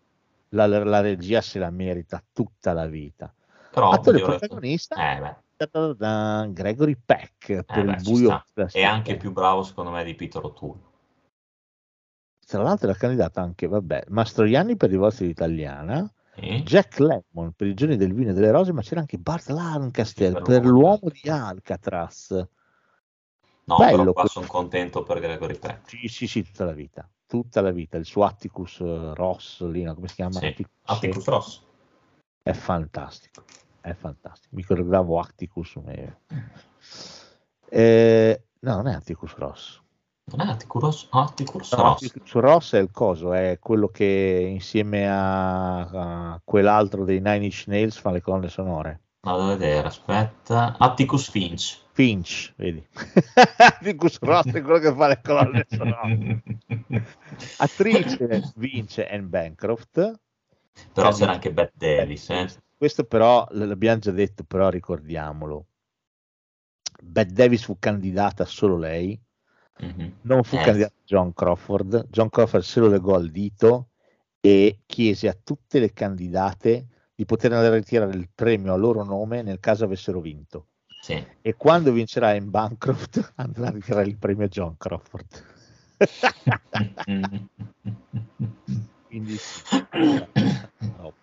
la, 0.49 0.67
la 0.67 0.99
regia 1.01 1.41
se 1.41 1.57
la 1.57 1.71
merita 1.71 2.21
tutta 2.31 2.73
la 2.73 2.85
vita. 2.85 3.33
Però 3.73 3.89
Attore 3.89 4.21
protagonista, 4.21 5.15
Eh, 5.15 5.19
beh, 5.19 5.35
ta-ta-ta-ta, 5.55 6.45
Gregory 6.51 6.95
Peck 6.95 7.63
per 7.63 7.79
eh, 7.79 7.83
beh, 7.83 7.91
il 7.91 8.01
buio. 8.03 8.43
È 8.71 8.83
anche 8.83 9.17
più 9.17 9.31
bravo 9.31 9.63
secondo 9.63 9.89
me 9.89 10.03
di 10.03 10.13
Peter 10.13 10.43
O'Toole. 10.45 10.79
Tra 12.45 12.61
l'altro 12.61 12.89
era 12.89 12.97
candidato 12.97 13.39
anche, 13.39 13.65
vabbè, 13.65 14.03
Mastroianni 14.09 14.75
per 14.75 14.89
divorzi 14.89 15.25
d'italiana, 15.25 16.07
Sì? 16.35 16.61
Jack 16.61 16.99
Lemmon 16.99 17.53
per 17.55 17.65
i 17.65 17.73
giorni 17.73 17.95
del 17.95 18.13
vino 18.13 18.29
e 18.29 18.33
delle 18.33 18.51
rose, 18.51 18.73
ma 18.73 18.83
c'era 18.83 18.99
anche 18.99 19.17
Bart 19.17 19.47
Lancaster 19.47 20.27
Sì, 20.27 20.33
per 20.33 20.43
per 20.43 20.65
l'uomo 20.65 21.09
di 21.09 21.27
Alcatraz. 21.27 22.29
No, 23.65 23.77
Bello 23.77 23.97
però 23.97 24.13
qua 24.13 24.27
sono 24.27 24.45
contento 24.45 25.01
per 25.01 25.19
Gregory 25.19 25.57
Peck. 25.57 25.89
Sì, 25.89 26.07
sì, 26.07 26.27
sì, 26.27 26.43
tutta 26.43 26.65
la 26.65 26.73
vita, 26.73 27.09
tutta 27.25 27.61
la 27.61 27.71
vita. 27.71 27.97
Il 27.97 28.05
suo 28.05 28.23
Atticus 28.23 28.81
eh, 28.81 29.15
Ross, 29.15 29.63
lì, 29.63 29.81
no? 29.81 29.95
come 29.95 30.09
si 30.09 30.15
chiama? 30.15 30.37
Sì. 30.37 30.45
Atticus, 30.45 30.73
Atticus. 30.83 31.25
Ross. 31.25 31.61
È 32.43 32.51
fantastico, 32.51 33.45
è 33.83 33.93
fantastico. 33.93 34.55
Mi 34.55 34.61
ricordavo 34.67 35.19
Atticus. 35.19 35.75
ma- 35.75 35.91
Eh, 37.69 38.41
no, 38.59 38.75
non 38.75 38.87
è 38.87 38.93
Atticus 38.93 39.33
Ross. 39.35 39.81
Non 40.25 40.47
è 40.47 40.51
Atticus 40.51 40.81
Ross? 40.81 41.07
Atticus 41.11 41.73
No, 41.73 41.81
Ross. 41.83 42.03
Atticus 42.03 42.31
Ross 42.33 42.73
è 42.75 42.79
il 42.79 42.91
coso, 42.91 43.33
è 43.33 43.57
quello 43.59 43.89
che 43.89 44.47
insieme 44.49 45.09
a, 45.09 45.79
a 46.31 46.41
quell'altro 46.43 47.03
dei 47.03 47.17
Nine 47.19 47.43
Inch 47.45 47.65
Nails 47.67 47.97
fa 47.97 48.11
le 48.11 48.21
colonne 48.21 48.47
sonore. 48.47 49.01
Vado 49.19 49.43
a 49.43 49.47
vedere, 49.55 49.87
aspetta. 49.87 50.75
Atticus 50.77 51.29
Finch. 51.29 51.81
Finch, 51.91 52.53
vedi. 52.55 52.85
Atticus 53.57 54.17
Ross 54.21 54.45
è 54.51 54.61
quello 54.61 54.79
che 54.79 54.93
fa 54.93 55.07
le 55.07 55.19
colonne 55.21 55.65
sonore. 55.69 56.43
Attrice 57.57 58.51
vince 58.55 59.07
Anne 59.07 59.23
Bancroft. 59.23 60.19
Però 60.93 61.11
c'era 61.11 61.33
anche 61.33 61.51
Bette 61.51 61.95
Davis, 61.97 62.29
eh. 62.29 62.47
Questo 62.83 63.05
però 63.05 63.47
l'abbiamo 63.51 63.99
già 63.99 64.11
detto, 64.11 64.43
però 64.43 64.67
ricordiamolo. 64.67 65.67
Bette 67.01 67.31
Davis 67.31 67.63
fu 67.63 67.79
candidata 67.79 68.43
solo 68.43 68.77
lei, 68.77 69.17
Mhm. 69.77 70.15
non 70.23 70.43
fu 70.43 70.57
Eh, 70.57 70.63
candidato 70.63 70.95
John 71.05 71.33
Crawford. 71.33 72.09
John 72.09 72.27
Crawford 72.27 72.61
se 72.61 72.81
lo 72.81 72.89
legò 72.89 73.15
al 73.15 73.31
dito 73.31 73.91
e 74.41 74.79
chiese 74.85 75.29
a 75.29 75.37
tutte 75.41 75.79
le 75.79 75.93
candidate 75.93 76.87
di 77.15 77.23
poter 77.23 77.53
andare 77.53 77.75
a 77.75 77.77
ritirare 77.77 78.17
il 78.17 78.27
premio 78.35 78.73
a 78.73 78.75
loro 78.75 79.05
nome 79.05 79.43
nel 79.43 79.61
caso 79.61 79.85
avessero 79.85 80.19
vinto. 80.19 80.67
Sì. 80.99 81.25
E 81.41 81.55
quando 81.55 81.93
vincerà 81.93 82.33
in 82.33 82.49
Bancroft 82.49 83.31
andrà 83.39 83.67
a 83.67 83.71
ritirare 83.71 84.09
il 84.09 84.17
premio 84.17 84.47
a 84.47 84.49
John 84.49 84.75
Crawford. 84.75 85.45
Quindi 89.07 89.37
roba. 90.97 91.21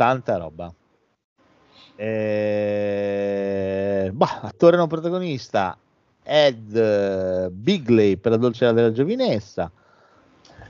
tanta 0.00 0.38
roba. 0.38 0.72
Eh, 2.80 4.10
bah, 4.14 4.40
attore 4.40 4.78
non 4.78 4.88
protagonista 4.88 5.76
Ed 6.22 6.74
eh, 6.74 7.50
Bigley 7.50 8.16
per 8.16 8.30
la 8.32 8.38
dolcezza 8.38 8.72
della 8.72 8.92
giovinezza 8.92 9.70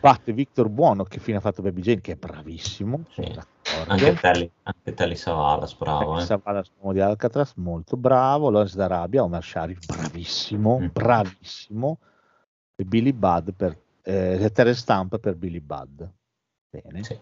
batte 0.00 0.32
Victor 0.32 0.68
Buono 0.68 1.04
che 1.04 1.20
fine 1.20 1.36
ha 1.36 1.40
fatto 1.40 1.62
Baby 1.62 1.80
Jane 1.82 2.00
che 2.00 2.12
è 2.12 2.16
bravissimo 2.16 3.04
Sì. 3.10 3.38
Anche 3.86 4.14
Telly, 4.14 4.50
anche 4.64 4.94
Telly 4.94 5.14
Savalas, 5.14 5.74
bravo. 5.76 6.18
Eh. 6.18 6.22
Savalas 6.22 6.68
di 6.92 7.00
Alcatraz 7.00 7.52
molto 7.54 7.96
bravo 7.96 8.50
Lawrence 8.50 8.76
d'Arabia 8.76 9.22
Omar 9.22 9.44
Sharif 9.44 9.86
bravissimo 9.86 10.80
Mm. 10.80 10.86
bravissimo 10.90 11.98
e 12.74 12.84
Billy 12.84 13.12
Budd 13.12 13.50
per 13.56 13.78
eh, 14.02 14.50
Terence 14.52 14.80
Stamp 14.80 15.18
per 15.20 15.36
Billy 15.36 15.60
Budd 15.60 16.02
bene 16.70 17.04
Sì. 17.04 17.16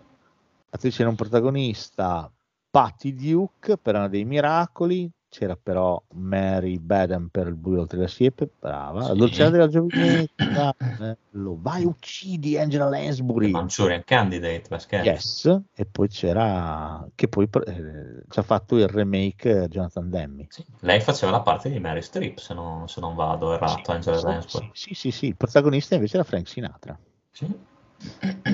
Attrice 0.70 1.04
non 1.04 1.14
protagonista 1.14 2.30
Patty 2.70 3.14
Duke 3.14 3.76
per 3.78 3.96
Anna 3.96 4.08
dei 4.08 4.24
Miracoli 4.24 5.10
c'era 5.30 5.58
però 5.62 6.02
Mary 6.14 6.78
Baden 6.78 7.28
per 7.28 7.48
il 7.48 7.54
buio 7.54 7.80
oltre 7.80 7.98
la 7.98 8.06
siepe 8.06 8.48
brava 8.58 9.00
la 9.00 9.12
Sì. 9.12 9.18
dolcezza 9.18 9.50
della 9.50 9.68
giovinezza 9.68 10.74
bello. 10.78 11.58
vai 11.60 11.84
uccidi 11.84 12.56
Angela 12.56 12.88
Lansbury 12.88 13.50
Manchurian 13.50 14.02
Candidate, 14.04 14.64
ma. 14.70 15.02
Yes, 15.02 15.44
e 15.74 15.84
poi 15.84 16.08
c'era 16.08 17.06
che 17.14 17.28
poi 17.28 17.46
eh, 17.66 18.22
ci 18.26 18.38
ha 18.38 18.42
fatto 18.42 18.76
il 18.78 18.88
remake 18.88 19.66
Jonathan 19.68 20.08
Demme. 20.08 20.46
Sì. 20.48 20.64
Lei 20.80 21.00
faceva 21.00 21.30
la 21.30 21.40
parte 21.40 21.68
di 21.68 21.78
Mary 21.78 22.00
Streep, 22.00 22.38
se 22.38 22.54
non, 22.54 22.88
se 22.88 23.00
non 23.00 23.14
vado 23.14 23.52
errato, 23.52 23.92
Angela 23.92 24.16
sì, 24.16 24.24
Lansbury. 24.24 24.70
sì, 24.72 24.94
sì, 24.94 25.10
sì, 25.10 25.26
il 25.26 25.36
protagonista 25.36 25.94
invece 25.94 26.16
era 26.16 26.24
Frank 26.24 26.48
Sinatra. 26.48 26.98
Sì. 27.30 27.54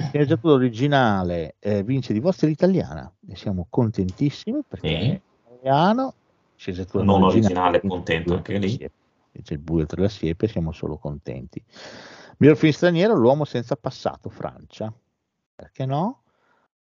Sceneggiatura 0.09 0.55
originale 0.55 1.57
eh, 1.59 1.83
vince 1.83 2.13
di 2.13 2.21
vostra 2.21 2.47
l'italiana 2.47 3.13
e 3.27 3.37
siamo 3.37 3.67
contentissimi 3.69 4.63
perché 4.67 4.89
Sì. 4.89 4.95
è 4.95 5.21
italiano, 5.55 6.15
sceneggiatura 6.57 7.05
Non 7.05 7.23
originale, 7.23 7.81
vince 7.81 7.89
contento 7.89 8.35
anche 8.35 8.59
lì. 8.59 8.77
C'è 8.79 9.53
il 9.55 9.59
buio 9.59 9.85
tra 9.85 10.01
le 10.01 10.09
siepe, 10.09 10.47
siamo 10.47 10.73
solo 10.73 10.97
contenti. 10.97 11.63
Miglior 12.39 12.57
film 12.57 12.73
straniero, 12.73 13.15
L'uomo 13.17 13.45
senza 13.45 13.77
passato, 13.77 14.29
Francia. 14.29 14.93
Perché 15.55 15.87
no? 15.87 16.23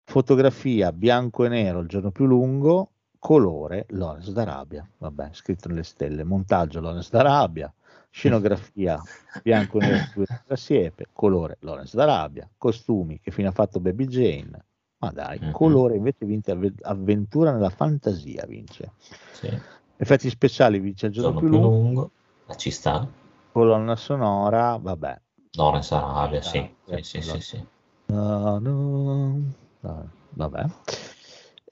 Fotografia 0.04 0.92
bianco 0.92 1.44
e 1.44 1.48
nero, 1.48 1.80
il 1.80 1.88
giorno 1.88 2.10
più 2.10 2.24
lungo, 2.24 2.92
colore, 3.20 3.84
Lawrence 3.90 4.32
d'Arabia. 4.32 4.84
Vabbè, 4.98 5.28
scritto 5.32 5.68
nelle 5.68 5.84
stelle. 5.84 6.24
Montaggio, 6.24 6.80
Lawrence 6.80 7.10
d'Arabia. 7.12 7.72
Scenografia, 8.10 9.00
bianco 9.44 9.78
e 9.78 9.82
nero, 9.82 10.24
le 10.46 10.56
siepe, 10.56 11.06
colore, 11.12 11.58
Lawrence 11.60 11.96
d'Arabia. 11.96 12.48
Costumi, 12.58 13.20
che 13.20 13.30
fine 13.30 13.46
ha 13.48 13.52
fatto 13.52 13.78
Baby 13.78 14.06
Jane. 14.06 14.64
Ma 14.98 15.10
dai, 15.12 15.38
Mhm. 15.40 15.52
colore 15.52 15.96
invece 15.96 16.24
vince 16.26 16.50
avve- 16.50 16.74
avventura 16.82 17.52
nella 17.52 17.70
fantasia, 17.70 18.44
vince. 18.46 18.92
Sì. 19.32 19.48
Effetti 19.96 20.28
speciali 20.28 20.80
vince 20.80 21.06
il 21.06 21.12
giorno, 21.12 21.38
più 21.38 21.48
più 21.48 21.58
lungo. 21.58 21.68
lungo. 21.78 22.10
Ma 22.46 22.54
ci 22.56 22.70
sta. 22.70 23.06
colonna 23.52 23.96
sonora, 23.96 24.76
vabbè. 24.76 25.20
Lawrence 25.52 25.94
Arabia, 25.94 26.40
sì. 26.42 26.74
Sì, 26.86 27.02
sì, 27.02 27.20
sì, 27.22 27.40
sì. 27.40 27.66
No, 28.06 28.58
no, 28.58 29.40
no, 29.80 30.10
vabbè. 30.30 30.64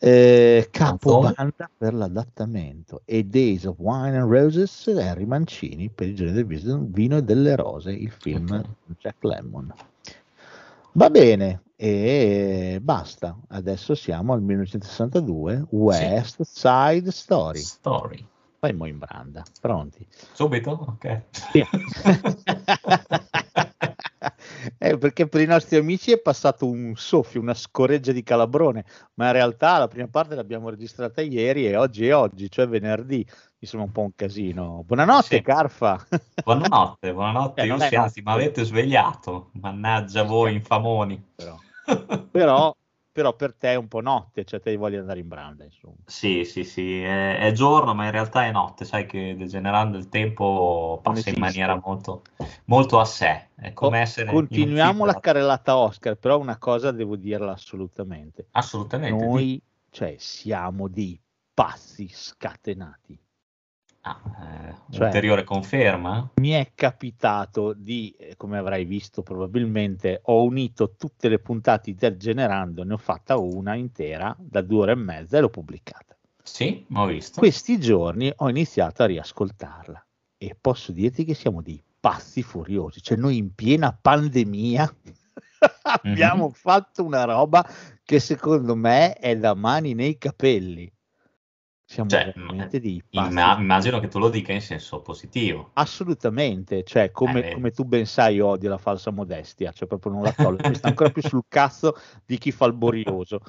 Eh, 0.01 0.69
Canzone? 0.71 1.33
capovanda 1.35 1.71
per 1.77 1.93
l'adattamento 1.93 3.03
e 3.05 3.25
Days 3.25 3.65
of 3.65 3.77
Wine 3.79 4.17
and 4.17 4.31
Roses 4.31 4.87
Harry 4.87 5.25
Mancini 5.25 5.89
per 5.89 6.09
il 6.09 6.15
genere 6.15 6.45
del 6.45 6.87
vino 6.89 7.17
e 7.17 7.23
delle 7.23 7.57
rose, 7.57 7.91
il 7.91 8.11
film 8.13 8.49
Ok. 8.51 8.67
di 8.85 8.95
Jack 8.99 9.25
Lemmon. 9.25 9.75
Va 10.93 11.11
bene, 11.11 11.63
e 11.77 12.79
basta. 12.81 13.37
Adesso 13.49 13.95
siamo 13.95 14.33
al 14.33 14.43
1962, 14.43 15.67
West 15.71 16.43
Side 16.43 17.11
Story. 17.11 17.59
Story. 17.59 18.27
Fai 18.61 18.73
mo 18.73 18.87
in 18.87 18.99
branda, 18.99 19.45
pronti? 19.61 20.05
Subito? 20.33 20.71
Ok. 20.73 21.23
Sì. 21.31 21.65
Eh, 24.89 24.97
perché 24.97 25.29
per 25.29 25.43
i 25.43 25.47
nostri 25.47 25.77
amici 25.77 26.13
è 26.13 26.19
passato 26.19 26.67
un 26.67 26.95
soffio, 26.97 27.43
una 27.43 27.53
scoreggia 27.53 28.11
di 28.13 28.23
calabrone, 28.23 28.87
ma 29.15 29.27
in 29.27 29.33
realtà 29.33 29.77
la 29.77 29.87
prima 29.87 30.09
parte 30.09 30.35
l'abbiamo 30.35 30.71
registrata 30.71 31.21
ieri 31.21 31.67
e 31.67 31.77
oggi 31.77 32.07
è 32.09 32.15
oggi, 32.15 32.51
cioè 32.51 32.67
venerdì. 32.67 33.27
Insomma, 33.59 33.83
un 33.83 33.93
po' 33.93 34.01
un 34.03 34.15
casino. 34.15 34.83
Buonanotte, 34.87 35.37
Sì. 35.37 35.43
Carfa. 35.43 36.03
Buonanotte, 36.43 37.13
buonanotte. 37.13 37.61
Eh, 37.61 37.67
Io 37.67 37.75
mi 37.75 37.81
notte. 37.91 38.21
avete 38.25 38.65
svegliato. 38.65 39.51
Mannaggia 39.61 40.23
voi, 40.23 40.55
infamoni. 40.55 41.23
Però. 41.35 41.59
Però, 42.31 42.75
però 43.19 43.35
per 43.35 43.53
te 43.53 43.73
è 43.73 43.75
un 43.75 43.89
po' 43.89 44.01
notte, 44.01 44.45
cioè 44.45 44.61
te 44.61 44.77
voglio 44.77 45.01
andare 45.01 45.19
in 45.19 45.27
branda, 45.27 45.65
insomma. 45.65 45.97
Sì, 46.07 46.45
sì, 46.45 46.63
sì, 46.63 47.03
è, 47.03 47.39
è 47.39 47.51
giorno, 47.51 47.93
ma 47.93 48.05
in 48.05 48.13
realtà 48.13 48.45
è 48.45 48.53
notte. 48.53 48.85
Sai 48.85 49.07
che 49.07 49.35
degenerando 49.37 49.99
il 49.99 50.09
tempo 50.09 51.01
passa 51.03 51.31
in 51.31 51.35
maniera 51.41 51.81
molto, 51.85 52.23
molto 52.67 53.01
a 53.01 53.05
sé. 53.05 53.49
È 53.57 53.73
come 53.73 53.99
essere 53.99 54.31
in 54.31 54.37
un 54.37 54.47
Continuiamo 54.47 55.05
la 55.05 55.19
carrellata 55.19 55.77
Oscar, 55.77 56.15
però 56.15 56.39
una 56.39 56.59
cosa 56.59 56.93
devo 56.93 57.17
dirla 57.17 57.51
assolutamente. 57.51 58.47
Assolutamente. 58.53 59.25
Noi, 59.25 59.61
cioè, 59.91 60.15
siamo 60.17 60.87
dei 60.87 61.21
pazzi 61.53 62.09
scatenati. 62.09 63.19
Ah, 64.09 64.69
eh, 64.71 64.75
Cioè- 64.91 65.07
ulteriore 65.07 65.45
conferma? 65.45 66.31
mi 66.37 66.51
è 66.51 66.71
capitato 66.75 67.75
di, 67.75 68.15
eh, 68.19 68.37
come 68.37 68.57
avrai 68.59 68.85
visto 68.85 69.23
probabilmente, 69.23 70.21
ho 70.25 70.43
unito 70.45 70.95
tutte 70.97 71.29
le 71.29 71.39
puntate 71.41 71.95
del 71.95 72.17
Generando, 72.17 72.85
ne 72.85 72.95
ho 72.95 72.97
fatta 72.99 73.37
una 73.37 73.75
intera 73.75 74.35
da 74.39 74.63
due 74.63 74.79
ore 74.83 74.93
e 74.93 74.97
mezza 74.97 75.37
e 75.37 75.41
l'ho 75.41 75.51
pubblicata. 75.51 76.17
Sì, 76.43 76.87
ho 76.95 77.05
visto. 77.07 77.41
Questi 77.41 77.79
giorni 77.79 78.33
ho 78.35 78.49
iniziato 78.49 79.03
a 79.03 79.07
riascoltarla 79.07 80.07
e 80.39 80.57
posso 80.59 80.93
dirti 80.93 81.25
che 81.25 81.35
siamo 81.35 81.61
dei 81.61 81.83
pazzi 82.01 82.43
furiosi, 82.43 83.03
cioè 83.03 83.19
noi 83.19 83.37
in 83.37 83.55
piena 83.55 83.93
pandemia 84.01 84.95
abbiamo 85.83 86.47
Mhm. 86.47 86.53
fatto 86.53 87.05
una 87.05 87.25
roba 87.25 87.69
che 88.05 88.21
secondo 88.21 88.75
me 88.75 89.13
è 89.15 89.37
da 89.37 89.55
mani 89.55 89.93
nei 89.95 90.17
capelli. 90.17 90.91
Siamo 91.91 92.11
Cioè, 92.11 92.33
veramente 92.37 92.81
dei 92.81 93.03
pazzi. 93.09 93.31
Imma- 93.31 93.57
immagino 93.59 93.99
che 93.99 94.09
tu 94.09 94.19
lo 94.19 94.29
dica 94.29 94.53
in 94.53 94.61
senso 94.61 95.01
positivo. 95.01 95.71
Assolutamente, 95.73 96.85
cioè 96.85 97.11
come, 97.11 97.39
Eh, 97.39 97.43
vedi. 97.43 97.55
come 97.55 97.71
tu 97.71 97.85
ben 97.85 98.05
sai 98.05 98.35
io 98.35 98.47
odio 98.47 98.69
la 98.69 98.77
falsa 98.77 99.11
modestia, 99.11 99.73
cioè 99.73 99.89
proprio 99.89 100.13
non 100.13 100.23
la 100.23 100.33
tollero, 100.33 100.69
mi 100.69 100.75
sta 100.75 100.89
ancora 100.89 101.09
più 101.09 101.23
sul 101.23 101.45
cazzo 101.49 101.95
di 102.27 102.37
chi 102.37 102.53
fa 102.53 102.67
il 102.67 102.75
borioso 102.75 103.41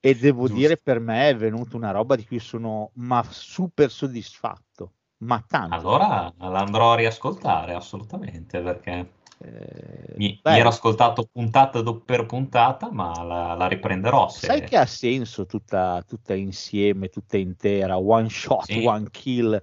e 0.00 0.14
devo 0.16 0.46
Giusto. 0.46 0.56
dire 0.56 0.76
per 0.78 0.98
me 0.98 1.28
è 1.28 1.36
venuta 1.36 1.76
una 1.76 1.90
roba 1.90 2.16
di 2.16 2.26
cui 2.26 2.38
sono 2.38 2.90
ma 2.94 3.22
super 3.28 3.90
soddisfatto, 3.90 4.92
ma 5.18 5.44
tanto. 5.46 5.74
Allora 5.76 6.32
l'andrò 6.38 6.92
a 6.92 6.96
riascoltare 6.96 7.74
assolutamente 7.74 8.62
perché 8.62 9.10
Eh, 9.44 10.14
mi, 10.16 10.40
mi 10.42 10.58
ero 10.58 10.68
ascoltato 10.68 11.28
puntata 11.30 11.82
per 12.04 12.24
puntata, 12.24 12.90
ma 12.90 13.22
la, 13.22 13.54
la 13.54 13.66
riprenderò. 13.66 14.28
Se... 14.28 14.46
sai 14.46 14.62
che 14.62 14.76
ha 14.76 14.86
senso 14.86 15.44
tutta, 15.44 16.02
tutta 16.06 16.34
insieme, 16.34 17.08
tutta 17.08 17.36
intera, 17.36 17.98
one 17.98 18.28
shot, 18.30 18.64
Sì. 18.64 18.84
one 18.84 19.08
kill, 19.10 19.60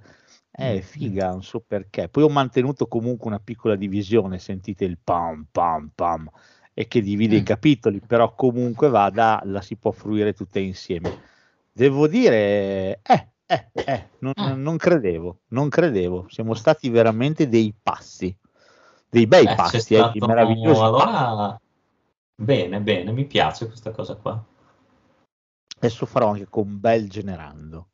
Mm. 0.62 0.80
figa, 0.80 1.30
non 1.30 1.42
so 1.44 1.64
perché. 1.66 2.10
Poi 2.10 2.24
ho 2.24 2.30
mantenuto 2.30 2.86
comunque 2.88 3.28
una 3.28 3.40
piccola 3.40 3.76
divisione, 3.76 4.38
sentite 4.38 4.86
il 4.86 5.00
pam 5.02 5.48
pam 5.50 5.92
pam, 5.96 6.30
e 6.74 6.88
che 6.88 7.02
divide 7.02 7.38
i 7.38 7.42
Mm. 7.42 7.46
capitoli, 7.46 8.00
però 8.06 8.36
comunque 8.36 8.90
vada, 8.90 9.42
la 9.46 9.62
si 9.62 9.78
può 9.78 9.92
fruire 9.92 10.34
tutte 10.34 10.60
insieme. 10.60 11.10
Devo 11.72 12.08
dire, 12.08 13.00
eh, 13.02 13.28
eh, 13.46 13.72
eh, 13.72 14.10
non, 14.20 14.34
Ah. 14.36 14.54
non 14.54 14.78
credevo, 14.78 15.40
non 15.48 15.70
credevo, 15.70 16.28
siamo 16.30 16.54
stati 16.54 16.90
veramente 16.90 17.48
dei 17.48 17.74
passi, 17.82 18.36
dei 19.12 19.28
bei 19.28 19.44
Eh, 19.44 19.50
c'è 19.50 19.56
passi, 19.56 19.94
eh, 19.96 20.10
dei 20.14 20.22
meravigliosi. 20.26 20.82
Allora, 20.82 21.60
bene, 22.34 22.80
bene, 22.80 23.12
mi 23.12 23.26
piace 23.26 23.68
questa 23.68 23.92
cosa 23.92 24.16
qua. 24.16 24.44
Adesso 25.78 26.06
farò 26.06 26.30
anche 26.30 26.48
con 26.48 26.80
Bel 26.80 27.10
Generando 27.10 27.90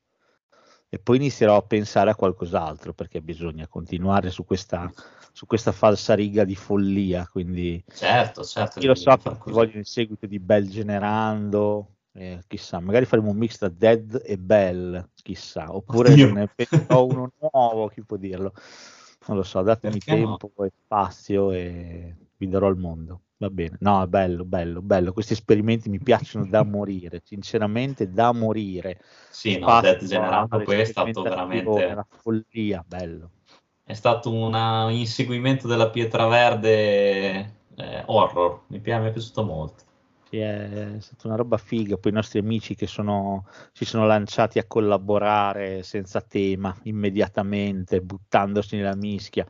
e 0.90 1.00
poi 1.00 1.16
inizierò 1.18 1.56
a 1.56 1.62
pensare 1.64 2.12
a 2.12 2.16
qualcos'altro 2.16 2.94
perché 2.94 3.22
bisogna 3.22 3.68
continuare 3.68 4.30
su 4.30 4.46
questa, 4.46 4.92
su 5.32 5.46
questa 5.46 5.72
falsa 5.72 6.14
riga 6.14 6.44
di 6.44 6.56
follia. 6.56 7.28
Quindi 7.32 7.84
Certo, 7.88 8.44
certo. 8.44 8.80
io 8.80 8.90
lo 8.90 8.96
so 8.96 9.18
che 9.18 9.52
voglio 9.52 9.80
il 9.80 9.86
seguito 9.88 10.28
di 10.28 10.40
Bel 10.40 10.70
Generando. 10.70 11.94
eh, 12.14 12.44
chissà, 12.48 12.80
magari 12.80 13.06
faremo 13.06 13.32
un 13.32 13.38
mix 13.38 13.58
tra 13.58 13.70
Dead 13.70 14.22
e 14.26 14.38
Bell, 14.38 15.10
chissà, 15.16 15.74
oppure 15.74 16.12
Oddio. 16.12 16.34
ne 16.34 16.48
penserò 16.54 17.06
uno 17.06 17.32
nuovo, 17.40 17.88
chi 17.88 18.04
può 18.04 18.18
dirlo? 18.18 18.54
Non 19.28 19.38
lo 19.38 19.44
so, 19.44 19.62
datemi 19.62 20.00
Perché 20.00 20.16
no? 20.16 20.38
tempo 20.38 20.52
e 20.64 20.72
spazio 20.84 21.52
e 21.52 22.16
vi 22.38 22.48
darò 22.48 22.70
il 22.70 22.78
mondo. 22.78 23.22
Va 23.38 23.50
bene, 23.50 23.78
no, 23.82 24.02
è 24.02 24.08
bello, 24.08 24.46
bello, 24.46 24.82
bello. 24.82 25.14
Questi 25.14 25.34
esperimenti 25.34 25.90
mi 25.90 26.00
piacciono 26.02 26.46
da 26.46 26.64
morire, 26.64 27.22
sinceramente 27.24 28.10
da 28.12 28.32
morire. 28.34 29.00
Sì, 29.30 29.58
no, 29.60 29.80
Death 29.80 30.06
Generando 30.06 30.62
poi 30.62 30.80
è 30.80 30.84
stato 30.84 31.22
veramente... 31.30 31.86
una 31.92 32.08
follia, 32.10 32.84
bello. 32.88 33.32
È 33.84 33.94
stato 33.94 34.32
una- 34.32 34.86
un 34.86 34.92
inseguimento 34.92 35.68
della 35.68 35.90
pietra 35.90 36.28
verde 36.28 37.56
eh, 37.76 38.04
horror, 38.06 38.66
mi, 38.68 38.80
pi- 38.80 38.92
mi 39.00 39.08
è 39.08 39.12
piaciuto 39.12 39.44
molto. 39.44 39.84
Sì, 40.30 40.40
è 40.40 40.98
stata 41.00 41.28
una 41.28 41.38
roba 41.38 41.58
figa. 41.58 41.96
Poi 41.98 42.12
i 42.12 42.16
nostri 42.16 42.40
amici 42.40 42.76
che 42.76 42.86
sono, 42.86 43.46
si 43.72 43.86
sono 43.86 44.06
lanciati 44.06 44.60
a 44.60 44.66
collaborare 44.66 45.84
senza 45.84 46.20
tema, 46.22 46.76
immediatamente, 46.84 48.02
buttandosi 48.02 48.76
nella 48.76 48.96
mischia. 48.96 49.48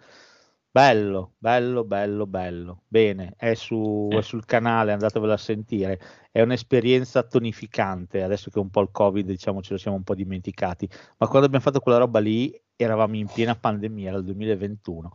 Bello, 0.70 1.34
bello, 1.40 1.84
bello, 1.84 2.28
bello. 2.28 2.82
Bene, 2.88 3.34
è, 3.38 3.56
su- 3.56 4.10
Eh. 4.12 4.18
è 4.20 4.22
sul 4.22 4.46
canale, 4.46 4.92
andatevelo 4.92 5.34
a 5.34 5.38
sentire. 5.38 6.00
È 6.32 6.42
un'esperienza 6.42 7.24
tonificante. 7.24 8.22
Adesso 8.22 8.52
che 8.52 8.60
un 8.60 8.70
po' 8.70 8.82
il 8.82 8.90
Covid, 8.92 9.26
diciamo, 9.26 9.64
ce 9.64 9.74
lo 9.74 9.80
siamo 9.80 9.98
un 9.98 10.04
po' 10.04 10.14
dimenticati. 10.14 10.88
Ma 11.18 11.26
quando 11.28 11.48
abbiamo 11.48 11.64
fatto 11.64 11.80
quella 11.80 11.98
roba 11.98 12.20
lì, 12.20 12.54
eravamo 12.76 13.16
in 13.16 13.26
piena 13.26 13.56
pandemia, 13.56 14.10
era 14.10 14.18
il 14.18 14.24
2021, 14.26 15.12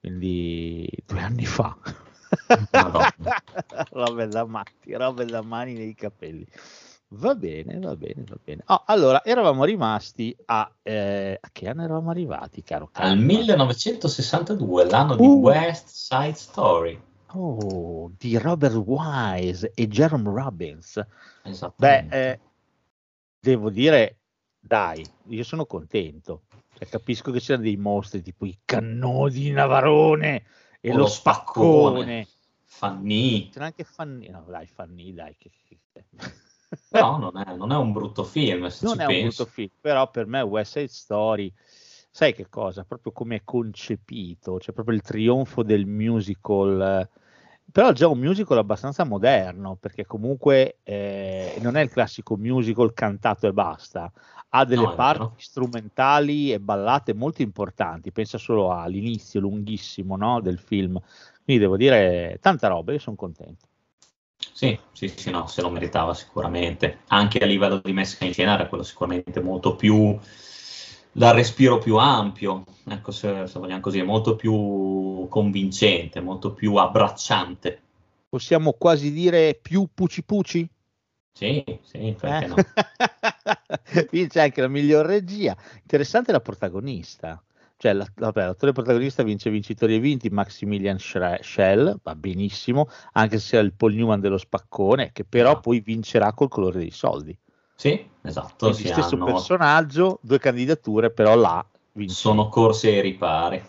quindi 0.00 0.88
due 1.04 1.20
anni 1.20 1.44
fa. 1.44 1.76
Robe 3.90 4.26
da 4.28 4.44
matti, 4.46 4.94
robe 4.94 5.24
da 5.24 5.42
mani 5.42 5.74
nei 5.74 5.94
capelli. 5.94 6.46
Va 7.14 7.34
bene, 7.34 7.78
va 7.78 7.94
bene, 7.94 8.24
va 8.26 8.36
bene. 8.42 8.62
Oh, 8.66 8.84
allora, 8.86 9.22
eravamo 9.22 9.64
rimasti 9.64 10.34
a... 10.46 10.70
eh, 10.82 11.38
a 11.38 11.48
che 11.52 11.68
anno 11.68 11.84
eravamo 11.84 12.10
arrivati, 12.10 12.62
caro? 12.62 12.88
Al 12.92 13.02
Carlo? 13.08 13.22
1962, 13.22 14.84
l'anno 14.86 15.16
di 15.16 15.26
Uh. 15.26 15.40
West 15.40 15.88
Side 15.88 16.34
Story. 16.34 17.00
Oh, 17.34 18.10
di 18.16 18.38
Robert 18.38 18.74
Wise 18.74 19.72
e 19.74 19.88
Jerome 19.88 20.30
Robbins. 20.30 20.94
Beh, 21.42 21.50
Esattamente. 21.50 22.16
eh, 22.16 22.40
devo 23.40 23.68
dire, 23.70 24.16
dai, 24.58 25.04
io 25.28 25.44
sono 25.44 25.66
contento. 25.66 26.44
Cioè, 26.78 26.88
capisco 26.88 27.30
che 27.30 27.40
c'erano 27.40 27.64
dei 27.64 27.76
mostri 27.76 28.22
tipo 28.22 28.46
i 28.46 28.58
cannoni 28.64 29.32
di 29.32 29.50
Navarone 29.50 30.44
e 30.82 30.92
lo, 30.92 31.06
spaccone. 31.06 32.00
spaccone. 32.00 32.28
Fanny. 32.64 33.48
C'era 33.50 33.66
anche 33.66 33.84
Fanny. 33.84 34.28
No, 34.28 34.44
dai, 34.48 34.66
Fanny, 34.66 35.14
dai. 35.14 35.36
Che, 35.38 35.50
Però 36.88 37.18
non 37.18 37.36
è, 37.36 37.54
non 37.54 37.70
è 37.70 37.76
un 37.76 37.92
brutto 37.92 38.24
film, 38.24 38.66
se 38.68 38.84
non 38.86 39.00
è 39.00 39.04
un 39.04 39.08
pensi. 39.10 39.36
brutto 39.36 39.50
film, 39.50 39.70
però 39.80 40.10
per 40.10 40.26
me 40.26 40.40
West 40.40 40.72
Side 40.72 40.88
Story, 40.88 41.52
sai 42.10 42.34
che 42.34 42.48
cosa? 42.48 42.84
Proprio 42.84 43.12
come 43.12 43.36
è 43.36 43.42
concepito, 43.44 44.58
cioè 44.58 44.74
proprio 44.74 44.96
il 44.96 45.02
trionfo 45.02 45.62
del 45.62 45.86
musical, 45.86 47.08
però 47.70 47.92
già 47.92 48.08
un 48.08 48.18
musical 48.18 48.58
abbastanza 48.58 49.04
moderno, 49.04 49.76
perché 49.76 50.06
comunque 50.06 50.78
eh, 50.82 51.58
non 51.60 51.76
è 51.76 51.82
il 51.82 51.90
classico 51.90 52.36
musical 52.36 52.92
cantato 52.94 53.46
e 53.46 53.52
basta, 53.52 54.10
ha 54.54 54.64
delle 54.64 54.82
No, 54.82 54.94
parti 54.94 55.18
vero. 55.18 55.34
strumentali 55.38 56.52
e 56.52 56.60
ballate 56.60 57.14
molto 57.14 57.42
importanti, 57.42 58.12
pensa 58.12 58.36
solo 58.36 58.72
all'inizio 58.72 59.40
lunghissimo 59.40 60.16
no, 60.16 60.40
del 60.40 60.58
film, 60.58 61.00
quindi 61.44 61.62
devo 61.62 61.76
dire 61.76 62.38
tanta 62.40 62.68
roba, 62.68 62.92
io 62.92 62.98
sono 62.98 63.16
contento. 63.16 63.66
Sì, 64.52 64.78
sì, 64.92 65.08
sì, 65.08 65.30
no, 65.30 65.46
se 65.46 65.62
lo 65.62 65.70
meritava 65.70 66.12
sicuramente. 66.14 66.98
Anche 67.08 67.38
a 67.38 67.46
livello 67.46 67.80
di 67.82 67.92
messa 67.92 68.24
in 68.24 68.32
scena 68.32 68.54
era 68.54 68.66
quello 68.68 68.82
sicuramente 68.82 69.40
molto 69.40 69.74
più 69.76 70.18
dal 71.12 71.34
respiro 71.34 71.78
più 71.78 71.96
ampio, 71.96 72.64
ecco 72.84 73.10
se, 73.10 73.46
se 73.46 73.58
vogliamo 73.58 73.80
così, 73.80 74.02
molto 74.02 74.36
più 74.36 75.26
convincente, 75.28 76.20
molto 76.20 76.52
più 76.52 76.74
abbracciante. 76.76 77.80
Possiamo 78.28 78.72
quasi 78.72 79.12
dire 79.12 79.58
più 79.60 79.88
puci 79.92 80.22
puci? 80.22 80.68
Sì, 81.32 81.64
sì, 81.82 82.14
perché 82.18 82.44
Eh? 82.44 82.48
no? 82.48 82.54
Vince 84.10 84.40
anche 84.40 84.60
la 84.60 84.68
miglior 84.68 85.06
regia. 85.06 85.56
Interessante 85.80 86.30
la 86.32 86.40
protagonista. 86.40 87.42
Cioè, 87.76 87.94
la- 87.94 88.06
vabbè, 88.14 88.44
l'attore 88.44 88.70
protagonista 88.72 89.24
vince 89.24 89.50
vincitori 89.50 89.96
e 89.96 89.98
vinti, 89.98 90.28
Maximilian 90.28 90.98
Schell, 91.00 91.98
va 92.00 92.14
benissimo, 92.14 92.88
anche 93.12 93.40
se 93.40 93.58
è 93.58 93.60
il 93.60 93.72
Paul 93.72 93.94
Newman 93.94 94.20
dello 94.20 94.38
spaccone, 94.38 95.10
che 95.12 95.24
però 95.24 95.48
Esatto. 95.48 95.60
poi 95.62 95.80
vincerà 95.80 96.32
col 96.32 96.48
colore 96.48 96.78
dei 96.78 96.92
soldi. 96.92 97.36
Sì, 97.74 98.08
esatto, 98.22 98.72
si 98.72 98.86
stesso 98.86 99.16
hanno- 99.16 99.24
personaggio, 99.24 100.20
due 100.22 100.38
candidature, 100.38 101.10
però 101.10 101.34
là 101.34 101.66
vince. 101.92 102.14
sono 102.14 102.48
corse 102.48 102.88
ai 102.88 103.00
ripari. 103.00 103.60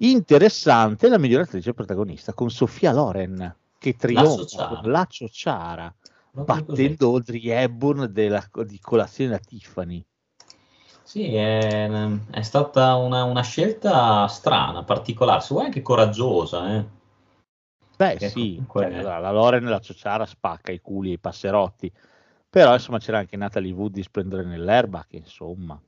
Interessante 0.00 1.08
la 1.08 1.18
miglior 1.18 1.42
attrice 1.42 1.72
protagonista 1.74 2.32
con 2.32 2.50
Sofia 2.50 2.92
Loren, 2.92 3.54
che 3.78 3.94
trionfa 3.94 4.44
Ciociara. 4.46 4.80
con 4.80 4.90
la 4.90 5.06
Ciociara, 5.08 5.84
Proprio 5.84 5.92
così. 5.92 6.17
Battendo 6.32 7.06
Audrey 7.08 7.48
Hepburn 7.48 8.12
della- 8.12 8.48
di 8.64 8.78
colazione 8.80 9.30
da 9.30 9.38
Tiffany. 9.38 10.04
Sì, 11.02 11.34
è, 11.34 11.88
è 12.30 12.42
stata 12.42 12.94
una, 12.96 13.24
una 13.24 13.42
scelta 13.42 14.26
strana, 14.26 14.84
particolare, 14.84 15.40
se 15.40 15.54
vuoi 15.54 15.64
anche 15.66 15.82
coraggiosa. 15.82 16.76
eh. 16.76 16.84
Beh, 17.96 18.12
Ecco, 18.12 18.28
sì, 18.28 18.52
comunque- 18.54 18.84
cioè, 18.86 18.94
allora, 18.98 19.18
la 19.18 19.30
Loren 19.32 19.66
e 19.66 19.70
la 19.70 19.80
Ciociara 19.80 20.24
spacca 20.26 20.70
i 20.70 20.80
culi 20.80 21.10
e 21.10 21.12
i 21.14 21.18
passerotti, 21.18 21.90
però 22.48 22.72
insomma 22.74 22.98
c'era 22.98 23.18
anche 23.18 23.36
Natalie 23.36 23.72
Wood 23.72 23.92
di 23.92 24.02
Splendore 24.02 24.44
nell'erba, 24.44 25.04
che 25.08 25.16
insomma, 25.16 25.80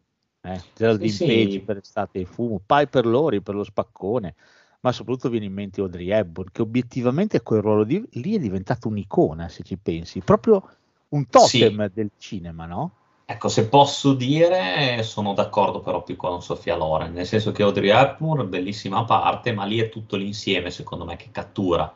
eh, 0.43 0.60
Geraldine 0.75 1.10
Sì, 1.12 1.17
sì. 1.17 1.25
Page 1.25 1.60
per 1.62 1.77
Estate 1.77 2.20
e 2.20 2.25
Fumo, 2.25 2.60
Piper 2.65 3.07
Lori 3.07 3.41
per 3.43 3.55
lo 3.55 3.62
spaccone, 3.65 4.35
ma 4.81 4.92
soprattutto 4.92 5.28
viene 5.28 5.47
in 5.47 5.52
mente 5.52 5.81
Audrey 5.81 6.10
Hepburn, 6.10 6.50
che 6.52 6.62
obiettivamente 6.62 7.42
quel 7.42 7.60
ruolo 7.60 7.84
di- 7.84 8.07
lì 8.12 8.36
è 8.36 8.39
diventato 8.39 8.89
un'icona, 8.89 9.49
se 9.49 9.62
ci 9.62 9.76
pensi, 9.76 10.20
proprio 10.20 10.62
un 11.09 11.26
totem 11.28 11.91
del 11.92 12.10
cinema, 12.18 12.67
no? 12.67 12.92
Ecco, 13.26 13.49
se 13.49 13.68
posso 13.68 14.15
dire, 14.15 15.02
sono 15.05 15.34
d'accordo 15.34 15.81
però 15.81 16.02
più 16.02 16.17
con 16.17 16.42
Sofia 16.42 16.76
Loren, 16.76 17.12
nel 17.12 17.26
senso 17.26 17.52
che 17.52 17.62
Audrey 17.62 17.91
Hepburn, 17.91 18.49
bellissima 18.49 19.05
parte, 19.05 19.52
ma 19.52 19.65
lì 19.65 19.78
è 19.78 19.89
tutto 19.89 20.17
l'insieme, 20.17 20.70
secondo 20.70 21.05
me, 21.05 21.15
che 21.15 21.28
cattura. 21.31 21.94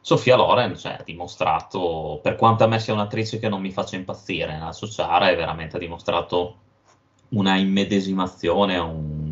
Sofia 0.00 0.36
Loren, 0.36 0.76
cioè, 0.76 0.96
ha 0.98 1.02
dimostrato, 1.04 2.18
per 2.22 2.34
quanto 2.34 2.64
a 2.64 2.66
me 2.66 2.80
sia 2.80 2.92
un'attrice 2.92 3.38
che 3.38 3.48
non 3.48 3.60
mi 3.60 3.70
faccia 3.70 3.96
impazzire 3.96 4.52
nella 4.52 4.72
Sociara, 4.72 5.30
è 5.30 5.36
veramente 5.36 5.76
ha 5.76 5.78
dimostrato 5.78 6.56
una 7.30 7.56
immedesimazione, 7.56 8.76
un- 8.78 9.23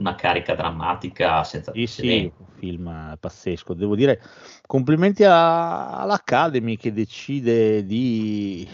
una 0.00 0.14
carica 0.14 0.54
drammatica 0.54 1.44
senza 1.44 1.72
Sì, 1.72 1.86
sì, 1.86 2.02
precedenti. 2.04 2.34
un 2.38 2.46
film 2.56 3.16
pazzesco. 3.20 3.74
Devo 3.74 3.94
dire, 3.94 4.20
complimenti 4.66 5.24
a- 5.24 5.98
all'Academy 6.00 6.76
che 6.76 6.92
decide 6.92 7.84
di, 7.84 8.66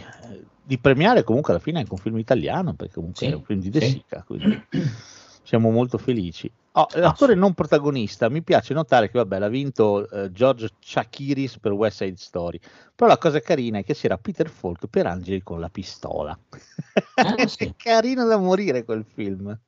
di 0.62 0.78
premiare 0.78 1.22
comunque 1.24 1.52
alla 1.52 1.60
fine 1.62 1.78
anche 1.80 1.92
un 1.92 1.98
film 1.98 2.18
italiano, 2.18 2.74
perché 2.74 2.94
comunque 2.94 3.26
Sì, 3.26 3.32
è 3.32 3.34
un 3.34 3.42
film 3.42 3.60
di 3.60 3.70
De 3.70 3.80
sì. 3.80 3.86
Sica, 3.88 4.22
quindi 4.24 4.58
siamo 5.42 5.70
molto 5.70 5.98
felici. 5.98 6.50
Oh, 6.72 6.86
l'attore 6.94 7.34
non 7.34 7.54
protagonista, 7.54 8.28
mi 8.28 8.42
piace 8.42 8.74
notare 8.74 9.10
che 9.10 9.18
vabbè, 9.18 9.38
l'ha 9.38 9.48
vinto 9.48 10.08
eh, 10.10 10.30
George 10.30 10.68
Chakiris 10.78 11.58
per 11.58 11.72
West 11.72 12.02
Side 12.04 12.16
Story, 12.18 12.60
però 12.94 13.08
la 13.08 13.16
cosa 13.16 13.40
carina 13.40 13.78
è 13.78 13.84
che 13.84 13.94
c'era 13.94 14.18
Peter 14.18 14.48
Falk 14.48 14.86
per 14.88 15.06
Angeli 15.06 15.42
con 15.42 15.58
la 15.60 15.70
pistola. 15.70 16.38
Ah, 17.18 17.46
sì. 17.48 17.64
è 17.64 17.74
carino 17.76 18.26
da 18.26 18.36
morire 18.36 18.84
quel 18.84 19.04
film. 19.04 19.58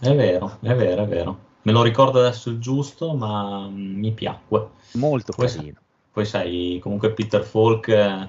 È 0.00 0.14
vero, 0.14 0.58
è 0.60 0.74
vero, 0.74 1.02
è 1.02 1.06
vero. 1.06 1.38
Me 1.62 1.72
lo 1.72 1.82
ricordo 1.82 2.20
adesso 2.20 2.50
il 2.50 2.58
giusto, 2.58 3.14
ma 3.14 3.66
mm, 3.68 3.98
mi 3.98 4.12
piacque. 4.12 4.68
Molto 4.92 5.32
Poi 5.32 5.48
carino. 5.48 5.80
Poi 6.12 6.24
sai, 6.24 6.78
comunque 6.82 7.12
Peter 7.12 7.42
Falk, 7.42 7.88
eh, 7.88 8.28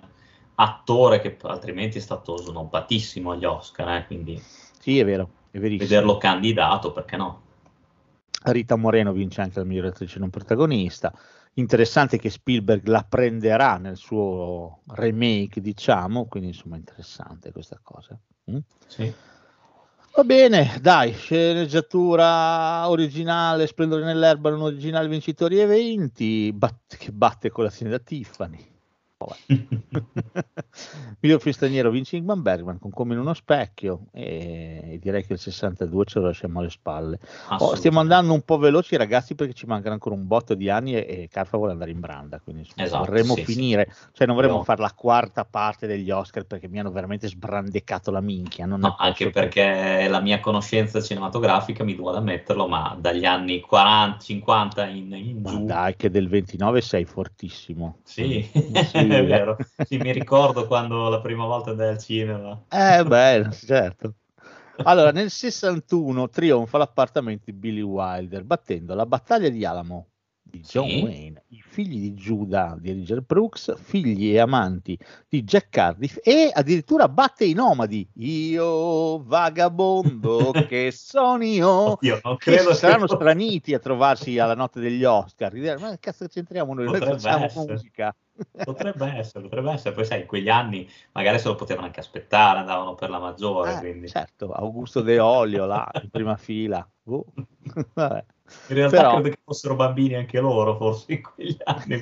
attore 0.56 1.19
che 1.22 1.38
altrimenti 1.43 1.98
è 1.98 2.01
stato 2.01 2.38
snobbatissimo 2.38 3.31
agli 3.31 3.45
Oscar, 3.45 3.89
eh, 3.95 4.06
quindi 4.06 4.39
Sì, 4.80 4.99
è 4.99 5.06
vero, 5.06 5.30
è 5.51 5.59
verissimo. 5.59 5.89
vederlo 5.89 6.17
candidato, 6.17 6.91
perché 6.91 7.17
no? 7.17 7.41
Rita 8.43 8.75
Moreno 8.75 9.11
vince 9.11 9.41
anche 9.41 9.59
la 9.59 9.65
migliore 9.65 9.89
attrice 9.89 10.19
non 10.19 10.30
protagonista. 10.30 11.14
Interessante 11.53 12.17
che 12.17 12.30
Spielberg 12.30 12.85
la 12.88 13.06
prenderà 13.07 13.77
nel 13.77 13.98
suo 13.98 14.81
remake, 14.88 15.61
diciamo, 15.61 16.25
quindi 16.27 16.49
insomma 16.49 16.77
interessante 16.77 17.51
questa 17.51 17.80
cosa. 17.81 18.17
Mm? 18.51 18.57
Sì. 18.88 19.14
Va 20.16 20.24
bene, 20.24 20.78
dai, 20.82 21.14
sceneggiatura 21.14 22.88
originale, 22.90 23.66
Splendore 23.68 24.04
nell'erba, 24.04 24.54
un 24.54 24.62
originale 24.62 25.08
vincitori 25.08 25.58
eventi, 25.60 26.52
bat- 26.54 26.96
che 26.98 27.12
batte 27.12 27.50
colazione 27.50 27.92
da 27.92 28.00
Tiffany. 28.00 28.68
Miglior 31.19 31.41
film 31.41 31.53
straniero 31.53 31.89
vince 31.89 32.15
Ingman 32.15 32.41
Bergman 32.41 32.80
con 32.80 32.91
Come 32.91 33.14
in 33.14 33.19
uno 33.19 33.33
specchio 33.33 34.06
e 34.14 34.98
direi 35.01 35.25
che 35.25 35.33
il 35.33 35.39
62 35.39 36.06
ce 36.06 36.19
lo 36.19 36.25
lasciamo 36.27 36.59
alle 36.59 36.69
spalle. 36.69 37.19
Oh, 37.49 37.75
stiamo 37.75 37.99
andando 37.99 38.33
un 38.33 38.41
po' 38.43 38.57
veloci 38.57 38.95
ragazzi 38.95 39.35
perché 39.35 39.53
ci 39.53 39.65
mancano 39.65 39.93
ancora 39.93 40.15
un 40.15 40.25
botto 40.25 40.56
di 40.56 40.69
anni 40.69 40.95
e, 40.95 41.23
e 41.23 41.27
Carfa 41.30 41.57
vuole 41.57 41.73
andare 41.73 41.91
in 41.91 41.99
branda, 41.99 42.39
quindi 42.39 42.61
insomma, 42.61 42.85
Esatto, 42.85 43.06
vorremmo 43.06 43.35
sì, 43.35 43.43
finire, 43.43 43.91
cioè 44.14 44.25
non 44.25 44.35
vorremmo 44.35 44.57
No. 44.57 44.64
fare 44.64 44.81
la 44.81 44.93
quarta 44.93 45.43
parte 45.43 45.85
degli 45.85 46.09
Oscar 46.11 46.45
perché 46.45 46.67
mi 46.69 46.80
hanno 46.80 46.91
veramente 46.91 47.27
sbrandecato 47.27 48.11
la 48.11 48.22
minchia. 48.22 48.65
No, 48.65 48.95
anche 48.98 49.30
perché 49.31 50.07
la 50.07 50.22
mia 50.22 50.39
conoscenza 50.39 51.01
cinematografica, 51.01 51.83
mi 51.83 51.95
duole 51.95 52.19
ammetterlo, 52.19 52.67
ma 52.67 52.98
dagli 52.99 53.25
anni 53.25 53.59
40, 53.59 54.19
50 54.19 54.88
in, 54.88 55.14
in 55.14 55.41
Ma 55.41 55.51
giù, 55.51 55.65
dai 55.65 55.95
che 55.95 56.09
del 56.09 56.30
29 56.30 56.81
sei 56.81 57.06
fortissimo. 57.06 57.98
sì, 58.03 58.48
Sì, 58.51 59.09
è 59.12 59.26
vero. 59.26 59.58
Sì, 59.86 59.98
mi 59.98 60.12
ricordo 60.12 60.68
quando 60.68 61.10
la 61.10 61.22
prima 61.22 61.46
volta 61.46 61.72
andai 61.72 61.90
al 61.90 62.00
cinema. 62.00 62.64
Eh 62.70 63.04
beh, 63.04 63.50
certo. 63.66 64.14
Allora, 64.84 65.12
nel 65.12 65.30
61 65.30 66.30
trionfa 66.30 66.78
l'appartamento 66.78 67.44
di 67.46 67.54
Billy 67.54 67.82
Wilder 67.82 68.44
battendo 68.44 68.94
la 68.96 69.06
battaglia 69.06 69.50
di 69.50 69.66
Alamo 69.66 70.08
di 70.50 70.60
John 70.61 70.88
Sì. 70.88 71.02
Wayne, 71.02 71.44
i 71.50 71.61
figli 71.66 72.00
di 72.00 72.14
Giuda 72.14 72.76
di 72.80 72.92
Richard 72.92 73.24
Brooks, 73.26 73.76
figli 73.82 74.32
e 74.34 74.40
amanti 74.40 74.98
di 75.28 75.44
Jack 75.44 75.69
Cardiff 75.69 76.18
e 76.24 76.50
addirittura 76.53 77.08
batte 77.08 77.45
i 77.45 77.53
nomadi. 77.53 78.08
Io 78.16 79.22
vagabondo 79.24 80.52
che 80.68 80.92
sono 80.92 81.44
io. 81.44 81.98
Io 82.02 82.19
non 82.24 82.38
Che 82.38 82.52
credo 82.56 82.72
si 82.74 82.80
saranno 82.80 83.06
che- 83.06 83.16
straniti 83.16 83.74
a 83.74 83.80
trovarsi 83.80 84.38
alla 84.40 84.56
notte 84.56 84.80
degli 84.80 85.03
Oscar. 85.03 85.53
Ma 85.80 85.90
che 85.92 86.00
cazzo 86.00 86.28
c'entriamo 86.28 86.74
noi? 86.74 86.86
Noi 86.86 87.00
Potrebbe 87.00 87.19
facciamo 87.19 87.45
essere. 87.45 87.72
musica. 87.74 88.16
Potrebbe 88.64 89.06
essere, 89.18 89.44
potrebbe 89.44 89.72
essere. 89.72 89.94
Poi 89.94 90.06
sai, 90.06 90.22
in 90.22 90.26
quegli 90.26 90.48
anni 90.48 90.90
magari 91.11 91.40
se 91.40 91.50
lo 91.50 91.56
potevano 91.56 91.88
anche 91.88 92.00
aspettare, 92.00 92.60
andavano 92.60 92.95
per 92.95 93.10
la 93.10 93.19
maggiore, 93.19 93.74
Eh, 93.76 93.80
quindi... 93.80 94.08
certo, 94.08 94.53
Augusto 94.53 95.02
De 95.02 95.19
Olio 95.19 95.66
là 95.66 95.90
in 96.02 96.10
prima 96.10 96.38
fila. 96.38 96.88
Boh. 97.03 97.26
Vabbè. 97.94 98.26
In 98.68 98.76
realtà 98.76 98.98
Però- 98.98 99.14
credo 99.14 99.30
che 99.30 99.40
fossero 99.44 99.76
bambini 99.76 100.16
anche 100.16 100.40
loro, 100.40 100.76
forse 100.78 101.14
in 101.14 101.22
quegli 101.22 101.58
anni. 101.64 102.02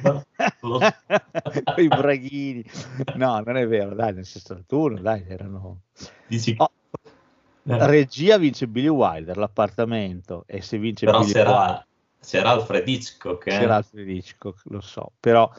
so. 0.59 0.80
I 1.77 1.88
braghini. 1.88 2.64
No, 3.16 3.40
non 3.45 3.58
è 3.58 3.67
vero, 3.67 3.93
dai, 3.95 4.14
nel 4.14 4.26
61, 4.26 5.00
dai, 5.01 5.24
erano... 5.27 5.82
Dici, 6.27 6.56
Oh, 6.58 6.72
eh, 7.69 7.88
Regia 7.88 8.38
vince 8.38 8.67
Billy 8.67 8.88
Wilder, 8.88 9.38
l'appartamento, 9.38 10.43
e 10.48 10.61
se 10.61 10.77
vince 10.77 11.06
però 11.06 11.19
Billy 11.19 11.34
Wilder, 11.34 11.53
c'era, 11.53 11.88
c'era 12.22 12.50
Alfred 12.51 12.88
Hitchcock, 12.88 13.48
eh? 13.48 13.51
c'era 13.51 13.76
Alfred 13.76 14.08
Hitchcock, 14.08 14.61
lo 14.66 14.82
so, 14.82 15.11
però 15.19 15.50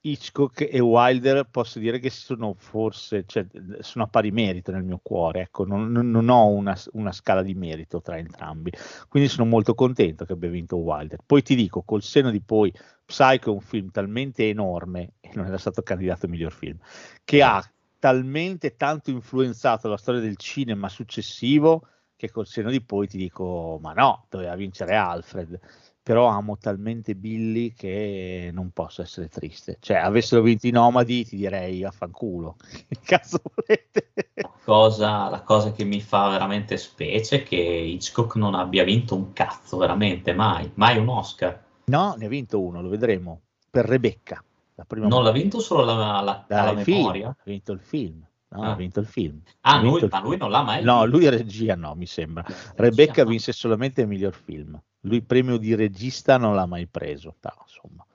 Hitchcock 0.00 0.68
e 0.70 0.80
Wilder 0.80 1.48
posso 1.50 1.78
dire 1.78 1.98
che 1.98 2.10
sono 2.10 2.54
forse, 2.54 3.24
cioè, 3.26 3.46
sono 3.80 4.04
a 4.04 4.08
pari 4.08 4.30
merito 4.30 4.70
nel 4.72 4.82
mio 4.82 5.00
cuore, 5.02 5.42
ecco, 5.42 5.64
non, 5.64 5.90
non- 5.90 6.28
ho 6.28 6.46
una, 6.46 6.76
una 6.92 7.12
scala 7.12 7.42
di 7.42 7.54
merito 7.54 8.00
tra 8.00 8.18
entrambi, 8.18 8.72
quindi 9.08 9.28
sono 9.28 9.48
molto 9.48 9.74
contento 9.74 10.24
che 10.24 10.32
abbia 10.32 10.48
vinto 10.48 10.76
Wilder. 10.76 11.20
Poi 11.24 11.42
ti 11.42 11.54
dico, 11.54 11.82
col 11.82 12.02
seno 12.02 12.30
di 12.30 12.40
poi, 12.40 12.72
Psycho 13.04 13.50
è 13.50 13.54
un 13.54 13.60
film 13.60 13.90
talmente 13.90 14.48
enorme, 14.48 15.14
e 15.20 15.30
non 15.34 15.46
era 15.46 15.58
stato 15.58 15.82
candidato 15.82 16.28
miglior 16.28 16.52
film, 16.52 16.78
che 17.24 17.42
ha 17.42 17.62
talmente 17.98 18.76
tanto 18.76 19.10
influenzato 19.10 19.88
la 19.88 19.96
storia 19.96 20.20
del 20.20 20.36
cinema 20.36 20.88
successivo 20.88 21.88
che 22.16 22.30
col 22.30 22.46
seno 22.46 22.70
di 22.70 22.80
poi 22.80 23.06
ti 23.06 23.18
dico, 23.18 23.78
ma 23.82 23.92
no, 23.92 24.26
doveva 24.30 24.54
vincere 24.56 24.96
Alfred 24.96 25.60
però 26.06 26.28
amo 26.28 26.56
talmente 26.56 27.16
Billy 27.16 27.72
che 27.72 28.50
non 28.52 28.70
posso 28.70 29.02
essere 29.02 29.26
triste. 29.26 29.78
Cioè, 29.80 29.96
avessero 29.96 30.40
vinto 30.40 30.68
i 30.68 30.70
nomadi, 30.70 31.24
ti 31.24 31.34
direi 31.34 31.82
affanculo. 31.82 32.54
Che 32.88 32.98
cazzo 33.02 33.40
volete? 33.52 34.12
La 34.34 34.52
cosa, 34.64 35.28
la 35.28 35.40
cosa 35.42 35.72
che 35.72 35.82
mi 35.82 36.00
fa 36.00 36.28
veramente 36.28 36.76
specie 36.76 37.38
è 37.38 37.42
che 37.42 37.56
Hitchcock 37.56 38.36
non 38.36 38.54
abbia 38.54 38.84
vinto 38.84 39.16
un 39.16 39.32
cazzo, 39.32 39.78
veramente, 39.78 40.32
mai, 40.32 40.70
mai 40.74 40.96
un 40.96 41.08
Oscar. 41.08 41.60
No, 41.86 42.14
ne 42.16 42.26
ha 42.26 42.28
vinto 42.28 42.60
uno, 42.62 42.80
lo 42.80 42.88
vedremo. 42.88 43.40
Per 43.68 43.84
Rebecca. 43.84 44.40
La 44.76 44.84
prima 44.84 45.08
Non 45.08 45.24
l'ha 45.24 45.30
moglie. 45.30 45.40
vinto 45.42 45.58
solo 45.58 45.84
la, 45.86 46.20
la, 46.20 46.44
alla 46.46 46.70
il 46.70 46.84
film. 46.84 46.98
memoria? 46.98 47.28
Ha 47.30 47.36
vinto 47.42 47.72
il 47.72 47.80
film. 47.80 48.24
No, 48.48 48.62
Ah. 48.62 48.70
ha 48.72 48.74
vinto 48.76 49.00
il 49.00 49.06
film. 49.06 49.40
Ah, 49.62 49.80
lui, 49.80 50.00
il 50.02 50.08
ma 50.10 50.18
film. 50.18 50.28
lui 50.28 50.36
non 50.36 50.50
l'ha 50.50 50.62
mai 50.62 50.82
No, 50.84 51.00
vinto. 51.02 51.16
lui 51.16 51.26
è 51.26 51.30
regia, 51.30 51.74
no, 51.74 51.94
mi 51.94 52.06
sembra. 52.06 52.44
Rebecca 52.76 53.22
no. 53.24 53.30
vinse 53.30 53.52
solamente 53.52 54.02
il 54.02 54.06
miglior 54.08 54.34
film. 54.34 54.80
Lui 55.00 55.22
premio 55.22 55.56
di 55.56 55.74
regista 55.74 56.36
non 56.38 56.54
l'ha 56.54 56.66
mai 56.66 56.86
preso. 56.86 57.36
No, 57.40 57.52
insomma. 57.64 58.06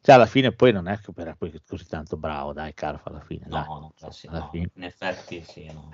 Cioè, 0.00 0.14
alla 0.14 0.26
fine 0.26 0.52
poi 0.52 0.72
non 0.72 0.86
è 0.88 0.98
che 1.00 1.10
era 1.16 1.36
così 1.36 1.86
tanto 1.86 2.16
bravo, 2.16 2.52
dai, 2.52 2.72
Carfa, 2.72 3.10
alla 3.10 3.20
fine. 3.20 3.46
dai. 3.48 3.64
No, 3.66 3.92
no, 4.00 4.10
sì, 4.10 4.26
Alla 4.28 4.38
no, 4.38 4.48
fine. 4.50 4.70
in 4.74 4.82
effetti 4.84 5.42
sì. 5.46 5.66
no. 5.72 5.90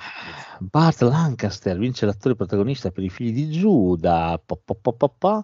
Bart 0.60 1.00
Lancaster 1.00 1.76
vince 1.78 2.06
l'attore 2.06 2.36
protagonista 2.36 2.90
per 2.90 3.02
i 3.02 3.08
figli 3.10 3.32
di 3.32 3.50
Giuda. 3.50 4.40
Pa, 4.44 4.56
pa, 4.62 4.74
pa, 4.80 4.92
pa, 4.92 5.08
pa. 5.08 5.42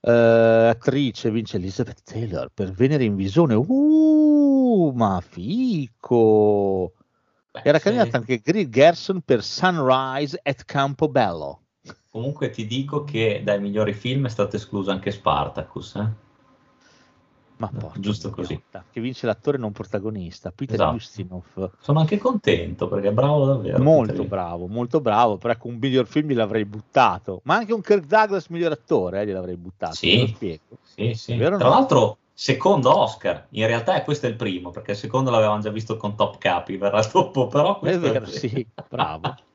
Eh, 0.00 0.10
attrice 0.70 1.30
vince 1.30 1.56
Elizabeth 1.56 2.02
Taylor 2.02 2.50
per 2.52 2.72
Venere 2.72 3.04
in 3.04 3.14
visione. 3.14 3.54
Uh, 3.54 4.92
ma 4.94 5.20
fico! 5.26 6.92
Beh, 7.50 7.62
Era 7.64 7.78
candidata 7.78 8.16
anche 8.18 8.38
Greer 8.38 8.68
Gerson 8.68 9.20
per 9.24 9.42
Sunrise 9.42 10.38
at 10.42 10.64
Campobello. 10.64 11.62
Comunque 12.10 12.50
ti 12.50 12.66
dico 12.66 13.04
che 13.04 13.42
dai 13.44 13.60
migliori 13.60 13.92
film 13.92 14.26
è 14.26 14.28
stato 14.28 14.56
escluso 14.56 14.90
anche 14.90 15.10
Spartacus. 15.10 15.94
eh. 15.96 16.26
Ma 17.58 17.68
porca 17.76 17.98
Giusto 17.98 18.30
così. 18.30 18.52
idiota, 18.52 18.84
Che 18.88 19.00
vince 19.00 19.26
l'attore 19.26 19.58
non 19.58 19.72
protagonista, 19.72 20.52
Peter 20.52 20.74
Esatto. 20.76 20.94
Ustinov. 20.94 21.70
Sono 21.80 21.98
anche 21.98 22.16
contento 22.16 22.86
perché 22.86 23.08
è 23.08 23.12
bravo 23.12 23.46
davvero. 23.46 23.82
Molto 23.82 24.12
Peter 24.12 24.28
bravo, 24.28 24.66
molto 24.68 25.00
bravo. 25.00 25.38
Però 25.38 25.52
ecco, 25.52 25.66
un 25.66 25.78
miglior 25.80 26.06
film 26.06 26.28
gliel'avrei 26.28 26.64
buttato. 26.64 27.40
Ma 27.44 27.56
anche 27.56 27.72
un 27.72 27.80
Kirk 27.80 28.04
Douglas 28.06 28.46
miglior 28.48 28.72
attore 28.72 29.22
eh, 29.22 29.26
gliel'avrei 29.26 29.56
buttato. 29.56 29.94
Sì. 29.94 30.14
Ve 30.14 30.20
lo 30.20 30.26
spiego. 30.28 30.60
Sì, 30.82 31.14
sì. 31.14 31.36
Tra 31.36 31.48
no? 31.56 31.68
l'altro, 31.68 32.18
secondo 32.40 32.96
Oscar. 32.96 33.48
In 33.50 33.66
realtà 33.66 34.00
questo 34.04 34.26
è 34.26 34.28
il 34.28 34.36
primo, 34.36 34.70
perché 34.70 34.92
il 34.92 34.96
secondo 34.96 35.30
l'avevamo 35.30 35.60
già 35.60 35.70
visto 35.70 35.96
con 35.96 36.14
Top 36.14 36.38
Capi, 36.38 36.76
verrà 36.76 37.02
dopo, 37.12 37.48
però 37.48 37.76
È 37.76 37.78
questo 37.80 38.00
vero, 38.00 38.26
sì, 38.26 38.64
bravo. 38.88 39.34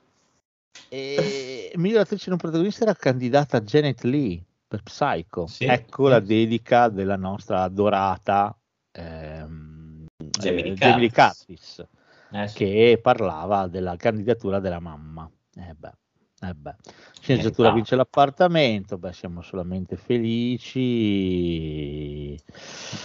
E 0.89 1.71
miglior 1.75 2.01
attrice 2.01 2.29
non 2.29 2.37
protagonista 2.37 2.83
era 2.83 2.93
candidata 2.93 3.61
Janet 3.61 4.03
Lee 4.03 4.43
per 4.67 4.83
Psycho. 4.83 5.47
Sì, 5.47 5.65
ecco 5.65 6.05
sì. 6.05 6.09
la 6.09 6.19
dedica 6.19 6.89
della 6.89 7.15
nostra 7.15 7.61
adorata 7.61 8.55
ehm, 8.91 10.05
Lee 10.41 10.73
eh. 10.73 11.11
Curtis, 11.11 11.83
Eh, 12.31 12.47
sì. 12.47 12.55
che 12.55 12.99
parlava 13.01 13.67
della 13.67 13.95
candidatura 13.95 14.59
della 14.59 14.79
mamma. 14.79 15.29
Eh 15.55 15.73
beh, 15.75 15.91
eh 16.49 16.53
beh. 16.53 16.75
Sceneggiatura 17.19 17.69
Meritava. 17.69 17.73
vince 17.73 17.95
l'appartamento, 17.95 18.97
beh, 18.97 19.13
siamo 19.13 19.41
solamente 19.41 19.95
felici. 19.95 20.81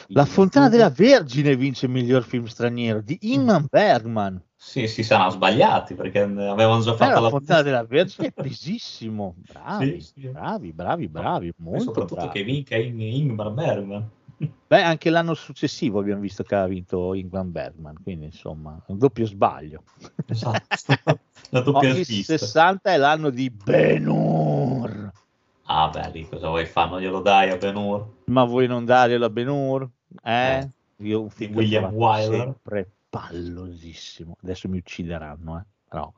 La 0.08 0.25
Fontana 0.25 0.68
della 0.68 0.91
Vergine 0.91 1.55
vince 1.57 1.86
il 1.86 1.92
miglior 1.92 2.23
film 2.25 2.47
straniero 2.47 3.00
di 3.00 3.17
Ingmar 3.23 3.65
Bergman. 3.68 4.42
Sì, 4.60 4.86
si 4.89 5.02
saranno 5.05 5.31
sbagliati 5.31 5.94
perché 5.94 6.20
avevano 6.20 6.81
già 6.83 6.92
Eh, 6.92 6.97
fatto 6.97 7.15
la 7.15 7.20
la 7.20 7.28
Fontana 7.28 7.62
della 7.62 7.84
Vergine 7.84 8.28
è 8.28 8.33
pesissimo. 8.33 9.34
Bravi, 9.47 10.00
Sì, 10.00 10.00
sì. 10.00 10.20
bravi, 10.28 10.73
bravi, 10.73 11.08
bravi, 11.08 11.52
molto 11.58 11.84
soprattutto 11.84 12.15
bravi. 12.17 12.39
che 12.39 12.42
vinca 12.44 12.76
In- 12.76 13.00
Ingmar 13.00 13.50
Bergman. 13.52 14.10
Beh, 14.68 14.83
anche 14.83 15.10
l'anno 15.10 15.34
successivo 15.34 15.99
abbiamo 15.99 16.20
visto 16.20 16.42
che 16.44 16.55
ha 16.55 16.67
vinto 16.67 17.15
Ingmar 17.15 17.44
Bergman, 17.44 17.97
quindi 18.02 18.26
insomma, 18.26 18.78
un 18.86 18.99
doppio 18.99 19.26
sbaglio. 19.26 19.83
Esatto. 20.26 20.67
La 21.50 21.60
doppia 21.60 21.94
svista. 21.94 22.36
60 22.36 22.92
è 22.92 22.97
l'anno 22.99 23.31
di 23.31 23.49
Ben-Hur. 23.50 25.10
Ah, 25.65 25.89
beh, 25.89 26.10
lì 26.10 26.28
cosa 26.28 26.49
vuoi 26.49 26.67
fare? 26.67 26.91
Non 26.91 27.00
glielo 27.00 27.20
dai 27.20 27.50
a 27.50 27.57
Ben 27.57 27.76
Hur? 27.76 28.07
Ma 28.26 28.44
vuoi 28.44 28.67
non 28.67 28.84
darglielo 28.84 29.25
a 29.25 29.31
Ben-Hur? 29.31 29.89
Eh? 30.23 30.58
Eh, 30.58 30.70
Io 30.99 31.23
un 31.23 31.31
film 31.31 31.55
William 31.55 31.92
Wyler. 31.92 32.42
sempre 32.58 32.91
pallosissimo. 33.08 34.36
Adesso 34.42 34.68
mi 34.68 34.78
uccideranno, 34.78 35.58
eh. 35.58 35.65
Però 35.89 36.12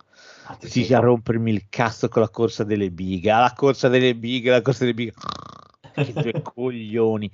Ah, 0.47 0.55
ti 0.57 0.69
sì, 0.69 0.85
sei- 0.85 0.97
a 0.97 1.01
rompermi 1.01 1.53
il 1.53 1.67
cazzo 1.69 2.09
con 2.09 2.23
la 2.23 2.29
corsa 2.29 2.65
delle 2.65 2.91
bighe. 2.91 3.31
Ah, 3.31 3.39
La 3.41 3.53
corsa 3.55 3.87
delle 3.89 4.17
bighe, 4.17 4.51
la 4.51 4.63
corsa 4.63 4.81
delle 4.81 4.95
bighe. 4.95 5.13
Che 5.95 6.13
due 6.13 6.41
coglioni. 6.43 7.31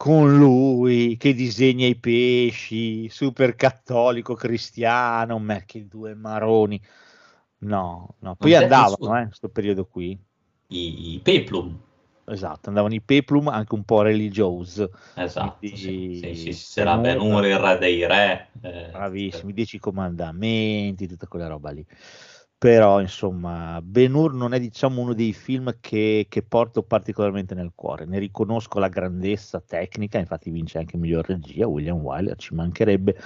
Con 0.00 0.38
lui 0.38 1.18
che 1.18 1.34
disegna 1.34 1.84
i 1.84 1.94
pesci, 1.94 3.06
super 3.10 3.54
cattolico 3.54 4.32
cristiano, 4.32 5.38
ma 5.38 5.60
che 5.66 5.86
due 5.86 6.14
maroni. 6.14 6.80
No, 7.58 8.14
no. 8.20 8.34
Poi 8.34 8.54
andavano, 8.54 9.18
eh, 9.20 9.26
questo 9.26 9.50
periodo 9.50 9.84
qui. 9.84 10.18
I, 10.68 11.12
i 11.16 11.18
Peplum. 11.18 11.78
Esatto, 12.24 12.68
andavano 12.70 12.94
i 12.94 13.02
peplum 13.02 13.48
anche 13.48 13.74
un 13.74 13.84
po' 13.84 14.00
religiosi. 14.00 14.88
Esatto, 15.16 15.58
Quindi- 15.58 16.16
sì, 16.18 16.34
sì, 16.34 16.52
sì, 16.54 16.72
c'era 16.76 16.96
Ben 16.96 17.18
Ben 17.18 17.20
Hur. 17.20 17.34
Hur, 17.34 17.44
il 17.44 17.58
re 17.58 17.78
dei 17.78 18.06
re. 18.06 18.48
eh, 18.62 18.88
Bravissimi, 18.92 19.50
i 19.50 19.54
dieci 19.54 19.78
comandamenti, 19.78 21.06
tutta 21.06 21.26
quella 21.26 21.46
roba 21.48 21.72
lì. 21.72 21.84
Però 22.60 23.00
insomma 23.00 23.80
Ben 23.82 24.12
Hur 24.12 24.34
non 24.34 24.52
è 24.52 24.60
diciamo 24.60 25.00
uno 25.00 25.14
dei 25.14 25.32
film 25.32 25.78
che, 25.80 26.26
che 26.28 26.42
porto 26.42 26.82
particolarmente 26.82 27.54
nel 27.54 27.72
cuore, 27.74 28.04
ne 28.04 28.18
riconosco 28.18 28.78
la 28.78 28.88
grandezza 28.88 29.62
tecnica, 29.66 30.18
infatti 30.18 30.50
vince 30.50 30.76
anche 30.76 30.98
miglior 30.98 31.24
regia, 31.26 31.66
William 31.66 31.96
Wyler, 32.00 32.36
ci 32.36 32.54
mancherebbe, 32.54 33.16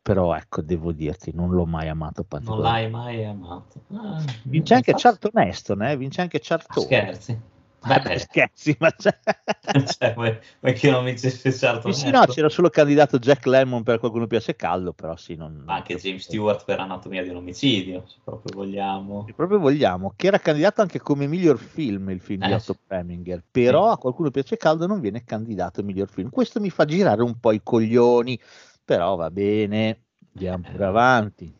però 0.00 0.36
ecco 0.36 0.62
devo 0.62 0.92
dirti 0.92 1.32
non 1.34 1.50
l'ho 1.50 1.66
mai 1.66 1.88
amato 1.88 2.20
Non 2.20 2.28
particolarmente. 2.28 2.80
l'hai 2.80 2.90
mai 3.16 3.24
amato. 3.24 3.80
Ah, 3.94 4.22
Vince 4.44 4.74
anche 4.74 4.92
Charlton 4.94 5.42
Heston, 5.42 5.82
eh? 5.82 5.96
vince 5.96 6.20
anche 6.20 6.36
Ah, 6.36 6.40
Charlton. 6.44 6.84
scherzi. 6.84 7.40
Ma 7.84 7.98
Beh, 7.98 8.18
scherzi, 8.18 8.76
ma 8.78 8.90
c'è... 8.92 9.16
cioè, 9.98 10.14
vuoi, 10.14 10.38
vuoi 10.60 10.72
che 10.74 10.90
non 10.90 11.04
vincesse 11.04 11.52
certo 11.52 11.92
Sì, 11.92 12.00
sì, 12.00 12.10
no, 12.10 12.24
c'era 12.26 12.48
solo 12.48 12.70
candidato 12.70 13.18
Jack 13.18 13.44
Lemmon 13.46 13.82
per 13.82 13.98
qualcuno 13.98 14.26
piace 14.26 14.56
caldo, 14.56 14.92
però 14.92 15.16
sì, 15.16 15.34
non... 15.34 15.62
Ma 15.64 15.74
anche 15.74 15.96
James 15.96 16.22
Stewart 16.22 16.64
per 16.64 16.80
Anatomia 16.80 17.22
di 17.22 17.28
un 17.28 17.36
omicidio, 17.36 18.04
se 18.06 18.16
proprio 18.24 18.56
vogliamo. 18.56 19.24
Se 19.26 19.34
proprio 19.34 19.58
vogliamo, 19.58 20.12
che 20.16 20.28
era 20.28 20.38
candidato 20.38 20.80
anche 20.80 21.00
come 21.00 21.26
miglior 21.26 21.58
film 21.58 22.10
il 22.10 22.20
film 22.20 22.44
di 22.44 22.52
Eh, 22.52 22.54
Otto 22.54 22.72
sì. 22.72 22.78
Preminger, 22.86 23.42
però 23.50 23.88
Sì. 23.88 23.92
a 23.92 23.98
qualcuno 23.98 24.30
piace 24.30 24.56
caldo 24.56 24.86
non 24.86 25.00
viene 25.00 25.24
candidato 25.24 25.82
miglior 25.82 26.08
film. 26.08 26.30
Questo 26.30 26.60
mi 26.60 26.70
fa 26.70 26.84
girare 26.84 27.22
un 27.22 27.38
po' 27.38 27.52
i 27.52 27.60
coglioni, 27.62 28.38
però 28.84 29.16
va 29.16 29.30
bene, 29.30 30.04
andiamo 30.34 30.64
Eh. 30.66 30.70
pure 30.70 30.84
avanti. 30.84 31.54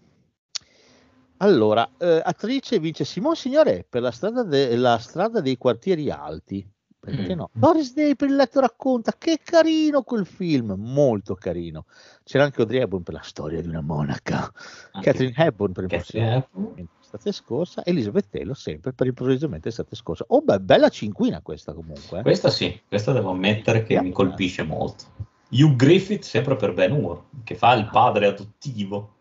Allora, 1.44 1.90
eh, 1.98 2.22
attrice 2.24 2.78
vince 2.78 3.04
Simone 3.04 3.34
Signore 3.36 3.84
per 3.88 4.00
la 4.00 4.10
strada, 4.10 4.42
de- 4.42 4.74
la 4.76 4.96
strada 4.98 5.40
dei 5.40 5.58
quartieri 5.58 6.10
alti. 6.10 6.66
Perché 6.98 7.34
Mm. 7.34 7.36
no? 7.38 7.50
Doris 7.52 7.92
Day 7.92 8.14
per 8.14 8.30
il 8.30 8.36
letto 8.36 8.60
racconta, 8.60 9.12
che 9.18 9.38
carino 9.44 10.00
quel 10.04 10.24
film, 10.24 10.72
molto 10.78 11.34
carino. 11.34 11.84
C'era 12.24 12.44
anche 12.44 12.62
Audrey 12.62 12.80
Hepburn 12.80 13.02
per 13.02 13.12
la 13.12 13.20
storia 13.22 13.60
di 13.60 13.68
una 13.68 13.82
monaca. 13.82 14.50
Anche- 14.92 15.10
Catherine 15.10 15.34
Hepburn 15.36 15.72
per 15.72 15.86
Catherine 15.86 16.24
improvvisamente 16.36 16.70
Hepburn. 16.72 16.88
l'estate 16.98 17.32
scorsa, 17.32 17.84
Elizabeth 17.84 18.30
Taylor 18.30 18.56
sempre 18.56 18.94
per 18.94 19.06
improvvisamente 19.06 19.68
l'estate 19.68 19.94
scorsa. 19.96 20.24
Oh, 20.28 20.40
beh, 20.40 20.60
bella 20.60 20.88
cinquina 20.88 21.42
questa 21.42 21.74
comunque. 21.74 22.20
eh. 22.20 22.22
Questa 22.22 22.48
sì, 22.48 22.80
questa 22.88 23.12
devo 23.12 23.32
ammettere 23.32 23.82
che 23.82 23.92
Yeah. 23.92 24.02
mi 24.02 24.10
colpisce 24.10 24.62
molto. 24.62 25.04
Hugh 25.50 25.76
Griffith 25.76 26.22
sempre 26.24 26.56
per 26.56 26.72
Ben 26.72 26.92
Hur, 26.92 27.22
che 27.44 27.54
fa 27.54 27.74
il 27.74 27.86
padre 27.92 28.28
adottivo. 28.28 29.13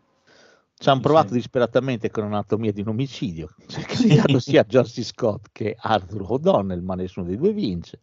Ci 0.84 0.90
hanno 0.90 0.98
Sì, 0.98 1.04
provato 1.06 1.28
sì. 1.28 1.34
disperatamente 1.36 2.10
con 2.10 2.24
anatomia 2.24 2.70
di 2.70 2.82
un 2.82 2.88
omicidio. 2.88 3.48
C'è 3.66 3.80
candidato 3.80 4.38
sia 4.38 4.64
C. 4.66 5.02
Scott 5.02 5.46
che 5.50 5.74
Arthur 5.78 6.26
O'Donnell, 6.28 6.82
ma 6.82 6.94
nessuno 6.94 7.24
dei 7.24 7.38
due 7.38 7.52
vince. 7.52 8.00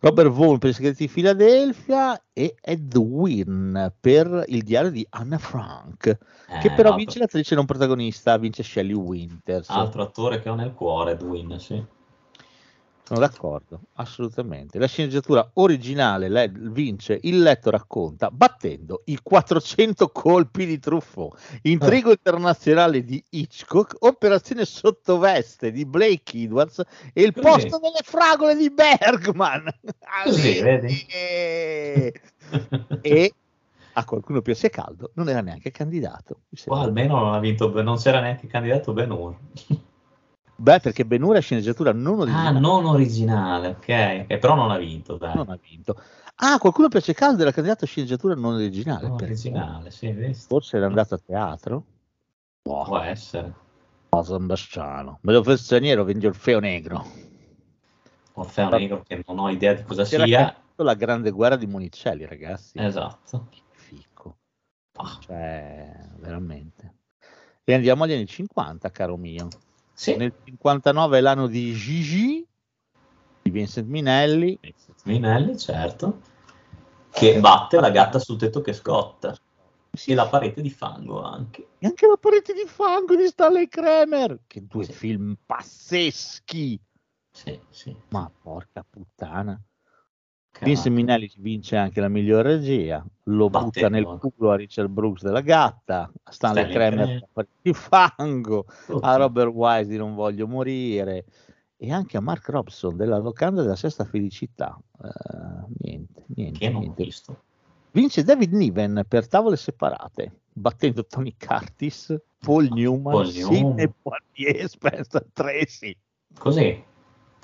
Robert 0.00 0.30
Vaughn 0.30 0.58
per 0.58 0.70
i 0.70 0.72
segreti 0.72 1.04
di 1.04 1.08
Filadelfia 1.08 2.20
e 2.32 2.56
Ed 2.60 2.96
Wynn 2.96 3.78
per 4.00 4.44
il 4.48 4.62
diario 4.64 4.90
di 4.90 5.06
Anna 5.10 5.38
Frank, 5.38 6.00
che 6.00 6.16
Eh, 6.48 6.70
però 6.72 6.88
altro- 6.88 6.94
vince 6.96 7.18
l'attrice 7.20 7.54
non 7.54 7.64
protagonista, 7.64 8.36
vince 8.38 8.64
Shelley 8.64 8.92
Winters. 8.92 9.68
Altro 9.70 10.02
attore 10.02 10.40
che 10.40 10.48
ho 10.50 10.56
nel 10.56 10.74
cuore, 10.74 11.12
Edwin, 11.12 11.60
sì. 11.60 11.80
Sono 13.06 13.20
d'accordo, 13.20 13.80
assolutamente. 13.96 14.78
La 14.78 14.86
sceneggiatura 14.86 15.50
originale 15.54 16.30
le- 16.30 16.50
vince 16.50 17.18
Il 17.24 17.42
letto 17.42 17.68
racconta 17.70 18.30
battendo 18.30 19.02
i 19.06 19.18
400 19.22 20.08
colpi 20.08 20.64
di 20.64 20.78
Truffaut, 20.78 21.38
Intrigo 21.64 22.10
internazionale 22.12 23.04
di 23.04 23.22
Hitchcock, 23.28 23.96
Operazione 24.00 24.64
sottoveste 24.64 25.70
di 25.70 25.84
Blake 25.84 26.38
Edwards 26.38 26.82
e 27.12 27.22
Il 27.22 27.32
Così. 27.34 27.46
posto 27.46 27.78
delle 27.78 28.00
fragole 28.02 28.56
di 28.56 28.70
Bergman. 28.70 29.64
Così, 30.24 30.62
vedi? 30.62 31.06
E 33.02 33.32
a 33.96 34.04
qualcuno 34.04 34.40
piace 34.40 34.70
caldo, 34.70 35.10
non 35.14 35.28
era 35.28 35.40
neanche 35.40 35.70
candidato. 35.70 36.40
Qua 36.48 36.56
sembra. 36.56 36.80
almeno 36.84 37.18
non 37.20 37.34
ha 37.34 37.38
vinto, 37.38 37.70
non 37.82 37.96
c'era 37.96 38.20
neanche 38.20 38.46
candidato 38.46 38.92
Ben 38.94 39.10
Hur. 39.10 39.36
Beh, 40.56 40.80
perché 40.80 41.04
Ben 41.04 41.22
Hur 41.22 41.36
è 41.36 41.40
sceneggiatura 41.40 41.92
non 41.92 42.18
Ah, 42.20 42.22
originale. 42.22 42.58
non 42.60 42.84
originale, 42.86 43.68
ok. 43.68 44.26
ok, 44.28 44.38
però 44.38 44.54
non 44.54 44.70
ha 44.70 44.78
vinto, 44.78 45.16
dai. 45.16 45.34
non 45.34 45.50
ha 45.50 45.58
vinto. 45.60 46.00
Ah, 46.36 46.58
qualcuno 46.58 46.88
piace 46.88 47.12
caldo 47.12 47.42
era 47.42 47.50
candidato 47.52 47.84
a 47.84 47.88
sceneggiatura 47.88 48.34
non 48.34 48.54
originale. 48.54 49.08
Non 49.08 49.12
originale, 49.22 49.90
sì, 49.90 50.10
visto? 50.12 50.46
Forse 50.48 50.76
era 50.76 50.86
andato 50.86 51.14
a 51.14 51.18
teatro? 51.24 51.84
Boh, 52.62 52.84
Può 52.84 52.98
essere. 53.00 53.52
San 54.22 54.46
Bastiano. 54.46 55.18
Me 55.22 55.32
lo 55.32 55.42
fa 55.42 55.56
straniero, 55.56 56.04
vendi 56.04 56.26
Orfeo 56.26 56.60
Negro. 56.60 57.04
Orfeo 58.34 58.68
Negro 58.68 59.02
che 59.02 59.22
non 59.26 59.38
ho 59.40 59.50
idea 59.50 59.74
di 59.74 59.82
cosa 59.82 60.04
C'era 60.04 60.24
sia. 60.24 60.56
la 60.76 60.94
grande 60.94 61.30
guerra 61.30 61.56
di 61.56 61.66
Monicelli, 61.66 62.24
ragazzi. 62.24 62.78
Esatto. 62.78 63.48
Fico. 63.72 64.36
Ah, 64.96 65.18
Cioè, 65.20 66.08
veramente. 66.18 66.94
E 67.64 67.74
andiamo 67.74 68.04
agli 68.04 68.12
anni 68.12 68.26
50, 68.26 68.90
caro 68.90 69.16
mio. 69.16 69.48
Sì, 69.94 70.16
Nel 70.16 70.34
59 70.44 71.18
è 71.18 71.20
l'anno 71.20 71.46
di 71.46 71.72
Gigi, 71.72 72.46
di 73.42 73.50
Vincent 73.50 73.86
Minelli. 73.86 74.58
Minelli, 75.04 75.56
certo. 75.56 76.20
Che 77.10 77.38
batte 77.38 77.78
la 77.78 77.90
gatta 77.90 78.18
sul 78.18 78.36
tetto 78.36 78.60
che 78.60 78.72
scotta. 78.72 79.36
E 80.06 80.14
la 80.14 80.26
parete 80.26 80.60
di 80.60 80.70
fango 80.70 81.22
anche. 81.22 81.68
E 81.78 81.86
anche 81.86 82.06
la 82.08 82.16
parete 82.16 82.52
di 82.52 82.64
fango 82.66 83.14
di 83.14 83.26
Stanley 83.28 83.68
Kramer. 83.68 84.40
Che 84.46 84.66
due 84.66 84.84
film 84.84 85.36
pazzeschi. 85.46 86.80
Sì, 87.30 87.60
sì. 87.70 87.94
Ma 88.08 88.28
porca 88.42 88.84
puttana. 88.88 89.60
Vince 90.60 90.88
Minelli 90.90 91.30
vince 91.38 91.76
anche 91.76 92.00
la 92.00 92.08
miglior 92.08 92.44
regia, 92.44 93.04
lo 93.24 93.50
Battendo. 93.50 93.70
butta 93.72 93.88
nel 93.88 94.18
culo 94.18 94.50
a 94.52 94.56
Richard 94.56 94.88
Brooks 94.88 95.22
della 95.22 95.40
gatta, 95.40 96.10
a 96.22 96.32
Stanley, 96.32 96.70
Kramer 96.70 97.28
di 97.60 97.72
fango, 97.72 98.66
a 99.00 99.16
Robert 99.16 99.50
Wise 99.52 99.88
di 99.90 99.96
Non 99.96 100.14
voglio 100.14 100.46
morire 100.46 101.24
e 101.76 101.92
anche 101.92 102.16
a 102.16 102.20
Mark 102.20 102.48
Robson 102.48 102.96
della 102.96 103.18
locanda 103.18 103.62
della 103.62 103.76
sesta 103.76 104.04
felicità. 104.04 104.78
Eh, 105.02 105.72
niente, 105.80 106.24
niente, 106.28 106.58
Che 106.60 106.66
non 106.68 106.76
ho 106.76 106.80
niente. 106.80 107.02
visto. 107.04 107.42
Vince 107.90 108.22
David 108.22 108.52
Niven 108.52 109.04
per 109.06 109.28
tavole 109.28 109.56
separate, 109.56 110.32
battendo 110.52 111.04
Tony 111.04 111.34
Curtis, 111.38 112.16
Paul 112.38 112.68
Newman, 112.72 113.12
Paul 113.12 113.26
Sidney. 113.26 113.90
Poitier, 114.02 114.66
Spencer 114.70 115.26
Tracy. 115.32 115.96
Così. 116.38 116.82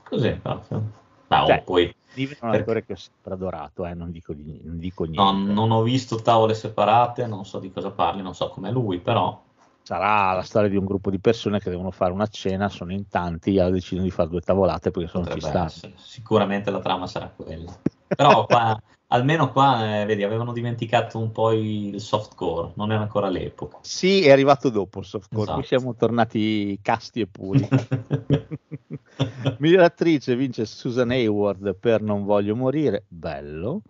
Così 0.05 0.31
proprio. 0.43 0.99
Ma 1.31 1.47
Cioè, 1.47 1.63
poi 1.63 1.95
Niven 2.15 2.37
è 2.41 2.45
un 2.45 2.55
attore 2.55 2.85
che 2.85 2.95
ho 2.95 2.97
sempre 2.97 3.35
adorato, 3.35 3.87
eh, 3.87 3.95
non, 3.95 4.11
dico 4.11 4.33
di- 4.33 4.61
non 4.65 4.79
dico 4.79 5.05
no, 5.05 5.33
niente. 5.33 5.53
non 5.53 5.71
ho 5.71 5.83
visto 5.83 6.17
tavole 6.17 6.55
separate, 6.55 7.27
non 7.27 7.45
so 7.45 7.61
di 7.61 7.71
cosa 7.71 7.93
parli, 7.93 8.21
non 8.21 8.35
so 8.35 8.49
com'è 8.49 8.71
lui, 8.73 8.99
però 8.99 9.41
sarà 9.83 10.33
la 10.33 10.43
storia 10.43 10.69
di 10.69 10.77
un 10.77 10.85
gruppo 10.85 11.09
di 11.11 11.21
persone 11.21 11.61
che 11.61 11.71
devono 11.71 11.93
fare 11.93 12.13
una 12.13 12.27
cena, 12.27 12.69
sono 12.69 12.93
in 12.93 13.09
tanti, 13.09 13.57
e 13.57 13.71
decidono 13.71 14.07
di 14.07 14.13
fare 14.13 14.29
due 14.29 14.41
tavolate 14.41 14.91
perché 14.91 15.09
sono 15.09 15.25
fissati. 15.25 15.67
essere. 15.67 15.93
Sicuramente 15.97 16.71
la 16.71 16.81
trama 16.81 17.07
sarà 17.07 17.29
quella. 17.29 17.73
Però 18.09 18.45
qua, 18.47 18.81
almeno 19.13 19.51
qua, 19.53 20.01
eh, 20.01 20.05
vedi, 20.05 20.23
avevano 20.23 20.53
dimenticato 20.53 21.19
un 21.19 21.31
po' 21.33 21.53
il 21.53 22.01
softcore, 22.01 22.73
non 22.75 22.93
era 22.93 23.03
ancora 23.03 23.29
l'epoca. 23.29 23.79
Sì, 23.83 24.25
è 24.25 24.31
arrivato 24.31 24.69
dopo 24.71 25.01
il 25.01 25.05
softcore, 25.05 25.53
qui 25.53 25.63
Esatto. 25.63 25.67
siamo 25.67 25.95
tornati 25.95 26.79
casti 26.83 27.21
e 27.21 27.27
puri. 27.27 27.69
Miglior 29.59 29.83
attrice 29.83 30.37
vince 30.37 30.65
Susan 30.65 31.11
Hayward 31.11 31.75
per 31.75 32.03
Non 32.03 32.25
voglio 32.25 32.57
morire, 32.57 33.05
bello. 33.09 33.83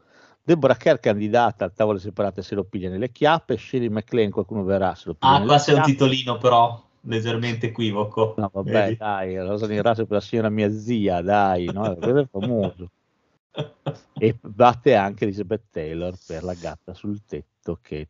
Deborah 0.43 0.77
Kerr 0.77 0.99
candidata 0.99 1.67
a 1.67 1.71
tavole 1.71 1.99
separate 1.99 2.43
se 2.43 2.55
lo 2.55 2.65
piglia 2.65 2.89
nelle 2.89 3.11
chiappe, 3.11 3.57
Shirley 3.57 3.89
MacLaine 3.89 4.31
qualcuno 4.31 4.65
verrà 4.65 4.95
se 4.95 5.09
lo 5.09 5.15
piglia 5.15 5.35
ah, 5.35 5.45
qua 5.45 5.59
c'è 5.59 5.75
un 5.75 5.83
titolino 5.83 6.39
però, 6.39 6.83
leggermente 7.03 7.67
equivoco. 7.67 8.35
No, 8.37 8.51
vabbè, 8.53 8.71
Vedi? 8.71 8.97
dai, 8.97 9.35
la 9.35 9.45
rosa 9.45 9.67
di 9.67 9.81
razzo 9.81 10.07
per 10.07 10.17
la 10.17 10.21
signora 10.21 10.49
mia 10.49 10.73
zia, 10.73 11.21
dai, 11.21 11.67
no? 11.67 11.95
quello 11.97 12.21
è 12.21 12.27
famoso. 12.27 12.91
E 14.15 14.39
batte 14.41 14.95
anche 14.95 15.25
Elizabeth 15.25 15.65
Taylor 15.71 16.15
per 16.27 16.43
la 16.45 16.55
gatta 16.55 16.95
sul 16.95 17.25
tetto 17.25 17.79
che 17.81 18.09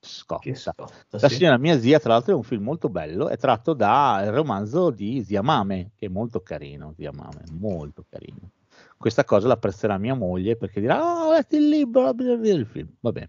scotta. 0.00 0.42
Che 0.42 0.54
scotta, 0.54 0.88
La 1.10 1.28
sì. 1.28 1.36
signora 1.36 1.56
mia 1.58 1.78
zia, 1.78 1.98
tra 1.98 2.12
l'altro, 2.12 2.32
è 2.32 2.36
un 2.36 2.42
film 2.42 2.62
molto 2.62 2.88
bello, 2.88 3.28
è 3.28 3.36
tratto 3.36 3.72
dal 3.72 4.26
romanzo 4.26 4.90
di 4.90 5.22
Zia 5.24 5.42
Mame, 5.42 5.92
che 5.94 6.06
è 6.06 6.08
molto 6.08 6.40
carino, 6.40 6.92
Zia 6.96 7.12
Mame, 7.12 7.42
molto 7.52 8.04
carino. 8.08 8.50
Questa 8.98 9.24
cosa 9.24 9.48
l'apprezzerà 9.48 9.98
mia 9.98 10.14
moglie 10.14 10.56
perché 10.56 10.80
dirà, 10.80 11.02
oh, 11.02 11.28
ho 11.28 11.32
letto 11.32 11.56
il 11.56 11.68
libro, 11.68 12.12
bisogna 12.14 12.36
vedere 12.36 12.58
il 12.60 12.66
film. 12.66 12.88
Va 13.00 13.12
bene. 13.12 13.28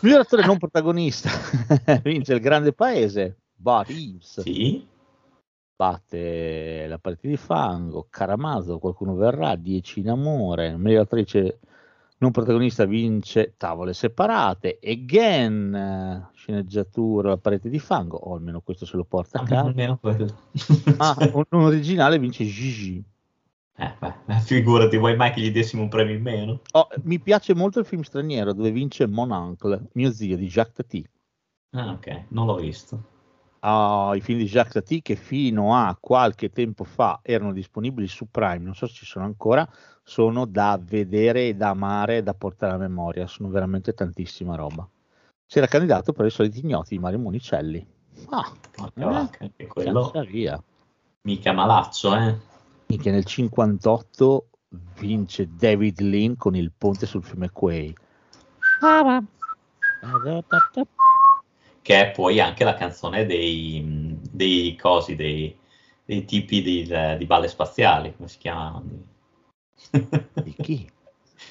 Miglior 0.00 0.20
attore 0.20 0.44
non 0.44 0.58
protagonista 0.58 1.30
vince 2.02 2.34
Il 2.34 2.40
Grande 2.40 2.72
Paese, 2.72 3.38
Bud 3.54 3.90
Eaves, 3.90 4.40
Sì, 4.40 4.86
batte 5.74 6.86
La 6.88 6.98
parete 6.98 7.28
di 7.28 7.36
fango, 7.36 8.06
Caramazo, 8.08 8.78
qualcuno 8.78 9.14
verrà, 9.14 9.56
Dieci 9.56 10.00
in 10.00 10.10
amore, 10.10 10.76
miglior 10.76 11.02
attrice 11.02 11.58
non 12.18 12.30
protagonista 12.30 12.84
vince 12.84 13.54
Tavole 13.56 13.92
separate, 13.92 14.78
Again, 14.82 16.28
sceneggiatura 16.34 17.30
La 17.30 17.36
parete 17.36 17.68
di 17.68 17.78
fango, 17.80 18.16
o 18.16 18.34
almeno 18.34 18.60
questo 18.60 18.86
se 18.86 18.96
lo 18.96 19.04
porta 19.04 19.40
a 19.40 19.44
casa. 19.44 19.66
almeno 19.66 19.98
quello. 19.98 20.26
Ah, 20.98 21.16
un, 21.32 21.44
un 21.50 21.62
originale 21.62 22.18
vince 22.18 22.44
Gigi. 22.44 23.02
Eh, 23.74 23.94
beh, 23.98 24.40
figurati, 24.40 24.96
vuoi 24.98 25.16
mai 25.16 25.32
che 25.32 25.40
gli 25.40 25.50
dessimo 25.50 25.82
un 25.82 25.88
premio 25.88 26.14
in 26.14 26.22
meno? 26.22 26.60
Oh, 26.72 26.86
mi 27.04 27.18
piace 27.18 27.54
molto 27.54 27.80
il 27.80 27.86
film 27.86 28.02
straniero 28.02 28.52
dove 28.52 28.70
vince 28.70 29.06
Mon 29.08 29.32
Oncle, 29.32 29.88
mio 29.94 30.12
zio 30.12 30.36
di 30.36 30.46
Jacques 30.46 30.74
Tati. 30.76 31.04
Ah, 31.70 31.90
ok, 31.90 32.24
non 32.28 32.46
l'ho 32.46 32.56
visto. 32.56 33.10
Ah, 33.64 34.12
i 34.14 34.20
film 34.20 34.38
di 34.38 34.46
Jacques 34.46 34.74
Tati 34.74 35.02
che 35.02 35.16
fino 35.16 35.74
a 35.74 35.96
qualche 35.98 36.50
tempo 36.50 36.84
fa 36.84 37.20
erano 37.22 37.52
disponibili 37.52 38.06
su 38.06 38.28
Prime, 38.30 38.58
non 38.64 38.74
so 38.74 38.86
se 38.86 38.94
ci 38.94 39.06
sono 39.06 39.24
ancora, 39.24 39.68
sono 40.02 40.46
da 40.46 40.78
vedere 40.82 41.56
da 41.56 41.70
amare 41.70 42.22
da 42.22 42.34
portare 42.34 42.74
a 42.74 42.78
memoria, 42.78 43.26
sono 43.26 43.48
veramente 43.48 43.92
tantissima 43.92 44.56
roba. 44.56 44.88
Si 45.46 45.58
era 45.58 45.66
candidato 45.66 46.12
per 46.12 46.26
i 46.26 46.30
soliti 46.30 46.60
ignoti 46.60 46.94
di 46.96 47.00
Mario 47.00 47.18
Monicelli. 47.18 47.86
Ah, 48.30 48.52
Porca 48.70 49.00
eh, 49.00 49.04
vacca, 49.04 49.44
anche 49.44 49.66
quello 49.66 50.12
via. 50.28 50.62
mica 51.22 51.52
malaccio, 51.52 52.16
eh. 52.16 52.38
Che 52.86 53.10
nel 53.10 53.24
58 53.24 54.46
vince 54.98 55.48
David 55.54 56.00
Lean 56.00 56.36
con 56.36 56.54
il 56.54 56.72
ponte 56.76 57.06
sul 57.06 57.22
fiume 57.22 57.50
Quay. 57.50 57.94
Che 61.82 62.00
è 62.00 62.10
poi 62.12 62.40
anche 62.40 62.62
la 62.64 62.74
canzone 62.74 63.26
dei, 63.26 64.16
dei 64.30 64.76
cosi, 64.76 65.16
dei, 65.16 65.54
dei 66.04 66.24
tipi 66.24 66.62
di, 66.62 66.88
di 67.18 67.24
balle 67.26 67.48
spaziali, 67.48 68.14
come 68.16 68.28
si 68.28 68.38
chiamano? 68.38 68.84
Di 69.90 70.54
chi? 70.62 70.88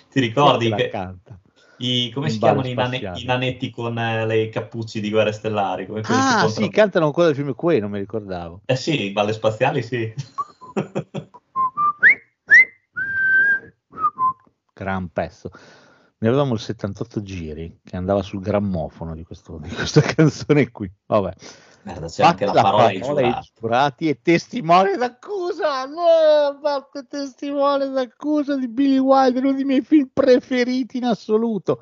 Ti 0.10 0.19
ricordi 0.19 0.69
Chi 0.69 0.76
che 0.76 0.90
canta? 0.90 1.38
i, 1.82 2.11
come 2.14 2.27
In 2.27 2.34
si 2.34 2.40
chiamano 2.40 2.68
i, 2.68 2.74
nane- 2.74 3.11
i 3.16 3.24
nanetti 3.26 3.69
con 3.72 3.98
eh, 3.98 4.26
le 4.26 4.50
cappucci 4.50 5.01
di 5.01 5.10
guerre 5.10 5.32
stellari? 5.32 5.85
Come 5.85 6.01
Ah, 6.03 6.48
sì, 6.48 6.69
cantano 6.69 7.11
quello 7.11 7.30
del 7.30 7.38
fiume 7.38 7.53
Quay, 7.53 7.80
non 7.80 7.92
mi 7.92 8.00
ricordavo. 8.00 8.61
Eh 8.66 8.76
sì, 8.76 9.06
i 9.06 9.11
balle 9.11 9.34
spaziali 9.34 9.82
sì. 9.82 10.14
Gran 14.74 15.10
pezzo. 15.10 15.51
Ne 16.22 16.27
avevamo 16.27 16.53
il 16.53 16.59
78 16.59 17.24
giri 17.24 17.80
che 17.83 17.95
andava 17.95 18.22
sul 18.22 18.41
grammofono 18.41 19.16
di, 19.16 19.24
questo- 19.24 19.58
di 19.58 19.69
questa 19.69 20.01
canzone 20.06 20.69
qui. 20.69 20.91
Vabbè. 21.08 21.33
Merda, 21.83 22.08
c'è 22.08 22.24
anche 22.24 22.45
la 22.45 22.51
parola 22.51 22.85
ai 22.85 23.01
giurati. 23.01 23.51
giurati 23.59 24.08
e 24.09 24.22
testimone 24.22 24.98
d'accusa. 24.98 25.83
No, 25.85 26.59
parte 26.61 27.08
testimone 27.08 27.90
d'accusa 27.90 28.56
di 28.56 28.67
Billy 28.67 29.00
Wilder, 29.00 29.43
uno 29.43 29.53
dei 29.53 29.64
miei 29.64 29.82
film 29.82 30.11
preferiti 30.14 30.98
in 30.98 31.06
assoluto. 31.06 31.80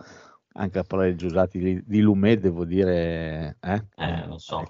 Anche 0.53 0.77
la 0.77 0.83
parola 0.85 1.07
ai 1.09 1.17
giurati 1.17 1.59
di, 1.59 1.83
di 1.85 1.99
Lumet, 1.99 2.39
devo 2.39 2.63
dire. 2.63 3.57
Eh? 3.59 3.85
Eh, 3.97 4.25
non 4.25 4.39
so. 4.39 4.65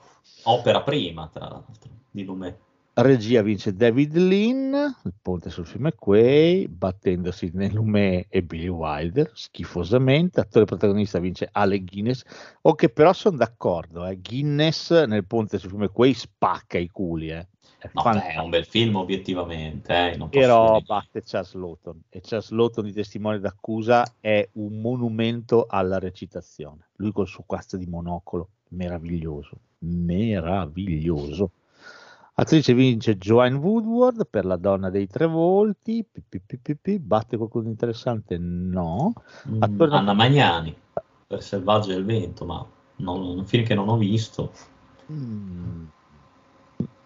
Opera 0.46 0.82
prima, 0.82 1.28
tra 1.32 1.48
l'altro, 1.48 1.74
di 2.10 2.24
Lumet. 2.24 2.58
Regia 3.02 3.42
vince 3.42 3.74
David 3.74 4.16
Lean, 4.16 4.96
il 5.04 5.14
ponte 5.22 5.50
sul 5.50 5.66
fiume 5.66 5.94
Quay, 5.94 6.68
battendosi 6.68 7.52
nel 7.54 7.74
Lumet 7.74 8.28
e 8.30 8.44
Billy 8.44 8.68
Wilder, 8.68 9.32
schifosamente. 9.34 10.40
Attore 10.40 10.66
protagonista 10.66 11.20
vince 11.20 11.50
Ale 11.52 11.84
Guinness, 11.84 12.24
o 12.62 12.76
che 12.76 12.90
però 12.90 13.14
sono 13.14 13.38
d'accordo, 13.38 14.06
eh. 14.06 14.20
Guinness 14.20 15.06
nel 15.06 15.26
ponte 15.26 15.58
sul 15.58 15.70
fiume 15.70 15.90
Quay 15.90 16.14
spacca 16.14 16.78
i 16.78 16.88
culi. 16.90 17.30
Eh. 17.30 17.48
È 17.80 17.90
No, 17.94 18.04
beh, 18.04 18.34
è 18.34 18.38
un 18.40 18.50
bel 18.50 18.66
film 18.66 18.98
obiettivamente, 18.98 20.12
eh, 20.12 20.28
Però 20.30 20.74
dire- 20.74 20.86
batte 20.86 21.22
Charles 21.24 21.54
Lawton 21.54 22.02
e 22.10 22.20
Charles 22.22 22.50
Lawton 22.50 22.84
di 22.84 22.92
testimone 22.92 23.40
d'accusa 23.40 24.16
è 24.20 24.46
un 24.54 24.82
monumento 24.82 25.66
alla 25.68 25.98
recitazione. 25.98 26.90
Lui 26.98 27.14
col 27.14 27.28
suo 27.28 27.46
cazzo 27.48 27.78
di 27.78 27.86
monocolo, 27.86 28.50
meraviglioso, 28.70 29.58
meraviglioso. 29.80 31.52
Attrice 32.40 32.74
vince 32.74 33.18
Joanne 33.18 33.58
Woodward 33.58 34.26
per 34.30 34.46
La 34.46 34.56
donna 34.56 34.90
dei 34.90 35.08
tre 35.08 35.26
volti. 35.26 36.06
Pi. 36.82 37.00
Batte 37.00 37.36
qualcosa 37.36 37.66
di 37.66 37.72
interessante? 37.72 38.38
No. 38.38 39.14
Mm, 39.50 39.62
Attore- 39.62 39.96
Anna 39.98 40.14
Magnani 40.14 40.74
per 41.28 41.44
Selvaggio 41.44 41.90
del 41.90 42.06
Vento, 42.06 42.46
ma 42.46 42.66
non, 42.98 43.22
un 43.22 43.46
film 43.46 43.66
che 43.66 43.76
non 43.76 43.90
ho 43.90 43.98
visto. 43.98 44.54
Mm. 45.12 45.86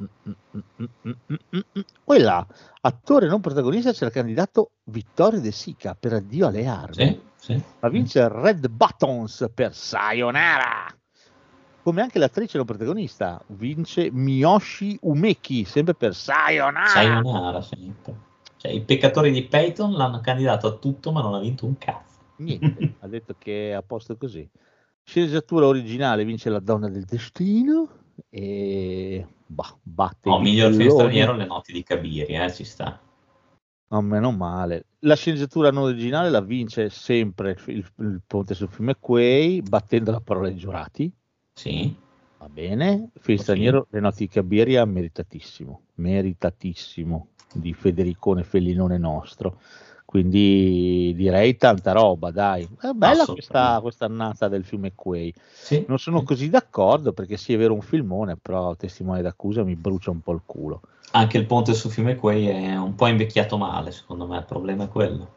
Mm. 0.06 1.82
Quella, 2.04 2.46
attore 2.82 3.28
non 3.28 3.42
protagonista, 3.42 3.92
c'era 3.92 4.08
il 4.08 4.12
candidato 4.12 4.72
Vittorio 4.84 5.42
De 5.42 5.52
Sica 5.52 5.96
per 6.00 6.14
Addio 6.14 6.48
alle 6.48 6.68
armi. 6.68 6.94
Sì, 6.94 7.22
sì. 7.38 7.64
ma 7.80 7.90
vince 7.90 8.28
Red 8.30 8.68
Buttons 8.70 9.50
per 9.54 9.74
Sayonara. 9.74 10.96
Come 11.84 12.02
anche 12.02 12.18
l'attrice 12.18 12.56
non 12.56 12.66
protagonista, 12.66 13.44
vince 13.48 14.10
Miyoshi 14.10 14.98
Umeki, 15.02 15.66
sempre 15.66 15.94
per 15.94 16.16
Sayonara. 16.16 16.88
Sayonara 16.88 17.62
sempre. 17.62 18.16
Cioè, 18.56 18.72
i 18.72 18.80
peccatori 18.80 19.32
di 19.32 19.44
Peyton 19.44 19.92
l'hanno 19.92 20.22
candidato 20.22 20.68
a 20.68 20.78
tutto, 20.78 21.12
ma 21.12 21.22
non 21.22 21.34
ha 21.34 21.40
vinto 21.40 21.66
un 21.66 21.78
cazzo. 21.78 22.20
Niente, 22.38 22.96
ha 23.02 23.08
detto 23.08 23.36
che 23.38 23.72
è 23.72 23.74
a 23.74 23.82
posto 23.82 24.16
così. 24.16 24.50
Sceneggiatura 25.04 25.68
originale 25.68 26.24
vince 26.24 26.50
La 26.50 26.62
donna 26.62 26.88
del 26.88 27.04
destino 27.04 27.90
e 28.30 29.28
bah, 29.46 29.78
batte 29.82 30.30
No, 30.30 30.40
miglior 30.40 30.72
film 30.72 30.90
straniero 30.90 31.34
le 31.34 31.46
notti 31.46 31.74
di 31.74 31.84
Cabiri, 31.84 32.34
eh, 32.34 32.54
ci 32.54 32.64
sta. 32.64 32.98
No, 33.90 34.02
meno 34.02 34.32
male. 34.32 34.86
La 35.00 35.16
sceneggiatura 35.16 35.70
non 35.70 35.84
originale 35.84 36.30
la 36.30 36.40
vince 36.40 36.90
sempre 36.90 37.58
il, 37.66 37.86
il 37.98 38.22
ponte 38.26 38.54
sul 38.54 38.70
fiume 38.70 38.96
Quay, 38.98 39.62
battendo 39.62 40.12
la 40.12 40.22
parola 40.22 40.48
ai 40.48 40.56
giurati. 40.56 41.14
Sì. 41.54 41.96
Va 42.40 42.50
bene. 42.50 43.10
Film 43.20 43.38
Sì. 43.38 43.44
straniero, 43.44 43.88
di 43.90 44.28
Cabiria, 44.28 44.86
meritatissimo. 44.86 45.82
Meritatissimo. 45.96 47.28
Di 47.54 47.74
Federicone 47.74 48.44
Fellinone 48.44 48.98
nostro. 48.98 49.60
Quindi 50.06 51.14
direi 51.16 51.56
tanta 51.58 51.92
roba, 51.92 52.30
dai. 52.30 52.68
È 52.80 52.92
bella 52.92 53.26
questa, 53.26 53.80
questa 53.82 54.06
annata 54.06 54.48
del 54.48 54.64
fiume 54.64 54.94
Quay. 54.94 55.34
sì. 55.52 55.86
Non 55.88 55.98
sono 55.98 56.22
così 56.24 56.50
d'accordo 56.50 57.14
perché 57.14 57.38
sì, 57.38 57.54
è 57.54 57.58
vero 57.58 57.74
un 57.74 57.82
filmone, 57.82 58.36
però 58.38 58.76
testimone 58.76 59.22
d'accusa 59.22 59.64
mi 59.64 59.76
brucia 59.76 60.12
un 60.12 60.22
po' 60.22 60.34
il 60.34 60.42
culo. 60.46 60.82
Anche 61.12 61.38
il 61.38 61.46
ponte 61.46 61.74
sul 61.74 61.92
fiume 61.92 62.16
Quay 62.16 62.46
è 62.46 62.76
un 62.76 62.94
po' 62.96 63.08
invecchiato 63.08 63.58
male, 63.58 63.92
secondo 63.92 64.28
me, 64.28 64.38
il 64.38 64.46
problema 64.46 64.84
è 64.84 64.88
quello. 64.88 65.32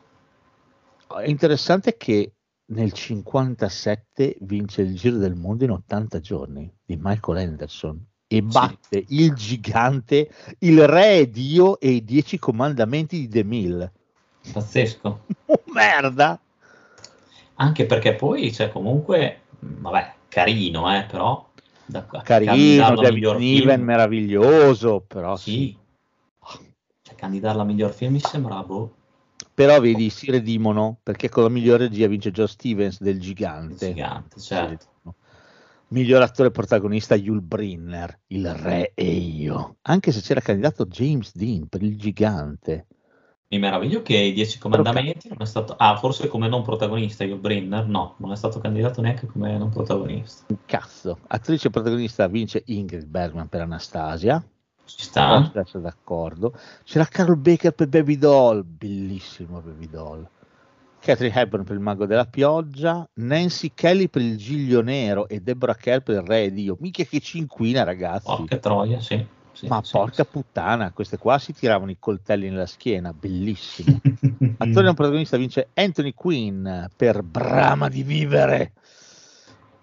È 1.06 1.28
interessante 1.28 1.96
che 1.96 2.32
nel 2.66 2.92
57 2.92 4.38
vince 4.40 4.82
il 4.82 4.96
Giro 4.96 5.18
del 5.18 5.34
Mondo 5.34 5.64
in 5.64 5.70
80 5.70 6.20
giorni 6.20 6.72
di 6.84 6.98
Michael 7.00 7.38
Anderson 7.38 8.04
e 8.28 8.42
batte 8.42 9.04
il 9.08 9.34
gigante, 9.34 10.30
il 10.60 10.86
re 10.86 11.30
Dio 11.30 11.78
e 11.78 11.90
i 11.90 12.04
dieci 12.04 12.38
comandamenti 12.38 13.20
di 13.20 13.28
The 13.28 13.44
Mill. 13.44 13.90
Pazzesco. 14.52 15.24
Oh, 15.48 15.62
merda! 15.72 16.40
Anche 17.54 17.86
perché 17.86 18.14
poi, 18.14 18.52
cioè, 18.52 18.68
comunque, 18.68 19.42
vabbè, 19.60 20.14
carino, 20.28 20.92
eh, 20.92 21.04
però... 21.04 21.48
Da, 21.88 22.04
Carino, 22.24 22.96
David 22.96 23.24
Niven, 23.36 23.82
meraviglioso, 23.82 25.04
però 25.06 25.36
sì. 25.36 25.52
Sì. 25.52 26.64
Cioè, 27.00 27.14
candidarla 27.14 27.62
a 27.62 27.64
miglior 27.64 27.92
film 27.92 28.14
mi 28.14 28.18
sembra, 28.18 28.60
boh, 28.64 28.92
Però 29.56 29.80
vedi, 29.80 30.10
si 30.10 30.30
redimono 30.30 30.98
perché 31.02 31.30
con 31.30 31.42
la 31.42 31.48
migliore 31.48 31.88
regia 31.88 32.08
vince 32.08 32.30
Joe 32.30 32.46
Stevens 32.46 33.00
del 33.00 33.18
gigante. 33.18 33.88
gigante, 33.88 34.38
certo. 34.38 35.14
Miglior 35.88 36.20
attore 36.20 36.50
protagonista 36.50 37.14
Yul 37.14 37.40
Brynner, 37.40 38.18
il 38.26 38.52
re 38.52 38.92
e 38.92 39.10
io. 39.10 39.76
Anche 39.80 40.12
se 40.12 40.20
c'era 40.20 40.40
candidato 40.40 40.84
James 40.84 41.34
Dean 41.34 41.68
per 41.68 41.82
il 41.82 41.96
gigante. 41.96 42.86
Mi 43.48 43.58
meraviglio 43.58 44.02
che 44.02 44.18
i 44.18 44.34
Dieci 44.34 44.58
Comandamenti 44.58 45.28
non 45.28 45.40
è 45.40 45.46
stato... 45.46 45.74
Ah, 45.78 45.96
forse 45.96 46.28
come 46.28 46.48
non 46.48 46.62
protagonista, 46.62 47.24
io 47.24 47.38
Brinner, 47.38 47.86
no, 47.86 48.16
non 48.18 48.32
è 48.32 48.36
stato 48.36 48.58
candidato 48.58 49.00
neanche 49.00 49.26
come 49.26 49.56
non 49.56 49.70
protagonista. 49.70 50.44
Cazzo. 50.66 51.20
Attrice 51.28 51.70
protagonista 51.70 52.26
vince 52.26 52.62
Ingrid 52.66 53.06
Bergman 53.06 53.48
per 53.48 53.62
Anastasia. 53.62 54.46
Ci 54.86 55.02
sta? 55.02 55.40
Posso 55.42 55.60
essere 55.60 55.82
d'accordo. 55.82 56.54
C'era 56.84 57.04
Carol 57.06 57.36
Baker 57.36 57.72
per 57.72 57.88
Baby 57.88 58.16
Doll, 58.16 58.64
bellissimo 58.64 59.60
Baby 59.60 59.88
Doll. 59.90 60.28
Catherine 61.06 61.40
Hepburn 61.40 61.64
per 61.64 61.76
il 61.76 61.82
Mago 61.82 62.06
della 62.06 62.24
Pioggia, 62.24 63.08
Nancy 63.14 63.72
Kelly 63.74 64.08
per 64.08 64.22
il 64.22 64.36
Giglio 64.36 64.82
Nero 64.82 65.28
e 65.28 65.40
Deborah 65.40 65.76
Kerr 65.76 66.00
per 66.00 66.16
il 66.16 66.22
Re 66.22 66.52
Dio. 66.52 66.76
Mica 66.80 67.04
che 67.04 67.20
cinquina, 67.20 67.84
ragazzi. 67.84 68.24
Porca 68.26 68.56
troia, 68.56 68.98
sì. 68.98 69.24
sì, 69.52 69.68
Ma 69.68 69.80
sì, 69.84 69.92
porca 69.92 70.24
sì. 70.24 70.30
puttana, 70.30 70.90
queste 70.92 71.16
qua 71.16 71.38
si 71.38 71.52
tiravano 71.52 71.92
i 71.92 71.96
coltelli 72.00 72.48
nella 72.48 72.66
schiena, 72.66 73.12
bellissimo. 73.12 74.00
Attore 74.58 74.84
non 74.84 74.94
protagonista 74.94 75.36
vince 75.36 75.68
Anthony 75.74 76.12
Quinn 76.12 76.68
per 76.96 77.22
Brama 77.22 77.88
di 77.88 78.02
vivere. 78.02 78.72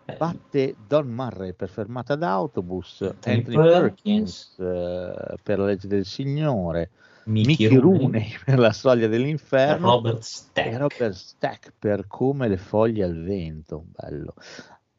Eh, 0.06 0.16
Batte 0.18 0.76
Don 0.88 1.08
Murray 1.08 1.54
per 1.54 1.70
Fermata 1.70 2.16
d'autobus, 2.16 3.02
Anthony 3.02 3.36
Anthony 3.38 3.56
Perkins. 3.56 4.54
Perkins 4.58 4.60
eh, 4.60 5.36
per 5.42 5.60
La 5.60 5.66
legge 5.66 5.88
del 5.88 6.06
Signore, 6.06 6.90
Mickey, 7.26 7.68
Mickey 7.68 7.78
Rooney, 7.78 8.00
Rooney 8.00 8.36
per 8.44 8.60
La 8.60 8.74
soglia 8.74 9.08
dell'inferno 9.08 9.92
Robert 9.92 10.20
e 10.20 10.24
Stack. 10.24 10.78
Robert 10.78 11.14
Stack 11.14 11.74
per 11.80 12.06
Come 12.08 12.48
le 12.48 12.58
foglie 12.58 13.04
al 13.04 13.24
vento. 13.24 13.86
Bello. 13.86 14.34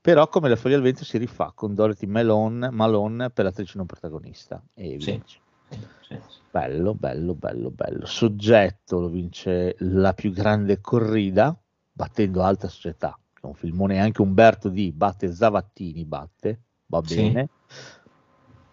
Però 0.01 0.29
Come 0.29 0.49
le 0.49 0.57
foglie 0.57 0.77
al 0.77 0.83
vento 0.83 1.05
si 1.05 1.19
rifà 1.19 1.53
con 1.55 1.75
Dorothy 1.75 2.07
Malone, 2.07 2.71
Malone 2.71 3.31
per 3.31 3.45
l'attrice 3.45 3.77
non 3.77 3.87
protagonista. 3.87 4.63
E 4.75 4.97
Sì. 5.01 5.11
vince. 5.11 5.39
Sì, 5.69 5.79
sì, 6.01 6.19
sì. 6.29 6.39
Bello, 6.51 6.95
bello, 6.95 7.35
bello, 7.35 7.71
bello. 7.71 8.07
Soggetto 8.07 9.01
lo 9.01 9.09
vince 9.09 9.75
La 9.79 10.13
più 10.13 10.31
grande 10.31 10.81
corrida, 10.81 11.57
battendo 11.91 12.43
Alta 12.43 12.69
Società, 12.69 13.19
è 13.47 13.49
un 13.49 13.55
filmone 13.55 14.01
anche 14.01 14.23
Umberto 14.23 14.69
Di 14.69 14.93
batte 14.93 15.33
Zavattini, 15.33 16.05
batte, 16.05 16.61
va 16.87 17.03
Sì. 17.05 17.17
bene. 17.17 17.49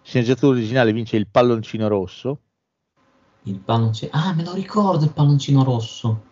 Sceneggiatura 0.03 0.53
originale 0.57 0.91
vince 0.93 1.17
il 1.17 1.27
palloncino 1.27 1.87
rosso 1.87 2.41
Il 3.43 3.59
palloncino... 3.59 4.11
Ah, 4.13 4.33
me 4.33 4.43
lo 4.43 4.53
ricordo 4.53 5.03
il 5.05 5.11
palloncino 5.11 5.63
rosso. 5.63 6.29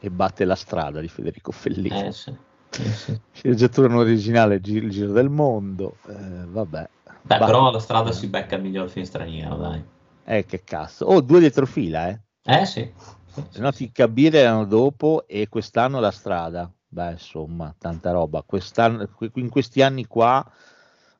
e 0.00 0.10
batte 0.10 0.44
la 0.44 0.54
strada 0.54 1.00
di 1.00 1.08
Federico 1.08 1.50
Fellini. 1.52 1.88
Eh 1.88 2.12
sì. 2.12 2.32
sì, 2.70 2.92
sì. 2.92 3.20
Sceneggiatura 3.32 3.88
non 3.88 3.98
originale 3.98 4.60
Gi- 4.60 4.76
Il 4.76 4.90
giro 4.90 5.12
del 5.12 5.28
mondo. 5.28 5.94
eh, 6.08 6.44
vabbè. 6.46 6.88
Beh, 7.22 7.38
però 7.38 7.70
la 7.70 7.78
strada 7.80 8.12
si 8.12 8.26
becca 8.28 8.56
il 8.56 8.62
miglior 8.62 8.88
film 8.88 9.04
straniero, 9.04 9.56
dai. 9.56 9.82
Eh, 10.24 10.44
che 10.44 10.62
cazzo. 10.62 11.06
Oh, 11.06 11.20
due 11.20 11.40
dietro 11.40 11.66
fila, 11.66 12.08
eh. 12.08 12.20
Eh 12.44 12.64
sì. 12.64 12.90
Sì, 13.26 13.44
Se 13.50 13.60
no, 13.60 13.72
ti 13.72 13.90
capire 13.92 14.38
erano 14.40 14.64
dopo 14.64 15.26
e 15.26 15.48
quest'anno 15.48 16.00
la 16.00 16.10
strada. 16.10 16.70
Beh, 16.88 17.12
insomma, 17.12 17.74
tanta 17.78 18.12
roba. 18.12 18.42
Quest'anno, 18.42 19.06
que- 19.08 19.30
in 19.34 19.48
questi 19.48 19.82
anni 19.82 20.06
qua 20.06 20.44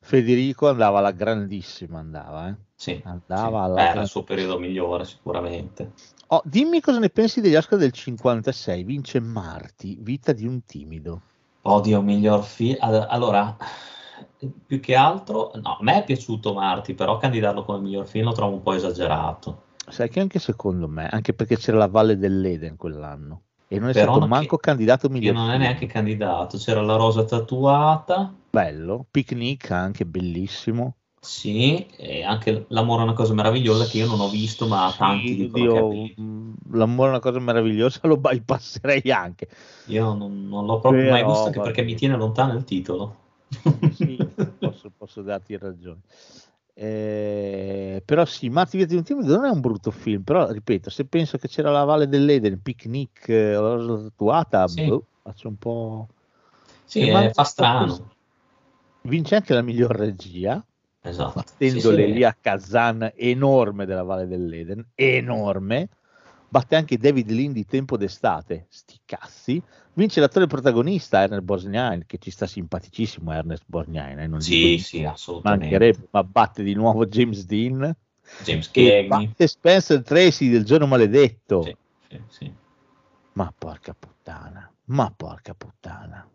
Federico 0.01 0.69
andava 0.69 0.99
alla 0.99 1.11
grandissima, 1.11 1.99
andava, 1.99 2.49
eh. 2.49 2.57
Sì, 2.75 3.01
Andava 3.05 3.59
sì. 3.59 3.65
alla 3.65 3.75
Beh, 3.75 3.89
era 3.89 4.01
il 4.03 4.07
suo 4.09 4.23
periodo 4.23 4.59
migliore, 4.59 5.05
sicuramente. 5.05 5.93
Oh, 6.29 6.43
dimmi 6.45 6.81
cosa 6.81 6.99
ne 6.99 7.11
pensi 7.11 7.41
degli 7.41 7.55
Oscar 7.55 7.79
del 7.79 7.93
56. 7.93 8.85
Vince 8.85 9.21
Marti, 9.21 9.99
Vita 10.01 10.33
di 10.33 10.47
un 10.47 10.65
timido. 10.65 11.21
Oddio, 11.63 12.01
miglior 12.01 12.43
film. 12.45 12.77
Allora, 12.81 13.57
più 14.67 14.81
che 14.81 14.95
altro, 14.95 15.51
no, 15.55 15.77
a 15.79 15.83
me 15.83 15.99
è 15.99 16.05
piaciuto 16.05 16.55
Marti, 16.55 16.95
però 16.95 17.19
candidarlo 17.19 17.65
come 17.65 17.81
miglior 17.81 18.07
film 18.07 18.27
lo 18.27 18.33
trovo 18.33 18.55
un 18.55 18.63
po' 18.63 18.73
esagerato. 18.73 19.65
Sai 19.89 20.09
che 20.09 20.21
anche 20.21 20.39
secondo 20.39 20.89
me, 20.89 21.09
anche 21.09 21.35
perché 21.35 21.57
c'era 21.57 21.79
la 21.79 21.89
Valle 21.89 22.17
dell'Eden 22.17 22.77
quell'anno 22.77 23.43
e 23.69 23.79
non 23.79 23.89
è 23.91 23.93
Però 23.93 23.95
stato 23.95 24.19
non 24.19 24.29
manco 24.29 24.57
che- 24.57 24.59
candidato 24.59 25.09
Che 25.19 25.31
miglior 25.31 25.33
non 25.33 25.51
è 25.51 25.59
neanche 25.59 25.87
candidato. 25.87 26.59
C'era 26.59 26.81
la 26.81 26.97
rosa 26.97 27.25
tatuata, 27.25 28.33
bello, 28.51 29.07
Picnic 29.11 29.71
anche 29.71 30.05
bellissimo. 30.05 30.99
sì, 31.21 31.87
e 31.97 32.23
anche 32.25 32.67
L'amore 32.71 33.03
è 33.03 33.05
una 33.05 33.13
cosa 33.13 33.33
meravigliosa 33.35 33.87
che 33.87 33.99
io 33.99 34.07
non 34.07 34.21
ho 34.21 34.29
visto, 34.29 34.67
ma 34.67 34.95
Sì, 34.95 34.97
tanti 34.97 35.37
dicono 35.37 36.13
mh, 36.17 36.53
l'amore 36.73 37.09
è 37.09 37.11
una 37.13 37.21
cosa 37.21 37.39
meravigliosa, 37.41 38.01
lo 38.09 38.17
bypasserei 38.17 39.11
anche. 39.13 39.49
Io 39.93 40.13
non, 40.15 40.47
non 40.49 40.67
l'ho 40.67 40.79
proprio 40.79 41.09
mai 41.09 41.25
Però, 41.25 41.25
visto, 41.25 41.49
anche 41.49 41.61
perché 41.61 41.83
mi 41.83 41.97
tiene 41.97 42.17
lontano 42.17 42.53
il 42.53 42.63
titolo. 42.63 43.17
Sì, 43.89 44.25
posso, 44.59 44.91
posso 44.91 45.23
darti 45.23 45.57
ragione. 45.57 46.01
Eh, 46.81 48.03
però 48.05 48.25
sì, 48.25 48.49
Matti 48.51 48.77
via 48.77 48.87
di 48.87 48.95
un 48.95 49.03
timido 49.03 49.35
non 49.35 49.47
è 49.47 49.51
un 49.51 49.59
brutto 49.59 49.91
film, 49.91 50.23
però 50.23 50.49
ripeto, 50.49 50.91
se 50.91 51.07
penso 51.07 51.37
che 51.37 51.49
c'era 51.49 51.73
la 51.73 51.83
Valle 51.83 52.07
dell'Eden, 52.07 52.63
Picnic, 52.63 53.29
eh, 53.31 53.53
la 53.55 53.75
rosa 53.75 54.05
tatuata, 54.05 54.69
Sì. 54.69 54.85
boh, 54.85 55.07
faccio 55.21 55.49
un 55.49 55.57
po'... 55.57 56.07
Sì, 56.85 57.01
Che 57.01 57.25
eh, 57.25 57.31
fa 57.31 57.43
strano. 57.43 57.87
così. 57.87 58.03
Vince 59.09 59.35
anche 59.35 59.55
la 59.55 59.63
miglior 59.63 59.91
regia, 59.91 60.65
Esatto. 61.03 61.33
battendole 61.41 62.03
Sì, 62.03 62.07
sì. 62.07 62.13
lì 62.13 62.23
a 62.23 62.37
Kazan 62.41 63.13
enorme 63.17 63.85
della 63.85 64.05
Valle 64.05 64.29
dell'Eden, 64.29 64.87
enorme, 64.95 65.89
batte 66.49 66.77
anche 66.77 66.97
David 66.97 67.31
Lean 67.31 67.53
di 67.53 67.65
Tempo 67.65 67.97
d'estate, 67.97 68.67
sti 68.69 69.01
cazzi, 69.05 69.63
vince 69.95 70.21
l'attore 70.21 70.47
protagonista 70.47 71.21
Ernest 71.21 71.43
Borgnine, 71.43 72.05
che 72.07 72.19
ci 72.19 72.31
sta 72.31 72.47
simpaticissimo 72.47 73.33
Ernest 73.33 73.65
Borgnine, 73.67 74.23
eh, 74.23 74.27
non 74.27 74.41
Sì, 74.41 74.79
sì, 74.79 75.05
assolutamente. 75.05 76.09
ma 76.11 76.25
batte 76.25 76.63
di 76.63 76.75
nuovo 76.75 77.07
James 77.07 77.45
Dean 77.45 77.95
James 78.45 78.71
e 78.73 79.07
Cagney. 79.09 79.33
Spencer 79.37 80.03
Tracy 80.03 80.49
del 80.49 80.65
giorno 80.65 80.87
maledetto. 80.87 81.63
Sì, 81.63 81.77
sì, 82.09 82.21
sì. 82.29 82.53
Ma 83.33 83.53
porca 83.57 83.95
puttana, 83.99 84.71
ma 84.87 85.13
porca 85.15 85.55
puttana. 85.55 86.29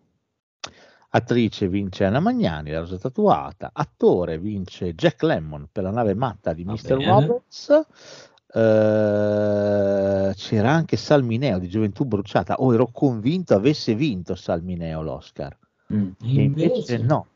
Attrice 1.15 1.67
vince 1.67 2.05
Anna 2.05 2.19
Magnani, 2.19 2.71
la 2.71 2.79
rosa 2.79 2.97
tatuata. 2.97 3.69
Attore 3.71 4.39
vince 4.39 4.95
Jack 4.95 5.21
Lemmon 5.21 5.67
per 5.71 5.83
la 5.83 5.91
nave 5.91 6.15
matta 6.15 6.53
di 6.53 6.63
Va 6.63 6.73
Mr. 6.73 6.97
bene. 6.97 7.05
Roberts. 7.05 7.85
Eh, 8.55 10.33
c'era 10.35 10.71
anche 10.71 10.95
Salmineo 10.95 11.57
di 11.57 11.67
Gioventù 11.67 12.05
Bruciata. 12.05 12.55
Oh, 12.55 12.73
ero 12.73 12.89
convinto 12.91 13.55
avesse 13.55 13.95
vinto 13.95 14.35
Salmineo 14.35 15.01
l'Oscar. 15.01 15.57
Mm. 15.93 16.09
E 16.21 16.41
invece 16.41 16.97
no. 16.97 17.27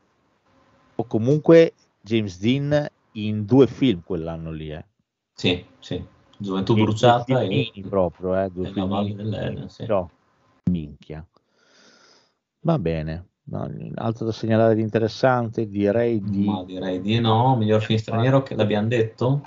O 0.96 1.04
comunque 1.06 1.74
James 2.02 2.40
Dean 2.40 2.88
in 3.14 3.46
due 3.46 3.68
film 3.68 4.02
quell'anno 4.04 4.52
lì. 4.52 4.72
Eh. 4.72 4.86
Sì, 5.34 5.66
sì. 5.80 6.04
Gioventù 6.40 6.76
E 6.78 6.82
bruciata 6.82 7.46
due 7.46 7.48
e... 7.48 7.84
proprio, 7.90 8.40
eh, 8.40 8.50
due 8.52 8.68
e 8.68 8.74
la 8.76 8.86
Valle 8.86 9.16
dell'Eden, 9.16 9.70
sì. 9.70 9.86
Però, 9.86 10.08
minchia. 10.66 11.26
Va 12.62 12.78
bene. 12.78 13.26
No, 13.50 13.72
altro 13.96 14.26
da 14.26 14.32
segnalare 14.32 14.76
di 14.76 14.82
interessante, 14.82 15.68
direi 15.68 16.22
di... 16.22 16.44
Ma 16.44 16.64
direi 16.64 17.02
di 17.02 17.20
no. 17.20 17.56
Miglior 17.56 17.82
film 17.82 17.98
straniero 17.98 18.44
che 18.44 18.56
l'abbiamo 18.56 18.88
detto? 18.88 19.42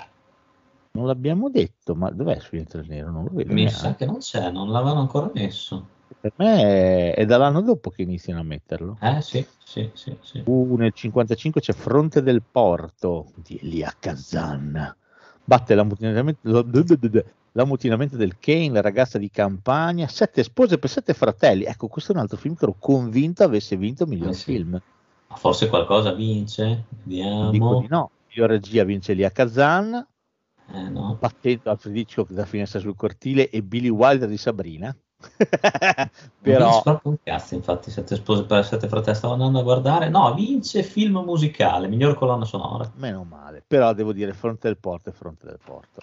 Non 0.93 1.05
l'abbiamo 1.07 1.49
detto, 1.49 1.95
ma 1.95 2.09
dov'è 2.09 2.35
il 2.35 2.41
film 2.41 2.65
straniero? 2.65 3.11
Non 3.11 3.23
lo 3.23 3.29
vedo 3.33 3.53
Mi 3.53 3.63
neanche. 3.63 3.79
sa 3.79 3.95
che 3.95 4.05
non 4.05 4.17
c'è, 4.17 4.51
non 4.51 4.69
l'avevano 4.71 4.99
ancora 5.01 5.31
messo. 5.33 5.87
Per 6.19 6.33
me 6.35 6.61
è, 6.61 7.15
è 7.15 7.25
dall'anno 7.25 7.61
dopo 7.61 7.89
che 7.89 8.01
iniziano 8.01 8.41
a 8.41 8.43
metterlo. 8.43 8.97
Eh 8.99 9.21
sì, 9.21 9.45
sì, 9.63 9.89
sì, 9.93 10.15
sì. 10.21 10.41
Uh, 10.45 10.75
nel 10.75 10.91
55 10.93 11.61
c'è 11.61 11.73
Fronte 11.73 12.21
del 12.21 12.41
Porto 12.43 13.31
di 13.35 13.57
Elia 13.63 13.93
Kazan. 13.97 14.95
Batte 15.43 15.75
l'ammutinamento, 15.75 16.41
del 18.17 18.37
Kane, 18.39 18.69
la 18.69 18.81
ragazza 18.81 19.17
di 19.17 19.29
campagna, 19.29 20.07
sette 20.07 20.43
spose 20.43 20.77
per 20.77 20.89
sette 20.89 21.13
fratelli. 21.13 21.63
Ecco, 21.63 21.87
questo 21.87 22.11
è 22.11 22.15
un 22.15 22.21
altro 22.21 22.37
film 22.37 22.55
che 22.55 22.65
ero 22.65 22.75
convinto 22.77 23.43
avesse 23.43 23.75
vinto 23.77 24.05
miglior 24.05 24.29
Eh 24.29 24.33
sì. 24.33 24.43
film. 24.43 24.79
Ma 25.27 25.35
Forse 25.37 25.69
qualcosa 25.69 26.11
vince? 26.13 26.83
Dico 26.89 27.05
Vediamo. 27.05 27.79
di 27.79 27.87
no. 27.89 28.11
Miglior 28.29 28.49
regia 28.49 28.83
vince 28.83 29.13
Elia 29.13 29.31
Kazan, 29.31 30.05
Eh 30.73 30.89
no. 30.89 31.17
battendo 31.19 31.69
Alfred 31.69 31.95
Hitchcock 31.95 32.31
da 32.31 32.45
finestra 32.45 32.79
sul 32.79 32.95
cortile 32.95 33.49
e 33.49 33.61
Billy 33.61 33.89
Wilder 33.89 34.27
di 34.27 34.37
Sabrina. 34.37 34.95
Però 36.41 36.83
un 37.03 37.17
cazzo, 37.23 37.53
infatti, 37.53 37.91
Sette 37.91 38.15
spose 38.15 38.43
per 38.45 38.65
sette 38.65 38.87
fratelli 38.87 39.15
stavo 39.15 39.33
andando 39.33 39.59
a 39.59 39.63
guardare. 39.63 40.09
No, 40.09 40.33
vince 40.33 40.83
film 40.83 41.17
musicale, 41.19 41.87
miglior 41.87 42.15
colonna 42.15 42.45
sonora. 42.45 42.91
meno 42.95 43.23
male. 43.23 43.63
Però 43.65 43.93
devo 43.93 44.13
dire 44.13 44.33
Fronte 44.33 44.67
del 44.67 44.77
Porto 44.77 45.09
e 45.09 45.13
Fronte 45.13 45.45
del 45.45 45.59
Porto. 45.63 46.01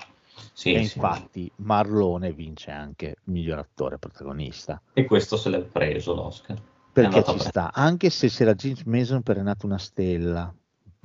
Sì, 0.53 0.73
e 0.73 0.85
sì. 0.85 0.99
infatti 0.99 1.51
Marlone 1.57 2.33
vince 2.33 2.71
anche 2.71 3.17
miglior 3.25 3.59
attore 3.59 3.99
protagonista. 3.99 4.81
E 4.93 5.05
questo 5.05 5.37
se 5.37 5.51
l'è 5.51 5.61
preso 5.61 6.15
l'Oscar. 6.15 6.61
Perché 6.93 7.23
ci 7.25 7.39
sta, 7.39 7.71
anche 7.73 8.11
se 8.11 8.29
c'era 8.29 8.55
James 8.55 8.83
Mason 8.85 9.23
per 9.23 9.39
È 9.39 9.43
nata 9.43 9.67
una 9.67 9.79
stella. 9.79 10.53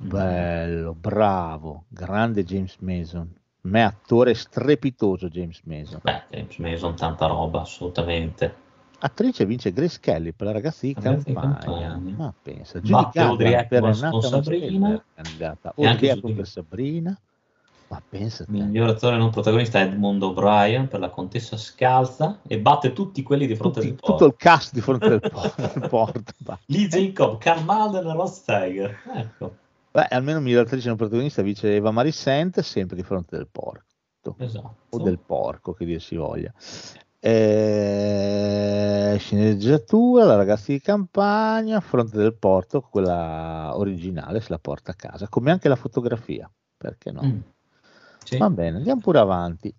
Mm. 0.02 0.08
Bello, 0.08 0.94
bravo, 0.94 1.84
grande 1.88 2.44
James 2.44 2.76
Mason. 2.80 3.32
Me 3.64 3.82
attore 3.82 4.34
strepitoso 4.34 5.28
James 5.28 5.60
Mason. 5.64 6.00
Beh, 6.02 6.22
James 6.30 6.56
Mason, 6.58 6.94
tanta 6.96 7.26
roba, 7.26 7.62
assolutamente. 7.62 8.62
Attrice 8.98 9.44
vince 9.46 9.72
Grace 9.72 9.98
Kelly 10.00 10.32
per 10.32 10.46
la 10.46 10.52
ragazza 10.52 10.86
di 10.86 10.94
campagna. 10.94 11.98
Ma 12.16 12.32
pensa, 12.42 12.78
Garland 12.80 13.36
per 13.36 13.46
È 13.46 13.58
Hepburn 13.58 13.98
nata 13.98 14.10
con 14.10 14.18
una 14.18 14.28
Sabrina. 14.28 15.04
è 15.14 15.86
Audrey 15.86 16.08
Hepburn 16.08 16.34
per 16.36 16.46
Sabrina. 16.46 17.18
Ma 17.88 18.02
pensa. 18.08 18.44
Miglior 18.48 18.88
attore 18.88 19.16
non 19.18 19.30
protagonista 19.30 19.80
Edmund 19.80 20.22
O'Brien 20.22 20.88
per 20.88 21.00
la 21.00 21.10
Contessa 21.10 21.56
Scalza 21.58 22.38
e 22.46 22.58
batte 22.58 22.92
tutti 22.94 23.22
quelli 23.22 23.46
di 23.46 23.54
fronte 23.56 23.80
Tutti- 23.80 23.94
tutto 23.94 24.06
porto. 24.08 24.24
il 24.26 24.34
cast 24.36 24.72
di 24.72 24.80
fronte 24.80 25.20
por- 25.28 25.88
porto. 25.88 26.32
va. 26.38 26.58
Lee 26.66 26.86
Jacob, 26.88 27.38
Karl 27.38 27.62
Malden 27.64 28.06
e 28.08 28.12
Ross 28.14 28.38
Steiger. 28.40 28.96
Ecco, 29.14 29.54
Beh, 29.94 30.08
almeno 30.10 30.40
miglior 30.40 30.64
attrice 30.64 30.88
non 30.88 30.96
protagonista 30.96 31.40
vince 31.40 31.72
Eva 31.72 31.92
Marisent, 31.92 32.58
sempre 32.62 32.96
di 32.96 33.04
fronte 33.04 33.36
del 33.36 33.46
porto. 33.46 34.34
esatto. 34.38 34.74
O 34.90 34.98
del 35.00 35.20
porco, 35.20 35.72
che 35.72 35.84
dir 35.84 36.02
si 36.02 36.16
voglia. 36.16 36.52
Eh, 37.20 39.14
sceneggiatura, 39.16 40.24
la 40.24 40.34
ragazza 40.34 40.72
di 40.72 40.80
campagna, 40.80 41.78
fronte 41.78 42.16
del 42.16 42.34
porto, 42.34 42.80
quella 42.80 43.70
originale 43.76 44.40
se 44.40 44.48
la 44.50 44.58
porta 44.58 44.90
a 44.90 44.94
casa, 44.96 45.28
come 45.28 45.52
anche 45.52 45.68
la 45.68 45.76
fotografia, 45.76 46.50
perché 46.76 47.12
no? 47.12 47.22
Mm. 47.22 47.38
Sì. 48.24 48.38
Va 48.38 48.50
bene, 48.50 48.78
andiamo 48.78 49.00
pure 49.00 49.20
avanti. 49.20 49.72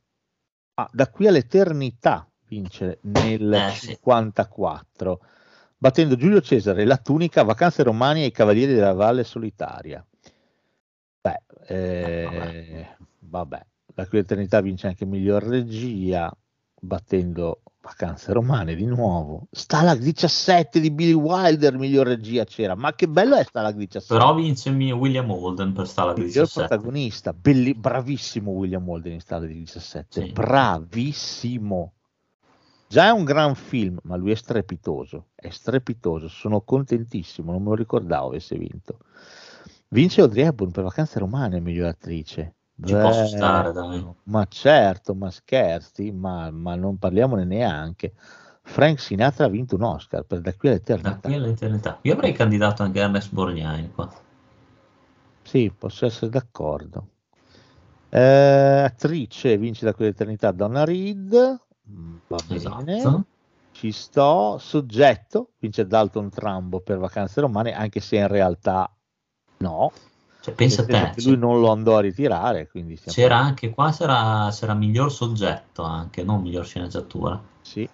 Ah, 0.76 0.90
da 0.94 1.10
qui 1.10 1.28
all'eternità 1.28 2.26
vince 2.48 3.00
nel 3.02 3.52
Eh, 3.52 3.72
sì. 3.72 4.00
54, 5.76 5.78
battendo 5.78 6.16
Giulio 6.16 6.42
Cesare, 6.42 6.86
La 6.86 6.98
Tunica, 6.98 7.44
Vacanze 7.44 7.84
Romane 7.84 8.24
e 8.24 8.28
i 8.28 8.32
Cavalieri 8.32 8.74
della 8.74 8.94
Valle 8.94 9.24
Solitaria. 9.24 10.06
Beh, 11.22 11.42
eh, 11.68 12.88
vabbè, 13.20 13.66
da 13.94 14.08
qui 14.08 14.18
all'eternità 14.20 14.62
vince 14.62 14.88
anche 14.88 15.06
miglior 15.06 15.44
regia, 15.44 16.32
battendo 16.80 17.62
Vacanze 17.82 18.32
Romane 18.34 18.76
di 18.76 18.86
nuovo. 18.86 19.48
Stalag 19.52 20.00
17 20.00 20.80
di 20.80 20.92
Billy 20.92 21.14
Wilder, 21.14 21.78
miglior 21.78 22.08
regia 22.08 22.44
c'era. 22.44 22.76
Ma 22.76 22.94
che 22.94 23.08
bello 23.08 23.36
è 23.36 23.44
Stalag 23.44 23.76
17. 23.76 24.14
Però 24.14 24.34
vince 24.34 24.72
mio 24.72 24.98
William 24.98 25.30
Holden 25.30 25.74
per 25.74 25.88
Stalag 25.88 26.18
Miglior 26.18 26.46
17. 26.46 26.68
protagonista, 26.68 27.34
belli- 27.34 27.76
bravissimo 27.76 28.52
William 28.52 28.88
Holden 28.88 29.14
in 29.14 29.20
Stalag 29.20 29.50
17, 29.50 30.22
Sì. 30.22 30.32
bravissimo. 30.32 31.94
Già 32.88 33.08
è 33.08 33.12
un 33.12 33.24
gran 33.24 33.56
film, 33.56 33.98
ma 34.04 34.16
lui 34.16 34.32
è 34.32 34.36
strepitoso, 34.36 35.28
è 35.36 35.50
strepitoso, 35.50 36.28
sono 36.28 36.62
contentissimo, 36.62 37.52
non 37.52 37.62
me 37.64 37.70
lo 37.70 37.76
ricordavo 37.76 38.28
avesse 38.28 38.58
vinto. 38.58 39.00
Vince 39.90 40.22
Audrey 40.22 40.46
Hepburn 40.46 40.72
per 40.72 40.84
Vacanze 40.84 41.20
Romane, 41.20 41.60
miglior 41.60 41.88
attrice. 41.88 42.56
Ci 42.84 42.94
posso 42.94 43.24
Bello. 43.24 43.28
stare, 43.28 43.72
dai. 43.72 44.06
Ma 44.24 44.46
certo, 44.50 45.16
ma 45.16 45.32
scherzi, 45.32 46.12
ma, 46.12 46.52
ma 46.52 46.76
non 46.76 46.98
parliamone 46.98 47.46
neanche. 47.46 48.14
Frank 48.62 49.00
Sinatra 49.00 49.46
ha 49.46 49.50
vinto 49.50 49.76
un 49.76 49.84
Oscar 49.84 50.24
per 50.24 50.42
Da 50.42 50.54
qui 50.54 50.68
Da 50.70 50.74
all'eternità. 50.76 51.20
qui 51.30 51.34
all'eternità. 51.36 52.00
Io 52.02 52.14
avrei 52.14 52.34
candidato 52.34 52.84
anche 52.84 53.00
Ernest 53.00 53.32
Borgnani 53.32 53.92
qua. 53.94 54.12
Sì, 55.44 55.72
posso 55.78 56.06
essere 56.06 56.30
d'accordo. 56.32 57.10
Eh, 58.10 58.20
attrice 58.86 59.58
vince 59.58 59.86
da 59.86 59.94
qui 59.94 60.06
all'eternità 60.06 60.52
Donna 60.52 60.84
Reed. 60.84 61.64
Mm, 61.90 62.16
Va 62.28 62.38
bene. 62.48 62.96
Esatto. 62.98 63.26
Ci 63.72 63.92
sto. 63.92 64.58
Soggetto 64.60 65.52
vince 65.60 65.86
Dalton 65.86 66.30
Trambo 66.30 66.80
per 66.80 66.98
Vacanze 66.98 67.42
Romane, 67.42 67.74
anche 67.74 68.00
se 68.00 68.18
in 68.18 68.28
realtà 68.28 68.90
no. 69.58 69.92
Cioè, 70.42 70.54
pensa 70.54 70.84
a 70.84 70.86
te, 70.86 71.12
che 71.16 71.28
lui 71.28 71.38
non 71.38 71.60
lo 71.60 71.72
andò 71.72 71.98
a 71.98 72.02
ritirare, 72.02 72.68
quindi 72.68 73.00
c'era 73.00 73.38
anche 73.38 73.72
qua, 73.72 73.92
c'era, 73.92 74.48
c'era 74.52 74.76
miglior 74.76 75.12
soggetto 75.12 75.82
anche, 75.82 76.24
non 76.24 76.42
miglior 76.42 76.66
sceneggiatura. 76.66 77.42
Sì. 77.62 77.90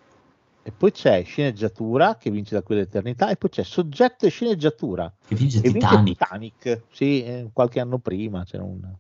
E 0.64 0.72
poi 0.72 0.92
c'è 0.92 1.24
sceneggiatura 1.24 2.18
che 2.18 2.30
vince 2.30 2.54
da 2.54 2.62
quell'eternità 2.62 3.30
e 3.30 3.38
poi 3.38 3.50
c'è 3.50 3.64
soggetto 3.64 4.28
e 4.28 4.30
sceneggiatura 4.30 5.12
Che 5.26 5.34
vince 5.34 5.58
e 5.58 5.62
vince 5.72 5.80
Titanic. 5.80 6.18
Titanic. 6.18 6.82
Sì, 6.92 7.24
eh, 7.24 7.50
qualche 7.52 7.80
anno 7.80 7.98
prima 7.98 8.44
c'era 8.44 8.64
un... 8.64 8.82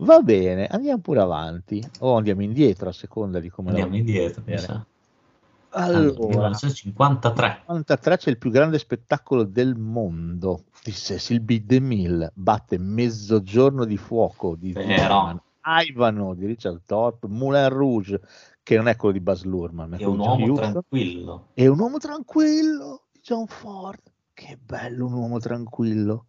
Va 0.04 0.20
bene, 0.20 0.66
andiamo 0.66 1.00
pure 1.00 1.20
avanti 1.20 1.82
o 2.00 2.16
andiamo 2.16 2.42
indietro 2.42 2.88
a 2.88 2.92
seconda 2.92 3.38
di 3.38 3.48
come 3.48 3.70
Andiamo 3.70 3.96
indietro. 3.96 4.42
Allora, 5.74 6.28
1953. 6.28 7.62
93 7.66 8.16
c'è 8.18 8.30
il 8.30 8.38
più 8.38 8.50
grande 8.50 8.78
spettacolo 8.78 9.44
del 9.44 9.74
mondo 9.76 10.64
di 10.82 10.92
Cecil 10.92 11.40
B. 11.40 11.60
DeMille, 11.62 12.32
batte 12.34 12.78
Mezzogiorno 12.78 13.84
di 13.84 13.96
fuoco 13.96 14.54
di. 14.54 14.72
Zimmerman, 14.72 15.40
Ivano 15.86 16.34
di 16.34 16.46
Richard 16.46 16.82
Thorpe, 16.84 17.28
Moulin 17.28 17.68
Rouge, 17.68 18.20
che 18.62 18.76
non 18.76 18.88
è 18.88 18.96
quello 18.96 19.14
di 19.14 19.20
Buzz 19.20 19.44
Luhrmann, 19.44 19.90
ma 19.90 19.96
È 19.96 20.04
un 20.04 20.18
uomo 20.18 20.36
John 20.36 20.50
Huston, 20.50 20.70
tranquillo. 20.72 21.46
e 21.54 21.66
un 21.68 21.78
uomo 21.78 21.98
tranquillo 21.98 23.02
di 23.12 23.20
John 23.22 23.46
Ford. 23.46 24.02
Che 24.34 24.58
bello 24.60 25.06
un 25.06 25.12
uomo 25.12 25.38
tranquillo. 25.38 26.26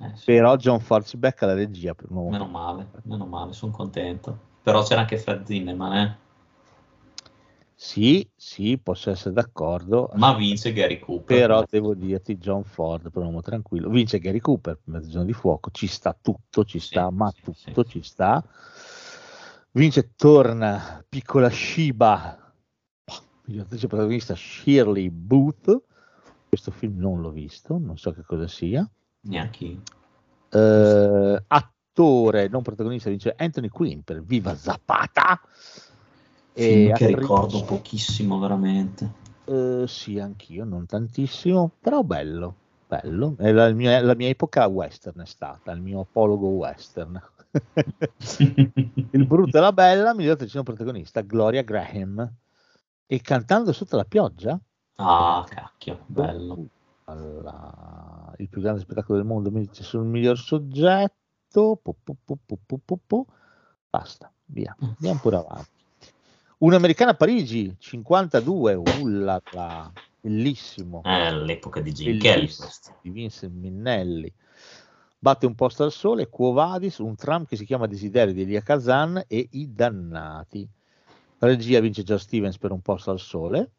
Eh, 0.00 0.12
sì. 0.16 0.24
Però 0.26 0.56
John 0.56 0.80
Ford 0.80 1.04
si 1.04 1.16
becca 1.16 1.46
la 1.46 1.54
regia 1.54 1.94
per 1.94 2.10
uomo 2.10 2.30
Meno 2.30 2.46
male, 2.46 2.86
meno 3.04 3.26
male, 3.26 3.52
sono 3.52 3.72
contento. 3.72 4.38
Però 4.62 4.82
c'era 4.82 5.00
anche 5.00 5.18
Fred 5.18 5.44
Zinnemann, 5.44 5.92
eh? 5.96 6.16
Sì, 7.74 8.28
sì, 8.34 8.76
posso 8.78 9.10
essere 9.10 9.32
d'accordo. 9.32 10.10
ma 10.14 10.34
vince 10.34 10.72
Gary 10.72 10.98
Cooper. 10.98 11.36
Però 11.38 11.64
devo 11.68 11.94
dirti, 11.94 12.36
John 12.38 12.64
Ford 12.64 13.08
uomo 13.14 13.40
tranquillo. 13.40 13.88
Vince 13.88 14.18
Gary 14.18 14.40
Cooper 14.40 14.74
per 14.74 14.92
Mezzogiorno 14.92 15.26
di 15.26 15.32
fuoco. 15.32 15.70
Ci 15.70 15.86
sta 15.86 16.16
tutto, 16.20 16.64
ci 16.64 16.78
Sì, 16.80 16.86
sta, 16.86 17.10
ma 17.10 17.30
sì, 17.30 17.42
tutto 17.42 17.84
sì. 17.84 17.90
ci 17.90 18.02
sta. 18.02 18.42
Vince, 19.72 20.12
torna 20.16 21.04
piccola 21.08 21.48
Shiba, 21.50 22.52
miglior 23.44 23.64
attrice 23.64 23.86
protagonista 23.86 24.34
Shirley 24.34 25.10
Booth. 25.10 25.82
Questo 26.48 26.70
film 26.70 26.98
non 26.98 27.20
l'ho 27.20 27.30
visto, 27.30 27.78
non 27.78 27.96
so 27.98 28.12
che 28.12 28.22
cosa 28.22 28.48
sia. 28.48 28.88
Neanche 29.20 29.64
io. 29.64 29.80
Eh, 30.50 31.42
attore 31.46 32.48
non 32.48 32.62
protagonista 32.62 33.10
vince 33.10 33.34
Anthony 33.36 33.68
Quinn 33.68 34.00
per 34.00 34.22
Viva 34.22 34.56
Zapata. 34.56 35.40
Film 36.52 36.92
che 36.94 37.06
ricordo 37.06 37.64
pochissimo, 37.64 38.38
veramente. 38.38 39.26
Eh, 39.44 39.84
sì, 39.86 40.18
anch'io, 40.18 40.64
non 40.64 40.86
tantissimo, 40.86 41.70
però 41.80 42.02
bello, 42.02 42.54
bello. 42.86 43.34
È 43.38 43.50
la 43.52 43.70
mia, 43.72 44.00
la 44.02 44.14
mia 44.14 44.28
epoca 44.28 44.66
western 44.66 45.20
è 45.20 45.26
stata, 45.26 45.72
il 45.72 45.80
mio 45.80 46.00
apologo 46.00 46.48
western. 46.48 47.20
il 48.28 49.26
brutto 49.26 49.56
e 49.56 49.60
la 49.60 49.72
bella, 49.72 50.14
miglior 50.14 50.34
attrice 50.34 50.56
non 50.56 50.64
protagonista, 50.64 51.20
Gloria 51.22 51.62
Graham. 51.62 52.30
E 53.06 53.20
cantando 53.22 53.72
sotto 53.72 53.96
la 53.96 54.04
pioggia, 54.04 54.60
ah, 54.96 55.46
cacchio, 55.48 56.00
bello. 56.06 56.66
Alla- 57.08 58.34
il 58.38 58.48
più 58.48 58.60
grande 58.60 58.80
spettacolo 58.80 59.18
del 59.18 59.26
mondo, 59.26 59.50
mi 59.50 59.60
dice 59.66 59.82
sul 59.82 60.04
miglior 60.04 60.38
soggetto, 60.38 61.80
po, 61.82 61.96
po, 62.04 62.98
po, 63.06 63.26
basta, 63.88 64.30
via, 64.46 64.76
andiamo 64.78 65.18
pure 65.20 65.36
avanti. 65.36 65.70
Un'americana 66.58 67.12
a 67.12 67.14
Parigi, 67.14 67.74
52, 67.78 68.74
ullala, 68.74 69.92
bellissimo, 70.20 71.02
È 71.02 71.32
l'epoca 71.32 71.80
di 71.80 71.92
Jim 71.92 72.18
Kelly 72.18 72.50
di 73.00 73.10
Vincent 73.10 73.54
Minnelli. 73.54 74.32
Batte 75.20 75.46
un 75.46 75.54
posto 75.54 75.82
al 75.84 75.92
sole, 75.92 76.28
Quo 76.28 76.52
Vadis, 76.52 76.98
un 76.98 77.16
tram 77.16 77.44
che 77.44 77.56
si 77.56 77.64
chiama 77.64 77.86
Desiderio 77.86 78.32
di 78.34 78.42
Elia 78.42 78.60
Kazan 78.60 79.24
e 79.26 79.48
I 79.52 79.74
Dannati. 79.74 80.68
Regia 81.38 81.80
vince 81.80 82.02
Joe 82.02 82.18
Stevens 82.18 82.58
per 82.58 82.72
un 82.72 82.80
posto 82.80 83.10
al 83.10 83.20
sole 83.20 83.70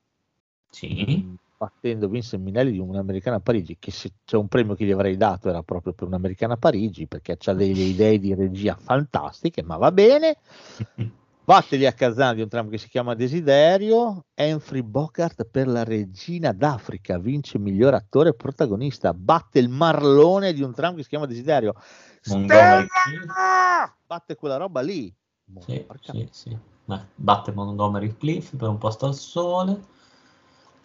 Sì. 0.69 1.37
Battendo 1.59 2.07
Vincent 2.07 2.41
Minelli 2.41 2.71
di 2.71 2.79
un'americana 2.79 3.35
a 3.35 3.39
Parigi, 3.41 3.75
che 3.77 3.91
se 3.91 4.13
c'è 4.23 4.37
un 4.37 4.47
premio 4.47 4.75
che 4.75 4.85
gli 4.85 4.91
avrei 4.91 5.17
dato 5.17 5.49
era 5.49 5.61
proprio 5.61 5.91
per 5.91 6.07
un'americana 6.07 6.53
a 6.53 6.57
Parigi, 6.57 7.05
perché 7.05 7.37
ha 7.43 7.53
delle 7.53 7.83
idee 7.83 8.17
di 8.17 8.33
regia 8.33 8.77
fantastiche, 8.79 9.61
ma 9.61 9.75
va 9.75 9.91
bene. 9.91 10.37
Batte 11.43 11.77
lì 11.77 11.85
a 11.87 11.91
Kazan 11.91 12.35
di 12.35 12.43
un 12.43 12.47
tram 12.47 12.69
che 12.69 12.77
si 12.77 12.87
chiama 12.87 13.15
Desiderio, 13.15 14.23
Humphrey 14.35 14.83
Bogart 14.83 15.45
per 15.45 15.67
la 15.67 15.83
Regina 15.83 16.53
d'Africa, 16.53 17.17
vince 17.17 17.57
miglior 17.57 17.95
attore 17.95 18.35
protagonista, 18.35 19.15
batte 19.15 19.57
il 19.57 19.67
Marlone 19.67 20.53
di 20.53 20.61
un 20.61 20.71
tram 20.73 20.95
che 20.95 21.01
si 21.01 21.09
chiama 21.09 21.25
Desiderio. 21.25 21.73
Stella! 22.21 22.85
Batte 24.05 24.35
quella 24.35 24.57
roba 24.57 24.81
lì. 24.81 25.11
Sì, 25.59 25.83
sì, 26.03 26.27
sì. 26.29 26.57
Batte 27.15 27.51
Montgomery 27.51 28.15
Cliff 28.15 28.55
per 28.55 28.69
un 28.69 28.77
posto 28.77 29.07
al 29.07 29.15
sole. 29.15 29.97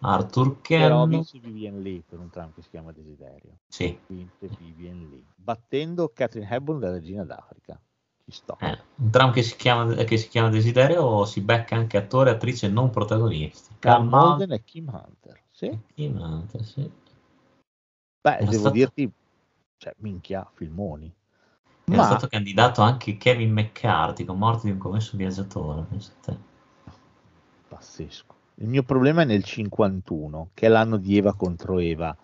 Arthur 0.05 0.61
Però 0.67 1.05
Kenn. 1.05 1.09
vince 1.09 1.39
Vivian 1.39 1.81
Lee 1.81 2.01
per 2.07 2.19
un 2.19 2.29
tram 2.29 2.53
che 2.53 2.61
si 2.61 2.69
chiama 2.69 2.91
Desiderio. 2.91 3.57
Sì, 3.67 3.97
vince 4.07 4.47
Vivian 4.57 4.99
Lee, 5.09 5.23
battendo 5.35 6.11
Catherine 6.13 6.49
Hepburn 6.49 6.79
della 6.79 6.93
Regina 6.93 7.23
d'Africa. 7.23 7.79
Ci 8.23 8.31
sto. 8.31 8.57
eh, 8.59 8.77
un 8.95 9.09
tram 9.11 9.31
che 9.31 9.43
si, 9.43 9.55
chiama, 9.55 9.93
che 9.93 10.17
si 10.17 10.27
chiama 10.27 10.49
Desiderio 10.49 11.25
si 11.25 11.41
becca 11.41 11.75
anche 11.75 11.97
attore 11.97 12.31
e 12.31 12.33
attrice 12.33 12.67
non 12.69 12.89
protagonisti. 12.89 13.75
Carl 13.79 14.05
Malden 14.05 14.51
e 14.51 14.63
Kim 14.63 14.87
Hunter. 14.87 15.39
Sì. 15.51 15.77
Malden, 15.95 16.63
sì. 16.63 16.91
Beh, 18.21 18.37
Era 18.37 18.45
devo 18.45 18.53
stato- 18.53 18.75
dirti, 18.75 19.11
cioè, 19.77 19.93
minchia, 19.97 20.49
filmoni. 20.53 21.13
Era 21.87 21.97
Ma 21.97 22.05
stato 22.05 22.27
candidato 22.27 22.81
anche 22.81 23.17
Kevin 23.17 23.51
McCarthy 23.51 24.25
con 24.25 24.39
Morte 24.39 24.65
di 24.65 24.71
un 24.71 24.79
commesso 24.79 25.15
viaggiatore. 25.15 25.85
pazzesco. 27.69 28.34
Il 28.59 28.69
mio 28.69 28.83
problema 28.83 29.23
è 29.23 29.25
nel 29.25 29.43
51, 29.43 30.51
che 30.53 30.67
è 30.67 30.69
l'anno 30.69 30.95
di 30.95 31.17
Eva 31.17 31.33
contro 31.33 31.79
Eva. 31.79 32.15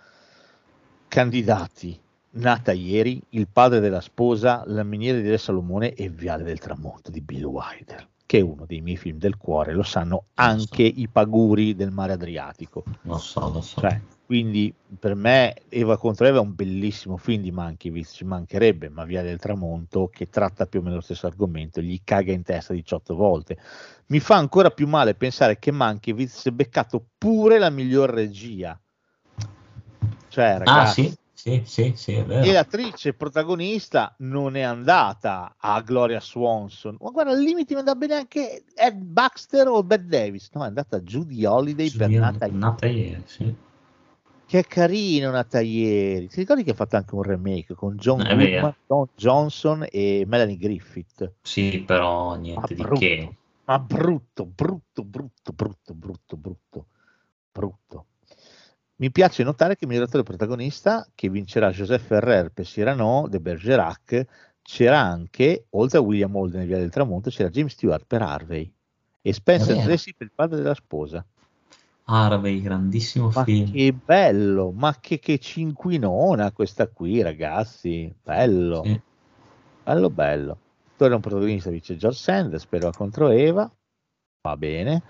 Candidati, 1.10 2.00
nata 2.32 2.72
ieri, 2.72 3.22
il 3.30 3.50
padre 3.52 3.82
della 3.82 4.00
sposa, 4.00 4.64
la 4.68 4.84
miniera 4.84 5.20
di 5.20 5.28
Re 5.28 5.38
Salomone 5.38 5.94
e 5.94 6.08
Viale 6.08 6.44
del 6.44 6.60
Tramonto 6.60 7.12
di 7.12 7.20
Bill 7.20 7.44
Wilder, 7.44 8.08
che 8.26 8.38
è 8.38 8.42
uno 8.42 8.66
dei 8.66 8.80
miei 8.80 8.96
film 8.96 9.18
del 9.18 9.36
cuore, 9.36 9.74
lo 9.74 9.84
sanno 9.84 10.26
anche 10.36 10.84
i 10.84 11.10
paguri 11.10 11.76
del 11.76 11.92
mare 11.92 12.14
Adriatico. 12.14 12.86
Lo 13.02 13.18
so, 13.18 13.52
lo 13.52 13.60
so. 13.60 13.82
Cioè, 13.82 14.00
quindi 14.32 14.74
per 14.98 15.14
me 15.14 15.56
Eva 15.68 15.98
contro 15.98 16.26
Eva 16.26 16.38
è 16.38 16.42
un 16.42 16.56
bellissimo 16.56 17.18
film 17.18 17.42
di 17.42 17.52
Mankiewicz, 17.52 18.14
ci 18.14 18.24
mancherebbe, 18.24 18.88
ma 18.88 19.04
Via 19.04 19.22
del 19.22 19.38
Tramonto, 19.38 20.08
che 20.08 20.30
tratta 20.30 20.68
più 20.68 20.80
o 20.80 20.84
meno 20.84 20.96
lo 20.96 21.02
stesso 21.02 21.28
argomento, 21.28 21.82
gli 21.82 22.00
caga 22.02 22.32
in 22.32 22.42
testa 22.42 22.72
18 22.72 23.14
volte. 23.14 23.58
Mi 24.06 24.22
fa 24.22 24.38
ancora 24.38 24.70
più 24.70 24.88
male 24.88 25.16
pensare 25.16 25.60
che 25.60 25.72
Mankiewicz 25.72 26.34
si 26.34 26.48
è 26.48 26.52
beccato 26.54 27.08
pure 27.18 27.60
la 27.60 27.70
miglior 27.70 28.10
regia. 28.10 28.80
Cioè, 30.30 30.46
ah, 30.46 30.58
ragazzi, 30.60 31.14
sì, 31.34 31.62
sì, 31.64 31.64
sì, 31.66 31.94
sì, 31.98 32.14
è 32.14 32.24
vero. 32.24 32.46
e 32.46 32.54
l'attrice 32.54 33.14
protagonista 33.14 34.16
non 34.20 34.56
è 34.56 34.62
andata 34.62 35.56
a 35.58 35.82
Gloria 35.82 36.22
Swanson. 36.22 36.96
Ma 37.02 37.10
guarda, 37.10 37.32
al 37.32 37.42
limite 37.42 37.74
mi 37.74 37.80
andava 37.80 38.00
bene 38.00 38.14
anche 38.16 38.64
Ed 38.74 38.96
Baxter 38.96 39.68
o 39.68 39.84
Bette 39.84 40.06
Davis. 40.06 40.50
No, 40.54 40.64
è 40.64 40.68
andata 40.68 41.02
Judy 41.02 41.44
Holiday 41.44 41.90
per 41.90 42.08
Giulia- 42.08 42.20
Nata 42.22 42.48
nata 42.48 42.86
ieri, 42.86 43.24
sì. 43.26 43.70
Che 44.52 44.60
è 44.60 44.64
carino 44.66 45.32
nata 45.32 45.62
ieri. 45.62 46.28
Ti 46.28 46.42
ricordi 46.42 46.66
che 46.66 46.72
ha 46.72 46.74
fatto 46.74 46.98
anche 46.98 47.16
un 47.16 47.24
remake 47.24 47.74
con 47.74 47.96
John 47.96 48.18
Goodman, 48.18 48.38
vero. 48.38 48.76
Don 48.86 49.08
Johnson 49.16 49.88
e 49.90 50.26
Melanie 50.28 50.58
Griffith? 50.58 51.36
Sì, 51.42 51.84
però 51.88 52.32
Ma 52.32 52.36
niente 52.36 52.76
di 52.76 52.82
brutto, 52.82 53.00
che. 53.00 53.36
ma 53.64 53.80
brutto, 53.80 54.46
brutto, 54.46 55.06
brutto, 55.06 55.54
brutto, 55.54 55.94
brutto, 55.94 56.36
brutto, 56.36 56.86
brutto. 57.50 58.06
Mi 58.98 59.10
piace 59.10 59.44
notare 59.44 59.78
che 59.78 59.86
il 59.86 59.90
miglior 59.90 60.08
attore 60.08 60.24
protagonista 60.24 61.08
che 61.16 61.30
vincerà 61.30 61.72
Joseph 61.72 62.06
Ferrer 62.06 62.52
per 62.52 62.66
Cyrano 62.66 63.28
de 63.30 63.40
Bergerac 63.40 64.26
c'era 64.62 65.00
anche, 65.00 65.68
oltre 65.70 66.00
a 66.00 66.02
William 66.02 66.36
Holden 66.36 66.60
e 66.60 66.66
Via 66.66 66.78
del 66.78 66.90
Tramonto, 66.92 67.30
c'era 67.30 67.48
James 67.48 67.72
Stewart 67.72 68.04
per 68.06 68.22
Harvey 68.22 68.70
e 69.22 69.32
Spencer. 69.32 69.82
Tracy 69.82 70.14
per 70.14 70.28
il 70.28 70.34
padre 70.36 70.58
della 70.58 70.76
sposa. 70.76 71.26
Harvey, 72.06 72.62
grandissimo 72.62 73.32
Ma 73.32 73.44
film. 73.44 73.72
che 73.72 73.94
bello, 73.94 74.72
ma 74.72 74.96
che, 75.00 75.20
che 75.20 75.38
cinquinona 75.40 76.52
questa 76.52 76.88
qui, 76.88 77.22
ragazzi. 77.22 78.14
Bello, 78.22 78.82
Sì. 78.84 79.02
bello, 79.84 80.10
bello. 80.10 80.58
Torna 80.98 81.16
un 81.16 81.22
protagonista, 81.22 81.70
dice 81.70 81.96
George 81.98 82.18
Sanders, 82.20 82.64
spero 82.64 82.92
contro 82.92 83.30
Eva. 83.30 83.72
Va 84.42 84.58
bene. 84.58 85.02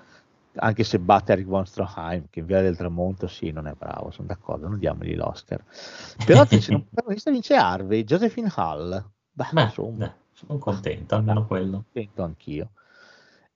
Anche 0.55 0.83
se 0.83 0.99
batte 0.99 1.31
Eric 1.31 1.47
von 1.47 1.65
Stroheim, 1.65 2.25
che 2.29 2.39
in 2.39 2.45
Via 2.45 2.61
del 2.61 2.75
Tramonto, 2.75 3.27
sì, 3.27 3.51
non 3.51 3.67
è 3.67 3.73
bravo, 3.73 4.11
sono 4.11 4.27
d'accordo, 4.27 4.67
non 4.67 4.79
diamogli 4.79 5.15
l'Oscar. 5.15 5.63
Però 6.25 6.43
c'è 6.45 6.73
un 6.73 6.83
protagonista, 6.83 7.31
vince 7.31 7.55
Harvey, 7.55 8.03
Josephine 8.03 8.51
Hall. 8.55 9.11
Beh, 9.31 9.47
Beh, 9.51 9.61
insomma, 9.63 10.13
sono 10.33 10.59
contento, 10.59 11.15
almeno 11.15 11.47
quello. 11.47 11.83
contento 11.91 12.23
anch'io. 12.23 12.71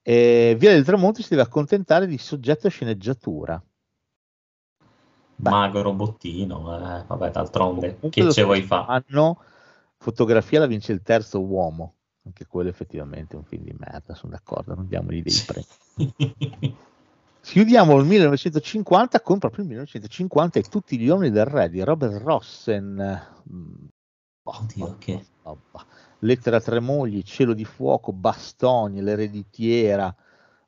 E 0.08 0.56
Via 0.60 0.72
del 0.72 0.86
Tramonto 0.86 1.24
si 1.24 1.30
deve 1.30 1.42
accontentare 1.42 2.06
di 2.06 2.20
soggetto 2.20 2.70
sceneggiatura. 2.70 3.60
Beh. 5.38 5.50
Mago 5.50 5.82
robottino, 5.82 6.78
eh, 6.78 7.04
vabbè, 7.08 7.32
d'altronde, 7.32 7.98
che 8.12 8.32
ce 8.32 8.44
vuoi 8.44 8.62
fare? 8.62 9.04
anno 9.08 9.42
fotografia 9.98 10.60
la 10.60 10.68
vince 10.68 10.92
il 10.92 11.02
terzo 11.02 11.42
uomo. 11.42 11.96
Anche 12.24 12.46
quello 12.46 12.70
effettivamente 12.70 13.34
è 13.34 13.38
un 13.38 13.46
film 13.46 13.64
di 13.64 13.76
merda, 13.76 14.14
sono 14.14 14.34
d'accordo, 14.34 14.76
non 14.76 14.88
diamogli 14.88 15.24
dei 15.24 15.44
premi. 15.44 16.78
Chiudiamo 17.42 17.98
il 17.98 18.06
1950 18.06 19.22
con 19.22 19.40
proprio 19.40 19.64
il 19.64 19.70
1950 19.70 20.60
e 20.60 20.64
tutti 20.64 21.00
gli 21.00 21.08
uomini 21.08 21.32
del 21.32 21.46
re 21.46 21.68
di 21.70 21.82
Robert 21.82 22.22
Rossen. 22.22 23.22
Boh, 23.44 24.52
Oddio, 24.52 24.86
boh, 24.86 24.96
che- 25.00 25.26
boh, 25.42 25.58
boh. 25.72 25.84
Lettera 26.20 26.58
a 26.58 26.62
tre 26.62 26.80
mogli, 26.80 27.22
cielo 27.24 27.54
di 27.54 27.66
fuoco, 27.66 28.12
bastoni, 28.14 29.02
l'ereditiera. 29.02 30.14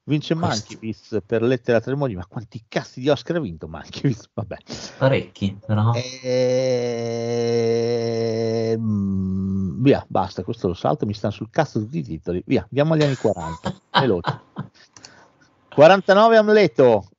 Vince 0.04 0.36
Mankiewicz 0.36 1.18
per 1.26 1.42
Lettera 1.42 1.80
a 1.80 1.82
tre 1.82 1.96
mogli, 1.96 2.16
ma 2.16 2.26
quanti 2.26 2.64
cazzi 2.68 3.02
di 3.02 3.10
Oscar 3.10 3.36
ha 3.38 3.40
vinto 3.42 3.68
Mankiewicz? 3.68 4.30
Vabbè. 4.36 4.58
Parecchi, 4.98 5.60
però. 5.66 5.92
Ehm, 8.38 9.82
via, 9.82 10.06
basta, 10.08 10.44
questo 10.44 10.68
lo 10.68 10.74
salto, 10.74 11.06
mi 11.06 11.14
stanno 11.14 11.34
sul 11.34 11.50
cazzo 11.50 11.80
tutti 11.80 11.98
i 11.98 12.04
titoli. 12.04 12.42
Via, 12.46 12.62
andiamo 12.62 12.94
agli 12.94 13.04
anni 13.04 13.16
40. 13.16 13.82
veloce. 14.00 14.40
49 15.76 16.38
Amleto 16.38 17.10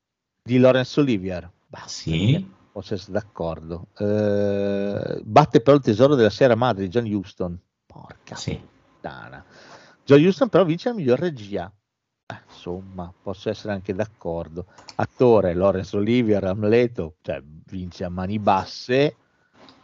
di 0.42 0.58
Laurence 0.58 0.98
Olivier. 1.00 1.50
Bah, 1.66 1.84
Sì. 1.86 2.56
Posso 2.72 2.94
essere 2.94 3.12
d'accordo. 3.12 3.88
Eh, 3.98 5.20
batte 5.24 5.60
però 5.60 5.76
il 5.76 5.82
tesoro 5.82 6.14
della 6.14 6.30
Sierra 6.30 6.54
Madre 6.54 6.84
di 6.84 6.90
John 6.90 7.04
Huston. 7.12 7.60
Porca 7.92 8.36
Sì. 8.36 8.60
puttana. 9.00 9.42
John 10.04 10.22
Huston 10.24 10.48
però 10.50 10.64
vince 10.64 10.90
la 10.90 10.94
miglior 10.94 11.18
regia. 11.18 11.72
Eh, 12.26 12.36
insomma, 12.50 13.10
posso 13.22 13.48
essere 13.48 13.72
anche 13.72 13.94
d'accordo. 13.94 14.66
Attore 14.96 15.54
Laurence 15.54 15.96
Olivier, 15.96 16.44
Amleto, 16.44 17.14
cioè 17.22 17.42
vince 17.42 18.04
a 18.04 18.10
mani 18.10 18.38
basse. 18.38 19.16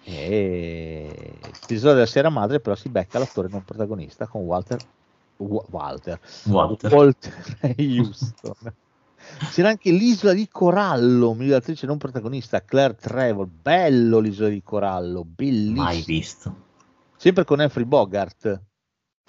E 0.02 1.39
il 1.42 1.58
tesoro 1.66 1.94
della 1.94 2.07
Sierra 2.07 2.28
Madre 2.28 2.60
però 2.60 2.74
si 2.74 2.91
becca 2.91 3.18
l'attore 3.18 3.49
non 3.49 3.65
protagonista 3.65 4.26
con 4.26 4.42
Walter 4.42 4.78
Wa- 5.39 5.65
Walter, 5.70 6.20
Walter. 6.44 6.92
Walter 6.92 7.34
Houston. 7.78 8.74
C'era 9.50 9.70
anche 9.70 9.91
l'isola 9.91 10.34
di 10.34 10.47
Corallo, 10.49 11.33
miglior 11.33 11.57
attrice 11.57 11.86
non 11.86 11.97
protagonista, 11.97 12.62
Claire 12.62 12.94
Trevor. 12.97 13.47
Bello 13.47 14.18
l'isola 14.18 14.50
di 14.50 14.62
Corallo, 14.62 15.24
bellissimo. 15.24 15.83
Mai 15.83 16.02
visto. 16.02 16.55
Sempre 17.24 17.44
con 17.46 17.58
Humphrey 17.58 17.86
Bogart. 17.86 18.62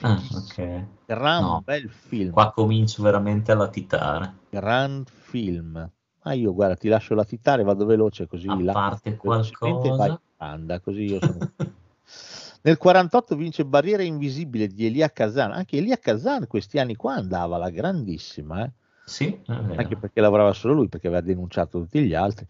Ah, 0.01 0.22
ok. 0.33 0.85
Gran 1.06 1.41
No. 1.41 1.61
bel 1.64 1.90
film. 1.90 2.32
Qua 2.32 2.51
comincio 2.51 3.01
veramente 3.01 3.53
a 3.53 3.56
latitare. 3.56 4.33
Gran 4.49 5.06
film. 5.06 5.90
Ma 6.24 6.33
io 6.33 6.53
guarda, 6.53 6.75
ti 6.75 6.90
lascio 6.90 7.15
latitare, 7.15 7.64
vado 7.64 7.85
veloce 7.85 8.27
così 8.27 8.49
A 8.49 8.57
parte 8.74 9.15
qualcosa. 9.15 9.95
vai, 9.95 10.19
anda, 10.40 10.82
così 10.82 11.03
io 11.06 11.19
sono. 11.22 11.38
Nel 12.64 12.77
48 12.77 13.33
vince 13.38 13.64
Barriera 13.64 14.03
Invisibile 14.03 14.67
di 14.67 14.88
Elia 14.88 15.09
Kazan. 15.09 15.53
Anche 15.53 15.77
Elia 15.77 15.98
Kazan 15.98 16.48
questi 16.48 16.80
anni 16.80 16.98
qua 16.98 17.14
andava 17.14 17.56
la 17.56 17.69
grandissima, 17.69 18.65
eh? 18.65 18.72
Sì, 19.06 19.40
anche 19.45 19.95
perché 19.95 20.19
lavorava 20.19 20.51
solo 20.51 20.74
lui, 20.74 20.90
perché 20.90 21.07
aveva 21.07 21.22
denunciato 21.22 21.80
tutti 21.80 22.03
gli 22.03 22.14
altri. 22.14 22.45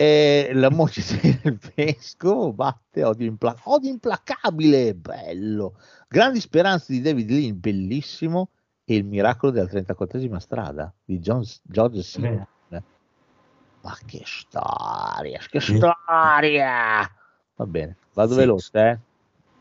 E 0.00 0.52
la 0.54 0.70
moglie 0.70 1.02
del 1.42 1.58
vescovo 1.74 2.52
batte 2.52 3.02
Odio, 3.02 3.26
Impla- 3.26 3.56
Odio 3.64 3.90
implacabile, 3.90 4.94
bello. 4.94 5.74
Grandi 6.06 6.38
speranze 6.38 6.92
di 6.92 7.00
David 7.00 7.28
Lean, 7.28 7.58
bellissimo. 7.58 8.50
E 8.84 8.94
il 8.94 9.04
miracolo 9.04 9.50
della 9.50 9.66
34esima 9.66 10.36
strada 10.36 10.94
di 11.04 11.18
John, 11.18 11.42
George 11.64 12.04
Simmons. 12.04 12.46
Ma 12.68 13.98
che 14.06 14.22
storia, 14.24 15.40
che 15.48 15.58
storia! 15.58 17.10
Va 17.56 17.66
bene, 17.66 17.98
vado 18.14 18.34
Sì. 18.34 18.38
veloce, 18.38 18.70
eh? 18.78 19.00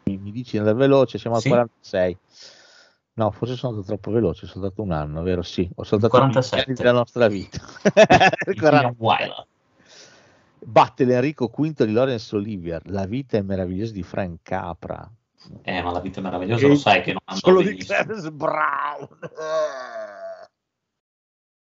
Mi, 0.03 0.17
mi 0.19 0.31
dici 0.31 0.59
andare 0.59 0.75
veloce, 0.77 1.17
siamo 1.17 1.37
al 1.37 1.41
Sì. 1.41 1.49
46. 1.49 2.17
No, 3.13 3.31
forse 3.31 3.55
sono 3.55 3.71
andato 3.73 3.87
troppo 3.87 4.11
veloce, 4.11 4.45
ho 4.45 4.49
saltato 4.49 4.83
un 4.83 4.91
anno, 4.91 5.23
vero? 5.23 5.41
Sì, 5.41 5.67
ho 5.73 5.83
saltato 5.83 6.15
47. 6.15 6.55
gli 6.57 6.63
anni 6.67 6.75
della 6.75 6.91
nostra 6.91 7.27
vita. 7.27 7.57
Il 8.45 8.61
William 8.61 8.95
47. 8.95 9.55
Batte 10.67 11.05
l'Enrico 11.05 11.47
V 11.47 11.85
di 11.85 11.93
Laurence 11.93 12.35
Olivier, 12.35 12.81
La 12.89 13.05
vita 13.05 13.37
è 13.37 13.41
meravigliosa 13.41 13.93
di 13.93 14.03
Frank 14.03 14.39
Capra. 14.41 15.09
Eh, 15.61 15.81
ma 15.81 15.91
la 15.91 16.01
vita 16.01 16.19
è 16.19 16.23
meravigliosa, 16.23 16.67
lo 16.67 16.75
sai 16.75 17.01
che 17.01 17.13
non 17.13 17.21
andò 17.23 17.39
Solo 17.39 17.61
di. 17.61 17.77
Clarence 17.77 18.29
Brown. 18.33 19.07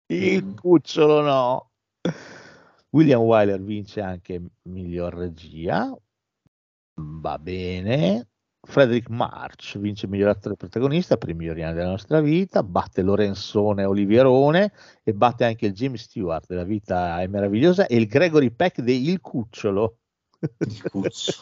Il 0.07 0.55
cucciolo 0.55 1.21
no. 1.23 1.71
William 2.91 3.23
Wyler 3.23 3.61
vince 3.61 4.01
anche 4.01 4.41
miglior 4.69 5.15
regia. 5.15 5.93
Va 7.01 7.39
bene. 7.41 8.29
Frederick 8.67 9.09
March 9.11 9.79
vince 9.79 10.07
miglior 10.07 10.31
attore 10.31 10.57
protagonista 10.57 11.17
per 11.17 11.29
i 11.29 11.35
migliori 11.35 11.63
anni 11.63 11.75
della 11.75 11.91
nostra 11.91 12.21
vita. 12.21 12.63
Batte 12.63 13.03
Lorenzone 13.03 13.85
Olivierone 13.85 14.73
e 15.03 15.13
batte 15.13 15.45
anche 15.45 15.67
il 15.67 15.73
James 15.73 16.03
Stewart 16.03 16.47
della 16.49 16.65
vita 16.65 17.21
è 17.21 17.27
meravigliosa 17.27 17.87
e 17.87 17.97
il 17.97 18.07
Gregory 18.07 18.51
Peck 18.51 18.81
di 18.81 19.09
Il 19.11 19.21
Cucciolo. 19.21 19.99
Il 20.59 20.83
cucciolo. 20.83 21.39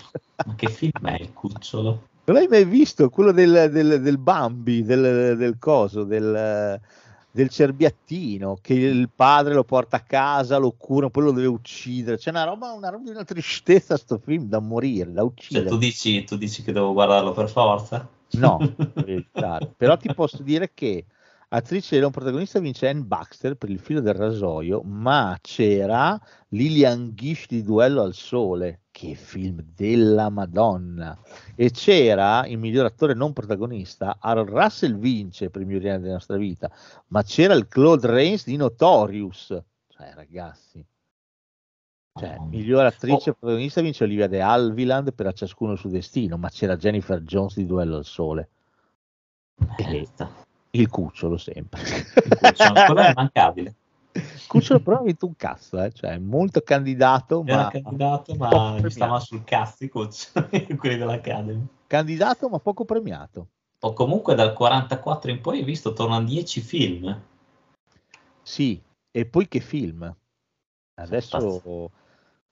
Ma 0.47 0.55
che 0.55 0.69
film 0.69 1.07
è 1.09 1.21
il 1.21 1.33
cucciolo? 1.33 2.09
Non 2.25 2.37
l'hai 2.37 2.47
mai 2.47 2.65
visto? 2.65 3.09
Quello 3.09 3.33
del, 3.33 3.69
del- 3.73 4.01
del 4.01 4.19
Bambi, 4.19 4.85
del, 4.85 5.37
del 5.37 5.59
coso, 5.59 6.05
del, 6.05 6.81
del 7.33 7.49
cerbiattino, 7.49 8.59
che 8.61 8.75
il 8.75 9.09
padre 9.15 9.55
lo 9.55 9.65
porta 9.65 9.97
a 9.97 10.01
casa, 10.01 10.59
lo 10.59 10.73
cura, 10.73 11.09
poi 11.11 11.25
lo 11.25 11.33
deve 11.33 11.47
uccidere. 11.49 12.19
C'è 12.19 12.31
una 12.31 12.45
roba, 12.45 12.73
una 12.73 12.91
roba 12.91 13.11
una 13.11 13.25
tristezza 13.25 13.97
sto 13.97 14.19
film, 14.19 14.45
da 14.49 14.61
morire, 14.61 15.11
da 15.13 15.23
Cioè, 15.23 15.31
uccidere. 15.31 15.69
tu 15.69 15.79
dici, 15.79 16.25
tu 16.25 16.37
dici 16.37 16.63
che 16.63 16.73
devo 16.73 16.93
guardarlo 16.93 17.33
per 17.33 17.49
forza? 17.49 18.07
No, 18.33 18.59
per 18.95 19.75
però 19.77 19.97
ti 19.97 20.13
posso 20.15 20.43
dire 20.43 20.73
che 20.75 21.07
attrice 21.49 21.99
non 22.01 22.11
protagonista 22.11 22.61
vince 22.61 22.89
Anne 22.89 23.03
Baxter 23.03 23.57
per 23.57 23.71
il 23.71 23.79
filo 23.79 24.01
del 24.01 24.15
rasoio, 24.15 24.83
ma 24.83 25.37
c'era 25.41 26.21
Lillian 26.49 27.13
Gish 27.15 27.47
di 27.49 27.63
Duello 27.63 28.03
al 28.03 28.15
Sole, 28.15 28.82
che 28.93 29.15
film 29.15 29.65
della 29.75 30.29
Madonna, 30.29 31.19
e 31.57 31.71
c'era 31.71 32.47
il 32.47 32.59
miglior 32.59 32.85
attore 32.85 33.15
non 33.15 33.33
protagonista, 33.33 34.19
Harold 34.21 34.51
Russell 34.51 34.97
vince 34.97 35.51
per 35.51 35.63
i 35.63 35.65
migliori 35.65 35.89
anni 35.89 36.03
della 36.03 36.13
nostra 36.15 36.37
vita, 36.37 36.71
ma 37.09 37.23
c'era 37.23 37.55
il 37.55 37.67
Claude 37.67 38.07
Rains 38.07 38.45
di 38.45 38.57
Notorious, 38.57 39.61
cioè 39.89 40.13
ragazzi. 40.15 40.85
Cioè, 42.15 42.37
miglior 42.41 42.85
attrice 42.85 43.31
Oh. 43.31 43.35
protagonista 43.35 43.81
vince 43.81 44.05
Olivia 44.05 44.29
De 44.29 44.43
Havilland 44.43 45.15
per 45.15 45.27
A 45.27 45.33
ciascuno 45.33 45.73
il 45.73 45.79
suo 45.79 45.89
destino, 45.89 46.37
ma 46.37 46.51
c'era 46.51 46.77
Jennifer 46.77 47.23
Jones 47.23 47.57
di 47.57 47.65
Duello 47.65 47.97
al 47.97 48.05
Sole. 48.05 48.51
Il 50.73 50.89
cucciolo 50.89 51.39
sempre. 51.39 51.81
Il 51.81 52.39
cucciolo, 52.39 52.85
quello 52.85 53.01
è 53.01 53.11
immancabile. 53.11 53.75
cucciolo 54.47 54.81
però 54.81 54.99
ha 54.99 55.03
vinto 55.03 55.27
un 55.27 55.37
cazzo, 55.37 55.83
eh? 55.83 55.93
cioè 55.93 56.19
molto 56.19 56.61
candidato, 56.61 57.43
Era 57.45 57.63
ma 57.63 57.71
candidato, 57.71 58.35
ma 58.35 58.77
stava 58.89 59.21
sul 59.21 59.45
cazzo 59.45 59.85
i 59.85 59.89
cuccioli, 59.89 60.77
quelli 60.77 60.97
dell'Academy. 60.97 61.67
candidato 61.87 62.49
ma 62.49 62.59
poco 62.59 62.85
premiato. 62.85 63.49
O 63.81 63.93
comunque 63.95 64.35
dal 64.35 64.53
44 64.53 65.31
in 65.31 65.41
poi 65.41 65.59
hai 65.59 65.65
visto 65.65 65.93
tornano 65.93 66.25
10 66.25 66.61
film. 66.61 67.21
Sì, 68.43 68.81
e 69.11 69.27
poi 69.27 69.49
che 69.49 69.61
film? 69.61 70.15
Adesso 70.95 71.91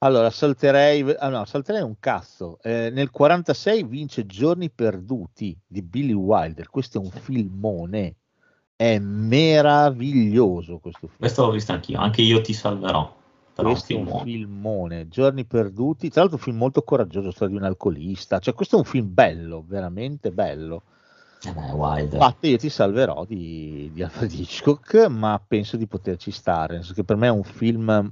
allora 0.03 0.31
salterei, 0.31 1.15
ah 1.19 1.29
no, 1.29 1.45
salterei 1.45 1.83
un 1.83 1.99
cazzo. 1.99 2.59
Eh, 2.63 2.89
nel 2.91 3.11
46 3.11 3.85
vince 3.85 4.25
Giorni 4.25 4.71
perduti 4.71 5.59
di 5.67 5.83
Billy 5.83 6.15
Wilder. 6.15 6.71
Questo 6.71 6.99
è 6.99 7.01
un 7.05 7.11
filmone. 7.11 8.17
È 8.81 8.99
meraviglioso 8.99 10.79
questo 10.79 11.07
film. 11.07 11.19
Questo 11.19 11.45
l'ho 11.45 11.51
visto 11.51 11.73
anch'io, 11.73 11.99
anche 11.99 12.23
io 12.23 12.41
ti 12.41 12.55
salverò. 12.55 13.15
Però 13.55 13.73
questo 13.73 13.93
è 13.93 13.97
un 13.97 14.07
film 14.07 14.23
filmone, 14.23 15.09
Giorni 15.09 15.45
perduti, 15.45 16.09
tra 16.09 16.23
l'altro 16.23 16.39
un 16.39 16.45
film 16.45 16.57
molto 16.57 16.81
coraggioso, 16.81 17.31
storia 17.31 17.57
di 17.57 17.61
un 17.61 17.67
alcolista, 17.67 18.39
cioè 18.39 18.55
questo 18.55 18.77
è 18.77 18.79
un 18.79 18.87
film 18.87 19.13
bello, 19.13 19.63
veramente 19.69 20.31
bello. 20.31 20.85
Eh 21.43 21.53
beh, 21.53 21.73
Wilder. 21.73 22.15
Infatti 22.15 22.49
io 22.49 22.57
ti 22.57 22.71
salverò 22.71 23.27
di, 23.27 23.91
di 23.93 24.03
Alfred 24.03 24.33
Hitchcock, 24.33 25.09
ma 25.09 25.39
penso 25.47 25.77
di 25.77 25.87
poterci 25.87 26.31
stare, 26.31 26.73
nel 26.73 26.83
senso 26.83 26.95
che 26.95 27.05
per 27.05 27.17
me 27.17 27.27
è 27.27 27.31
un 27.31 27.45
film, 27.45 28.11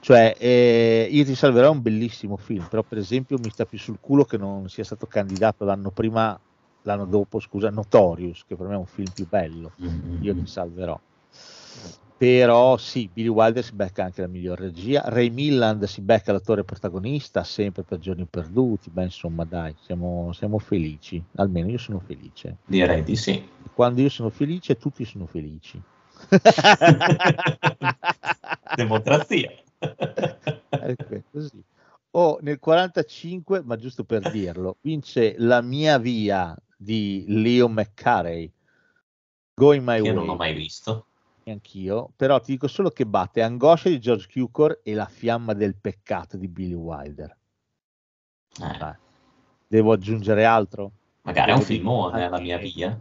cioè 0.00 0.36
eh, 0.38 1.08
io 1.10 1.24
ti 1.24 1.34
salverò 1.34 1.68
è 1.68 1.70
un 1.70 1.80
bellissimo 1.80 2.36
film, 2.36 2.66
però 2.68 2.82
per 2.82 2.98
esempio 2.98 3.38
mi 3.42 3.48
sta 3.48 3.64
più 3.64 3.78
sul 3.78 3.96
culo 4.00 4.26
che 4.26 4.36
non 4.36 4.68
sia 4.68 4.84
stato 4.84 5.06
candidato 5.06 5.64
l'anno 5.64 5.90
prima, 5.90 6.38
l'anno 6.84 7.06
dopo, 7.06 7.40
scusa, 7.40 7.70
Notorious, 7.70 8.44
che 8.46 8.56
per 8.56 8.66
me 8.66 8.74
è 8.74 8.78
un 8.78 8.86
film 8.86 9.10
più 9.12 9.26
bello, 9.28 9.72
Mm, 9.80 10.22
io 10.22 10.34
ti 10.34 10.46
salverò. 10.46 10.98
Però 12.16 12.76
sì, 12.76 13.10
Billy 13.12 13.28
Wilder 13.28 13.64
si 13.64 13.74
becca 13.74 14.04
anche 14.04 14.20
la 14.20 14.28
miglior 14.28 14.58
regia, 14.58 15.02
Ray 15.06 15.30
Milland 15.30 15.84
si 15.84 16.00
becca 16.00 16.32
l'attore 16.32 16.62
protagonista, 16.62 17.42
sempre 17.42 17.82
per 17.82 17.98
giorni 17.98 18.24
perduti, 18.24 18.90
beh 18.90 19.04
insomma 19.04 19.44
dai, 19.44 19.74
siamo, 19.82 20.32
siamo 20.32 20.58
felici, 20.58 21.22
almeno 21.36 21.68
io 21.68 21.78
sono 21.78 21.98
felice. 21.98 22.56
Direi 22.66 23.02
di 23.02 23.16
sì. 23.16 23.42
Quando 23.74 24.00
io 24.00 24.08
sono 24.08 24.30
felice, 24.30 24.76
tutti 24.76 25.04
sono 25.04 25.26
felici. 25.26 25.80
Democrazia. 28.76 29.50
Ecco, 30.84 31.22
così. 31.30 31.62
O 32.12 32.38
nel 32.42 32.58
45, 32.58 33.62
ma 33.64 33.76
giusto 33.76 34.04
per 34.04 34.30
dirlo, 34.30 34.76
vince 34.82 35.34
La 35.38 35.62
mia 35.62 35.98
via 35.98 36.54
di 36.84 37.24
Leo 37.26 37.68
McCarey. 37.68 38.52
Going 39.54 39.82
My 39.82 39.96
Che 39.96 40.02
Way. 40.02 40.14
non 40.14 40.28
ho 40.28 40.36
mai 40.36 40.54
visto. 40.54 41.06
Anch'io, 41.46 42.10
però 42.16 42.40
ti 42.40 42.52
dico 42.52 42.68
solo 42.68 42.90
che 42.90 43.06
batte 43.06 43.42
Angoscia 43.42 43.88
di 43.88 43.98
George 43.98 44.28
Cukor 44.32 44.80
e 44.82 44.94
La 44.94 45.06
fiamma 45.06 45.52
del 45.52 45.74
peccato 45.76 46.36
di 46.36 46.48
Billy 46.48 46.74
Wilder. 46.74 47.36
Eh. 48.60 48.98
Devo 49.66 49.92
aggiungere 49.92 50.44
altro? 50.44 50.92
magari 51.24 51.52
è 51.52 51.54
un 51.54 51.62
filmone, 51.62 52.28
la 52.28 52.38
mia 52.38 52.58
via. 52.58 53.00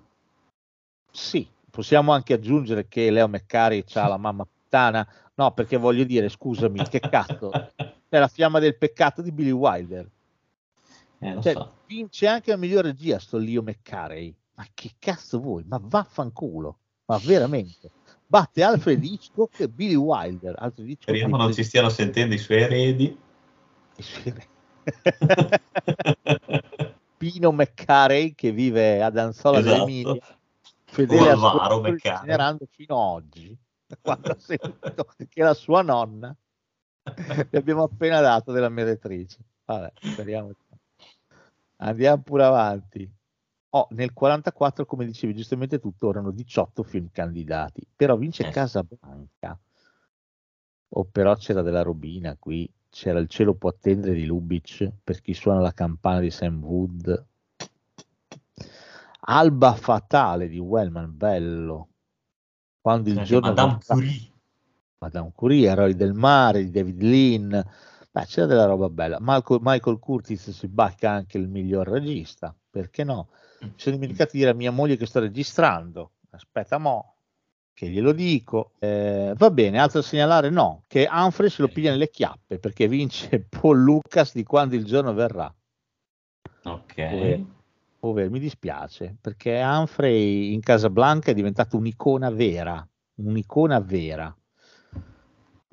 Sì, 1.11 1.47
possiamo 1.69 2.11
anche 2.11 2.33
aggiungere 2.33 2.87
che 2.87 3.11
Leo 3.11 3.27
McCarey 3.27 3.83
ha 3.93 4.07
la 4.07 4.17
mamma 4.17 4.45
puttana. 4.45 5.07
No, 5.35 5.51
perché 5.51 5.77
voglio 5.77 6.03
dire, 6.03 6.29
scusami, 6.29 6.87
che 6.87 6.99
cazzo, 6.99 7.51
è 8.09 8.19
la 8.19 8.27
fiamma 8.27 8.59
del 8.59 8.77
peccato 8.77 9.21
di 9.21 9.31
Billy 9.31 9.51
Wilder. 9.51 10.09
Eh, 11.23 11.41
Cioè, 11.41 11.53
so. 11.53 11.73
vince 11.87 12.27
anche 12.27 12.51
la 12.51 12.57
miglior 12.57 12.83
regia 12.83 13.17
sto 13.19 13.37
Leo 13.37 13.61
McCarey. 13.61 14.35
Ma 14.55 14.65
che 14.73 14.91
cazzo 14.99 15.39
vuoi? 15.39 15.63
Ma 15.65 15.79
vaffanculo. 15.81 16.77
Ma 17.05 17.17
veramente. 17.23 17.91
Batte 18.27 18.63
Alfred 18.63 19.01
Hitchcock 19.03 19.59
e 19.61 19.69
Billy 19.69 19.95
Wilder. 19.95 20.55
Alfred 20.57 20.87
Hitchcock 20.87 21.09
Speriamo 21.09 21.37
non 21.37 21.53
ci 21.53 21.63
stiano 21.63 21.89
sentendo 21.89 22.35
i 22.35 22.37
suoi 22.37 22.61
eredi. 22.61 23.17
i 23.97 24.01
suoi 24.01 24.33
re- 24.33 24.51
Pino 27.17 27.51
McCarey 27.53 28.33
che 28.35 28.51
vive 28.51 29.01
ad 29.01 29.17
Anzola 29.17 29.59
Esatto. 29.59 29.85
dell'Emilia, 29.85 30.21
fedele 30.83 31.29
a 31.29 31.31
Alvaro 31.31 31.79
suo 31.79 31.81
McCarey. 31.91 32.19
generando 32.19 32.65
fino 32.69 32.95
a 32.95 32.99
oggi, 33.13 33.57
quando 34.01 34.35
sentito 34.37 35.07
che 35.29 35.41
la 35.41 35.53
sua 35.53 35.81
nonna 35.81 36.35
le 37.49 37.57
abbiamo 37.57 37.83
appena 37.83 38.19
dato 38.19 38.51
della 38.51 38.67
meretrice. 38.69 39.37
Vabbè, 39.65 39.93
speriamo. 40.01 40.51
Andiamo 41.83 42.21
pure 42.21 42.43
avanti. 42.45 43.11
Oh, 43.75 43.87
nel 43.91 44.13
44, 44.13 44.85
come 44.85 45.05
dicevi 45.05 45.33
giustamente 45.35 45.79
tu, 45.79 45.93
erano 45.99 46.31
18 46.31 46.83
film 46.83 47.09
candidati, 47.11 47.85
però 47.95 48.15
vince 48.15 48.47
Eh. 48.47 48.51
Casablanca. 48.51 49.59
O 50.95 51.05
però 51.05 51.35
c'era 51.35 51.61
della 51.63 51.81
robina 51.81 52.35
qui, 52.37 52.71
c'era 52.89 53.19
Il 53.19 53.27
cielo 53.27 53.55
può 53.55 53.69
attendere 53.69 54.13
di 54.13 54.25
Lubitsch, 54.25 54.87
per 55.03 55.19
chi 55.21 55.33
suona 55.33 55.59
la 55.59 55.73
campana 55.73 56.19
di 56.19 56.29
Sam 56.29 56.63
Wood. 56.63 57.25
Alba 59.25 59.73
fatale 59.73 60.47
di 60.47 60.59
Wellman, 60.59 61.17
bello. 61.17 61.87
Quando 62.79 63.09
il 63.09 63.15
Cioè, 63.17 63.25
giorno 63.25 63.47
Madame 63.49 63.77
verrà- 63.79 63.93
Curie. 63.93 64.31
Madame 64.99 65.31
Curie, 65.33 65.69
Eroi 65.69 65.95
del 65.95 66.13
mare 66.13 66.63
di 66.63 66.69
David 66.71 67.01
Lean. 67.01 67.65
Beh, 68.15 68.25
c'era 68.27 68.45
della 68.45 68.65
roba 68.65 68.89
bella. 68.89 69.17
Michael, 69.19 69.59
Michael 69.63 69.97
Curtis 69.97 70.51
si 70.51 70.67
bacca 70.67 71.09
anche 71.09 71.39
il 71.39 71.47
miglior 71.47 71.87
regista, 71.87 72.55
perché 72.69 73.03
no? 73.03 73.29
Mi 73.61 73.73
sono 73.75 73.95
dimenticato 73.95 74.33
di 74.33 74.37
dire 74.37 74.51
a 74.51 74.53
mia 74.53 74.69
moglie 74.69 74.97
che 74.97 75.07
sto 75.07 75.19
registrando. 75.19 76.11
Aspetta, 76.29 76.77
mo, 76.77 77.15
che 77.73 77.89
glielo 77.89 78.11
dico. 78.11 78.73
Eh, 78.77 79.33
va 79.35 79.49
bene, 79.49 79.79
altro 79.79 80.01
da 80.01 80.05
segnalare? 80.05 80.51
No, 80.51 80.83
che 80.85 81.09
Humphrey 81.11 81.49
se 81.49 81.63
lo 81.63 81.69
piglia 81.69 81.89
nelle 81.89 82.11
chiappe 82.11 82.59
perché 82.59 82.87
vince 82.87 83.39
Paul 83.49 83.81
Lucas 83.81 84.35
di 84.35 84.43
quando 84.43 84.75
il 84.75 84.85
giorno 84.85 85.11
verrà. 85.15 85.51
Ok. 86.65 86.93
Povero. 86.93 87.45
Povero, 87.97 88.29
mi 88.29 88.39
dispiace 88.39 89.15
perché 89.19 89.59
Humphrey 89.59 90.53
in 90.53 90.59
Casablanca 90.59 91.31
è 91.31 91.33
diventato 91.33 91.77
un'icona 91.77 92.29
vera, 92.29 92.87
un'icona 93.15 93.79
vera. 93.79 94.35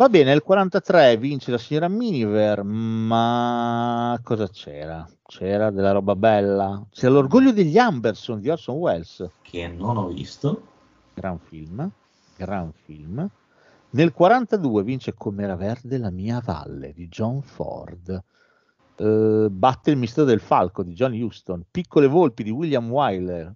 Va 0.00 0.08
bene, 0.08 0.30
nel 0.30 0.40
43 0.40 1.18
vince 1.18 1.50
la 1.50 1.58
signora 1.58 1.86
Miniver, 1.86 2.62
ma 2.62 4.18
cosa 4.22 4.48
c'era? 4.48 5.06
C'era 5.26 5.70
della 5.70 5.90
roba 5.92 6.16
bella, 6.16 6.86
c'era 6.88 7.12
l'orgoglio 7.12 7.52
degli 7.52 7.76
Amberson 7.76 8.40
di 8.40 8.48
Orson 8.48 8.76
Welles, 8.76 9.28
Che 9.42 9.68
non 9.68 9.98
ho 9.98 10.08
visto. 10.08 10.62
gran 11.12 11.38
film, 11.38 11.86
gran 12.34 12.72
film. 12.72 13.28
Nel 13.90 14.12
42 14.14 14.82
vince 14.84 15.12
Com'era 15.12 15.54
verde 15.54 15.98
la 15.98 16.10
mia 16.10 16.40
valle 16.42 16.94
di 16.94 17.06
John 17.08 17.42
Ford. 17.42 18.24
Eh, 18.96 19.48
batte 19.50 19.90
il 19.90 19.98
mistero 19.98 20.26
del 20.26 20.40
falco 20.40 20.82
di 20.82 20.94
John 20.94 21.12
Huston. 21.12 21.62
Piccole 21.70 22.06
volpi 22.06 22.42
di 22.42 22.50
William 22.50 22.90
Wyler. 22.90 23.54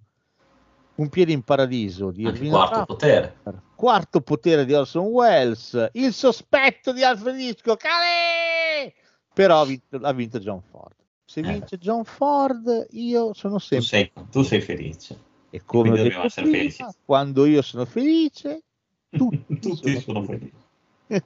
Un 0.95 1.09
piede 1.09 1.33
in 1.33 1.41
paradiso 1.43 2.09
di 2.11 2.23
Irving 2.23 2.51
quarto 2.51 2.75
Rapper. 2.75 2.85
potere. 2.85 3.35
Quarto 3.75 4.21
potere 4.21 4.63
di 4.65 4.73
Orson 4.73 5.05
Welles. 5.07 5.89
Il 5.93 6.13
sospetto 6.13 6.93
di 6.93 7.03
Alfred 7.03 7.37
Hitchcock. 7.37 7.83
Però 9.33 9.61
ha 9.61 9.65
vinto, 9.65 9.97
ha 10.01 10.13
vinto 10.13 10.39
John 10.39 10.61
Ford. 10.61 10.93
Se 11.25 11.41
Eh. 11.41 11.43
vince 11.43 11.77
John 11.77 12.05
Ford, 12.05 12.87
io 12.91 13.33
sono 13.33 13.55
Tu 13.55 13.63
sempre 13.63 13.85
sei, 13.87 14.11
tu 14.31 14.43
sei 14.43 14.61
felice. 14.61 15.19
e 15.49 15.61
come 15.65 15.89
detto 15.89 16.03
dobbiamo 16.03 16.23
essere 16.25 16.47
prima, 16.47 16.57
felici. 16.69 16.85
quando 17.03 17.45
io 17.45 17.61
sono 17.61 17.83
felice, 17.85 18.63
tutti, 19.09 19.59
Tutti 19.59 19.99
sono 19.99 20.23
felici. 20.23 20.53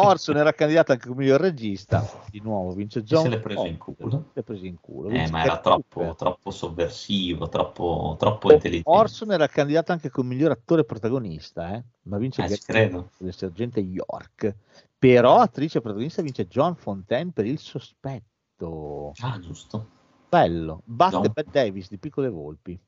Orson 0.00 0.36
era 0.36 0.52
candidato 0.52 0.92
anche 0.92 1.08
come 1.08 1.22
miglior 1.22 1.40
regista, 1.40 2.04
di 2.30 2.40
nuovo 2.40 2.72
vince 2.72 3.02
John 3.02 3.22
se 3.22 3.28
l'è 3.28 3.40
preso 3.40 3.66
in 3.66 3.78
culo. 3.78 4.10
Se 4.10 4.30
l'è 4.32 4.42
preso 4.42 4.64
in 4.66 4.80
culo. 4.80 5.08
Eh, 5.08 5.28
ma 5.30 5.44
era 5.44 5.58
troppo, 5.60 6.14
troppo 6.16 6.50
sovversivo, 6.50 7.48
troppo, 7.48 8.16
troppo 8.18 8.52
intelligente. 8.52 8.88
Orson 8.90 9.32
era 9.32 9.46
candidato 9.48 9.92
anche 9.92 10.10
come 10.10 10.34
miglior 10.34 10.50
attore 10.50 10.84
protagonista, 10.84 11.74
eh? 11.74 11.84
ma 12.02 12.18
vince 12.18 12.44
Eh, 12.44 12.58
credo. 12.64 13.10
sergente 13.30 13.80
York. 13.80 14.54
Però 14.98 15.38
attrice 15.38 15.80
protagonista 15.80 16.20
vince 16.22 16.46
John 16.46 16.74
Fontaine 16.74 17.30
per 17.32 17.46
il 17.46 17.58
sospetto. 17.58 19.12
Ah, 19.20 19.38
giusto. 19.38 19.88
Bello. 20.28 20.82
Batte 20.84 21.16
John. 21.16 21.30
Bette 21.32 21.50
Davis 21.50 21.88
di 21.88 21.98
Piccole 21.98 22.28
Volpi. 22.28 22.78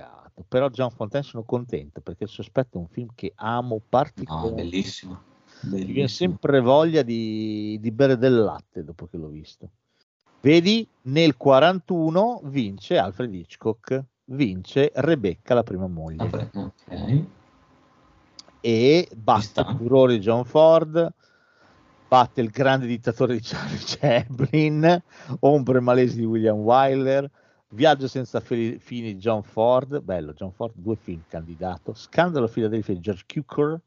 Peccato. 0.00 0.44
Però 0.46 0.68
John 0.68 0.90
Fontaine 0.90 1.26
sono 1.26 1.42
contento 1.42 2.02
perché 2.02 2.24
il 2.24 2.28
sospetto 2.30 2.76
è 2.76 2.80
un 2.80 2.88
film 2.88 3.08
che 3.14 3.32
amo 3.36 3.68
No, 3.70 3.76
è 3.78 3.82
particolarmente. 3.88 4.62
bellissimo. 4.62 5.22
Mi 5.62 5.70
viene 5.70 5.86
Bellissimo. 5.86 6.08
sempre 6.08 6.60
voglia 6.60 7.00
di, 7.02 7.78
di 7.80 7.90
bere 7.90 8.18
del 8.18 8.34
latte 8.38 8.84
dopo 8.84 9.06
che 9.06 9.16
l'ho 9.16 9.28
visto. 9.28 9.70
Vedi, 10.42 10.86
nel 11.02 11.36
41 11.38 12.40
vince 12.44 12.98
Alfred 12.98 13.32
Hitchcock, 13.34 14.04
vince 14.26 14.92
Rebecca, 14.96 15.54
la 15.54 15.62
prima 15.62 15.86
moglie, 15.86 16.50
Ok. 16.52 17.24
e 18.60 19.06
Ci 19.08 19.16
batte 19.16 19.42
sta. 19.44 19.66
il 19.70 19.76
furore 19.78 20.12
di 20.14 20.20
John 20.20 20.44
Ford, 20.44 21.12
batte 22.06 22.40
il 22.42 22.50
grande 22.50 22.86
dittatore 22.86 23.32
di 23.34 23.40
Charlie 23.42 23.78
Chaplin, 23.82 25.02
Ombre 25.40 25.80
malesi 25.80 26.18
di 26.18 26.24
William 26.26 26.58
Wyler, 26.58 27.28
Viaggio 27.70 28.06
senza 28.06 28.40
fini 28.40 29.16
John 29.16 29.42
Ford, 29.42 30.00
bello, 30.00 30.32
John 30.32 30.52
Ford, 30.52 30.72
due 30.76 30.96
film 30.96 31.22
candidato, 31.28 31.94
Scandalo 31.94 32.46
a 32.46 32.48
Philadelphia 32.48 32.94
di 32.94 33.00
George 33.00 33.24
Cukor, 33.26 33.80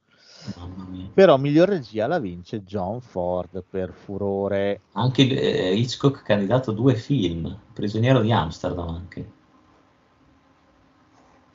però 1.13 1.37
miglior 1.37 1.69
regia 1.69 2.05
la 2.07 2.19
vince 2.19 2.63
John 2.63 2.99
Ford 2.99 3.63
per 3.63 3.93
furore. 3.93 4.81
Anche 4.93 5.23
eh, 5.23 5.73
Hitchcock 5.75 6.23
candidato 6.23 6.71
due 6.71 6.95
film. 6.95 7.57
Prigioniero 7.73 8.21
di 8.21 8.31
Amsterdam 8.31 8.89
anche. 8.89 9.31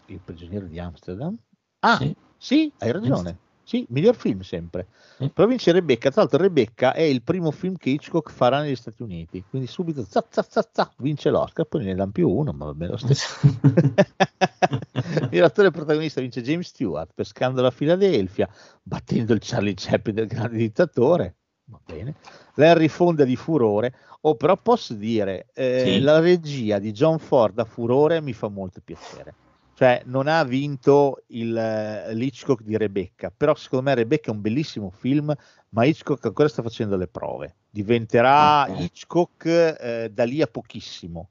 Il 0.07 0.21
prigioniero 0.21 0.67
di 0.67 0.79
Amsterdam? 0.79 1.37
Ah, 1.81 1.97
sì, 1.97 2.15
Sì. 2.37 2.73
hai 2.79 2.93
ragione. 2.93 3.39
Sì, 3.65 3.87
miglior 3.89 4.15
film 4.15 4.41
sempre. 4.41 4.89
Sì. 5.17 5.31
Però 5.31 5.49
vince 5.49 5.73
Rebecca. 5.73 6.11
Tra 6.11 6.21
l'altro, 6.21 6.39
Rebecca 6.39 6.93
è 6.93 7.01
il 7.01 7.23
primo 7.23 7.51
film 7.51 7.77
che 7.77 7.91
Hitchcock 7.91 8.31
farà 8.31 8.61
negli 8.61 8.77
Stati 8.77 9.03
Uniti. 9.03 9.43
Quindi 9.49 9.67
subito 9.67 10.05
za, 10.05 10.25
za, 10.29 10.47
za, 10.49 10.69
za, 10.71 10.93
vince 10.99 11.31
l'Oscar. 11.31 11.65
Poi 11.65 11.85
ne 11.85 11.95
dà 11.95 12.07
più 12.07 12.29
uno, 12.29 12.53
ma 12.53 12.67
va 12.67 12.75
bene 12.75 12.91
lo 12.93 12.97
stesso. 12.99 13.41
il 15.31 15.51
protagonista 15.53 16.21
vince 16.21 16.43
James 16.43 16.67
Stewart 16.69 17.11
per 17.15 17.27
Scandalo 17.27 17.67
a 17.67 17.71
Filadelfia, 17.71 18.49
battendo 18.83 19.33
il 19.33 19.41
Charlie 19.43 19.75
Chaplin 19.75 20.15
del 20.15 20.27
grande 20.27 20.59
dittatore. 20.59 21.37
va 21.67 21.81
bene. 21.85 22.17
L'Henry 22.57 22.89
Fonda 22.89 23.25
di 23.25 23.37
Furore. 23.37 23.95
Oh, 24.23 24.37
però 24.37 24.57
posso 24.57 24.95
dire, 24.95 25.47
eh, 25.55 25.83
Sì. 25.87 26.01
la 26.01 26.19
regia 26.19 26.79
di 26.79 26.93
John 26.93 27.19
Ford 27.19 27.59
a 27.59 27.65
Furore 27.65 28.21
mi 28.21 28.33
fa 28.35 28.49
molto 28.49 28.81
piacere. 28.85 29.35
Cioè, 29.75 30.03
non 30.07 30.29
ha 30.29 30.45
vinto 30.45 31.25
il, 31.29 31.57
eh, 31.57 32.15
l'Hitchcock 32.15 32.63
di 32.63 32.77
Rebecca, 32.77 33.33
però 33.37 33.55
secondo 33.57 33.87
me 33.87 33.95
Rebecca 33.95 34.31
è 34.31 34.35
un 34.35 34.41
bellissimo 34.41 34.91
film, 34.91 35.35
ma 35.71 35.85
Hitchcock 35.85 36.25
ancora 36.25 36.49
sta 36.49 36.63
facendo 36.63 36.97
le 36.97 37.09
prove. 37.09 37.57
Diventerà 37.71 38.67
Ok. 38.69 38.79
Hitchcock 38.79 39.47
eh, 39.47 40.11
da 40.13 40.25
lì 40.25 40.41
a 40.41 40.47
pochissimo. 40.47 41.29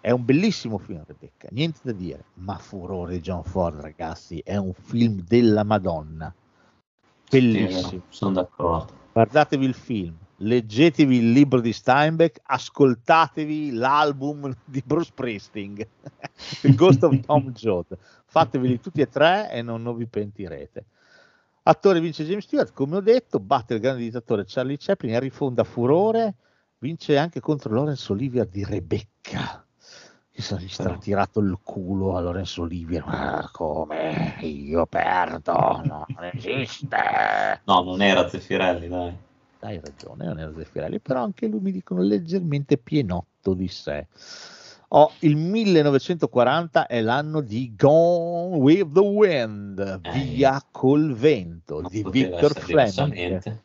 È 0.00 0.10
un 0.10 0.24
bellissimo 0.24 0.78
film, 0.78 1.02
Rebecca, 1.04 1.48
niente 1.50 1.80
da 1.82 1.92
dire. 1.92 2.24
Ma 2.34 2.56
Furore 2.58 3.14
di 3.14 3.20
John 3.20 3.42
Ford, 3.42 3.80
ragazzi, 3.80 4.40
è 4.44 4.56
un 4.56 4.72
film 4.72 5.24
della 5.26 5.64
Madonna. 5.64 6.32
Bellissimo. 7.28 7.88
Sì, 7.88 8.00
sono 8.08 8.32
d'accordo. 8.32 8.92
Guardatevi 9.12 9.64
il 9.64 9.74
film, 9.74 10.16
leggetevi 10.42 11.16
il 11.16 11.32
libro 11.32 11.60
di 11.60 11.72
Steinbeck, 11.72 12.40
ascoltatevi 12.42 13.72
l'album 13.72 14.52
di 14.64 14.82
Bruce 14.84 15.06
Springsteen, 15.06 15.76
The 16.60 16.74
Ghost 16.74 17.02
of 17.04 17.20
Tom 17.20 17.50
Joad. 17.54 17.96
Fateveli 18.24 18.80
tutti 18.80 19.00
e 19.00 19.08
tre 19.08 19.50
e 19.50 19.62
non, 19.62 19.82
non 19.82 19.96
vi 19.96 20.06
pentirete. 20.06 20.84
Attore 21.64 22.00
vince 22.00 22.24
James 22.24 22.44
Stewart, 22.44 22.72
come 22.72 22.96
ho 22.96 23.00
detto, 23.00 23.38
batte 23.38 23.74
il 23.74 23.80
grande 23.80 24.02
dittatore 24.02 24.44
Charlie 24.46 24.78
Chaplin, 24.78 25.18
rifonda 25.20 25.62
Furore, 25.62 26.34
vince 26.78 27.16
anche 27.16 27.38
contro 27.38 27.72
Laurence 27.72 28.10
Olivier 28.10 28.46
di 28.46 28.64
Rebecca. 28.64 29.64
Che 30.34 30.56
gli 30.56 30.68
sarà 30.68 30.96
tirato 30.96 31.40
il 31.40 31.58
culo 31.62 32.16
a 32.16 32.20
Laurence 32.20 32.60
Olivier, 32.60 33.04
ma 33.04 33.48
come? 33.52 34.38
Io 34.40 34.86
perdo, 34.86 35.82
non 35.84 36.30
esiste. 36.32 37.60
No, 37.64 37.82
non 37.82 38.00
era 38.00 38.28
Zeffirelli, 38.28 38.88
dai. 38.88 39.16
Hai 39.64 39.80
ragione, 39.80 40.26
non 40.26 40.40
era 40.40 40.52
Zeffirelli, 40.52 40.98
però 40.98 41.22
anche 41.22 41.46
lui 41.46 41.60
mi 41.60 41.70
dicono 41.70 42.02
leggermente 42.02 42.78
pienotto 42.78 43.54
di 43.54 43.68
sé. 43.68 44.08
Oh, 44.88 45.12
il 45.20 45.36
1940 45.36 46.86
è 46.88 47.00
l'anno 47.00 47.40
di 47.40 47.72
Gone 47.76 48.56
with 48.56 48.92
the 48.92 49.00
Wind, 49.00 50.00
Eh, 50.02 50.10
via 50.10 50.60
col 50.68 51.14
vento, 51.14 51.80
di 51.88 52.04
Victor 52.10 52.52
Fleming. 52.52 53.60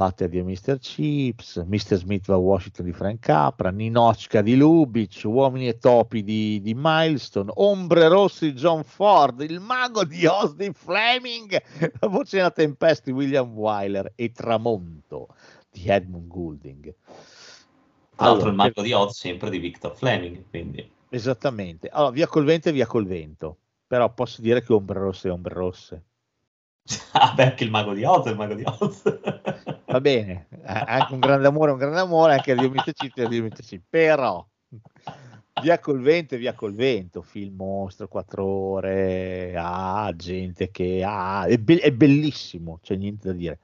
Batte 0.00 0.24
addio 0.24 0.46
Mr. 0.46 0.78
Chips, 0.78 1.62
Mr. 1.66 1.96
Smith 1.96 2.24
va 2.24 2.32
a 2.32 2.38
Washington 2.38 2.86
di 2.86 2.92
Frank 2.94 3.18
Capra, 3.18 3.68
Ninochka 3.68 4.40
di 4.40 4.56
Lubitsch, 4.56 5.24
Uomini 5.24 5.68
e 5.68 5.76
Topi 5.76 6.24
di, 6.24 6.58
di 6.62 6.72
Milestone, 6.74 7.52
Ombre 7.56 8.08
Rosse 8.08 8.50
di 8.50 8.58
John 8.58 8.82
Ford, 8.82 9.42
Il 9.42 9.60
Mago 9.60 10.04
di 10.04 10.24
Oz 10.24 10.54
di 10.54 10.72
Fleming, 10.72 11.62
La 12.00 12.08
Voce 12.08 12.38
della 12.38 12.50
Tempesta 12.50 13.10
di 13.10 13.12
William 13.12 13.52
Wyler 13.52 14.10
e 14.14 14.32
Tramonto 14.32 15.28
di 15.70 15.86
Edmund 15.86 16.28
Goulding. 16.28 16.94
Tra 18.16 18.24
l'altro 18.24 18.48
Allora, 18.48 18.48
il 18.48 18.56
mago 18.56 18.80
di 18.80 18.92
Oz 18.94 19.18
sempre 19.18 19.50
di 19.50 19.58
Victor 19.58 19.94
Fleming, 19.94 20.44
quindi 20.48 20.90
Esattamente. 21.10 21.90
Allora, 21.90 22.12
via 22.12 22.26
col 22.26 22.44
vento 22.46 22.70
e 22.70 22.72
via 22.72 22.86
col 22.86 23.04
vento. 23.04 23.58
Però 23.86 24.10
posso 24.14 24.40
dire 24.40 24.62
che 24.62 24.72
Ombre 24.72 24.98
Rosse 24.98 25.28
e 25.28 25.30
Ombre 25.30 25.52
Rosse. 25.52 26.04
ah, 27.12 27.34
beh, 27.34 27.44
anche 27.44 27.64
il 27.64 27.70
mago 27.70 27.92
di 27.92 28.04
Oz 28.04 28.24
è 28.24 28.30
il 28.30 28.36
mago 28.36 28.54
di 28.54 28.64
Oz. 28.64 29.02
Va 29.90 30.00
bene, 30.00 30.46
anche 30.62 31.12
un 31.14 31.18
grande 31.18 31.48
amore, 31.48 31.72
un 31.72 31.78
grande 31.78 31.98
amore, 31.98 32.34
anche 32.34 32.54
Dio 32.54 32.70
Mr. 32.70 32.92
Chip 32.92 33.18
e 33.18 33.28
Dio. 33.28 33.48
Chip. 33.48 33.82
Però, 33.90 34.46
via 35.60 35.80
col 35.80 36.00
vento 36.00 36.36
e 36.36 36.38
via 36.38 36.54
col 36.54 36.74
vento, 36.74 37.22
film 37.22 37.56
mostro, 37.56 38.06
quattro 38.06 38.44
ore, 38.44 39.52
ah, 39.56 40.12
gente 40.14 40.70
che 40.70 41.02
ah, 41.04 41.44
è, 41.44 41.58
be- 41.58 41.80
è 41.80 41.90
bellissimo, 41.90 42.78
c'è 42.80 42.94
niente 42.94 43.28
da 43.28 43.34
dire. 43.34 43.58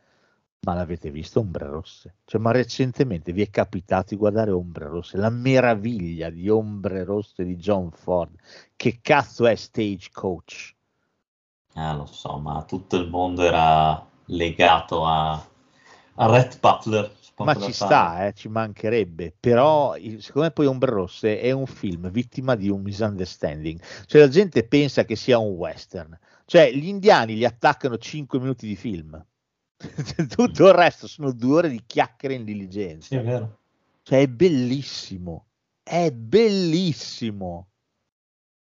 Ma 0.62 0.74
l'avete 0.74 1.12
visto 1.12 1.38
Ombre 1.38 1.66
Rosse? 1.66 2.16
Cioè, 2.24 2.40
ma 2.40 2.50
recentemente 2.50 3.30
vi 3.32 3.42
è 3.42 3.50
capitato 3.50 4.06
di 4.08 4.16
guardare 4.16 4.50
Ombre 4.50 4.86
Rosse? 4.86 5.16
La 5.18 5.30
meraviglia 5.30 6.28
di 6.28 6.48
Ombre 6.48 7.04
Rosse 7.04 7.44
di 7.44 7.54
John 7.54 7.92
Ford. 7.92 8.34
Che 8.74 8.98
cazzo 9.00 9.46
è 9.46 9.54
Stagecoach? 9.54 10.74
Ah, 11.74 11.94
lo 11.94 12.06
so, 12.06 12.36
ma 12.38 12.64
tutto 12.64 12.96
il 12.96 13.08
mondo 13.08 13.44
era 13.44 14.04
legato 14.24 15.06
a, 15.06 15.40
a 16.16 16.26
Red 16.26 16.58
Butler. 16.60 17.14
Ma 17.38 17.54
ci 17.54 17.72
sta, 17.72 18.26
eh, 18.26 18.32
ci 18.32 18.48
mancherebbe, 18.48 19.34
però 19.38 19.94
secondo 19.94 20.40
me 20.48 20.50
poi 20.52 20.64
Ombre 20.66 20.90
Rosse 20.90 21.38
è 21.38 21.50
un 21.50 21.66
film 21.66 22.10
vittima 22.10 22.54
di 22.54 22.70
un 22.70 22.80
misunderstanding, 22.80 23.78
cioè 24.06 24.22
la 24.22 24.28
gente 24.28 24.66
pensa 24.66 25.04
che 25.04 25.16
sia 25.16 25.36
un 25.36 25.52
western, 25.52 26.18
cioè 26.46 26.72
gli 26.72 26.86
indiani 26.88 27.34
gli 27.36 27.44
attaccano 27.44 27.98
5 27.98 28.38
minuti 28.38 28.66
di 28.66 28.74
film, 28.74 29.22
tutto 30.30 30.66
il 30.66 30.72
resto 30.72 31.06
sono 31.06 31.32
due 31.32 31.56
ore 31.56 31.68
di 31.68 31.82
chiacchiere 31.84 32.34
in 32.34 32.44
diligenza, 32.44 33.08
Sì, 33.08 33.16
è 33.16 33.22
vero. 33.22 33.58
cioè 34.02 34.20
è 34.22 34.28
bellissimo, 34.28 35.46
è 35.82 36.10
bellissimo. 36.10 37.68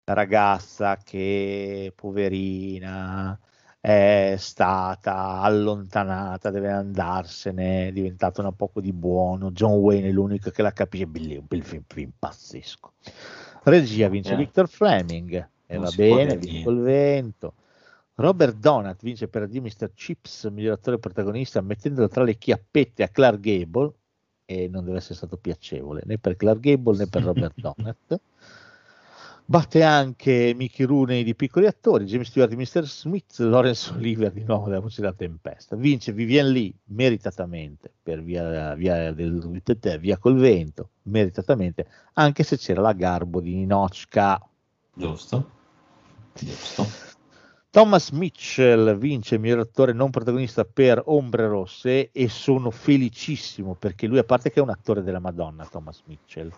La 0.05 0.15
ragazza 0.15 0.97
che, 0.97 1.93
poverina, 1.95 3.39
è 3.81 4.35
stata 4.39 5.41
allontanata, 5.41 6.51
deve 6.51 6.71
andarsene, 6.71 7.89
è 7.89 7.93
diventata 7.93 8.41
una 8.43 8.53
poco 8.53 8.81
di 8.81 8.93
buono. 8.93 9.51
John 9.53 9.79
Wayne 9.79 10.09
è 10.09 10.13
l'unico 10.13 10.51
che 10.51 10.63
la 10.63 10.73
capisce, 10.73 11.07
belli- 11.07 11.37
un 11.37 11.47
bel 11.49 11.63
film, 11.63 11.83
film 11.87 12.11
pazzesco. 12.19 12.93
Regia 13.65 14.09
vince 14.09 14.35
Eh. 14.35 14.37
Victor 14.37 14.69
Fleming, 14.69 15.49
e 15.67 15.75
Non 15.75 15.85
va 15.85 15.91
bene, 15.91 16.37
vince 16.37 16.63
col 16.63 16.81
vento. 16.81 17.55
Robert 18.17 18.57
Donat 18.57 19.03
vince 19.03 19.29
per 19.29 19.43
Addio 19.43 19.63
Mr. 19.63 19.93
Chips, 19.95 20.45
miglior 20.53 20.75
attore 20.75 20.99
protagonista, 20.99 21.63
mettendolo 21.63 22.09
tra 22.09 22.23
le 22.23 22.37
chiappette 22.37 23.03
a 23.03 23.09
Clark 23.09 23.41
Gable, 23.41 23.93
e 24.45 24.69
non 24.69 24.85
deve 24.85 24.99
essere 24.99 25.15
stato 25.15 25.37
piacevole 25.39 26.03
né 26.05 26.19
per 26.19 26.37
Clark 26.37 26.61
Gable 26.61 26.99
né 26.99 27.07
per 27.07 27.23
Robert 27.23 27.55
Donat. 27.61 28.21
Batte 29.51 29.83
anche 29.83 30.53
Mickey 30.55 30.87
Rooney 30.87 31.25
di 31.25 31.35
Piccoli 31.35 31.67
Attori, 31.67 32.05
James 32.05 32.29
Stewart 32.29 32.51
di 32.51 32.55
Mr. 32.55 32.87
Smith, 32.87 33.37
Lawrence 33.39 33.93
Oliver 33.93 34.31
di 34.31 34.45
nuovo 34.45 34.69
della 34.69 34.79
voce 34.79 35.01
della 35.01 35.13
tempesta. 35.13 35.75
Vince 35.75 36.13
Vivian 36.13 36.53
Lee 36.53 36.73
meritatamente 36.85 37.93
per 38.01 38.23
via, 38.23 38.77
via, 38.77 39.13
del, 39.13 39.61
via 39.99 40.19
col 40.19 40.39
vento, 40.39 40.91
meritatamente, 41.03 41.89
anche 42.13 42.45
se 42.45 42.59
c'era 42.59 42.81
la 42.81 42.93
garbo 42.93 43.41
di 43.41 43.57
Ninochka. 43.57 44.41
Giusto. 44.95 45.51
Giusto. 46.33 46.87
Thomas 47.71 48.11
Mitchell 48.11 48.97
vince 48.99 49.37
miglior 49.37 49.59
attore 49.59 49.93
non 49.93 50.11
protagonista 50.11 50.65
per 50.65 51.03
Ombre 51.07 51.49
Rosse 51.49 52.13
e 52.13 52.29
sono 52.29 52.71
felicissimo 52.71 53.75
perché 53.75 54.07
lui, 54.07 54.19
a 54.19 54.25
parte 54.25 54.53
che 54.53 54.61
è 54.61 54.63
un 54.63 54.71
attore 54.71 55.03
della 55.03 55.19
Madonna, 55.19 55.67
Thomas 55.67 56.03
Mitchell, 56.05 56.53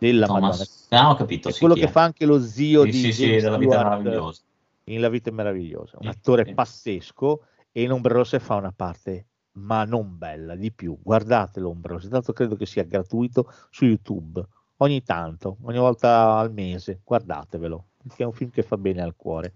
della 0.00 0.26
Madonna, 0.26 0.66
Thomas, 0.66 0.86
ah, 0.90 1.10
ho 1.10 1.14
capito. 1.14 1.48
è 1.48 1.52
sì, 1.52 1.58
quello 1.60 1.76
che 1.76 1.86
è. 1.86 1.88
fa 1.88 2.02
anche 2.02 2.24
lo 2.26 2.40
zio 2.40 2.84
Sì, 2.84 2.90
di 2.90 2.98
sì, 2.98 3.12
sì, 3.12 3.38
della 3.40 3.58
vita 3.58 3.78
Stewart 3.78 4.00
meravigliosa. 4.02 4.42
in 4.84 5.00
La 5.00 5.08
vita 5.10 5.30
è 5.30 5.32
meravigliosa, 5.32 5.98
un 6.00 6.08
attore 6.08 6.46
pazzesco 6.46 7.44
e 7.70 7.82
in 7.82 7.92
Ombre 7.92 8.14
Rosse 8.14 8.40
fa 8.40 8.56
una 8.56 8.72
parte 8.72 9.26
ma 9.52 9.84
non 9.84 10.16
bella 10.16 10.56
di 10.56 10.72
più. 10.72 10.98
Guardatelo 11.02 11.68
Ombre 11.68 11.94
Rosse, 11.94 12.08
tanto 12.08 12.32
credo 12.32 12.56
che 12.56 12.66
sia 12.66 12.84
gratuito 12.84 13.52
su 13.70 13.84
YouTube. 13.84 14.44
Ogni 14.78 15.02
tanto, 15.02 15.58
ogni 15.62 15.78
volta 15.78 16.38
al 16.38 16.52
mese, 16.52 17.00
guardatevelo, 17.04 17.84
perché 18.06 18.22
è 18.22 18.26
un 18.26 18.32
film 18.32 18.50
che 18.50 18.62
fa 18.62 18.78
bene 18.78 19.02
al 19.02 19.14
cuore. 19.16 19.52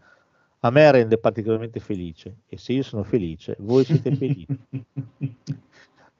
A 0.60 0.70
me 0.70 0.90
rende 0.90 1.18
particolarmente 1.18 1.80
felice 1.80 2.42
e 2.46 2.58
se 2.58 2.72
io 2.74 2.82
sono 2.82 3.02
felice, 3.04 3.56
voi 3.60 3.84
siete 3.84 4.14
felici. 4.14 4.46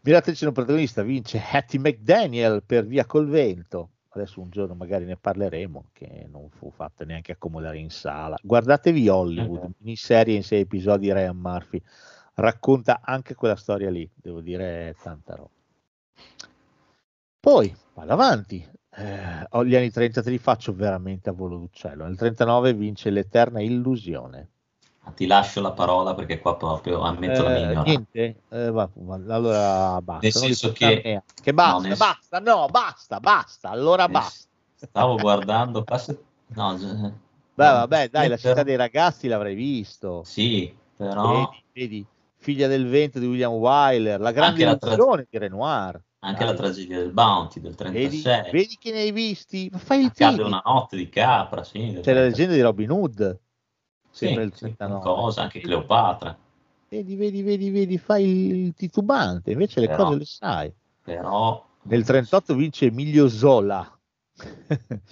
Mirate 0.00 0.32
c'è 0.32 0.46
un 0.46 0.52
protagonista, 0.52 1.02
vince 1.02 1.42
Hattie 1.50 1.78
McDaniel 1.80 2.62
per 2.64 2.86
Via 2.86 3.06
col 3.06 3.26
vento. 3.28 3.90
Adesso 4.14 4.40
un 4.40 4.50
giorno 4.50 4.74
magari 4.74 5.04
ne 5.04 5.16
parleremo, 5.16 5.86
che 5.92 6.26
non 6.30 6.48
fu 6.50 6.70
fatta 6.70 7.04
neanche 7.04 7.32
accomodare 7.32 7.78
in 7.78 7.90
sala. 7.90 8.38
Guardatevi 8.40 9.08
Hollywood, 9.08 9.64
Eh. 9.64 9.70
miniserie 9.78 10.36
in 10.36 10.44
sei 10.44 10.60
episodi, 10.60 11.12
Ryan 11.12 11.36
Murphy. 11.36 11.82
Racconta 12.34 13.00
anche 13.02 13.34
quella 13.34 13.56
storia 13.56 13.90
lì, 13.90 14.08
devo 14.14 14.40
dire, 14.40 14.94
tanta 15.02 15.34
roba. 15.34 15.50
Poi, 17.40 17.74
vado 17.94 18.12
avanti. 18.12 18.66
Eh, 18.96 19.64
gli 19.64 19.74
anni 19.74 19.90
30 19.90 20.22
te 20.22 20.30
li 20.30 20.38
faccio 20.38 20.72
veramente 20.74 21.28
a 21.28 21.32
volo 21.32 21.58
d'uccello. 21.58 22.04
Nel 22.04 22.16
39 22.16 22.72
vince 22.74 23.10
l'Eterna 23.10 23.60
Illusione. 23.60 24.48
Ti 25.14 25.26
lascio 25.26 25.60
la 25.60 25.72
parola 25.72 26.14
perché 26.14 26.40
qua 26.40 26.56
proprio 26.56 27.00
ammetto 27.02 27.42
la 27.42 27.50
mia 27.50 27.58
Eh, 27.58 27.62
ignoranza. 27.62 27.82
niente, 27.90 28.36
Eh, 28.48 28.70
va- 28.70 28.88
allora 29.28 30.00
basta. 30.02 30.22
Nel 30.22 30.32
senso 30.32 30.72
che- 30.72 31.22
che 31.40 31.54
basta, 31.54 31.76
no, 31.82 31.88
nel- 31.88 31.96
basta, 31.96 32.38
no, 32.40 32.66
basta, 32.68 33.20
basta, 33.20 33.70
allora 33.70 34.06
Eh, 34.06 34.08
basta. 34.08 34.48
Stavo 34.74 35.16
guardando. 35.16 35.82
passa- 35.84 36.16
No, 36.48 36.76
già- 36.76 36.94
Beh, 36.94 37.12
vabbè, 37.54 38.08
dai, 38.08 38.28
la 38.28 38.36
città 38.36 38.62
dei 38.64 38.76
ragazzi 38.76 39.28
l'avrei 39.28 39.54
visto. 39.54 40.22
Sì, 40.24 40.74
però 40.96 41.28
Vedi, 41.32 41.62
vedi, 41.72 42.06
Figlia 42.36 42.66
del 42.66 42.86
vento 42.88 43.18
di 43.18 43.26
William 43.26 43.52
Wyler, 43.52 44.20
la 44.20 44.30
grande 44.32 44.64
la 44.64 44.76
tra- 44.76 44.92
illusione 44.92 45.26
di 45.30 45.38
Renoir. 45.38 46.02
anche 46.24 46.38
Dai. 46.44 46.48
la 46.48 46.54
tragedia 46.58 46.98
del 46.98 47.12
Bounty 47.12 47.60
del 47.60 47.74
Vedi, 47.74 48.20
36. 48.20 48.50
vedi 48.50 48.76
che 48.80 48.90
ne 48.92 48.98
hai 49.00 49.12
visti? 49.12 49.68
Ma 49.70 49.78
fai 49.78 50.00
il 50.00 50.06
Accade 50.06 50.34
film. 50.36 50.46
una 50.46 50.62
notte 50.64 50.96
di 50.96 51.08
capra, 51.08 51.62
sì. 51.64 51.78
C'è 51.78 51.84
la 51.86 52.00
36. 52.00 52.14
leggenda 52.28 52.54
di 52.54 52.60
Robin 52.62 52.90
Hood, 52.90 53.38
Sì, 54.14 54.26
sempre 54.26 54.44
il 54.44 54.52
sì, 54.54 54.60
39. 54.76 55.00
cosa, 55.02 55.42
anche 55.42 55.58
Cleopatra. 55.58 56.38
Vedi, 56.88 57.16
vedi, 57.16 57.42
vedi, 57.42 57.70
vedi, 57.70 57.98
fai 57.98 58.46
il 58.64 58.74
titubante, 58.74 59.50
invece 59.50 59.80
le 59.80 59.88
Però- 59.88 60.04
cose 60.04 60.18
le 60.18 60.24
sai. 60.24 60.72
Però 61.02 61.66
Nel 61.82 62.04
38 62.04 62.54
vince 62.54 62.86
Emilio 62.86 63.28
Zola. 63.28 63.86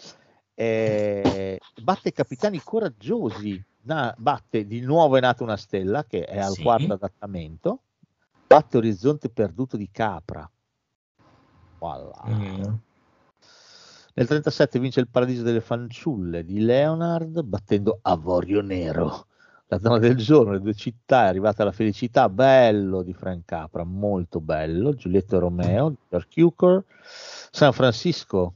Eh, 0.54 1.58
batte 1.82 2.12
capitani 2.12 2.60
coraggiosi. 2.62 3.60
Na- 3.84 4.14
batte 4.16 4.64
di 4.66 4.80
nuovo 4.80 5.16
è 5.16 5.20
nata 5.20 5.42
una 5.42 5.56
stella 5.56 6.04
che 6.04 6.24
è 6.24 6.38
al 6.38 6.52
Sì. 6.52 6.62
quarto 6.62 6.92
adattamento. 6.92 7.80
Batte 8.46 8.76
Orizzonte 8.76 9.28
perduto 9.30 9.76
di 9.76 9.88
Capra. 9.90 10.48
Voilà. 11.78 12.22
Mm. 12.28 12.62
Nel 14.14 14.26
37 14.26 14.78
vince 14.78 15.00
il 15.00 15.08
Paradiso 15.08 15.42
delle 15.42 15.60
fanciulle 15.60 16.44
di 16.44 16.60
Leonard 16.60 17.42
battendo 17.42 17.98
Avorio 18.02 18.60
Nero. 18.60 19.26
La 19.68 19.78
donna 19.78 19.98
del 19.98 20.16
giorno, 20.16 20.52
le 20.52 20.60
due 20.60 20.74
città, 20.74 21.24
è 21.24 21.28
arrivata 21.28 21.64
la 21.64 21.72
felicità, 21.72 22.28
bello 22.28 23.02
di 23.02 23.14
Frank 23.14 23.46
Capra, 23.46 23.84
molto 23.84 24.38
bello. 24.40 24.92
Giulietto 24.94 25.38
Romeo 25.38 25.88
di 25.88 25.96
George 26.10 26.28
Cukor. 26.34 26.84
San 27.50 27.72
Francisco, 27.72 28.54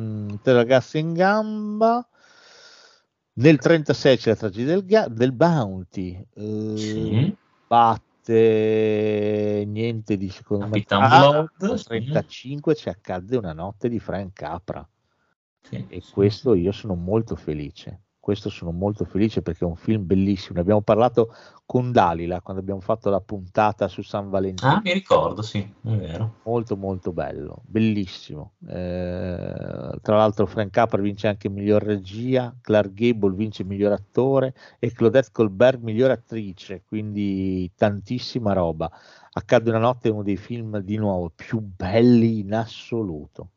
mm, 0.00 0.34
Tre 0.40 0.52
ragazze 0.52 0.98
in 0.98 1.14
gamba. 1.14 2.06
Nel 3.32 3.58
36 3.58 4.16
c'è 4.18 4.30
la 4.30 4.36
tragedia 4.36 4.74
del, 4.74 4.84
ga- 4.84 5.08
del 5.08 5.32
Bounty. 5.32 6.24
eh, 6.34 6.74
Sì. 6.76 7.36
batte 7.66 8.09
niente 8.28 10.16
di 10.16 10.28
secondo 10.28 10.66
me. 10.66 10.70
Capitan 10.70 11.02
Ah, 11.02 11.08
Blood, 11.08 11.62
al 11.62 11.78
sì. 11.78 11.84
35 11.84 12.74
ci 12.74 12.88
accadde 12.88 13.36
una 13.36 13.52
notte 13.52 13.88
di 13.88 13.98
Frank 13.98 14.32
Capra 14.34 14.86
Sì, 15.62 15.76
e 15.88 16.00
sì, 16.00 16.12
questo 16.12 16.54
io 16.54 16.72
sono 16.72 16.94
molto 16.94 17.36
felice. 17.36 18.00
Questo 18.20 18.50
sono 18.50 18.70
molto 18.70 19.06
felice 19.06 19.40
perché 19.40 19.64
è 19.64 19.66
un 19.66 19.76
film 19.76 20.04
bellissimo. 20.04 20.56
Ne 20.56 20.60
abbiamo 20.60 20.82
parlato 20.82 21.34
con 21.64 21.90
Dalila 21.90 22.42
quando 22.42 22.60
abbiamo 22.60 22.80
fatto 22.80 23.08
la 23.08 23.20
puntata 23.20 23.88
su 23.88 24.02
San 24.02 24.28
Valentino. 24.28 24.70
Ah, 24.70 24.80
mi 24.84 24.92
ricordo, 24.92 25.40
sì, 25.40 25.58
è 25.58 25.88
vero. 25.88 26.34
Molto 26.44 26.76
molto 26.76 27.12
bello, 27.12 27.62
bellissimo. 27.64 28.52
Eh, 28.68 29.98
tra 30.02 30.16
l'altro 30.16 30.44
Frank 30.44 30.70
Capra 30.70 31.00
vince 31.00 31.28
anche 31.28 31.48
miglior 31.48 31.82
regia, 31.82 32.54
Clark 32.60 32.92
Gable 32.92 33.34
vince 33.34 33.64
miglior 33.64 33.92
attore 33.92 34.54
e 34.78 34.92
Claudette 34.92 35.30
Colbert 35.32 35.80
miglior 35.80 36.10
attrice, 36.10 36.82
quindi 36.86 37.72
tantissima 37.74 38.52
roba. 38.52 38.90
Accade 39.32 39.70
una 39.70 39.78
notte 39.78 40.08
è 40.08 40.12
uno 40.12 40.22
dei 40.22 40.36
film 40.36 40.78
di 40.80 40.96
nuovo 40.96 41.32
più 41.34 41.60
belli 41.60 42.40
in 42.40 42.52
assoluto. 42.52 43.48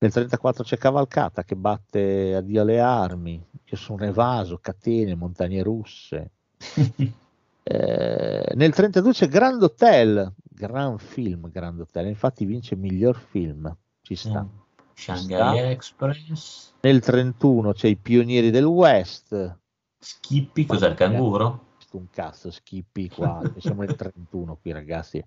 Nel 0.00 0.12
34 0.12 0.62
c'è 0.62 0.76
Cavalcata 0.76 1.42
che 1.42 1.56
batte 1.56 2.36
Addio 2.36 2.62
alle 2.62 2.78
armi, 2.78 3.44
Io 3.70 3.76
sono 3.76 4.04
evaso, 4.04 4.58
catene, 4.58 5.14
montagne 5.14 5.62
russe. 5.62 6.30
Eh, 7.70 8.52
nel 8.54 8.72
32 8.72 9.12
c'è 9.12 9.28
Grand 9.28 9.62
Hotel, 9.62 10.32
gran 10.42 10.96
film 10.96 11.50
Grand 11.50 11.78
Hotel, 11.78 12.06
infatti 12.06 12.46
vince 12.46 12.76
miglior 12.76 13.14
film, 13.14 13.76
ci 14.00 14.14
sta. 14.14 14.42
Mm. 14.42 14.46
Shanghai 14.94 15.58
sta. 15.58 15.68
Express. 15.68 16.72
Nel 16.80 17.00
31 17.00 17.72
c'è 17.74 17.88
I 17.88 17.96
Pionieri 17.96 18.50
del 18.50 18.64
West, 18.64 19.58
Skippy, 19.98 20.64
cos'è 20.64 20.88
il 20.88 20.94
canguro? 20.94 21.66
un 21.90 22.08
cazzo, 22.10 22.50
Skippy 22.50 23.08
qua, 23.08 23.40
siamo 23.58 23.82
nel 23.82 23.96
31 23.96 24.56
qui 24.56 24.72
ragazzi. 24.72 25.22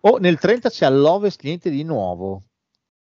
O 0.00 0.18
nel 0.18 0.38
30 0.38 0.70
c'è 0.70 0.86
All'Ovest 0.86 1.42
niente 1.42 1.70
di 1.70 1.82
nuovo, 1.82 2.44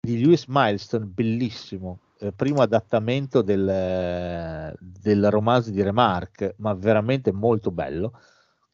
di 0.00 0.18
Lewis 0.20 0.44
Milestone, 0.47 1.05
bellissimo. 1.05 1.98
Eh, 2.20 2.32
primo 2.32 2.62
adattamento 2.62 3.42
del, 3.42 3.68
eh, 3.68 4.74
del 4.80 5.30
romanzo 5.30 5.70
di 5.70 5.82
Remarque, 5.82 6.55
ma 6.58 6.74
veramente 6.74 7.32
molto 7.32 7.70
bello. 7.70 8.12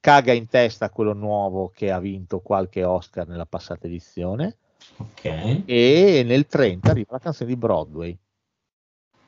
Caga 0.01 0.33
in 0.33 0.49
testa 0.49 0.91
quello 0.91 1.13
nuovo 1.13 1.69
che 1.69 1.91
ha 1.91 1.99
vinto 1.99 2.41
qualche 2.41 2.85
Oscar 2.85 3.27
nella 3.27 3.47
passata 3.47 3.87
edizione. 3.87 4.59
Ok. 4.97 5.63
E 5.65 6.23
nel 6.27 6.47
30 6.47 6.91
arriva 6.91 7.13
la 7.13 7.19
canzone 7.19 7.51
di 7.51 7.57
Broadway. 7.57 8.19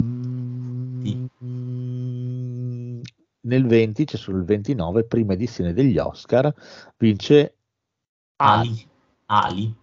Mm, 0.02 1.16
nel 3.40 3.66
20 3.66 4.04
c'è 4.04 4.16
solo 4.16 4.38
il 4.38 4.44
29, 4.44 5.04
prima 5.04 5.32
edizione 5.34 5.72
degli 5.72 5.98
Oscar, 5.98 6.52
vince 6.96 7.56
Ali. 8.36 8.86
Ali. 9.26 9.74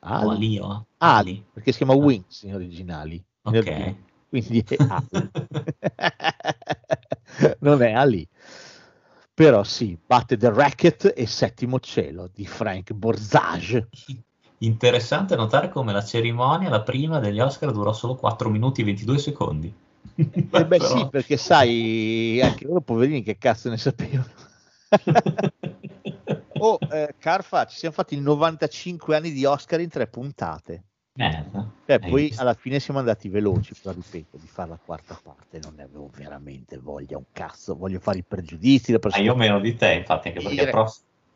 Ali, 0.00 0.30
Ali, 0.30 0.58
o 0.60 0.86
Ali, 0.98 1.44
perché 1.52 1.72
si 1.72 1.78
chiama 1.78 1.94
Ah. 1.94 1.96
Wings 1.96 2.42
in 2.42 2.54
originali. 2.54 3.22
Ok. 3.48 3.94
Quindi 4.28 4.64
è 4.68 4.76
Ali. 4.88 5.30
non 7.60 7.82
è 7.82 7.92
Ali. 7.92 8.28
Però 9.32 9.62
sì, 9.62 9.96
batte 10.04 10.36
The 10.36 10.52
Racket 10.52 11.12
e 11.16 11.26
Settimo 11.26 11.78
Cielo 11.80 12.28
di 12.32 12.44
Frank 12.44 12.92
Borzage. 12.92 13.88
Interessante 14.58 15.36
notare 15.36 15.68
come 15.68 15.92
la 15.92 16.02
cerimonia, 16.02 16.68
la 16.68 16.82
prima 16.82 17.20
degli 17.20 17.38
Oscar, 17.38 17.70
durò 17.70 17.92
solo 17.92 18.16
4 18.16 18.50
minuti 18.50 18.80
e 18.80 18.84
22 18.84 19.18
secondi. 19.18 19.72
Eh 20.16 20.42
beh 20.50 20.66
Però- 20.66 20.84
sì, 20.84 21.08
perché 21.08 21.36
sai, 21.36 22.40
anche 22.42 22.66
loro 22.66 22.80
poverini 22.80 23.22
che 23.22 23.38
cazzo 23.38 23.70
ne 23.70 23.76
sapevano. 23.76 24.26
oh, 26.58 26.78
eh, 26.90 27.14
Carfa, 27.18 27.66
ci 27.66 27.78
siamo 27.78 27.94
fatti 27.94 28.18
95 28.18 29.14
anni 29.14 29.30
di 29.30 29.44
Oscar 29.44 29.80
in 29.80 29.88
tre 29.88 30.08
puntate. 30.08 30.87
Merda. 31.18 31.68
Hai 31.86 31.98
poi 31.98 32.22
visto? 32.26 32.40
alla 32.40 32.54
fine 32.54 32.78
siamo 32.78 33.00
andati 33.00 33.28
veloci, 33.28 33.74
però 33.74 33.92
ripeto, 33.92 34.36
di 34.36 34.46
fare 34.46 34.70
la 34.70 34.78
quarta 34.82 35.18
parte 35.20 35.58
non 35.58 35.74
ne 35.74 35.82
avevo 35.82 36.08
veramente 36.14 36.78
voglia, 36.78 37.16
un 37.16 37.24
cazzo, 37.32 37.74
voglio 37.74 37.98
fare 37.98 38.18
i 38.18 38.22
pregiudizi. 38.22 38.92
La 38.92 39.00
prossima 39.00 39.24
io 39.24 39.34
meno 39.34 39.58
di 39.58 39.74
te, 39.74 39.94
infatti, 39.94 40.28
anche 40.28 40.40
perché 40.40 40.64
però 40.66 40.88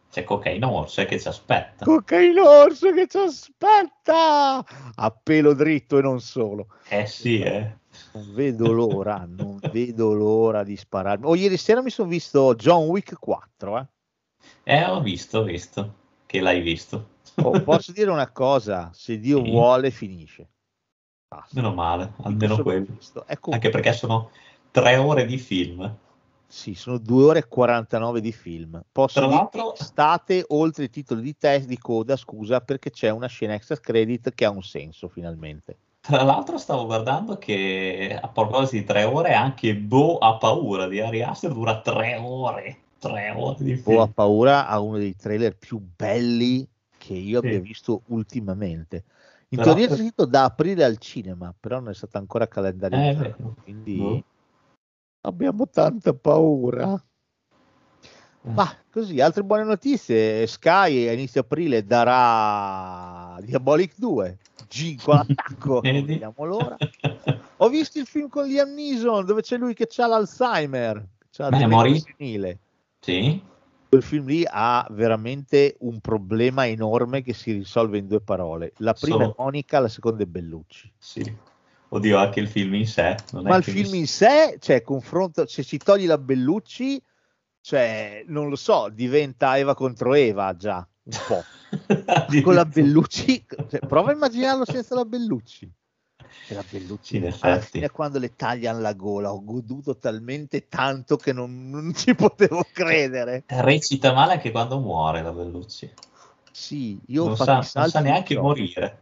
c'è 0.08 0.22
Cocaine 0.22 0.64
Orso 0.64 1.04
che 1.04 1.18
ci 1.18 1.26
aspetta. 1.26 1.84
Cocaine 1.84 2.40
orso 2.40 2.92
che 2.92 3.08
ci 3.08 3.16
aspetta 3.16 4.64
a 4.94 5.10
pelo 5.10 5.52
dritto 5.52 5.98
e 5.98 6.02
non 6.02 6.20
solo. 6.20 6.68
Eh 6.88 7.06
sì, 7.06 7.40
eh. 7.40 7.78
Non 8.12 8.32
vedo 8.34 8.70
l'ora, 8.70 9.26
non 9.26 9.58
vedo 9.72 10.12
l'ora 10.12 10.62
di 10.62 10.76
spararmi. 10.76 11.26
Oh, 11.26 11.34
ieri 11.34 11.56
sera 11.56 11.82
mi 11.82 11.90
sono 11.90 12.08
visto 12.08 12.54
John 12.54 12.86
Wick 12.86 13.18
4. 13.18 13.78
Eh. 13.78 13.86
Eh, 14.62 14.84
ho 14.84 15.00
visto, 15.00 15.40
ho 15.40 15.42
visto 15.42 15.94
che 16.26 16.40
l'hai 16.40 16.60
visto. 16.60 17.11
Oh, 17.36 17.60
posso 17.62 17.92
dire 17.92 18.10
una 18.10 18.30
cosa, 18.30 18.90
se 18.92 19.18
Dio 19.18 19.42
Sì. 19.42 19.50
vuole 19.50 19.90
finisce. 19.90 20.48
Basta. 21.28 21.60
Meno 21.60 21.72
male, 21.74 22.12
almeno 22.22 22.60
quello. 22.62 22.86
Ecco, 23.26 23.50
Anche 23.52 23.70
perché 23.70 23.92
sono 23.92 24.30
tre 24.70 24.96
ore 24.96 25.24
di 25.24 25.38
film. 25.38 25.96
sì, 26.46 26.74
sono 26.74 26.98
2 26.98 27.24
ore 27.24 27.38
e 27.38 27.48
49 27.48 28.20
di 28.20 28.32
film. 28.32 28.82
Posso 28.92 29.20
Tra 29.20 29.28
l'altro- 29.28 29.72
state 29.74 30.44
oltre 30.48 30.84
i 30.84 30.90
titoli 30.90 31.22
di 31.22 31.34
test 31.38 31.66
di 31.66 31.78
coda, 31.78 32.16
scusa, 32.16 32.60
perché 32.60 32.90
c'è 32.90 33.08
una 33.08 33.26
scena 33.28 33.54
extra 33.54 33.76
credit 33.76 34.34
che 34.34 34.44
ha 34.44 34.50
un 34.50 34.62
senso 34.62 35.08
finalmente. 35.08 35.78
Tra 36.02 36.22
l'altro 36.22 36.58
stavo 36.58 36.84
guardando 36.84 37.38
che 37.38 38.18
a 38.20 38.28
proposito 38.28 38.76
di 38.76 38.84
tre 38.84 39.04
ore 39.04 39.32
anche 39.32 39.74
Bo 39.76 40.18
ha 40.18 40.36
paura 40.36 40.86
di 40.88 41.00
Ari 41.00 41.22
Aster 41.22 41.52
dura 41.52 41.80
tre 41.80 42.16
ore. 42.20 42.76
Tre 42.98 43.30
ore 43.34 43.56
di 43.64 43.76
film. 43.76 44.00
ha 44.00 44.08
paura 44.08 44.66
a 44.68 44.78
uno 44.80 44.98
dei 44.98 45.16
trailer 45.16 45.56
più 45.56 45.78
belli 45.78 46.68
che 47.12 47.18
io 47.18 47.40
Sì. 47.40 47.46
abbia 47.46 47.60
visto 47.60 48.02
ultimamente. 48.06 49.04
In 49.48 49.58
Però- 49.58 49.74
teoria 49.74 49.92
è 49.92 49.96
scritto 49.98 50.24
da 50.24 50.44
aprile 50.44 50.82
al 50.84 50.96
cinema, 50.98 51.54
però 51.58 51.78
non 51.80 51.90
è 51.90 51.94
stato 51.94 52.16
ancora 52.18 52.44
Eh, 52.44 52.48
calendarizzato. 52.48 53.18
vero. 53.36 53.54
quindi 53.62 53.96
Boh. 53.96 54.24
abbiamo 55.22 55.68
tanta 55.68 56.14
paura. 56.14 57.02
Ma 58.44 58.76
così, 58.90 59.20
altre 59.20 59.44
buone 59.44 59.62
notizie. 59.62 60.46
Sky 60.48 61.06
a 61.06 61.12
inizio 61.12 61.42
aprile 61.42 61.84
darà 61.84 63.38
Diabolic 63.40 63.94
2. 63.98 64.38
G 64.68 65.00
con 65.00 65.14
l'attacco. 65.16 65.80
vediamo 65.80 66.44
l'ora. 66.44 66.76
Ho 67.58 67.68
visto 67.68 67.98
il 68.00 68.06
film 68.06 68.28
con 68.28 68.46
Liam 68.46 68.72
Neeson 68.72 69.24
dove 69.26 69.42
c'è 69.42 69.56
lui 69.58 69.74
che 69.74 69.86
ha 69.96 70.06
l'Alzheimer. 70.06 71.06
C'ha 71.30 71.50
demenza 71.50 72.10
senile. 72.16 72.58
Sì? 73.00 73.40
Quel 73.92 74.04
film 74.04 74.24
lì 74.24 74.42
ha 74.48 74.86
veramente 74.92 75.76
un 75.80 76.00
problema 76.00 76.66
enorme 76.66 77.20
che 77.20 77.34
si 77.34 77.52
risolve 77.52 77.98
in 77.98 78.06
due 78.06 78.22
parole. 78.22 78.72
La 78.78 78.94
prima 78.94 79.16
Solo- 79.16 79.32
è 79.32 79.34
Monica, 79.36 79.80
la 79.80 79.88
seconda 79.88 80.22
è 80.22 80.26
Bellucci. 80.26 80.90
Sì. 80.96 81.36
Oddio, 81.88 82.16
anche 82.16 82.40
il 82.40 82.48
film 82.48 82.72
in 82.72 82.86
sé. 82.86 83.14
Ma 83.32 83.56
il 83.56 83.62
film 83.62 83.92
in 83.92 84.06
sé, 84.06 84.56
cioè, 84.60 84.80
confronto, 84.80 85.46
se 85.46 85.62
ci 85.62 85.76
togli 85.76 86.06
la 86.06 86.16
Bellucci, 86.16 87.02
cioè, 87.60 88.24
non 88.28 88.48
lo 88.48 88.56
so, 88.56 88.88
diventa 88.88 89.58
Eva 89.58 89.74
contro 89.74 90.14
Eva 90.14 90.56
già, 90.56 90.88
un 91.02 91.18
po'. 91.28 91.44
Con 92.40 92.54
la 92.54 92.64
Bellucci, 92.64 93.44
cioè, 93.68 93.80
prova 93.80 94.10
a 94.10 94.14
immaginarlo 94.14 94.64
senza 94.64 94.94
la 94.94 95.04
Bellucci. 95.04 95.70
E 96.48 96.54
la 96.54 96.64
Bellucci, 96.68 97.12
Sì, 97.12 97.16
in 97.16 97.24
effetti. 97.26 97.70
fine 97.70 97.90
quando 97.90 98.18
le 98.18 98.34
tagliano 98.34 98.80
la 98.80 98.92
gola, 98.94 99.32
ho 99.32 99.42
goduto 99.44 99.96
talmente 99.96 100.68
tanto 100.68 101.16
che 101.16 101.32
non, 101.32 101.70
non 101.70 101.92
ci 101.94 102.14
potevo 102.14 102.64
credere. 102.72 103.44
Recita 103.46 104.12
male 104.12 104.32
anche 104.34 104.50
quando 104.50 104.78
muore 104.78 105.22
la 105.22 105.32
Bellucci. 105.32 105.92
Sì, 106.52 106.98
io 107.06 107.26
Non 107.26 107.36
sa, 107.36 107.54
non 107.74 107.88
sa 107.88 108.00
neanche 108.00 108.38
morire. 108.38 109.00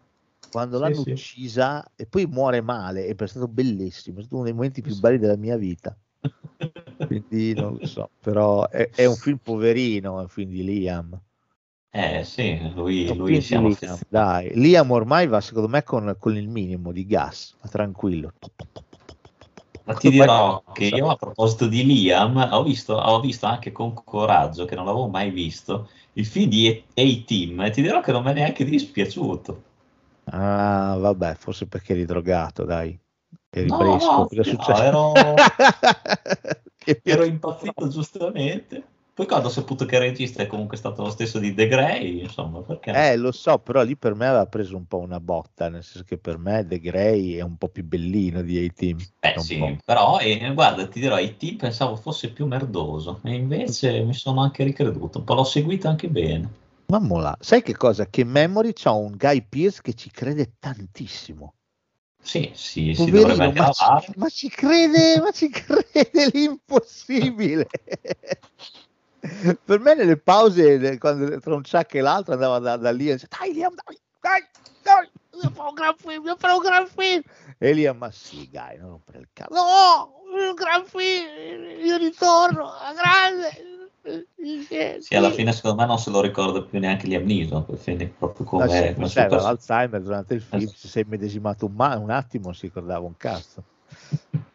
quando 0.51 0.77
Sì, 0.77 0.83
l'hanno 0.83 1.03
sì. 1.03 1.11
uccisa 1.11 1.93
e 1.97 2.07
poi 2.07 2.27
muore 2.27 2.61
male 2.61 3.07
è 3.07 3.27
stato 3.27 3.49
bellissimo, 3.49 4.19
è 4.19 4.21
stato 4.23 4.37
uno 4.37 4.45
dei 4.45 4.53
momenti 4.53 4.83
più 4.83 4.97
belli 4.97 5.19
della 5.19 5.37
mia 5.37 5.57
vita. 5.57 5.97
quindi 7.07 7.55
non 7.55 7.79
lo 7.79 7.87
so, 7.87 8.11
però 8.21 8.69
è, 8.69 8.91
è 8.95 9.05
un 9.07 9.17
film 9.17 9.39
poverino, 9.39 10.19
è 10.19 10.23
un 10.23 10.29
film 10.29 10.51
di 10.51 10.63
Liam. 10.63 11.21
Eh 11.93 12.23
sì, 12.25 12.57
lui, 12.75 13.17
lui 13.17 13.41
siamo 13.41 13.67
affezionati. 13.67 14.07
dai, 14.09 14.55
Liam 14.55 14.91
ormai 14.93 15.27
va 15.27 15.41
secondo 15.41 15.69
me 15.69 15.83
con, 15.83 16.15
con 16.19 16.37
il 16.37 16.49
minimo 16.49 16.93
di 16.93 17.05
gas, 17.05 17.57
ma 17.61 17.69
tranquillo. 17.69 18.33
Ma 19.85 19.95
ti 19.95 20.11
dirò 20.11 20.63
che 20.73 20.85
io 20.87 21.09
a 21.09 21.17
proposito 21.17 21.67
di 21.67 21.85
Liam 21.85 22.37
ho 22.53 22.63
visto, 22.63 22.95
ho 22.95 23.21
visto 23.21 23.47
anche 23.47 23.73
con 23.73 23.93
coraggio, 23.93 24.65
che 24.67 24.77
non 24.77 24.85
l'avevo 24.85 25.09
mai 25.09 25.31
visto, 25.31 25.89
il 26.13 26.27
film 26.27 26.49
di 26.49 26.85
A-Team 26.95 27.61
e 27.63 27.71
ti 27.71 27.83
dirò 27.83 28.01
che 28.01 28.13
non 28.13 28.23
mi 28.23 28.31
è 28.31 28.35
neanche 28.35 28.65
dispiaciuto. 28.65 29.63
Ah, 30.33 30.97
vabbè, 30.99 31.35
forse 31.35 31.67
perché 31.67 31.93
eri 31.93 32.05
drogato, 32.05 32.65
dai. 32.65 32.97
Eri 33.53 33.69
No, 33.69 33.79
fresco, 33.79 34.15
no, 34.15 34.29
cosa 34.29 34.41
è 34.43 34.45
no, 34.45 34.51
successo? 34.51 34.83
ero- 34.83 35.35
Ero 37.03 37.25
impazzito 37.25 37.89
giustamente. 37.89 38.85
Poi 39.21 39.29
quando 39.29 39.49
ho 39.49 39.51
saputo 39.51 39.85
che 39.85 39.97
il 39.97 40.01
regista 40.01 40.43
è 40.43 40.47
comunque 40.47 40.79
stato 40.79 41.03
lo 41.03 41.11
stesso 41.11 41.39
di 41.39 41.53
The 41.53 41.69
Grey, 41.69 42.23
insomma, 42.23 42.61
perché? 42.61 42.91
Eh, 42.93 43.19
lo 43.19 43.33
so, 43.33 43.59
però 43.59 43.83
lì 43.83 43.95
per 43.95 44.15
me 44.15 44.27
aveva 44.27 44.47
preso 44.47 44.79
un 44.79 44.87
po' 44.87 44.97
una 44.97 45.21
botta, 45.21 45.69
nel 45.69 45.85
senso 45.85 46.05
che 46.05 46.17
per 46.17 46.39
me 46.39 46.67
The 46.67 46.81
Grey 46.81 47.35
è 47.35 47.43
un 47.43 47.59
po' 47.59 47.69
più 47.69 47.85
bellino 47.85 48.41
di 48.41 48.65
A-Team. 48.65 48.97
Eh 49.21 49.39
sì, 49.39 49.59
po'. 49.59 49.77
però 49.85 50.19
eh, 50.21 50.51
guarda, 50.55 50.89
ti 50.89 51.01
dirò, 51.01 51.19
IT 51.19 51.57
pensavo 51.57 51.97
fosse 51.97 52.31
più 52.31 52.47
merdoso 52.47 53.21
e 53.23 53.35
invece 53.35 54.01
mi 54.05 54.15
sono 54.15 54.41
anche 54.41 54.65
ricreduto, 54.65 55.19
un 55.19 55.25
po' 55.25 55.35
l'ho 55.35 55.45
seguito 55.45 55.87
anche 55.87 56.09
bene. 56.09 56.49
Mammola, 56.87 57.37
sai 57.41 57.61
che 57.61 57.77
cosa? 57.77 58.07
Che 58.07 58.25
Memory 58.25 58.73
c'ha 58.73 58.93
un 58.93 59.17
Guy 59.19 59.45
Pearce 59.47 59.83
che 59.83 59.93
ci 59.93 60.11
crede 60.11 60.55
tantissimo. 60.59 61.57
Sì, 62.23 62.53
sì, 62.55 62.95
si 62.95 63.05
Poverino, 63.05 63.35
dovrebbe 63.35 63.61
anche 63.61 63.61
ma, 63.61 64.01
ci, 64.01 64.13
ma 64.17 64.29
ci 64.31 64.49
crede, 64.49 65.21
ma 65.21 65.31
ci 65.31 65.51
crede 65.51 66.31
l'impossibile. 66.33 67.69
per 69.65 69.81
me 69.81 69.95
nelle 69.95 70.17
pause, 70.17 70.99
quando, 70.99 71.39
tra 71.41 71.55
un 71.55 71.63
ciak 71.63 71.95
e 71.95 72.01
l'altro, 72.01 72.35
andava 72.35 72.59
da, 72.59 72.77
da 72.77 72.91
lì 72.91 73.11
e 73.11 73.15
diceva, 73.15 73.37
dai 73.39 73.53
Liam, 73.53 73.75
dai, 73.75 73.99
dai, 74.21 74.49
dai, 74.83 75.11
io 75.43 75.51
farò 75.51 75.69
un 75.69 75.75
gran 75.75 75.95
film, 75.97 76.27
io 76.27 76.37
farò 76.37 76.57
un 76.57 76.63
gran 76.63 76.87
film. 76.87 77.23
E 77.59 77.73
Liam, 77.73 77.99
ma 77.99 78.11
sì, 78.11 78.49
Guy, 78.51 78.79
non 78.79 78.91
rompere 78.91 79.19
il 79.19 79.29
cazzo. 79.33 79.53
No, 79.55 80.23
un 80.33 80.55
gran 80.55 80.85
film, 80.85 81.85
io 81.85 81.97
ritorno, 81.97 82.71
a 82.71 82.93
grande. 82.95 83.79
Sì, 85.01 85.15
alla 85.15 85.31
fine 85.31 85.53
secondo 85.53 85.83
me 85.83 85.87
non 85.87 85.99
se 85.99 86.09
lo 86.09 86.23
ricorda 86.23 86.63
più 86.63 86.79
neanche 86.79 87.07
Liam 87.07 87.25
Neeson, 87.25 87.67
proprio 88.17 88.47
come, 88.47 88.69
sì, 88.71 88.95
come 88.95 89.09
sai, 89.09 89.11
suo 89.11 89.23
aveva 89.23 89.49
Alzheimer 89.49 90.01
durante 90.01 90.35
il 90.35 90.41
film, 90.41 90.67
si 90.67 90.89
sei 90.89 91.05
medesimato 91.07 91.67
un, 91.67 91.75
ma- 91.75 91.99
un 91.99 92.11
attimo, 92.11 92.47
non 92.47 92.55
si 92.55 92.67
ricordava 92.67 93.05
un 93.05 93.17
cazzo. 93.19 93.63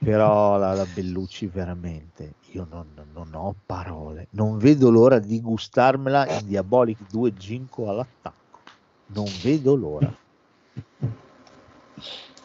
Però 0.06 0.58
la, 0.58 0.74
la 0.74 0.86
Bellucci 0.86 1.48
veramente, 1.48 2.34
io 2.52 2.68
non, 2.70 2.86
non 3.12 3.34
ho 3.34 3.56
parole, 3.66 4.28
non 4.32 4.60
vedo 4.60 4.92
l'ora 4.92 5.18
di 5.18 5.42
gustarmela 5.42 6.28
in 6.28 6.46
Diabolic 6.46 7.10
2 7.10 7.34
Ginko 7.34 7.90
all'attacco, 7.90 8.60
non 9.08 9.26
vedo 9.42 9.76
l'ora. 9.76 10.14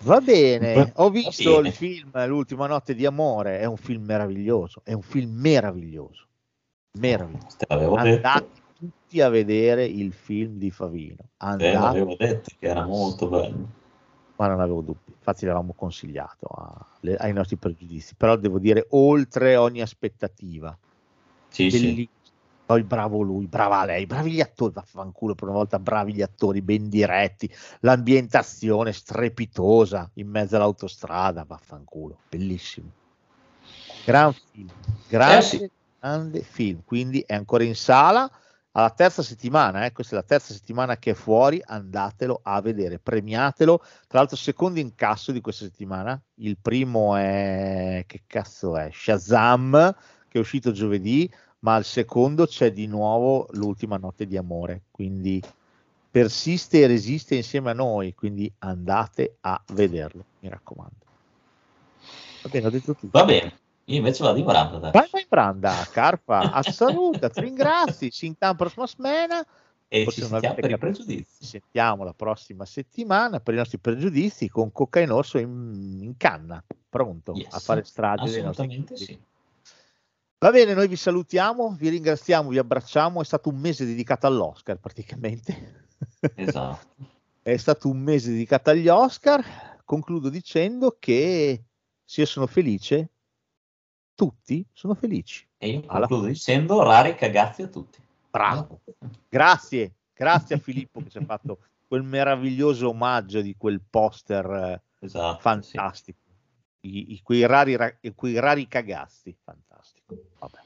Va 0.04 0.20
bene, 0.20 0.90
ho 0.96 1.10
visto 1.10 1.56
bene. 1.56 1.68
il 1.68 1.74
film 1.74 2.26
L'ultima 2.26 2.66
notte 2.66 2.94
di 2.94 3.04
amore, 3.04 3.58
è 3.58 3.66
un 3.66 3.76
film 3.76 4.04
meraviglioso, 4.04 4.80
è 4.82 4.94
un 4.94 5.02
film 5.02 5.38
meraviglioso, 5.38 6.26
meraviglioso. 6.98 7.58
Andate 7.94 8.62
tutti 8.78 9.20
a 9.20 9.28
vedere 9.28 9.84
il 9.84 10.14
film 10.14 10.56
di 10.56 10.70
Favino, 10.70 11.16
te 11.16 11.26
andate 11.36 11.74
l'avevo 11.74 12.16
detto 12.16 12.50
che 12.58 12.66
era 12.66 12.86
molto 12.86 13.28
bello. 13.28 13.68
Ma 14.40 14.46
non 14.46 14.60
avevo 14.60 14.80
dubbi. 14.80 15.12
Infatti 15.12 15.44
l'avevamo 15.44 15.74
consigliato 15.74 16.46
a- 16.46 16.86
le- 17.00 17.16
ai 17.16 17.34
nostri 17.34 17.56
pregiudizi, 17.58 18.14
però 18.16 18.36
devo 18.36 18.58
dire 18.58 18.86
oltre 18.90 19.56
ogni 19.56 19.82
aspettativa. 19.82 20.76
Sì, 21.50 21.70
sì. 21.70 21.78
Bellissimo. 21.78 22.08
Poi 22.64 22.82
bravo 22.84 23.20
lui, 23.20 23.46
brava 23.48 23.84
lei, 23.84 24.06
bravi 24.06 24.30
gli 24.30 24.40
attori, 24.40 24.72
vaffanculo 24.72 25.34
per 25.34 25.48
una 25.48 25.56
volta, 25.56 25.78
bravi 25.80 26.14
gli 26.14 26.22
attori, 26.22 26.62
ben 26.62 26.88
diretti, 26.88 27.52
l'ambientazione 27.80 28.92
strepitosa 28.92 30.08
in 30.14 30.28
mezzo 30.28 30.54
all'autostrada, 30.54 31.44
vaffanculo, 31.44 32.16
bellissimo. 32.28 32.88
Gran 34.04 34.32
film, 34.32 34.68
grande, 35.08 35.36
Eh 35.38 35.42
sì. 35.42 35.70
grande 35.98 36.42
film, 36.42 36.82
quindi 36.84 37.20
è 37.26 37.34
ancora 37.34 37.64
in 37.64 37.74
sala 37.74 38.30
alla 38.72 38.90
terza 38.90 39.22
settimana, 39.22 39.84
eh, 39.84 39.92
questa 39.92 40.14
è 40.14 40.18
la 40.18 40.24
terza 40.24 40.52
settimana 40.52 40.96
che 40.96 41.10
è 41.10 41.14
fuori, 41.14 41.60
andatelo 41.64 42.40
a 42.42 42.60
vedere, 42.60 42.98
premiatelo, 42.98 43.78
tra 44.06 44.18
l'altro 44.18 44.36
secondo 44.36 44.78
incasso 44.78 45.32
di 45.32 45.40
questa 45.40 45.64
settimana, 45.64 46.20
il 46.36 46.56
primo 46.60 47.16
è, 47.16 48.04
che 48.06 48.22
cazzo 48.26 48.76
è, 48.76 48.90
Shazam, 48.92 49.94
che 50.28 50.38
è 50.38 50.40
uscito 50.40 50.70
giovedì, 50.70 51.30
ma 51.60 51.74
al 51.74 51.84
secondo 51.84 52.46
c'è 52.46 52.72
di 52.72 52.86
nuovo 52.86 53.48
l'ultima 53.52 53.96
notte 53.96 54.26
di 54.26 54.36
amore, 54.36 54.82
quindi 54.90 55.42
persiste 56.10 56.80
e 56.80 56.86
resiste 56.86 57.34
insieme 57.34 57.70
a 57.70 57.74
noi, 57.74 58.14
quindi 58.14 58.50
andate 58.58 59.36
a 59.40 59.60
vederlo, 59.72 60.24
mi 60.40 60.48
raccomando. 60.48 60.94
Va 62.42 62.48
bene, 62.48 62.66
ho 62.66 62.70
detto 62.70 62.94
tutto. 62.94 63.18
Va 63.18 63.24
bene, 63.24 63.58
io 63.90 63.98
invece 63.98 64.22
vado 64.22 64.38
in 64.38 64.44
branda. 64.44 64.78
dai. 64.78 64.90
Vai, 64.92 65.08
vai 65.10 65.22
in 65.22 65.28
branda, 65.28 65.88
Carpa, 65.90 66.40
a 66.52 66.62
saluta, 66.62 67.28
ti 67.28 67.40
ringrazi, 67.40 68.10
ci 68.10 68.26
intanto 68.26 68.64
prossima 68.64 68.86
settimana, 68.86 69.44
E 69.88 70.04
Forse 70.04 70.22
ci 70.22 70.26
sentiamo 70.28 70.54
per 70.54 70.70
i 70.70 70.78
pregiudizi. 70.78 71.36
ci 71.40 71.44
sentiamo 71.44 72.04
la 72.04 72.14
prossima 72.14 72.64
settimana 72.64 73.40
per 73.40 73.54
i 73.54 73.56
nostri 73.56 73.78
pregiudizi 73.78 74.48
con 74.48 74.70
Cocca 74.70 75.00
in 75.00 75.10
Orso 75.10 75.38
in, 75.38 75.98
in 76.00 76.16
canna, 76.16 76.62
pronto 76.88 77.32
Yes, 77.34 77.52
a 77.54 77.58
fare 77.58 77.80
nostri 77.80 78.02
Assolutamente 78.24 78.96
sì. 78.96 79.20
Va 80.38 80.50
bene, 80.50 80.72
noi 80.72 80.88
vi 80.88 80.96
salutiamo, 80.96 81.76
vi 81.78 81.90
ringraziamo, 81.90 82.48
vi 82.48 82.56
abbracciamo. 82.56 83.20
È 83.20 83.24
stato 83.24 83.50
un 83.50 83.58
mese 83.58 83.84
dedicato 83.84 84.26
all'Oscar 84.26 84.78
praticamente. 84.78 85.88
Esatto. 86.34 86.86
È 87.42 87.56
stato 87.56 87.90
un 87.90 87.98
mese 87.98 88.30
dedicato 88.30 88.70
agli 88.70 88.88
Oscar. 88.88 89.44
Concludo 89.84 90.30
dicendo 90.30 90.96
che 90.98 91.64
io 92.06 92.26
sono 92.26 92.46
felice, 92.46 93.10
tutti 94.20 94.62
sono 94.74 94.92
felici. 94.94 95.48
E 95.56 95.68
io 95.70 95.82
Alla- 95.86 96.06
concludo 96.06 96.26
dicendo 96.26 96.82
rari 96.82 97.14
cagazzi 97.14 97.62
a 97.62 97.68
tutti. 97.68 97.98
Bravo. 98.30 98.80
Grazie, 99.30 99.94
grazie 100.12 100.56
a 100.56 100.58
Filippo 100.58 101.02
che 101.02 101.08
ci 101.08 101.16
ha 101.16 101.24
fatto 101.24 101.60
quel 101.88 102.02
meraviglioso 102.02 102.90
omaggio 102.90 103.40
di 103.40 103.54
quel 103.56 103.80
poster 103.80 104.44
eh, 104.44 104.82
Esatto. 105.06 105.36
sì. 105.36 105.40
fantastico. 105.40 106.18
I, 106.80 107.14
i- 107.14 107.20
quei, 107.22 107.46
rari, 107.46 107.76
ra- 107.76 107.96
quei 108.14 108.38
rari 108.38 108.68
cagazzi, 108.68 109.34
fantastico. 109.42 110.14
Vabbè. 110.38 110.58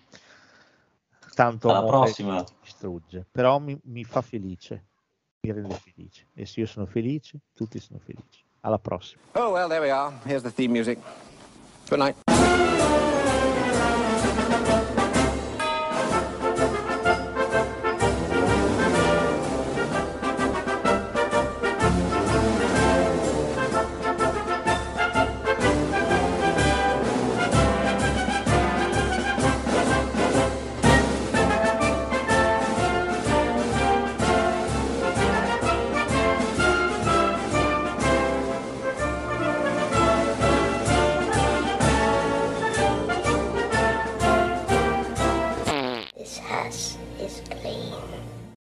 Tanto 1.34 1.70
Alla 1.70 1.84
prossima. 1.86 2.34
mi 2.38 2.44
distrugge, 2.60 3.24
però 3.30 3.58
mi, 3.60 3.78
mi 3.84 4.02
fa 4.02 4.20
felice, 4.20 4.86
mi 5.42 5.52
rende 5.52 5.74
felice. 5.74 6.26
E 6.34 6.44
se 6.46 6.58
io 6.60 6.66
sono 6.66 6.86
felice, 6.86 7.38
tutti 7.54 7.78
sono 7.78 8.00
felici. 8.00 8.42
Alla 8.62 8.78
prossima. 8.78 9.22
Oh, 9.34 9.50
well, 9.52 9.68
there 9.68 9.80
we 9.80 9.90
are. 9.92 10.12
Here's 10.24 10.42
the 10.42 10.52
theme 10.52 10.72
music. 10.76 10.98
Good 11.88 11.98
night. 12.00 13.23